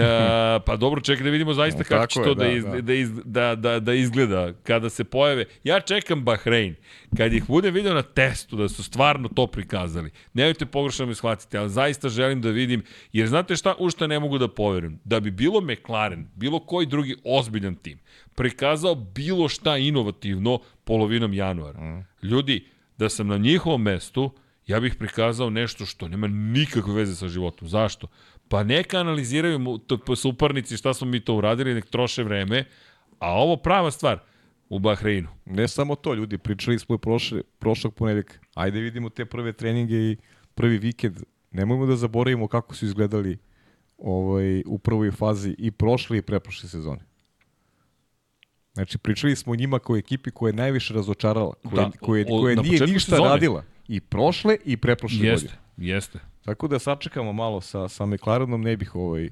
pa 0.65 0.75
dobro, 0.79 1.01
čekaj 1.01 1.23
da 1.23 1.29
vidimo 1.29 1.53
zaista 1.53 1.83
kako 1.83 2.07
će 2.07 2.19
to 2.23 2.33
da, 2.33 2.43
da, 2.43 2.49
iz, 2.49 2.63
da. 2.63 2.81
Da, 2.81 2.93
iz, 2.93 3.11
da, 3.25 3.55
da, 3.55 3.79
da 3.79 3.93
izgleda 3.93 4.53
kada 4.63 4.89
se 4.89 5.03
pojave. 5.03 5.45
Ja 5.63 5.79
čekam 5.79 6.23
Bahrein. 6.23 6.75
Kad 7.17 7.33
ih 7.33 7.47
budem 7.47 7.73
video 7.73 7.93
na 7.93 8.01
testu 8.01 8.55
da 8.55 8.69
su 8.69 8.83
stvarno 8.83 9.29
to 9.29 9.47
prikazali. 9.47 10.11
Nemojte 10.33 10.65
pogrešno 10.65 11.05
me 11.05 11.15
shvatiti, 11.15 11.57
ali 11.57 11.69
zaista 11.69 12.09
želim 12.09 12.41
da 12.41 12.49
vidim, 12.49 12.83
jer 13.13 13.27
znate 13.27 13.55
šta, 13.55 13.75
u 13.79 13.89
šta 13.89 14.07
ne 14.07 14.19
mogu 14.19 14.37
da 14.37 14.47
poverujem? 14.47 14.99
Da 15.03 15.19
bi 15.19 15.31
bilo 15.31 15.61
McLaren, 15.61 16.27
bilo 16.35 16.59
koji 16.59 16.87
drugi 16.87 17.15
ozbiljan 17.23 17.75
tim, 17.75 17.99
prikazao 18.35 18.95
bilo 18.95 19.49
šta 19.49 19.77
inovativno 19.77 20.59
polovinom 20.83 21.33
januara. 21.33 21.81
Mm. 21.81 22.05
Ljudi, 22.23 22.65
da 22.97 23.09
sam 23.09 23.27
na 23.27 23.37
njihovom 23.37 23.81
mestu, 23.81 24.31
ja 24.67 24.79
bih 24.79 24.95
prikazao 24.95 25.49
nešto 25.49 25.85
što 25.85 26.07
nema 26.07 26.27
nikakve 26.27 26.93
veze 26.93 27.15
sa 27.15 27.27
životom. 27.27 27.67
Zašto? 27.67 28.07
Pa 28.49 28.63
neka 28.63 28.97
analiziraju 28.97 29.79
suparnici 30.15 30.77
šta 30.77 30.93
smo 30.93 31.07
mi 31.07 31.19
to 31.19 31.35
uradili, 31.35 31.73
nek 31.73 31.85
troše 31.85 32.23
vreme, 32.23 32.65
a 33.19 33.31
ovo 33.31 33.57
prava 33.57 33.91
stvar 33.91 34.19
u 34.69 34.79
Bahreinu. 34.79 35.29
Ne 35.45 35.67
samo 35.67 35.95
to, 35.95 36.13
ljudi, 36.13 36.37
pričali 36.37 36.79
smo 36.79 36.97
prošle, 36.97 37.41
prošlog 37.59 37.93
ponedjaka. 37.93 38.33
Ajde 38.53 38.79
vidimo 38.79 39.09
te 39.09 39.25
prve 39.25 39.53
treninge 39.53 39.95
i 39.95 40.17
prvi 40.53 40.77
vikend. 40.77 41.17
Nemojmo 41.51 41.85
da 41.85 41.95
zaboravimo 41.95 42.47
kako 42.47 42.75
su 42.75 42.85
izgledali 42.85 43.37
ovaj, 43.97 44.63
u 44.65 44.79
prvoj 44.79 45.11
fazi 45.11 45.55
i 45.57 45.71
prošle 45.71 46.17
i 46.17 46.21
preprošle 46.21 46.69
sezone. 46.69 47.05
Znači, 48.73 48.97
pričali 48.97 49.35
smo 49.35 49.53
o 49.53 49.55
njima 49.55 49.79
kao 49.79 49.97
ekipi 49.97 50.31
koja 50.31 50.49
je 50.49 50.53
najviše 50.53 50.93
razočarala, 50.93 51.53
koja, 51.53 51.75
da, 51.75 51.91
koja, 51.99 52.25
koja, 52.25 52.41
koja 52.41 52.55
nije 52.55 52.81
ništa 52.81 53.11
sezone. 53.11 53.29
radila. 53.29 53.63
I 53.87 53.99
prošle 53.99 54.57
i 54.65 54.77
preprošle 54.77 55.27
jeste, 55.27 55.47
godine. 55.47 55.66
Jeste, 55.77 56.19
Tako 56.45 56.67
da 56.67 56.79
sačekamo 56.79 57.33
malo 57.33 57.61
sa, 57.61 57.87
sa 57.87 58.05
McLarenom, 58.05 58.61
ne 58.61 58.77
bih 58.77 58.95
ovaj 58.95 59.29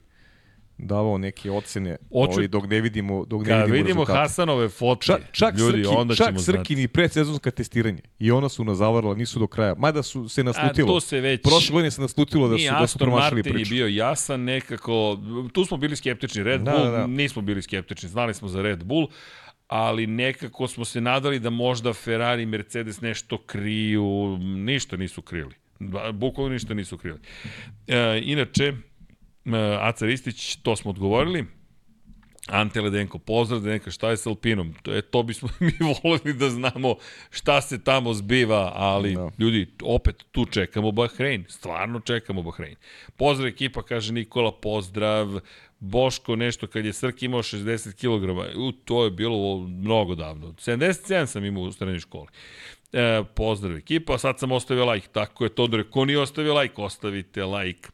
davao 0.78 1.18
neke 1.18 1.52
ocene 1.52 1.98
Oču... 2.10 2.32
ovaj, 2.32 2.48
dok 2.48 2.68
ne 2.68 2.82
vidimo 2.82 3.26
dok 3.26 3.42
ne 3.42 3.48
Kad 3.48 3.60
vidimo, 3.60 3.74
vidimo 3.76 4.02
rezultate. 4.02 4.20
Hasanove 4.20 4.70
fotke, 4.70 5.06
čak, 5.06 5.22
čak 5.32 5.58
ljudi, 5.58 5.84
Srki, 5.84 5.96
onda 5.96 6.16
čak 6.16 6.28
ćemo 6.28 6.40
Srki 6.40 6.76
ni 6.76 6.88
predsezonska 6.88 7.52
testiranje. 7.52 8.02
I 8.20 8.32
ona 8.32 8.50
su 8.50 8.64
nazavarala, 8.64 9.16
nisu 9.16 9.40
do 9.40 9.48
kraja. 9.48 9.76
Mada 9.78 10.04
su 10.04 10.30
se 10.30 10.44
naslutilo. 10.44 10.88
A, 10.88 10.94
to 10.94 11.00
se 11.00 11.22
već... 11.22 11.42
Prošle 11.42 11.74
godine 11.74 11.92
se 11.92 12.02
naslutilo 12.02 12.48
da 12.48 12.58
su, 12.58 12.64
da 12.80 12.88
su 12.88 13.00
promašili 13.00 13.44
priču. 13.44 13.58
Martin 13.58 13.76
je 13.76 13.78
bio 13.78 13.88
jasan 13.88 14.42
nekako. 14.42 15.18
Tu 15.54 15.66
smo 15.66 15.78
bili 15.78 15.96
skeptični. 15.96 16.44
Red 16.44 16.62
da, 16.62 16.72
Bull 16.72 16.84
da, 16.84 16.92
da. 16.92 17.08
nismo 17.08 17.42
bili 17.42 17.62
skeptični. 17.62 18.10
Znali 18.10 18.34
smo 18.34 18.48
za 18.48 18.62
Red 18.62 18.84
Bull 18.84 19.08
ali 19.68 20.08
nekako 20.08 20.68
smo 20.68 20.86
se 20.86 21.02
nadali 21.02 21.40
da 21.40 21.50
možda 21.50 21.94
Ferrari 21.94 22.44
i 22.44 22.46
Mercedes 22.46 23.02
nešto 23.02 23.38
kriju, 23.38 24.38
ništa 24.40 24.98
nisu 24.98 25.22
krili. 25.22 25.56
Bukvalno 26.14 26.54
ništa 26.54 26.74
nisu 26.74 26.98
krili. 26.98 27.20
E, 27.88 28.22
inače, 28.24 28.64
e, 28.64 28.74
Aca 29.80 30.06
Ristić, 30.06 30.56
to 30.56 30.76
smo 30.76 30.92
odgovorili. 30.92 31.46
Ante 32.48 32.82
Ledenko, 32.82 33.20
pozdrav 33.20 33.64
Ledenko, 33.64 33.92
šta 33.92 34.10
je 34.10 34.18
s 34.18 34.28
Alpinom? 34.28 34.74
To, 34.84 34.94
je, 34.94 35.02
to 35.02 35.24
bismo 35.24 35.50
mi 35.60 35.72
volili 36.04 36.34
da 36.34 36.50
znamo 36.50 36.96
šta 37.30 37.62
se 37.62 37.84
tamo 37.84 38.14
zbiva, 38.14 38.72
ali 38.76 39.14
no. 39.14 39.24
Da. 39.24 39.44
ljudi, 39.44 39.68
opet 39.84 40.26
tu 40.32 40.46
čekamo 40.46 40.92
Bahrein, 40.92 41.46
stvarno 41.50 42.00
čekamo 42.00 42.44
Bahrein. 42.44 42.76
Pozdrav 43.16 43.48
ekipa, 43.48 43.82
kaže 43.82 44.14
Nikola, 44.14 44.52
pozdrav. 44.52 45.40
Boško 45.80 46.36
nešto 46.36 46.68
kad 46.68 46.86
je 46.86 46.94
Srki 46.94 47.26
imao 47.26 47.44
60 47.44 47.94
kg, 47.94 48.58
u, 48.58 48.72
to 48.72 49.06
je 49.06 49.12
bilo 49.12 49.58
mnogo 49.60 50.16
davno. 50.16 50.48
77 50.48 51.26
sam 51.26 51.46
imao 51.46 51.64
u 51.64 51.72
srednjoj 51.72 52.00
školi. 52.00 52.28
E, 52.96 53.24
pozdrav 53.36 53.78
ekipa, 53.78 54.18
sad 54.18 54.40
sam 54.40 54.52
ostavio 54.52 54.92
like, 54.92 55.08
tako 55.08 55.44
je 55.44 55.50
Todore, 55.50 55.84
ko 55.84 56.06
nije 56.06 56.20
ostavio 56.20 56.60
like, 56.60 56.82
ostavite 56.82 57.46
like. 57.46 57.90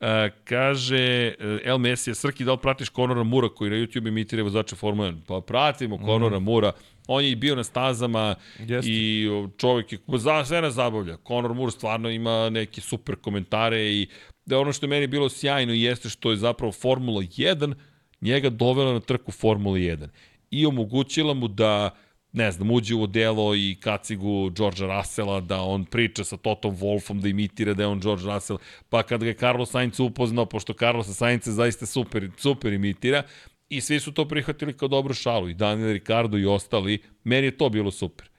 E, 0.00 0.30
kaže 0.44 1.34
e, 1.38 1.58
El 1.64 1.78
Mesija, 1.78 2.14
Srki, 2.14 2.44
da 2.44 2.52
li 2.52 2.58
pratiš 2.62 2.88
Konora 2.88 3.22
Mura 3.22 3.48
koji 3.48 3.70
na 3.70 3.76
YouTube 3.76 4.08
imitira 4.08 4.42
vozača 4.42 4.76
Formula 4.76 5.08
1? 5.08 5.20
Pa 5.26 5.40
pratimo 5.40 5.96
mm. 5.96 6.04
Konora 6.04 6.38
Mura, 6.38 6.72
on 7.06 7.24
je 7.24 7.30
i 7.30 7.36
bio 7.36 7.54
na 7.54 7.64
stazama 7.64 8.34
Jeste. 8.58 8.90
i 8.90 9.28
čovjek 9.56 9.92
je, 9.92 9.98
za, 10.08 10.44
sve 10.44 10.62
nas 10.62 10.74
zabavlja. 10.74 11.16
Conor 11.26 11.54
Moore 11.54 11.72
stvarno 11.72 12.10
ima 12.10 12.50
neke 12.50 12.80
super 12.80 13.16
komentare 13.16 13.92
i 13.92 14.08
da 14.46 14.58
ono 14.58 14.72
što 14.72 14.86
je 14.86 14.90
meni 14.90 15.06
bilo 15.06 15.28
sjajno 15.28 15.72
jeste 15.72 16.08
što 16.08 16.30
je 16.30 16.36
zapravo 16.36 16.72
Formula 16.72 17.22
1 17.22 17.74
njega 18.20 18.50
dovela 18.50 18.92
na 18.92 19.00
trku 19.00 19.32
Formula 19.32 19.76
1 19.76 20.08
i 20.50 20.66
omogućila 20.66 21.34
mu 21.34 21.48
da 21.48 21.90
ne 22.32 22.52
znam, 22.52 22.70
uđe 22.70 22.94
u 22.94 23.06
delo 23.06 23.54
i 23.54 23.76
kacigu 23.80 24.50
Georgea 24.50 24.98
Russella, 24.98 25.40
da 25.40 25.62
on 25.62 25.84
priča 25.84 26.24
sa 26.24 26.36
Totom 26.36 26.76
Wolfom, 26.76 27.20
da 27.20 27.28
imitira 27.28 27.74
da 27.74 27.82
je 27.82 27.86
on 27.86 28.00
George 28.00 28.24
Russell, 28.24 28.58
pa 28.88 29.02
kad 29.02 29.20
ga 29.20 29.26
je 29.26 29.34
Carlos 29.34 29.70
Sainz 29.70 30.00
upoznao, 30.00 30.46
pošto 30.46 30.72
Carlos 30.72 31.16
Sainz 31.16 31.42
zaista 31.44 31.86
super, 31.86 32.30
super 32.36 32.72
imitira, 32.72 33.22
i 33.68 33.80
svi 33.80 34.00
su 34.00 34.12
to 34.12 34.28
prihvatili 34.28 34.76
kao 34.76 34.88
dobru 34.88 35.14
šalu, 35.14 35.48
i 35.48 35.54
Daniel 35.54 35.92
Ricardo 35.92 36.38
i 36.38 36.46
ostali, 36.46 36.98
meni 37.24 37.46
je 37.46 37.56
to 37.56 37.68
bilo 37.68 37.90
super. 37.90 38.30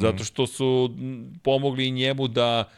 Zato 0.00 0.24
što 0.24 0.46
su 0.46 0.96
pomogli 1.42 1.86
i 1.86 1.90
njemu 1.90 2.28
da 2.28 2.70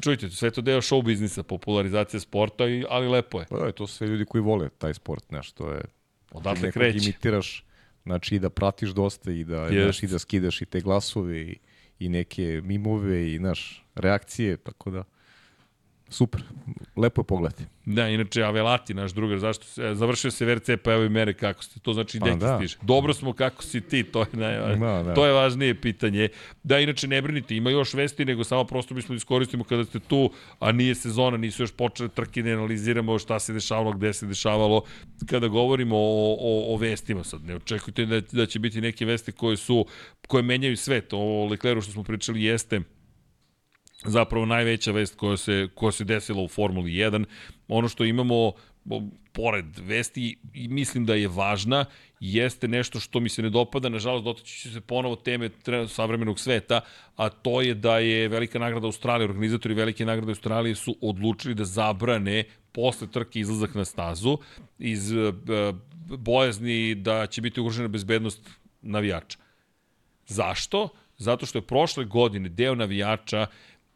čujte, 0.00 0.30
sve 0.30 0.50
to 0.50 0.60
deo 0.60 0.80
show 0.80 1.04
biznisa, 1.04 1.42
popularizacija 1.42 2.20
sporta, 2.20 2.64
ali 2.88 3.08
lepo 3.08 3.40
je. 3.40 3.46
Pa 3.50 3.66
je, 3.66 3.72
to 3.72 3.86
su 3.86 3.94
sve 3.94 4.06
ljudi 4.06 4.24
koji 4.24 4.42
vole 4.42 4.68
taj 4.68 4.94
sport, 4.94 5.24
znaš, 5.28 5.52
to 5.52 5.70
je... 5.72 5.80
Odatle 6.30 6.72
kreće. 6.72 6.98
imitiraš, 7.04 7.64
znači 8.08 8.36
i 8.36 8.38
da 8.38 8.50
pratiš 8.50 8.90
dosta 8.90 9.32
i 9.32 9.44
da, 9.44 9.68
yes. 9.68 9.82
znaš, 9.82 10.02
i 10.02 10.06
da 10.06 10.18
skidaš 10.18 10.62
i 10.62 10.66
te 10.66 10.80
glasove 10.80 11.40
i, 11.40 11.58
i 11.98 12.08
neke 12.08 12.60
mimove 12.64 13.32
i, 13.32 13.36
znaš, 13.38 13.84
reakcije, 13.94 14.56
tako 14.56 14.90
da... 14.90 15.04
Super, 16.10 16.42
lepo 16.96 17.20
je 17.20 17.24
pogledati. 17.24 17.64
Da, 17.84 18.08
inače 18.08 18.42
Avelati, 18.42 18.94
naš 18.94 19.12
drugar, 19.12 19.38
zašto 19.38 19.64
se, 19.64 19.94
završio 19.94 20.30
se 20.30 20.44
VRC, 20.44 20.68
pa 20.84 20.92
evo 20.92 21.04
i 21.04 21.08
mere 21.08 21.34
kako 21.34 21.62
ste, 21.62 21.80
to 21.80 21.92
znači 21.92 22.20
pa, 22.20 22.30
da. 22.30 22.56
stiže. 22.56 22.76
Dobro 22.82 23.14
smo 23.14 23.32
kako 23.32 23.62
si 23.62 23.80
ti, 23.80 24.02
to 24.02 24.20
je, 24.20 24.26
najvažnije. 24.32 24.92
Da, 24.92 25.02
da. 25.02 25.14
to 25.14 25.26
je 25.26 25.32
važnije 25.32 25.80
pitanje. 25.80 26.28
Da, 26.62 26.78
inače 26.78 27.08
ne 27.08 27.22
brinite, 27.22 27.56
ima 27.56 27.70
još 27.70 27.94
vesti, 27.94 28.24
nego 28.24 28.44
samo 28.44 28.64
prosto 28.64 28.94
bismo 28.94 29.12
da 29.12 29.16
iskoristimo 29.16 29.64
kada 29.64 29.84
ste 29.84 29.98
tu, 29.98 30.30
a 30.58 30.72
nije 30.72 30.94
sezona, 30.94 31.36
nisu 31.36 31.62
još 31.62 31.72
počele 31.72 32.08
trke, 32.08 32.42
ne 32.42 32.52
analiziramo 32.52 33.18
šta 33.18 33.38
se 33.38 33.52
dešavalo, 33.52 33.92
gde 33.92 34.12
se 34.12 34.26
dešavalo. 34.26 34.82
Kada 35.26 35.48
govorimo 35.48 35.96
o, 35.96 36.36
o, 36.40 36.74
o 36.74 36.76
vestima 36.76 37.24
sad, 37.24 37.44
ne 37.44 37.56
očekujte 37.56 38.06
da, 38.06 38.20
da 38.20 38.46
će 38.46 38.58
biti 38.58 38.80
neke 38.80 39.04
vesti 39.04 39.32
koje 39.32 39.56
su, 39.56 39.86
koje 40.26 40.42
menjaju 40.42 40.76
svet. 40.76 41.12
O 41.12 41.46
Lecleru 41.50 41.80
što 41.80 41.92
smo 41.92 42.02
pričali 42.02 42.42
jeste 42.42 42.80
zapravo 44.04 44.46
najveća 44.46 44.92
vest 44.92 45.16
koja 45.16 45.36
se, 45.36 45.68
koja 45.74 45.92
se 45.92 46.04
desila 46.04 46.42
u 46.42 46.48
Formuli 46.48 46.92
1. 46.92 47.24
Ono 47.68 47.88
što 47.88 48.04
imamo, 48.04 48.52
pored 49.32 49.78
vesti, 49.78 50.36
i 50.54 50.68
mislim 50.68 51.06
da 51.06 51.14
je 51.14 51.28
važna, 51.28 51.84
jeste 52.20 52.68
nešto 52.68 53.00
što 53.00 53.20
mi 53.20 53.28
se 53.28 53.42
ne 53.42 53.50
dopada, 53.50 53.88
nažalost 53.88 54.24
dotaći 54.24 54.60
će 54.60 54.70
se 54.70 54.80
ponovo 54.80 55.16
teme 55.16 55.50
savremenog 55.88 56.40
sveta, 56.40 56.80
a 57.16 57.28
to 57.28 57.60
je 57.60 57.74
da 57.74 57.98
je 57.98 58.28
Velika 58.28 58.58
nagrada 58.58 58.86
Australije, 58.86 59.28
organizatori 59.28 59.74
Velike 59.74 60.06
nagrade 60.06 60.30
Australije 60.30 60.74
su 60.74 60.96
odlučili 61.00 61.54
da 61.54 61.64
zabrane 61.64 62.44
posle 62.72 63.10
trke 63.10 63.40
izlazak 63.40 63.74
na 63.74 63.84
stazu 63.84 64.38
iz 64.78 65.12
uh, 65.12 65.34
bojazni 66.18 66.94
da 66.94 67.26
će 67.26 67.40
biti 67.40 67.60
ugrožena 67.60 67.88
bezbednost 67.88 68.50
navijača. 68.82 69.38
Zašto? 70.26 70.88
Zato 71.18 71.46
što 71.46 71.58
je 71.58 71.62
prošle 71.66 72.04
godine 72.04 72.48
deo 72.48 72.74
navijača 72.74 73.46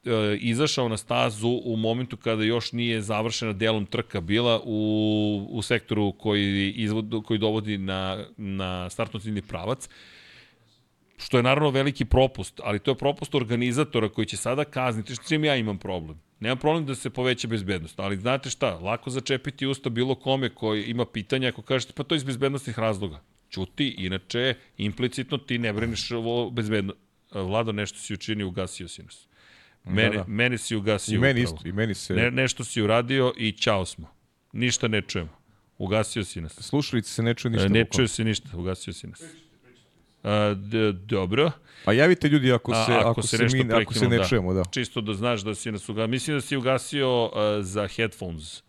e, 0.05 0.37
izašao 0.37 0.89
na 0.89 0.97
stazu 0.97 1.61
u 1.65 1.77
momentu 1.77 2.17
kada 2.17 2.45
još 2.45 2.73
nije 2.73 3.01
završena 3.01 3.53
delom 3.53 3.87
trka 3.87 4.21
bila 4.21 4.61
u, 4.65 5.47
u 5.51 5.63
sektoru 5.63 6.13
koji, 6.13 6.73
izvod, 6.73 7.23
koji 7.27 7.39
dovodi 7.39 7.79
na, 7.79 8.25
na 8.37 8.91
startno 8.91 9.21
pravac 9.49 9.89
što 11.25 11.37
je 11.37 11.43
naravno 11.43 11.71
veliki 11.71 12.05
propust, 12.05 12.61
ali 12.65 12.79
to 12.79 12.91
je 12.91 12.99
propust 12.99 13.35
organizatora 13.35 14.09
koji 14.09 14.27
će 14.27 14.37
sada 14.37 14.65
kazniti, 14.65 15.15
što 15.15 15.25
čim 15.29 15.45
ja 15.45 15.57
imam 15.57 15.79
problem. 15.79 16.21
Nemam 16.41 16.59
problem 16.59 16.87
da 16.87 16.95
se 16.95 17.11
poveća 17.11 17.49
bezbednost, 17.49 18.01
ali 18.01 18.17
znate 18.17 18.51
šta, 18.51 18.79
lako 18.79 19.11
začepiti 19.11 19.67
usta 19.67 19.91
bilo 19.91 20.15
kome 20.15 20.49
koji 20.49 20.85
ima 20.85 21.07
pitanja 21.07 21.49
ako 21.49 21.63
kažete 21.63 21.93
pa 21.97 22.03
to 22.03 22.15
je 22.15 22.17
iz 22.17 22.25
bezbednostnih 22.25 22.79
razloga. 22.79 23.23
Čuti, 23.51 23.89
inače, 23.99 24.55
implicitno 24.79 25.39
ti 25.39 25.59
ne 25.59 25.73
brineš 25.73 26.11
ovo 26.11 26.51
bezbedno. 26.51 26.95
Vlado, 27.35 27.73
nešto 27.73 27.99
si 27.99 28.15
učinio, 28.15 28.49
ugasio 28.49 28.89
si 28.89 29.03
nas. 29.03 29.29
Mene, 29.85 30.17
da, 30.17 30.17
da. 30.17 30.25
mene 30.27 30.59
si 30.59 30.77
ugasio. 30.77 31.15
I 31.15 31.19
meni 31.19 31.41
upravo. 31.41 31.57
isto, 31.57 31.69
i 31.69 31.73
meni 31.73 31.95
se... 31.95 32.15
Ne, 32.15 32.31
nešto 32.31 32.65
si 32.65 32.83
uradio 32.83 33.33
i 33.37 33.53
čao 33.53 33.85
smo. 33.85 34.15
Ništa 34.53 34.89
ne 34.89 35.03
čujemo. 35.03 35.31
Ugasio 35.79 36.25
si 36.25 36.41
nas. 36.41 36.53
Slušalice 36.53 37.11
se 37.11 37.23
ne 37.23 37.35
čuje 37.35 37.53
ništa. 37.53 37.69
Ne 37.69 37.85
čuje 37.85 38.09
se 38.09 38.25
ništa, 38.25 38.49
ugasio 38.55 38.93
si 38.93 39.07
nas. 39.07 39.23
A, 40.23 40.55
dobro. 40.95 41.51
Pa 41.85 41.93
javite 41.93 42.29
ljudi 42.29 42.53
ako 42.53 42.75
se, 42.75 42.93
A, 42.93 42.99
ako, 42.99 43.11
ako 43.11 43.23
se, 43.23 43.49
se 43.49 43.57
mi, 43.57 43.73
ako 43.73 43.95
se 43.95 44.09
ne 44.09 44.19
da. 44.19 44.25
čujemo, 44.25 44.55
da. 44.55 44.63
Čisto 44.71 45.01
da 45.01 45.15
znaš 45.15 45.41
da 45.41 45.55
si 45.55 45.73
nas 45.73 45.89
ugasio. 45.89 46.07
Mislim 46.09 46.37
da 46.37 46.41
si 46.41 46.57
ugasio 46.57 47.25
uh, 47.25 47.33
za 47.61 47.89
headphones 47.89 48.63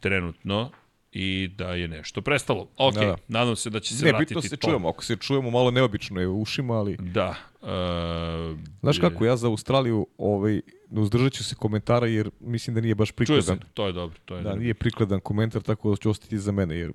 trenutno 0.00 0.70
i 1.12 1.50
da 1.56 1.74
je 1.74 1.88
nešto 1.88 2.22
prestalo. 2.22 2.68
Ok, 2.76 2.94
da, 2.94 3.00
da. 3.00 3.16
nadam 3.28 3.56
se 3.56 3.70
da 3.70 3.80
će 3.80 3.94
se 3.94 4.04
ne, 4.04 4.10
vratiti 4.10 4.34
to. 4.34 4.38
Ne, 4.38 4.42
bitno 4.42 4.56
se 4.56 4.60
čujemo, 4.60 4.88
ako 4.88 5.04
se 5.04 5.16
čujemo 5.16 5.50
malo 5.50 5.70
neobično 5.70 6.20
je 6.20 6.28
u 6.28 6.40
ušima, 6.40 6.74
ali... 6.74 6.96
Da. 6.96 7.34
Uh, 7.60 8.58
Znaš 8.80 8.98
kako, 8.98 9.24
ja 9.24 9.36
za 9.36 9.48
Australiju 9.48 10.06
ovaj, 10.18 10.60
uzdržat 10.90 11.32
ću 11.32 11.44
se 11.44 11.54
komentara 11.54 12.06
jer 12.06 12.30
mislim 12.40 12.74
da 12.74 12.80
nije 12.80 12.94
baš 12.94 13.12
prikladan. 13.12 13.44
Čuje 13.44 13.56
se, 13.56 13.74
to 13.74 13.86
je 13.86 13.92
dobro. 13.92 14.18
To 14.24 14.34
je 14.34 14.42
da, 14.42 14.48
dobro. 14.48 14.60
nije 14.60 14.74
prikladan 14.74 15.20
komentar, 15.20 15.62
tako 15.62 15.90
da 15.90 15.96
ću 15.96 16.10
ostati 16.10 16.38
za 16.38 16.52
mene, 16.52 16.76
jer 16.76 16.92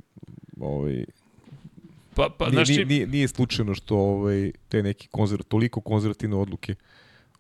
ovaj, 0.60 1.06
Pa, 2.16 2.30
pa, 2.38 2.50
nije, 2.50 2.64
nije, 2.68 2.86
nije, 2.86 3.08
nije 3.08 3.28
slučajno 3.28 3.74
što 3.74 3.98
ovaj, 3.98 4.52
te 4.70 4.84
neki 4.84 5.08
konzerv, 5.08 5.44
toliko 5.44 5.82
konzervativne 5.82 6.36
odluke 6.36 6.76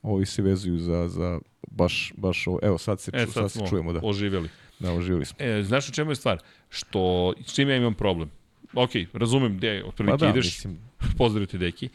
ovi 0.01 0.25
se 0.25 0.41
vezuju 0.41 0.77
za, 0.79 1.07
za 1.07 1.39
baš, 1.71 2.13
baš 2.17 2.47
ovo. 2.47 2.59
Evo, 2.63 2.77
sad 2.77 2.99
se, 2.99 3.11
e, 3.13 3.25
sad, 3.25 3.33
sad 3.33 3.51
se 3.51 3.59
čujemo. 3.69 3.93
Da. 3.93 3.99
Oživjeli. 4.03 4.49
Da, 4.79 4.93
oživili 4.93 5.25
smo. 5.25 5.45
E, 5.45 5.63
znaš 5.63 5.89
u 5.89 5.91
čemu 5.91 6.11
je 6.11 6.15
stvar? 6.15 6.39
Što, 6.69 7.33
s 7.45 7.55
čim 7.55 7.69
ja 7.69 7.75
imam 7.75 7.93
problem? 7.93 8.31
Ok, 8.73 8.89
razumem 9.13 9.57
gde 9.57 9.83
otprilike 9.85 10.17
pa 10.19 10.25
da, 10.25 10.29
ideš. 10.29 10.45
Mislim... 10.45 10.79
Pozdrav 11.17 11.45
ti, 11.45 11.57
deki. 11.57 11.89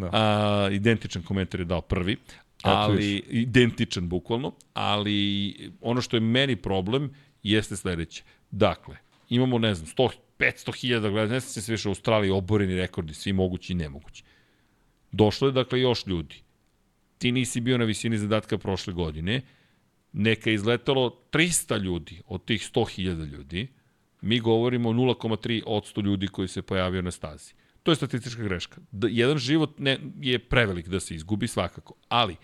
Da. 0.00 0.10
A, 0.12 0.68
identičan 0.72 1.22
komentar 1.22 1.60
je 1.60 1.64
dao 1.64 1.80
prvi, 1.80 2.16
ali 2.62 3.22
identičan 3.30 4.08
bukvalno, 4.08 4.52
ali 4.74 5.54
ono 5.80 6.00
što 6.00 6.16
je 6.16 6.20
meni 6.20 6.56
problem 6.56 7.10
jeste 7.42 7.76
sledeće. 7.76 8.22
Dakle, 8.50 8.96
imamo, 9.28 9.58
ne 9.58 9.74
znam, 9.74 9.86
100, 9.86 10.10
500 10.38 10.80
hiljada 10.80 11.08
gledanja, 11.08 11.32
ne 11.32 11.40
znam 11.40 11.62
se 11.62 11.72
više 11.72 11.88
u 11.88 11.90
Australiji 11.90 12.30
oboreni 12.30 12.76
rekordi, 12.76 13.14
svi 13.14 13.32
mogući 13.32 13.72
i 13.72 13.76
nemogući. 13.76 14.22
Došlo 15.12 15.48
je, 15.48 15.52
dakle, 15.52 15.80
još 15.80 16.06
ljudi. 16.06 16.34
Ti 17.18 17.32
nisi 17.32 17.60
bio 17.60 17.78
na 17.78 17.84
visini 17.84 18.18
zadatka 18.18 18.58
prošle 18.58 18.92
godine, 18.92 19.42
neka 20.16 20.50
je 20.50 20.54
izletalo 20.54 21.18
300 21.32 21.82
ljudi 21.82 22.22
od 22.26 22.44
tih 22.44 22.70
100.000 22.74 23.26
ljudi, 23.32 23.68
mi 24.20 24.40
govorimo 24.40 24.88
o 24.88 24.92
0,3 24.92 25.62
od 25.66 25.84
100 25.94 26.04
ljudi 26.04 26.28
koji 26.28 26.48
se 26.48 26.62
pojavio 26.62 27.02
na 27.02 27.10
stazi. 27.10 27.54
To 27.82 27.92
je 27.92 27.96
statistička 27.96 28.42
greška. 28.42 28.80
Da, 28.90 29.08
jedan 29.10 29.38
život 29.38 29.78
ne, 29.78 29.98
je 30.20 30.38
prevelik 30.38 30.88
da 30.88 31.00
se 31.00 31.14
izgubi 31.14 31.48
svakako, 31.48 31.94
ali 32.08 32.36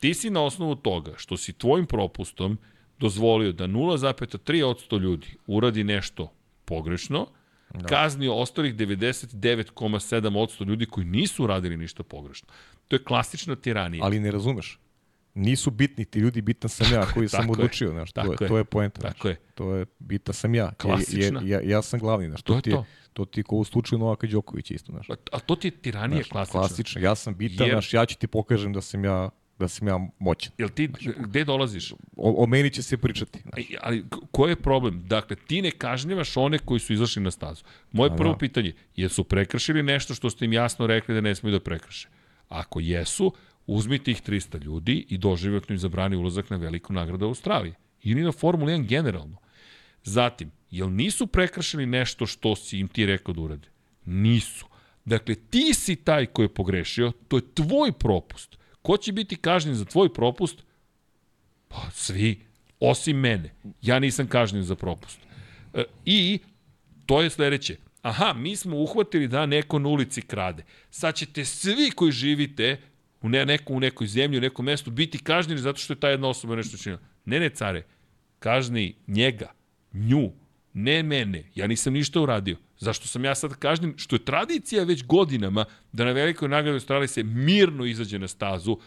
ti 0.00 0.14
si 0.14 0.30
na 0.30 0.42
osnovu 0.42 0.74
toga 0.74 1.14
što 1.16 1.36
si 1.36 1.52
tvojim 1.52 1.86
propustom 1.86 2.58
dozvolio 2.98 3.52
da 3.52 3.66
0,3 3.66 4.64
od 4.64 4.90
100 4.90 5.00
ljudi 5.00 5.36
uradi 5.46 5.84
nešto 5.84 6.32
pogrešno, 6.64 7.26
da. 7.74 7.86
kaznio 7.86 8.34
ostalih 8.34 8.74
99,7 8.74 10.38
od 10.38 10.50
100 10.58 10.66
ljudi 10.66 10.86
koji 10.86 11.06
nisu 11.06 11.44
uradili 11.44 11.76
ništa 11.76 12.02
pogrešno. 12.02 12.48
To 12.88 12.96
je 12.96 13.04
klasična 13.04 13.56
tiranija. 13.56 14.04
Ali 14.04 14.20
ne 14.20 14.30
razumeš 14.30 14.78
nisu 15.34 15.70
bitni 15.70 16.04
ti 16.04 16.18
ljudi, 16.18 16.42
bitan 16.42 16.68
sam 16.68 16.92
ja 16.92 17.06
koji 17.14 17.28
sam 17.28 17.50
odlučio, 17.50 17.90
znaš, 17.90 18.12
to, 18.12 18.32
je, 18.32 18.48
to 18.48 18.58
je 18.58 18.64
poenta. 18.64 19.00
Tako 19.00 19.28
je. 19.28 19.36
To 19.54 19.74
je, 19.74 19.86
bitan 19.98 20.34
sam 20.34 20.54
ja. 20.54 20.72
Klasična. 20.72 21.40
Je, 21.40 21.48
ja, 21.48 21.60
ja 21.64 21.82
sam 21.82 22.00
glavni, 22.00 22.28
znaš, 22.28 22.42
to, 22.42 22.54
to 22.54 22.60
ti 22.60 22.70
je, 22.70 22.74
to. 22.74 22.84
to 23.12 23.24
ti 23.24 23.42
ko 23.42 23.56
u 23.56 23.64
slučaju 23.64 23.98
Novaka 23.98 24.26
Đokovića 24.26 24.74
isto, 24.74 24.92
znaš. 24.92 25.10
A, 25.10 25.14
a 25.32 25.38
to 25.38 25.56
ti 25.56 25.66
je 25.66 25.70
tiranija 25.70 26.16
znaš, 26.16 26.28
klasična. 26.28 26.60
Klasična, 26.60 27.00
ja 27.00 27.14
sam 27.14 27.36
bitan, 27.36 27.66
Jer... 27.66 27.74
znaš, 27.74 27.94
ja 27.94 28.06
ću 28.06 28.18
ti 28.18 28.26
pokažem 28.26 28.72
da 28.72 28.80
sam 28.80 29.04
ja 29.04 29.30
da 29.58 29.68
sam 29.68 29.88
ja 29.88 29.98
moćan. 30.18 30.52
Jel 30.58 30.68
ti, 30.68 30.90
gde 31.18 31.44
dolaziš? 31.44 31.92
O, 31.92 31.96
o 32.16 32.46
meni 32.46 32.70
će 32.70 32.82
se 32.82 32.96
pričati. 32.96 33.38
Znaš. 33.38 33.64
Ali 33.80 34.04
ko 34.30 34.48
je 34.48 34.56
problem? 34.56 35.02
Dakle, 35.06 35.36
ti 35.36 35.62
ne 35.62 35.70
kažnjavaš 35.70 36.36
one 36.36 36.58
koji 36.58 36.80
su 36.80 36.92
izašli 36.92 37.22
na 37.22 37.30
stazu. 37.30 37.64
Moje 37.92 38.10
a, 38.12 38.16
prvo 38.16 38.32
da. 38.32 38.38
pitanje, 38.38 38.72
jesu 38.96 39.24
prekršili 39.24 39.82
nešto 39.82 40.14
što 40.14 40.30
ste 40.30 40.44
im 40.44 40.52
jasno 40.52 40.86
rekli 40.86 41.14
da 41.14 41.20
ne 41.20 41.34
smiju 41.34 41.52
da 41.52 41.60
prekrše? 41.60 42.08
Ako 42.48 42.80
jesu, 42.80 43.32
Uzmi 43.66 43.98
tih 43.98 44.22
300 44.22 44.64
ljudi 44.64 45.06
i 45.08 45.18
doživotno 45.18 45.72
im 45.72 45.78
zabrani 45.78 46.16
ulazak 46.16 46.50
na 46.50 46.56
veliku 46.56 46.92
nagradu 46.92 47.26
Australije. 47.26 47.74
Ili 48.02 48.22
na 48.22 48.32
Formula 48.32 48.72
1 48.72 48.86
generalno. 48.86 49.36
Zatim, 50.02 50.50
jel 50.70 50.92
nisu 50.92 51.26
prekršili 51.26 51.86
nešto 51.86 52.26
što 52.26 52.56
si 52.56 52.78
im 52.78 52.88
ti 52.88 53.06
rekao 53.06 53.34
da 53.34 53.40
urade? 53.40 53.68
Nisu. 54.04 54.66
Dakle, 55.04 55.34
ti 55.34 55.74
si 55.74 55.96
taj 55.96 56.26
ko 56.26 56.42
je 56.42 56.48
pogrešio, 56.48 57.12
to 57.28 57.36
je 57.36 57.54
tvoj 57.54 57.92
propust. 57.92 58.56
Ko 58.82 58.96
će 58.96 59.12
biti 59.12 59.36
kažnjen 59.36 59.74
za 59.74 59.84
tvoj 59.84 60.14
propust? 60.14 60.62
Pa 61.68 61.90
svi, 61.92 62.40
osim 62.80 63.16
mene. 63.16 63.54
Ja 63.82 63.98
nisam 63.98 64.26
kažnjen 64.26 64.62
za 64.62 64.74
propust. 64.74 65.18
E, 65.74 65.84
I 66.04 66.38
to 67.06 67.22
je 67.22 67.30
sledeće. 67.30 67.76
Aha, 68.02 68.32
mi 68.32 68.56
smo 68.56 68.76
uhvatili 68.76 69.28
da 69.28 69.46
neko 69.46 69.78
na 69.78 69.88
ulici 69.88 70.22
krade. 70.22 70.64
Sad 70.90 71.14
ćete 71.14 71.44
svi 71.44 71.90
koji 71.94 72.12
živite 72.12 72.80
u, 73.24 73.28
ne, 73.28 73.46
neku, 73.46 73.74
u 73.74 73.80
nekoj 73.80 74.06
zemlji, 74.06 74.38
u 74.38 74.40
nekom 74.40 74.64
mestu, 74.64 74.90
biti 74.90 75.18
kažnjeni 75.18 75.60
zato 75.60 75.78
što 75.78 75.92
je 75.92 76.00
ta 76.00 76.08
jedna 76.08 76.28
osoba 76.28 76.56
nešto 76.56 76.76
činila. 76.76 77.00
Ne, 77.24 77.40
ne, 77.40 77.50
care, 77.50 77.86
kazni 78.38 78.96
njega, 79.06 79.52
nju, 79.92 80.32
ne 80.72 81.02
mene, 81.02 81.44
ja 81.54 81.66
nisam 81.66 81.92
ništa 81.92 82.20
uradio. 82.20 82.56
Zašto 82.78 83.08
sam 83.08 83.24
ja 83.24 83.34
sad 83.34 83.54
kažnjen, 83.54 83.94
što 83.96 84.16
je 84.16 84.24
tradicija 84.24 84.84
već 84.84 85.04
godinama 85.04 85.64
da 85.92 86.04
na 86.04 86.12
velikoj 86.12 86.48
nagradi 86.48 86.74
Australije 86.74 87.08
se 87.08 87.22
mirno 87.22 87.84
izađe 87.84 88.18
na 88.18 88.28
stazu, 88.28 88.78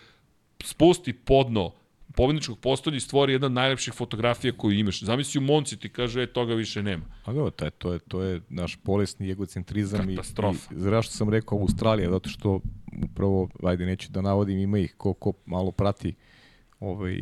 spusti 0.63 1.13
podno 1.13 1.73
pobedničkog 2.17 2.59
postolja 2.59 2.97
i 2.97 2.99
stvori 2.99 3.33
jedna 3.33 3.45
od 3.45 3.51
najlepših 3.51 3.93
fotografija 3.93 4.53
koju 4.57 4.79
imaš. 4.79 5.03
Zamisli 5.03 5.39
u 5.39 5.41
Monci 5.41 5.77
ti 5.77 5.89
kaže, 5.89 6.23
e, 6.23 6.27
toga 6.27 6.53
više 6.53 6.83
nema. 6.83 7.05
A 7.25 7.33
dobro, 7.33 7.51
to 7.51 7.65
je, 7.65 7.71
to 7.71 7.93
je, 7.93 7.99
to 7.99 8.21
je 8.21 8.41
naš 8.49 8.75
polesni 8.75 9.31
egocentrizam. 9.31 10.07
Katastrofa. 10.07 10.73
I, 10.73 10.77
i 10.77 10.79
zašto 10.79 11.13
sam 11.13 11.29
rekao 11.29 11.59
Australija, 11.59 12.09
zato 12.09 12.29
što 12.29 12.59
upravo, 13.03 13.49
ajde, 13.63 13.85
neću 13.85 14.11
da 14.11 14.21
navodim, 14.21 14.59
ima 14.59 14.79
ih 14.79 14.95
ko, 14.97 15.13
ko 15.13 15.33
malo 15.45 15.71
prati 15.71 16.15
ovaj, 16.79 17.17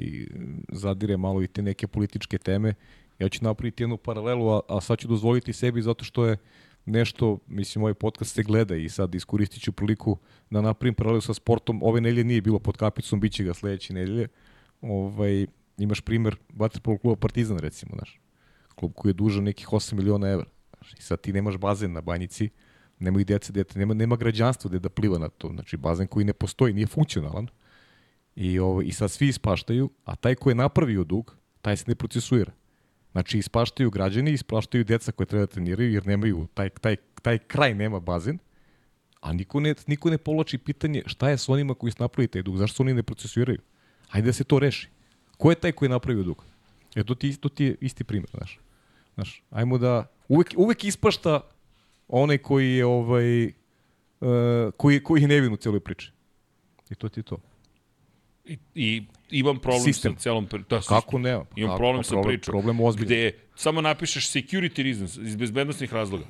zadire 0.71 1.17
malo 1.17 1.43
i 1.43 1.47
te 1.47 1.61
neke 1.61 1.87
političke 1.87 2.37
teme. 2.37 2.73
Ja 3.19 3.29
ću 3.29 3.43
napraviti 3.43 3.83
jednu 3.83 3.97
paralelu, 3.97 4.49
a, 4.49 4.59
a 4.67 4.81
sad 4.81 4.99
ću 4.99 5.07
dozvoliti 5.07 5.53
sebi 5.53 5.81
zato 5.81 6.03
što 6.03 6.25
je 6.25 6.37
nešto, 6.85 7.37
mislim, 7.47 7.83
ovaj 7.83 7.93
podcast 7.93 8.35
se 8.35 8.43
gleda 8.43 8.75
i 8.75 8.89
sad 8.89 9.15
iskoristit 9.15 9.63
ću 9.63 9.71
priliku 9.71 10.17
da 10.49 10.61
napravim 10.61 10.93
paralelu 10.93 11.21
sa 11.21 11.33
sportom. 11.33 11.83
Ove 11.83 12.01
nelje 12.01 12.23
nije 12.23 12.41
bilo 12.41 12.59
pod 12.59 12.77
kapicom, 12.77 13.19
bit 13.19 13.33
će 13.33 13.43
ga 13.43 13.53
sledeće 13.53 13.93
nelje. 13.93 14.27
Ovaj, 14.85 15.45
imaš 15.77 16.01
primer 16.01 16.35
Vaterpolo 16.53 16.97
kluba 16.97 17.15
Partizan, 17.15 17.57
recimo, 17.57 17.91
znaš. 17.95 18.19
Klub 18.75 18.91
koji 18.95 19.09
je 19.09 19.13
dužan 19.13 19.43
nekih 19.43 19.67
8 19.67 19.93
miliona 19.93 20.29
evra. 20.29 20.45
I 20.99 21.01
sad 21.01 21.21
ti 21.21 21.33
nemaš 21.33 21.57
bazen 21.57 21.93
na 21.93 22.01
banjici, 22.01 22.49
nema 22.99 23.21
i 23.21 23.23
djece, 23.23 23.53
dete, 23.53 23.79
nema, 23.79 23.93
nema 23.93 24.15
građanstva 24.15 24.69
gde 24.69 24.79
da 24.79 24.89
pliva 24.89 25.17
na 25.17 25.29
to. 25.29 25.49
Znači, 25.49 25.77
bazen 25.77 26.07
koji 26.07 26.25
ne 26.25 26.33
postoji, 26.33 26.73
nije 26.73 26.87
funkcionalan. 26.87 27.47
I, 28.35 28.59
ovo, 28.59 28.81
I 28.81 28.91
sad 28.91 29.11
svi 29.11 29.27
ispaštaju, 29.27 29.89
a 30.05 30.15
taj 30.15 30.35
ko 30.35 30.49
je 30.49 30.55
napravio 30.55 31.03
dug, 31.03 31.35
taj 31.61 31.77
se 31.77 31.85
ne 31.87 31.95
procesuira. 31.95 32.51
Znači, 33.11 33.37
ispaštaju 33.37 33.91
građani, 33.91 34.31
ispaštaju 34.31 34.83
deca 34.83 35.11
koje 35.11 35.27
treba 35.27 35.45
da 35.45 35.51
treniraju, 35.51 35.93
jer 35.93 36.07
nemaju, 36.07 36.47
taj, 36.53 36.69
taj, 36.69 36.95
taj 37.21 37.37
kraj 37.37 37.73
nema 37.73 37.99
bazen, 37.99 38.39
a 39.21 39.33
niko 39.33 39.59
ne, 39.59 39.75
niko 39.87 40.09
ne 40.09 40.17
povlači 40.17 40.57
pitanje 40.57 41.03
šta 41.05 41.29
je 41.29 41.37
s 41.37 41.49
onima 41.49 41.73
koji 41.73 41.91
su 41.91 42.03
napravili 42.03 42.27
taj 42.27 42.41
dug, 42.41 42.57
zašto 42.57 42.75
se 42.75 42.83
oni 42.83 42.93
ne 42.93 43.03
procesuiraju. 43.03 43.59
Hajde 44.09 44.25
da 44.25 44.33
se 44.33 44.43
to 44.43 44.59
reši. 44.59 44.87
Ko 45.37 45.49
je 45.49 45.55
taj 45.55 45.71
koji 45.71 45.87
je 45.87 45.91
napravio 45.91 46.23
dug? 46.23 46.43
E, 46.95 47.03
to 47.03 47.15
ti, 47.15 47.37
to 47.37 47.49
ti 47.49 47.63
je 47.65 47.75
isti 47.81 48.03
primjer, 48.03 48.29
znaš. 48.31 48.59
Znaš, 49.15 49.43
ajmo 49.51 49.77
da... 49.77 50.07
Uvek, 50.27 50.53
uvek 50.57 50.83
ispašta 50.83 51.41
onaj 52.07 52.37
koji 52.37 52.71
je, 52.71 52.85
ovaj, 52.85 53.45
uh, 53.45 53.51
koji, 54.77 54.99
koji 54.99 55.21
je 55.21 55.27
nevin 55.27 55.53
u 55.53 55.57
celoj 55.57 55.79
priči. 55.79 56.11
I 56.89 56.95
to 56.95 57.09
ti 57.09 57.19
je 57.19 57.23
to. 57.23 57.37
I, 58.45 58.57
i 58.75 59.03
imam 59.31 59.59
problem 59.59 59.83
Sistem. 59.83 60.13
sa 60.13 60.19
celom 60.19 60.47
pri- 60.47 60.63
da, 60.69 60.81
Kako 60.81 61.19
ne? 61.19 61.29
Imam 61.29 61.45
Kako? 61.67 61.77
problem 61.77 61.99
Pa 61.99 62.03
sa 62.03 62.09
problem- 62.09 62.27
pričom. 62.29 62.51
problem 62.51 62.81
ozbiljan. 62.81 63.07
Gde 63.07 63.31
samo 63.55 63.81
napišeš 63.81 64.29
security 64.29 64.83
reasons 64.83 65.17
iz 65.17 65.35
bezbednostnih 65.35 65.93
razloga. 65.93 66.25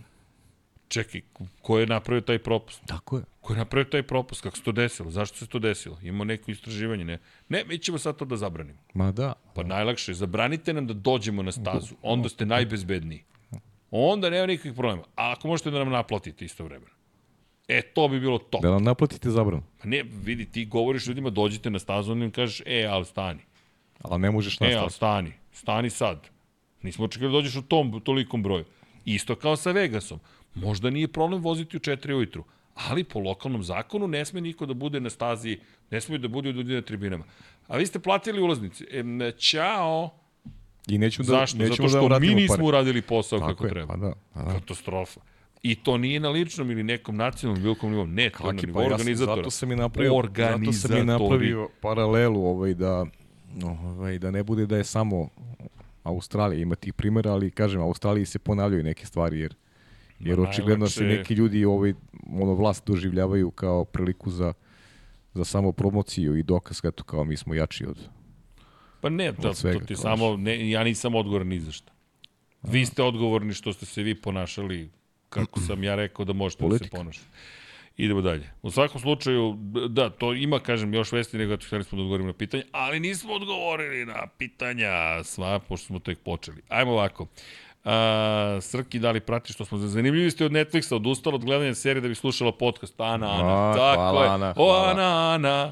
Čekaj, 0.87 1.21
ko 1.61 1.79
je 1.79 1.87
napravio 1.87 2.21
taj 2.21 2.39
propust? 2.39 2.81
Tako 2.85 3.17
je. 3.17 3.23
Ko 3.41 3.53
je 3.53 3.57
napravio 3.57 3.89
taj 3.89 4.03
propust? 4.03 4.41
Kako 4.41 4.57
se 4.57 4.63
to 4.63 4.71
desilo? 4.71 5.11
Zašto 5.11 5.37
se 5.37 5.47
to 5.47 5.59
desilo? 5.59 5.97
Imamo 6.01 6.23
neko 6.23 6.51
istraživanje, 6.51 7.05
ne? 7.05 7.19
Ne, 7.49 7.63
mi 7.67 7.77
ćemo 7.77 7.97
sad 7.97 8.15
to 8.15 8.25
da 8.25 8.37
zabranimo. 8.37 8.79
Ma 8.93 9.11
da. 9.11 9.33
Pa 9.55 9.63
najlakše, 9.63 10.11
je, 10.11 10.15
zabranite 10.15 10.73
nam 10.73 10.87
da 10.87 10.93
dođemo 10.93 11.43
na 11.43 11.51
stazu, 11.51 11.95
onda 12.01 12.29
ste 12.29 12.45
najbezbedniji. 12.45 13.23
Onda 13.91 14.29
nema 14.29 14.45
nikakvih 14.45 14.73
problema. 14.73 15.01
A 15.15 15.31
ako 15.31 15.47
možete 15.47 15.71
da 15.71 15.79
nam 15.79 15.89
naplatite 15.89 16.45
isto 16.45 16.63
vremena. 16.63 16.91
E, 17.67 17.81
to 17.81 18.07
bi 18.07 18.19
bilo 18.19 18.37
top. 18.37 18.61
Da 18.61 18.71
nam 18.71 18.83
naplatite 18.83 19.29
zabranu. 19.29 19.63
Pa 19.81 19.87
ne, 19.87 20.03
vidi, 20.03 20.45
ti 20.45 20.65
govoriš 20.65 21.07
ljudima, 21.07 21.29
dođite 21.29 21.69
na 21.69 21.79
stazu, 21.79 22.11
onda 22.11 22.25
im 22.25 22.31
kažeš, 22.31 22.61
e, 22.65 22.87
ali 22.89 23.05
stani. 23.05 23.39
Ali 24.01 24.21
ne 24.21 24.31
možeš 24.31 24.53
E, 24.53 24.57
ali 24.61 24.71
nastaviti. 24.73 24.95
stani, 24.95 25.33
stani 25.51 25.89
sad. 25.89 26.29
Nismo 26.81 27.05
očekali 27.05 27.31
da 27.31 27.35
dođeš 27.35 27.55
u 27.55 27.61
tom 27.61 28.01
tolikom 28.01 28.43
broju. 28.43 28.65
Isto 29.05 29.35
kao 29.35 29.55
sa 29.55 29.71
Vegasom. 29.71 30.19
Možda 30.55 30.89
nije 30.89 31.07
problem 31.07 31.41
voziti 31.41 31.77
u 31.77 31.79
4 31.79 32.13
ujutru, 32.13 32.43
ali 32.73 33.03
po 33.03 33.19
lokalnom 33.19 33.63
zakonu 33.63 34.07
ne 34.07 34.25
sme 34.25 34.41
niko 34.41 34.65
da 34.65 34.73
bude 34.73 34.99
na 34.99 35.09
stazi, 35.09 35.59
ne 35.91 36.01
sme 36.01 36.17
da 36.17 36.27
bude 36.27 36.51
ljudi 36.51 36.73
na 36.73 36.81
tribinama. 36.81 37.23
A 37.67 37.77
vi 37.77 37.85
ste 37.85 37.99
platili 37.99 38.41
ulaznice. 38.41 38.85
E, 38.91 39.31
ćao. 39.37 40.09
I 40.87 40.97
neću 40.97 41.23
da, 41.23 41.27
Zašto? 41.27 41.57
nećemo 41.57 41.75
Zato 41.75 41.83
da 41.83 41.89
što 41.89 42.07
vratimo 42.07 42.29
mi 42.29 42.41
nismo 42.41 42.55
pare. 42.55 42.67
uradili 42.67 43.01
posao 43.01 43.39
Tako 43.39 43.51
kako 43.51 43.65
je, 43.65 43.69
treba. 43.69 43.87
Pa 43.87 43.97
da, 43.97 44.13
pa 44.33 44.43
da. 44.43 44.51
Katastrofa. 44.51 45.19
I 45.63 45.75
to 45.75 45.97
nije 45.97 46.19
na 46.19 46.29
ličnom 46.29 46.71
ili 46.71 46.83
nekom 46.83 47.15
nacionalnom 47.15 47.63
bilo 47.63 47.75
kom 47.75 47.91
nivou. 47.91 48.07
Ne, 48.07 48.29
to 48.29 48.47
je 48.47 48.53
na 48.53 48.59
Kaki, 48.59 48.67
nivou 48.67 48.81
pa 48.81 48.93
organizatora. 48.93 49.35
zato 49.35 49.49
sam 49.49 49.71
i 49.71 49.75
napravio, 49.75 50.21
zato 50.37 50.71
sam 50.71 50.97
i 50.97 51.03
napravio 51.03 51.69
paralelu 51.81 52.45
ovaj, 52.45 52.73
da, 52.73 53.05
ovaj, 53.63 54.19
da 54.19 54.31
ne 54.31 54.43
bude 54.43 54.65
da 54.65 54.77
je 54.77 54.83
samo 54.83 55.29
Australija, 56.03 56.61
ima 56.61 56.75
tih 56.75 56.93
primjera, 56.93 57.31
ali 57.31 57.51
kažem, 57.51 57.81
Australiji 57.81 58.25
se 58.25 58.39
ponavljaju 58.39 58.83
neke 58.83 59.05
stvari, 59.05 59.39
jer, 59.39 59.55
jer 60.19 60.39
Ma, 60.39 60.49
očigledno 60.49 60.87
se 60.87 61.03
neki 61.03 61.33
ljudi 61.33 61.65
ovaj, 61.65 61.93
ono, 62.33 62.53
vlast 62.53 62.87
doživljavaju 62.87 63.51
kao 63.51 63.85
priliku 63.85 64.31
za, 64.31 64.53
za 65.33 65.45
samo 65.45 65.71
promociju 65.71 66.37
i 66.37 66.43
dokaz 66.43 66.81
eto, 66.83 67.03
kao 67.03 67.23
mi 67.23 67.37
smo 67.37 67.53
jači 67.53 67.85
od... 67.85 68.09
Pa 69.01 69.09
ne, 69.09 69.33
to, 69.33 69.53
svega, 69.53 69.79
to 69.79 69.85
ti 69.85 69.95
samo, 69.95 70.37
ne, 70.37 70.69
ja 70.69 70.83
nisam 70.83 71.15
odgovoran 71.15 71.47
ni 71.47 71.59
za 71.59 71.71
šta. 71.71 71.91
Vi 72.63 72.85
ste 72.85 73.03
odgovorni 73.03 73.53
što 73.53 73.73
ste 73.73 73.85
se 73.85 74.03
vi 74.03 74.15
ponašali 74.15 74.89
kako 75.29 75.59
sam 75.59 75.83
ja 75.83 75.95
rekao 75.95 76.25
da 76.25 76.33
možete 76.33 76.63
da 76.63 76.67
se 76.67 76.69
Politika. 76.69 76.97
ponašate. 76.97 77.27
Idemo 77.97 78.21
dalje. 78.21 78.51
U 78.61 78.71
svakom 78.71 79.01
slučaju, 79.01 79.57
da, 79.89 80.09
to 80.09 80.33
ima, 80.33 80.59
kažem, 80.59 80.93
još 80.93 81.11
vesti 81.11 81.37
nego 81.37 81.57
da 81.57 81.65
htjeli 81.65 81.83
smo 81.83 81.95
da 81.95 82.01
odgovorimo 82.01 82.27
na 82.27 82.33
pitanje, 82.33 82.63
ali 82.71 82.99
nismo 82.99 83.33
odgovorili 83.33 84.05
na 84.05 84.27
pitanja 84.37 85.23
sva, 85.23 85.59
pošto 85.59 85.85
smo 85.85 85.99
tek 85.99 86.19
počeli. 86.19 86.61
Ajmo 86.69 86.91
ovako. 86.91 87.27
A, 87.85 88.57
Srki, 88.61 88.99
da 88.99 89.11
li 89.11 89.19
prati 89.19 89.53
što 89.53 89.65
smo 89.65 89.77
zanimljivi 89.77 90.31
ste 90.31 90.45
od 90.45 90.51
Netflixa, 90.51 90.95
odustala 90.95 91.35
od 91.35 91.45
gledanja 91.45 91.75
serije 91.75 92.01
da 92.01 92.07
bi 92.07 92.15
slušala 92.15 92.51
podcast. 92.51 92.93
Ana, 93.01 93.31
Ana, 93.31 93.71
A, 93.71 93.73
tako 93.75 94.01
hvala, 94.01 94.23
je. 94.23 94.29
Ana, 94.29 94.53
o, 94.57 94.65
hvala. 94.65 94.91
Ana, 94.91 95.33
Ana. 95.33 95.71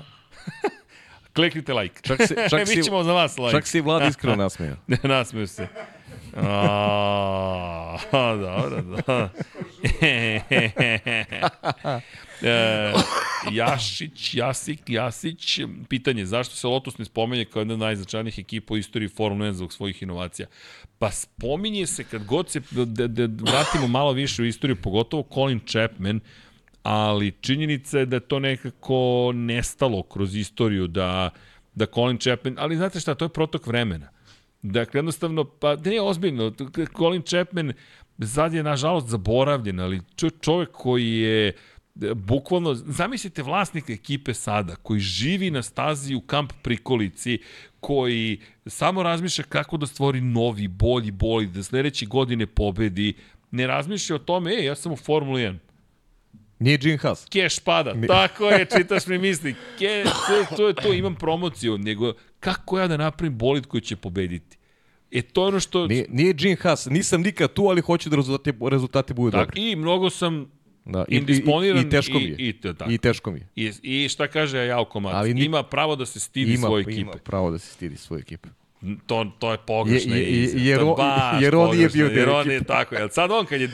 Kliknite 1.35 1.73
like. 1.73 2.01
Čak 2.01 2.27
se, 2.27 2.35
čak 2.49 2.59
Mi 2.59 2.65
si, 2.65 2.83
ćemo 2.83 3.03
za 3.03 3.13
vas 3.13 3.37
like. 3.37 3.51
čak 3.51 3.67
si 3.67 3.81
Vlad 3.81 4.09
iskreno 4.09 4.35
nasmeo. 4.43 4.75
Nasmeo 5.03 5.47
se. 5.47 5.67
A, 6.35 7.97
dobro, 8.41 8.81
da. 8.81 9.29
e, 12.41 12.93
Jašić, 13.51 14.33
Jasik, 14.33 14.89
Jasić, 14.89 15.59
pitanje, 15.89 16.25
zašto 16.25 16.55
se 16.55 16.67
Lotus 16.67 16.97
ne 16.97 17.05
spomenje 17.05 17.45
kao 17.45 17.59
jedna 17.59 17.73
od 17.73 17.79
najznačajnijih 17.79 18.39
ekipa 18.39 18.73
u 18.73 18.77
istoriji 18.77 19.09
Formule 19.09 19.49
1 19.49 19.53
zbog 19.53 19.73
svojih 19.73 20.03
inovacija? 20.03 20.47
Pa 20.99 21.11
spominje 21.11 21.87
se 21.87 22.03
kad 22.03 22.25
god 22.25 22.49
se 22.49 22.61
da, 22.71 22.85
da, 22.85 23.07
da 23.07 23.51
vratimo 23.51 23.87
malo 23.87 24.11
više 24.11 24.41
u 24.41 24.45
istoriju, 24.45 24.75
pogotovo 24.75 25.27
Colin 25.33 25.59
Chapman, 25.67 26.19
ali 26.83 27.33
činjenica 27.41 27.99
je 27.99 28.05
da 28.05 28.19
to 28.19 28.39
nekako 28.39 29.31
nestalo 29.35 30.03
kroz 30.03 30.35
istoriju, 30.35 30.87
da, 30.87 31.29
da 31.75 31.85
Colin 31.85 32.17
Chapman, 32.17 32.55
ali 32.59 32.75
znate 32.75 32.99
šta, 32.99 33.15
to 33.15 33.25
je 33.25 33.29
protok 33.29 33.67
vremena. 33.67 34.09
Dakle, 34.63 34.97
jednostavno, 34.97 35.43
pa 35.43 35.75
ne, 35.75 36.01
ozbiljno, 36.01 36.53
Colin 36.97 37.21
Chapman 37.21 37.73
sad 38.21 38.53
je 38.53 38.63
nažalost 38.63 39.07
zaboravljen, 39.07 39.79
ali 39.79 40.01
čo, 40.15 40.29
čovjek 40.29 40.69
koji 40.71 41.17
je 41.17 41.47
e, 41.47 41.53
bukvalno, 42.13 42.73
zamislite 42.73 43.43
vlasnika 43.43 43.93
ekipe 43.93 44.33
sada, 44.33 44.75
koji 44.75 44.99
živi 44.99 45.51
na 45.51 45.63
stazi 45.63 46.15
u 46.15 46.21
kamp 46.21 46.53
prikolici, 46.61 47.39
koji 47.79 48.39
samo 48.65 49.03
razmišlja 49.03 49.45
kako 49.49 49.77
da 49.77 49.85
stvori 49.85 50.21
novi, 50.21 50.67
bolji, 50.67 51.11
bolji, 51.11 51.47
da 51.47 51.63
sledeće 51.63 52.05
godine 52.05 52.45
pobedi, 52.45 53.13
ne 53.51 53.67
razmišlja 53.67 54.15
o 54.15 54.19
tome, 54.19 54.51
ej, 54.51 54.65
ja 54.65 54.75
sam 54.75 54.91
u 54.91 54.95
Formuli 54.95 55.41
1, 55.41 55.57
Nije 56.63 56.77
Gene 56.77 56.97
Haas. 56.97 57.25
keš 57.25 57.59
pada. 57.59 57.95
Tako 58.07 58.45
je, 58.47 58.65
čitaš 58.67 59.07
mi 59.07 59.17
misli. 59.19 59.55
Ke, 59.79 60.03
to, 60.27 60.55
to 60.57 60.67
je 60.67 60.73
to, 60.75 60.93
imam 60.93 61.15
promociju. 61.15 61.77
Nego, 61.77 62.13
kako 62.39 62.79
ja 62.79 62.87
da 62.87 62.97
napravim 62.97 63.37
bolid 63.37 63.65
koji 63.65 63.81
će 63.81 63.95
pobediti? 63.95 64.57
E, 65.11 65.21
to 65.23 65.43
je 65.43 65.47
ono 65.47 65.59
što... 65.59 65.87
Nije, 65.87 66.05
nije 66.09 66.33
Gene 66.33 66.55
Haas. 66.55 66.85
Nisam 66.85 67.21
nikad 67.21 67.53
tu, 67.53 67.63
ali 67.63 67.81
hoću 67.81 68.09
da 68.09 68.15
rezultati, 68.15 68.57
rezultati 68.63 69.13
budu 69.13 69.31
tak, 69.31 69.39
dobri. 69.41 69.61
I 69.63 69.75
mnogo 69.75 70.09
sam 70.09 70.51
Da, 70.85 71.05
i, 71.07 71.15
indisponiran 71.15 71.77
i, 71.77 71.81
i, 71.81 71.89
teško 71.89 72.13
mi 72.13 72.23
je. 72.23 72.35
I, 72.39 72.47
i, 72.49 72.53
tako. 72.73 72.91
I 72.91 72.97
teško 72.97 73.31
mi 73.31 73.39
je. 73.39 73.47
I, 73.57 73.71
I 73.83 74.09
šta 74.09 74.27
kaže 74.27 74.57
Jauko 74.59 74.99
Mac? 74.99 75.13
Ali 75.15 75.33
ni- 75.33 75.45
Ima 75.45 75.63
pravo 75.63 75.95
da 75.95 76.05
se 76.05 76.19
stidi 76.19 76.53
Ima, 76.53 76.67
svoje 76.67 76.81
ima 76.83 76.91
ekipe. 76.91 77.17
pravo 77.19 77.51
da 77.51 77.57
se 77.57 77.73
stidi 77.73 77.97
svoje 77.97 78.21
ekipe. 78.21 78.49
To, 79.05 79.31
to 79.39 79.51
je 79.51 79.57
pogrešna 79.57 80.15
Je- 80.15 80.21
je- 80.33 80.49
jer 80.55 80.79
je 80.79 80.79
on- 80.79 80.97
jer 81.41 81.55
on 81.55 81.65
nije 81.67 81.87
pogrešno, 81.87 81.89
bio 81.95 82.07
deo 82.07 82.17
Jer 82.17 82.29
on 82.31 82.51
je 82.51 82.63
tako. 82.63 82.95
Jel 82.95 83.09
sad 83.09 83.31
on 83.31 83.45
kad 83.45 83.61
je... 83.61 83.69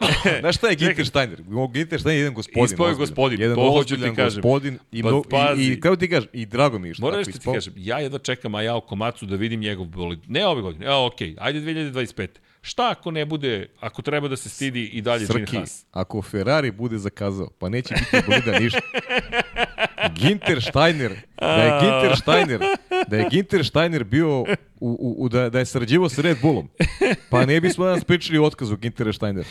Znaš 0.40 0.56
šta 0.56 0.68
je 0.68 0.76
Ginter 0.76 1.06
Steiner? 1.06 1.42
Ginter 1.72 2.00
Steiner 2.00 2.18
je 2.18 2.20
jedan 2.20 2.34
gospodin. 2.34 2.64
Ispao 2.64 2.86
je 2.86 2.90
ozbiljan. 2.90 3.08
gospodin, 3.08 3.40
jedan 3.40 3.56
to 3.56 3.70
hoću 3.70 3.88
ti 3.88 3.94
ozbiljan 3.94 4.14
kažem. 4.14 4.42
gospodin. 4.42 4.78
I, 4.92 5.02
Pa 5.02 5.08
pazi. 5.30 5.62
i, 5.62 5.72
i, 5.72 5.80
kako 5.80 5.96
ti 5.96 6.10
kažem, 6.10 6.28
i 6.32 6.46
drago 6.46 6.78
mi 6.78 6.88
je 6.88 6.94
što 6.94 7.02
Moram 7.02 7.18
nešto 7.18 7.32
ti 7.32 7.46
kažem, 7.54 7.72
ja 7.76 7.98
jedva 7.98 8.18
čekam 8.18 8.54
Ajao 8.54 8.80
Komacu 8.80 9.26
da 9.26 9.36
vidim 9.36 9.60
njegov 9.60 9.86
bolid. 9.86 10.18
Ne 10.28 10.46
ove 10.46 10.62
godine, 10.62 10.86
evo 10.86 11.06
okej, 11.06 11.36
ajde 11.38 11.60
2025. 11.60 12.28
Šta 12.62 12.90
ako 12.90 13.10
ne 13.10 13.24
bude, 13.24 13.66
ako 13.80 14.02
treba 14.02 14.28
da 14.28 14.36
se 14.36 14.48
stidi 14.48 14.84
i 14.84 15.00
dalje 15.02 15.26
Gene 15.26 15.46
Srki, 15.46 15.56
Haas? 15.56 15.86
ako 15.92 16.22
Ferrari 16.22 16.70
bude 16.70 16.98
zakazao, 16.98 17.48
pa 17.58 17.68
neće 17.68 17.94
biti 17.94 18.26
bolida 18.26 18.58
ništa. 18.58 18.80
Ginter 20.14 20.62
Steiner, 20.62 21.12
da 21.40 21.62
je 21.62 21.80
Ginter 21.80 22.16
Steiner, 22.18 22.60
da 23.08 23.16
je 23.16 23.28
Ginter 23.30 23.66
Steiner 23.66 24.04
bio 24.04 24.40
u, 24.40 24.44
u, 24.80 25.16
u 25.18 25.28
da, 25.28 25.50
da 25.50 25.58
je 25.58 25.66
sarađivao 25.66 26.08
sa 26.08 26.22
Red 26.22 26.36
Bullom, 26.42 26.68
pa 27.30 27.46
ne 27.46 27.60
bismo 27.60 27.84
danas 27.84 28.04
pričali 28.04 28.38
o 28.38 28.44
otkazu 28.44 28.76
Gintera 28.76 29.12
Steinera. 29.12 29.48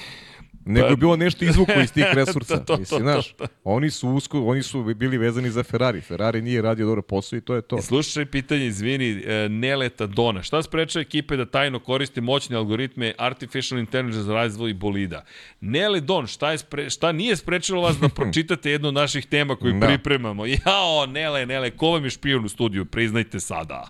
Nego 0.69 0.85
Pa- 0.85 0.91
je 0.91 0.97
bilo 0.97 1.15
nešto 1.15 1.45
izvuko 1.45 1.71
iz 1.73 1.91
tih 1.91 2.05
resursa. 2.15 2.53
To, 2.55 2.59
to, 2.59 2.65
to, 2.65 2.79
Mislim, 2.79 3.01
znaš, 3.01 3.33
oni 3.63 3.89
su 3.89 4.09
usko, 4.09 4.41
oni 4.41 4.63
su 4.63 4.83
bili 4.85 5.17
vezani 5.17 5.49
za 5.49 5.63
Ferrari. 5.63 6.01
Ferrari 6.01 6.41
nije 6.41 6.61
radio 6.61 6.85
dobro 6.85 7.01
posao 7.01 7.37
i 7.37 7.41
to 7.41 7.55
je 7.55 7.61
to. 7.61 7.77
I 7.77 7.81
Slušaj 7.81 8.25
pitanje, 8.25 8.65
izvini, 8.65 9.23
e, 9.25 9.49
Neleta 9.49 10.05
Dona. 10.07 10.43
Šta 10.43 10.63
sprečava 10.63 11.01
ekipe 11.01 11.35
da 11.35 11.45
tajno 11.45 11.79
koriste 11.79 12.21
moćne 12.21 12.55
algoritme 12.55 13.13
Artificial 13.17 13.79
Intelligence 13.79 14.23
za 14.23 14.33
razvoj 14.33 14.73
bolida? 14.73 15.25
Nele 15.61 15.99
Don, 16.01 16.27
šta, 16.27 16.51
je 16.51 16.57
spre, 16.57 16.89
šta 16.89 17.11
nije 17.11 17.35
sprečilo 17.35 17.81
vas 17.81 17.97
da 17.97 18.09
pročitate 18.19 18.71
jednu 18.71 18.87
od 18.87 18.93
naših 18.93 19.25
tema 19.25 19.55
koju 19.55 19.73
Da. 19.73 19.87
pripremamo? 19.87 20.45
Jao, 20.57 21.05
Nele, 21.05 21.45
Nele, 21.45 21.71
ko 21.71 21.87
vam 21.87 22.03
je 22.03 22.09
špijun 22.09 22.45
u 22.45 22.49
studiju? 22.49 22.85
Priznajte 22.85 23.39
sada. 23.39 23.87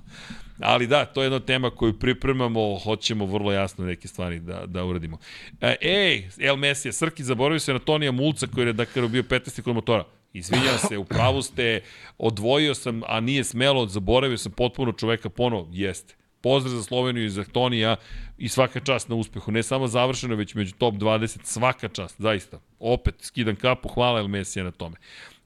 Ali 0.60 0.88
da, 0.88 1.06
to 1.06 1.22
je 1.22 1.26
jedna 1.26 1.40
tema 1.40 1.70
koju 1.70 2.00
pripremamo, 2.00 2.80
hoćemo 2.84 3.26
vrlo 3.26 3.52
jasno 3.52 3.86
neke 3.86 4.08
stvari 4.08 4.40
da, 4.40 4.66
da 4.66 4.86
uradimo. 4.86 5.18
E, 5.62 5.76
ej, 5.82 6.30
El 6.40 6.56
Mesija, 6.56 6.92
Srki, 6.92 7.24
zaboravio 7.24 7.60
se 7.60 7.74
na 7.74 7.80
Tonija 7.80 8.12
Mulca 8.12 8.48
koji 8.48 8.66
je 8.68 8.74
Dakaru 8.74 9.08
bio 9.08 9.24
15. 9.24 9.62
kod 9.62 9.76
motora. 9.76 10.04
Izvinjam 10.34 10.78
se, 10.78 10.98
u 10.98 11.06
pravu 11.06 11.42
ste, 11.42 11.82
odvojio 12.18 12.76
sam, 12.76 13.02
a 13.08 13.20
nije 13.20 13.44
smelo, 13.44 13.88
zaboravio 13.88 14.38
sam 14.38 14.52
potpuno 14.52 14.92
čoveka 14.92 15.30
ponovo, 15.30 15.70
jeste. 15.72 16.16
Pozdrav 16.42 16.76
za 16.76 16.84
Sloveniju 16.84 17.26
i 17.26 17.30
za 17.30 17.44
Tonija 17.44 17.96
i 18.38 18.50
svaka 18.50 18.80
čast 18.80 19.10
na 19.10 19.16
uspehu. 19.16 19.52
Ne 19.52 19.64
samo 19.64 19.88
završeno, 19.88 20.36
već 20.36 20.56
među 20.56 20.74
top 20.78 20.96
20, 20.96 21.40
svaka 21.44 21.88
čast, 21.88 22.22
zaista. 22.22 22.60
Opet, 22.80 23.16
skidam 23.22 23.56
kapu, 23.56 23.90
hvala 23.90 24.20
El 24.20 24.28
Mesija 24.28 24.64
na 24.64 24.72
tome. 24.72 24.96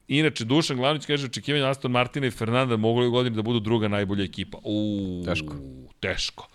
Inače, 0.08 0.44
Dušan 0.44 0.76
Glavnić 0.76 1.06
kaže 1.06 1.26
očekivanja 1.26 1.68
Aston 1.70 1.90
Martina 1.90 2.26
i 2.26 2.30
Fernanda 2.30 2.76
mogu 2.76 3.00
li 3.00 3.06
u 3.06 3.10
godini 3.10 3.36
da 3.36 3.42
budu 3.42 3.60
druga 3.60 3.88
najbolja 3.88 4.24
ekipa. 4.24 4.58
Uuu, 4.64 5.24
Teško. 5.24 5.54
Teško. 6.00 6.48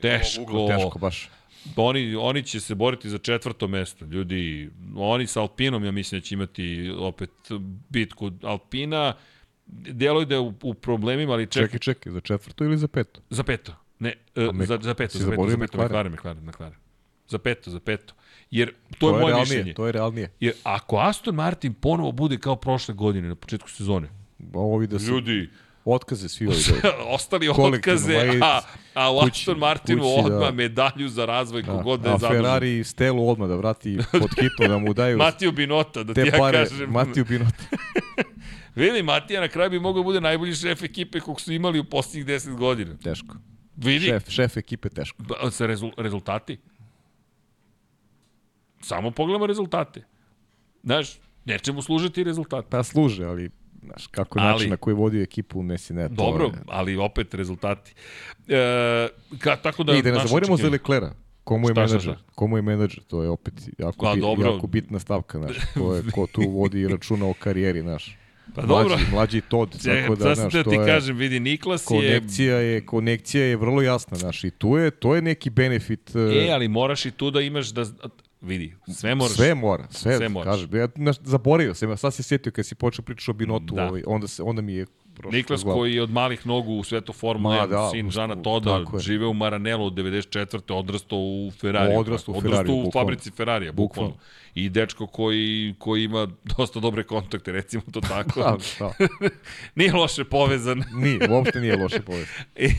Teško. 0.00 0.42
Uglo 0.42 0.68
teško 0.68 0.98
baš. 0.98 1.28
Oni, 1.76 2.14
oni 2.14 2.42
će 2.42 2.60
se 2.60 2.74
boriti 2.74 3.08
za 3.10 3.18
četvrto 3.18 3.68
mesto. 3.68 4.04
Ljudi, 4.04 4.70
oni 4.96 5.26
sa 5.26 5.40
Alpinom, 5.40 5.84
ja 5.84 5.90
mislim 5.90 6.20
da 6.20 6.24
će 6.24 6.34
imati 6.34 6.92
opet 6.98 7.30
bitku 7.88 8.30
Alpina. 8.42 9.14
Deluje 9.66 10.26
da 10.26 10.34
je 10.34 10.38
u, 10.40 10.54
u 10.62 10.74
problemima, 10.74 11.32
ali 11.32 11.46
čekaj, 11.46 11.66
Čekaj, 11.66 11.78
čekaj, 11.78 12.12
za 12.12 12.20
četvrto 12.20 12.64
ili 12.64 12.78
za 12.78 12.88
peto? 12.88 13.20
za 13.30 13.42
peto. 13.42 13.72
Ne, 13.98 14.14
Mek- 14.34 14.64
za, 14.66 14.78
za 14.82 14.94
peto, 14.94 15.18
za 15.18 15.30
peto, 15.30 15.48
za 15.48 15.58
peto? 15.58 15.78
McLaren, 15.84 16.12
McLaren, 16.12 16.44
McLaren. 16.44 16.78
Za 17.28 17.38
peto, 17.38 17.70
za 17.70 17.80
peto. 17.80 18.14
Jer 18.52 18.72
to, 18.98 19.08
je 19.08 19.12
moje 19.12 19.26
realnije, 19.26 19.40
mišljenje. 19.42 19.74
To 19.74 19.86
je 19.86 19.92
realnije. 19.92 20.30
Jer 20.40 20.52
ako 20.64 20.96
Aston 20.98 21.34
Martin 21.34 21.74
ponovo 21.74 22.12
bude 22.12 22.38
kao 22.38 22.56
prošle 22.56 22.94
godine 22.94 23.28
na 23.28 23.34
početku 23.34 23.70
sezone, 23.70 24.08
vidi 24.78 24.86
da 24.86 24.98
se 24.98 25.06
ljudi, 25.06 25.50
otkaze 25.84 26.28
svi 26.28 26.46
ovi 26.46 26.56
dobri. 26.66 26.90
ostali 27.06 27.48
otkaze, 27.48 28.16
a, 28.42 28.60
a 28.94 29.10
u 29.12 29.16
kući- 29.16 29.30
Aston 29.32 29.58
Martinu 29.58 30.02
kući, 30.02 30.14
da. 30.20 30.36
odmah 30.36 30.54
medalju 30.54 31.08
za 31.08 31.24
razvoj 31.24 31.62
Da. 31.62 31.72
kogod 31.72 32.00
da 32.00 32.08
je 32.08 32.14
A 32.14 32.18
zadužen. 32.18 32.42
Ferrari 32.42 32.84
Stelu 32.84 33.28
odmah 33.28 33.48
da 33.48 33.56
vrati 33.56 33.98
pod 34.12 34.30
hitno, 34.32 34.68
da 34.68 34.78
mu 34.78 34.94
daju 34.94 35.18
Matiju 35.26 35.52
Binota, 35.52 36.02
da 36.02 36.14
ti 36.14 36.20
ja 36.22 36.38
pare. 36.38 36.58
kažem. 36.60 36.90
Matiju 36.90 37.24
Binot. 37.24 37.54
Vidi, 38.74 39.02
Matija 39.02 39.40
na 39.40 39.48
kraju 39.48 39.70
bi 39.70 39.80
mogao 39.80 40.02
da 40.02 40.04
bude 40.04 40.20
najbolji 40.20 40.54
šef 40.54 40.82
ekipe 40.82 41.20
kog 41.20 41.40
su 41.40 41.52
imali 41.52 41.78
u 41.78 41.84
posljednjih 41.84 42.26
10 42.28 42.56
godina. 42.56 42.96
Teško. 42.96 43.36
Vidi, 43.76 44.06
Šef, 44.06 44.28
šef 44.28 44.56
ekipe 44.56 44.88
teško. 44.88 45.22
Ba- 45.22 45.50
sa 45.50 45.66
rezul, 45.66 45.90
rezultati. 45.96 46.58
Samo 48.82 49.10
pogledamo 49.10 49.46
rezultate. 49.46 50.04
Znaš, 50.82 51.18
nečemu 51.44 51.82
služe 51.82 52.10
ti 52.10 52.24
rezultati. 52.24 52.66
Pa 52.70 52.82
služe, 52.82 53.24
ali 53.24 53.50
znaš, 53.82 54.06
kako 54.06 54.38
Ali- 54.38 54.52
način 54.52 54.70
na 54.70 54.76
koji 54.76 54.94
vodi 54.94 55.22
ekipu, 55.22 55.62
Messi 55.62 55.94
ne. 55.94 56.08
to 56.08 56.14
Dobro, 56.14 56.44
je- 56.44 56.52
ali 56.66 56.96
opet 56.96 57.34
rezultati. 57.34 57.94
E, 58.48 59.08
ka, 59.38 59.56
tako 59.56 59.82
da... 59.84 59.92
I 59.94 60.02
da 60.02 60.10
ne 60.10 60.20
zaboravimo 60.20 60.56
za 60.56 60.68
Leclera. 60.68 61.14
Komu 61.44 61.68
je 61.68 61.74
Šta, 61.74 61.86
šta, 61.86 61.94
menadžer? 61.94 62.14
šta? 62.14 62.24
Komu 62.34 62.56
je 62.58 62.62
menadžer? 62.62 63.02
To 63.02 63.22
je 63.22 63.28
opet 63.28 63.54
jako, 63.78 64.04
Pa, 64.04 64.12
bit, 64.14 64.20
dobro. 64.22 64.50
jako 64.52 64.66
bitna 64.66 64.98
stavka, 64.98 65.38
znaš. 65.38 65.56
Ko, 65.74 65.94
je, 65.94 66.02
ko 66.12 66.26
tu 66.26 66.42
vodi 66.42 66.88
računa 66.94 67.26
o 67.26 67.34
karijeri, 67.34 67.80
znaš. 67.80 68.18
Pa 68.54 68.66
Mlađi, 68.66 68.88
dobro. 68.88 68.98
mlađi 69.12 69.40
Čekaj, 69.82 70.02
tako 70.02 70.14
da, 70.14 70.34
znaš, 70.34 70.52
da 70.52 70.62
to 70.64 70.70
ti 70.70 70.76
je... 70.76 70.86
kažem, 70.86 71.16
vidi, 71.16 71.40
Niklas 71.40 71.82
je... 71.82 71.86
Konekcija 71.86 72.56
je, 72.56 72.86
konekcija 72.86 73.44
je 73.44 73.56
vrlo 73.56 73.82
jasna, 73.82 74.16
znaš, 74.16 74.44
i 74.44 74.50
tu 74.50 74.76
je, 74.76 74.90
to 74.90 75.14
je 75.14 75.22
neki 75.22 75.50
benefit. 75.50 76.12
E, 76.16 76.50
ali 76.50 76.68
moraš 76.68 77.06
i 77.06 77.10
tu 77.10 77.30
da 77.30 77.40
imaš 77.40 77.68
da... 77.68 77.84
Vidi, 78.42 78.74
sve 78.88 79.14
moraš... 79.14 79.32
Sve 79.32 79.54
mora, 79.54 79.86
sve, 79.90 80.16
Sve 80.16 80.28
moraš. 80.28 80.54
kažem. 80.54 80.74
Ja 80.74 80.88
znaš, 80.96 81.16
zaboravio 81.18 81.74
sam, 81.74 81.90
ja 81.90 81.96
sad 81.96 82.14
se 82.14 82.22
sjetio 82.22 82.52
kad 82.52 82.66
si 82.66 82.74
počeo 82.74 83.04
pričati 83.04 83.30
o 83.30 83.34
Binotu, 83.34 83.74
Da. 83.74 83.84
ovaj, 83.84 84.02
onda, 84.06 84.28
se, 84.28 84.42
onda 84.42 84.62
mi 84.62 84.74
je 84.74 84.86
prošlo 85.14 85.30
Niklas 85.32 85.64
glavu. 85.64 85.78
koji 85.78 85.94
je 85.94 86.02
od 86.02 86.10
malih 86.10 86.46
nogu 86.46 86.72
u 86.72 86.84
svetu 86.84 87.12
Formule 87.12 87.56
Ma, 87.56 87.62
1, 87.62 87.68
da, 87.68 87.90
sin 87.90 88.06
u- 88.06 88.10
Žana 88.10 88.34
u- 88.34 88.42
Toda, 88.42 88.84
žive 88.98 89.26
u 89.26 89.34
Maranelu 89.34 89.86
od 89.86 89.94
94. 89.94 90.72
odrastao 90.72 91.18
u 91.18 91.50
Ferrari. 91.50 91.94
Odrastao 91.96 92.34
u 92.34 92.40
Ferrariju, 92.40 92.74
u 92.74 92.82
bukvalno. 92.82 92.90
fabrici 93.04 93.30
Ferrarija, 93.30 93.72
bukvalno. 93.72 94.10
Bukvalno. 94.10 94.26
I 94.54 94.68
dečko 94.68 95.06
koji, 95.06 95.74
koji 95.78 96.04
ima 96.04 96.28
dosta 96.56 96.80
dobre 96.80 97.04
kontakte, 97.04 97.52
recimo 97.52 97.82
to 97.92 98.00
tako. 98.00 98.40
Da, 98.40 98.56
da. 98.78 98.92
Nije 99.74 99.92
loše 99.92 100.24
povezan 100.24 100.82
Nije, 100.94 101.28
uopšte 101.30 101.60
nije 101.60 101.76
loše 101.76 102.00
povest. 102.00 102.30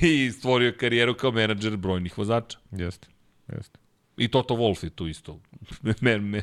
i 0.01 0.31
stvorio 0.31 0.73
karijeru 0.79 1.13
kao 1.13 1.31
menadžer 1.31 1.77
brojnih 1.77 2.17
vozača. 2.17 2.57
Jeste, 2.71 3.07
jeste. 3.49 3.79
I 4.17 4.27
Toto 4.27 4.55
Wolff 4.55 4.83
je 4.83 4.89
tu 4.89 5.07
isto. 5.07 5.39
men, 6.01 6.23
men. 6.23 6.41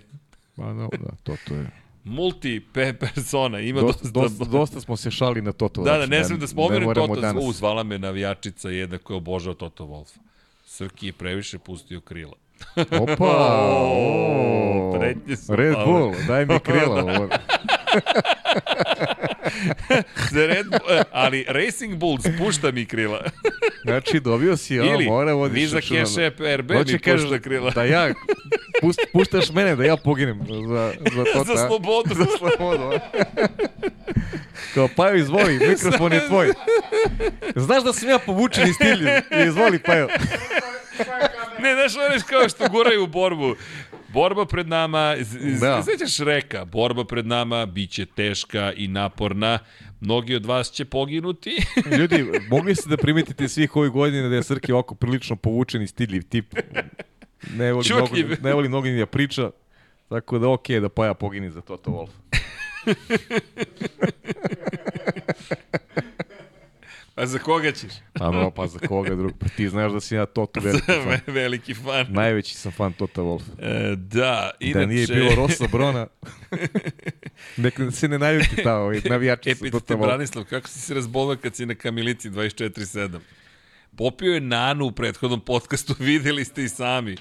Ma, 0.56 0.72
da, 0.72 0.88
da, 0.98 1.10
to, 1.22 1.36
to 1.48 1.54
je. 1.54 1.70
Multi 2.04 2.66
pe 2.72 2.92
persona, 2.92 3.60
ima 3.60 3.80
Dosta, 3.80 4.08
dosta... 4.08 4.38
dosta, 4.38 4.44
dosta 4.44 4.80
smo 4.80 4.96
se 4.96 5.10
šali 5.10 5.42
na 5.42 5.52
Toto. 5.52 5.82
Da, 5.82 5.90
da, 5.90 5.96
znači, 5.96 6.10
ne 6.10 6.24
smem 6.24 6.38
da 6.40 6.46
spomenem 6.46 6.94
Toto. 6.94 7.20
danas. 7.20 7.44
U, 7.46 7.52
zvala 7.52 7.82
me 7.82 7.98
navijačica 7.98 8.70
jedna 8.70 8.98
koja 8.98 9.16
obožava 9.16 9.54
Toto 9.54 9.84
Wolfa. 9.84 10.18
Srki 10.64 11.06
je 11.06 11.12
previše 11.12 11.58
pustio 11.58 12.00
krila. 12.00 12.36
Opa! 12.76 13.58
o, 13.72 14.98
Red. 15.48 15.74
Bull, 15.84 16.14
daj 16.26 16.46
mi 16.46 16.58
krila. 16.60 17.28
Za 20.32 20.46
Red 20.46 20.66
Bull, 20.66 20.98
e, 20.98 21.02
ali 21.12 21.44
Racing 21.48 21.94
Bull 21.94 22.18
spušta 22.18 22.70
mi 22.70 22.86
krila. 22.86 23.24
Znači, 23.84 24.20
dobio 24.20 24.56
si, 24.56 24.74
Ili, 24.74 25.06
mora 25.06 25.32
vodiš 25.32 25.62
vi 25.62 25.66
za 25.66 25.76
računa. 25.76 26.04
Cash 26.04 26.18
RB 26.56 26.70
mi 26.70 26.98
pušta 26.98 27.38
krila. 27.38 27.70
Da 27.70 27.84
ja, 27.84 28.14
pust, 28.80 29.00
puštaš 29.12 29.50
mene 29.50 29.76
da 29.76 29.84
ja 29.84 29.96
poginem 29.96 30.40
za, 30.68 30.92
za 31.14 31.24
to. 31.32 31.44
za 31.54 31.66
slobodu. 31.66 32.14
Za 32.14 32.26
slobodu. 32.38 32.90
Kao, 34.74 34.88
Pajo, 34.96 35.16
izvoli, 35.16 35.58
mikrofon 35.68 36.12
je 36.12 36.26
tvoj. 36.26 36.52
Znaš 37.56 37.84
da 37.84 37.92
sam 37.92 38.08
ja 38.08 38.18
povučen 38.18 38.68
iz 38.68 38.74
stilju. 38.74 39.08
Izvoli, 39.46 39.78
Pajo. 39.78 40.08
ne, 41.58 41.74
znaš, 41.74 41.96
ono 41.96 42.22
kao 42.28 42.48
što 42.48 42.68
guraju 42.68 43.04
u 43.04 43.06
borbu. 43.06 43.56
Borba 44.12 44.46
pred 44.46 44.68
nama, 44.68 45.14
Da. 45.60 45.82
sećaš 45.82 46.18
reka, 46.18 46.64
borba 46.64 47.04
pred 47.04 47.26
nama 47.26 47.66
biće 47.66 48.06
teška 48.06 48.72
i 48.76 48.88
naporna. 48.88 49.58
Mnogi 50.00 50.34
od 50.34 50.46
vas 50.46 50.70
će 50.70 50.84
poginuti. 50.84 51.50
Ljudi, 51.98 52.24
mogli 52.50 52.74
ste 52.74 52.88
da 52.88 52.96
primetite 52.96 53.48
svih 53.48 53.76
ovih 53.76 53.92
godina 53.92 54.28
da 54.28 54.34
je 54.34 54.42
Srki 54.42 54.72
ovako 54.72 54.94
prilično 54.94 55.36
povučen 55.36 55.82
i 55.82 55.86
stidljiv 55.86 56.22
tip. 56.22 56.54
Ne 57.56 57.72
voli, 57.72 57.86
mnogo, 57.94 58.14
ne 58.42 58.54
voli 58.54 58.68
mnogo 58.68 58.88
ni 58.88 58.98
da 58.98 59.06
priča. 59.06 59.50
Tako 60.08 60.38
da 60.38 60.48
okej 60.48 60.80
da 60.80 60.88
Paja 60.88 61.14
pogini 61.14 61.50
za 61.50 61.60
Toto 61.60 61.90
Wolf. 61.90 62.10
A 67.20 67.26
za 67.26 67.38
koga 67.38 67.72
ćeš? 67.72 67.92
A 68.20 68.30
no, 68.30 68.50
pa 68.50 68.66
za 68.66 68.78
koga 68.78 69.14
drug? 69.14 69.32
Pa 69.38 69.48
ti 69.48 69.68
znaš 69.68 69.92
da 69.92 70.00
si 70.00 70.14
ja 70.14 70.26
Toto 70.36 70.60
veliki 70.60 70.86
fan. 70.86 71.08
Ve- 71.26 71.32
Veliki 71.32 71.74
fan. 71.74 72.06
Najveći 72.08 72.54
sam 72.54 72.72
fan 72.72 72.92
Tota 72.92 73.20
Wolf. 73.22 73.42
E, 73.58 73.96
da, 73.96 74.50
inače... 74.60 74.78
Da 74.78 74.86
nije 74.86 75.06
bilo 75.06 75.34
Rosa 75.34 75.66
Brona, 75.72 76.06
neka 77.56 77.90
se 77.90 78.08
ne 78.08 78.18
naljuti 78.18 78.62
ta 78.62 78.76
ovaj, 78.76 79.00
navijači 79.04 79.44
sa 79.44 79.50
Epic 79.50 79.72
Tota 79.72 79.86
te 79.86 79.94
Wolf. 79.94 80.06
Branislav, 80.06 80.44
kako 80.44 80.68
si 80.68 80.80
se 80.80 80.94
razbolao 80.94 81.36
kad 81.36 81.56
si 81.56 81.66
na 81.66 81.74
kamilici 81.74 82.30
24-7? 82.30 83.18
Popio 83.96 84.34
je 84.34 84.40
Nanu 84.40 84.84
u 84.86 84.92
prethodnom 84.92 85.40
podcastu, 85.40 85.94
videli 86.10 86.44
ste 86.44 86.64
i 86.64 86.68
sami. 86.68 87.16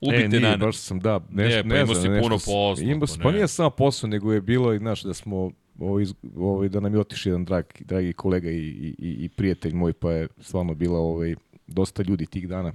Ubite 0.00 0.24
e, 0.24 0.28
nije, 0.28 0.40
Nanu. 0.40 0.66
baš 0.66 0.76
sam, 0.76 1.00
da, 1.00 1.20
neš, 1.30 1.54
Ne, 1.54 1.62
pa 1.62 1.68
ne 1.68 1.80
imao 1.80 1.94
znam, 1.94 2.02
si 2.02 2.08
nešto 2.08 2.22
puno 2.22 2.36
posla, 2.36 2.84
Imao, 2.84 3.06
pa 3.06 3.22
pa 3.22 3.30
ne. 3.30 3.34
nije 3.36 3.48
samo 3.48 3.70
posao, 3.70 4.08
nego 4.10 4.32
je 4.32 4.40
bilo, 4.40 4.74
i, 4.74 4.78
znaš, 4.78 5.02
da 5.02 5.14
smo, 5.14 5.50
ovaj, 5.78 6.02
iz- 6.02 6.14
ovaj, 6.36 6.68
da 6.68 6.80
nam 6.80 6.94
je 6.94 7.00
otišao 7.00 7.30
jedan 7.30 7.44
drag, 7.44 7.64
dragi 7.80 8.12
kolega 8.12 8.50
i, 8.50 8.56
i, 8.56 8.94
i, 8.98 9.16
i 9.20 9.28
prijatelj 9.28 9.74
moj, 9.74 9.92
pa 9.92 10.12
je 10.12 10.28
stvarno 10.40 10.74
bila 10.74 10.98
ovaj, 10.98 11.34
dosta 11.66 12.02
ljudi 12.02 12.26
tih 12.26 12.48
dana. 12.48 12.72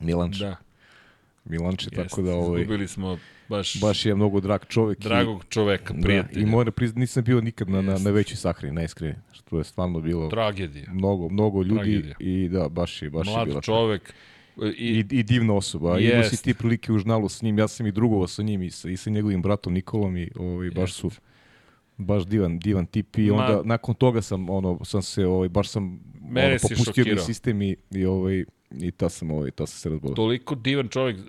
Milanč, 0.00 0.36
Da, 0.36 0.56
Milanče, 1.44 1.84
jeste. 1.86 2.02
tako 2.02 2.22
da 2.22 2.34
ovaj, 2.34 2.60
Izgubili 2.60 2.88
smo 2.88 3.18
baš, 3.48 3.80
baš 3.80 4.06
je 4.06 4.14
mnogo 4.14 4.40
drag 4.40 4.60
čovek. 4.64 4.98
dragog 4.98 5.44
čoveka, 5.48 5.94
i, 5.94 6.02
prijatelja. 6.02 6.34
Da, 6.34 6.40
I 6.40 6.46
moram 6.46 6.72
priznati, 6.72 7.00
nisam 7.00 7.24
bio 7.24 7.40
nikad 7.40 7.68
na, 7.68 7.82
na, 7.82 7.98
na 7.98 8.10
većoj 8.10 8.36
sahrani, 8.36 8.74
najiskrenije. 8.74 9.20
Što 9.32 9.58
je 9.58 9.64
stvarno 9.64 10.00
bilo 10.00 10.28
Tragedija. 10.28 10.92
mnogo, 10.92 11.28
mnogo 11.28 11.62
ljudi 11.62 11.76
Tragedija. 11.76 12.14
i 12.20 12.48
da, 12.48 12.68
baš 12.68 13.02
je, 13.02 13.10
baš 13.10 13.26
je 13.26 13.32
Mlad 13.32 13.48
bila 13.48 13.60
čovek. 13.60 14.14
I, 14.56 14.68
I, 14.78 15.04
i 15.10 15.22
divna 15.22 15.54
osoba. 15.54 15.98
Imao 15.98 16.16
Jest. 16.16 16.30
si 16.30 16.44
ti 16.44 16.54
prilike 16.54 16.92
u 16.92 16.98
žnalu 16.98 17.28
s 17.28 17.42
njim, 17.42 17.58
ja 17.58 17.68
sam 17.68 17.86
i 17.86 17.92
drugovao 17.92 18.26
sa 18.26 18.42
njim 18.42 18.62
i 18.62 18.70
sa, 18.70 18.90
i 18.90 18.96
sa 18.96 19.10
njegovim 19.10 19.42
bratom 19.42 19.72
Nikolom 19.72 20.16
i 20.16 20.30
ovaj, 20.36 20.70
baš 20.70 20.92
su 20.92 21.10
baš 21.96 22.26
divan, 22.26 22.58
divan 22.58 22.86
tip 22.86 23.18
i 23.18 23.22
Ma- 23.22 23.36
onda 23.36 23.62
nakon 23.64 23.94
toga 23.94 24.22
sam 24.22 24.50
ono 24.50 24.84
sam 24.84 25.02
se 25.02 25.26
ovaj 25.26 25.48
baš 25.48 25.68
sam 25.68 26.00
Mene 26.22 26.46
ono, 26.48 26.58
popustio 26.62 27.04
mi 27.06 27.18
sistem 27.18 27.62
i, 27.62 27.76
i 27.90 28.04
ovaj 28.04 28.44
i 28.72 28.90
ta 28.90 29.08
sam, 29.08 29.30
ovaj, 29.30 29.50
ta 29.50 29.66
sam 29.66 29.78
se 29.78 29.88
razbolio. 29.88 30.14
Toliko 30.14 30.54
divan 30.54 30.88
čovjek, 30.88 31.18
e, 31.18 31.22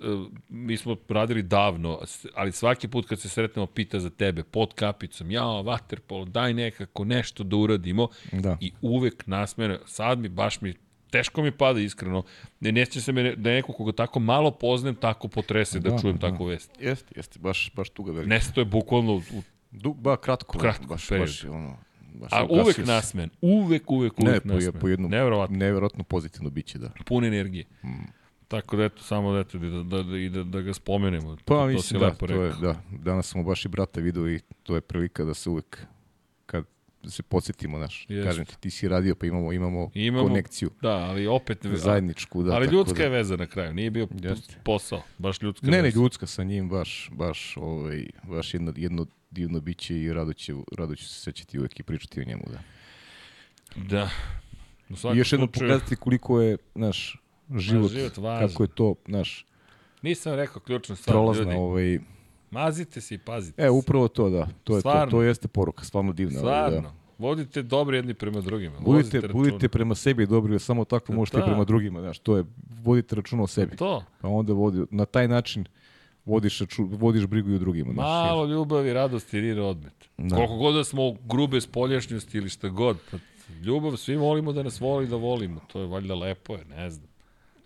mi 0.48 0.76
smo 0.76 0.96
radili 1.08 1.42
davno, 1.42 2.00
ali 2.34 2.52
svaki 2.52 2.88
put 2.88 3.06
kad 3.06 3.20
se 3.20 3.28
sretnemo 3.28 3.66
pita 3.66 4.00
za 4.00 4.10
tebe 4.10 4.42
pod 4.42 4.74
kapicom, 4.74 5.30
ja, 5.30 5.44
vaterpolo, 5.44 6.24
daj 6.24 6.54
nekako 6.54 7.04
nešto 7.04 7.44
da 7.44 7.56
uradimo 7.56 8.08
Da. 8.32 8.56
i 8.60 8.72
uvek 8.82 9.26
nasmene, 9.26 9.78
sad 9.86 10.18
mi, 10.18 10.28
baš 10.28 10.60
mi, 10.60 10.74
teško 11.10 11.42
mi 11.42 11.50
pada 11.50 11.80
iskreno, 11.80 12.22
ne 12.60 12.72
neće 12.72 13.00
se 13.00 13.12
me 13.12 13.36
da 13.36 13.50
neko 13.50 13.72
koga 13.72 13.92
tako 13.92 14.20
malo 14.20 14.50
poznajem, 14.50 14.96
tako 14.96 15.28
potrese 15.28 15.80
da, 15.80 15.90
Da, 15.90 15.98
čujem 15.98 16.16
da. 16.16 16.30
takvu 16.30 16.44
vest. 16.44 16.70
Jeste, 16.80 17.12
jeste, 17.16 17.38
baš, 17.38 17.72
baš 17.74 17.90
tuga 17.90 18.12
velika. 18.12 18.28
Nesto 18.28 18.60
je 18.60 18.64
bukvalno, 18.64 19.12
u, 19.14 19.20
Du, 19.70 19.94
ba, 19.94 20.16
kratko. 20.16 20.58
Kratko 20.58 20.86
baš, 20.86 21.08
period. 21.08 21.26
baš, 21.26 21.44
ono, 21.44 21.76
baš 22.14 22.32
a 22.32 22.46
uvek 22.46 22.76
se. 22.76 22.82
nasmen, 22.82 23.30
uvek, 23.40 23.90
uvek, 23.90 24.18
Ne, 24.18 24.30
uvek 24.30 24.42
po, 24.42 24.48
nasmen. 24.48 24.72
po 24.72 24.88
jednom, 24.88 25.10
Nevjerovatno. 25.10 25.56
nevjerojatno 25.56 26.04
pozitivno 26.04 26.50
biće, 26.50 26.78
da. 26.78 26.90
pun 27.06 27.24
energije. 27.24 27.64
Mm. 27.84 27.88
Tako 28.48 28.76
da 28.76 28.84
eto, 28.84 29.02
samo 29.02 29.32
da, 29.32 29.40
eto, 29.40 29.58
da, 29.58 29.68
da, 29.82 30.02
da, 30.02 30.18
i 30.18 30.28
da, 30.28 30.42
da 30.42 30.60
ga 30.60 30.74
spomenemo. 30.74 31.36
Pa 31.36 31.54
to 31.54 31.66
mislim, 31.66 31.82
si 31.82 31.98
da, 31.98 32.10
to 32.10 32.42
je, 32.42 32.52
da. 32.52 32.80
Danas 32.92 33.26
smo 33.26 33.42
baš 33.42 33.64
i 33.64 33.68
brata 33.68 34.00
vidio 34.00 34.28
i 34.28 34.40
to 34.62 34.74
je 34.74 34.80
prilika 34.80 35.24
da 35.24 35.34
se 35.34 35.50
uvek, 35.50 35.86
kad 36.46 36.64
se 37.04 37.22
podsjetimo, 37.22 37.78
naš, 37.78 38.06
Jeste. 38.08 38.28
kažem 38.28 38.44
ti, 38.44 38.60
ti 38.60 38.70
si 38.70 38.88
radio, 38.88 39.14
pa 39.14 39.26
imamo, 39.26 39.52
imamo, 39.52 39.90
Imamo- 39.94 40.22
konekciju 40.22 40.70
Da, 40.82 40.90
ali 40.90 41.26
opet... 41.26 41.66
zajedničku. 41.66 42.42
Da, 42.42 42.52
ali 42.52 42.66
ljudska 42.66 42.96
da. 42.96 43.02
je 43.02 43.08
veza 43.08 43.36
na 43.36 43.46
kraju, 43.46 43.72
nije 43.72 43.90
bio 43.90 44.08
Jeste. 44.12 44.54
posao, 44.64 45.02
baš 45.18 45.42
ljudska 45.42 45.66
Ne, 45.66 45.72
ne, 45.72 45.82
veza. 45.82 46.00
ljudska 46.00 46.26
sa 46.26 46.42
njim, 46.42 46.68
baš, 46.68 47.10
baš, 47.12 47.56
ovaj, 47.56 48.06
baš 48.22 48.54
jedno, 48.54 48.72
jedno 48.76 49.06
divno 49.30 49.60
biće 49.60 50.00
i 50.00 50.12
rado, 50.12 50.32
će, 50.32 50.54
rado 50.76 50.96
ću 50.96 51.08
se 51.08 51.20
sećati 51.20 51.58
uvek 51.58 51.80
i 51.80 51.82
pričati 51.82 52.20
o 52.20 52.24
njemu, 52.24 52.42
da. 52.46 52.58
Da. 53.76 54.10
U 54.90 55.14
I 55.14 55.18
još 55.18 55.32
jednom 55.32 55.48
slučaju, 55.48 55.70
pokazati 55.70 55.96
koliko 55.96 56.40
je, 56.40 56.56
naš, 56.74 57.22
život, 57.56 57.90
život 57.90 58.16
važan. 58.16 58.48
kako 58.48 58.62
je 58.62 58.68
to, 58.68 58.94
naš, 59.06 59.46
Nisam 60.02 60.34
rekao 60.34 60.62
ključnu 60.62 60.96
stvar, 60.96 61.14
prolazna, 61.14 61.44
ljudi. 61.44 61.56
ovaj, 61.56 61.98
Mazite 62.50 63.00
se 63.00 63.14
i 63.14 63.18
pazite 63.18 63.62
e, 63.62 63.70
upravo 63.70 64.08
to, 64.08 64.30
da, 64.30 64.48
to 64.64 64.74
je 64.74 64.80
Stvarno. 64.80 65.04
to, 65.04 65.10
to 65.10 65.22
jeste 65.22 65.48
poruka, 65.48 65.84
stvarno 65.84 66.12
divna. 66.12 66.40
ovaj, 66.40 66.60
da. 66.60 66.66
Stvarno. 66.68 66.94
Vodite 67.18 67.62
dobro 67.62 67.96
jedni 67.96 68.14
prema 68.14 68.40
drugima. 68.40 68.78
Budite, 68.80 69.20
budite 69.28 69.68
prema 69.68 69.94
sebi 69.94 70.26
dobri, 70.26 70.58
samo 70.58 70.84
tako 70.84 71.12
možete 71.12 71.38
Da. 71.38 71.44
prema 71.44 71.64
drugima, 71.64 72.00
znaš, 72.00 72.18
to 72.18 72.36
je, 72.36 72.44
vodite 72.82 73.16
računa 73.16 73.42
o 73.42 73.46
sebi. 73.46 73.76
To. 73.76 74.04
Pa 74.20 74.28
onda 74.28 74.52
vodi, 74.52 74.84
na 74.90 75.04
taj 75.04 75.28
način 75.28 75.64
vodiš, 76.28 76.62
vodiš 76.78 77.26
brigu 77.26 77.50
i 77.50 77.54
o 77.54 77.58
drugima. 77.58 77.92
znaš, 77.92 78.06
Malo 78.06 78.46
ljubavi, 78.46 78.92
radosti, 78.92 79.40
rira 79.40 79.64
odmet. 79.64 80.08
Da. 80.18 80.36
Koliko 80.36 80.56
god 80.56 80.74
da 80.74 80.84
smo 80.84 81.12
grube 81.12 81.60
spoljašnjosti 81.60 82.38
ili 82.38 82.48
šta 82.48 82.68
god, 82.68 82.98
pa 83.10 83.16
ljubav, 83.64 83.96
svi 83.96 84.16
volimo 84.16 84.52
da 84.52 84.62
nas 84.62 84.80
voli 84.80 85.06
da 85.06 85.16
volimo. 85.16 85.60
To 85.72 85.80
je 85.80 85.86
valjda 85.86 86.14
lepo 86.14 86.54
je, 86.54 86.64
ne 86.64 86.90
znam. 86.90 87.08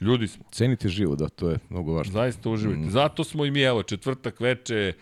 Ljudi 0.00 0.28
smo. 0.28 0.44
Cenite 0.50 0.88
život, 0.88 1.18
da, 1.18 1.28
to 1.28 1.50
je 1.50 1.58
mnogo 1.68 1.94
važno. 1.94 2.12
Zaista 2.12 2.50
uživajte. 2.50 2.82
Mm. 2.82 2.90
Zato 2.90 3.24
smo 3.24 3.44
i 3.44 3.50
mi, 3.50 3.60
evo, 3.60 3.82
četvrtak 3.82 4.40
veče, 4.40 4.92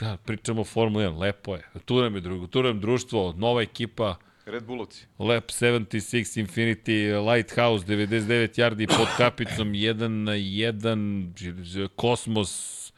da, 0.00 0.16
pričamo 0.24 0.60
o 0.60 0.64
Formula 0.64 1.04
1, 1.04 1.18
lepo 1.18 1.54
je. 1.54 1.62
Tu 1.84 2.00
nam 2.00 2.14
je 2.14 2.20
drugo, 2.20 2.46
tu 2.46 2.62
nam 2.62 2.80
društvo, 2.80 3.34
nova 3.36 3.62
ekipa, 3.62 4.16
Red 4.46 4.64
Bullovci. 4.66 5.06
Lap 5.18 5.50
76 5.52 6.36
Infinity, 6.36 7.12
Lighthouse 7.26 7.84
99 7.86 8.58
yardi 8.58 8.86
pod 8.86 9.08
kapicom, 9.16 9.74
1 9.74 10.08
na 10.24 10.34
1, 10.34 11.88
Kosmos, 11.96 12.92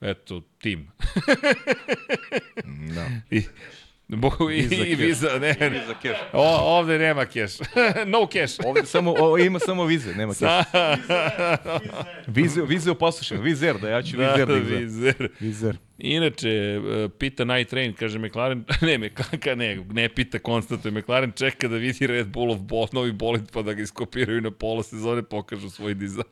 eto, 0.00 0.42
tim. 0.60 0.86
Da. 2.94 3.06
I, 3.30 3.46
Bo, 4.08 4.30
i, 4.50 4.62
Visa 4.62 4.74
i 4.86 4.94
viza, 4.94 5.38
ne, 5.40 5.56
ne. 5.60 5.82
za 5.86 5.94
keš. 6.02 6.16
O, 6.32 6.78
ovde 6.78 6.98
nema 6.98 7.26
keš. 7.26 7.52
no 8.12 8.26
cash. 8.26 8.58
Ovde 8.66 8.86
samo, 8.86 9.14
o, 9.18 9.38
ima 9.38 9.58
samo 9.58 9.84
vize, 9.84 10.14
nema 10.14 10.32
keš. 10.34 10.48
Vize, 12.26 12.62
vize 12.62 12.90
opasušen, 12.90 13.40
vizer, 13.42 13.78
da 13.78 13.88
ja 13.88 14.02
ću 14.02 14.16
Da, 14.16 14.32
vizer 14.32 14.46
da 14.48 14.54
izvedem. 14.56 14.78
vizer. 14.82 15.28
Vizer. 15.40 15.76
Inače, 15.98 16.48
e, 16.48 17.08
pita 17.18 17.44
Night 17.44 17.70
Train, 17.70 17.92
kaže 17.94 18.18
McLaren, 18.18 18.64
ne, 18.80 18.98
McLaren, 18.98 19.58
ne, 19.58 19.84
ne 19.92 20.08
pita, 20.08 20.38
konstatuje, 20.38 20.92
McLaren 20.92 21.32
čeka 21.32 21.68
da 21.68 21.76
vidi 21.76 22.06
Red 22.06 22.26
Bullov 22.28 22.58
bol, 22.58 22.86
novi 22.92 23.12
bolid 23.12 23.50
pa 23.52 23.62
da 23.62 23.72
ga 23.72 23.82
iskopiraju 23.82 24.40
na 24.40 24.50
pola 24.50 24.82
sezone, 24.82 25.22
pokažu 25.22 25.70
svoj 25.70 25.94
dizajn. 25.94 26.26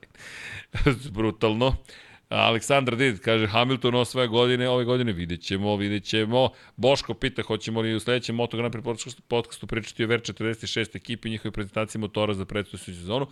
Brutalno. 1.16 1.76
Aleksandar 2.30 2.96
Did 2.96 3.18
kaže 3.20 3.46
Hamilton 3.46 3.94
osvaja 3.94 4.26
godine, 4.26 4.68
ove 4.68 4.84
godine 4.84 5.12
vidjet 5.12 5.42
ćemo, 5.42 5.76
vidjet 5.76 6.04
ćemo. 6.04 6.48
Boško 6.76 7.14
pita 7.14 7.42
hoćemo 7.42 7.80
li 7.80 7.94
u 7.94 8.00
sledećem 8.00 8.36
Moto 8.36 8.56
Prix 8.56 9.16
podcastu- 9.28 9.66
pričati 9.66 10.04
o 10.04 10.08
VR46 10.08 10.96
ekipi 10.96 11.28
i 11.28 11.30
njihovoj 11.30 11.52
prezentaciji 11.52 12.00
motora 12.00 12.34
za 12.34 12.44
predstojeću 12.44 12.84
sezonu. 12.84 13.26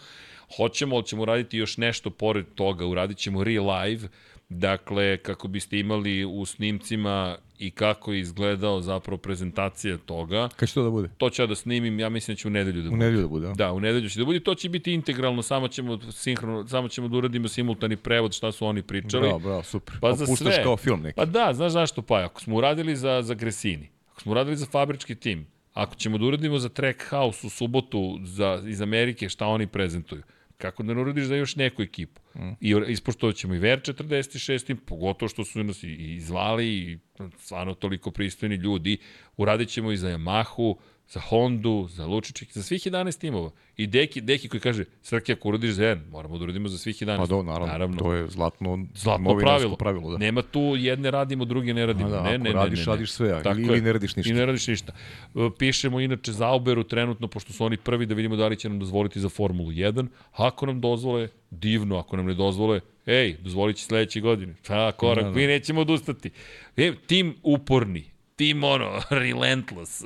Hoćemo, 0.57 0.97
ali 0.97 1.07
ćemo 1.07 1.25
raditi 1.25 1.59
još 1.59 1.77
nešto 1.77 2.11
pored 2.11 2.47
toga, 2.55 2.87
uradit 2.87 3.19
ćemo 3.19 3.45
re-live, 3.45 4.09
dakle, 4.49 5.17
kako 5.17 5.49
biste 5.49 5.79
imali 5.79 6.25
u 6.25 6.47
snimcima 6.47 7.37
i 7.59 7.71
kako 7.71 8.13
je 8.13 8.21
izgledao 8.21 8.81
zapravo 8.81 9.17
prezentacija 9.19 9.97
toga. 9.99 10.49
Kad 10.57 10.69
će 10.69 10.75
to 10.75 10.83
da 10.83 10.91
bude? 10.91 11.09
To 11.17 11.31
ću 11.31 11.43
ja 11.43 11.47
da 11.47 11.55
snimim, 11.55 12.01
ja 12.01 12.09
mislim 12.09 12.35
da 12.35 12.39
će 12.39 12.49
u 12.49 12.51
nedelju 12.51 12.83
da 12.83 12.89
U 12.89 12.91
bude. 12.91 13.05
nedelju 13.05 13.23
da 13.23 13.29
bude, 13.29 13.47
da? 13.47 13.53
Da, 13.53 13.73
u 13.73 13.81
nedelju 13.81 14.09
će 14.09 14.19
da 14.19 14.25
bude, 14.25 14.41
to 14.41 14.55
će 14.55 14.69
biti 14.69 14.93
integralno, 14.93 15.43
samo 15.43 15.69
ćemo 15.69 15.99
sinhrono, 16.13 16.67
samo 16.69 16.89
ćemo 16.89 17.09
da 17.09 17.17
uradimo 17.17 17.49
simultani 17.49 17.97
prevod 17.97 18.33
šta 18.35 18.53
su 18.53 18.67
oni 18.67 18.83
pričali. 18.83 19.23
Bravo, 19.23 19.39
bravo, 19.39 19.63
super. 19.63 19.95
Pa 20.01 20.13
za 20.13 20.27
Puštaš 20.27 20.55
sve. 20.55 20.63
kao 20.63 20.77
film 20.77 21.01
neki. 21.03 21.17
Pa 21.17 21.25
da, 21.25 21.51
znaš 21.55 21.73
zašto 21.73 22.03
pa? 22.03 22.25
Ako 22.25 22.41
smo 22.41 22.57
uradili 22.57 22.97
za, 22.97 23.23
za 23.23 23.35
Gresini, 23.35 23.89
ako 24.13 24.21
smo 24.21 24.33
uradili 24.33 24.57
za 24.57 24.67
fabrički 24.67 25.15
tim, 25.15 25.47
ako 25.75 25.95
ćemo 25.95 26.19
da 26.19 26.25
uradimo 26.25 26.59
za 26.59 26.69
Track 26.69 27.09
House 27.11 27.47
u 27.47 27.51
subotu 27.51 28.19
za, 28.23 28.63
iz 28.67 28.81
Amerike 28.83 29.29
šta 29.29 29.47
oni 29.47 29.67
prezentuju, 29.67 30.23
kako 30.59 30.83
da 30.83 30.95
ne 30.95 31.01
uradiš 31.01 31.25
za 31.25 31.37
još 31.37 31.57
neku 31.57 31.83
ekipu. 31.83 32.21
Mm. 32.35 32.53
I 32.61 32.75
ispoštovat 32.89 33.37
ćemo 33.37 33.55
i 33.55 33.59
Ver 33.59 33.81
46, 33.81 34.77
pogotovo 34.87 35.29
što 35.29 35.45
su 35.45 35.65
nas 35.65 35.83
i, 35.83 35.93
i 35.93 36.21
zvali 36.21 36.69
i 36.69 36.99
stvarno 37.39 37.75
toliko 37.75 38.11
pristojni 38.11 38.57
ljudi. 38.57 38.99
Uradit 39.37 39.69
ćemo 39.69 39.93
i 39.93 39.97
za 39.97 40.09
Yamahu, 40.09 40.77
za 41.09 41.21
Hondu, 41.21 41.87
za 41.91 42.07
Lučiček, 42.07 42.53
za 42.53 42.63
svih 42.63 42.83
11 42.83 43.21
timova. 43.21 43.51
I 43.77 43.87
Deki, 43.87 44.21
Deki 44.21 44.49
koji 44.49 44.61
kaže, 44.61 44.85
Srke, 45.03 45.33
ako 45.33 45.49
uradiš 45.49 45.71
za 45.71 45.85
jedan, 45.85 46.05
moramo 46.11 46.39
da 46.39 46.45
uradimo 46.45 46.69
za 46.69 46.79
svih 46.79 46.97
11. 46.97 47.17
Pa 47.17 47.27
do, 47.27 47.43
naravno, 47.43 47.67
naravno. 47.67 47.97
to 47.97 48.13
je 48.13 48.29
zlatno, 48.29 48.87
Zlatno 48.95 49.39
pravilo. 49.39 49.77
pravilo 49.77 50.11
da. 50.11 50.19
Nema 50.19 50.43
tu 50.43 50.61
jedne 50.77 51.11
radimo, 51.11 51.45
druge 51.45 51.75
ne 51.75 51.87
radimo. 51.87 52.09
A 52.09 52.11
da, 52.11 52.23
ne, 52.23 52.35
ako 52.35 52.45
ne, 52.45 52.53
radiš, 52.53 52.79
ne, 52.79 52.83
ne. 52.83 52.87
radiš 52.87 53.11
sve, 53.13 53.43
Tako 53.43 53.59
ili- 53.59 53.67
ili 53.67 53.81
ne 53.81 53.93
radiš 53.93 54.17
ništa. 54.17 54.31
I 54.31 54.37
ne 54.37 54.47
radiš 54.47 54.67
ništa. 54.67 54.93
E, 55.27 55.51
Pišemo 55.59 56.01
inače 56.01 56.33
za 56.33 56.53
Uberu 56.53 56.85
trenutno, 56.85 57.29
pošto 57.29 57.53
su 57.53 57.65
oni 57.65 57.77
prvi 57.77 58.07
da 58.07 58.15
vidimo 58.15 58.37
da 58.37 58.49
li 58.49 58.57
će 58.57 58.69
nam 58.69 58.79
dozvoliti 58.79 59.21
za 59.21 59.29
Formulu 59.29 59.71
1. 59.71 60.07
Ako 60.33 60.67
nam 60.67 60.81
dozvole, 60.81 61.29
divno. 61.51 61.99
Ako 61.99 62.17
nam 62.17 62.27
ne 62.27 62.35
dozvole, 62.35 62.81
ej, 63.07 63.37
dozvolit 63.37 63.77
će 63.77 63.85
sledeće 63.85 64.21
godine. 64.21 64.55
Pa, 64.67 64.93
korak, 64.93 65.25
Da, 65.25 65.31
da. 65.31 65.37
mi 65.37 65.47
nećemo 65.47 65.81
odustati. 65.81 66.31
E, 66.77 66.93
tim 67.07 67.35
uporni, 67.43 68.05
tim 68.39 68.65
ono, 68.65 69.01
relentless. 69.23 70.05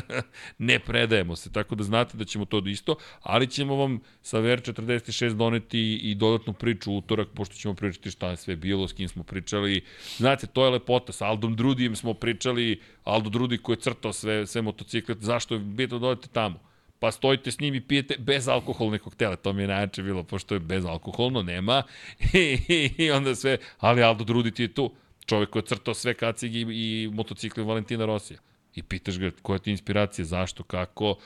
ne 0.68 0.78
predajemo 0.78 1.36
se, 1.36 1.52
tako 1.52 1.74
da 1.74 1.84
znate 1.84 2.16
da 2.16 2.24
ćemo 2.24 2.44
to 2.44 2.62
isto, 2.66 2.96
ali 3.22 3.46
ćemo 3.46 3.76
vam 3.76 4.00
sa 4.22 4.38
VR46 4.38 5.32
doneti 5.32 5.94
i 6.02 6.14
dodatnu 6.14 6.52
priču 6.52 6.92
utorak, 6.92 7.28
pošto 7.34 7.54
ćemo 7.54 7.74
pričati 7.74 8.10
šta 8.10 8.30
je 8.30 8.36
sve 8.36 8.56
bilo, 8.56 8.88
s 8.88 8.92
kim 8.92 9.08
smo 9.08 9.22
pričali. 9.22 9.84
Znate, 10.16 10.46
to 10.46 10.64
je 10.64 10.70
lepota, 10.70 11.12
sa 11.12 11.26
Aldom 11.26 11.56
Drudijem 11.56 11.96
smo 11.96 12.14
pričali, 12.14 12.80
Aldo 13.04 13.30
Drudi 13.30 13.58
koji 13.58 13.76
je 13.76 13.80
crtao 13.80 14.12
sve, 14.12 14.46
sve 14.46 14.62
motocikle, 14.62 15.14
zašto 15.20 15.54
je 15.54 15.60
bitno 15.60 15.98
da 15.98 16.06
odete 16.06 16.28
tamo? 16.32 16.68
pa 17.00 17.10
stojite 17.12 17.50
s 17.50 17.60
njim 17.60 17.74
i 17.74 17.80
pijete 17.80 18.16
bez 18.18 18.48
alkoholne 18.48 18.98
koktele. 18.98 19.36
To 19.36 19.52
mi 19.52 19.62
je 19.62 19.68
najjače 19.68 20.02
bilo, 20.02 20.22
pošto 20.22 20.54
je 20.54 20.60
bezalkoholno, 20.60 21.42
nema. 21.42 21.82
I, 22.32 22.90
i 22.98 23.10
onda 23.10 23.34
sve, 23.34 23.58
ali 23.78 24.02
Aldo 24.02 24.24
Drudi 24.24 24.50
ti 24.50 24.62
je 24.62 24.74
tu. 24.74 24.92
Čovek 25.28 25.50
koji 25.50 25.62
je 25.62 25.66
crtao 25.66 25.94
sve 25.94 26.14
kacigi 26.14 26.60
i, 26.60 27.02
i 27.02 27.10
motocikle 27.12 27.64
Valentina 27.64 28.06
Rosija. 28.06 28.40
I 28.74 28.82
pitaš 28.82 29.18
ga 29.18 29.30
koja 29.42 29.58
ti 29.58 29.70
inspiracija, 29.70 30.24
zašto, 30.24 30.62
kako. 30.62 31.16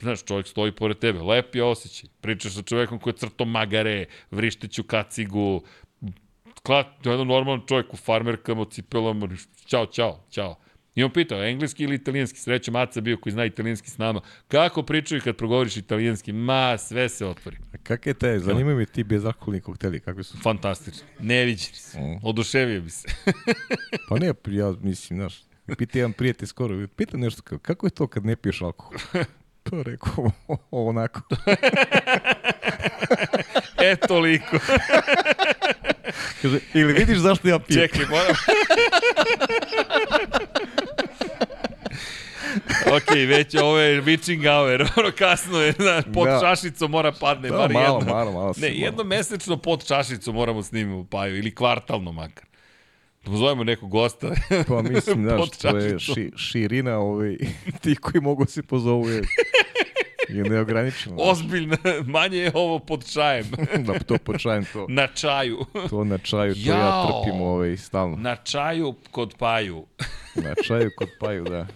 Znaš, 0.00 0.24
čovjek 0.24 0.46
stoji 0.46 0.72
pored 0.72 0.98
tebe, 0.98 1.18
lep 1.22 1.54
je 1.54 1.64
osjećaj. 1.64 2.10
Pričaš 2.20 2.54
sa 2.54 2.62
čovekom 2.62 2.98
koji 2.98 3.12
je 3.12 3.18
crtao 3.18 3.46
magare, 3.46 4.06
vrišteću 4.30 4.82
kacigu, 4.82 5.62
klat, 6.62 6.86
jedan 7.04 7.26
normalan 7.26 7.66
čovjek 7.66 7.94
u 7.94 7.96
farmerkama, 7.96 8.64
cipelama, 8.70 9.28
čao, 9.66 9.86
čao, 9.86 10.24
čao. 10.30 10.56
I 10.94 11.04
on 11.04 11.12
pitao, 11.12 11.44
engleski 11.44 11.84
ili 11.84 11.94
italijanski? 11.94 12.38
Srećom, 12.38 12.76
Aca 12.76 13.00
bio 13.00 13.16
koji 13.16 13.32
zna 13.32 13.44
italijanski 13.44 13.90
s 13.90 13.98
nama. 13.98 14.20
Kako 14.48 14.82
pričaju 14.82 15.20
kad 15.24 15.36
progovoriš 15.36 15.76
italijanski? 15.76 16.32
Ma, 16.32 16.78
sve 16.78 17.08
se 17.08 17.26
otvori. 17.26 17.56
A 17.74 17.76
kak 17.82 18.06
je 18.06 18.14
taj, 18.14 18.38
zanimaju 18.38 18.76
me 18.76 18.86
ti 18.86 19.04
bezalkoholni 19.04 19.60
kokteli, 19.60 20.00
kakvi 20.00 20.24
su? 20.24 20.38
Fantastično. 20.42 21.06
Neviđeni 21.20 21.76
su. 21.76 21.98
Mm. 21.98 22.18
Oduševio 22.22 22.80
bi 22.80 22.90
se. 22.90 23.08
Pa 24.08 24.18
ne, 24.18 24.32
ja 24.46 24.74
mislim, 24.80 25.18
znaš, 25.18 25.42
pita 25.78 25.98
jedan 25.98 26.12
prijatelj 26.12 26.46
skoro, 26.46 26.86
pita 26.96 27.16
nešto, 27.16 27.42
kao, 27.42 27.58
kako 27.58 27.86
je 27.86 27.90
to 27.90 28.06
kad 28.06 28.24
ne 28.24 28.36
piješ 28.36 28.62
alkohol? 28.62 28.98
To 29.70 29.82
rekao, 29.82 30.30
onako. 30.70 31.20
e, 33.82 33.96
toliko. 33.96 34.58
Kaže, 36.42 36.58
ili 36.74 36.92
vidiš 36.92 37.18
zašto 37.18 37.48
ja 37.48 37.58
pijem? 37.58 37.88
Čekaj, 37.88 38.06
moram... 38.10 38.34
ok, 42.88 43.10
već 43.28 43.54
ovo 43.54 43.78
je 43.78 44.02
witching 44.02 44.42
hour, 44.44 44.82
ono 44.98 45.12
kasno 45.12 45.58
je, 45.58 45.72
znaš, 45.72 46.04
pod 46.14 46.26
Da. 46.26 46.40
čašicom 46.40 46.90
mora 46.90 47.12
padne, 47.12 47.48
Da, 47.48 47.56
bar 47.56 47.72
malo, 47.72 47.98
jedna. 47.98 48.12
malo, 48.12 48.32
malo 48.32 48.52
Ne, 48.56 48.68
malo. 48.68 48.74
jedno 48.76 49.04
mesečno 49.04 49.56
pod 49.56 49.86
čašicom 49.86 50.34
moramo 50.34 50.62
u 50.94 51.04
Paju, 51.04 51.38
ili 51.38 51.54
kvartalno 51.54 52.12
makar. 52.12 52.44
Pozovemo 53.24 53.64
nekog 53.64 53.90
gosta. 53.90 54.30
Pa 54.68 54.82
mislim, 54.82 55.22
znaš, 55.24 55.38
Pod 55.38 55.56
to 55.58 55.76
je 55.76 55.98
ši, 55.98 56.32
širina 56.36 56.98
ovaj, 56.98 57.36
ti 57.82 57.96
koji 57.96 58.22
mogu 58.22 58.46
se 58.46 58.62
pozovu 58.62 59.08
je, 59.08 59.22
je 60.28 60.44
neograničeno. 60.44 61.16
Ozbiljno, 61.18 61.76
manje 62.06 62.38
je 62.38 62.50
ovo 62.54 62.78
pod 62.78 63.12
čajem. 63.12 63.46
da 63.78 63.98
to 63.98 64.18
počajem 64.18 64.64
to, 64.64 64.86
Na 64.88 65.06
čaju. 65.06 65.58
to 65.90 66.04
na 66.04 66.18
čaju, 66.18 66.54
to 66.54 66.60
ja 66.62 66.76
Jao. 66.76 67.22
trpim 67.22 67.40
ovaj, 67.40 67.76
stalno. 67.76 68.16
Na 68.16 68.36
čaju 68.36 68.94
kod 69.10 69.34
Paju. 69.38 69.86
Na 70.34 70.54
čaju 70.64 70.90
kod 70.96 71.08
paju, 71.20 71.44
da. 71.44 71.66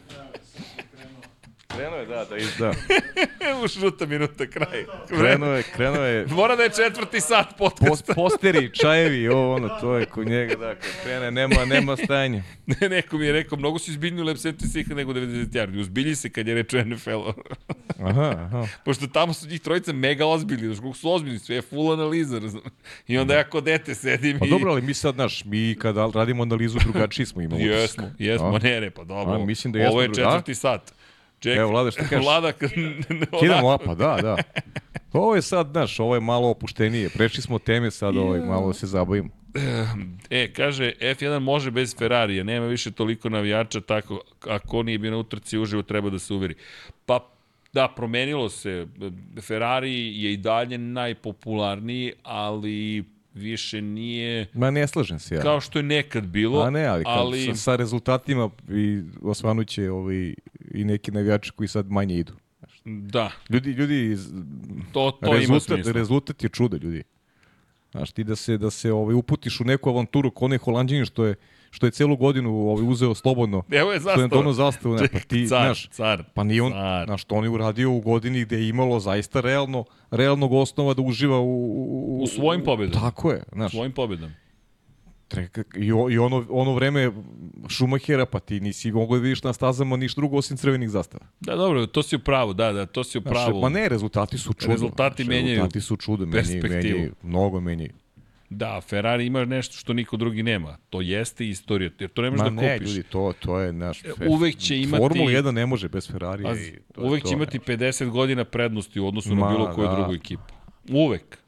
Krenuo 1.76 1.98
je, 1.98 2.06
da, 2.06 2.24
da, 2.24 2.36
iz, 2.36 2.56
da. 2.58 2.72
Evo 3.50 3.68
šuta 3.68 4.06
minuta 4.06 4.46
kraj. 4.46 4.84
Krenuo 5.08 5.52
je, 5.52 5.62
krenuo 5.62 6.02
je, 6.04 6.26
Mora 6.26 6.56
da 6.56 6.62
je 6.62 6.70
četvrti 6.70 7.20
sat 7.20 7.46
post, 7.58 7.76
podcasta. 7.78 8.14
posteri, 8.14 8.74
čajevi, 8.74 9.28
ovo 9.28 9.54
ono, 9.54 9.68
to 9.80 9.96
je 9.96 10.06
kod 10.06 10.28
njega, 10.28 10.54
da, 10.54 10.74
kad 10.74 10.90
krene, 11.02 11.30
nema, 11.30 11.64
nema 11.64 11.96
stajanja. 11.96 12.42
Ne, 12.80 12.88
neko 12.88 13.18
mi 13.18 13.26
je 13.26 13.32
rekao, 13.32 13.58
mnogo 13.58 13.78
si 13.78 13.90
izbiljniji 13.90 14.22
u 14.22 14.26
Lab 14.26 14.36
76 14.36 14.94
nego 14.94 15.12
90 15.12 15.46
yardi. 15.46 15.80
Uzbilji 15.80 16.14
se 16.14 16.30
kad 16.30 16.48
je 16.48 16.54
reč 16.54 16.74
o 16.74 16.84
NFL-u. 16.84 17.32
Aha, 18.00 18.34
aha. 18.38 18.66
Pošto 18.84 19.06
tamo 19.06 19.32
su 19.32 19.48
njih 19.48 19.60
trojica 19.60 19.92
mega 19.92 20.26
ozbiljni, 20.26 20.66
znaš 20.66 20.78
kako 20.78 20.94
su 20.94 21.12
ozbiljni, 21.12 21.38
sve 21.38 21.56
je 21.56 21.62
full 21.62 21.92
analiza, 21.92 22.38
razum. 22.38 22.60
I 23.08 23.18
onda 23.18 23.34
ja 23.34 23.44
kod 23.44 23.64
dete 23.64 23.94
sedim 23.94 24.38
Pa 24.38 24.46
i... 24.46 24.50
dobro, 24.50 24.70
ali 24.70 24.82
mi 24.82 24.94
sad, 24.94 25.14
znaš, 25.14 25.44
mi 25.44 25.76
kada 25.78 26.10
radimo 26.14 26.42
analizu 26.42 26.78
drugačiji 26.78 27.26
smo 27.26 27.42
imali. 27.42 27.62
Jesmo, 27.62 28.10
jesmo, 28.18 28.58
ne, 28.62 28.80
ne, 28.80 28.90
pa 28.90 29.04
dobro. 29.04 29.34
A, 29.34 29.38
mislim 29.46 29.72
da 29.72 29.78
jesmo 29.78 29.92
Ovo 29.92 30.02
je 30.02 30.08
četvrti 30.14 30.54
sat. 30.54 30.92
Čekaj. 31.42 31.60
Evo, 31.60 31.70
Vlada, 31.70 31.90
šta 31.90 32.02
kažeš? 32.02 32.24
Vlada, 32.24 32.52
Kidamo 33.40 33.70
apa, 33.70 33.94
da, 33.94 34.18
da. 34.22 34.36
Ovo 35.12 35.34
je 35.34 35.42
sad, 35.42 35.68
znaš, 35.70 36.00
ovo 36.00 36.14
je 36.14 36.20
malo 36.20 36.48
opuštenije. 36.48 37.08
Prešli 37.08 37.42
smo 37.42 37.58
teme 37.58 37.90
sad, 37.90 38.16
ovaj, 38.16 38.40
malo 38.40 38.66
da 38.66 38.72
se 38.72 38.86
zabavimo. 38.86 39.28
E, 40.30 40.52
kaže, 40.52 40.92
F1 41.00 41.38
može 41.38 41.70
bez 41.70 41.96
Ferrarija, 41.98 42.44
nema 42.44 42.66
više 42.66 42.90
toliko 42.90 43.28
navijača, 43.28 43.80
tako, 43.80 44.20
ako 44.48 44.82
nije 44.82 44.98
bio 44.98 45.10
na 45.10 45.16
utrci 45.16 45.58
uživo, 45.58 45.82
treba 45.82 46.10
da 46.10 46.18
se 46.18 46.34
uveri. 46.34 46.54
Pa, 47.06 47.28
da, 47.72 47.88
promenilo 47.96 48.48
se. 48.48 48.86
Ferrari 49.40 50.22
je 50.22 50.32
i 50.32 50.36
dalje 50.36 50.78
najpopularniji, 50.78 52.12
ali 52.22 53.04
više 53.34 53.82
nije 53.82 54.46
Ma 54.54 54.70
ne 54.70 54.86
slažem 54.86 55.18
se 55.18 55.34
ja. 55.34 55.42
kao 55.42 55.60
što 55.60 55.78
je 55.78 55.82
nekad 55.82 56.24
bilo. 56.26 56.62
A 56.62 56.70
ne, 56.70 56.86
ali, 56.86 57.04
ali 57.06 57.46
Sa, 57.46 57.54
sa 57.54 57.76
rezultatima 57.76 58.50
i 58.68 59.02
osvanuće 59.22 59.90
ovaj, 59.90 60.34
i 60.74 60.84
neki 60.84 61.10
navijači 61.10 61.52
koji 61.52 61.68
sad 61.68 61.90
manje 61.90 62.18
idu. 62.18 62.32
da, 62.84 63.30
Ljudi, 63.50 63.70
ljudi, 63.70 64.16
to, 64.92 65.10
to 65.10 65.32
rezultat, 65.32 65.86
rezultat 65.86 66.42
je 66.42 66.48
čudo, 66.48 66.76
ljudi. 66.76 67.02
Znaš, 67.90 68.12
ti 68.12 68.24
da 68.24 68.36
se, 68.36 68.58
da 68.58 68.70
se 68.70 68.92
ovaj, 68.92 69.14
uputiš 69.14 69.60
u 69.60 69.64
neku 69.64 69.90
avanturu 69.90 70.30
ko 70.30 70.44
onaj 70.44 70.58
holandjanin 70.58 71.04
što 71.04 71.24
je, 71.24 71.34
što 71.74 71.86
je 71.86 71.90
celu 71.90 72.16
godinu 72.16 72.68
ovaj, 72.68 72.84
uzeo 72.88 73.14
slobodno, 73.14 73.62
Evo 73.70 73.92
je 73.92 74.00
što 74.00 74.20
je 74.20 74.28
dono 74.28 74.52
zastavu, 74.52 74.94
ne, 74.94 75.08
pa 75.12 75.18
ti, 75.18 75.46
car, 75.48 75.64
znaš, 75.64 75.88
car. 75.88 76.24
Pa 76.34 76.44
nije 76.44 76.62
on, 76.62 76.72
Car. 76.72 77.06
znaš, 77.06 77.22
što 77.22 77.34
on 77.34 77.44
je 77.44 77.50
uradio 77.50 77.90
u 77.92 78.00
godini 78.00 78.44
gde 78.44 78.56
je 78.56 78.68
imalo 78.68 79.00
zaista 79.00 79.40
realno, 79.40 79.84
realnog 80.10 80.52
osnova 80.52 80.94
da 80.94 81.02
uživa 81.02 81.38
u... 81.40 81.44
U, 81.44 82.22
U 82.22 82.26
svojim 82.26 82.64
pobedama. 82.64 83.00
Tako 83.00 83.32
je, 83.32 83.42
znaš. 83.52 83.72
Svojim 83.72 83.92
pobedom. 83.92 84.30
Treka, 85.28 85.62
I, 85.76 85.86
i 86.10 86.18
ono, 86.18 86.46
ono 86.50 86.74
vreme 86.74 87.12
Šumahera, 87.68 88.26
pa 88.26 88.40
ti 88.40 88.60
nisi 88.60 88.92
mogao 88.92 89.16
da 89.16 89.22
vidiš 89.22 89.42
na 89.42 89.52
stazama 89.52 89.96
ništa 89.96 90.20
drugo 90.20 90.36
osim 90.36 90.56
crvenih 90.56 90.90
zastava. 90.90 91.24
Da, 91.40 91.56
dobro, 91.56 91.86
to 91.86 92.02
si 92.02 92.16
u 92.16 92.18
pravu, 92.18 92.52
da, 92.54 92.72
da, 92.72 92.86
to 92.86 93.04
si 93.04 93.18
u 93.18 93.20
Znaš, 93.20 93.32
pravu. 93.32 93.60
ma 93.60 93.68
ne, 93.68 93.88
rezultati 93.88 94.38
su 94.38 94.52
čudo. 94.52 94.72
Rezultati 94.72 95.24
znaš, 95.24 95.34
menjaju 95.34 95.56
Rezultati 95.56 95.80
su 95.80 95.96
čudo, 95.96 96.26
menjaju, 96.26 96.62
menjaju, 96.62 97.14
mnogo 97.22 97.60
menjaju. 97.60 97.92
Da, 98.52 98.80
Ferrari 98.80 99.26
ima 99.26 99.44
nešto 99.44 99.76
što 99.76 99.92
niko 99.92 100.16
drugi 100.16 100.42
nema. 100.42 100.76
To 100.90 101.00
jeste 101.00 101.48
istorija, 101.48 101.90
jer 101.98 102.10
to 102.10 102.22
ne 102.22 102.30
možeš 102.30 102.40
Ma 102.40 102.50
da 102.50 102.62
ne, 102.62 102.78
kupiš. 102.78 102.90
ljudi, 102.90 103.02
to, 103.02 103.32
to 103.40 103.58
je 103.58 103.72
naš... 103.72 104.02
fe- 104.02 104.28
uvek 104.28 104.56
će 104.56 104.78
imati- 104.78 104.98
Formula 104.98 105.30
1 105.30 105.50
ne 105.50 105.66
može 105.66 105.88
bez 105.88 106.10
Ferrari. 106.10 106.46
A, 106.46 106.54
i 106.54 106.78
to 106.94 107.00
uvek 107.00 107.22
to, 107.22 107.28
će 107.28 107.34
imati 107.34 107.58
50 107.58 108.08
godina 108.08 108.44
prednosti 108.44 109.00
u 109.00 109.06
odnosu 109.06 109.28
na 109.28 109.34
Ma, 109.36 109.48
bilo 109.48 109.72
koju 109.74 109.86
da. 109.86 109.94
drugu 109.94 110.14
ekipu. 110.14 110.54
Uvek. 110.90 111.38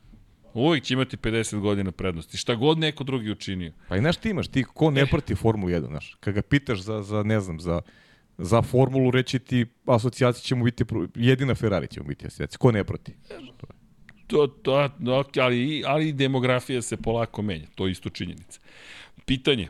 Uvek 0.55 0.83
će 0.83 0.95
imati 0.95 1.17
50 1.17 1.59
godina 1.59 1.93
prednosti. 1.93 2.37
Šta 2.37 2.55
god 2.55 2.79
neko 2.79 3.05
drugi 3.05 3.31
učinio. 3.31 3.73
Pa 3.89 3.97
i 3.97 4.01
znaš 4.01 4.17
ti 4.17 4.31
imaš, 4.31 4.49
ti 4.49 4.65
ko 4.65 4.91
ne 4.91 5.07
prati 5.07 5.35
Formulu 5.35 5.69
1, 5.71 5.87
znaš, 5.87 6.17
kad 6.21 6.35
ga 6.35 6.43
pitaš 6.43 6.81
za, 6.81 7.03
za 7.03 7.23
ne 7.23 7.41
znam, 7.41 7.61
za, 7.61 7.81
za 8.39 8.63
formulu, 8.63 9.11
reći 9.11 9.39
ti 9.39 9.67
asocijacija 9.87 10.43
će 10.43 10.55
mu 10.55 10.65
biti, 10.65 10.85
jedina 11.15 11.55
Ferrari 11.55 11.87
će 11.87 12.01
mu 12.01 12.07
biti 12.07 12.27
asocijacija, 12.27 12.59
ko 12.59 12.73
ne 12.73 12.85
prati. 12.85 13.13
To, 13.59 13.67
to, 14.27 14.43
ok, 15.21 15.37
ali, 15.37 15.83
ali 15.87 16.09
i 16.09 16.13
demografija 16.13 16.83
se 16.83 16.97
polako 16.97 17.43
menja. 17.43 17.67
To 17.75 17.87
je 17.87 17.93
isto 17.93 18.11
činjenica. 18.11 18.61
Pitanje. 19.27 19.69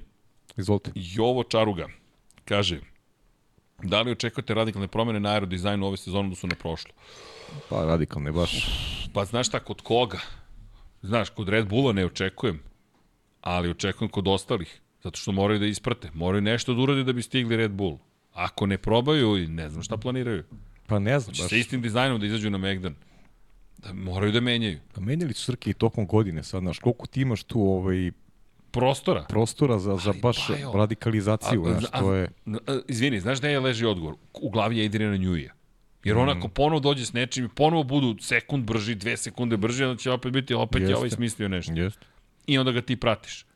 Izvolite. 0.57 0.91
Jovo 0.94 1.42
Čaruga 1.42 1.89
kaže 2.44 2.81
Da 3.83 4.00
li 4.02 4.10
očekujete 4.12 4.55
radikalne 4.55 4.89
promene 4.89 5.20
na 5.20 5.31
aerodizajnu 5.31 5.86
ove 5.86 5.97
sezone 5.97 6.28
da 6.28 6.34
su 6.34 6.47
na 6.47 6.55
prošlo? 6.55 6.92
Pa 7.70 7.84
radikalne 7.84 8.33
baš. 8.33 8.66
Pa 9.12 9.24
znaš 9.24 9.49
šta, 9.49 9.60
kod 9.60 9.81
koga? 9.81 10.18
Znaš, 11.02 11.31
kod 11.31 11.49
Red 11.49 11.68
Bulla 11.68 11.92
ne 11.92 12.07
očekujem, 12.07 12.60
ali 13.41 13.70
očekujem 13.70 14.10
kod 14.10 14.28
ostalih, 14.28 14.81
zato 15.02 15.16
što 15.16 15.33
moraju 15.33 15.58
da 15.60 15.66
isprate, 15.66 16.10
moraju 16.15 16.42
nešto 16.42 16.74
da 16.74 16.81
urade 16.83 17.05
da 17.05 17.12
bi 17.12 17.23
stigli 17.23 17.57
Red 17.57 17.70
Bull. 17.70 17.99
Ako 18.33 18.66
ne 18.66 18.78
probaju, 18.78 19.49
ne 19.49 19.70
znam 19.70 19.83
šta 19.83 19.97
planiraju. 19.97 20.44
Pa 20.86 20.99
ne 20.99 21.18
znam, 21.20 21.34
Znači, 21.34 21.42
baš. 21.42 21.50
sa 21.50 21.57
istim 21.57 21.83
dizajnom 21.83 22.20
da 22.20 22.26
izađu 22.26 22.50
na 22.50 22.58
Megdan. 22.58 22.94
Da 23.85 23.93
moraju 23.95 24.33
da 24.33 24.41
menjaju. 24.41 24.79
Pa 24.95 25.01
menjali 25.01 25.33
su 25.33 25.45
Srke 25.45 25.71
i 25.71 25.75
tokom 25.75 26.07
godine 26.07 26.43
sad, 26.43 26.61
znaš, 26.61 26.79
koliko 26.79 27.07
ti 27.07 27.21
imaš 27.21 27.43
tu 27.43 27.61
ovaj, 27.63 28.11
Prostora. 28.71 29.23
prostora 29.23 29.79
za, 29.79 29.97
za 29.97 30.11
Ali, 30.11 30.21
baš 30.21 30.49
Bajo, 30.49 30.73
radikalizaciju, 30.73 31.65
a- 31.65 31.71
znaš, 31.71 31.85
a- 31.93 32.01
to 32.01 32.15
je... 32.15 32.29
a- 32.67 32.81
Izvini, 32.89 33.21
znaš 33.21 33.41
da 33.41 33.49
je 33.49 33.61
leži 33.61 33.85
odgovor? 33.87 34.15
U 34.35 34.51
glavi 34.51 34.79
je 34.79 34.87
Adriana 34.87 35.17
Njuija. 35.17 35.53
Jer 36.05 36.17
Mm. 36.17 36.21
onako 36.21 36.49
ponovo 36.49 36.81
dođe 36.81 37.07
s 37.07 37.13
nečim 37.13 37.45
i 37.45 37.49
ponovo 37.49 37.83
budu 37.83 38.17
sekund 38.21 38.65
brži, 38.65 38.95
dve 38.95 39.17
sekunde 39.17 39.57
brži, 39.57 39.85
onda 39.85 39.97
će 39.97 40.11
opet 40.11 40.33
biti, 40.33 40.55
opet 40.55 40.81
je 40.81 40.85
Jeste. 40.85 40.97
ovaj 40.97 41.11
smislio 41.11 41.49
nešto. 41.49 41.73
Jeste. 41.73 42.07
I 42.47 42.59
onda 42.59 42.73
ga 42.73 42.83
ti 42.83 42.97
pratiš. 42.97 43.47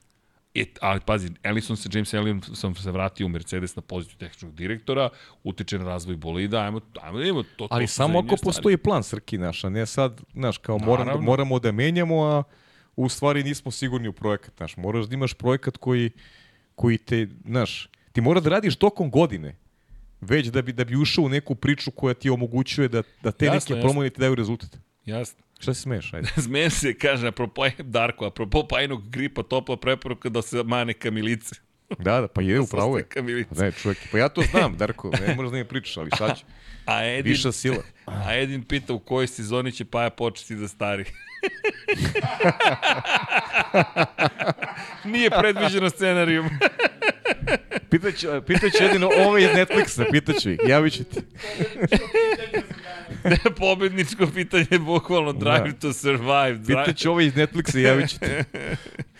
E, 0.54 0.64
ali 0.80 1.00
pazi, 1.00 1.30
Ellison 1.42 1.76
se, 1.76 1.88
James 1.92 2.14
Ellison 2.14 2.74
se 2.74 2.90
vratio 2.90 3.26
u 3.26 3.28
Mercedes 3.28 3.76
na 3.76 3.82
poziciju 3.82 4.18
tehničkog 4.18 4.54
direktora, 4.54 5.08
utiče 5.44 5.78
na 5.78 5.84
razvoj 5.84 6.16
bolida, 6.16 6.58
ajmo, 6.60 6.80
ajmo 7.02 7.18
da 7.18 7.24
imamo 7.24 7.42
to. 7.42 7.48
to 7.58 7.68
Ali 7.70 7.86
su 7.86 7.94
samo 7.94 8.18
ako 8.18 8.26
stvari. 8.26 8.40
postoji 8.44 8.76
plan 8.76 9.02
Srki 9.02 9.38
naš, 9.38 9.64
a 9.64 9.68
ne 9.68 9.86
sad, 9.86 10.20
znaš, 10.32 10.58
kao 10.58 10.78
moram, 10.78 10.98
da, 10.98 11.04
Naravno. 11.04 11.26
moramo 11.26 11.58
da 11.58 11.72
menjamo, 11.72 12.24
a 12.24 12.42
u 12.96 13.08
stvari 13.08 13.42
nismo 13.44 13.70
sigurni 13.70 14.08
u 14.08 14.12
projekat, 14.12 14.56
znaš. 14.56 14.76
Moraš 14.76 15.06
da 15.06 15.14
imaš 15.14 15.34
projekat 15.34 15.76
koji, 15.76 16.10
koji 16.74 16.98
te, 16.98 17.28
znaš, 17.44 17.88
ti 18.12 18.20
moraš 18.20 18.42
da 18.42 18.50
radiš 18.50 18.76
tokom 18.76 19.10
godine, 19.10 19.56
već 20.20 20.46
da 20.46 20.62
bi, 20.62 20.72
da 20.72 20.84
bi 20.84 20.96
ušao 20.96 21.24
u 21.24 21.28
neku 21.28 21.54
priču 21.54 21.90
koja 21.90 22.14
ti 22.14 22.30
omogućuje 22.30 22.88
da, 22.88 23.02
da 23.22 23.30
te 23.32 23.44
Jasno, 23.44 23.54
neke 23.54 23.72
jasno. 23.72 23.90
promene 23.90 24.10
ti 24.10 24.20
daju 24.20 24.34
rezultat. 24.34 24.76
Jasno. 25.04 25.44
Šta 25.58 25.74
se 25.74 25.80
smeješ, 25.80 26.14
ajde? 26.14 26.28
Zmen 26.46 26.70
se, 26.70 26.94
kaže, 26.94 27.28
apropo 27.28 27.62
Darko, 27.78 28.26
apropo 28.26 28.66
pajnog 28.68 29.10
gripa, 29.10 29.42
topla 29.42 29.76
preporuka 29.76 30.28
da 30.28 30.42
se 30.42 30.62
mane 30.62 30.92
kamilice. 30.92 31.54
Da, 31.98 32.20
da, 32.20 32.28
pa 32.28 32.42
je, 32.42 32.60
upravo 32.66 32.98
je. 32.98 33.06
Ne, 33.56 33.72
čovjek, 33.72 33.98
pa 34.12 34.18
ja 34.18 34.28
to 34.28 34.42
znam, 34.50 34.76
Darko, 34.76 35.10
ne 35.26 35.34
možeš 35.34 35.50
da 35.50 35.58
mi 35.58 35.64
pričaš, 35.64 35.96
ali 35.96 36.10
šta 36.14 36.34
ću? 36.34 36.44
A 36.86 37.04
Edin, 37.06 37.32
Viša 37.32 37.52
sila. 37.52 37.82
a 38.06 38.34
Edin 38.34 38.62
pita 38.62 38.92
u 38.92 38.98
kojoj 38.98 39.26
sezoni 39.26 39.72
će 39.72 39.84
Paja 39.84 40.10
početi 40.10 40.54
da 40.54 40.68
stari. 40.68 41.04
Nije 45.04 45.30
predviđeno 45.30 45.90
scenarijum. 45.90 46.48
Pitaću, 47.90 48.28
pitaću 48.46 48.82
jedino 48.82 49.10
ove 49.26 49.42
iz 49.42 49.48
Netflixa, 49.48 50.10
pitaću 50.10 50.50
ih, 50.50 50.58
javit 50.66 50.92
ću 50.92 51.04
ti. 51.04 51.20
Pobedničko 53.58 54.26
pitanje, 54.34 54.78
bukvalno 54.78 55.32
Drive 55.32 55.72
to 55.80 55.92
Survive. 55.92 56.54
Drive... 56.54 56.84
Pitaću 56.84 57.10
ove 57.10 57.26
iz 57.26 57.34
Netflixa, 57.34 57.78
javit 57.78 58.10
ću 58.10 58.18
ti. 58.18 58.26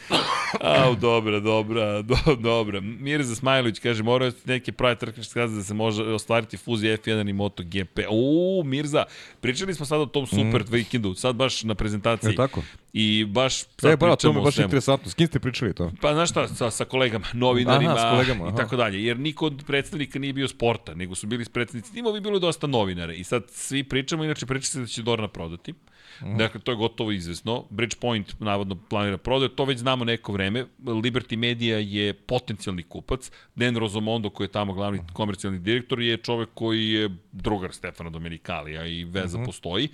Au, 0.60 0.94
dobra, 0.94 1.41
dobra, 1.41 2.02
do, 2.02 2.17
dobra. 2.41 2.81
Mirza 2.81 3.34
Smajlović 3.34 3.78
kaže, 3.78 4.02
moraju 4.02 4.33
neke 4.44 4.73
prave 4.73 4.94
trkačke 4.94 5.25
skaze 5.31 5.57
da 5.57 5.62
se 5.62 5.75
može 5.75 6.02
ostvariti 6.02 6.57
fuzija 6.57 6.97
F1 6.97 7.31
i 7.31 7.33
MotoGP. 7.33 7.99
Uuu, 8.10 8.65
Mirza, 8.65 9.05
pričali 9.41 9.75
smo 9.75 9.86
sad 9.86 10.00
o 10.00 10.07
tom 10.07 10.26
super 10.26 10.62
mm. 10.62 10.67
vikendu, 10.70 11.15
sad 11.15 11.36
baš 11.36 11.62
na 11.62 11.75
prezentaciji. 11.75 12.31
Je 12.31 12.36
tako? 12.36 12.62
I 12.92 13.25
baš 13.25 13.58
sad 13.58 13.92
E, 13.92 13.97
ba, 13.97 14.07
to 14.07 14.17
pričamo 14.17 14.34
me 14.34 14.41
o 14.41 14.44
baš 14.44 14.55
svemu. 14.55 14.67
interesantno. 14.67 15.10
S 15.10 15.15
kim 15.15 15.26
ste 15.26 15.41
pričali 15.41 15.75
to? 15.75 15.92
Pa 16.00 16.15
znaš 16.15 16.31
šta, 16.31 16.49
sa, 16.49 16.70
sa 16.70 16.84
kolegama, 16.84 17.26
novinarima 17.33 17.92
Aha, 17.92 18.08
s 18.08 18.10
kolegama, 18.10 18.44
i 18.44 18.49
aha. 18.49 18.57
tako 18.57 18.76
dalje. 18.76 19.05
Jer 19.05 19.18
niko 19.18 19.47
od 19.47 19.65
predstavnika 19.67 20.18
nije 20.18 20.33
bio 20.33 20.49
sporta, 20.49 20.94
nego 20.94 21.15
su 21.15 21.26
bili 21.26 21.44
predstavnici 21.44 21.92
timovi, 21.92 22.20
bilo 22.20 22.36
je 22.36 22.41
dosta 22.41 22.67
novinara. 22.67 23.12
I 23.12 23.25
sad 23.25 23.42
svi 23.50 23.77
pričamo, 23.84 24.24
inače 24.24 24.47
priča 24.47 24.66
se 24.66 24.81
da 24.81 24.86
će 24.86 25.02
Dorna 25.02 25.28
prodati. 25.28 25.74
Mm. 26.23 26.36
Dakle, 26.36 26.60
to 26.60 26.73
je 26.73 26.76
gotovo 26.76 27.12
izvesno. 27.12 27.65
Bridgepoint 27.70 28.40
navodno 28.40 28.76
planira 28.89 29.18
prodaju, 29.18 29.48
to 29.48 29.65
već 29.65 29.78
znamo 29.78 30.05
neko 30.05 30.32
vreme. 30.32 30.66
Liberty 30.84 31.36
Media 31.36 31.78
je 31.78 32.12
potencijalni 32.12 32.82
kupac. 32.82 33.31
Dan 33.55 33.76
Rozomondo, 33.76 34.31
koji 34.31 34.44
je 34.44 34.52
tamo 34.52 34.73
glavni 34.73 35.00
komercijalni 35.12 35.58
direktor, 35.58 36.00
je 36.00 36.16
čovek 36.16 36.48
koji 36.55 36.89
je 36.89 37.10
drugar 37.32 37.73
Stefana 37.73 38.10
Domenikalija 38.10 38.86
i 38.86 39.05
veza 39.05 39.39
mm 39.39 39.42
-hmm. 39.42 39.47
postoji. 39.47 39.89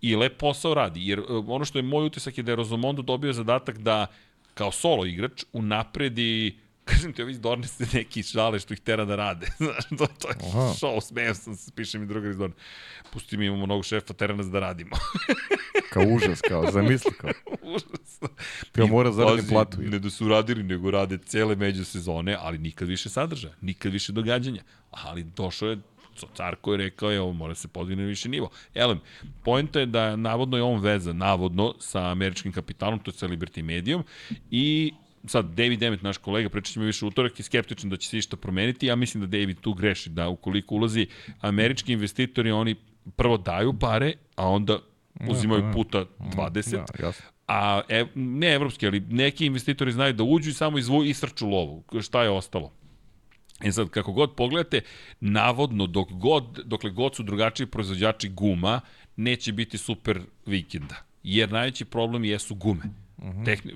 I 0.00 0.16
lep 0.16 0.36
posao 0.38 0.74
radi, 0.74 1.08
jer 1.08 1.18
e, 1.18 1.22
ono 1.28 1.64
što 1.64 1.78
je 1.78 1.82
moj 1.82 2.06
utisak 2.06 2.38
je 2.38 2.42
da 2.42 2.52
je 2.52 2.56
Rozomondo 2.56 3.02
dobio 3.02 3.32
zadatak 3.32 3.78
da 3.78 4.06
kao 4.54 4.72
solo 4.72 5.06
igrač 5.06 5.44
unapredi 5.52 6.58
Kažem 6.84 7.12
ti, 7.12 7.22
ovi 7.22 7.32
iz 7.32 7.40
Dorne 7.40 7.66
se 7.66 7.86
neki 7.92 8.22
šale 8.22 8.58
što 8.58 8.74
ih 8.74 8.80
tera 8.80 9.04
da 9.04 9.16
rade. 9.16 9.46
Znaš, 9.58 9.84
to, 9.98 10.06
to 10.06 10.28
je 10.28 10.34
Aha. 10.48 10.60
show, 10.60 11.00
smejem 11.00 11.34
sam 11.34 11.56
se, 11.56 11.70
piše 11.74 11.98
mi 11.98 12.06
drugar 12.06 12.30
iz 12.30 12.36
Dorne. 12.36 12.54
Pusti 13.12 13.36
mi, 13.36 13.46
imamo 13.46 13.66
mnogo 13.66 13.82
šefa, 13.82 14.12
tera 14.12 14.34
nas 14.34 14.46
da 14.50 14.60
radimo. 14.60 14.90
kao 15.92 16.02
užas, 16.02 16.40
kao, 16.40 16.70
zamisli 16.70 17.12
kao. 17.12 17.30
užas. 17.74 18.20
Kao 18.72 18.86
mora 18.86 19.12
zaraditi 19.12 19.48
platu. 19.48 19.78
Ne 19.80 19.98
da 19.98 20.10
su 20.10 20.28
radili, 20.28 20.62
nego 20.62 20.90
rade 20.90 21.18
cele 21.18 21.56
međusezone, 21.56 22.36
ali 22.40 22.58
nikad 22.58 22.88
više 22.88 23.08
sadržaja, 23.08 23.54
nikad 23.60 23.92
više 23.92 24.12
događanja. 24.12 24.62
Ali 24.90 25.22
došao 25.22 25.68
je 25.68 25.78
car 26.34 26.56
koji 26.56 26.74
je 26.74 26.84
rekao 26.84 27.10
je 27.10 27.20
ovo 27.20 27.32
mora 27.32 27.54
se 27.54 27.68
podigne 27.68 28.02
na 28.02 28.08
više 28.08 28.28
nivo. 28.28 28.50
Elem, 28.74 29.00
pojenta 29.44 29.80
je 29.80 29.86
da 29.86 30.16
navodno 30.16 30.56
je 30.56 30.62
on 30.62 30.80
veza, 30.80 31.12
navodno, 31.12 31.74
sa 31.78 32.10
američkim 32.10 32.52
kapitalom, 32.52 32.98
to 32.98 33.10
je 33.10 33.14
sa 33.14 33.28
Liberty 33.28 33.62
Medijom 33.62 34.04
i 34.50 34.92
sad 35.26 35.54
David 35.54 35.80
Demet, 35.80 36.02
naš 36.02 36.18
kolega, 36.18 36.48
pričat 36.48 36.72
ćemo 36.72 36.86
više 36.86 37.06
utorak, 37.06 37.38
je 37.38 37.42
skeptičan 37.42 37.90
da 37.90 37.96
će 37.96 38.08
se 38.08 38.18
išta 38.18 38.36
promeniti. 38.36 38.86
Ja 38.86 38.96
mislim 38.96 39.20
da 39.20 39.26
David 39.26 39.60
tu 39.60 39.74
greši, 39.74 40.10
da 40.10 40.28
ukoliko 40.28 40.74
ulazi 40.74 41.06
američki 41.40 41.92
investitori, 41.92 42.50
oni 42.50 42.74
prvo 43.16 43.36
daju 43.36 43.78
pare, 43.78 44.12
a 44.36 44.48
onda 44.48 44.78
uzimaju 45.28 45.72
puta 45.72 46.04
20. 46.18 46.70
Da, 46.70 47.06
jasno. 47.06 47.24
A 47.48 47.80
ev, 47.88 48.06
ne 48.14 48.52
evropski, 48.52 48.86
ali 48.86 49.00
neki 49.00 49.46
investitori 49.46 49.92
znaju 49.92 50.12
da 50.12 50.22
uđu 50.22 50.50
i 50.50 50.54
samo 50.54 50.78
izvu 50.78 51.04
i 51.04 51.14
srču 51.14 51.48
lovu. 51.48 51.84
Šta 52.00 52.22
je 52.22 52.30
ostalo? 52.30 52.72
E 53.64 53.72
sad, 53.72 53.88
kako 53.88 54.12
god 54.12 54.34
pogledate, 54.34 54.80
navodno, 55.20 55.86
dok 55.86 56.12
god, 56.12 56.60
dokle 56.64 56.90
god 56.90 57.16
su 57.16 57.22
drugačiji 57.22 57.66
proizvođači 57.66 58.28
guma, 58.28 58.80
neće 59.16 59.52
biti 59.52 59.78
super 59.78 60.20
vikenda. 60.46 60.96
Jer 61.22 61.52
najveći 61.52 61.84
problem 61.84 62.24
jesu 62.24 62.54
gume. 62.54 62.82
Uh 63.16 63.24
mhm. 63.24 63.38
-huh. 63.38 63.44
Tehni, 63.44 63.72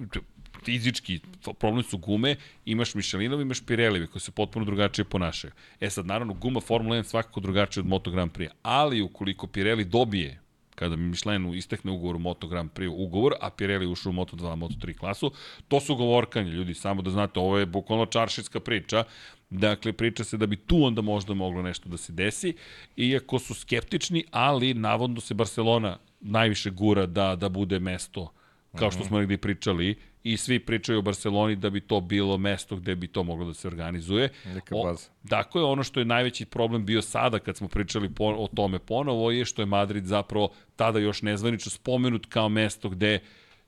fizički, 0.66 1.20
problem 1.58 1.82
su 1.82 1.98
gume, 1.98 2.36
imaš 2.64 2.94
Michelinove, 2.94 3.42
imaš 3.42 3.66
Pirellive 3.66 4.06
koji 4.06 4.20
se 4.20 4.30
potpuno 4.30 4.64
drugačije 4.64 5.04
ponašaju. 5.04 5.52
E 5.80 5.90
sad, 5.90 6.06
naravno, 6.06 6.34
guma 6.34 6.60
Formula 6.60 6.96
1 6.96 7.02
svakako 7.02 7.40
drugačija 7.40 7.82
od 7.82 7.86
Moto 7.86 8.10
Grand 8.10 8.32
Prix, 8.32 8.50
ali 8.62 9.02
ukoliko 9.02 9.46
Pirelli 9.46 9.84
dobije 9.84 10.40
kada 10.76 10.96
mi 10.96 11.02
Michelinu 11.08 11.54
istekne 11.54 11.92
ugovor 11.92 12.16
u 12.16 12.18
Moto 12.18 12.48
Grand 12.48 12.70
Prix 12.70 12.92
ugovor, 12.96 13.34
a 13.40 13.50
Pirelli 13.50 13.86
ušao 13.86 14.10
u 14.10 14.12
Moto 14.12 14.36
2, 14.36 14.56
Moto 14.56 14.74
3 14.74 14.96
klasu, 14.98 15.32
to 15.68 15.80
su 15.80 15.96
govorkanje, 15.96 16.50
ljudi, 16.50 16.74
samo 16.74 17.02
da 17.02 17.10
znate, 17.10 17.40
ovo 17.40 17.58
je 17.58 17.66
bukvalno 17.66 18.06
čaršitska 18.06 18.60
priča, 18.60 19.04
Dakle, 19.50 19.92
priča 19.92 20.24
se 20.24 20.36
da 20.36 20.46
bi 20.46 20.56
tu 20.56 20.84
onda 20.84 21.02
možda 21.02 21.34
moglo 21.34 21.62
nešto 21.62 21.88
da 21.88 21.96
se 21.96 22.12
desi, 22.12 22.54
iako 22.96 23.38
su 23.38 23.54
skeptični, 23.54 24.24
ali 24.30 24.74
navodno 24.74 25.20
se 25.20 25.34
Barcelona 25.34 25.98
najviše 26.20 26.70
gura 26.70 27.06
da, 27.06 27.36
da 27.36 27.48
bude 27.48 27.78
mesto, 27.78 28.32
kao 28.78 28.90
što 28.90 29.00
mhm. 29.00 29.08
smo 29.08 29.18
negdje 29.18 29.38
pričali, 29.38 29.94
i 30.32 30.36
svi 30.36 30.58
pričaju 30.58 30.98
o 30.98 31.02
Barceloni 31.02 31.56
da 31.56 31.70
bi 31.70 31.80
to 31.80 32.00
bilo 32.00 32.38
mesto 32.38 32.76
gde 32.76 32.94
bi 32.96 33.06
to 33.06 33.22
moglo 33.22 33.46
da 33.46 33.55
se 33.55 33.68
organizuje. 33.68 34.28
Neka 34.44 34.74
baza. 34.74 35.08
O, 35.08 35.14
dakle, 35.22 35.62
ono 35.62 35.82
što 35.82 36.00
je 36.00 36.05
najveći 36.05 36.44
problem 36.44 36.86
bio 36.86 37.02
sada 37.02 37.38
kad 37.38 37.56
smo 37.56 37.68
pričali 37.68 38.14
po, 38.14 38.24
o 38.24 38.48
tome 38.55 38.78
ponovo 38.78 39.30
je 39.30 39.44
što 39.44 39.62
je 39.62 39.66
Madrid 39.66 40.05
zapravo 40.05 40.48
tada 40.76 40.98
još 40.98 41.22
nezvanično 41.22 41.70
spomenut 41.70 42.26
kao 42.26 42.48
mesto 42.48 42.88
gde 42.88 43.18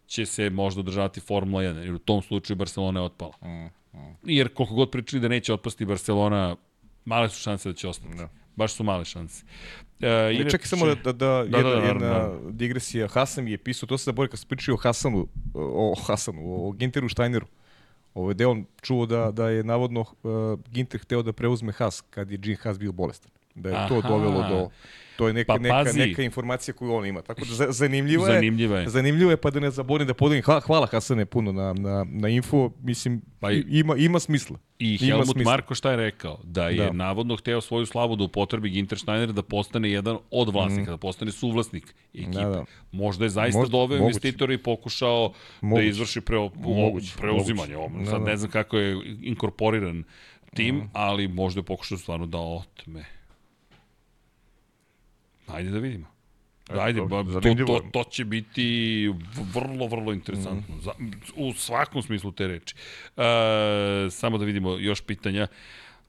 će 0.07 0.27
se 0.27 0.51
možda 0.51 0.81
održavati 0.81 1.21
Formula 1.21 1.63
1, 1.63 1.77
jer 1.77 1.95
u 1.95 1.99
tom 1.99 2.23
slučaju 2.23 2.57
Barcelona 2.57 3.01
je 3.01 3.05
otpala. 3.05 3.35
Mm, 3.43 3.99
mm. 3.99 4.17
Jer 4.25 4.49
koliko 4.49 4.75
god 4.75 4.91
pričali 4.91 5.21
da 5.21 5.29
neće 5.29 5.53
otpasti 5.53 5.85
Barcelona, 5.85 6.57
male 7.05 7.29
su 7.29 7.41
šanse 7.41 7.69
da 7.69 7.75
će 7.75 7.89
ostati. 7.89 8.15
Da. 8.15 8.29
Baš 8.59 8.75
su 8.75 8.85
male 8.85 9.05
šanse. 9.05 9.45
E, 10.01 10.35
inače, 10.35 10.51
čekaj 10.51 10.67
samo 10.67 10.87
da, 10.87 10.95
da, 10.95 11.13
da, 11.13 11.27
da 11.45 11.59
jedna, 11.59 11.71
da, 11.71 11.81
da, 11.81 11.87
jedna 11.87 12.31
digresija. 12.51 13.09
Hasan 13.09 13.49
je 13.49 13.59
pisao, 13.59 13.87
to 13.87 13.99
se 13.99 14.05
zaboravio 14.05 14.31
kad 14.31 14.41
se 14.41 14.47
pričao 14.47 14.75
o 14.75 14.79
Hasanu, 14.79 15.29
o 15.55 15.95
Hasanu, 16.07 16.41
o 16.45 16.73
Ginteru 16.73 17.09
Steineru. 17.09 17.47
Ovo 18.15 18.35
je 18.39 18.47
on 18.47 18.65
čuo 18.83 19.07
da, 19.07 19.31
da 19.31 19.49
je 19.49 19.65
navodno 19.65 20.01
uh, 20.01 20.61
Ginter 20.71 21.01
hteo 21.01 21.23
da 21.23 21.33
preuzme 21.33 21.73
Has 21.73 22.01
kad 22.11 22.31
je 22.31 22.39
Gene 22.39 22.57
Has 22.63 22.79
bio 22.79 22.93
bolestan. 22.93 23.31
Da 23.55 23.69
je 23.69 23.77
Aha. 23.77 23.89
to 23.89 24.03
dovelo 24.03 24.49
do 24.49 24.71
To 25.19 25.27
je 25.29 25.35
neka, 25.35 25.53
pa, 25.53 25.59
neka, 25.59 25.93
neka 25.95 26.23
informacija 26.23 26.75
koju 26.75 26.93
on 26.93 27.07
ima. 27.07 27.23
Tako 27.23 27.41
da 27.45 27.73
zanimljivo 27.73 28.27
je. 28.27 28.35
Zanimljivo 28.35 28.77
je. 28.77 28.89
Zanimljivo 28.89 29.31
je, 29.31 29.37
pa 29.37 29.51
da 29.51 29.61
ne 29.61 29.71
zaborim 29.71 30.07
da 30.07 30.15
podelim. 30.15 30.43
Hvala, 30.43 30.61
hvala 30.61 30.87
Hasane 30.87 31.27
puno 31.27 31.53
na, 31.53 31.73
na, 31.73 32.07
na 32.11 32.29
info. 32.29 32.71
Mislim, 32.83 33.23
pa 33.41 33.53
i, 33.53 33.65
ima, 33.69 33.97
ima 33.97 34.21
smisla. 34.21 34.59
I 34.79 34.99
ima 35.01 35.07
Helmut 35.07 35.33
smisla. 35.33 35.53
Marko 35.53 35.75
šta 35.75 35.91
je 35.91 35.97
rekao? 35.97 36.39
Da 36.45 36.69
je 36.69 36.85
da. 36.85 36.93
navodno 36.93 37.37
hteo 37.37 37.61
svoju 37.61 37.87
slavu 37.87 38.17
da 38.17 38.25
upotrebi 38.25 38.71
Ginter 38.71 38.99
Steiner 38.99 39.33
da 39.33 39.43
postane 39.43 39.91
jedan 39.91 40.19
od 40.31 40.49
vlasnika, 40.55 40.91
mm. 40.91 40.95
da 40.95 40.97
postane 40.97 41.33
suvlasnik 41.33 41.95
ekipe. 42.15 42.31
Da, 42.31 42.49
da. 42.49 42.65
Možda 42.93 43.25
je 43.25 43.29
zaista 43.29 43.59
Možda, 43.59 43.73
doveo 43.73 43.99
investitora 43.99 44.55
i 44.55 44.59
pokušao 44.59 45.29
da 45.29 45.67
moguće. 45.67 45.83
da 45.83 45.89
izvrši 45.89 46.21
preo, 46.21 46.51
moguće, 46.55 47.15
preuzimanje. 47.17 47.77
Moguće. 47.77 48.05
Da, 48.05 48.11
Sad 48.11 48.21
da. 48.21 48.31
ne 48.31 48.37
znam 48.37 48.51
kako 48.51 48.79
je 48.79 49.17
inkorporiran 49.23 50.05
tim, 50.55 50.77
mm. 50.77 50.91
ali 50.93 51.29
možda 51.29 51.59
je 51.59 51.65
pokušao 51.65 51.99
stvarno 51.99 52.27
da 52.27 52.39
otme 52.39 53.18
Ajde 55.49 55.71
da 55.71 55.79
vidimo. 55.79 56.07
Ajde, 56.69 57.01
ba, 57.01 57.25
to, 57.25 57.55
to, 57.67 57.81
to 57.93 58.05
će 58.11 58.25
biti 58.25 59.09
vrlo, 59.55 59.87
vrlo 59.87 60.13
interesantno. 60.13 60.77
Mm. 60.77 60.81
Za, 60.81 60.93
u 61.37 61.53
svakom 61.53 62.03
smislu 62.03 62.33
te 62.33 62.47
reči. 62.47 62.75
E, 63.17 64.11
samo 64.11 64.39
da 64.39 64.45
vidimo 64.45 64.77
još 64.79 65.01
pitanja. 65.01 65.47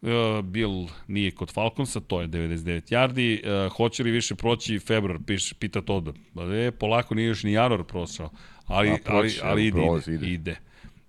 Uh, 0.01 0.45
Bill 0.45 0.87
nije 1.07 1.31
kod 1.31 1.51
Falconsa, 1.51 1.99
to 1.99 2.21
je 2.21 2.27
99 2.27 2.91
yardi. 2.91 3.65
Uh, 3.65 3.73
hoće 3.73 4.03
li 4.03 4.11
više 4.11 4.35
proći 4.35 4.79
februar, 4.79 5.19
piš, 5.27 5.53
pita 5.53 5.81
to 5.81 5.99
da. 5.99 6.11
E, 6.55 6.71
polako 6.71 7.15
nije 7.15 7.27
još 7.27 7.43
ni 7.43 7.51
januar 7.51 7.83
prošao, 7.83 8.29
ali, 8.65 8.89
A, 8.89 8.97
proći, 9.05 9.39
ali, 9.43 9.51
ali 9.51 9.65
ide, 9.65 9.81
ide. 9.81 10.13
ide. 10.15 10.33
ide. 10.33 10.51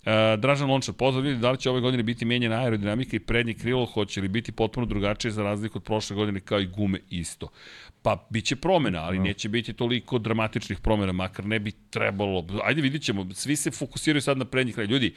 Uh, 0.00 0.40
Dražan 0.40 0.70
Lončar, 0.70 0.94
pozdrav 0.94 1.24
vidi 1.24 1.38
da 1.40 1.50
li 1.50 1.58
će 1.58 1.70
ove 1.70 1.80
godine 1.80 2.02
biti 2.02 2.24
menjena 2.24 2.56
aerodinamika 2.56 3.16
i 3.16 3.20
prednje 3.20 3.54
krilo, 3.54 3.86
hoće 3.86 4.20
li 4.20 4.28
biti 4.28 4.52
potpuno 4.52 4.86
drugačije 4.86 5.30
za 5.30 5.42
razliku 5.42 5.78
od 5.78 5.84
prošle 5.84 6.16
godine 6.16 6.40
kao 6.40 6.60
i 6.60 6.66
gume 6.66 7.00
isto. 7.10 7.48
Pa 8.02 8.26
biće 8.30 8.56
promena, 8.56 9.02
ali 9.02 9.18
no. 9.18 9.22
Da. 9.22 9.28
neće 9.28 9.48
biti 9.48 9.72
toliko 9.72 10.18
dramatičnih 10.18 10.80
promena, 10.80 11.12
makar 11.12 11.46
ne 11.46 11.58
bi 11.58 11.72
trebalo. 11.90 12.46
Ajde 12.64 12.82
vidit 12.82 13.02
ćemo, 13.02 13.26
svi 13.34 13.56
se 13.56 13.70
fokusiraju 13.70 14.22
sad 14.22 14.38
na 14.38 14.44
prednji 14.44 14.72
kraj. 14.72 14.86
Ljudi, 14.86 15.14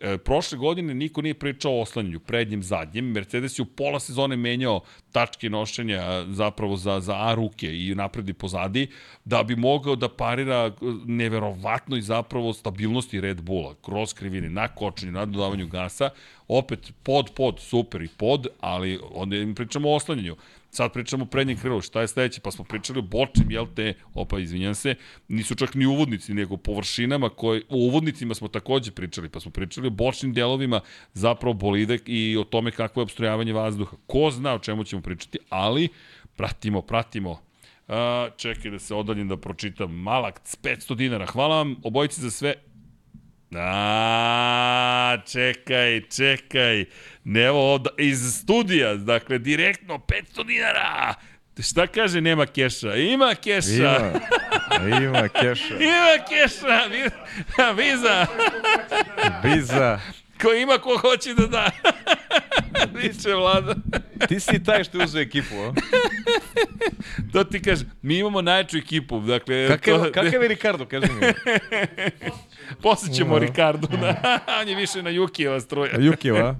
e, 0.00 0.18
prošle 0.18 0.58
godine 0.58 0.94
niko 0.94 1.22
nije 1.22 1.34
pričao 1.34 1.72
o 1.72 1.80
oslanjanju, 1.80 2.20
prednjem, 2.20 2.62
zadnjem. 2.62 3.04
Mercedes 3.04 3.58
je 3.58 3.62
u 3.62 3.66
pola 3.66 4.00
sezone 4.00 4.36
menjao 4.36 4.80
tačke 5.12 5.50
nošenja 5.50 6.24
zapravo 6.28 6.76
za, 6.76 7.00
za 7.00 7.14
A 7.16 7.34
ruke 7.34 7.86
i 7.86 7.94
napred 7.94 8.28
i 8.28 8.32
pozadi, 8.32 8.86
da 9.24 9.42
bi 9.42 9.56
mogao 9.56 9.96
da 9.96 10.08
parira 10.08 10.72
neverovatno 11.06 11.96
i 11.96 12.02
zapravo 12.02 12.52
stabilnosti 12.52 13.20
Red 13.20 13.42
Bulla, 13.42 13.74
kroz 13.84 14.14
krivine, 14.14 14.50
na 14.50 14.68
kočenju, 14.68 15.12
na 15.12 15.26
dodavanju 15.26 15.66
gasa, 15.66 16.10
opet 16.48 16.92
pod, 17.02 17.30
pod, 17.36 17.60
super 17.60 18.02
i 18.02 18.08
pod, 18.08 18.46
ali 18.60 18.98
onda 19.10 19.36
im 19.36 19.54
pričamo 19.54 19.90
o 19.90 19.96
oslanjanju. 19.96 20.36
Sad 20.70 20.92
pričamo 20.92 21.24
o 21.24 21.26
prednjem 21.26 21.58
krilu, 21.58 21.80
šta 21.80 22.00
je 22.00 22.08
sledeće? 22.08 22.40
Pa 22.40 22.50
smo 22.50 22.64
pričali 22.64 22.98
o 22.98 23.02
bočnim, 23.02 23.50
jel 23.50 23.66
te, 23.76 23.94
opa, 24.14 24.38
izvinjam 24.38 24.74
se, 24.74 24.94
nisu 25.28 25.54
čak 25.54 25.74
ni 25.74 25.86
uvodnici, 25.86 26.34
nego 26.34 26.56
površinama 26.56 27.28
koje, 27.28 27.62
o 27.68 27.76
uvodnicima 27.76 28.34
smo 28.34 28.48
takođe 28.48 28.90
pričali, 28.90 29.28
pa 29.28 29.40
smo 29.40 29.50
pričali 29.50 29.86
o 29.86 29.90
bočnim 29.90 30.32
delovima 30.32 30.80
zapravo 31.14 31.54
bolide 31.54 31.98
i 32.06 32.36
o 32.36 32.44
tome 32.44 32.70
kakvo 32.70 33.00
je 33.00 33.02
obstrojavanje 33.02 33.52
vazduha. 33.52 33.96
Ko 34.06 34.30
zna 34.30 34.54
o 34.54 34.58
čemu 34.58 34.84
ćemo 34.84 35.02
pričati, 35.02 35.38
ali 35.48 35.88
pratimo, 36.36 36.82
pratimo. 36.82 37.30
Uh, 37.30 37.96
čekaj 38.36 38.70
da 38.70 38.78
se 38.78 38.94
odaljim 38.94 39.28
da 39.28 39.36
pročitam. 39.36 39.94
Malak, 39.94 40.40
500 40.62 40.94
dinara. 40.94 41.26
Hvala 41.26 41.56
vam 41.56 41.76
obojici 41.82 42.20
za 42.20 42.30
sve. 42.30 42.54
A, 43.56 45.16
čekaj, 45.32 46.00
čekaj. 46.16 46.84
Ne, 47.24 47.42
evo, 47.42 47.80
iz 47.98 48.38
studija, 48.42 48.94
dakle, 48.94 49.38
direktno 49.38 49.98
500 49.98 50.46
dinara. 50.46 51.14
Šta 51.58 51.86
kaže 51.86 52.20
nema 52.20 52.46
keša? 52.46 52.94
Ima 52.94 53.34
keša. 53.34 54.12
Ima, 54.82 54.98
ima 55.00 55.28
keša. 55.28 55.74
ima 55.90 56.24
keša. 56.28 56.80
Viza. 57.78 58.26
Viza. 59.44 60.00
Ko 60.42 60.52
ima 60.52 60.78
ko 60.78 60.96
hoće 60.96 61.34
da 61.34 61.46
da. 61.46 61.70
Viče 63.02 63.34
vlada. 63.34 63.74
Ti 64.28 64.40
si 64.40 64.64
taj 64.64 64.84
što 64.84 64.98
je 64.98 65.04
uzeo 65.04 65.22
ekipu, 65.22 65.54
a? 65.54 65.72
to 67.32 67.44
ti 67.44 67.62
kaže, 67.62 67.84
mi 68.02 68.18
imamo 68.18 68.42
najjaču 68.42 68.76
ekipu. 68.78 69.20
Dakle, 69.20 69.68
Kakav, 69.68 70.04
to, 70.04 70.12
kakav 70.12 70.42
je 70.42 70.48
Ricardo, 70.48 70.84
kaži 70.84 71.06
mi. 71.12 71.32
Posjećemo 72.82 73.34
no. 73.34 73.38
Ricardo. 73.38 73.86
Da. 73.86 74.40
On 74.60 74.68
je 74.68 74.74
više 74.74 75.02
na 75.02 75.10
Jukijeva 75.10 75.60
struja. 75.60 75.92
Na 75.98 76.04
Jukijeva, 76.04 76.56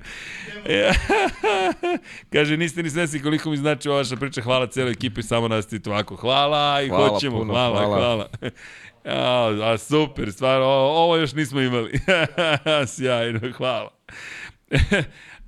Kaže, 2.33 2.57
niste 2.57 2.83
ni 2.83 2.91
svesni 2.91 3.23
koliko 3.23 3.51
mi 3.51 3.57
znači 3.57 3.89
ova 3.89 3.99
vaša 3.99 4.17
priča. 4.17 4.43
Hvala 4.43 4.67
celoj 4.67 4.93
ekipi, 4.93 5.23
samo 5.23 5.49
nastavite 5.49 5.91
ovako. 5.91 6.17
Hvala 6.17 6.83
i 6.83 6.89
hvala, 6.89 7.09
hoćemo. 7.09 7.39
Puno, 7.39 7.53
hvala, 7.53 7.87
hvala. 7.87 7.97
hvala. 7.97 8.29
A, 9.05 9.73
a 9.73 9.79
super, 9.79 10.33
stvarno, 10.33 10.67
ovo 10.67 11.17
još 11.17 11.33
nismo 11.33 11.61
imali. 11.61 12.01
Sjajno, 12.97 13.41
hvala. 13.57 13.91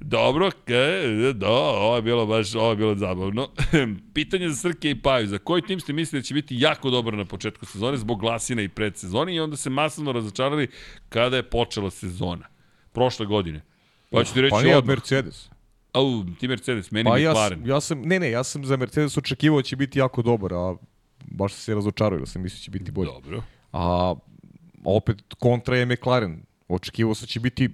Dobro, 0.04 0.50
ke, 0.64 1.32
da, 1.34 1.50
ovo 1.50 1.96
je 1.96 2.02
bilo 2.02 2.26
baš, 2.26 2.54
ovo 2.54 2.70
je 2.70 2.76
bilo 2.76 2.94
zabavno. 2.94 3.48
Pitanje 4.14 4.48
za 4.48 4.56
Srke 4.56 4.90
i 4.90 5.02
Paju, 5.02 5.26
za 5.26 5.38
koji 5.38 5.62
tim 5.62 5.80
ste 5.80 5.92
mislili 5.92 6.20
da 6.22 6.26
će 6.26 6.34
biti 6.34 6.56
jako 6.58 6.90
dobro 6.90 7.16
na 7.16 7.24
početku 7.24 7.66
sezone 7.66 7.96
zbog 7.96 8.20
glasina 8.20 8.62
i 8.62 8.68
predsezoni 8.68 9.34
i 9.34 9.40
onda 9.40 9.56
se 9.56 9.70
masovno 9.70 10.12
razočarali 10.12 10.68
kada 11.08 11.36
je 11.36 11.42
počela 11.42 11.90
sezona. 11.90 12.46
Prošle 12.92 13.26
godine. 13.26 13.60
Pa 14.10 14.24
ću 14.24 14.34
ti 14.34 14.40
reći 14.40 14.50
pa 14.50 14.62
nije 14.62 14.82
Mercedes. 14.82 15.50
Au, 15.92 16.24
ti 16.40 16.48
Mercedes, 16.48 16.90
meni 16.90 17.10
pa 17.10 17.16
McLaren. 17.16 17.66
Ja, 17.66 17.74
ja 17.74 17.80
sam, 17.80 18.02
ne, 18.02 18.20
ne, 18.20 18.30
ja 18.30 18.44
sam 18.44 18.64
za 18.64 18.76
Mercedes 18.76 19.16
očekivao 19.16 19.58
da 19.58 19.62
će 19.62 19.76
biti 19.76 19.98
jako 19.98 20.22
dobar, 20.22 20.54
a 20.54 20.76
baš 21.30 21.52
se 21.52 21.74
razočarao, 21.74 22.18
da 22.18 22.26
sam 22.26 22.42
mislio 22.42 22.58
da 22.58 22.62
će 22.62 22.70
biti 22.70 22.90
bolji. 22.90 23.10
Dobro. 23.12 23.42
A 23.72 24.14
opet 24.84 25.16
kontra 25.38 25.76
je 25.76 25.86
McLaren. 25.86 26.42
Očekivao 26.68 27.14
sam 27.14 27.26
da 27.26 27.26
će 27.26 27.40
biti 27.40 27.70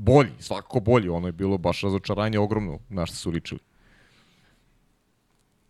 bolji, 0.00 0.30
svakako 0.38 0.80
bolji. 0.80 1.08
Ono 1.08 1.28
je 1.28 1.32
bilo 1.32 1.58
baš 1.58 1.82
razočaranje 1.82 2.38
ogromno 2.38 2.78
na 2.88 3.06
što 3.06 3.16
su 3.16 3.30
ličili. 3.30 3.60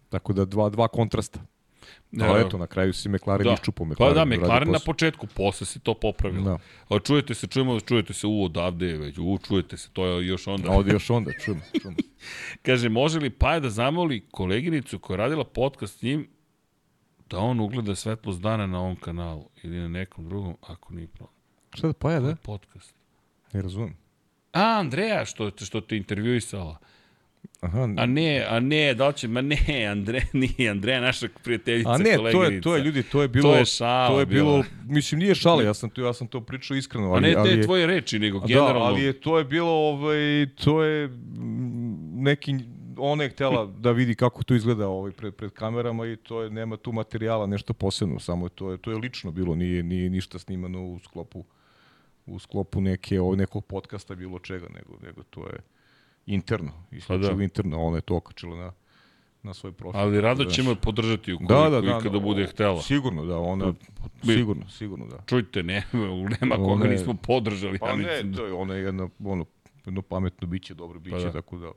Tako 0.08 0.32
da 0.32 0.44
dva, 0.44 0.68
dva 0.68 0.88
kontrasta. 0.88 1.40
Da, 2.12 2.24
Ali 2.24 2.40
eto, 2.40 2.58
na 2.58 2.66
kraju 2.66 2.92
si 2.92 3.08
McLaren 3.08 3.46
da. 3.46 3.52
iščupao 3.52 3.86
McLaren. 3.86 4.14
Pa 4.14 4.24
da, 4.24 4.24
McLaren 4.24 4.70
na 4.70 4.78
početku, 4.86 5.26
posle 5.26 5.66
se 5.66 5.80
to 5.80 5.94
popravilo. 5.94 6.44
Da. 6.44 6.58
A 6.96 6.98
čujete 6.98 7.34
se, 7.34 7.46
čujemo, 7.46 7.80
čujete 7.80 8.14
se 8.14 8.26
u 8.26 8.44
odavde 8.44 8.96
već, 8.96 9.18
u, 9.18 9.38
čujete 9.38 9.76
se, 9.76 9.88
to 9.92 10.06
je 10.06 10.26
još 10.26 10.46
onda. 10.46 10.70
A 10.70 10.74
ovde 10.74 10.92
još 10.92 11.10
onda, 11.10 11.30
čujemo, 11.44 11.62
čujemo. 11.80 11.96
Kaže, 12.66 12.88
može 12.88 13.18
li 13.18 13.30
Paja 13.30 13.60
da 13.60 13.70
zamoli 13.70 14.26
koleginicu 14.30 14.98
koja 14.98 15.14
je 15.14 15.18
radila 15.18 15.44
podcast 15.44 15.98
s 15.98 16.02
njim 16.02 16.28
da 17.30 17.38
on 17.38 17.60
ugleda 17.60 17.94
svetlost 17.94 18.40
dana 18.40 18.66
na 18.66 18.80
ovom 18.80 18.96
kanalu 18.96 19.48
ili 19.62 19.76
na 19.76 19.88
nekom 19.88 20.28
drugom, 20.28 20.56
ako 20.60 20.94
nije 20.94 21.06
problem. 21.06 21.36
Šta 21.74 21.86
da 21.86 21.92
Paja, 21.92 22.20
da? 22.20 22.36
Podcast. 22.36 22.94
Ne 23.52 23.62
razumem. 23.62 23.99
A, 24.52 24.78
Andreja, 24.78 25.24
što, 25.24 25.50
što 25.56 25.80
te 25.80 25.96
intervjuisala. 25.96 26.78
Aha. 27.60 27.88
A 27.96 28.06
ne, 28.06 28.46
a 28.48 28.60
ne, 28.60 28.94
da 28.94 29.08
li 29.08 29.14
će, 29.14 29.28
ma 29.28 29.40
ne, 29.40 29.86
Andre, 29.90 30.22
nije, 30.32 30.70
Andreja 30.70 31.00
naša 31.00 31.28
prijateljica, 31.44 31.90
A 31.90 31.98
ne, 31.98 32.16
to 32.16 32.44
je, 32.44 32.60
to 32.60 32.76
je, 32.76 32.82
ljudi, 32.82 33.02
to 33.02 33.22
je 33.22 33.28
bilo, 33.28 33.52
to 33.52 33.58
je, 33.58 33.64
šala, 33.64 34.08
to 34.08 34.20
je 34.20 34.26
bilo, 34.26 34.52
bila. 34.52 34.64
mislim, 34.86 35.18
nije 35.18 35.34
šala, 35.34 35.62
ja 35.62 35.74
sam 35.74 35.90
to, 35.90 36.02
ja 36.02 36.12
sam 36.12 36.26
to 36.26 36.40
pričao 36.40 36.76
iskreno. 36.76 37.12
Ali, 37.12 37.16
a 37.16 37.20
ne 37.20 37.32
te 37.32 37.38
ali, 37.38 37.62
tvoje 37.62 37.86
reči, 37.86 38.18
nego 38.18 38.38
da, 38.38 38.46
generalno. 38.46 38.80
ali 38.80 39.02
je, 39.02 39.20
to 39.20 39.38
je 39.38 39.44
bilo, 39.44 39.70
ovaj, 39.70 40.46
to 40.64 40.82
je 40.82 41.10
neki, 42.14 42.54
ona 42.96 43.24
je 43.24 43.30
htela 43.30 43.66
da 43.66 43.90
vidi 43.90 44.14
kako 44.14 44.42
to 44.42 44.54
izgleda 44.54 44.88
ovaj, 44.88 45.12
pred, 45.12 45.34
pred 45.34 45.50
kamerama 45.50 46.06
i 46.06 46.16
to 46.16 46.42
je, 46.42 46.50
nema 46.50 46.76
tu 46.76 46.92
materijala, 46.92 47.46
nešto 47.46 47.72
posebno, 47.72 48.18
samo 48.18 48.46
je 48.46 48.50
to 48.50 48.70
je, 48.70 48.78
to 48.78 48.90
je 48.90 48.96
lično 48.96 49.30
bilo, 49.30 49.54
nije, 49.54 49.82
nije 49.82 50.10
ništa 50.10 50.38
snimano 50.38 50.84
u 50.84 50.98
sklopu 50.98 51.44
u 52.30 52.38
sklopu 52.38 52.80
neke, 52.80 53.20
ovaj, 53.20 53.36
nekog 53.36 53.64
podcasta, 53.64 54.14
bilo 54.14 54.38
čega, 54.38 54.66
nego, 54.74 54.98
nego 55.02 55.22
to 55.22 55.46
je 55.46 55.58
interno, 56.26 56.72
isključivo 56.90 57.34
da. 57.34 57.42
interno, 57.42 57.82
ona 57.82 57.96
je 57.96 58.00
to 58.00 58.16
okačila 58.16 58.56
na, 58.56 58.72
na 59.42 59.54
svoj 59.54 59.72
profil. 59.72 60.00
Ali 60.00 60.20
rado 60.20 60.44
ćemo 60.44 60.70
je 60.70 60.76
podržati 60.76 61.32
ukoliko 61.32 61.54
da, 61.54 61.70
da, 61.70 61.80
da, 61.80 61.88
ikada 61.88 62.10
da, 62.10 62.18
bude 62.18 62.46
htela. 62.46 62.82
Sigurno, 62.82 63.24
da, 63.24 63.38
ona, 63.38 63.64
da, 63.64 64.32
sigurno, 64.32 64.68
sigurno, 64.68 65.06
da. 65.06 65.18
Čujte, 65.26 65.62
ne, 65.62 65.86
nema 66.40 66.56
koga 66.56 66.72
one, 66.72 66.88
nismo 66.88 67.14
podržali. 67.14 67.78
Pa 67.78 67.96
ne, 67.96 68.32
to 68.36 68.46
je, 68.46 68.52
ona 68.52 68.74
je 68.74 68.82
jedna, 68.82 69.08
ono, 69.24 69.46
jedno 69.86 70.02
pametno 70.02 70.48
biće, 70.48 70.74
dobro 70.74 70.98
biće, 70.98 71.16
pa 71.16 71.22
da. 71.22 71.32
tako 71.32 71.58
da 71.58 71.72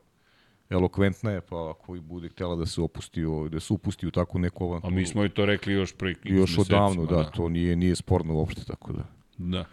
elokventna 0.70 1.30
je, 1.30 1.40
pa 1.40 1.70
ako 1.70 1.96
i 1.96 2.00
bude 2.00 2.28
htjela 2.28 2.56
da 2.56 2.66
se 2.66 2.80
opusti, 2.80 3.22
da 3.50 3.60
se 3.60 3.72
upusti 3.72 4.06
u 4.06 4.10
takvu 4.10 4.40
neku 4.40 4.64
avanturu. 4.64 4.92
A 4.92 4.96
mi 4.96 5.06
smo 5.06 5.24
i 5.24 5.28
to 5.28 5.46
rekli 5.46 5.72
još 5.72 5.92
pre 5.92 6.14
Još 6.24 6.58
odavno, 6.58 7.06
da, 7.06 7.16
da, 7.16 7.30
to 7.30 7.48
nije, 7.48 7.76
nije 7.76 7.96
sporno 7.96 8.34
uopšte, 8.34 8.64
tako 8.64 8.92
da. 8.92 9.04
Da. 9.38 9.64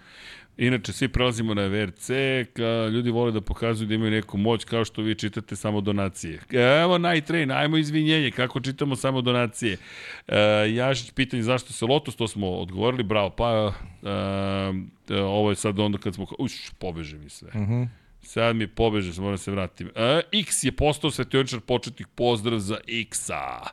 Inače, 0.62 0.94
svi 0.94 1.08
prelazimo 1.08 1.54
na 1.54 1.66
VRC, 1.66 2.10
ka, 2.54 2.88
ljudi 2.92 3.12
vole 3.12 3.32
da 3.32 3.42
pokazuju 3.42 3.88
da 3.88 3.96
imaju 3.96 4.12
neku 4.12 4.38
moć, 4.38 4.64
kao 4.66 4.86
što 4.86 5.02
vi 5.02 5.16
čitate 5.16 5.56
samo 5.56 5.82
donacije. 5.82 6.40
Evo 6.84 6.98
najtrain, 6.98 7.52
ajmo 7.52 7.78
izvinjenje, 7.78 8.32
kako 8.32 8.60
čitamo 8.60 8.96
samo 8.96 9.22
donacije. 9.22 9.78
E, 10.28 10.38
Jašić, 10.74 11.12
pitanje 11.12 11.44
zašto 11.44 11.74
se 11.74 11.86
Lotus, 11.86 12.16
to 12.16 12.28
smo 12.28 12.50
odgovorili, 12.50 13.04
bravo, 13.04 13.30
pa 13.30 13.74
e, 15.10 15.22
ovo 15.22 15.50
je 15.50 15.56
sad 15.56 15.80
onda 15.80 15.98
kad 15.98 16.16
smo, 16.16 16.26
uš, 16.40 16.70
pobeže 16.80 17.18
mi 17.18 17.30
sve. 17.30 17.50
Uh 17.50 17.56
mhm. 17.56 17.74
-huh. 17.74 17.88
Sad 18.22 18.56
mi 18.56 18.68
pobeže, 18.68 19.22
moram 19.22 19.38
se 19.38 19.52
vratiti. 19.52 19.90
E, 19.96 20.22
X 20.32 20.64
je 20.64 20.72
postao 20.72 21.12
svetioničar 21.12 21.60
početnik, 21.60 22.08
pozdrav 22.16 22.60
za 22.60 22.78
X-a. 22.88 23.68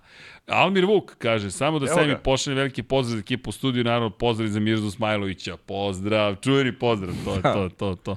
Almir 0.47 0.85
Vuk 0.85 1.15
kaže, 1.19 1.51
samo 1.51 1.79
da 1.79 1.87
se 1.87 2.07
mi 2.07 2.17
pošalje 2.25 2.55
veliki 2.55 2.83
pozdrav 2.83 3.17
za 3.17 3.21
ekipu 3.21 3.51
u 3.51 3.53
studiju, 3.53 3.85
naravno 3.85 4.11
pozdrav 4.11 4.49
za 4.49 4.61
Mirzu 4.61 4.91
Smajlovića. 4.91 5.57
Pozdrav, 5.57 6.37
čujeni 6.37 6.73
pozdrav, 6.73 7.15
to 7.25 7.35
je 7.35 7.43
to, 7.43 7.69
to, 7.69 7.95
to. 7.95 8.17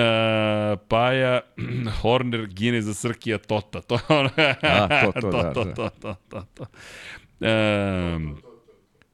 E, 0.00 0.76
Paja, 0.88 1.40
Horner, 2.02 2.46
Gine 2.46 2.82
za 2.82 2.94
Srkija, 2.94 3.38
Tota. 3.38 3.80
To, 3.80 3.98
A, 4.62 5.04
to, 5.04 5.12
to, 5.12 5.20
to, 5.30 5.30
da, 5.30 5.52
to, 5.52 5.64
da. 5.64 5.74
to, 5.74 5.90
to, 6.00 6.14
to, 6.28 6.46
to. 6.54 6.66
E, 7.40 8.49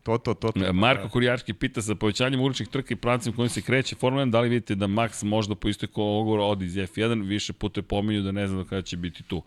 To, 0.06 0.18
to, 0.18 0.34
to, 0.34 0.52
to. 0.52 0.72
Marko 0.72 1.08
Kurjački 1.08 1.52
pita 1.52 1.82
sa 1.82 1.94
povećanjem 1.94 2.40
uličnih 2.40 2.68
trka 2.68 2.94
i 2.94 2.96
pravcem 2.96 3.32
kojim 3.32 3.48
se 3.48 3.62
kreće 3.62 3.96
Formula 3.96 4.24
1, 4.24 4.30
da 4.30 4.40
li 4.40 4.48
vidite 4.48 4.74
da 4.74 4.86
Max 4.86 5.24
možda 5.24 5.54
po 5.54 5.68
istoj 5.68 5.88
ogovora 5.94 6.44
odi 6.44 6.64
iz 6.64 6.74
F1, 6.74 7.28
više 7.28 7.52
puta 7.52 7.80
je 7.80 7.82
pominju 7.82 8.22
da 8.22 8.32
ne 8.32 8.46
znam 8.48 8.64
kada 8.64 8.82
će 8.82 8.96
biti 8.96 9.22
tu. 9.22 9.42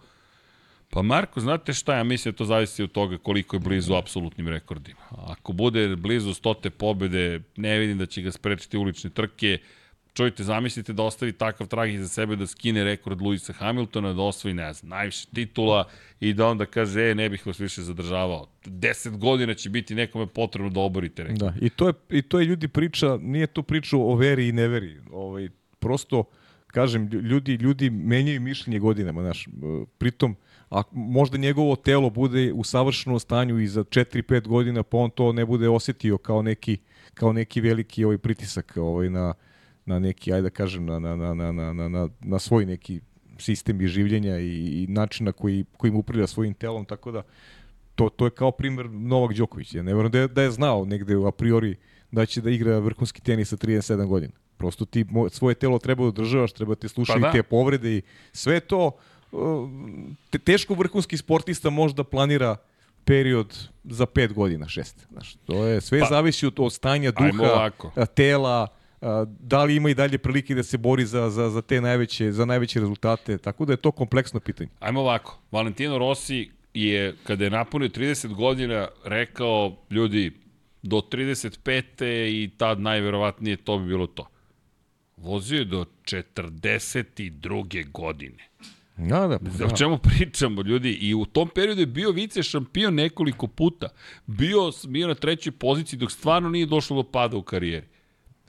Pa 0.89 1.01
Marko, 1.01 1.39
znate 1.39 1.73
šta, 1.73 1.95
ja 1.95 2.03
mislim 2.03 2.31
da 2.31 2.37
to 2.37 2.45
zavisi 2.45 2.83
od 2.83 2.91
toga 2.91 3.17
koliko 3.17 3.55
je 3.55 3.59
blizu 3.59 3.93
apsolutnim 3.93 4.47
rekordima. 4.47 4.99
Ako 5.11 5.53
bude 5.53 5.95
blizu 5.95 6.33
stote 6.33 6.69
pobede, 6.69 7.41
ne 7.55 7.79
vidim 7.79 7.97
da 7.97 8.05
će 8.05 8.21
ga 8.21 8.31
sprečiti 8.31 8.77
ulične 8.77 9.09
trke, 9.09 9.57
čujte, 10.19 10.43
zamislite 10.43 10.93
da 10.93 11.03
ostavi 11.03 11.31
takav 11.31 11.67
trag 11.67 11.93
iza 11.93 12.07
sebe 12.07 12.35
da 12.35 12.47
skine 12.47 12.83
rekord 12.83 13.21
Luisa 13.21 13.53
Hamiltona, 13.53 14.13
da 14.13 14.21
osvoji, 14.21 14.53
ne 14.53 14.73
znam, 14.73 14.89
najviše 14.89 15.27
titula 15.33 15.87
i 16.19 16.33
da 16.33 16.47
onda 16.47 16.65
kaže, 16.65 17.11
e, 17.11 17.15
ne 17.15 17.29
bih 17.29 17.47
vas 17.47 17.59
više 17.59 17.81
zadržavao. 17.81 18.47
10 18.65 19.17
godina 19.17 19.53
će 19.53 19.69
biti 19.69 19.95
nekome 19.95 20.27
potrebno 20.27 20.69
da 20.69 20.79
oborite 20.79 21.23
rekord. 21.23 21.39
Da, 21.39 21.53
i 21.61 21.69
to 21.69 21.87
je, 21.87 21.93
i 22.09 22.21
to 22.21 22.39
je 22.39 22.45
ljudi 22.45 22.67
priča, 22.67 23.17
nije 23.21 23.47
to 23.47 23.63
priča 23.63 23.97
o 23.97 24.15
veri 24.15 24.47
i 24.47 24.51
neveri. 24.51 24.97
Ovaj, 25.11 25.49
prosto, 25.79 26.23
kažem, 26.67 27.07
ljudi, 27.07 27.55
ljudi 27.55 27.89
menjaju 27.89 28.41
mišljenje 28.41 28.79
godinama, 28.79 29.21
znaš, 29.21 29.47
pritom, 29.97 30.35
a 30.69 30.83
možda 30.91 31.37
njegovo 31.37 31.75
telo 31.75 32.09
bude 32.09 32.53
u 32.53 32.63
savršenom 32.63 33.19
stanju 33.19 33.59
i 33.59 33.67
za 33.67 33.83
4-5 33.83 34.47
godina, 34.47 34.83
pa 34.83 34.97
on 34.97 35.09
to 35.09 35.31
ne 35.33 35.45
bude 35.45 35.69
osetio 35.69 36.17
kao 36.17 36.41
neki, 36.41 36.77
kao 37.13 37.33
neki 37.33 37.61
veliki 37.61 38.03
ovaj 38.03 38.17
pritisak 38.17 38.77
ovaj, 38.77 39.09
na, 39.09 39.33
na 39.85 39.99
neki, 39.99 40.33
ajde 40.33 40.41
da 40.41 40.49
kažem, 40.49 40.85
na, 40.85 40.99
na, 40.99 41.15
na, 41.15 41.33
na, 41.33 41.51
na, 41.73 41.87
na, 41.87 42.09
na 42.19 42.39
svoj 42.39 42.65
neki 42.65 42.99
sistem 43.39 43.81
i 43.81 43.87
življenja 43.87 44.39
i, 44.39 44.83
i 44.83 44.87
način 44.87 45.25
na 45.25 45.31
koji, 45.31 45.65
kojim 45.77 45.95
upravlja 45.95 46.27
svojim 46.27 46.53
telom, 46.53 46.85
tako 46.85 47.11
da 47.11 47.23
to, 47.95 48.09
to 48.09 48.25
je 48.25 48.31
kao 48.31 48.51
primer 48.51 48.89
Novak 48.89 49.33
Đoković. 49.35 49.73
Ja 49.73 49.83
ne 49.83 49.93
verujem 49.93 50.11
da 50.11 50.19
je, 50.19 50.27
da 50.27 50.41
je 50.41 50.51
znao 50.51 50.85
negde 50.85 51.15
a 51.27 51.31
priori 51.31 51.75
da 52.11 52.25
će 52.25 52.41
da 52.41 52.49
igra 52.49 52.79
vrhunski 52.79 53.21
tenis 53.21 53.49
sa 53.49 53.57
37 53.57 54.05
godina. 54.05 54.33
Prosto 54.57 54.85
ti 54.85 55.05
svoje 55.29 55.55
telo 55.55 55.79
treba 55.79 56.03
da 56.03 56.07
održavaš, 56.07 56.53
treba 56.53 56.75
te 56.75 56.87
slušati 56.87 57.21
pa 57.21 57.27
da. 57.27 57.31
te 57.31 57.43
povrede 57.43 57.97
i 57.97 58.01
sve 58.31 58.59
to 58.59 58.91
te, 60.29 60.39
teško 60.39 60.73
vrhunski 60.73 61.17
sportista 61.17 61.69
možda 61.69 62.03
planira 62.03 62.55
period 63.05 63.69
za 63.83 64.05
5 64.05 64.33
godina, 64.33 64.65
6. 64.65 64.93
Znaš, 65.11 65.35
to 65.45 65.65
je 65.65 65.81
sve 65.81 65.99
pa, 65.99 66.05
zavisi 66.09 66.45
od, 66.45 66.59
od 66.59 66.73
stanja 66.73 67.11
duha, 67.11 67.71
tela, 68.15 68.67
da 69.39 69.63
li 69.63 69.75
ima 69.75 69.89
i 69.89 69.93
dalje 69.93 70.17
prilike 70.17 70.55
da 70.55 70.63
se 70.63 70.77
bori 70.77 71.05
za, 71.05 71.29
za, 71.29 71.49
za 71.49 71.61
te 71.61 71.81
najveće, 71.81 72.31
za 72.31 72.45
najveće 72.45 72.79
rezultate, 72.79 73.37
tako 73.37 73.65
da 73.65 73.73
je 73.73 73.77
to 73.77 73.91
kompleksno 73.91 74.39
pitanje. 74.39 74.69
Ajmo 74.79 74.99
ovako, 74.99 75.39
Valentino 75.51 75.97
Rossi 75.97 76.49
je, 76.73 77.15
kada 77.23 77.43
je 77.43 77.49
napunio 77.49 77.89
30 77.89 78.33
godina, 78.35 78.87
rekao, 79.05 79.75
ljudi, 79.89 80.31
do 80.83 80.97
35. 80.97 82.03
i 82.27 82.49
tad 82.57 82.79
najverovatnije 82.79 83.57
to 83.57 83.77
bi 83.79 83.87
bilo 83.87 84.07
to. 84.07 84.27
Vozio 85.17 85.59
je 85.59 85.65
do 85.65 85.85
42. 86.03 87.91
godine. 87.91 88.49
Da, 88.97 89.27
da, 89.27 89.39
pa, 89.39 89.49
da. 89.49 89.65
O 89.65 89.77
čemu 89.77 89.97
pričamo, 89.97 90.61
ljudi? 90.61 90.91
I 90.91 91.13
u 91.13 91.25
tom 91.25 91.49
periodu 91.55 91.81
je 91.81 91.85
bio 91.85 92.11
vice 92.11 92.43
šampion 92.43 92.95
nekoliko 92.95 93.47
puta. 93.47 93.89
Bio, 94.25 94.71
bio 94.87 95.07
na 95.07 95.15
trećoj 95.15 95.51
poziciji 95.51 95.99
dok 95.99 96.11
stvarno 96.11 96.49
nije 96.49 96.65
došlo 96.65 97.03
do 97.03 97.09
pada 97.11 97.37
u 97.37 97.43
karijeri. 97.43 97.87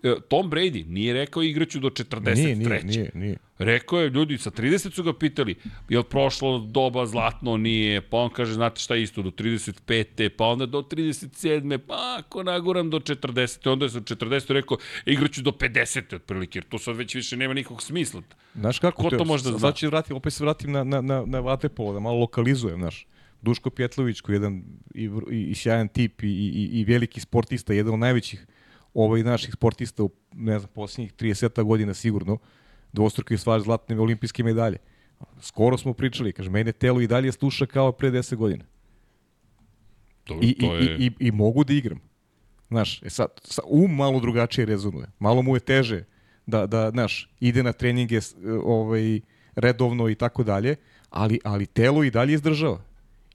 E, 0.02 0.14
Tom 0.28 0.50
Brady 0.50 0.86
nije 0.88 1.14
rekao 1.14 1.42
igraću 1.42 1.80
do 1.80 1.90
43. 1.90 2.34
Nije, 2.34 2.56
nije, 2.56 2.82
nije, 2.84 3.10
nije. 3.14 3.36
Rekao 3.58 4.00
je, 4.00 4.10
ljudi, 4.10 4.38
sa 4.38 4.50
30 4.50 4.92
su 4.92 5.02
ga 5.02 5.12
pitali, 5.12 5.54
je 5.88 5.98
li 5.98 6.04
prošlo 6.04 6.58
doba 6.58 7.06
zlatno, 7.06 7.56
nije, 7.56 8.00
pa 8.00 8.16
on 8.16 8.30
kaže, 8.30 8.52
znate 8.52 8.80
šta 8.80 8.96
isto, 8.96 9.22
do 9.22 9.30
35. 9.30 10.28
pa 10.28 10.46
onda 10.46 10.66
do 10.66 10.82
37. 10.82 11.78
pa 11.78 12.16
ako 12.18 12.42
naguram 12.42 12.90
do 12.90 12.98
40. 12.98 13.72
onda 13.72 13.84
je 13.84 13.90
sa 13.90 14.00
40. 14.00 14.52
rekao, 14.52 14.76
igraću 15.06 15.42
do 15.42 15.50
50. 15.50 16.14
otprilike, 16.14 16.58
jer 16.58 16.64
to 16.64 16.78
sad 16.78 16.96
već 16.96 17.14
više 17.14 17.36
nema 17.36 17.54
nikog 17.54 17.82
smisla. 17.82 18.22
Znaš 18.54 18.78
kako 18.78 19.02
Ko 19.02 19.10
to 19.10 19.24
može 19.24 19.50
da 19.50 19.58
zna? 19.58 19.72
Ću 19.72 19.86
vratim, 19.86 20.16
opet 20.16 20.32
se 20.32 20.44
vratim 20.44 20.72
na, 20.72 20.84
na, 20.84 21.00
na, 21.00 21.22
na 21.26 21.40
Vatepolo, 21.40 21.92
da 21.92 22.00
malo 22.00 22.18
lokalizujem, 22.18 22.78
znaš. 22.78 23.06
Duško 23.42 23.70
Pjetlović, 23.70 24.20
koji 24.20 24.34
je 24.34 24.36
jedan 24.36 24.62
i, 24.94 25.10
i, 25.30 25.42
i 25.50 25.54
sjajan 25.54 25.88
tip 25.88 26.22
i, 26.22 26.26
i, 26.26 26.80
i 26.80 26.84
veliki 26.84 27.20
sportista, 27.20 27.72
jedan 27.72 27.94
od 27.94 28.00
najvećih 28.00 28.46
ovaj 28.94 29.22
naših 29.22 29.54
sportista 29.54 30.02
u, 30.04 30.10
ne 30.32 30.58
znam, 30.58 30.70
posljednjih 30.74 31.12
30 31.14 31.62
godina 31.62 31.94
sigurno, 31.94 32.38
dvostruki 32.92 33.36
stvar 33.38 33.60
zlatne 33.60 34.00
olimpijske 34.00 34.44
medalje. 34.44 34.76
Skoro 35.40 35.78
smo 35.78 35.92
pričali, 35.92 36.32
kaže, 36.32 36.50
mene 36.50 36.72
telo 36.72 37.00
i 37.00 37.06
dalje 37.06 37.32
sluša 37.32 37.66
kao 37.66 37.92
pre 37.92 38.10
10 38.10 38.34
godina. 38.34 38.64
To, 40.24 40.38
I, 40.42 40.58
to 40.58 40.78
i, 40.78 40.84
je... 40.84 40.96
i, 40.96 41.06
i, 41.06 41.12
I 41.18 41.30
mogu 41.30 41.64
da 41.64 41.72
igram. 41.72 42.00
Znaš, 42.68 43.02
e 43.02 43.10
sad, 43.10 43.28
sa, 43.44 43.62
um 43.66 43.96
malo 43.96 44.20
drugačije 44.20 44.66
rezonuje. 44.66 45.06
Malo 45.18 45.42
mu 45.42 45.56
je 45.56 45.60
teže 45.60 46.04
da, 46.46 46.66
da 46.66 46.90
znaš, 46.90 47.30
ide 47.40 47.62
na 47.62 47.72
treninge 47.72 48.20
s- 48.20 48.34
ovaj, 48.64 49.20
redovno 49.54 50.08
i 50.08 50.14
tako 50.14 50.44
dalje, 50.44 50.76
ali, 51.10 51.40
ali 51.44 51.66
telo 51.66 52.04
i 52.04 52.10
dalje 52.10 52.34
izdržava. 52.34 52.82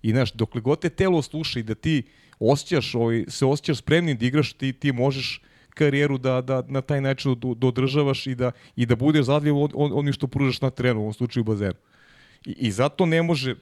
I 0.02 0.12
znaš, 0.12 0.34
dokle 0.34 0.62
god 0.62 0.80
te 0.82 0.90
telo 0.90 1.22
sluša 1.22 1.60
i 1.60 1.64
da 1.64 1.76
ti 1.76 2.04
osjećaš, 2.40 2.96
ovaj, 2.96 3.26
se 3.28 3.46
osjećaš 3.46 3.78
spremnim 3.78 4.18
da 4.18 4.26
igraš, 4.26 4.54
ti, 4.54 4.74
ti 4.74 4.92
možeš 4.92 5.42
karijeru 5.76 6.18
da, 6.18 6.42
da 6.42 6.64
na 6.68 6.82
taj 6.82 7.02
način 7.02 7.36
do, 7.40 7.54
dodržavaš 7.54 8.28
i 8.28 8.36
da, 8.36 8.52
i 8.76 8.86
da 8.86 8.96
budeš 8.96 9.26
zadljiv 9.26 9.58
on, 9.58 9.70
on, 9.74 9.92
onim 9.94 10.14
što 10.14 10.28
pružaš 10.28 10.62
na 10.62 10.70
terenu, 10.70 11.00
u 11.00 11.04
ovom 11.04 11.14
slučaju 11.14 11.44
bazenu. 11.44 11.80
I, 12.46 12.56
I 12.68 12.72
zato 12.72 13.06
ne 13.06 13.22
može 13.22 13.56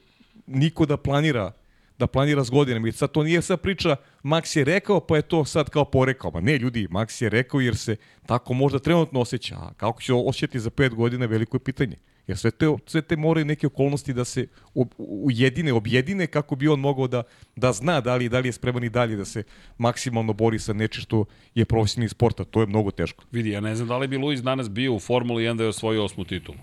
niko 0.46 0.86
da 0.86 0.96
planira 0.96 1.52
da 1.98 2.06
planira 2.06 2.44
s 2.44 2.50
godinama. 2.50 2.88
I 2.88 2.92
sad 2.92 3.10
to 3.10 3.22
nije 3.22 3.42
sad 3.42 3.60
priča 3.60 3.96
Max 4.22 4.58
je 4.58 4.64
rekao 4.64 5.00
pa 5.00 5.16
je 5.16 5.22
to 5.22 5.44
sad 5.44 5.70
kao 5.70 5.84
porekao. 5.84 6.30
Ma 6.30 6.40
ne 6.40 6.58
ljudi, 6.58 6.88
Max 6.88 7.22
je 7.22 7.28
rekao 7.30 7.60
jer 7.60 7.76
se 7.76 7.96
tako 8.26 8.54
možda 8.54 8.78
trenutno 8.78 9.20
osjeća. 9.20 9.54
A 9.56 9.72
kako 9.76 10.02
će 10.02 10.12
osjećati 10.14 10.60
za 10.60 10.70
pet 10.70 10.94
godina 10.94 11.26
veliko 11.26 11.56
je 11.56 11.60
pitanje. 11.60 11.96
Jer 12.26 12.38
sve 12.38 12.50
te, 12.50 12.66
sve 12.86 13.02
te 13.02 13.16
moraju 13.16 13.44
neke 13.44 13.66
okolnosti 13.66 14.12
da 14.12 14.24
se 14.24 14.46
ob, 14.74 14.88
ujedine, 14.98 15.72
objedine 15.72 16.26
kako 16.26 16.56
bi 16.56 16.68
on 16.68 16.80
mogao 16.80 17.06
da, 17.06 17.22
da 17.56 17.72
zna 17.72 18.00
da 18.00 18.16
li, 18.16 18.28
da 18.28 18.38
li 18.38 18.48
je 18.48 18.52
spreman 18.52 18.84
i 18.84 18.90
dalje 18.90 19.16
da 19.16 19.24
se 19.24 19.42
maksimalno 19.78 20.32
bori 20.32 20.58
sa 20.58 20.72
nečim 20.72 21.02
što 21.02 21.24
je 21.54 21.64
profesionalni 21.64 22.08
sport, 22.08 22.40
a 22.40 22.44
to 22.44 22.60
je 22.60 22.66
mnogo 22.66 22.90
teško. 22.90 23.24
Vidi, 23.32 23.50
ja 23.50 23.60
ne 23.60 23.74
znam 23.76 23.88
da 23.88 23.98
li 23.98 24.08
bi 24.08 24.16
Luis 24.16 24.42
danas 24.42 24.70
bio 24.70 24.94
u 24.94 25.00
Formuli 25.00 25.44
1 25.44 25.56
da 25.56 25.62
je 25.62 25.68
osvojio 25.68 26.04
osmu 26.04 26.24
titulu. 26.24 26.58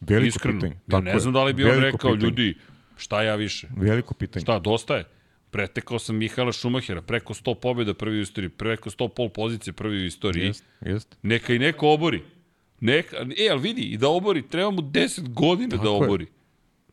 Veliko 0.00 0.28
Iskreno. 0.28 0.60
pitanje. 0.60 0.76
Ja 0.86 1.00
ne 1.00 1.18
znam 1.18 1.32
da 1.32 1.44
li 1.44 1.52
bi 1.52 1.64
on 1.64 1.78
rekao, 1.78 1.98
pitanje. 1.98 2.16
ljudi, 2.16 2.54
šta 2.96 3.22
ja 3.22 3.34
više? 3.34 3.68
Veliko 3.76 4.14
pitanje. 4.14 4.42
Šta, 4.42 4.58
dosta 4.58 4.96
je? 4.96 5.04
Pretekao 5.50 5.98
sam 5.98 6.16
Mihaela 6.16 6.52
Šumahera, 6.52 7.02
preko 7.02 7.34
100 7.34 7.54
pobjeda 7.54 7.94
prvi 7.94 8.18
u 8.18 8.22
istoriji, 8.22 8.48
preko 8.48 8.90
100 8.90 9.08
pol 9.08 9.28
pozicije 9.28 9.72
prvi 9.72 9.96
u 9.96 10.04
istoriji. 10.04 10.46
Jest, 10.46 10.64
jest. 10.80 11.16
Neka 11.22 11.54
i 11.54 11.58
neko 11.58 11.88
obori. 11.88 12.22
Neka, 12.80 13.16
e, 13.16 13.48
ali 13.50 13.60
vidi, 13.60 13.82
i 13.82 13.96
da 13.96 14.08
obori, 14.08 14.42
treba 14.42 14.70
mu 14.70 14.82
10 14.82 15.28
godina 15.28 15.68
Tako 15.70 15.82
da 15.82 15.90
je. 15.90 15.96
obori. 15.96 16.26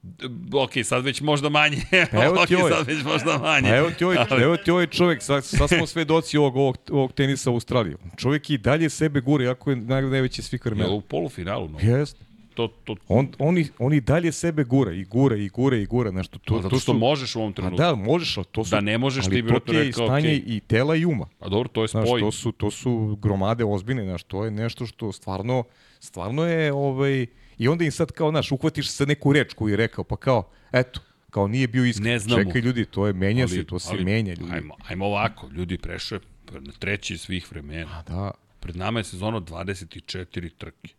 D- 0.02 0.28
Ok, 0.54 0.72
sad 0.84 1.04
već 1.04 1.22
možda 1.22 1.50
manje. 1.50 1.78
Evo 2.26 2.46
ti 2.46 2.56
ok, 2.56 2.62
ovaj. 2.62 2.74
sad 2.74 2.88
već 2.88 3.04
možda 3.04 3.38
manje. 3.38 3.70
A 3.70 3.78
evo 3.78 3.90
ti 3.90 4.04
ovaj, 4.04 4.18
Ali- 4.30 4.44
evo 4.44 4.58
ti 4.58 4.72
ovaj 4.72 4.88
čovjek, 4.88 5.24
sad, 5.24 5.46
sad 5.46 5.70
smo 5.70 5.88
svedoci 5.88 6.38
ovog, 6.38 6.56
ovog, 6.56 6.78
ovog 6.92 7.14
tenisa 7.14 7.52
u 7.52 7.54
Australiji. 7.54 7.96
Čovjek 8.18 8.50
i 8.50 8.58
dalje 8.58 8.90
sebe 8.90 9.22
gure, 9.22 9.48
ako 9.48 9.70
je 9.70 9.76
naj, 9.76 10.02
najveći 10.02 10.42
svih 10.42 10.66
vremena. 10.66 10.90
u 10.90 11.02
polufinalu? 11.02 11.70
No? 11.70 11.80
Jest. 11.82 12.18
To, 12.56 12.67
to, 12.67 12.95
On, 13.08 13.27
on, 13.40 13.58
i, 13.58 13.67
on 13.80 13.93
i 13.93 14.01
dalje 14.01 14.32
sebe 14.32 14.64
gura, 14.64 14.92
i 14.93 15.03
gura, 15.03 15.35
i 15.35 15.50
gura, 15.50 15.77
i 15.77 15.85
gura. 15.85 16.11
Nešto, 16.11 16.40
to, 16.40 16.56
to, 16.56 16.61
zato 16.61 16.69
to 16.69 16.80
što 16.80 16.93
su, 16.93 17.00
možeš 17.00 17.35
u 17.35 17.40
ovom 17.40 17.51
A 17.51 17.53
trenutku. 17.53 17.77
da, 17.77 17.95
možeš, 17.95 18.38
ali 18.38 18.45
to 18.51 18.64
su... 18.64 18.72
Da 18.72 18.82
ne 18.82 18.98
možeš, 18.98 19.25
ali 19.25 19.35
ti 19.35 19.42
bi 19.42 19.53
to 19.53 19.59
ti 19.59 19.75
je 19.75 19.84
rekao, 19.84 20.08
stanje 20.08 20.27
okej. 20.27 20.43
i 20.45 20.59
tela 20.59 20.95
i 20.95 21.06
uma. 21.06 21.27
Pa 21.40 21.50
dobro, 21.50 21.69
to 21.69 21.82
je 21.82 21.88
Znaš, 21.88 22.08
spoj. 22.08 22.22
to 22.22 22.32
su, 22.32 22.51
to 22.51 22.72
su 22.72 23.17
gromade 23.22 23.64
ozbiljne, 23.64 24.03
znaš, 24.03 24.24
to 24.24 24.45
je 24.45 24.51
nešto 24.51 24.85
što 24.85 25.11
stvarno, 25.11 25.64
stvarno 26.00 26.45
je, 26.45 26.74
ovaj, 26.74 27.25
i 27.58 27.67
onda 27.67 27.84
im 27.85 27.92
sad 27.92 28.11
kao, 28.11 28.30
znaš, 28.30 28.51
uhvatiš 28.51 28.90
se 28.90 29.06
neku 29.06 29.34
reč 29.34 29.53
koju 29.53 29.69
je 29.69 29.77
rekao, 29.77 30.03
pa 30.03 30.17
kao, 30.17 30.50
eto, 30.72 31.00
kao 31.30 31.48
nije 31.48 31.67
bio 31.67 31.85
iskren. 31.85 32.11
Ne 32.11 32.19
znamo. 32.19 32.43
Čekaj 32.43 32.61
ljudi, 32.61 32.85
to 32.85 33.08
je, 33.08 33.14
menja 33.14 33.48
se, 33.48 33.64
to 33.64 33.80
se 33.80 33.95
menja 33.95 34.34
ljudi. 34.34 34.51
Ajmo, 34.53 34.75
ajmo 34.88 35.06
ovako, 35.06 35.50
ljudi 35.53 35.77
prešle 35.77 36.19
na 36.51 36.72
treći 36.80 37.17
svih 37.17 37.51
vremena. 37.51 37.90
A 37.92 38.01
da, 38.01 38.32
Pred 38.59 38.75
nama 38.77 39.00
je 39.00 39.03
sezona 39.03 39.38
od 39.38 39.50
24 39.50 40.50
trke. 40.58 40.93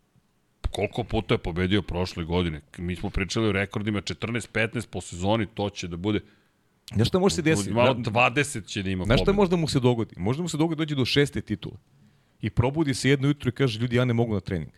Koliko 0.71 1.03
puta 1.03 1.33
je 1.33 1.37
pobedio 1.37 1.81
prošle 1.81 2.23
godine? 2.23 2.61
Mi 2.77 2.95
smo 2.95 3.09
pričali 3.09 3.47
o 3.47 3.51
rekordima 3.51 4.01
14-15 4.01 4.87
po 4.87 5.01
sezoni, 5.01 5.45
to 5.53 5.69
će 5.69 5.87
da 5.87 5.97
bude... 5.97 6.19
Znaš 6.93 7.07
šta 7.07 7.19
može 7.19 7.35
se 7.35 7.41
desiti? 7.41 7.73
Malo 7.73 7.93
Na- 7.93 7.99
20 7.99 8.65
će 8.67 8.83
da 8.83 8.89
ima 8.89 9.05
Znaš 9.05 9.21
šta 9.21 9.33
možda 9.33 9.55
mu 9.55 9.67
se 9.67 9.79
dogodi? 9.79 10.15
Možda 10.17 10.43
mu 10.43 10.49
se 10.49 10.57
dogodi 10.57 10.77
dođe 10.79 10.95
do 10.95 11.05
šeste 11.05 11.41
titule. 11.41 11.75
I 12.41 12.49
probudi 12.49 12.93
se 12.93 13.09
jedno 13.09 13.27
jutro 13.27 13.49
i 13.49 13.51
kaže, 13.51 13.79
ljudi, 13.79 13.95
ja 13.95 14.05
ne 14.05 14.13
mogu 14.13 14.33
na 14.33 14.39
trening. 14.39 14.71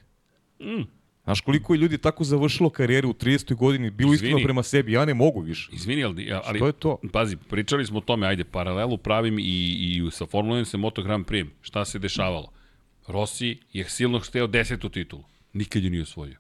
Mm. 0.60 0.84
Znaš 1.24 1.42
koliko 1.42 1.74
je 1.74 1.78
ljudi 1.78 1.98
tako 1.98 2.24
završilo 2.24 2.70
karijeru 2.70 3.10
u 3.10 3.14
30. 3.14 3.56
godini, 3.56 3.90
bilo 3.90 4.14
Izvini. 4.14 4.30
iskreno 4.30 4.46
prema 4.46 4.64
sebi, 4.64 4.92
ja 4.92 5.06
ne 5.06 5.14
mogu 5.14 5.42
više. 5.42 5.70
Izvini, 5.74 6.04
ali, 6.04 6.32
ali 6.44 6.60
To 6.60 6.66
je 6.68 6.74
to. 6.74 6.98
pazi, 7.12 7.38
pričali 7.38 7.86
smo 7.86 7.98
o 7.98 8.02
tome, 8.02 8.28
ajde, 8.28 8.44
paralelu 8.44 8.98
pravim 8.98 9.40
i, 9.40 9.44
i 9.44 10.12
sa 10.12 10.26
Formula 10.26 10.60
1 10.60 10.66
se 10.66 10.78
Moto 10.78 11.04
Grand 11.04 11.26
Prix. 11.26 11.48
Šta 11.62 11.86
se 11.86 12.00
dešavalo? 12.00 12.52
Rossi 13.08 13.58
je 13.74 13.90
silno 13.90 14.20
hteo 14.20 14.48
desetu 14.48 14.90
titulu. 14.90 15.24
Nikad 15.54 15.84
je 15.84 15.90
nije 15.90 16.04
osvojio. 16.04 16.38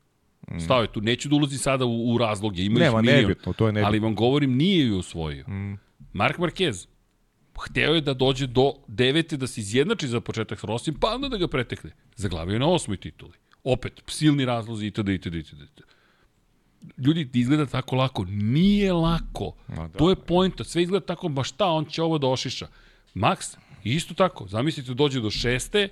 Stao 0.65 0.81
je 0.81 0.91
tu, 0.91 1.01
neću 1.01 1.29
da 1.29 1.35
ulazi 1.35 1.57
sada 1.57 1.85
u, 1.85 2.13
u 2.13 2.17
razloge, 2.17 2.63
ima 2.63 2.79
Nema, 2.79 2.99
ih 2.99 3.05
milion. 3.05 3.21
nebitno, 3.21 3.53
to 3.53 3.67
je 3.67 3.73
nebitno. 3.73 3.87
Ali 3.87 3.99
vam 3.99 4.15
govorim, 4.15 4.55
nije 4.55 4.85
ju 4.85 4.97
osvojio. 4.99 5.47
Mm. 5.47 5.77
Mark 6.13 6.37
Marquez, 6.37 6.87
hteo 7.59 7.93
je 7.93 8.01
da 8.01 8.13
dođe 8.13 8.47
do 8.47 8.73
devete, 8.87 9.37
da 9.37 9.47
se 9.47 9.61
izjednači 9.61 10.07
za 10.07 10.21
početak 10.21 10.59
s 10.59 10.63
Rossijem, 10.63 10.95
pa 10.99 11.15
onda 11.15 11.29
da 11.29 11.37
ga 11.37 11.47
pretekne. 11.47 11.91
Zaglavio 12.15 12.53
je 12.53 12.59
na 12.59 12.67
osmoj 12.67 12.97
tituli. 12.97 13.33
Opet, 13.63 14.01
silni 14.07 14.45
razlozi 14.45 14.85
itd. 14.85 15.09
itd. 15.09 15.35
itd. 15.35 15.81
Ljudi, 16.97 17.29
izgleda 17.33 17.65
tako 17.65 17.95
lako. 17.95 18.25
Nije 18.29 18.93
lako. 18.93 19.55
Ma 19.67 19.87
da. 19.87 19.97
to 19.97 20.09
je 20.09 20.15
pojnta. 20.15 20.63
Sve 20.63 20.83
izgleda 20.83 21.05
tako, 21.05 21.29
ba 21.29 21.43
šta, 21.43 21.65
on 21.65 21.85
će 21.85 22.01
ovo 22.01 22.17
da 22.17 22.27
ošiša. 22.27 22.67
Max, 23.15 23.57
isto 23.83 24.13
tako. 24.13 24.47
Zamislite, 24.47 24.93
dođe 24.93 25.21
do 25.21 25.29
šeste 25.29 25.89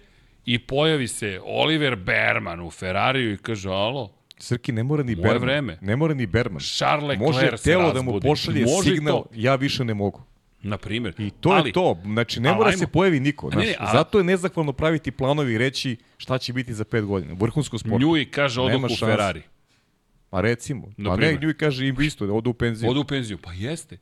i 0.48 0.59
pojavi 0.59 1.08
se 1.08 1.40
Oliver 1.45 1.95
Berman 1.95 2.59
u 2.59 2.72
Ferrariju 2.72 3.34
i 3.34 3.38
kaže, 3.38 3.69
alo, 3.69 4.14
Srki, 4.40 4.72
ne 4.72 4.84
mora 4.84 5.03
ni 5.03 5.16
Moje 5.16 5.24
Berman. 5.24 5.42
vreme. 5.42 5.77
Ne 5.82 5.95
mora 5.95 6.14
ni 6.14 6.26
Berman. 6.26 6.59
Charles 6.61 7.09
Leclerc 7.09 7.35
Može 7.35 7.58
se 7.58 7.64
telo 7.64 7.92
da 7.93 8.01
mu 8.01 8.19
pošalje 8.22 8.66
Može 8.67 8.90
signal, 8.90 9.16
to. 9.16 9.30
ja 9.34 9.56
više 9.56 9.85
ne 9.85 9.93
mogu. 9.93 10.22
na 10.61 10.77
primjer. 10.77 11.14
I 11.17 11.30
to 11.32 11.50
Ali, 11.50 11.69
je 11.69 11.74
to. 11.74 11.98
Znači, 12.03 12.40
ne 12.40 12.50
Ali 12.50 12.58
mora 12.58 12.69
ajmo. 12.69 12.77
se 12.77 12.88
pojavi 12.88 13.19
niko. 13.19 13.48
Ne, 13.48 13.53
Znaš, 13.53 13.66
ne, 13.67 13.76
a- 13.80 13.92
Zato 13.92 14.17
je 14.17 14.24
nezahvalno 14.24 14.74
praviti 14.74 15.11
planovi 15.11 15.53
i 15.53 15.58
reći 15.58 15.98
šta 16.17 16.38
će 16.38 16.53
biti 16.53 16.74
za 16.74 16.84
pet 16.85 17.06
godina. 17.06 17.34
Vrhunsko 17.34 17.77
sport. 17.77 18.01
Njuj 18.01 18.32
kaže 18.32 18.61
Nema 18.61 18.88
u. 18.88 18.95
Ferrari. 18.95 19.42
Pa 20.30 20.42
recimo. 20.42 20.88
Na 20.98 21.09
Pa 21.09 21.16
ne. 21.16 21.38
Njuj 21.42 21.53
kaže 21.53 21.88
im 21.88 22.01
isto, 22.01 22.26
da 22.26 22.34
odu 22.34 22.50
u 22.50 22.53
penziju. 22.53 22.90
Ode 22.90 23.00
u 23.00 23.03
penziju. 23.03 23.38
Pa 23.38 23.53
jeste. 23.53 23.98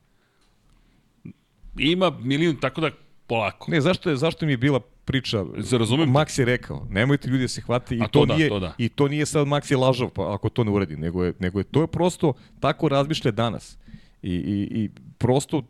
Ima 1.78 2.10
milijun, 2.12 2.56
tako 2.56 2.82
da 2.82 2.92
polako. 3.28 3.72
Ne, 3.72 3.82
zašto 3.82 4.10
je, 4.10 4.16
zašto 4.16 4.46
mi 4.46 4.52
je 4.54 4.58
bila 4.58 4.80
priča? 5.06 5.46
Za 5.58 5.78
razumem 5.78 6.08
te. 6.08 6.12
Max 6.12 6.40
je 6.40 6.46
rekao, 6.46 6.88
nemojte 6.90 7.28
ljudi 7.28 7.44
da 7.44 7.48
se 7.48 7.62
hvate 7.62 7.96
i 7.96 8.02
A 8.02 8.08
to, 8.08 8.20
to 8.20 8.26
da, 8.26 8.36
nije, 8.36 8.50
to 8.50 8.60
da. 8.60 8.74
i 8.78 8.90
to 8.90 9.08
nije 9.08 9.26
sad 9.26 9.48
Max 9.48 9.72
je 9.72 9.78
lažov 9.78 10.10
pa 10.10 10.34
ako 10.34 10.50
to 10.50 10.64
ne 10.64 10.72
uradi, 10.72 10.98
nego 10.98 11.24
je, 11.24 11.34
nego 11.40 11.60
je 11.60 11.64
to 11.64 11.82
je 11.82 11.88
prosto 11.88 12.34
tako 12.60 12.90
razmišlja 12.90 13.32
danas. 13.32 13.78
I, 14.22 14.34
i, 14.34 14.84
i 14.84 14.90
prosto 15.18 15.64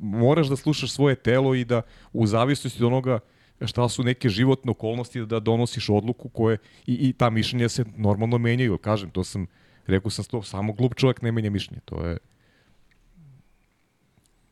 moraš 0.00 0.48
da 0.48 0.56
slušaš 0.56 0.92
svoje 0.92 1.14
telo 1.14 1.54
i 1.54 1.64
da 1.64 1.82
u 2.12 2.26
zavisnosti 2.26 2.84
od 2.84 2.86
onoga 2.86 3.18
šta 3.66 3.88
su 3.88 4.02
neke 4.02 4.28
životne 4.28 4.70
okolnosti 4.70 5.26
da 5.26 5.40
donosiš 5.40 5.88
odluku 5.88 6.28
koje 6.28 6.58
i, 6.86 7.08
i 7.08 7.12
ta 7.12 7.30
mišljenja 7.30 7.68
se 7.68 7.84
normalno 7.96 8.38
menjaju. 8.38 8.78
Kažem, 8.78 9.10
to 9.10 9.24
sam, 9.24 9.46
rekao 9.86 10.10
sam 10.10 10.24
to, 10.24 10.42
samo 10.42 10.72
glup 10.72 10.94
čovjek 10.94 11.22
ne 11.22 11.32
menja 11.32 11.50
mišljenje. 11.50 11.80
To 11.84 12.06
je 12.06 12.18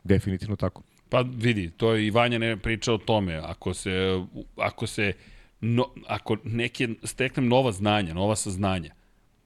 definitivno 0.05 0.57
tako. 0.57 0.83
Pa 1.11 1.25
vidi, 1.37 1.71
to 1.71 1.93
je 1.95 2.07
i 2.07 2.11
Vanja 2.11 2.39
ne 2.39 2.57
priča 2.57 2.93
o 2.93 2.99
tome. 2.99 3.35
Ako 3.35 3.75
se, 3.75 4.25
ako 4.57 4.87
se 4.87 5.13
no, 5.61 5.85
ako 6.07 6.37
neke 6.45 6.89
steknem 7.05 7.49
nova 7.49 7.73
znanja, 7.73 8.15
nova 8.15 8.37
saznanja, 8.37 8.95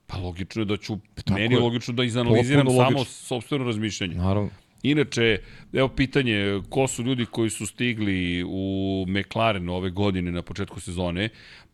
pa 0.06 0.18
logično 0.18 0.62
je 0.62 0.66
da 0.66 0.76
ću, 0.76 0.98
Tako 1.14 1.38
meni 1.38 1.54
je 1.54 1.60
logično 1.60 1.94
da 1.94 2.04
izanaliziram 2.04 2.66
samo 2.70 3.04
sobstveno 3.04 3.64
razmišljanje. 3.64 4.14
Naravno. 4.14 4.50
Inače, 4.82 5.38
evo 5.72 5.88
pitanje, 5.88 6.60
ko 6.68 6.86
su 6.88 7.02
ljudi 7.02 7.26
koji 7.26 7.50
su 7.50 7.66
stigli 7.66 8.44
u 8.46 9.04
McLaren 9.08 9.68
ove 9.68 9.90
godine 9.90 10.32
na 10.32 10.42
početku 10.42 10.80
sezone, 10.80 11.28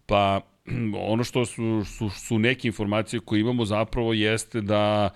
pa 0.07 0.41
ono 1.12 1.25
što 1.25 1.47
su, 1.47 1.85
su, 1.85 2.10
su 2.10 2.39
neke 2.39 2.69
informacije 2.69 3.20
koje 3.20 3.41
imamo 3.41 3.65
zapravo 3.65 4.12
jeste 4.12 4.60
da 4.60 5.10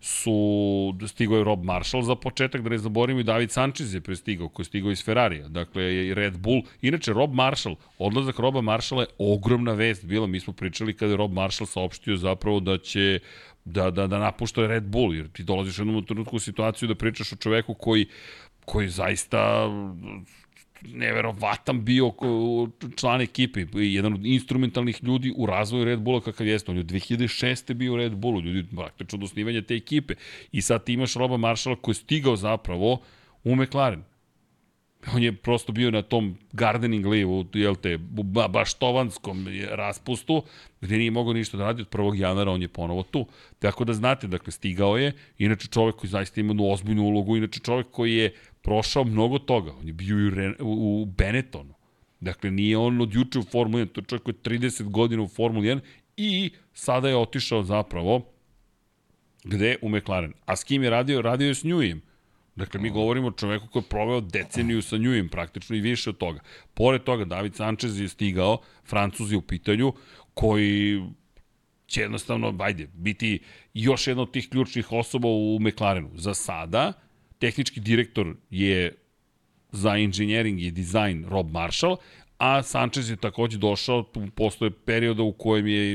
su, 0.00 0.94
stigao 1.08 1.38
je 1.38 1.44
Rob 1.44 1.64
Marshall 1.64 2.02
za 2.02 2.14
početak, 2.14 2.62
da 2.62 2.70
ne 2.70 2.78
zaboravimo 2.78 3.20
i 3.20 3.24
David 3.24 3.50
Sanchez 3.50 3.94
je 3.94 4.00
prestigao, 4.00 4.48
koji 4.48 4.64
je 4.64 4.68
stigao 4.68 4.90
iz 4.90 5.04
Ferrarija, 5.04 5.48
dakle 5.48 5.82
je 5.82 6.14
Red 6.14 6.38
Bull. 6.38 6.62
Inače, 6.82 7.12
Rob 7.12 7.34
Marshall, 7.34 7.76
odlazak 7.98 8.38
Roba 8.38 8.60
Marshalla 8.60 9.02
je 9.02 9.08
ogromna 9.18 9.72
vest 9.72 10.04
bila, 10.04 10.26
mi 10.26 10.40
smo 10.40 10.52
pričali 10.52 10.96
kada 10.96 11.12
je 11.12 11.16
Rob 11.16 11.32
Marshall 11.32 11.66
saopštio 11.66 12.16
zapravo 12.16 12.60
da 12.60 12.78
će 12.78 13.18
da, 13.64 13.90
da, 13.90 14.06
da 14.06 14.18
napušta 14.18 14.66
Red 14.66 14.84
Bull, 14.84 15.14
jer 15.14 15.28
ti 15.28 15.44
dolaziš 15.44 15.78
u 15.78 15.82
jednom 15.82 16.04
trenutku 16.04 16.36
u 16.36 16.40
situaciju 16.40 16.88
da 16.88 16.94
pričaš 16.94 17.32
o 17.32 17.36
čoveku 17.36 17.74
koji 17.74 18.06
koji 18.64 18.88
zaista 18.88 19.68
neverovatan 20.84 21.84
bio 21.84 22.12
član 22.96 23.20
ekipe, 23.20 23.64
jedan 23.72 24.14
od 24.14 24.26
instrumentalnih 24.26 25.04
ljudi 25.04 25.32
u 25.36 25.46
razvoju 25.46 25.84
Red 25.84 26.00
Bulla 26.00 26.20
kakav 26.20 26.46
jeste. 26.46 26.70
On 26.70 26.76
je 26.76 26.80
od 26.80 26.86
2006. 26.86 27.74
bio 27.74 27.92
u 27.92 27.96
Red 27.96 28.16
Bullu, 28.16 28.40
ljudi 28.40 28.68
praktično 28.76 29.16
od 29.16 29.24
osnivanja 29.24 29.62
te 29.62 29.74
ekipe. 29.74 30.14
I 30.52 30.62
sad 30.62 30.84
ti 30.84 30.92
imaš 30.92 31.14
Roba 31.14 31.36
Maršala 31.36 31.76
koji 31.76 31.92
je 31.92 31.96
stigao 31.96 32.36
zapravo 32.36 33.00
u 33.44 33.56
McLaren. 33.56 34.02
On 35.14 35.22
je 35.22 35.32
prosto 35.32 35.72
bio 35.72 35.90
na 35.90 36.02
tom 36.02 36.36
gardening 36.52 37.06
livu, 37.06 37.46
jel 37.54 37.74
te, 37.74 37.98
ba, 37.98 38.48
baštovanskom 38.48 39.46
raspustu, 39.70 40.42
gde 40.80 40.98
nije 40.98 41.10
mogao 41.10 41.32
ništa 41.32 41.56
da 41.56 41.64
radi 41.64 41.82
od 41.82 41.88
1. 41.88 42.20
januara, 42.20 42.50
on 42.50 42.62
je 42.62 42.68
ponovo 42.68 43.02
tu. 43.02 43.26
Tako 43.58 43.84
da 43.84 43.92
znate, 43.92 44.26
dakle, 44.26 44.52
stigao 44.52 44.96
je, 44.96 45.12
inače 45.38 45.68
čovek 45.68 45.96
koji 45.96 46.10
zaista 46.10 46.40
ima 46.40 46.54
ozbiljnu 46.72 47.02
ulogu, 47.02 47.36
inače 47.36 47.60
čovek 47.60 47.86
koji 47.90 48.14
je 48.14 48.32
prošao 48.62 49.04
mnogo 49.04 49.38
toga. 49.38 49.72
On 49.80 49.86
je 49.86 49.92
bio 49.92 50.30
Ren, 50.30 50.54
u 50.60 51.06
Benettonu. 51.16 51.74
Dakle, 52.20 52.50
nije 52.50 52.78
on 52.78 53.00
od 53.00 53.14
juče 53.14 53.38
u 53.38 53.42
Formuli 53.42 53.84
1, 53.84 53.92
to 53.92 54.00
je 54.00 54.04
čovjek 54.04 54.22
koji 54.22 54.34
je 54.34 54.58
30 54.60 54.82
godina 54.90 55.22
u 55.22 55.28
Formuli 55.28 55.68
1 55.68 55.80
i 56.16 56.50
sada 56.74 57.08
je 57.08 57.16
otišao 57.16 57.62
zapravo 57.62 58.22
gde? 59.44 59.76
U 59.82 59.88
McLaren. 59.88 60.32
A 60.44 60.56
s 60.56 60.64
kim 60.64 60.82
je 60.82 60.90
radio? 60.90 61.22
Radio 61.22 61.48
je 61.48 61.54
s 61.54 61.64
Newim. 61.64 62.00
Dakle, 62.56 62.80
mi 62.80 62.90
govorimo 62.90 63.28
o 63.28 63.30
čoveku 63.30 63.66
koji 63.66 63.82
je 63.82 63.88
proveo 63.88 64.20
deceniju 64.20 64.82
sa 64.82 64.96
Newim, 64.96 65.28
praktično 65.28 65.76
i 65.76 65.80
više 65.80 66.10
od 66.10 66.18
toga. 66.18 66.40
Pored 66.74 67.02
toga, 67.02 67.24
David 67.24 67.54
Sanchez 67.54 68.00
je 68.00 68.08
stigao, 68.08 68.58
Francuz 68.84 69.32
je 69.32 69.38
u 69.38 69.42
pitanju, 69.42 69.92
koji 70.34 71.02
će 71.86 72.00
jednostavno, 72.00 72.54
ajde, 72.60 72.88
biti 72.94 73.40
još 73.74 74.06
jedna 74.06 74.22
od 74.22 74.32
tih 74.32 74.48
ključnih 74.48 74.92
osoba 74.92 75.28
u 75.28 75.58
McLarenu. 75.60 76.10
Za 76.14 76.34
sada, 76.34 76.92
tehnički 77.40 77.80
direktor 77.80 78.34
je 78.50 78.94
za 79.72 79.96
engineering 79.96 80.60
i 80.60 80.70
dizajn 80.70 81.24
Rob 81.28 81.50
Marshall, 81.50 81.96
a 82.38 82.62
Sanchez 82.62 83.10
je 83.10 83.16
takođe 83.16 83.58
došao, 83.58 84.04
postoje 84.34 84.70
perioda 84.70 85.22
u 85.22 85.32
kojem 85.32 85.66
je, 85.66 85.90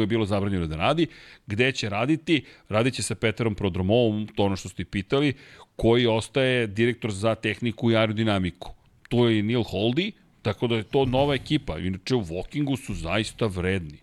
je 0.00 0.06
bilo 0.06 0.24
zabranjeno 0.24 0.66
da 0.66 0.76
radi, 0.76 1.06
gde 1.46 1.72
će 1.72 1.88
raditi, 1.88 2.44
radit 2.68 2.94
će 2.94 3.02
sa 3.02 3.14
Peterom 3.14 3.54
Prodromovom, 3.54 4.28
to 4.34 4.44
ono 4.44 4.56
što 4.56 4.68
ste 4.68 4.84
pitali, 4.84 5.32
koji 5.76 6.06
ostaje 6.06 6.66
direktor 6.66 7.10
za 7.10 7.34
tehniku 7.34 7.90
i 7.90 7.96
aerodinamiku. 7.96 8.74
To 9.08 9.28
je 9.28 9.42
Neil 9.42 9.62
Holdy, 9.62 10.12
tako 10.42 10.66
da 10.66 10.76
je 10.76 10.82
to 10.82 11.04
nova 11.04 11.34
ekipa. 11.34 11.78
Inače, 11.78 12.14
u 12.14 12.22
Walkingu 12.22 12.76
su 12.76 12.94
zaista 12.94 13.46
vredni. 13.46 13.98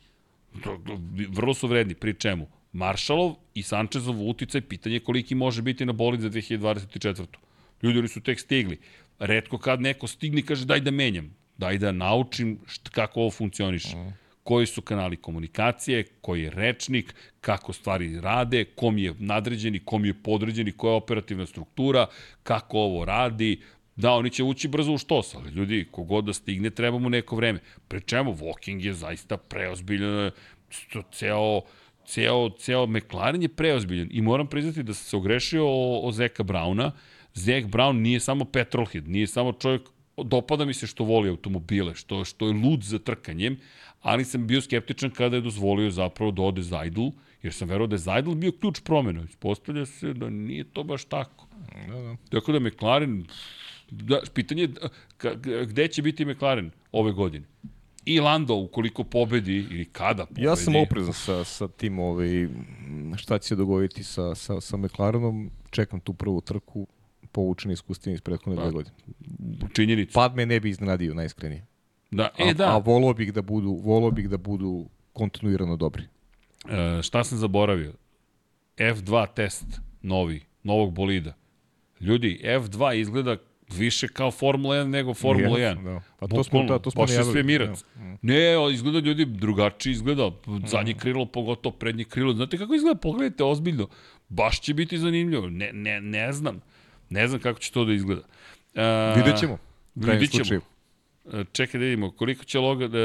Vrlo 1.30 1.54
su 1.54 1.68
vredni, 1.68 1.96
pri 1.96 2.14
čemu? 2.14 2.48
Maršalov 2.76 3.36
i 3.54 3.64
Sančezov 3.64 4.20
uticaj, 4.30 4.62
pitanje 4.62 5.00
koliki 5.00 5.36
može 5.36 5.62
biti 5.62 5.86
na 5.86 5.94
bolid 5.94 6.22
za 6.22 6.30
2024. 6.30 7.26
Ljudi 7.84 8.00
oni 8.00 8.08
su 8.08 8.22
tek 8.22 8.40
stigli. 8.40 8.80
Redko 9.20 9.58
kad 9.58 9.82
neko 9.82 10.08
stigne 10.08 10.40
i 10.40 10.46
kaže 10.46 10.66
daj 10.66 10.82
da 10.84 10.92
menjam, 10.92 11.32
daj 11.58 11.78
da 11.78 11.92
naučim 11.92 12.58
šta, 12.68 12.92
kako 12.92 13.22
ovo 13.22 13.32
funkcioniše. 13.32 13.96
Mm. 13.98 14.14
Koji 14.44 14.66
su 14.66 14.82
kanali 14.82 15.18
komunikacije, 15.18 16.04
koji 16.22 16.44
je 16.44 16.50
rečnik, 16.50 17.16
kako 17.42 17.74
stvari 17.74 18.20
rade, 18.22 18.66
kom 18.66 18.98
je 18.98 19.14
nadređeni, 19.20 19.80
kom 19.80 20.06
je 20.06 20.14
podređeni, 20.14 20.72
koja 20.72 20.92
je 20.92 20.98
operativna 20.98 21.46
struktura, 21.46 22.08
kako 22.44 22.78
ovo 22.78 23.06
radi, 23.06 23.60
Da, 23.96 24.12
oni 24.12 24.30
će 24.30 24.44
ući 24.44 24.68
brzo 24.68 24.92
u 24.92 24.98
štos, 24.98 25.36
ali 25.36 25.52
ljudi, 25.56 25.86
kogod 25.92 26.26
da 26.28 26.34
stigne, 26.34 26.70
treba 26.70 27.00
mu 27.00 27.10
neko 27.10 27.36
vreme. 27.36 27.60
Pre 27.88 28.00
čemu, 28.00 28.34
walking 28.36 28.84
je 28.86 28.94
zaista 28.94 29.38
preozbiljan, 29.38 30.32
ceo, 31.12 31.62
ceo, 32.06 32.50
ceo 32.50 32.88
McLaren 32.88 33.42
je 33.42 33.50
preozbiljan 33.50 34.08
i 34.12 34.22
moram 34.22 34.48
priznati 34.48 34.84
da 34.84 34.94
sam 34.94 35.06
se 35.06 35.18
ogrešio 35.18 35.68
o, 35.68 36.08
o 36.08 36.12
Zeka 36.12 36.44
Brauna. 36.44 36.92
Zek 37.34 37.66
Brown 37.66 38.02
nije 38.02 38.20
samo 38.20 38.46
petrolhead, 38.46 39.08
nije 39.08 39.28
samo 39.28 39.54
čovjek, 39.54 39.82
dopada 40.18 40.66
mi 40.66 40.74
se 40.74 40.88
što 40.88 41.04
voli 41.04 41.30
automobile, 41.30 41.96
što, 41.96 42.26
što 42.26 42.48
je 42.48 42.54
lud 42.54 42.84
za 42.84 43.00
trkanjem, 43.00 43.58
ali 44.02 44.26
sam 44.26 44.48
bio 44.48 44.62
skeptičan 44.62 45.10
kada 45.10 45.36
je 45.36 45.42
dozvolio 45.42 45.92
zapravo 45.92 46.32
da 46.32 46.42
ode 46.42 46.62
Zajdl, 46.62 47.08
jer 47.44 47.54
sam 47.54 47.68
verovao 47.68 47.88
da 47.88 47.96
je 47.96 48.00
Zajdl 48.00 48.34
bio 48.34 48.52
ključ 48.52 48.80
promjena. 48.84 49.24
Ispostavlja 49.30 49.86
se 49.86 50.14
da 50.14 50.30
nije 50.30 50.64
to 50.64 50.84
baš 50.84 51.06
tako. 51.06 51.48
Da, 51.88 52.02
da. 52.02 52.16
Tako 52.30 52.52
da 52.52 52.60
McLaren, 52.60 53.26
da, 53.92 54.22
pitanje 54.34 54.62
je 54.62 54.70
gde 55.66 55.88
će 55.88 56.02
biti 56.02 56.26
McLaren 56.26 56.72
ove 56.92 57.12
godine? 57.12 57.46
I 58.06 58.20
Lando 58.20 58.56
ukoliko 58.56 59.04
pobedi 59.04 59.56
ili 59.72 59.86
kada 59.86 60.26
pobedi. 60.26 60.46
Ja 60.46 60.56
sam 60.56 60.76
oprezan 60.76 61.14
sa, 61.14 61.44
sa 61.44 61.68
tim 61.68 62.00
ovaj, 62.00 62.48
šta 63.18 63.40
će 63.40 63.48
se 63.48 63.56
dogoditi 63.56 64.04
sa, 64.04 64.36
sa, 64.36 64.62
sa 64.62 64.78
McLarenom. 64.78 65.52
Čekam 65.70 66.00
tu 66.00 66.14
prvu 66.14 66.42
trku 66.42 66.88
povučen 67.32 67.72
iskustveni 67.72 68.14
iz 68.14 68.22
prethodne 68.22 68.56
dve 68.56 68.66
pa, 68.66 68.72
godine. 68.72 68.96
Činjenica. 69.74 70.12
Pad 70.14 70.36
me 70.36 70.46
ne 70.46 70.60
bi 70.60 70.70
iznenadio 70.70 71.14
najiskrenije. 71.14 71.66
Da, 72.12 72.30
e, 72.38 72.54
da. 72.54 72.70
A, 72.70 72.76
a 72.76 72.78
volao 72.78 73.14
bih 73.14 73.34
da 73.34 73.42
budu, 73.42 73.80
volao 73.84 74.12
bih 74.12 74.30
da 74.30 74.38
budu 74.38 74.86
kontinuirano 75.14 75.76
dobri. 75.76 76.04
E, 76.70 77.02
šta 77.02 77.24
sam 77.24 77.38
zaboravio? 77.38 77.94
F2 78.78 79.28
test 79.36 79.66
novi, 80.02 80.42
novog 80.64 80.94
bolida. 80.94 81.34
Ljudi, 82.00 82.42
F2 82.44 82.96
izgleda 82.96 83.38
više 83.74 84.08
kao 84.08 84.32
Formula 84.32 84.76
1 84.76 84.88
nego 84.88 85.14
Formula 85.14 85.60
1. 85.60 85.84
Da. 85.84 86.02
Pa 86.20 86.28
to 86.28 86.44
smo, 86.44 86.64
da, 86.64 86.80
to 86.80 86.92
smo 86.92 87.02
Baš 87.02 87.12
je 87.12 87.24
svemirac. 87.24 87.84
Da. 87.96 88.18
Ne, 88.22 88.74
izgleda 88.74 89.00
ljudi 89.00 89.26
drugačije 89.26 89.92
izgleda. 89.92 90.32
Zadnje 90.68 90.94
mm. 90.94 90.98
krilo, 90.98 91.26
pogotovo 91.26 91.76
prednje 91.76 92.04
krilo. 92.04 92.34
Znate 92.34 92.58
kako 92.58 92.76
izgleda? 92.76 93.00
Pogledajte 93.00 93.44
ozbiljno. 93.44 93.88
Baš 94.30 94.62
će 94.62 94.74
biti 94.74 94.98
zanimljivo. 94.98 95.50
Ne, 95.50 95.74
ne, 95.74 96.02
ne 96.02 96.34
znam. 96.34 96.62
Ne 97.10 97.28
znam 97.28 97.40
kako 97.42 97.60
će 97.60 97.72
to 97.72 97.86
da 97.86 97.94
izgleda. 97.94 98.22
Uh, 98.22 99.16
vidjet 99.16 99.40
ćemo. 99.40 99.58
Vidjet 99.96 100.32
ćemo. 100.32 100.62
E, 101.34 101.44
čekaj 101.52 101.80
da 101.80 101.84
vidimo, 101.84 102.12
koliko 102.12 102.44
će 102.44 102.60
loga 102.60 102.88
da, 102.88 103.00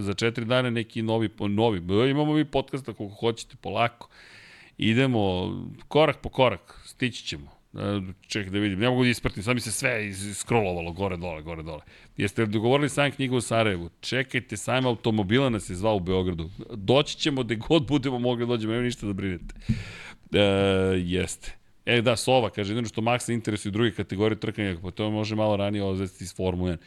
za 0.00 0.14
četiri 0.14 0.44
dana 0.44 0.70
neki 0.70 1.02
novi, 1.02 1.30
novi, 1.38 2.10
imamo 2.10 2.34
mi 2.34 2.44
podcast 2.44 2.88
ako 2.88 3.08
hoćete, 3.08 3.56
polako. 3.60 4.08
Idemo 4.78 5.52
korak 5.88 6.20
po 6.20 6.28
korak, 6.28 6.82
stići 6.86 7.24
ćemo. 7.24 7.61
Ček 8.28 8.50
da 8.50 8.58
vidim, 8.58 8.78
ne 8.78 8.90
mogu 8.90 9.02
da 9.02 9.08
ispratim, 9.08 9.42
sad 9.42 9.54
mi 9.54 9.60
se 9.60 9.72
sve 9.72 10.08
iskrollovalo 10.08 10.92
gore, 10.92 11.16
dole, 11.16 11.42
gore, 11.42 11.62
dole. 11.62 11.80
Jeste 12.16 12.46
dogovorili 12.46 12.88
sajam 12.88 13.12
knjiga 13.12 13.36
u 13.36 13.40
Sarajevu? 13.40 13.90
Čekajte, 14.00 14.56
sajam 14.56 14.86
automobila 14.86 15.48
nas 15.48 15.70
je 15.70 15.76
zvao 15.76 15.96
u 15.96 16.00
Beogradu. 16.00 16.50
Doći 16.70 17.16
ćemo 17.16 17.42
gde 17.42 17.56
god 17.56 17.86
budemo 17.86 18.18
mogli 18.18 18.46
da 18.46 18.48
dođemo, 18.48 18.72
nema 18.72 18.84
ništa 18.84 19.06
da 19.06 19.12
brinete. 19.12 19.54
E, 20.32 20.40
jeste. 21.04 21.56
E 21.86 22.02
da, 22.02 22.16
Sova, 22.16 22.50
kaže, 22.50 22.72
jedino 22.72 22.88
što 22.88 23.00
Maxa 23.00 23.32
interesuje 23.32 23.72
druge 23.72 23.90
kategorije 23.90 24.40
trkanja, 24.40 24.76
pa 24.82 24.90
to 24.90 25.10
može 25.10 25.34
malo 25.36 25.56
ranije 25.56 25.84
odvesti 25.84 26.24
iz 26.24 26.36
Formule 26.36 26.72
1 26.72 26.78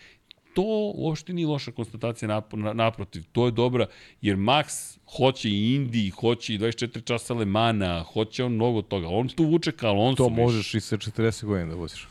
to 0.55 0.91
uopšte 0.95 1.33
nije 1.33 1.47
loša 1.47 1.71
konstatacija 1.71 2.41
naprotiv. 2.73 3.23
To 3.31 3.45
je 3.45 3.51
dobra, 3.51 3.85
jer 4.21 4.37
Max 4.37 4.97
hoće 5.17 5.49
i 5.49 5.75
Indi, 5.75 6.09
hoće 6.09 6.53
i 6.55 6.59
24 6.59 7.03
časa 7.03 7.33
Lemana, 7.33 8.03
hoće 8.03 8.43
on 8.43 8.53
mnogo 8.53 8.81
toga. 8.81 9.07
On 9.07 9.27
tu 9.27 9.43
vuče 9.43 9.71
kao 9.71 9.89
Alonso. 9.89 10.23
To 10.23 10.29
možeš 10.29 10.73
i 10.73 10.79
sa 10.79 10.97
40 10.97 11.45
godina 11.45 11.69
da 11.69 11.75
voziš. 11.75 12.07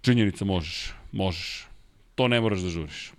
Činjenica 0.00 0.44
možeš, 0.44 0.94
možeš. 1.12 1.66
To 2.14 2.28
ne 2.28 2.40
moraš 2.40 2.60
da 2.60 2.68
žuriš. 2.68 3.12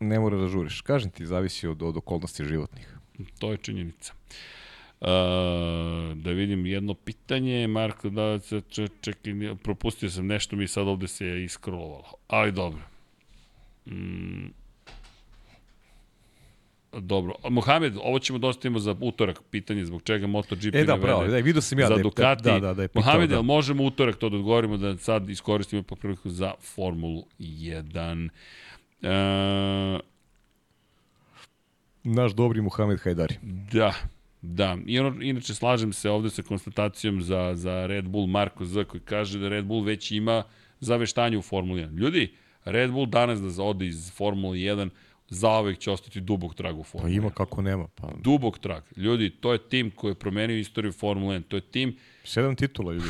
Ne 0.00 0.20
moraš 0.20 0.40
da 0.40 0.48
žuriš. 0.48 0.80
Kažem 0.80 1.10
ti, 1.10 1.26
zavisi 1.26 1.68
od, 1.68 1.82
od 1.82 1.96
okolnosti 1.96 2.44
životnih. 2.44 2.96
To 3.38 3.50
je 3.52 3.56
činjenica. 3.56 4.12
Uh, 5.00 5.08
da 6.14 6.30
vidim 6.30 6.66
jedno 6.66 6.94
pitanje, 6.94 7.66
Marko, 7.66 8.10
da, 8.10 8.38
čekaj, 9.00 9.34
propustio 9.62 10.10
sam 10.10 10.26
nešto, 10.26 10.56
mi 10.56 10.68
sad 10.68 10.88
ovde 10.88 11.08
se 11.08 11.44
iskrolovalo. 11.44 12.12
Ali 12.28 12.52
dobro. 12.52 12.95
Mm, 13.86 14.46
Dobro. 17.00 17.34
Mohamed, 17.50 17.96
ovo 18.02 18.18
ćemo 18.18 18.38
dostavimo 18.38 18.78
za 18.78 18.96
utorak, 19.00 19.40
pitanje 19.50 19.84
zbog 19.84 20.02
čega 20.02 20.26
MotoGP 20.26 20.74
e, 20.74 20.84
da, 20.84 20.96
pravo, 20.96 21.26
da, 21.26 21.36
vidio 21.36 21.62
sam 21.62 21.78
ja 21.78 21.88
za 21.88 21.96
da 21.96 22.02
Ducati. 22.02 22.42
Da, 22.42 22.58
da, 22.60 22.74
da 22.74 22.82
je 22.82 22.88
pitao, 22.88 23.02
Mohamed, 23.02 23.30
da. 23.30 23.42
možemo 23.42 23.84
utorak 23.84 24.16
to 24.16 24.28
da 24.28 24.36
odgovorimo 24.36 24.76
da 24.76 24.96
sad 24.96 25.30
iskoristimo 25.30 25.82
po 25.82 25.96
priliku 25.96 26.30
za 26.30 26.52
Formulu 26.60 27.24
1. 27.38 28.28
E, 29.02 30.00
Naš 32.04 32.32
dobri 32.32 32.60
Mohamed 32.60 33.00
Hajdari. 33.00 33.34
Da, 33.72 33.94
Da, 34.42 34.76
I 34.86 34.98
ono, 34.98 35.22
inače 35.22 35.54
slažem 35.54 35.92
se 35.92 36.10
ovde 36.10 36.30
sa 36.30 36.42
konstatacijom 36.42 37.22
za, 37.22 37.52
za 37.54 37.86
Red 37.86 38.04
Bull 38.04 38.26
Marko 38.26 38.64
Z 38.64 38.84
koji 38.84 39.00
kaže 39.00 39.38
da 39.38 39.48
Red 39.48 39.64
Bull 39.64 39.84
već 39.84 40.10
ima 40.10 40.42
zaveštanje 40.80 41.38
u 41.38 41.42
Formuli 41.42 41.82
1. 41.82 41.98
Ljudi, 41.98 42.32
Red 42.66 42.90
Bull 42.90 43.06
danas 43.06 43.40
da 43.40 43.62
ode 43.62 43.86
iz 43.86 44.12
Formule 44.12 44.58
1 44.58 44.88
zaovek 45.28 45.78
će 45.78 45.90
ostati 45.90 46.20
dubog 46.20 46.54
trag 46.54 46.78
u 46.78 46.82
Pa 46.82 46.84
Formuli 46.84 47.14
ima 47.14 47.28
1. 47.28 47.32
kako 47.32 47.62
nema. 47.62 47.86
Pa, 47.88 48.08
Dubog 48.16 48.58
trag. 48.58 48.82
Ljudi, 48.96 49.30
to 49.30 49.52
je 49.52 49.58
tim 49.60 49.90
koji 49.90 50.10
je 50.10 50.14
promenio 50.14 50.56
istoriju 50.56 50.92
Formule 50.92 51.38
1. 51.38 51.42
To 51.42 51.56
je 51.56 51.60
tim 51.62 51.96
sedam 52.24 52.56
titula, 52.56 52.92
ljudi. 52.92 53.08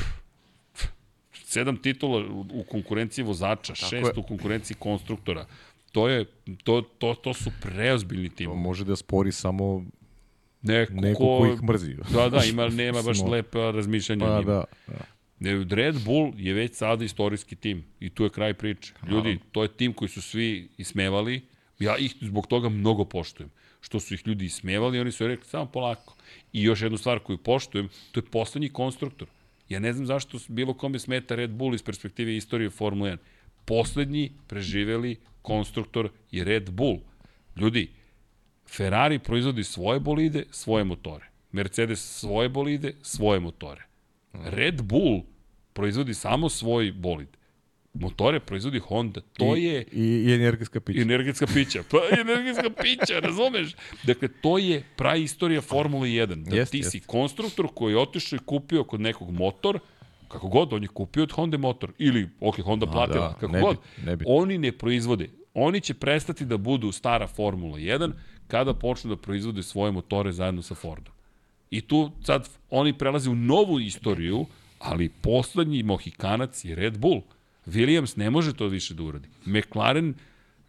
sedam 1.45 1.77
titula 1.77 2.25
u, 2.53 2.65
konkurenciji 2.65 3.25
vozača, 3.25 3.75
šest 3.75 3.93
je. 3.93 4.13
u 4.17 4.23
konkurenciji 4.23 4.77
konstruktora. 4.77 5.47
To 5.93 6.09
je 6.09 6.25
to 6.65 6.81
to 6.99 7.15
to 7.15 7.35
su 7.35 7.51
preozbiljni 7.63 8.29
To 8.29 8.35
timovi. 8.35 8.61
može 8.61 8.85
da 8.85 8.97
spori 8.97 9.33
samo 9.33 9.85
Neko, 10.63 10.93
neko 10.93 11.19
ko, 11.19 11.39
ko 11.39 11.47
ih 11.47 11.63
mrzi. 11.63 11.95
Da, 12.13 12.29
da, 12.29 12.45
ima 12.45 12.69
nema 12.83 13.03
baš 13.03 13.19
Smo- 13.19 13.29
lepa 13.29 13.71
razmišljanja 13.71 14.25
o 14.25 14.29
Pa 14.29 14.39
njima. 14.41 14.53
da, 14.53 14.65
da. 14.89 15.05
Red 15.41 15.97
Bull 16.05 16.33
je 16.37 16.55
već 16.55 16.75
sada 16.75 17.05
istorijski 17.05 17.57
tim 17.57 17.85
i 18.01 18.11
tu 18.11 18.25
je 18.25 18.31
kraj 18.31 18.55
priče. 18.55 18.93
Ljudi, 19.09 19.39
to 19.53 19.63
je 19.63 19.69
tim 19.69 19.93
koji 19.93 20.09
su 20.09 20.23
svi 20.23 20.69
ismevali. 20.79 21.43
Ja 21.79 21.97
ih 21.97 22.15
zbog 22.21 22.47
toga 22.47 22.69
mnogo 22.69 23.05
poštujem. 23.05 23.51
Što 23.81 24.01
su 24.01 24.15
ih 24.15 24.27
ljudi 24.27 24.45
ismevali, 24.45 25.01
oni 25.01 25.13
su 25.13 25.27
rekli 25.27 25.47
samo 25.47 25.67
polako. 25.67 26.17
I 26.53 26.63
još 26.63 26.83
jednu 26.83 26.99
stvar 26.99 27.19
koju 27.19 27.39
poštujem, 27.39 27.89
to 28.13 28.21
je 28.21 28.25
poslednji 28.25 28.69
konstruktor. 28.69 29.29
Ja 29.69 29.79
ne 29.81 29.93
znam 29.93 30.07
zašto 30.07 30.39
bilo 30.49 30.75
kome 30.75 30.99
smeta 30.99 31.35
Red 31.35 31.51
Bull 31.51 31.75
iz 31.75 31.83
perspektive 31.83 32.37
istorije 32.37 32.71
Formule 32.71 33.11
1. 33.11 33.17
Poslednji 33.65 34.33
preživeli 34.47 35.17
konstruktor 35.43 36.11
je 36.31 36.45
Red 36.45 36.71
Bull. 36.71 37.01
Ljudi, 37.57 37.91
Ferrari 38.77 39.19
proizvodi 39.19 39.65
svoje 39.65 40.01
bolide, 40.01 40.45
svoje 40.51 40.85
motore. 40.85 41.27
Mercedes 41.53 42.19
svoje 42.19 42.49
bolide, 42.49 42.93
svoje 43.03 43.41
motore. 43.41 43.86
Red 44.45 44.83
Bull 44.83 45.23
proizvodi 45.73 46.15
samo 46.15 46.49
svoj 46.49 46.93
bolid. 46.93 47.29
Motore 47.95 48.41
proizvodi 48.41 48.79
Honda. 48.79 49.21
To 49.33 49.57
I, 49.57 49.63
je 49.65 49.85
I, 49.93 50.01
i 50.03 50.35
energetska 50.35 50.81
pića. 50.81 51.01
energetska 51.03 51.47
pića. 51.47 51.83
Pa 51.91 51.99
energetska 52.21 52.71
pića, 52.73 53.21
razumeš? 53.29 53.75
Dakle, 54.03 54.29
to 54.31 54.59
je 54.59 54.83
pravi 54.97 55.23
istorija 55.23 55.61
Formule 55.61 56.09
1. 56.09 56.45
Da 56.45 56.57
Jest, 56.57 56.73
ti 56.73 56.79
jest. 56.79 56.91
si 56.91 57.01
konstruktor 57.01 57.69
koji 57.75 57.93
je 57.93 57.99
otišao 57.99 58.37
i 58.37 58.45
kupio 58.47 58.85
kod 58.85 59.01
nekog 59.01 59.31
motor, 59.31 59.79
kako 60.29 60.49
god, 60.49 60.73
on 60.73 60.83
je 60.83 60.89
kupio 60.89 61.23
od 61.23 61.33
Honda 61.33 61.59
motor. 61.59 61.93
Ili, 61.99 62.29
ok, 62.41 62.57
Honda 62.57 62.87
platila, 62.87 63.29
da, 63.29 63.35
kako 63.35 63.49
ne 63.49 63.61
god. 63.61 63.77
bi- 63.97 64.03
ne 64.05 64.17
bi. 64.17 64.25
Oni 64.29 64.59
ne 64.59 64.73
proizvode. 64.73 65.29
Oni 65.55 65.81
će 65.81 65.95
prestati 65.95 66.45
da 66.45 66.57
budu 66.57 66.93
stara 66.93 67.27
Formula 67.27 67.79
1 67.79 68.13
kada 68.49 68.75
počnu 68.75 69.11
da 69.11 69.17
proizvode 69.17 69.63
svoje 69.63 69.93
motore 69.93 70.33
zajedno 70.33 70.63
sa 70.63 70.75
Fordom. 70.75 71.15
I 71.71 71.81
tu 71.81 72.11
sad 72.25 72.49
oni 72.71 72.99
prelaze 72.99 73.31
u 73.31 73.35
novu 73.35 73.81
istoriju, 73.81 74.47
ali 74.79 75.09
poslednji 75.09 75.83
Mohikanac 75.83 76.65
je 76.65 76.75
Red 76.75 76.99
Bull. 76.99 77.23
Williams 77.67 78.19
ne 78.19 78.31
može 78.31 78.55
to 78.55 78.67
više 78.67 78.95
da 78.95 79.03
uradi. 79.03 79.29
McLaren, 79.45 80.15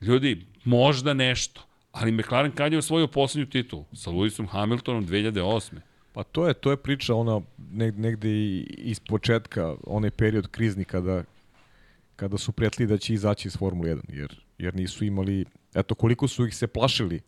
ljudi, 0.02 0.46
možda 0.64 1.14
nešto, 1.14 1.62
ali 1.92 2.12
McLaren 2.12 2.52
kad 2.52 2.72
je 2.72 2.78
osvojio 2.78 3.08
poslednju 3.08 3.46
titulu? 3.46 3.86
Sa 3.94 4.12
Lewisom 4.12 4.48
Hamiltonom 4.48 5.08
2008. 5.08 5.74
Pa 6.14 6.24
to 6.24 6.48
je 6.48 6.54
to 6.54 6.72
je 6.72 6.78
priča 6.78 7.16
ona 7.16 7.42
neg, 7.72 8.00
negde 8.00 8.30
i 8.30 8.66
iz 8.78 9.00
početka, 9.00 9.76
onaj 9.88 10.12
period 10.12 10.48
krizni 10.48 10.86
kada 10.86 11.24
kada 12.18 12.38
su 12.38 12.52
pretili 12.52 12.88
da 12.88 12.98
će 12.98 13.14
izaći 13.14 13.48
iz 13.48 13.58
Formule 13.58 13.96
1, 13.96 14.02
jer, 14.10 14.40
jer 14.58 14.76
nisu 14.76 15.06
imali, 15.06 15.46
eto 15.74 15.96
koliko 15.96 16.28
su 16.28 16.48
ih 16.48 16.56
se 16.56 16.68
plašili 16.68 17.22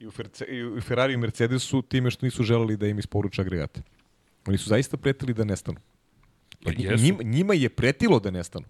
i 0.00 0.06
u, 0.06 0.10
Ferce, 0.10 0.44
i 0.44 0.64
u 0.64 0.80
Ferrari 0.80 1.12
i 1.12 1.16
Mercedesu 1.16 1.82
time 1.82 2.10
što 2.10 2.26
nisu 2.26 2.42
želeli 2.42 2.76
da 2.76 2.86
im 2.86 2.98
isporuče 2.98 3.42
agregate. 3.42 3.82
Oni 4.46 4.58
su 4.58 4.68
zaista 4.68 4.96
pretili 4.96 5.34
da 5.34 5.44
nestanu. 5.44 5.78
Pa 6.64 6.70
Jer 6.70 6.80
jesu. 6.92 7.04
njima, 7.04 7.22
njima 7.22 7.54
je 7.54 7.68
pretilo 7.68 8.20
da 8.20 8.30
nestanu. 8.30 8.66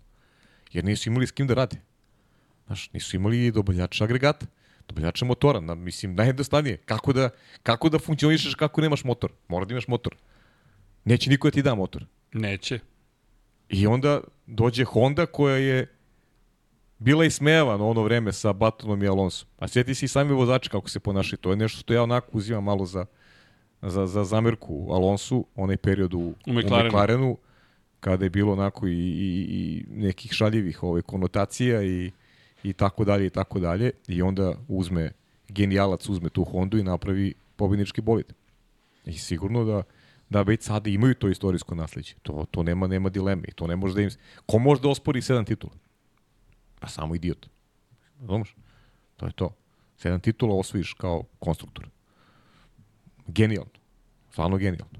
Jer 0.73 0.85
nisu 0.85 1.09
imali 1.09 1.27
s 1.27 1.31
kim 1.31 1.47
da 1.47 1.55
rade. 1.55 1.77
Znaš, 2.67 2.93
nisu 2.93 3.17
imali 3.17 3.51
dobavljača 3.51 4.05
agregata, 4.05 4.47
dobavljača 4.89 5.25
motora. 5.25 5.61
Na, 5.61 5.75
mislim, 5.75 6.15
najjednostavnije. 6.15 6.77
Kako 6.77 7.13
da, 7.13 7.31
kako 7.63 7.89
da 7.89 7.99
funkcionišeš 7.99 8.55
kako 8.55 8.81
nemaš 8.81 9.05
motor? 9.05 9.33
Mora 9.49 9.65
da 9.65 9.73
imaš 9.73 9.89
motor. 9.89 10.17
Neće 11.05 11.31
niko 11.31 11.49
da 11.49 11.53
ti 11.53 11.63
da 11.63 11.75
motor. 11.75 12.07
Neće. 12.33 12.79
I 13.69 13.87
onda 13.87 14.21
dođe 14.47 14.85
Honda 14.85 15.27
koja 15.27 15.57
je 15.57 15.98
bila 16.99 17.25
i 17.25 17.31
smejavana 17.31 17.85
ono 17.85 18.02
vreme 18.02 18.33
sa 18.33 18.52
Batonom 18.52 19.02
i 19.02 19.09
Alonsom. 19.09 19.49
A 19.59 19.68
sjeti 19.68 19.94
se 19.94 20.05
i 20.05 20.09
sami 20.09 20.33
vozači 20.33 20.70
kako 20.70 20.89
se 20.89 21.01
ponašaju. 21.01 21.39
To 21.39 21.51
je 21.51 21.57
nešto 21.57 21.78
što 21.78 21.94
ja 21.94 22.02
onako 22.02 22.28
uzimam 22.33 22.65
malo 22.65 22.86
za, 22.86 23.07
za, 23.83 24.07
za 24.07 24.25
zamerku 24.25 24.89
Alonsu, 24.91 25.47
onaj 25.57 25.77
period 25.77 26.15
u, 26.15 26.18
U 26.18 26.52
McLarenu. 26.52 26.85
u 26.85 26.89
McLarenu 26.89 27.36
kada 28.01 28.25
je 28.25 28.31
bilo 28.31 28.52
onako 28.52 28.86
i, 28.86 28.93
i, 28.93 29.47
i 29.49 29.85
nekih 29.89 30.33
šaljivih 30.33 30.83
ove, 30.83 31.02
konotacija 31.02 31.83
i, 31.83 32.10
i 32.62 32.73
tako 32.73 33.05
dalje 33.05 33.27
i 33.27 33.31
tako 33.31 33.59
dalje. 33.60 33.91
I 34.09 34.23
onda 34.23 34.55
uzme, 34.68 35.12
genijalac 35.49 36.09
uzme 36.09 36.28
tu 36.28 36.44
Hondu 36.44 36.78
i 36.78 36.83
napravi 36.83 37.35
pobjednički 37.57 38.01
bolid. 38.01 38.33
I 39.05 39.12
sigurno 39.12 39.65
da 39.65 39.83
da 40.31 40.43
već 40.43 40.62
sada 40.62 40.91
imaju 40.91 41.15
to 41.15 41.28
istorijsko 41.28 41.75
nasleđe. 41.75 42.15
To, 42.23 42.47
to 42.51 42.62
nema, 42.62 42.86
nema 42.86 43.09
dileme. 43.09 43.43
I 43.49 43.52
to 43.52 43.67
ne 43.67 43.77
može 43.77 43.94
da 43.94 44.01
im... 44.02 44.10
Ko 44.47 44.59
može 44.59 44.83
da 44.83 44.89
ospori 44.89 45.23
sedam 45.23 45.44
titula? 45.44 45.73
Pa 46.81 46.89
samo 46.89 47.15
idiot. 47.15 47.49
Razumeš? 48.21 48.55
To 49.17 49.27
je 49.27 49.33
to. 49.33 49.55
Sedam 49.97 50.21
titula 50.21 50.55
osvojiš 50.55 50.93
kao 50.93 51.25
konstruktor. 51.39 51.89
Genijalno. 53.27 53.71
Stvarno 54.31 54.57
genijalno. 54.57 54.99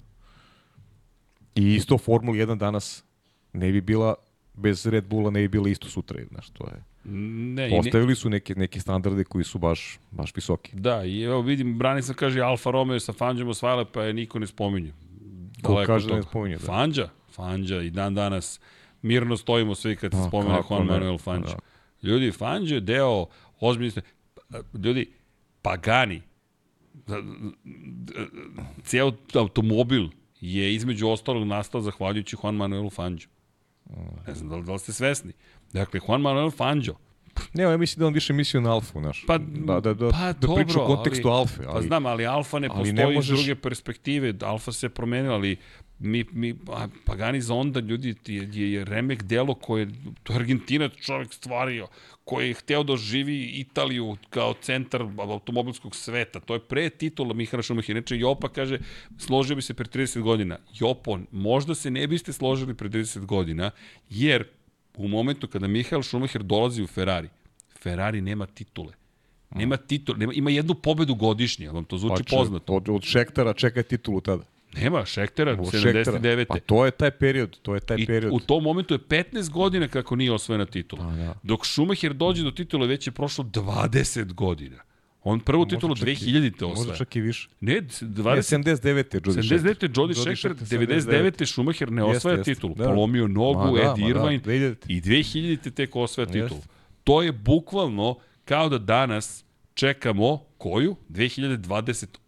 I 1.55 1.75
isto 1.75 1.99
Formula 1.99 2.37
1 2.39 2.57
danas 2.59 3.05
ne 3.53 3.73
bi 3.73 3.81
bila 3.81 4.15
bez 4.55 4.87
Red 4.87 5.05
Bulla 5.05 5.31
ne 5.31 5.41
bi 5.41 5.49
bila 5.49 5.69
isto 5.69 5.89
sutra, 5.89 6.21
znaš, 6.31 6.51
to 6.51 6.65
je. 6.65 6.83
Ne, 7.05 7.69
i 7.69 7.71
ne, 7.71 7.77
Postavili 7.77 8.15
su 8.15 8.31
neke 8.31 8.55
neke 8.55 8.81
standarde 8.81 9.25
koji 9.25 9.45
su 9.45 9.59
baš 9.59 9.99
baš 10.11 10.35
visoki. 10.37 10.77
Da, 10.77 11.05
i 11.05 11.23
evo 11.23 11.41
vidim, 11.41 11.79
Branica 11.79 12.15
kaže 12.15 12.41
Alfa 12.41 12.71
Romeo 12.71 13.01
sa 13.01 13.13
Fanđom 13.13 13.49
osvajale, 13.49 13.85
pa 13.93 14.03
je 14.03 14.13
niko 14.13 14.39
ne 14.39 14.47
spominje. 14.47 14.93
Ko 15.63 15.83
kaže 15.87 16.09
da 16.09 16.17
ne 16.17 16.23
spominje, 16.23 16.57
da. 16.57 16.67
Fanđa, 16.67 17.09
Fanđa 17.33 17.83
i 17.83 17.91
dan 17.91 18.15
danas 18.15 18.61
mirno 19.03 19.37
stojimo 19.37 19.75
svi 19.75 19.97
kad 19.97 20.13
se 20.13 20.19
A, 20.19 20.29
spomene 20.29 20.59
Juan 20.71 20.87
Manuel 20.87 21.19
Fanđa. 21.19 21.49
da. 21.55 21.59
Ljudi, 22.03 22.33
Fanđa 22.33 22.75
je 22.75 22.81
deo 22.81 23.27
ozbiljne... 23.61 24.03
Ljudi, 24.75 25.13
Pagani, 25.63 26.23
cijel 28.83 29.13
automobil 29.35 30.09
je 30.41 30.75
između 30.75 31.09
ostalog 31.09 31.47
nastao 31.47 31.81
zahvaljujući 31.81 32.37
Juan 32.43 32.55
Manuelu 32.55 32.91
Fanđu. 32.91 33.29
Ne 34.27 34.35
znam 34.35 34.49
da 34.49 34.57
li, 34.57 34.65
da 34.65 34.73
li 34.73 34.79
ste 34.79 34.93
svesni. 34.93 35.33
Dakle, 35.73 36.01
Juan 36.09 36.21
Manuel 36.21 36.51
Fanđo, 36.51 36.95
Ne, 37.55 37.63
ja 37.63 37.77
mislim 37.77 38.01
da 38.01 38.07
on 38.07 38.15
više 38.15 38.33
mislio 38.33 38.61
na 38.61 38.73
Alfu, 38.73 39.01
znaš. 39.01 39.25
Pa, 39.27 39.39
da, 39.39 39.81
da, 39.81 39.95
da, 39.95 40.09
pa 40.11 40.19
da 40.19 40.33
dobro, 40.33 40.57
priča 40.57 40.83
u 40.83 40.87
kontekstu 40.87 41.29
ali, 41.29 41.39
Alfe. 41.39 41.63
Ali, 41.65 41.73
Pa 41.73 41.83
znam, 41.83 42.07
ali 42.07 42.27
Alfa 42.27 42.59
ne 42.59 42.69
ali 42.69 42.79
postoji 42.79 42.93
ne 42.95 43.11
iz 43.11 43.17
možeš- 43.17 43.37
druge 43.37 43.55
perspektive. 43.55 44.35
Alfa 44.43 44.73
se 44.73 44.89
promenila, 44.89 45.35
ali 45.35 45.57
mi, 45.99 46.25
mi, 46.33 46.55
a, 46.69 46.89
Pagani 47.05 47.41
Zonda, 47.41 47.81
ljudi, 47.81 48.15
je, 48.27 48.49
je, 48.53 48.73
je 48.73 48.85
remek 48.85 49.23
delo 49.23 49.55
koje, 49.55 49.89
to 50.23 50.33
je 50.33 50.37
Argentina 50.39 50.89
čovjek 50.89 51.35
stvario, 51.35 51.89
koji 52.25 52.49
je 52.49 52.55
hteo 52.55 52.83
da 52.83 52.97
živi 52.97 53.45
Italiju 53.45 54.17
kao 54.31 54.55
centar 54.61 55.03
automobilskog 55.19 55.97
sveta. 55.97 56.41
To 56.41 56.55
je 56.55 56.61
pre 56.61 56.91
titula 56.91 57.35
Mihala 57.35 57.63
Šumahir. 57.63 57.97
Inače, 57.97 58.19
Jopa 58.19 58.49
kaže, 58.49 58.79
složio 59.19 59.57
bi 59.57 59.63
se 59.63 59.75
pre 59.75 59.87
30 59.87 60.21
godina. 60.21 60.59
Jopo, 60.75 61.19
možda 61.33 61.75
se 61.75 61.91
ne 61.91 62.07
biste 62.07 62.33
složili 62.33 62.75
pre 62.75 62.89
30 62.89 63.25
godina, 63.27 63.71
jer 64.11 64.45
u 64.97 65.09
momentu 65.09 65.49
kada 65.49 65.67
Mihael 65.67 66.03
Schumacher 66.03 66.43
dolazi 66.43 66.83
u 66.83 66.87
Ferrari, 66.87 67.29
Ferrari 67.83 68.21
nema 68.21 68.47
titule. 68.47 68.93
Nema 69.55 69.77
titul, 69.77 70.17
nema, 70.19 70.33
ima 70.33 70.51
jednu 70.51 70.75
pobedu 70.75 71.15
godišnje, 71.15 71.71
vam 71.71 71.85
to 71.85 71.99
zvuči 71.99 72.23
Pa 72.23 72.31
če- 72.31 72.37
poznato. 72.37 72.75
Od, 72.75 72.89
od 72.89 73.03
Šektara 73.03 73.53
čeka 73.53 73.83
titulu 73.83 74.21
tada. 74.21 74.45
Nema, 74.73 75.05
Šektera, 75.05 75.53
Od 75.53 75.59
79. 75.59 76.45
Pa 76.45 76.59
to 76.59 76.85
je 76.85 76.91
taj 76.91 77.11
period, 77.11 77.59
to 77.59 77.75
je 77.75 77.81
taj 77.81 77.97
I 77.99 78.07
period. 78.07 78.33
u 78.33 78.41
tom 78.41 78.63
momentu 78.63 78.95
je 78.95 78.99
15 79.01 79.51
godina 79.51 79.89
kako 79.89 80.17
nije 80.17 80.33
osvojena 80.33 80.67
titula. 80.67 81.05
Pa 81.05 81.17
da. 81.17 81.35
Dok 81.43 81.67
Schumacher 81.67 82.13
dođe 82.15 82.43
do 82.43 82.51
titule, 82.51 82.87
već 82.87 83.07
je 83.07 83.13
prošlo 83.13 83.45
20 83.45 84.33
godina. 84.33 84.77
On 85.23 85.41
prvu 85.41 85.67
titulu 85.67 85.97
čak 85.97 86.03
i- 86.03 86.11
2000. 86.11 86.55
osvaja. 86.63 86.77
Možda 86.79 86.95
čak 86.97 87.17
i 87.17 87.21
više. 87.21 87.49
Ne, 87.61 87.75
Ne, 87.75 87.81
20, 87.81 88.43
79. 88.43 89.15
je 89.15 89.21
Jody 89.21 89.43
79. 89.43 89.55
Scheckter. 89.59 89.91
Jody 89.91 90.15
Scheckter, 90.15 90.53
99. 90.69 91.47
Schumacher 91.47 91.91
ne 91.91 92.03
osvaja 92.05 92.37
jeste. 92.37 92.55
titulu. 92.55 92.75
Da. 92.75 92.85
Polomio 92.85 93.29
nogu, 93.29 93.59
Ma 93.61 93.73
da, 93.73 93.81
Ed 93.81 93.87
da, 93.97 94.09
Irvine 94.09 94.41
2000. 94.41 94.77
i 94.89 95.01
2000. 95.01 95.71
tek 95.71 95.97
osvaja 95.97 96.27
titulu. 96.27 96.45
Jeste. 96.55 96.69
To 97.05 97.23
je 97.23 97.33
bukvalno 97.33 98.17
kao 98.45 98.69
da 98.69 98.79
danas 98.79 99.45
čekamo 99.75 100.39
koju? 100.59 100.97
2028. 101.09 102.19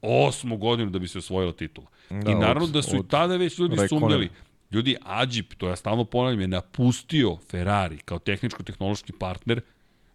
godinu 0.57 0.91
da 0.91 0.99
bi 0.99 1.09
se 1.09 1.19
osvojila 1.19 1.53
titula. 1.53 1.87
Da, 2.11 2.31
I 2.31 2.35
naravno 2.35 2.65
od- 2.65 2.71
da 2.71 2.83
su 2.83 2.97
i 2.97 3.09
tada 3.09 3.37
već 3.37 3.59
ljudi 3.59 3.77
Raikkonena. 3.77 4.01
sumnjali. 4.01 4.29
Ljudi, 4.71 4.97
Ađip, 5.03 5.55
to 5.55 5.69
ja 5.69 5.77
stalno 5.77 6.05
ponavljam, 6.05 6.41
je 6.41 6.49
napustio 6.49 7.37
Ferrari 7.41 7.99
kao 7.99 8.19
tehničko-tehnološki 8.19 9.13
partner 9.13 9.61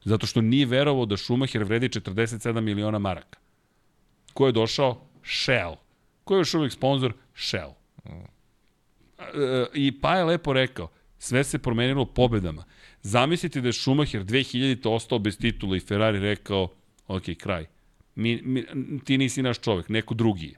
zato 0.03 0.27
što 0.27 0.41
nije 0.41 0.65
verovao 0.65 1.05
da 1.05 1.17
Schumacher 1.17 1.63
vredi 1.63 1.89
47 1.89 2.61
miliona 2.61 2.99
maraka. 2.99 3.39
Ko 4.33 4.45
je 4.45 4.51
došao? 4.51 5.01
Shell. 5.23 5.75
Ko 6.23 6.35
je 6.35 6.39
još 6.39 6.53
uvijek 6.53 6.73
sponsor? 6.73 7.13
Shell. 7.35 7.71
E, 9.19 9.65
I 9.73 9.91
pa 9.93 10.15
je 10.15 10.23
lepo 10.23 10.53
rekao, 10.53 10.87
sve 11.19 11.43
se 11.43 11.57
promenilo 11.59 12.05
pobedama. 12.05 12.63
Zamislite 13.01 13.61
da 13.61 13.67
je 13.67 13.73
Schumacher 13.73 14.23
2000. 14.23 14.89
ostao 14.89 15.19
bez 15.19 15.37
titula 15.37 15.77
i 15.77 15.79
Ferrari 15.79 16.19
rekao, 16.19 16.67
ok, 17.07 17.23
kraj. 17.37 17.65
Mi, 18.15 18.41
mi, 18.43 18.65
ti 18.99 19.17
nisi 19.17 19.41
naš 19.41 19.59
čovek, 19.59 19.89
neko 19.89 20.13
drugi 20.13 20.45
je. 20.45 20.55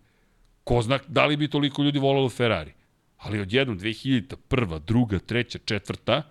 Ko 0.67 0.81
zna 0.81 0.99
da 1.07 1.25
li 1.25 1.37
bi 1.37 1.47
toliko 1.47 1.83
ljudi 1.83 1.99
volalo 1.99 2.29
Ferrari? 2.29 2.71
Ali 3.17 3.39
odjednom 3.39 3.79
2000, 3.79 4.35
prva, 4.47 4.79
druga, 4.79 5.19
treća, 5.19 5.59
četvrta, 5.65 6.23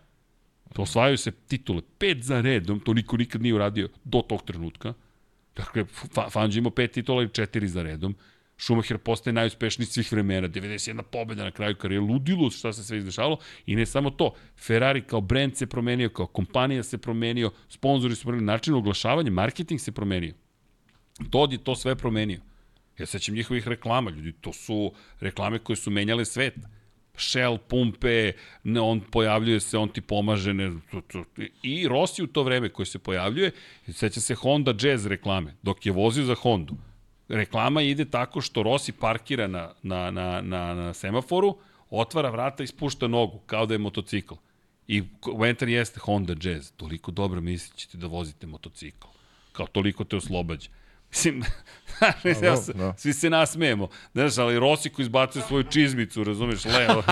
osvajaju 0.77 1.17
se 1.17 1.31
titule. 1.31 1.83
Pet 1.99 2.23
za 2.23 2.41
redom, 2.41 2.81
to 2.81 2.95
niko 2.95 3.17
nikad 3.17 3.43
nije 3.43 3.55
uradio 3.55 3.89
do 4.05 4.23
tog 4.23 4.43
trenutka. 4.43 4.93
Dakle, 5.57 5.85
Fangio 6.31 6.59
imao 6.59 6.71
pet 6.71 6.93
titula 6.93 7.23
i 7.23 7.29
četiri 7.29 7.69
za 7.69 7.83
redom. 7.83 8.17
Schumacher 8.59 8.99
postaje 8.99 9.35
najuspešniji 9.35 9.87
svih 9.87 10.13
vremena, 10.13 10.49
91 10.49 11.03
pobjeda 11.03 11.45
na 11.45 11.51
kraju 11.51 11.77
karijere, 11.77 12.05
ludilo 12.05 12.51
šta 12.51 12.73
se 12.73 12.85
sve 12.85 12.99
izdešalo 12.99 13.39
i 13.67 13.77
ne 13.77 13.87
samo 13.87 14.11
to, 14.11 14.35
Ferrari 14.57 15.03
kao 15.03 15.21
brand 15.21 15.57
se 15.57 15.67
promenio, 15.67 16.09
kao 16.09 16.27
kompanija 16.27 16.83
se 16.83 16.99
promenio, 16.99 17.51
sponzori 17.69 18.15
su 18.15 18.23
promenili, 18.23 18.47
način 18.47 18.75
oglašavanja, 18.75 19.31
marketing 19.31 19.81
se 19.81 19.93
promenio. 19.93 20.35
Todd 21.31 21.53
je 21.53 21.65
to 21.65 21.75
sve 21.75 21.97
promenio. 21.97 22.41
Ja 22.99 23.07
sećam 23.07 23.35
njihovih 23.35 23.69
reklama, 23.69 24.11
ljudi, 24.11 24.33
to 24.33 24.53
su 24.53 24.93
reklame 25.21 25.59
koje 25.59 25.77
su 25.77 25.91
menjale 25.91 26.25
svet. 26.25 26.55
Shell 27.19 27.59
pumpe, 27.59 28.33
ne, 28.65 28.81
on 28.81 29.01
pojavljuje 29.01 29.61
se, 29.61 29.79
on 29.79 29.89
ti 29.89 30.01
pomaže. 30.01 30.55
Ne, 30.55 30.73
to, 30.91 31.01
to, 31.01 31.25
I 31.63 31.89
Rossi 31.89 32.23
u 32.23 32.27
to 32.27 32.43
vreme 32.43 32.69
koji 32.69 32.87
se 32.87 32.99
pojavljuje, 32.99 33.51
seća 33.93 34.21
se 34.21 34.35
Honda 34.35 34.75
Jazz 34.81 35.07
reklame, 35.07 35.55
dok 35.63 35.87
je 35.87 35.93
vozio 35.93 36.25
za 36.25 36.35
Hondu. 36.35 36.77
Reklama 37.29 37.83
ide 37.83 38.05
tako 38.05 38.41
što 38.41 38.63
Rossi 38.63 38.93
parkira 38.93 39.47
na, 39.47 39.73
na, 39.83 40.11
na, 40.11 40.41
na, 40.41 40.75
na 40.75 40.95
semaforu, 40.95 41.57
otvara 41.91 42.31
vrata 42.31 42.63
i 42.63 42.67
spušta 42.67 43.09
nogu, 43.09 43.39
kao 43.47 43.67
da 43.67 43.75
je 43.75 43.79
motocikl. 43.79 44.35
I 44.89 45.03
komentar 45.21 45.69
jeste 45.69 46.01
Honda 46.01 46.35
Jazz, 46.43 46.71
toliko 46.77 47.11
dobro 47.11 47.41
mislit 47.41 47.77
ćete 47.77 47.99
da 47.99 48.07
vozite 48.07 48.47
motocikl. 48.47 49.07
Kao 49.53 49.67
toliko 49.67 50.05
te 50.05 50.17
oslobađa. 50.17 50.69
Mislim, 51.17 51.43
znaš, 51.99 52.43
ja 52.43 52.57
se, 52.57 52.73
no. 52.75 52.95
svi 52.97 53.13
se 53.13 53.31
nasmejemo. 53.31 53.89
Znaš, 54.13 54.39
ali 54.39 54.59
Rossi 54.59 54.91
koji 54.91 55.05
izbacuje 55.05 55.43
svoju 55.43 55.65
čizmicu, 55.65 56.25
razumeš, 56.25 56.65
levo. 56.65 57.03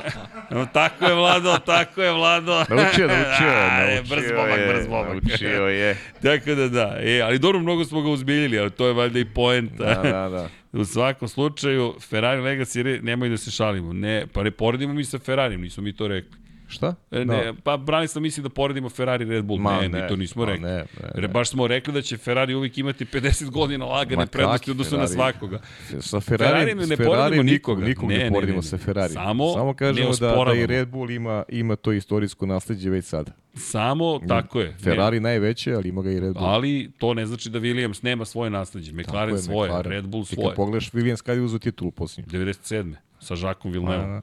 tako 0.72 1.04
je 1.04 1.14
Vlado, 1.14 1.58
tako 1.66 2.02
je 2.02 2.12
Vlado. 2.12 2.52
Naučio, 2.52 3.06
naučio, 3.16 3.46
naučio 3.46 4.16
brz 4.16 4.24
bomak, 4.36 4.58
je, 4.58 4.66
brz 4.66 4.86
bomak. 4.86 5.22
Naučio 5.22 5.66
je. 5.66 5.96
tako 6.22 6.54
da 6.54 6.68
da, 6.68 6.96
e, 7.00 7.20
ali 7.20 7.38
dobro, 7.38 7.60
mnogo 7.60 7.84
smo 7.84 8.02
ga 8.02 8.08
uzbiljili, 8.08 8.58
ali 8.58 8.70
to 8.70 8.86
je 8.86 8.92
valjda 8.92 9.18
i 9.18 9.24
poenta. 9.24 9.94
Da, 9.94 10.02
da, 10.02 10.28
da. 10.28 10.48
U 10.72 10.84
svakom 10.84 11.28
slučaju, 11.28 11.94
Ferrari 12.00 12.40
Legacy, 12.40 13.02
nemoj 13.02 13.28
da 13.28 13.36
se 13.36 13.50
šalimo. 13.50 13.92
Ne, 13.92 14.26
pa 14.32 14.42
ne 14.42 14.50
poredimo 14.50 14.94
mi 14.94 15.04
sa 15.04 15.18
Ferrari, 15.18 15.56
nismo 15.56 15.82
mi 15.82 15.92
to 15.92 16.08
rekli. 16.08 16.49
Šta? 16.70 16.94
E, 17.10 17.24
ne, 17.24 17.46
no. 17.46 17.54
pa 17.64 17.76
Branislav 17.76 18.22
misli 18.22 18.42
da 18.42 18.48
poredimo 18.48 18.88
Ferrari 18.88 19.24
Red 19.24 19.44
Bull. 19.44 19.60
Ma, 19.60 19.80
ne, 19.80 19.88
ne, 19.88 20.02
mi 20.02 20.08
to 20.08 20.16
nismo 20.16 20.44
rekli. 20.44 20.64
Ne, 20.64 20.76
ne, 20.76 21.20
ne. 21.20 21.28
Baš 21.28 21.48
smo 21.48 21.66
rekli 21.66 21.92
da 21.94 22.02
će 22.02 22.16
Ferrari 22.16 22.54
uvijek 22.54 22.78
imati 22.78 23.04
50 23.04 23.50
godina 23.50 23.84
lagane 23.84 24.26
prednosti 24.26 24.70
odnosno 24.70 24.98
na 24.98 25.08
svakoga. 25.08 25.60
Sa 26.00 26.20
Ferrari, 26.20 26.52
Ferrari 26.52 26.74
ne 26.74 26.96
Ferrari 26.96 27.10
poredimo 27.10 27.42
nikoga. 27.42 27.84
Nikog 27.84 28.08
ne, 28.08 28.18
ne 28.18 28.30
poredimo 28.30 28.56
ne, 28.56 28.62
ne, 28.64 28.68
sa 28.68 28.78
Ferrari. 28.78 29.12
Samo, 29.12 29.52
Samo 29.54 29.74
kažemo 29.74 30.10
da, 30.20 30.44
da 30.44 30.54
i 30.54 30.66
Red 30.66 30.88
Bull 30.88 31.10
ima, 31.10 31.44
ima 31.48 31.76
to 31.76 31.92
istorijsko 31.92 32.46
nasledđe 32.46 32.90
već 32.90 33.04
sada. 33.04 33.32
Samo, 33.54 34.20
tako 34.28 34.60
je. 34.60 34.76
Ferrari 34.82 35.20
ne. 35.20 35.28
najveće, 35.28 35.74
ali 35.74 35.88
ima 35.88 36.02
ga 36.02 36.10
i 36.10 36.20
Red 36.20 36.32
Bull. 36.32 36.46
Ali 36.46 36.92
to 36.98 37.14
ne 37.14 37.26
znači 37.26 37.50
da 37.50 37.60
Williams 37.60 38.04
nema 38.04 38.24
svoje 38.24 38.50
nasledđe. 38.50 38.92
McLaren 38.92 39.34
je, 39.34 39.42
svoje, 39.42 39.68
McLaren. 39.68 39.92
Red 39.92 40.06
Bull 40.06 40.24
svoje. 40.24 40.44
I 40.44 40.48
kad 40.48 40.56
pogledaš 40.56 40.90
Williams 40.90 41.22
kada 41.22 41.38
je 41.38 41.42
uzao 41.42 41.58
titulu 41.58 41.90
posljednju? 41.90 42.32
97. 42.32 42.94
Sa 43.18 43.36
Žakom 43.36 43.72
Villeneuve. 43.72 44.20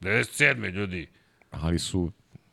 97. 0.00 0.70
ljudi. 0.70 1.08
Ali 1.50 1.78
su 1.78 2.10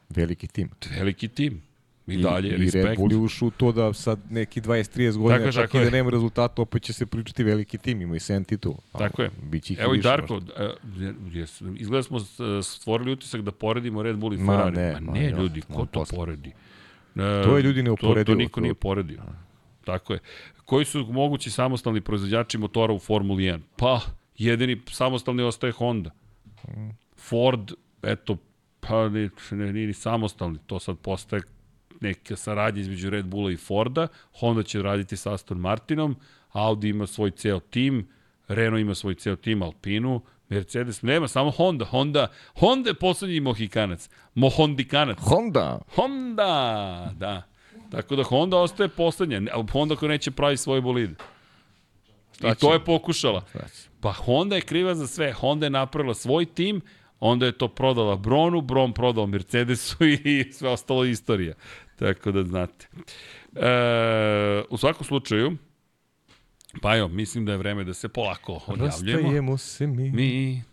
Veliki 0.09 0.47
tim. 0.47 0.69
Veliki 0.97 1.27
tim. 1.27 1.61
I 2.07 2.17
dalje, 2.17 2.49
I, 2.49 2.57
respekt. 2.57 2.85
I 2.85 2.87
Red 2.87 2.97
Bull 2.97 3.11
je 3.11 3.17
ušao 3.17 3.49
to 3.49 3.71
da 3.71 3.93
sad 3.93 4.19
neki 4.29 4.61
20-30 4.61 5.17
godina, 5.17 5.39
tako, 5.39 5.51
čak 5.51 5.65
tako 5.65 5.81
i 5.81 5.83
da 5.83 5.89
nema 5.89 6.09
rezultata, 6.09 6.61
opet 6.61 6.83
će 6.83 6.93
se 6.93 7.05
pričati 7.05 7.43
veliki 7.43 7.77
tim, 7.77 8.01
ima 8.01 8.15
i 8.15 8.19
7 8.19 8.45
titul. 8.45 8.73
Tako 8.91 9.21
je. 9.21 9.29
Biće 9.43 9.75
Evo 9.79 9.95
i 9.95 10.01
Darko, 10.01 10.41
jes, 11.31 11.61
izgleda 11.77 12.03
smo 12.03 12.19
stvorili 12.63 13.11
utisak 13.11 13.41
da 13.41 13.51
poredimo 13.51 14.03
Red 14.03 14.17
Bull 14.17 14.33
i 14.33 14.37
Ferrari. 14.37 14.75
Ma 14.75 14.81
ne, 14.81 14.99
ma 15.01 15.13
ne 15.13 15.31
ma, 15.31 15.39
ljudi, 15.39 15.61
ko 15.61 15.85
to 15.85 15.99
posle. 15.99 16.15
poredi? 16.15 16.51
To 17.15 17.57
je 17.57 17.63
ljudi 17.63 17.83
neuporedivo. 17.83 18.23
To, 18.23 18.31
to 18.31 18.37
niko 18.37 18.61
nije 18.61 18.73
poredio. 18.73 19.21
Tako 19.85 20.13
je. 20.13 20.19
Koji 20.65 20.85
su 20.85 21.05
mogući 21.11 21.51
samostalni 21.51 22.01
proizvođači 22.01 22.57
motora 22.57 22.93
u 22.93 22.99
Formuli 22.99 23.43
1? 23.43 23.59
Pa, 23.75 24.01
jedini 24.37 24.81
samostalni 24.91 25.43
ostaje 25.43 25.71
Honda. 25.71 26.09
Mm. 26.67 26.89
Ford, 27.17 27.71
eto, 28.03 28.37
Pa 28.87 29.09
ne, 29.09 29.29
ne, 29.51 29.73
ni 29.73 29.93
samostalni, 29.93 30.59
to 30.67 30.79
sad 30.79 30.97
postaje 30.97 31.41
neka 32.01 32.35
saradnja 32.35 32.81
između 32.81 33.09
Red 33.09 33.25
Bulla 33.25 33.51
i 33.51 33.57
Forda, 33.57 34.07
Honda 34.39 34.63
će 34.63 34.81
raditi 34.81 35.17
sa 35.17 35.33
Aston 35.33 35.57
Martinom, 35.57 36.15
Audi 36.51 36.89
ima 36.89 37.07
svoj 37.07 37.31
ceo 37.31 37.59
tim, 37.59 38.07
Renault 38.47 38.81
ima 38.81 38.95
svoj 38.95 39.15
ceo 39.15 39.35
tim, 39.35 39.61
Alpinu, 39.61 40.21
Mercedes 40.49 41.01
nema, 41.01 41.27
samo 41.27 41.51
Honda. 41.51 41.85
Honda, 41.85 42.27
Honda 42.59 42.89
je 42.89 42.93
poslednji 42.93 43.39
mohikanac. 43.39 44.09
Mohondikanac. 44.35 45.17
Honda. 45.21 45.79
Honda, 45.95 47.11
da. 47.15 47.43
Tako 47.91 48.15
da 48.15 48.23
Honda 48.23 48.57
ostaje 48.57 48.89
poslednja. 48.89 49.41
Honda 49.71 49.95
koja 49.95 50.09
neće 50.09 50.31
pravi 50.31 50.57
svoj 50.57 50.81
bolid. 50.81 51.09
I 52.41 52.55
to 52.59 52.73
je 52.73 52.83
pokušala. 52.83 53.45
Pa 54.01 54.11
Honda 54.11 54.55
je 54.55 54.61
kriva 54.61 54.95
za 54.95 55.07
sve. 55.07 55.33
Honda 55.33 55.65
je 55.65 55.69
napravila 55.69 56.13
svoj 56.13 56.45
tim, 56.45 56.81
onda 57.25 57.45
je 57.45 57.51
to 57.51 57.67
prodala 57.67 58.15
Bronu, 58.15 58.61
Bron 58.61 58.93
prodao 58.93 59.27
Mercedesu 59.27 60.05
i 60.25 60.51
sve 60.51 60.69
ostalo 60.69 61.05
istorija. 61.05 61.53
Tako 61.95 62.31
da 62.31 62.43
znate. 62.43 62.87
E, 63.55 64.63
u 64.69 64.77
svakom 64.77 65.05
slučaju, 65.05 65.57
pa 66.81 66.97
evo, 66.97 67.07
mislim 67.07 67.45
da 67.45 67.51
je 67.51 67.57
vreme 67.57 67.83
da 67.83 67.93
se 67.93 68.09
polako 68.09 68.61
odjavljujemo. 68.67 69.21
Rastajemo 69.21 69.57
se 69.57 69.87
mi. 69.87 70.11
Mi. 70.11 70.63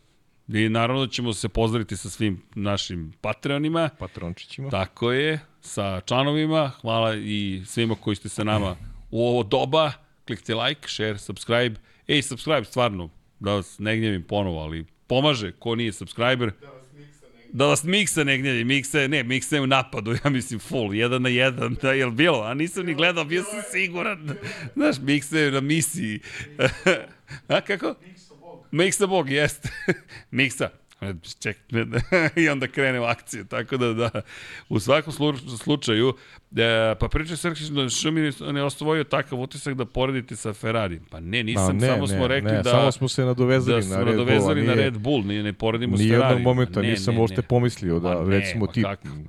I 0.49 0.69
naravno 0.69 1.07
da 1.07 1.13
ćemo 1.13 1.33
se 1.33 1.49
pozdraviti 1.49 1.97
sa 1.97 2.11
svim 2.11 2.43
našim 2.55 3.13
patronima. 3.21 3.91
Patrončićima. 3.99 4.71
Tako 4.71 5.13
je, 5.13 5.41
sa 5.61 6.01
članovima. 6.01 6.71
Hvala 6.81 7.15
i 7.15 7.63
svima 7.67 7.95
koji 7.95 8.17
ste 8.17 8.29
sa 8.29 8.45
nama 8.45 8.77
u 9.11 9.27
ovo 9.27 9.43
doba. 9.43 9.93
Klikte 10.27 10.55
like, 10.55 10.89
share, 10.89 11.19
subscribe. 11.19 11.81
Ej, 12.09 12.23
subscribe, 12.23 12.65
stvarno, 12.65 13.11
da 13.41 13.53
vas 13.53 13.79
ne 13.79 13.97
gnjevim 13.97 14.23
ponovo, 14.23 14.61
ali 14.61 14.87
pomaže, 15.13 15.53
ko 15.59 15.75
nije 15.75 15.93
subscriber. 15.93 16.53
Da 17.53 17.67
vas 17.67 17.85
miksa 17.85 18.25
ne 18.25 18.39
gnjeli, 18.39 18.65
miksa 18.65 19.09
ne, 19.09 19.23
miksa 19.23 19.57
je 19.57 19.63
u 19.63 19.67
napadu, 19.67 20.13
ja 20.25 20.31
mislim 20.31 20.61
full, 20.61 20.95
jedan 20.95 21.23
na 21.23 21.29
jedan, 21.29 21.77
da 21.83 21.93
je 21.93 22.11
bilo, 22.11 22.43
a 22.43 22.55
nisam 22.55 22.87
ni 22.87 22.95
gledao, 22.95 23.25
bio 23.25 23.43
sam 23.43 23.63
siguran. 23.73 24.31
Znaš, 24.77 24.97
miksa 25.03 25.39
je 25.39 25.51
na 25.51 25.61
misiji. 25.61 26.21
a 27.49 27.61
kako? 27.61 27.95
Miksa 28.07 28.35
Bog. 28.41 28.67
Miksa 28.71 29.07
Bog, 29.07 29.31
jeste. 29.31 29.69
miksa 30.31 30.71
ček, 31.41 31.57
i 32.43 32.49
onda 32.49 32.67
krene 32.67 33.01
u 33.01 33.05
akciju, 33.05 33.45
tako 33.45 33.77
da, 33.77 33.93
da, 33.93 34.11
u 34.69 34.81
svakom 34.81 35.13
slučaju, 35.59 36.15
e, 36.57 36.95
pa 37.01 37.09
priča 37.09 37.37
Srkić 37.37 37.67
da 37.67 37.89
Šumi 37.89 38.33
ne 38.53 38.63
osvojio 38.63 39.05
takav 39.05 39.41
utisak 39.41 39.75
da 39.75 39.85
poredite 39.85 40.37
sa 40.37 40.53
Ferrari. 40.53 41.01
Pa 41.11 41.21
ne, 41.21 41.43
nisam, 41.43 41.77
ne, 41.77 41.87
samo 41.87 42.07
ne, 42.07 42.09
smo 42.09 42.27
rekli 42.27 42.53
ne, 42.53 42.63
da... 42.63 42.71
Samo 42.71 42.93
smo 42.93 43.09
se 43.09 43.25
nadovezali 43.25 43.83
da 43.83 43.89
na 43.89 43.97
Red 43.97 44.07
Bull. 44.07 44.17
nadovezali 44.17 44.61
nije, 44.61 44.77
na 44.77 44.83
Red 44.83 44.99
Bull, 44.99 45.25
nije, 45.25 45.43
ne 45.43 45.53
poredimo 45.53 45.97
s 45.97 46.01
Ferrari. 46.01 46.35
Nijednog 46.35 46.41
momenta 46.41 46.83
ne, 46.83 46.91
nisam 46.91 47.19
uopšte 47.19 47.43
pomislio 47.43 47.99
da, 47.99 48.25
ne, 48.25 48.39
recimo 48.39 48.67
ti... 48.67 48.83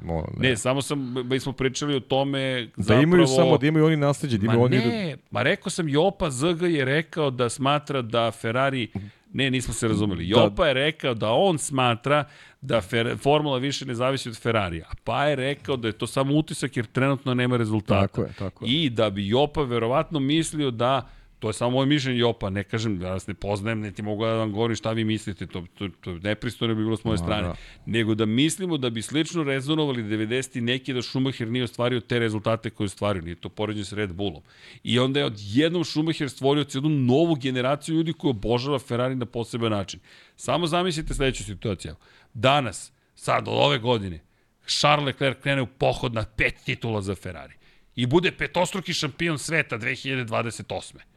No, 0.05 0.27
ne. 0.37 0.49
ne, 0.49 0.57
samo 0.57 0.81
sam, 0.81 1.29
mi 1.29 1.39
smo 1.39 1.53
pričali 1.53 1.95
o 1.95 1.99
tome 1.99 2.67
da 2.77 2.83
zapravo... 2.83 3.03
imaju 3.03 3.27
samo, 3.27 3.57
da 3.57 3.67
imaju 3.67 3.85
oni 3.85 3.97
nasledđe, 3.97 4.37
da 4.37 4.45
imaju 4.45 4.59
ma 4.59 4.65
oni... 4.65 4.77
Ne, 4.77 5.17
ma 5.31 5.41
rekao 5.41 5.69
sam, 5.69 5.89
Jopa 5.89 6.31
ZG 6.31 6.61
je 6.61 6.85
rekao 6.85 7.31
da 7.31 7.49
smatra 7.49 8.01
da 8.01 8.31
Ferrari 8.31 8.87
Ne, 9.33 9.51
nismo 9.51 9.73
se 9.73 9.87
razumeli. 9.87 10.27
Da. 10.27 10.41
Jopa 10.41 10.67
je 10.67 10.73
rekao 10.73 11.13
da 11.13 11.31
on 11.31 11.57
smatra 11.57 12.25
da 12.61 12.81
fer, 12.81 13.17
formula 13.17 13.57
više 13.57 13.85
ne 13.85 13.95
zavisi 13.95 14.29
od 14.29 14.41
Ferrarija. 14.41 14.89
Pa 15.03 15.25
je 15.25 15.35
rekao 15.35 15.75
da 15.75 15.87
je 15.87 15.91
to 15.91 16.07
samo 16.07 16.35
utisak 16.35 16.77
jer 16.77 16.85
trenutno 16.85 17.33
nema 17.33 17.57
rezultata. 17.57 18.01
Tako 18.07 18.21
je, 18.21 18.33
tako 18.39 18.65
je. 18.65 18.71
I 18.71 18.89
da 18.89 19.09
bi 19.09 19.27
Jopa 19.27 19.61
verovatno 19.61 20.19
mislio 20.19 20.71
da 20.71 21.09
To 21.43 21.49
je 21.49 21.53
samo 21.53 21.71
moje 21.71 21.85
mišljenje 21.85 22.19
Jopa, 22.19 22.49
ne 22.49 22.63
kažem 22.63 22.99
da 22.99 23.09
vas 23.09 23.27
ne 23.27 23.33
poznajem, 23.33 23.79
ne 23.79 23.91
ti 23.91 24.01
mogu 24.01 24.25
da 24.25 24.33
vam 24.33 24.51
govorim 24.51 24.75
šta 24.75 24.91
vi 24.91 25.03
mislite, 25.03 25.47
to, 25.47 25.65
to, 25.77 25.89
to 26.01 26.13
nepristojno 26.13 26.75
bi 26.75 26.83
bilo 26.83 26.97
s 26.97 27.03
moje 27.03 27.17
no, 27.17 27.23
strane. 27.23 27.47
Da. 27.47 27.55
Nego 27.85 28.15
da 28.15 28.25
mislimo 28.25 28.77
da 28.77 28.89
bi 28.89 29.01
slično 29.01 29.43
rezonovali 29.43 30.03
90. 30.03 30.61
neki 30.61 30.93
da 30.93 31.01
Schumacher 31.01 31.47
nije 31.47 31.63
ostvario 31.63 31.99
te 31.99 32.19
rezultate 32.19 32.69
koje 32.69 32.85
je 32.85 32.93
ostvario, 32.93 33.21
nije 33.21 33.35
to 33.35 33.49
poređenje 33.49 33.85
s 33.85 33.93
Red 33.93 34.13
Bullom. 34.13 34.41
I 34.83 34.99
onda 34.99 35.19
je 35.19 35.25
odjednom 35.25 35.85
Schumacher 35.85 36.29
stvorio 36.29 36.65
jednu 36.73 36.89
novu 36.89 37.35
generaciju 37.35 37.95
ljudi 37.95 38.13
koji 38.13 38.29
obožava 38.29 38.79
Ferrari 38.79 39.15
na 39.15 39.25
poseban 39.25 39.71
način. 39.71 39.99
Samo 40.35 40.67
zamislite 40.67 41.13
sledeću 41.13 41.43
situaciju. 41.43 41.95
Danas, 42.33 42.91
sad 43.15 43.47
od 43.47 43.57
ove 43.57 43.79
godine, 43.79 44.19
Charles 44.67 45.05
Leclerc 45.05 45.37
krene 45.41 45.61
u 45.61 45.67
pohod 45.67 46.13
na 46.13 46.25
pet 46.37 46.55
titula 46.65 47.01
za 47.01 47.15
Ferrari 47.15 47.53
i 47.95 48.05
bude 48.05 48.31
petostruki 48.31 48.93
šampion 48.93 49.39
sveta 49.39 49.77
2028 49.77 51.12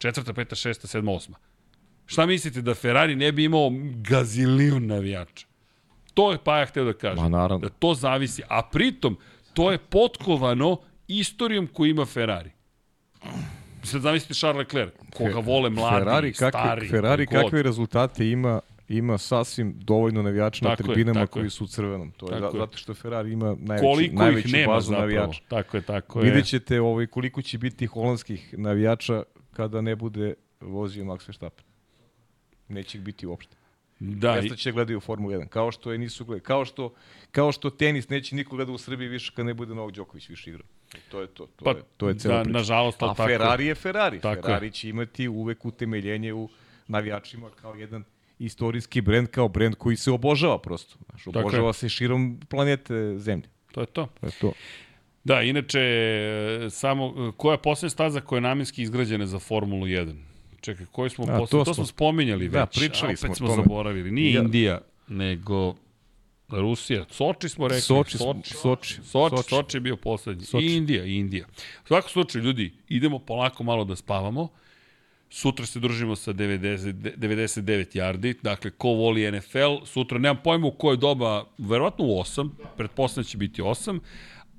četvrta, 0.00 0.32
peta, 0.32 0.56
šesta, 0.56 0.86
sedma, 0.86 1.12
osma. 1.12 1.36
Šta 2.06 2.26
mislite 2.26 2.62
da 2.62 2.74
Ferrari 2.74 3.16
ne 3.16 3.32
bi 3.32 3.44
imao 3.44 3.70
gaziliju 3.94 4.80
navijača? 4.80 5.46
To 6.14 6.32
je 6.32 6.38
Paja 6.44 6.66
hteo 6.66 6.84
da 6.84 6.92
kaže. 6.92 7.22
Ma 7.22 7.28
naravno. 7.28 7.58
Da 7.58 7.68
to 7.68 7.94
zavisi. 7.94 8.42
A 8.48 8.62
pritom, 8.62 9.16
to 9.54 9.72
je 9.72 9.78
potkovano 9.78 10.76
istorijom 11.08 11.66
koju 11.66 11.90
ima 11.90 12.06
Ferrari. 12.06 12.50
Sad 13.82 14.00
zamislite 14.00 14.34
Charles 14.34 14.58
Leclerc, 14.58 14.92
koga 15.14 15.38
vole 15.38 15.70
mladi, 15.70 16.04
Ferrari, 16.04 16.32
kakve, 16.32 16.60
stari. 16.60 16.88
Ferrari 16.88 17.26
god. 17.26 17.42
kakve 17.42 17.62
rezultate 17.62 18.30
ima 18.30 18.60
ima 18.88 19.18
sasvim 19.18 19.74
dovoljno 19.78 20.22
navijača 20.22 20.68
na 20.68 20.76
tribinama 20.76 21.20
je. 21.20 21.26
koji 21.26 21.50
su 21.50 21.64
u 21.64 21.66
crvenom. 21.66 22.10
To 22.10 22.34
je, 22.34 22.40
Tako 22.40 22.58
zato 22.58 22.78
što 22.78 22.94
Ferrari 22.94 23.32
ima 23.32 23.56
najveći, 23.58 23.86
Koliko 23.86 24.22
najveću 24.22 24.48
ih 24.48 24.54
nema 24.54 24.72
bazu 24.72 24.86
zapravo. 24.86 25.02
navijača. 25.02 25.42
Tako 25.48 25.76
je, 25.76 25.82
tako 25.82 26.20
je. 26.20 26.24
Vidjet 26.24 26.46
ćete 26.46 26.80
ovaj, 26.80 27.06
koliko 27.06 27.42
će 27.42 27.58
biti 27.58 27.86
holandskih 27.86 28.58
navijača 28.58 29.22
kada 29.52 29.80
ne 29.80 29.96
bude 29.96 30.34
vozio 30.60 31.04
Max 31.04 31.28
Verstappen. 31.28 31.64
Neće 32.68 32.98
ih 32.98 33.04
biti 33.04 33.26
uopšte. 33.26 33.56
Da, 34.00 34.32
Jeste 34.32 34.56
će 34.56 34.72
gledaju 34.72 35.00
Formulu 35.00 35.32
1. 35.32 35.48
Kao 35.48 35.72
što 35.72 35.92
je 35.92 35.98
nisu 35.98 36.24
gledali. 36.24 36.42
Kao 36.42 36.64
što, 36.64 36.94
kao 37.30 37.52
što 37.52 37.70
tenis 37.70 38.08
neće 38.08 38.36
niko 38.36 38.56
gleda 38.56 38.72
u 38.72 38.78
Srbiji 38.78 39.08
više 39.08 39.32
kad 39.36 39.46
ne 39.46 39.54
bude 39.54 39.74
Novak 39.74 39.94
Đoković 39.94 40.28
više 40.28 40.50
igra. 40.50 40.62
To 41.08 41.20
je 41.20 41.26
to. 41.26 41.46
To, 41.46 41.64
Pa, 41.64 41.70
je, 41.70 41.82
to 41.96 42.08
je 42.08 42.14
cela 42.14 42.36
da, 42.36 42.42
priča. 42.42 42.58
nažalost, 42.58 43.02
A 43.02 43.06
tako. 43.06 43.26
Ferrari 43.28 43.66
je 43.66 43.74
Ferrari. 43.74 44.20
Tako 44.20 44.38
je. 44.38 44.42
Ferrari 44.42 44.70
će 44.70 44.88
imati 44.88 45.28
uvek 45.28 45.64
utemeljenje 45.64 46.32
u 46.32 46.48
navijačima 46.88 47.50
kao 47.50 47.74
jedan 47.74 48.04
istorijski 48.38 49.00
brend, 49.00 49.28
kao 49.28 49.48
brend 49.48 49.74
koji 49.74 49.96
se 49.96 50.10
obožava 50.10 50.58
prosto. 50.58 50.96
Znaš, 51.10 51.24
Tako 51.24 51.38
obožava 51.38 51.72
se 51.72 51.88
širom 51.88 52.40
planete 52.48 53.18
Zemlje. 53.18 53.48
to 53.72 53.80
je 53.80 53.86
to. 53.86 54.08
To 54.20 54.26
je 54.26 54.32
to. 54.40 54.52
Da, 55.24 55.42
inače, 55.42 55.80
e, 55.80 56.70
samo, 56.70 57.32
koja 57.32 57.52
je 57.52 57.58
posljednja 57.58 57.90
staza 57.90 58.20
koja 58.20 58.36
je 58.36 58.42
namjenski 58.42 58.82
izgrađena 58.82 59.26
za 59.26 59.38
Formulu 59.38 59.86
1? 59.86 60.14
Čekaj, 60.60 60.86
koji 60.86 61.10
smo 61.10 61.24
A, 61.24 61.38
posle, 61.38 61.50
to, 61.50 61.58
to 61.58 61.64
smo 61.64 61.74
smo- 61.74 61.86
spominjali 61.86 62.48
da, 62.48 62.60
već. 62.60 62.78
pričali 62.78 63.06
a 63.06 63.10
opet 63.10 63.18
smo 63.18 63.30
o 63.30 63.34
smo 63.34 63.48
tome. 63.48 63.62
zaboravili. 63.62 64.10
Nije 64.10 64.32
Ja- 64.32 64.42
Indija, 64.42 64.80
nego 65.08 65.74
Rusija. 66.50 67.04
Soči 67.10 67.48
smo 67.48 67.68
rekli. 67.68 67.80
Soči, 67.80 68.18
smo- 68.18 68.34
Soči. 68.34 68.54
Soči. 68.54 68.94
Soči, 68.94 69.04
Soči. 69.36 69.48
Soči 69.48 69.76
je 69.76 69.80
bio 69.80 69.96
poslednji. 69.96 70.44
Soči. 70.44 70.66
I 70.66 70.74
Indija, 70.74 71.04
i 71.04 71.14
Indija. 71.14 71.46
U 71.84 71.86
svakom 71.86 72.10
slučaju, 72.10 72.44
ljudi, 72.44 72.72
idemo 72.88 73.18
polako 73.18 73.62
malo 73.62 73.84
da 73.84 73.96
spavamo. 73.96 74.48
Sutra 75.30 75.66
se 75.66 75.80
družimo 75.80 76.16
sa 76.16 76.32
90, 76.32 76.92
99 77.16 77.62
yardi, 77.94 78.34
dakle, 78.42 78.70
ko 78.70 78.88
voli 78.88 79.32
NFL, 79.32 79.84
sutra 79.86 80.18
nemam 80.18 80.40
pojma 80.44 80.66
u 80.66 80.72
koje 80.72 80.96
doba, 80.96 81.44
verovatno 81.58 82.04
u 82.04 82.18
8, 82.18 82.48
pretpostavljam 82.76 83.24
da 83.24 83.28
će 83.28 83.36
biti 83.38 83.62
8, 83.62 84.00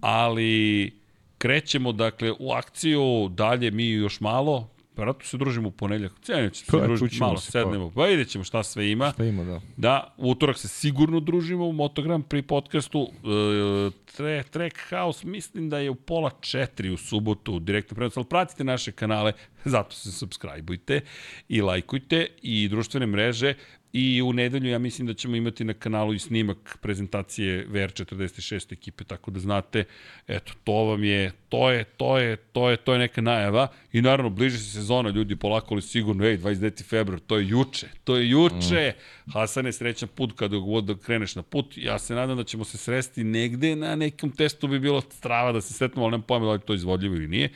ali 0.01 0.91
krećemo, 1.37 1.91
dakle, 1.91 2.31
u 2.39 2.51
akciju, 2.51 3.29
dalje 3.29 3.71
mi 3.71 3.89
još 3.89 4.19
malo, 4.19 4.69
verovatno 4.97 5.25
se 5.25 5.37
družimo 5.37 5.67
u 5.67 5.71
ponedljak, 5.71 6.11
cijenit 6.21 6.53
će 6.53 6.65
se 6.65 6.71
Pa, 6.71 6.77
družiti, 6.77 7.19
malo 7.19 7.37
se, 7.37 7.47
pa. 7.47 7.51
sednemo, 7.51 7.91
pa 7.95 8.05
vidjet 8.05 8.29
ćemo 8.29 8.43
šta 8.43 8.63
sve 8.63 8.91
ima. 8.91 9.11
Šta 9.11 9.25
ima, 9.25 9.43
da. 9.43 9.61
Da, 9.77 10.13
u 10.17 10.31
utorak 10.31 10.57
se 10.57 10.67
sigurno 10.67 11.19
družimo 11.19 11.67
u 11.67 11.71
Motogram 11.71 12.23
pri 12.23 12.41
podcastu. 12.41 13.07
E, 13.11 13.91
tre, 14.15 14.43
Track 14.43 14.77
House 14.89 15.27
mislim 15.27 15.69
da 15.69 15.79
je 15.79 15.89
u 15.89 15.95
pola 15.95 16.31
četiri 16.41 16.89
u 16.89 16.97
subotu 16.97 17.59
direktno 17.59 17.95
prenos, 17.95 18.17
ali 18.17 18.25
pratite 18.25 18.63
naše 18.63 18.91
kanale, 18.91 19.33
zato 19.65 19.95
se 19.95 20.11
subscribeujte 20.11 21.01
i 21.49 21.61
lajkujte 21.61 22.27
i 22.41 22.67
društvene 22.67 23.05
mreže. 23.05 23.53
I 23.93 24.21
u 24.21 24.33
nedelju 24.33 24.69
ja 24.69 24.79
mislim 24.79 25.07
da 25.07 25.13
ćemo 25.13 25.35
imati 25.35 25.63
na 25.63 25.73
kanalu 25.73 26.13
i 26.13 26.19
snimak 26.19 26.77
prezentacije 26.81 27.67
VR46 27.67 28.73
ekipe, 28.73 29.03
tako 29.03 29.31
da 29.31 29.39
znate, 29.39 29.83
eto, 30.27 30.53
to 30.63 30.73
vam 30.73 31.03
je, 31.03 31.31
to 31.49 31.71
je, 31.71 31.83
to 31.83 32.17
je, 32.17 32.35
to 32.35 32.69
je, 32.69 32.77
to 32.77 32.93
je 32.93 32.99
neka 32.99 33.21
najava. 33.21 33.67
I 33.93 34.01
naravno, 34.01 34.29
bliže 34.29 34.57
se 34.57 34.71
sezona, 34.71 35.09
ljudi, 35.09 35.35
polako 35.35 35.73
ali 35.73 35.81
sigurno, 35.81 36.25
ej, 36.25 36.37
29. 36.37 36.83
februar, 36.83 37.19
to 37.19 37.37
je 37.37 37.47
juče, 37.47 37.87
to 38.03 38.15
je 38.15 38.29
juče. 38.29 38.93
Mm. 38.97 39.31
Hasan 39.31 39.65
je 39.65 39.71
srećan 39.71 40.09
put 40.15 40.33
kada 40.35 40.57
god 40.57 40.83
da 40.83 40.95
kreneš 40.97 41.35
na 41.35 41.41
put. 41.41 41.77
Ja 41.77 41.99
se 41.99 42.15
nadam 42.15 42.37
da 42.37 42.43
ćemo 42.43 42.63
se 42.63 42.77
sresti 42.77 43.23
negde 43.23 43.75
na 43.75 43.95
nekom 43.95 44.31
testu 44.31 44.67
bi 44.67 44.79
bilo 44.79 45.01
strava 45.01 45.51
da 45.51 45.61
se 45.61 45.73
sretnemo, 45.73 46.05
ali 46.05 46.11
nemam 46.11 46.27
pojma 46.27 46.45
da 46.45 46.51
li 46.51 46.59
to 46.59 46.73
izvodljivo 46.73 47.15
ili 47.15 47.27
nije. 47.27 47.49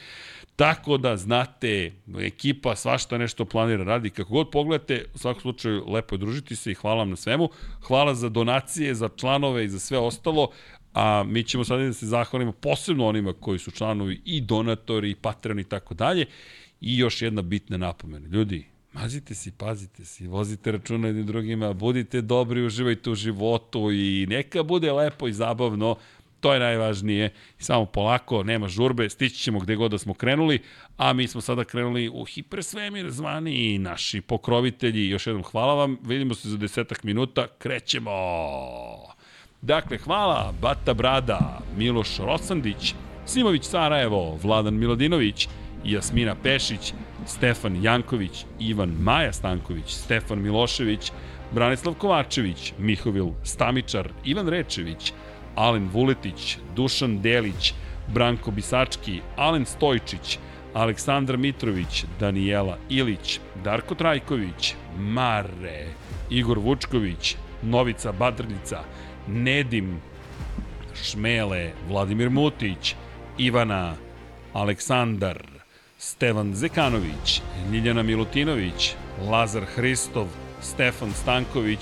Tako 0.55 0.97
da, 0.97 1.17
znate, 1.17 1.91
ekipa 2.19 2.75
svašta 2.75 3.17
nešto 3.17 3.45
planira, 3.45 3.83
radi. 3.83 4.09
Kako 4.09 4.33
god 4.33 4.49
pogledate, 4.49 5.05
u 5.13 5.17
svakom 5.17 5.41
slučaju, 5.41 5.83
lepo 5.87 6.15
je 6.15 6.19
družiti 6.19 6.55
se 6.55 6.71
i 6.71 6.75
hvala 6.75 6.97
vam 6.97 7.09
na 7.09 7.15
svemu. 7.15 7.49
Hvala 7.87 8.15
za 8.15 8.29
donacije, 8.29 8.95
za 8.95 9.09
članove 9.15 9.65
i 9.65 9.69
za 9.69 9.79
sve 9.79 9.97
ostalo. 9.97 10.49
A 10.93 11.23
mi 11.23 11.43
ćemo 11.43 11.63
sad 11.63 11.79
da 11.79 11.93
se 11.93 12.05
zahvalimo 12.05 12.51
posebno 12.51 13.07
onima 13.07 13.33
koji 13.33 13.59
su 13.59 13.71
članovi 13.71 14.21
i 14.25 14.41
donatori 14.41 15.11
i 15.11 15.15
patroni 15.15 15.61
i 15.61 15.65
tako 15.65 15.93
dalje. 15.93 16.25
I 16.81 16.97
još 16.97 17.21
jedna 17.21 17.41
bitna 17.41 17.77
napomena. 17.77 18.27
Ljudi, 18.27 18.65
mazite 18.93 19.35
se, 19.35 19.51
pazite 19.57 20.05
se, 20.05 20.27
vozite 20.27 20.71
računa 20.71 21.07
jednim 21.07 21.25
drugima, 21.25 21.73
budite 21.73 22.21
dobri, 22.21 22.65
uživajte 22.65 23.09
u 23.09 23.15
životu 23.15 23.91
i 23.91 24.25
neka 24.29 24.63
bude 24.63 24.91
lepo 24.91 25.27
i 25.27 25.33
zabavno. 25.33 25.95
To 26.45 26.53
je 26.53 26.59
najvažnije. 26.59 27.29
Samo 27.57 27.85
polako, 27.85 28.43
nema 28.43 28.67
žurbe, 28.67 29.09
stići 29.09 29.35
ćemo 29.35 29.59
gde 29.59 29.75
god 29.75 29.91
da 29.91 29.97
smo 29.97 30.13
krenuli, 30.13 30.61
a 30.97 31.13
mi 31.13 31.27
smo 31.27 31.41
sada 31.41 31.63
krenuli 31.63 32.09
u 32.09 32.25
hipersvemir 32.25 33.09
zvani 33.11 33.77
naši 33.77 34.21
pokrovitelji. 34.21 35.09
Još 35.09 35.27
jednom 35.27 35.43
hvala 35.43 35.73
vam, 35.73 35.97
vidimo 36.03 36.33
se 36.33 36.49
za 36.49 36.57
desetak 36.57 37.03
minuta, 37.03 37.47
krećemo! 37.57 38.11
Dakle, 39.61 39.97
hvala 39.97 40.53
Bata 40.61 40.93
Brada, 40.93 41.59
Miloš 41.77 42.17
Rosandić, 42.17 42.93
Simović 43.25 43.63
Sarajevo, 43.63 44.39
Vladan 44.43 44.73
Milodinović, 44.73 45.47
Jasmina 45.83 46.35
Pešić, 46.43 46.93
Stefan 47.25 47.83
Janković, 47.83 48.45
Ivan 48.59 48.89
Maja 48.89 49.33
Stanković, 49.33 49.85
Stefan 49.87 50.41
Milošević, 50.41 51.11
Branislav 51.51 51.93
Kovačević, 51.93 52.73
Mihovil 52.77 53.27
Stamičar, 53.43 54.09
Ivan 54.25 54.47
Rečević, 54.47 55.13
Alen 55.55 55.89
Vuletić, 55.89 56.57
Dušan 56.75 57.21
Delić, 57.21 57.73
Branko 58.13 58.51
Bisački, 58.51 59.21
Alen 59.35 59.65
Stojčić, 59.65 60.39
Aleksandar 60.73 61.37
Mitrović, 61.37 62.05
Danijela 62.19 62.77
Ilić, 62.89 63.39
Darko 63.63 63.95
Trajković, 63.95 64.75
Mare, 64.97 65.87
Igor 66.29 66.59
Vučković, 66.59 67.35
Novica 67.63 68.11
Badrljica, 68.11 68.83
Nedim, 69.27 70.01
Šmele, 71.03 71.71
Vladimir 71.89 72.29
Mutić, 72.29 72.95
Ivana, 73.37 73.95
Aleksandar, 74.53 75.43
Stevan 75.97 76.55
Zekanović, 76.55 77.41
Ljiljana 77.71 78.03
Milutinović, 78.03 78.95
Lazar 79.29 79.65
Hristov, 79.65 80.27
Stefan 80.61 81.13
Stanković, 81.13 81.79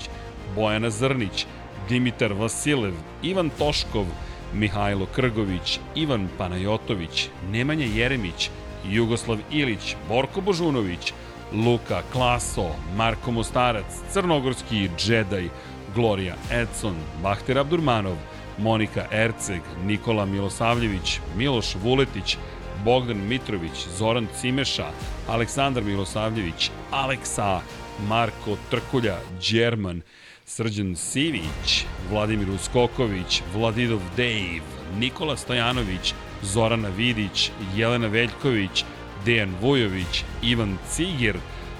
Bojana 0.54 0.90
Zrnić, 0.90 1.46
Dimitar 1.88 2.32
Vasilev, 2.32 2.94
Ivan 3.22 3.50
Toškov, 3.58 4.06
Mihajlo 4.54 5.06
Krgović, 5.06 5.80
Ivan 5.94 6.28
Panajotović, 6.38 7.28
Nemanja 7.50 7.86
Jeremić, 7.86 8.50
Jugoslav 8.90 9.38
Ilić, 9.50 9.96
Borko 10.08 10.40
Božunović, 10.40 11.12
Luka 11.52 12.02
Klaso, 12.12 12.70
Marko 12.96 13.30
Mostarac, 13.30 13.84
Crnogorski 14.12 14.88
džedaj, 14.98 15.48
Gloria 15.94 16.34
Edson, 16.50 16.96
Bahter 17.22 17.58
Abdurmanov, 17.58 18.16
Monika 18.58 19.06
Erceg, 19.12 19.60
Nikola 19.84 20.26
Milosavljević, 20.26 21.20
Miloš 21.36 21.74
Vuletić, 21.82 22.36
Bogdan 22.84 23.28
Mitrović, 23.28 23.86
Zoran 23.98 24.26
Cimeša, 24.40 24.86
Aleksandar 25.28 25.82
Milosavljević, 25.82 26.70
Aleksa, 26.90 27.60
Marko 28.08 28.56
Trkulja, 28.70 29.18
Đerman, 29.50 30.02
Srđan 30.46 30.96
Sivić, 30.96 31.86
Vladimir 32.10 32.50
Uskoković, 32.50 33.42
Vladidov 33.54 34.00
Dave, 34.16 34.60
Nikola 34.98 35.36
Stojanović, 35.36 36.14
Zorana 36.42 36.88
Vidić, 36.88 37.50
Jelena 37.76 38.06
Veljković, 38.06 38.84
Dejan 39.24 39.54
Vujović, 39.60 40.24
Ivan 40.42 40.76
Cigir, 40.90 41.36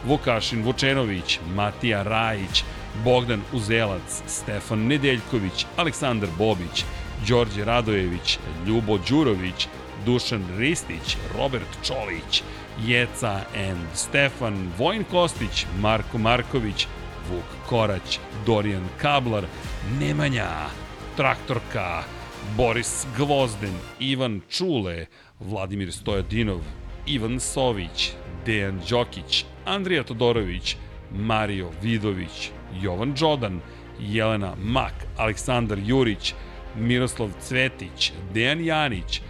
Vukašin 0.07 0.62
Vučenović, 0.62 1.39
Matija 1.55 2.02
Rajić, 2.02 2.65
Bogdan 3.05 3.43
Uzelac, 3.52 4.23
Stefan 4.26 4.86
Nedeljković, 4.86 5.67
Aleksandar 5.76 6.28
Bobić, 6.39 6.84
Đorđe 7.28 7.65
Radojević, 7.65 8.39
Ljubo 8.67 8.99
Đurović, 9.09 9.68
Dušan 10.07 10.44
Ristić, 10.59 11.17
Robert 11.39 11.78
Čolić, 11.83 12.43
Jeca 12.86 13.41
and 13.70 13.86
Stefan, 13.94 14.73
Vojn 14.78 15.05
Kostić, 15.10 15.67
Marko 15.81 16.18
Marković, 16.18 16.86
Vuk 17.28 17.68
Korać, 17.68 18.20
Dorijan 18.46 18.88
Kablar, 18.98 19.44
Nemanja, 20.00 20.50
Traktorka, 21.16 22.04
Boris 22.56 23.06
Gvozden, 23.16 23.74
Ivan 24.00 24.40
Čule, 24.48 25.06
Vladimir 25.40 25.92
Stojadinov, 25.92 26.60
Ivan 27.06 27.40
Sović, 27.40 28.12
Dejan 28.46 28.80
Đokić, 28.90 29.44
Andrija 29.64 30.04
Todorović, 30.04 30.76
Mario 31.12 31.70
Vidović, 31.82 32.50
Jovan 32.82 33.14
Đodan, 33.14 33.60
Jelena 34.00 34.54
Mak, 34.58 34.94
Aleksandar 35.16 35.78
Jurić, 35.78 36.34
Miroslav 36.76 37.30
Cvetić, 37.40 38.12
Dejan 38.34 38.64
Janić, 38.64 39.20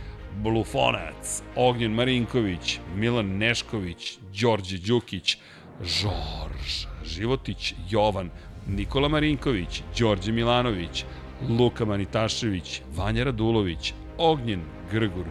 Blufonac, 0.43 1.43
Ognjen 1.57 1.93
Marinković, 1.93 2.81
Milan 2.97 3.39
Nešković, 3.39 4.19
Đorđe 4.41 4.79
Đukić, 4.79 5.39
Žorž, 5.83 6.87
Životić 7.05 7.75
Jovan, 7.91 8.31
Nikola 8.67 9.09
Marinković, 9.09 9.83
Đorđe 9.99 10.33
Milanović, 10.33 11.05
Luka 11.49 11.85
Manitašević, 11.85 12.83
Vanja 12.97 13.25
Radulović, 13.25 13.95
Ognjen 14.19 14.61
Grgur, 14.93 15.27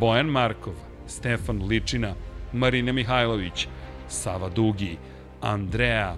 Bojan 0.00 0.26
Markov, 0.26 0.74
Stefan 1.06 1.66
Ličina, 1.68 2.14
Marina 2.52 2.92
Mihajlović, 2.92 3.68
Sava 4.08 4.48
Dugi, 4.48 4.96
Andreja, 5.40 6.16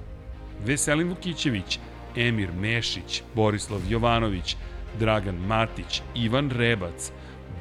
Veselin 0.65 1.09
Vukićević, 1.09 1.79
Emir 2.17 2.53
Mešić, 2.53 3.23
Borislav 3.35 3.81
Jovanović, 3.89 4.57
Dragan 4.99 5.37
Matić, 5.37 6.03
Ivan 6.15 6.51
Rebac, 6.51 7.13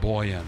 Bojan, 0.01 0.45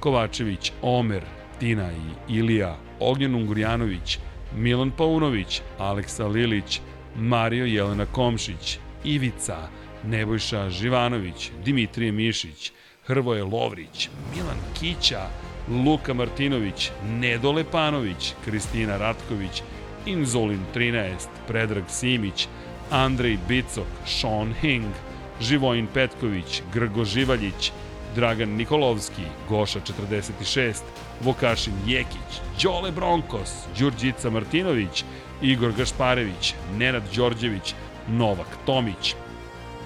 Kovačević, 0.00 0.72
Omer, 0.82 1.22
Tina 1.60 1.90
i 1.92 2.36
Ilija, 2.38 2.76
Ognjen 3.00 3.34
Ungurjanović, 3.34 4.18
Milan 4.56 4.90
Paunović, 4.90 5.62
Aleksa 5.78 6.26
Lilić, 6.26 6.80
Mario 7.16 7.64
Jelena 7.64 8.06
Komšić, 8.06 8.78
Ivica, 9.04 9.68
Nebojša 10.04 10.70
Živanović, 10.70 11.50
Dimitrije 11.64 12.12
Mišić, 12.12 12.72
Hrvoje 13.06 13.44
Lovrić, 13.44 14.08
Milan 14.34 14.58
Kića, 14.80 15.26
Luka 15.68 16.14
Martinović, 16.14 16.90
Nedo 17.08 17.52
Lepanović, 17.52 18.34
Kristina 18.44 18.96
Ratković, 18.96 19.62
Inzolin 20.06 20.60
13, 20.74 21.10
Predrag 21.48 21.84
Simić, 21.88 22.48
Andrej 22.90 23.38
Bicok, 23.48 23.86
Sean 24.06 24.54
Hing, 24.60 24.92
Živojin 25.40 25.86
Petković, 25.86 26.62
Grgo 26.72 27.04
Živaljić, 27.04 27.72
Dragan 28.14 28.48
Nikolovski, 28.48 29.22
Goša 29.48 29.80
46, 29.80 30.82
Vokašin 31.24 31.74
Jekić, 31.86 32.40
Đole 32.62 32.90
Bronkos, 32.92 33.50
Đurđica 33.78 34.30
Martinović, 34.30 35.04
Igor 35.42 35.72
Gašparević, 35.72 36.54
Nenad 36.78 37.02
Đorđević, 37.16 37.74
Novak 38.08 38.48
Tomić, 38.66 39.14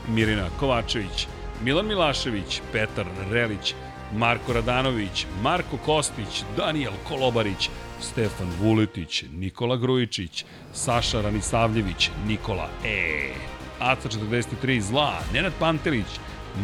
Mirina 0.08 0.48
Kovačević, 0.60 1.26
Milan 1.64 1.86
Milašević, 1.86 2.60
Petar 2.72 3.06
Relić, 3.30 3.74
Marko 4.14 4.52
Radanović, 4.52 5.26
Marko 5.42 5.76
Kostić, 5.76 6.44
Daniel 6.56 6.92
Kolobarić, 7.08 7.70
Stefan 8.00 8.48
Vuletić, 8.60 9.24
Nikola 9.32 9.76
Grujičić, 9.76 10.44
Saša 10.72 11.20
Ranisavljević, 11.20 12.10
Nikola 12.26 12.68
E. 12.84 13.34
Aca 13.80 14.08
43 14.08 14.80
Zla, 14.80 15.18
Nenad 15.32 15.52
Pantelić, 15.58 16.06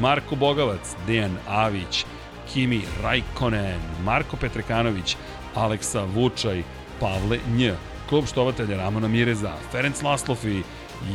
Marko 0.00 0.36
Bogavac, 0.36 0.96
Dejan 1.06 1.36
Avić, 1.48 2.04
Kimi 2.52 2.80
Rajkonen, 3.02 3.80
Marko 4.04 4.36
Petrekanović, 4.36 5.16
Aleksa 5.54 6.02
Vučaj, 6.14 6.62
Pavle 7.00 7.38
Nj, 7.48 7.70
klub 8.08 8.26
štovatelja 8.26 8.76
Ramona 8.76 9.08
Mireza, 9.08 9.52
Ferenc 9.72 10.02
Laslofi, 10.02 10.62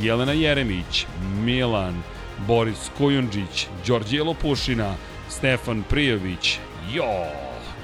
Jelena 0.01 0.31
Jeremić, 0.31 1.05
Milan, 1.45 2.03
Boris 2.47 2.89
Kujundžić, 2.97 3.67
Đorđije 3.87 4.23
Lopušina, 4.23 4.95
Stefan 5.29 5.83
Prijović, 5.89 6.59
Jo, 6.93 7.25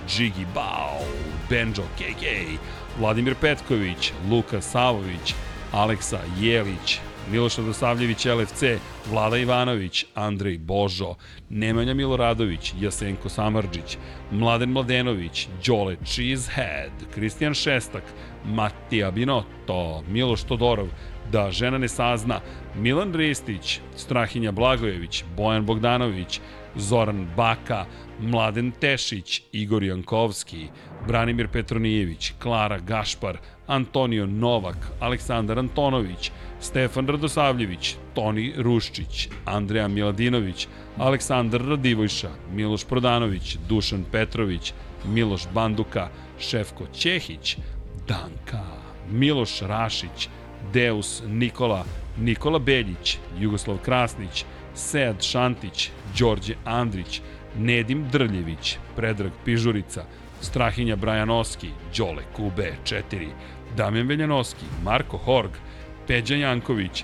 Džigi 0.08 0.46
Bao, 0.56 1.00
Benjo 1.50 1.84
KK, 1.98 2.24
Vladimir 3.00 3.36
Petković, 3.36 4.14
Luka 4.30 4.62
Savović, 4.62 5.34
Aleksa 5.72 6.20
Jelić, 6.40 7.00
Miloš 7.32 7.58
Radosavljević 7.58 8.26
LFC, 8.26 8.64
Vlada 9.12 9.38
Ivanović, 9.38 10.06
Andrej 10.16 10.58
Božo, 10.58 11.16
Nemanja 11.50 11.94
Miloradović, 11.94 12.74
Jasenko 12.82 13.30
Samarđić, 13.30 13.98
Mladen 14.32 14.70
Mladenović, 14.70 15.48
Đole 15.66 15.96
Cheesehead, 16.06 16.92
Kristijan 17.14 17.54
Šestak, 17.54 18.04
Matija 18.46 19.12
Binotto, 19.12 20.04
Miloš 20.08 20.44
Todorov, 20.44 20.88
da 21.32 21.52
žena 21.52 21.78
ne 21.78 21.88
sazna, 21.88 22.40
Milan 22.76 23.14
Ristić, 23.14 23.80
Strahinja 23.96 24.52
Blagojević, 24.52 25.24
Bojan 25.38 25.66
Bogdanović, 25.66 26.42
Zoran 26.76 27.28
Baka, 27.36 27.86
Mladen 28.20 28.72
Tešić, 28.72 29.44
Igor 29.52 29.84
Jankovski, 29.84 30.68
Branimir 31.08 31.48
Petronijević, 31.48 32.34
Klara 32.40 32.80
Gašpar, 32.80 33.38
Antonio 33.68 34.26
Novak, 34.26 34.78
Aleksandar 35.00 35.60
Antonović, 35.60 36.32
Stefan 36.60 37.08
Radosavljević, 37.08 37.96
Toni 38.16 38.54
Ruščić, 38.58 39.30
Andreja 39.46 39.88
Miladinović, 39.88 40.68
Aleksandar 40.98 41.62
Radivojša, 41.62 42.30
Miloš 42.54 42.86
Prodanović, 42.86 43.58
Dušan 43.70 44.04
Petrović, 44.12 44.74
Miloš 45.06 45.48
Banduka, 45.54 46.10
Šefko 46.40 46.88
Ćehić, 46.94 47.58
Danka, 48.08 48.64
Miloš 49.12 49.62
Rašić, 49.62 50.30
Deus 50.74 51.24
Nikola, 51.28 51.86
Nikola 52.18 52.60
Beljić, 52.60 53.18
Jugoslav 53.40 53.78
Krasnić, 53.78 54.46
Sead 54.76 55.24
Šantić, 55.24 55.92
Đorđe 56.20 56.56
Andrić, 56.66 57.22
Nedim 57.58 58.08
Drljević, 58.12 58.78
Predrag 58.96 59.32
Pižurica, 59.46 60.04
Strahinja 60.42 60.96
Brajanoski, 60.96 61.70
Đole 61.98 62.24
Kube 62.36 62.74
4, 62.84 63.28
Damjan 63.78 64.08
Veljanoski, 64.08 64.66
Marko 64.84 65.18
Horg, 65.18 65.52
Peđa 66.10 66.36
Janković, 66.36 67.04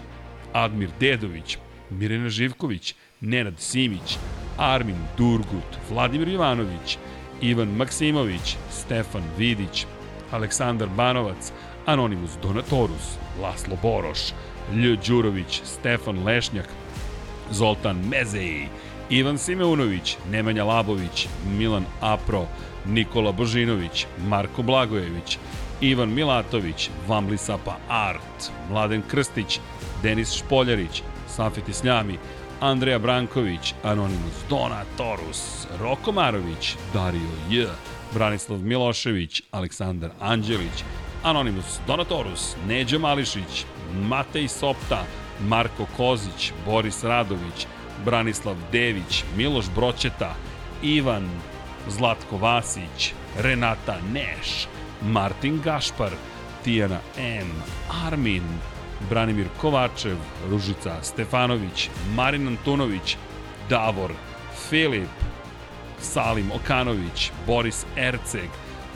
Admir 0.53 0.89
Dedović, 0.99 1.57
Mirena 1.89 2.29
Živković, 2.29 2.95
Nenad 3.21 3.53
Simić, 3.59 4.17
Armin 4.57 4.97
Durgut, 5.17 5.77
Vladimir 5.89 6.27
Jovanović, 6.27 6.97
Ivan 7.41 7.67
Maksimović, 7.67 8.55
Stefan 8.71 9.23
Vidić, 9.37 9.85
Aleksandar 10.31 10.89
Banovac, 10.97 11.51
Anonimus 11.85 12.31
Donatorus, 12.41 13.17
Laslo 13.41 13.77
Boroš, 13.81 14.19
Lj. 14.73 14.97
Đurović, 15.07 15.61
Stefan 15.63 16.23
Lešnjak, 16.23 16.69
Zoltan 17.51 17.97
Mezeji, 18.09 18.67
Ivan 19.09 19.37
Simeunović, 19.37 20.17
Nemanja 20.31 20.63
Labović, 20.63 21.27
Milan 21.57 21.85
Apro, 22.01 22.47
Nikola 22.85 23.31
Božinović, 23.31 24.07
Marko 24.27 24.61
Blagojević, 24.61 25.37
Ivan 25.85 26.13
Milatović, 26.13 26.89
Vamli 27.07 27.37
Sapa 27.37 27.77
Art, 27.89 28.51
Mladen 28.69 29.01
Krstić, 29.07 29.59
Denis 30.03 30.31
Špoljarić, 30.33 31.03
Safeti 31.27 31.73
Sljami, 31.73 32.17
Andreja 32.59 32.99
Branković, 32.99 33.73
Anonimus 33.83 34.33
Donatorus, 34.49 35.67
Roko 35.79 36.11
Marović, 36.11 36.75
Dario 36.93 37.29
J, 37.49 37.67
Branislav 38.13 38.59
Milošević, 38.59 39.41
Aleksandar 39.51 40.09
Anđelić, 40.19 40.83
Anonimus 41.23 41.79
Donatorus, 41.87 42.55
Neđo 42.67 42.99
Mališić, 42.99 43.65
Matej 43.93 44.47
Sopta, 44.47 45.03
Marko 45.47 45.85
Kozić, 45.97 46.51
Boris 46.65 47.03
Radović, 47.03 47.67
Branislav 48.05 48.55
Dević, 48.71 49.23
Miloš 49.37 49.65
Broćeta, 49.75 50.35
Ivan 50.83 51.29
Zlatko 51.87 52.37
Vasić, 52.37 53.13
Renata 53.37 53.97
Neš, 54.13 54.67
Martin 55.01 55.61
Gašpar, 55.63 56.11
Tijana 56.63 56.99
M, 57.17 57.51
Armin, 58.05 58.43
Branimir 59.09 59.47
Kovačev, 59.61 60.17
Ružica 60.49 61.03
Stefanović, 61.03 61.89
Marin 62.15 62.47
Antunović, 62.47 63.17
Davor, 63.69 64.11
Filip, 64.69 65.09
Salim 66.01 66.51
Okanović, 66.51 67.31
Boris 67.47 67.85
Erceg, 67.97 68.49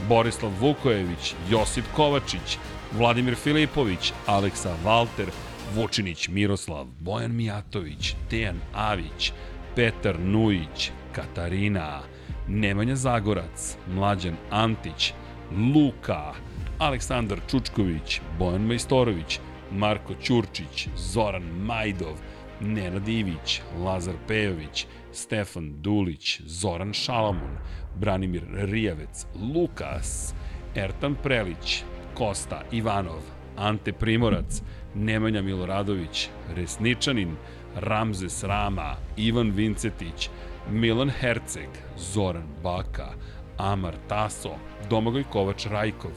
Borislav 0.09 0.51
Vukojević, 0.59 1.35
Josip 1.49 1.85
Kovačić, 1.95 2.57
Vladimir 2.97 3.35
Filipović, 3.35 4.13
Aleksa 4.25 4.75
Valter, 4.83 5.27
Vučinić 5.75 6.27
Miroslav, 6.27 6.85
Bojan 6.99 7.35
Mijatović, 7.35 8.15
Dejan 8.29 8.59
Avić, 8.73 9.31
Petar 9.75 10.19
Nujić, 10.19 10.91
Katarina, 11.11 12.01
Nemanja 12.47 12.95
Zagorac, 12.95 13.77
Mlađan 13.93 14.35
Antić, 14.49 15.13
Luka, 15.51 16.33
Aleksandar 16.79 17.39
Čučković, 17.47 18.21
Bojan 18.39 18.61
Majstorović, 18.61 19.39
Marko 19.71 20.13
Ćurčić, 20.23 20.87
Zoran 20.97 21.43
Majdov, 21.43 22.17
Nenad 22.61 23.07
Ivić, 23.07 23.61
Lazar 23.85 24.15
Pejović, 24.27 24.85
Stefan 25.11 25.81
Dulić, 25.81 26.41
Zoran 26.45 26.93
Šalamun, 26.93 27.57
Branimir 27.95 28.43
Rijavec, 28.53 29.25
Lukas, 29.55 30.33
Ertan 30.75 31.15
Prelić, 31.23 31.83
Kosta 32.13 32.61
Ivanov, 32.71 33.21
Ante 33.57 33.93
Primorac, 33.93 34.61
Nemanja 34.95 35.41
Miloradović, 35.41 36.29
Resničanin, 36.55 37.35
Ramzes 37.75 38.43
Rama, 38.43 38.95
Ivan 39.17 39.51
Vincetić, 39.51 40.29
Milan 40.71 41.09
Herceg, 41.09 41.69
Zoran 41.97 42.47
Baka, 42.63 43.13
Amar 43.59 43.95
Taso, 44.07 44.55
Domagoj 44.89 45.23
Kovač 45.29 45.65
Rajkov, 45.67 46.11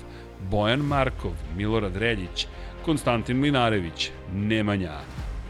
Bojan 0.51 0.81
Markov, 0.81 1.35
Milorad 1.57 1.97
Reljić, 1.97 2.47
Konstantin 2.85 3.37
Mlinarević, 3.37 4.11
Nemanja, 4.33 5.01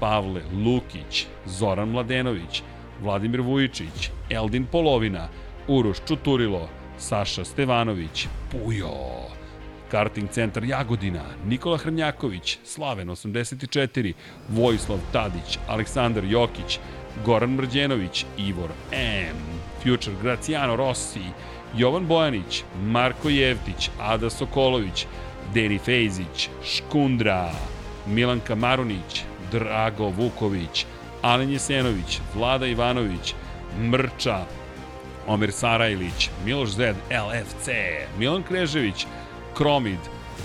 Pavle 0.01 0.41
Lukić, 0.65 1.27
Zoran 1.47 1.89
Mladenović, 1.89 2.62
Vladimir 3.01 3.41
Vujičić, 3.41 4.11
Eldin 4.31 4.67
Polovina, 4.67 5.29
Uroš 5.69 5.97
Čuturilo, 6.09 6.69
Saša 6.99 7.45
Stevanović, 7.45 8.29
Pujo, 8.53 9.29
Karting 9.91 10.31
centar 10.31 10.65
Jagodina, 10.65 11.25
Nikola 11.47 11.79
Hrnjaković, 11.79 12.59
Slaven 12.65 13.09
84, 13.09 14.12
Vojislav 14.49 14.99
Tadić, 15.12 15.59
Aleksandar 15.69 16.25
Jokić, 16.25 16.79
Goran 17.25 17.51
Mrđenović, 17.51 18.27
Ivor 18.39 18.71
M, 18.93 19.37
Future 19.83 20.17
Graciano 20.23 20.77
Rossi, 20.77 21.21
Jovan 21.76 22.07
Bojanić, 22.07 22.65
Marko 22.84 23.28
Jevtić, 23.28 23.91
Ada 24.01 24.31
Sokolović, 24.31 25.07
Deni 25.55 25.78
Fejzić, 25.78 26.49
Škundra, 26.65 27.51
Milanka 28.07 28.55
Marunić, 28.55 29.23
Drago 29.52 30.09
Vuković, 30.09 30.86
Alen 31.23 31.51
Jesenović, 31.51 32.20
Vlada 32.34 32.67
Ivanović, 32.67 33.34
Mrča, 33.78 34.44
Omer 35.26 35.52
Sarajlić, 35.52 36.31
Miloš 36.44 36.70
Zed, 36.70 36.97
LFC, 37.10 37.68
Milan 38.18 38.42
Krežević, 38.42 39.07
Kromid, 39.55 39.99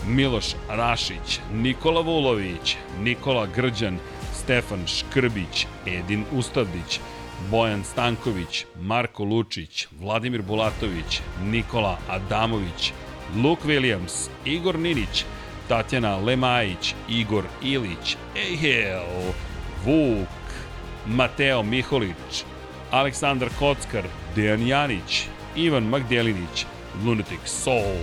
Miloš 0.08 0.46
Rašić, 0.70 1.40
Nikola 1.54 2.02
Vulović, 2.02 2.78
Nikola 3.00 3.48
Grđan, 3.56 4.00
Stefan 4.34 4.88
Škrbić, 4.88 5.68
Edin 5.86 6.26
Ustadić, 6.32 7.00
Bojan 7.52 7.84
Stanković, 7.84 8.66
Marko 8.82 9.24
Lučić, 9.24 9.88
Vladimir 10.00 10.42
Bulatović, 10.42 11.22
Nikola 11.44 11.98
Adamović, 12.10 12.94
Luke 13.44 13.68
Williams, 13.68 14.30
Igor 14.46 14.80
Ninić, 14.80 15.26
Tatjana 15.68 16.18
Lemajić, 16.18 16.96
Igor 17.10 17.44
Ilić, 17.64 18.18
Ejhel, 18.36 19.34
Vuk, 19.86 20.28
Mateo 21.06 21.64
Miholić, 21.64 22.44
Aleksandar 22.92 23.50
Kockar, 23.60 24.04
Dejan 24.36 24.68
Janić, 24.68 25.28
Ivan 25.56 25.84
Magdelinić, 25.84 26.66
Lunatic 27.06 27.40
Soul, 27.46 27.98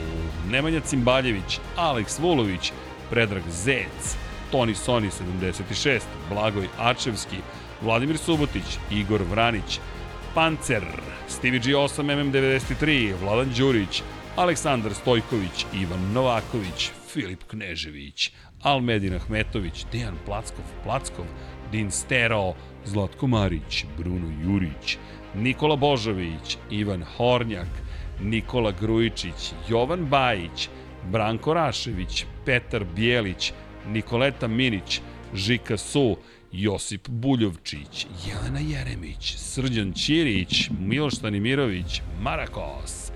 Nemanja 0.50 0.80
Cimbaljević, 0.80 1.58
Aleks 1.76 2.18
Vulović, 2.18 2.72
Predrag 3.10 3.42
Zec, 3.50 4.16
Toni 4.50 4.74
Soni 4.74 5.10
76, 5.10 6.00
Blagoj 6.30 6.68
Ačevski, 6.78 7.36
Vladimir 7.84 8.18
Subotić, 8.18 8.78
Igor 8.90 9.22
Vranić, 9.22 9.80
Pancer, 10.34 10.84
Stevie 11.28 11.60
G8 11.60 12.04
MM93, 12.04 13.12
Vladan 13.20 13.52
Đurić, 13.58 14.02
Aleksandar 14.36 14.94
Stojković, 14.94 15.66
Ivan 15.72 16.12
Novaković, 16.12 16.90
Filip 17.08 17.44
Knežević, 17.44 18.32
Almedin 18.62 19.14
Ahmetović, 19.14 19.84
Dejan 19.92 20.16
Plackov, 20.26 20.64
Plackov, 20.84 21.26
Din 21.72 21.90
Stero, 21.90 22.54
Zlatko 22.84 23.26
Marić, 23.26 23.84
Bruno 23.98 24.32
Jurić, 24.44 24.98
Nikola 25.34 25.76
Božović, 25.76 26.56
Ivan 26.70 27.04
Hornjak, 27.16 27.68
Nikola 28.20 28.72
Grujičić, 28.80 29.52
Jovan 29.68 30.06
Bajić, 30.06 30.68
Branko 31.10 31.54
Rašević, 31.54 32.24
Petar 32.44 32.84
Bijelić, 32.84 33.52
Nikoleta 33.88 34.48
Minić, 34.48 35.00
Žika 35.34 35.76
Su, 35.76 36.16
Josip 36.56 37.08
Buljovčić, 37.08 38.06
Jelena 38.26 38.60
Jeremić, 38.60 39.34
Srđan 39.36 39.92
Ćirić, 39.92 40.70
Miloš 40.80 41.14
Stanimirović, 41.14 42.00
Marakos, 42.20 43.10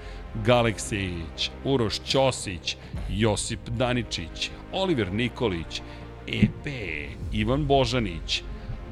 Galeksić, 0.47 1.51
Uroš 1.65 2.01
Ćosić, 2.01 2.77
Josip 3.11 3.61
Daničić, 3.69 4.51
Oliver 4.73 5.13
Nikolić, 5.13 5.83
EP, 6.27 6.67
Ivan 7.33 7.67
Božanić, 7.67 8.43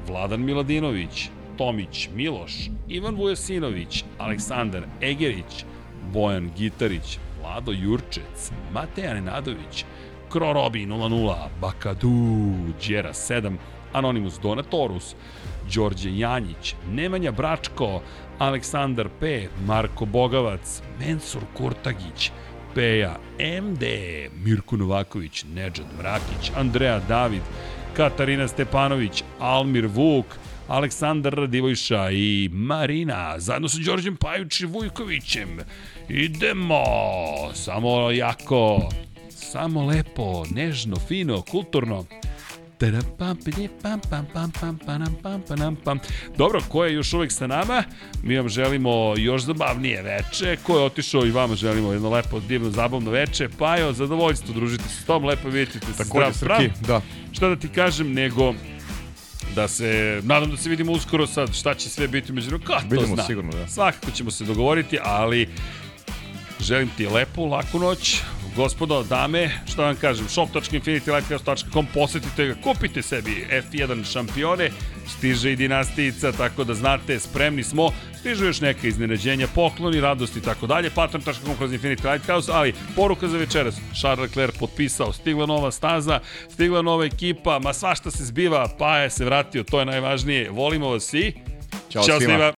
Vladan 0.07 0.41
Miladinović, 0.41 1.29
Tomić 1.57 2.09
Miloš, 2.15 2.53
Ivan 2.87 3.15
Vujasinović, 3.15 4.03
Aleksandar 4.17 4.83
Egerić, 5.01 5.65
Bojan 6.13 6.51
Gitarić, 6.57 7.19
Vlado 7.41 7.71
Jurčec, 7.71 8.51
Mateja 8.73 9.13
Nenadović, 9.13 9.85
Krorobi 10.29 10.85
00, 10.85 11.35
Bakadu, 11.61 12.53
Đera 12.87 13.13
7, 13.13 13.57
Anonimus 13.97 14.39
Donatorus, 14.43 15.15
Đorđe 15.73 16.17
Janjić, 16.17 16.75
Nemanja 16.91 17.31
Bračko, 17.31 18.01
Aleksandar 18.39 19.09
P, 19.19 19.47
Marko 19.65 20.05
Bogavac, 20.05 20.81
Mensur 20.99 21.41
Kurtagić, 21.53 22.31
Peja, 22.75 23.17
MD, 23.61 23.83
Mirko 24.43 24.77
Novaković, 24.77 25.43
Nedžad 25.53 25.85
Mrakić, 25.99 26.51
Andreja 26.55 26.99
David, 26.99 27.41
Katarina 27.93 28.47
Stepanović, 28.47 29.23
Almir 29.39 29.87
Vuk, 29.87 30.25
Aleksandar 30.67 31.33
Radivojša 31.33 32.11
i 32.11 32.49
Marina, 32.53 33.39
zajedno 33.39 33.69
sa 33.69 33.77
Đorđem 33.85 34.15
Pajuć 34.15 34.61
i 34.61 34.65
Vujkovićem. 34.65 35.59
Idemo, 36.09 36.83
samo 37.53 38.11
jako, 38.11 38.89
samo 39.29 39.85
lepo, 39.85 40.45
nežno, 40.51 40.95
fino, 40.95 41.41
kulturno. 41.41 42.05
Dobro, 46.37 46.61
ko 46.69 46.85
je 46.85 46.93
još 46.93 47.13
uvek 47.13 47.31
sa 47.31 47.47
nama? 47.47 47.83
Mi 48.23 48.37
vam 48.37 48.49
želimo 48.49 49.13
još 49.17 49.41
zabavnije 49.41 50.01
veče. 50.01 50.57
Ko 50.63 50.77
je 50.77 50.83
otišao 50.85 51.25
i 51.25 51.31
vama 51.31 51.55
želimo 51.55 51.91
jedno 51.91 52.09
lepo, 52.09 52.39
divno, 52.39 52.69
zabavno 52.69 53.11
veče. 53.11 53.49
Pajo, 53.59 53.93
zadovoljstvo 53.93 54.53
družiti 54.53 54.83
se 54.83 55.01
s 55.01 55.05
tom, 55.05 55.25
lepo 55.25 55.49
vidjeti 55.49 55.79
te 55.79 55.93
Takođe, 55.97 56.33
Srki, 56.33 56.69
da. 56.87 57.01
Šta 57.31 57.49
da 57.49 57.55
ti 57.55 57.67
kažem, 57.67 58.13
nego 58.13 58.53
da 59.55 59.67
se, 59.67 60.21
nadam 60.23 60.51
da 60.51 60.57
se 60.57 60.69
vidimo 60.69 60.91
uskoro 60.91 61.27
sad, 61.27 61.53
šta 61.53 61.73
će 61.73 61.89
sve 61.89 62.07
biti 62.07 62.33
među 62.33 62.59
kako 62.59 62.81
to 62.81 62.87
Vidimo 62.89 63.15
zna. 63.15 63.23
sigurno, 63.23 63.51
da. 63.51 63.67
Svakako 63.67 64.11
ćemo 64.11 64.31
se 64.31 64.43
dogovoriti, 64.43 64.97
ali 65.03 65.49
želim 66.59 66.89
ti 66.97 67.07
lepu, 67.07 67.45
laku 67.45 67.79
noć, 67.79 68.21
gospodo, 68.57 69.03
dame, 69.03 69.49
šta 69.71 69.83
vam 69.83 69.95
kažem, 69.95 70.27
shop.infinitylighthouse.com, 70.29 71.87
posetite 71.93 72.45
ga, 72.45 72.55
kupite 72.63 73.01
sebi 73.01 73.45
F1 73.51 74.11
šampione, 74.11 74.71
stiže 75.07 75.51
i 75.51 75.55
dinastijica, 75.55 76.31
tako 76.31 76.63
da 76.63 76.73
znate, 76.73 77.19
spremni 77.19 77.63
smo, 77.63 77.91
stižu 78.19 78.45
još 78.45 78.61
neka 78.61 78.87
iznenađenja, 78.87 79.47
pokloni, 79.55 80.01
radosti 80.01 80.39
i 80.39 80.41
tako 80.41 80.67
dalje, 80.67 80.89
patron.com 80.89 81.57
kroz 81.57 81.71
Infinity 81.71 82.11
Lighthouse, 82.11 82.51
ali 82.53 82.73
poruka 82.95 83.27
za 83.27 83.37
večeras, 83.37 83.75
Charles 83.99 84.29
Leclerc 84.29 84.57
potpisao, 84.57 85.13
stigla 85.13 85.45
nova 85.45 85.71
staza, 85.71 86.19
stigla 86.49 86.81
nova 86.81 87.05
ekipa, 87.05 87.59
ma 87.59 87.73
svašta 87.73 88.11
se 88.11 88.25
zbiva, 88.25 88.69
Paja 88.79 89.09
se 89.09 89.25
vratio, 89.25 89.63
to 89.63 89.79
je 89.79 89.85
najvažnije, 89.85 90.49
volimo 90.49 90.89
vas 90.89 91.03
svi, 91.03 91.33
Ćao 91.89 92.03
svima. 92.03 92.19
svima. 92.19 92.56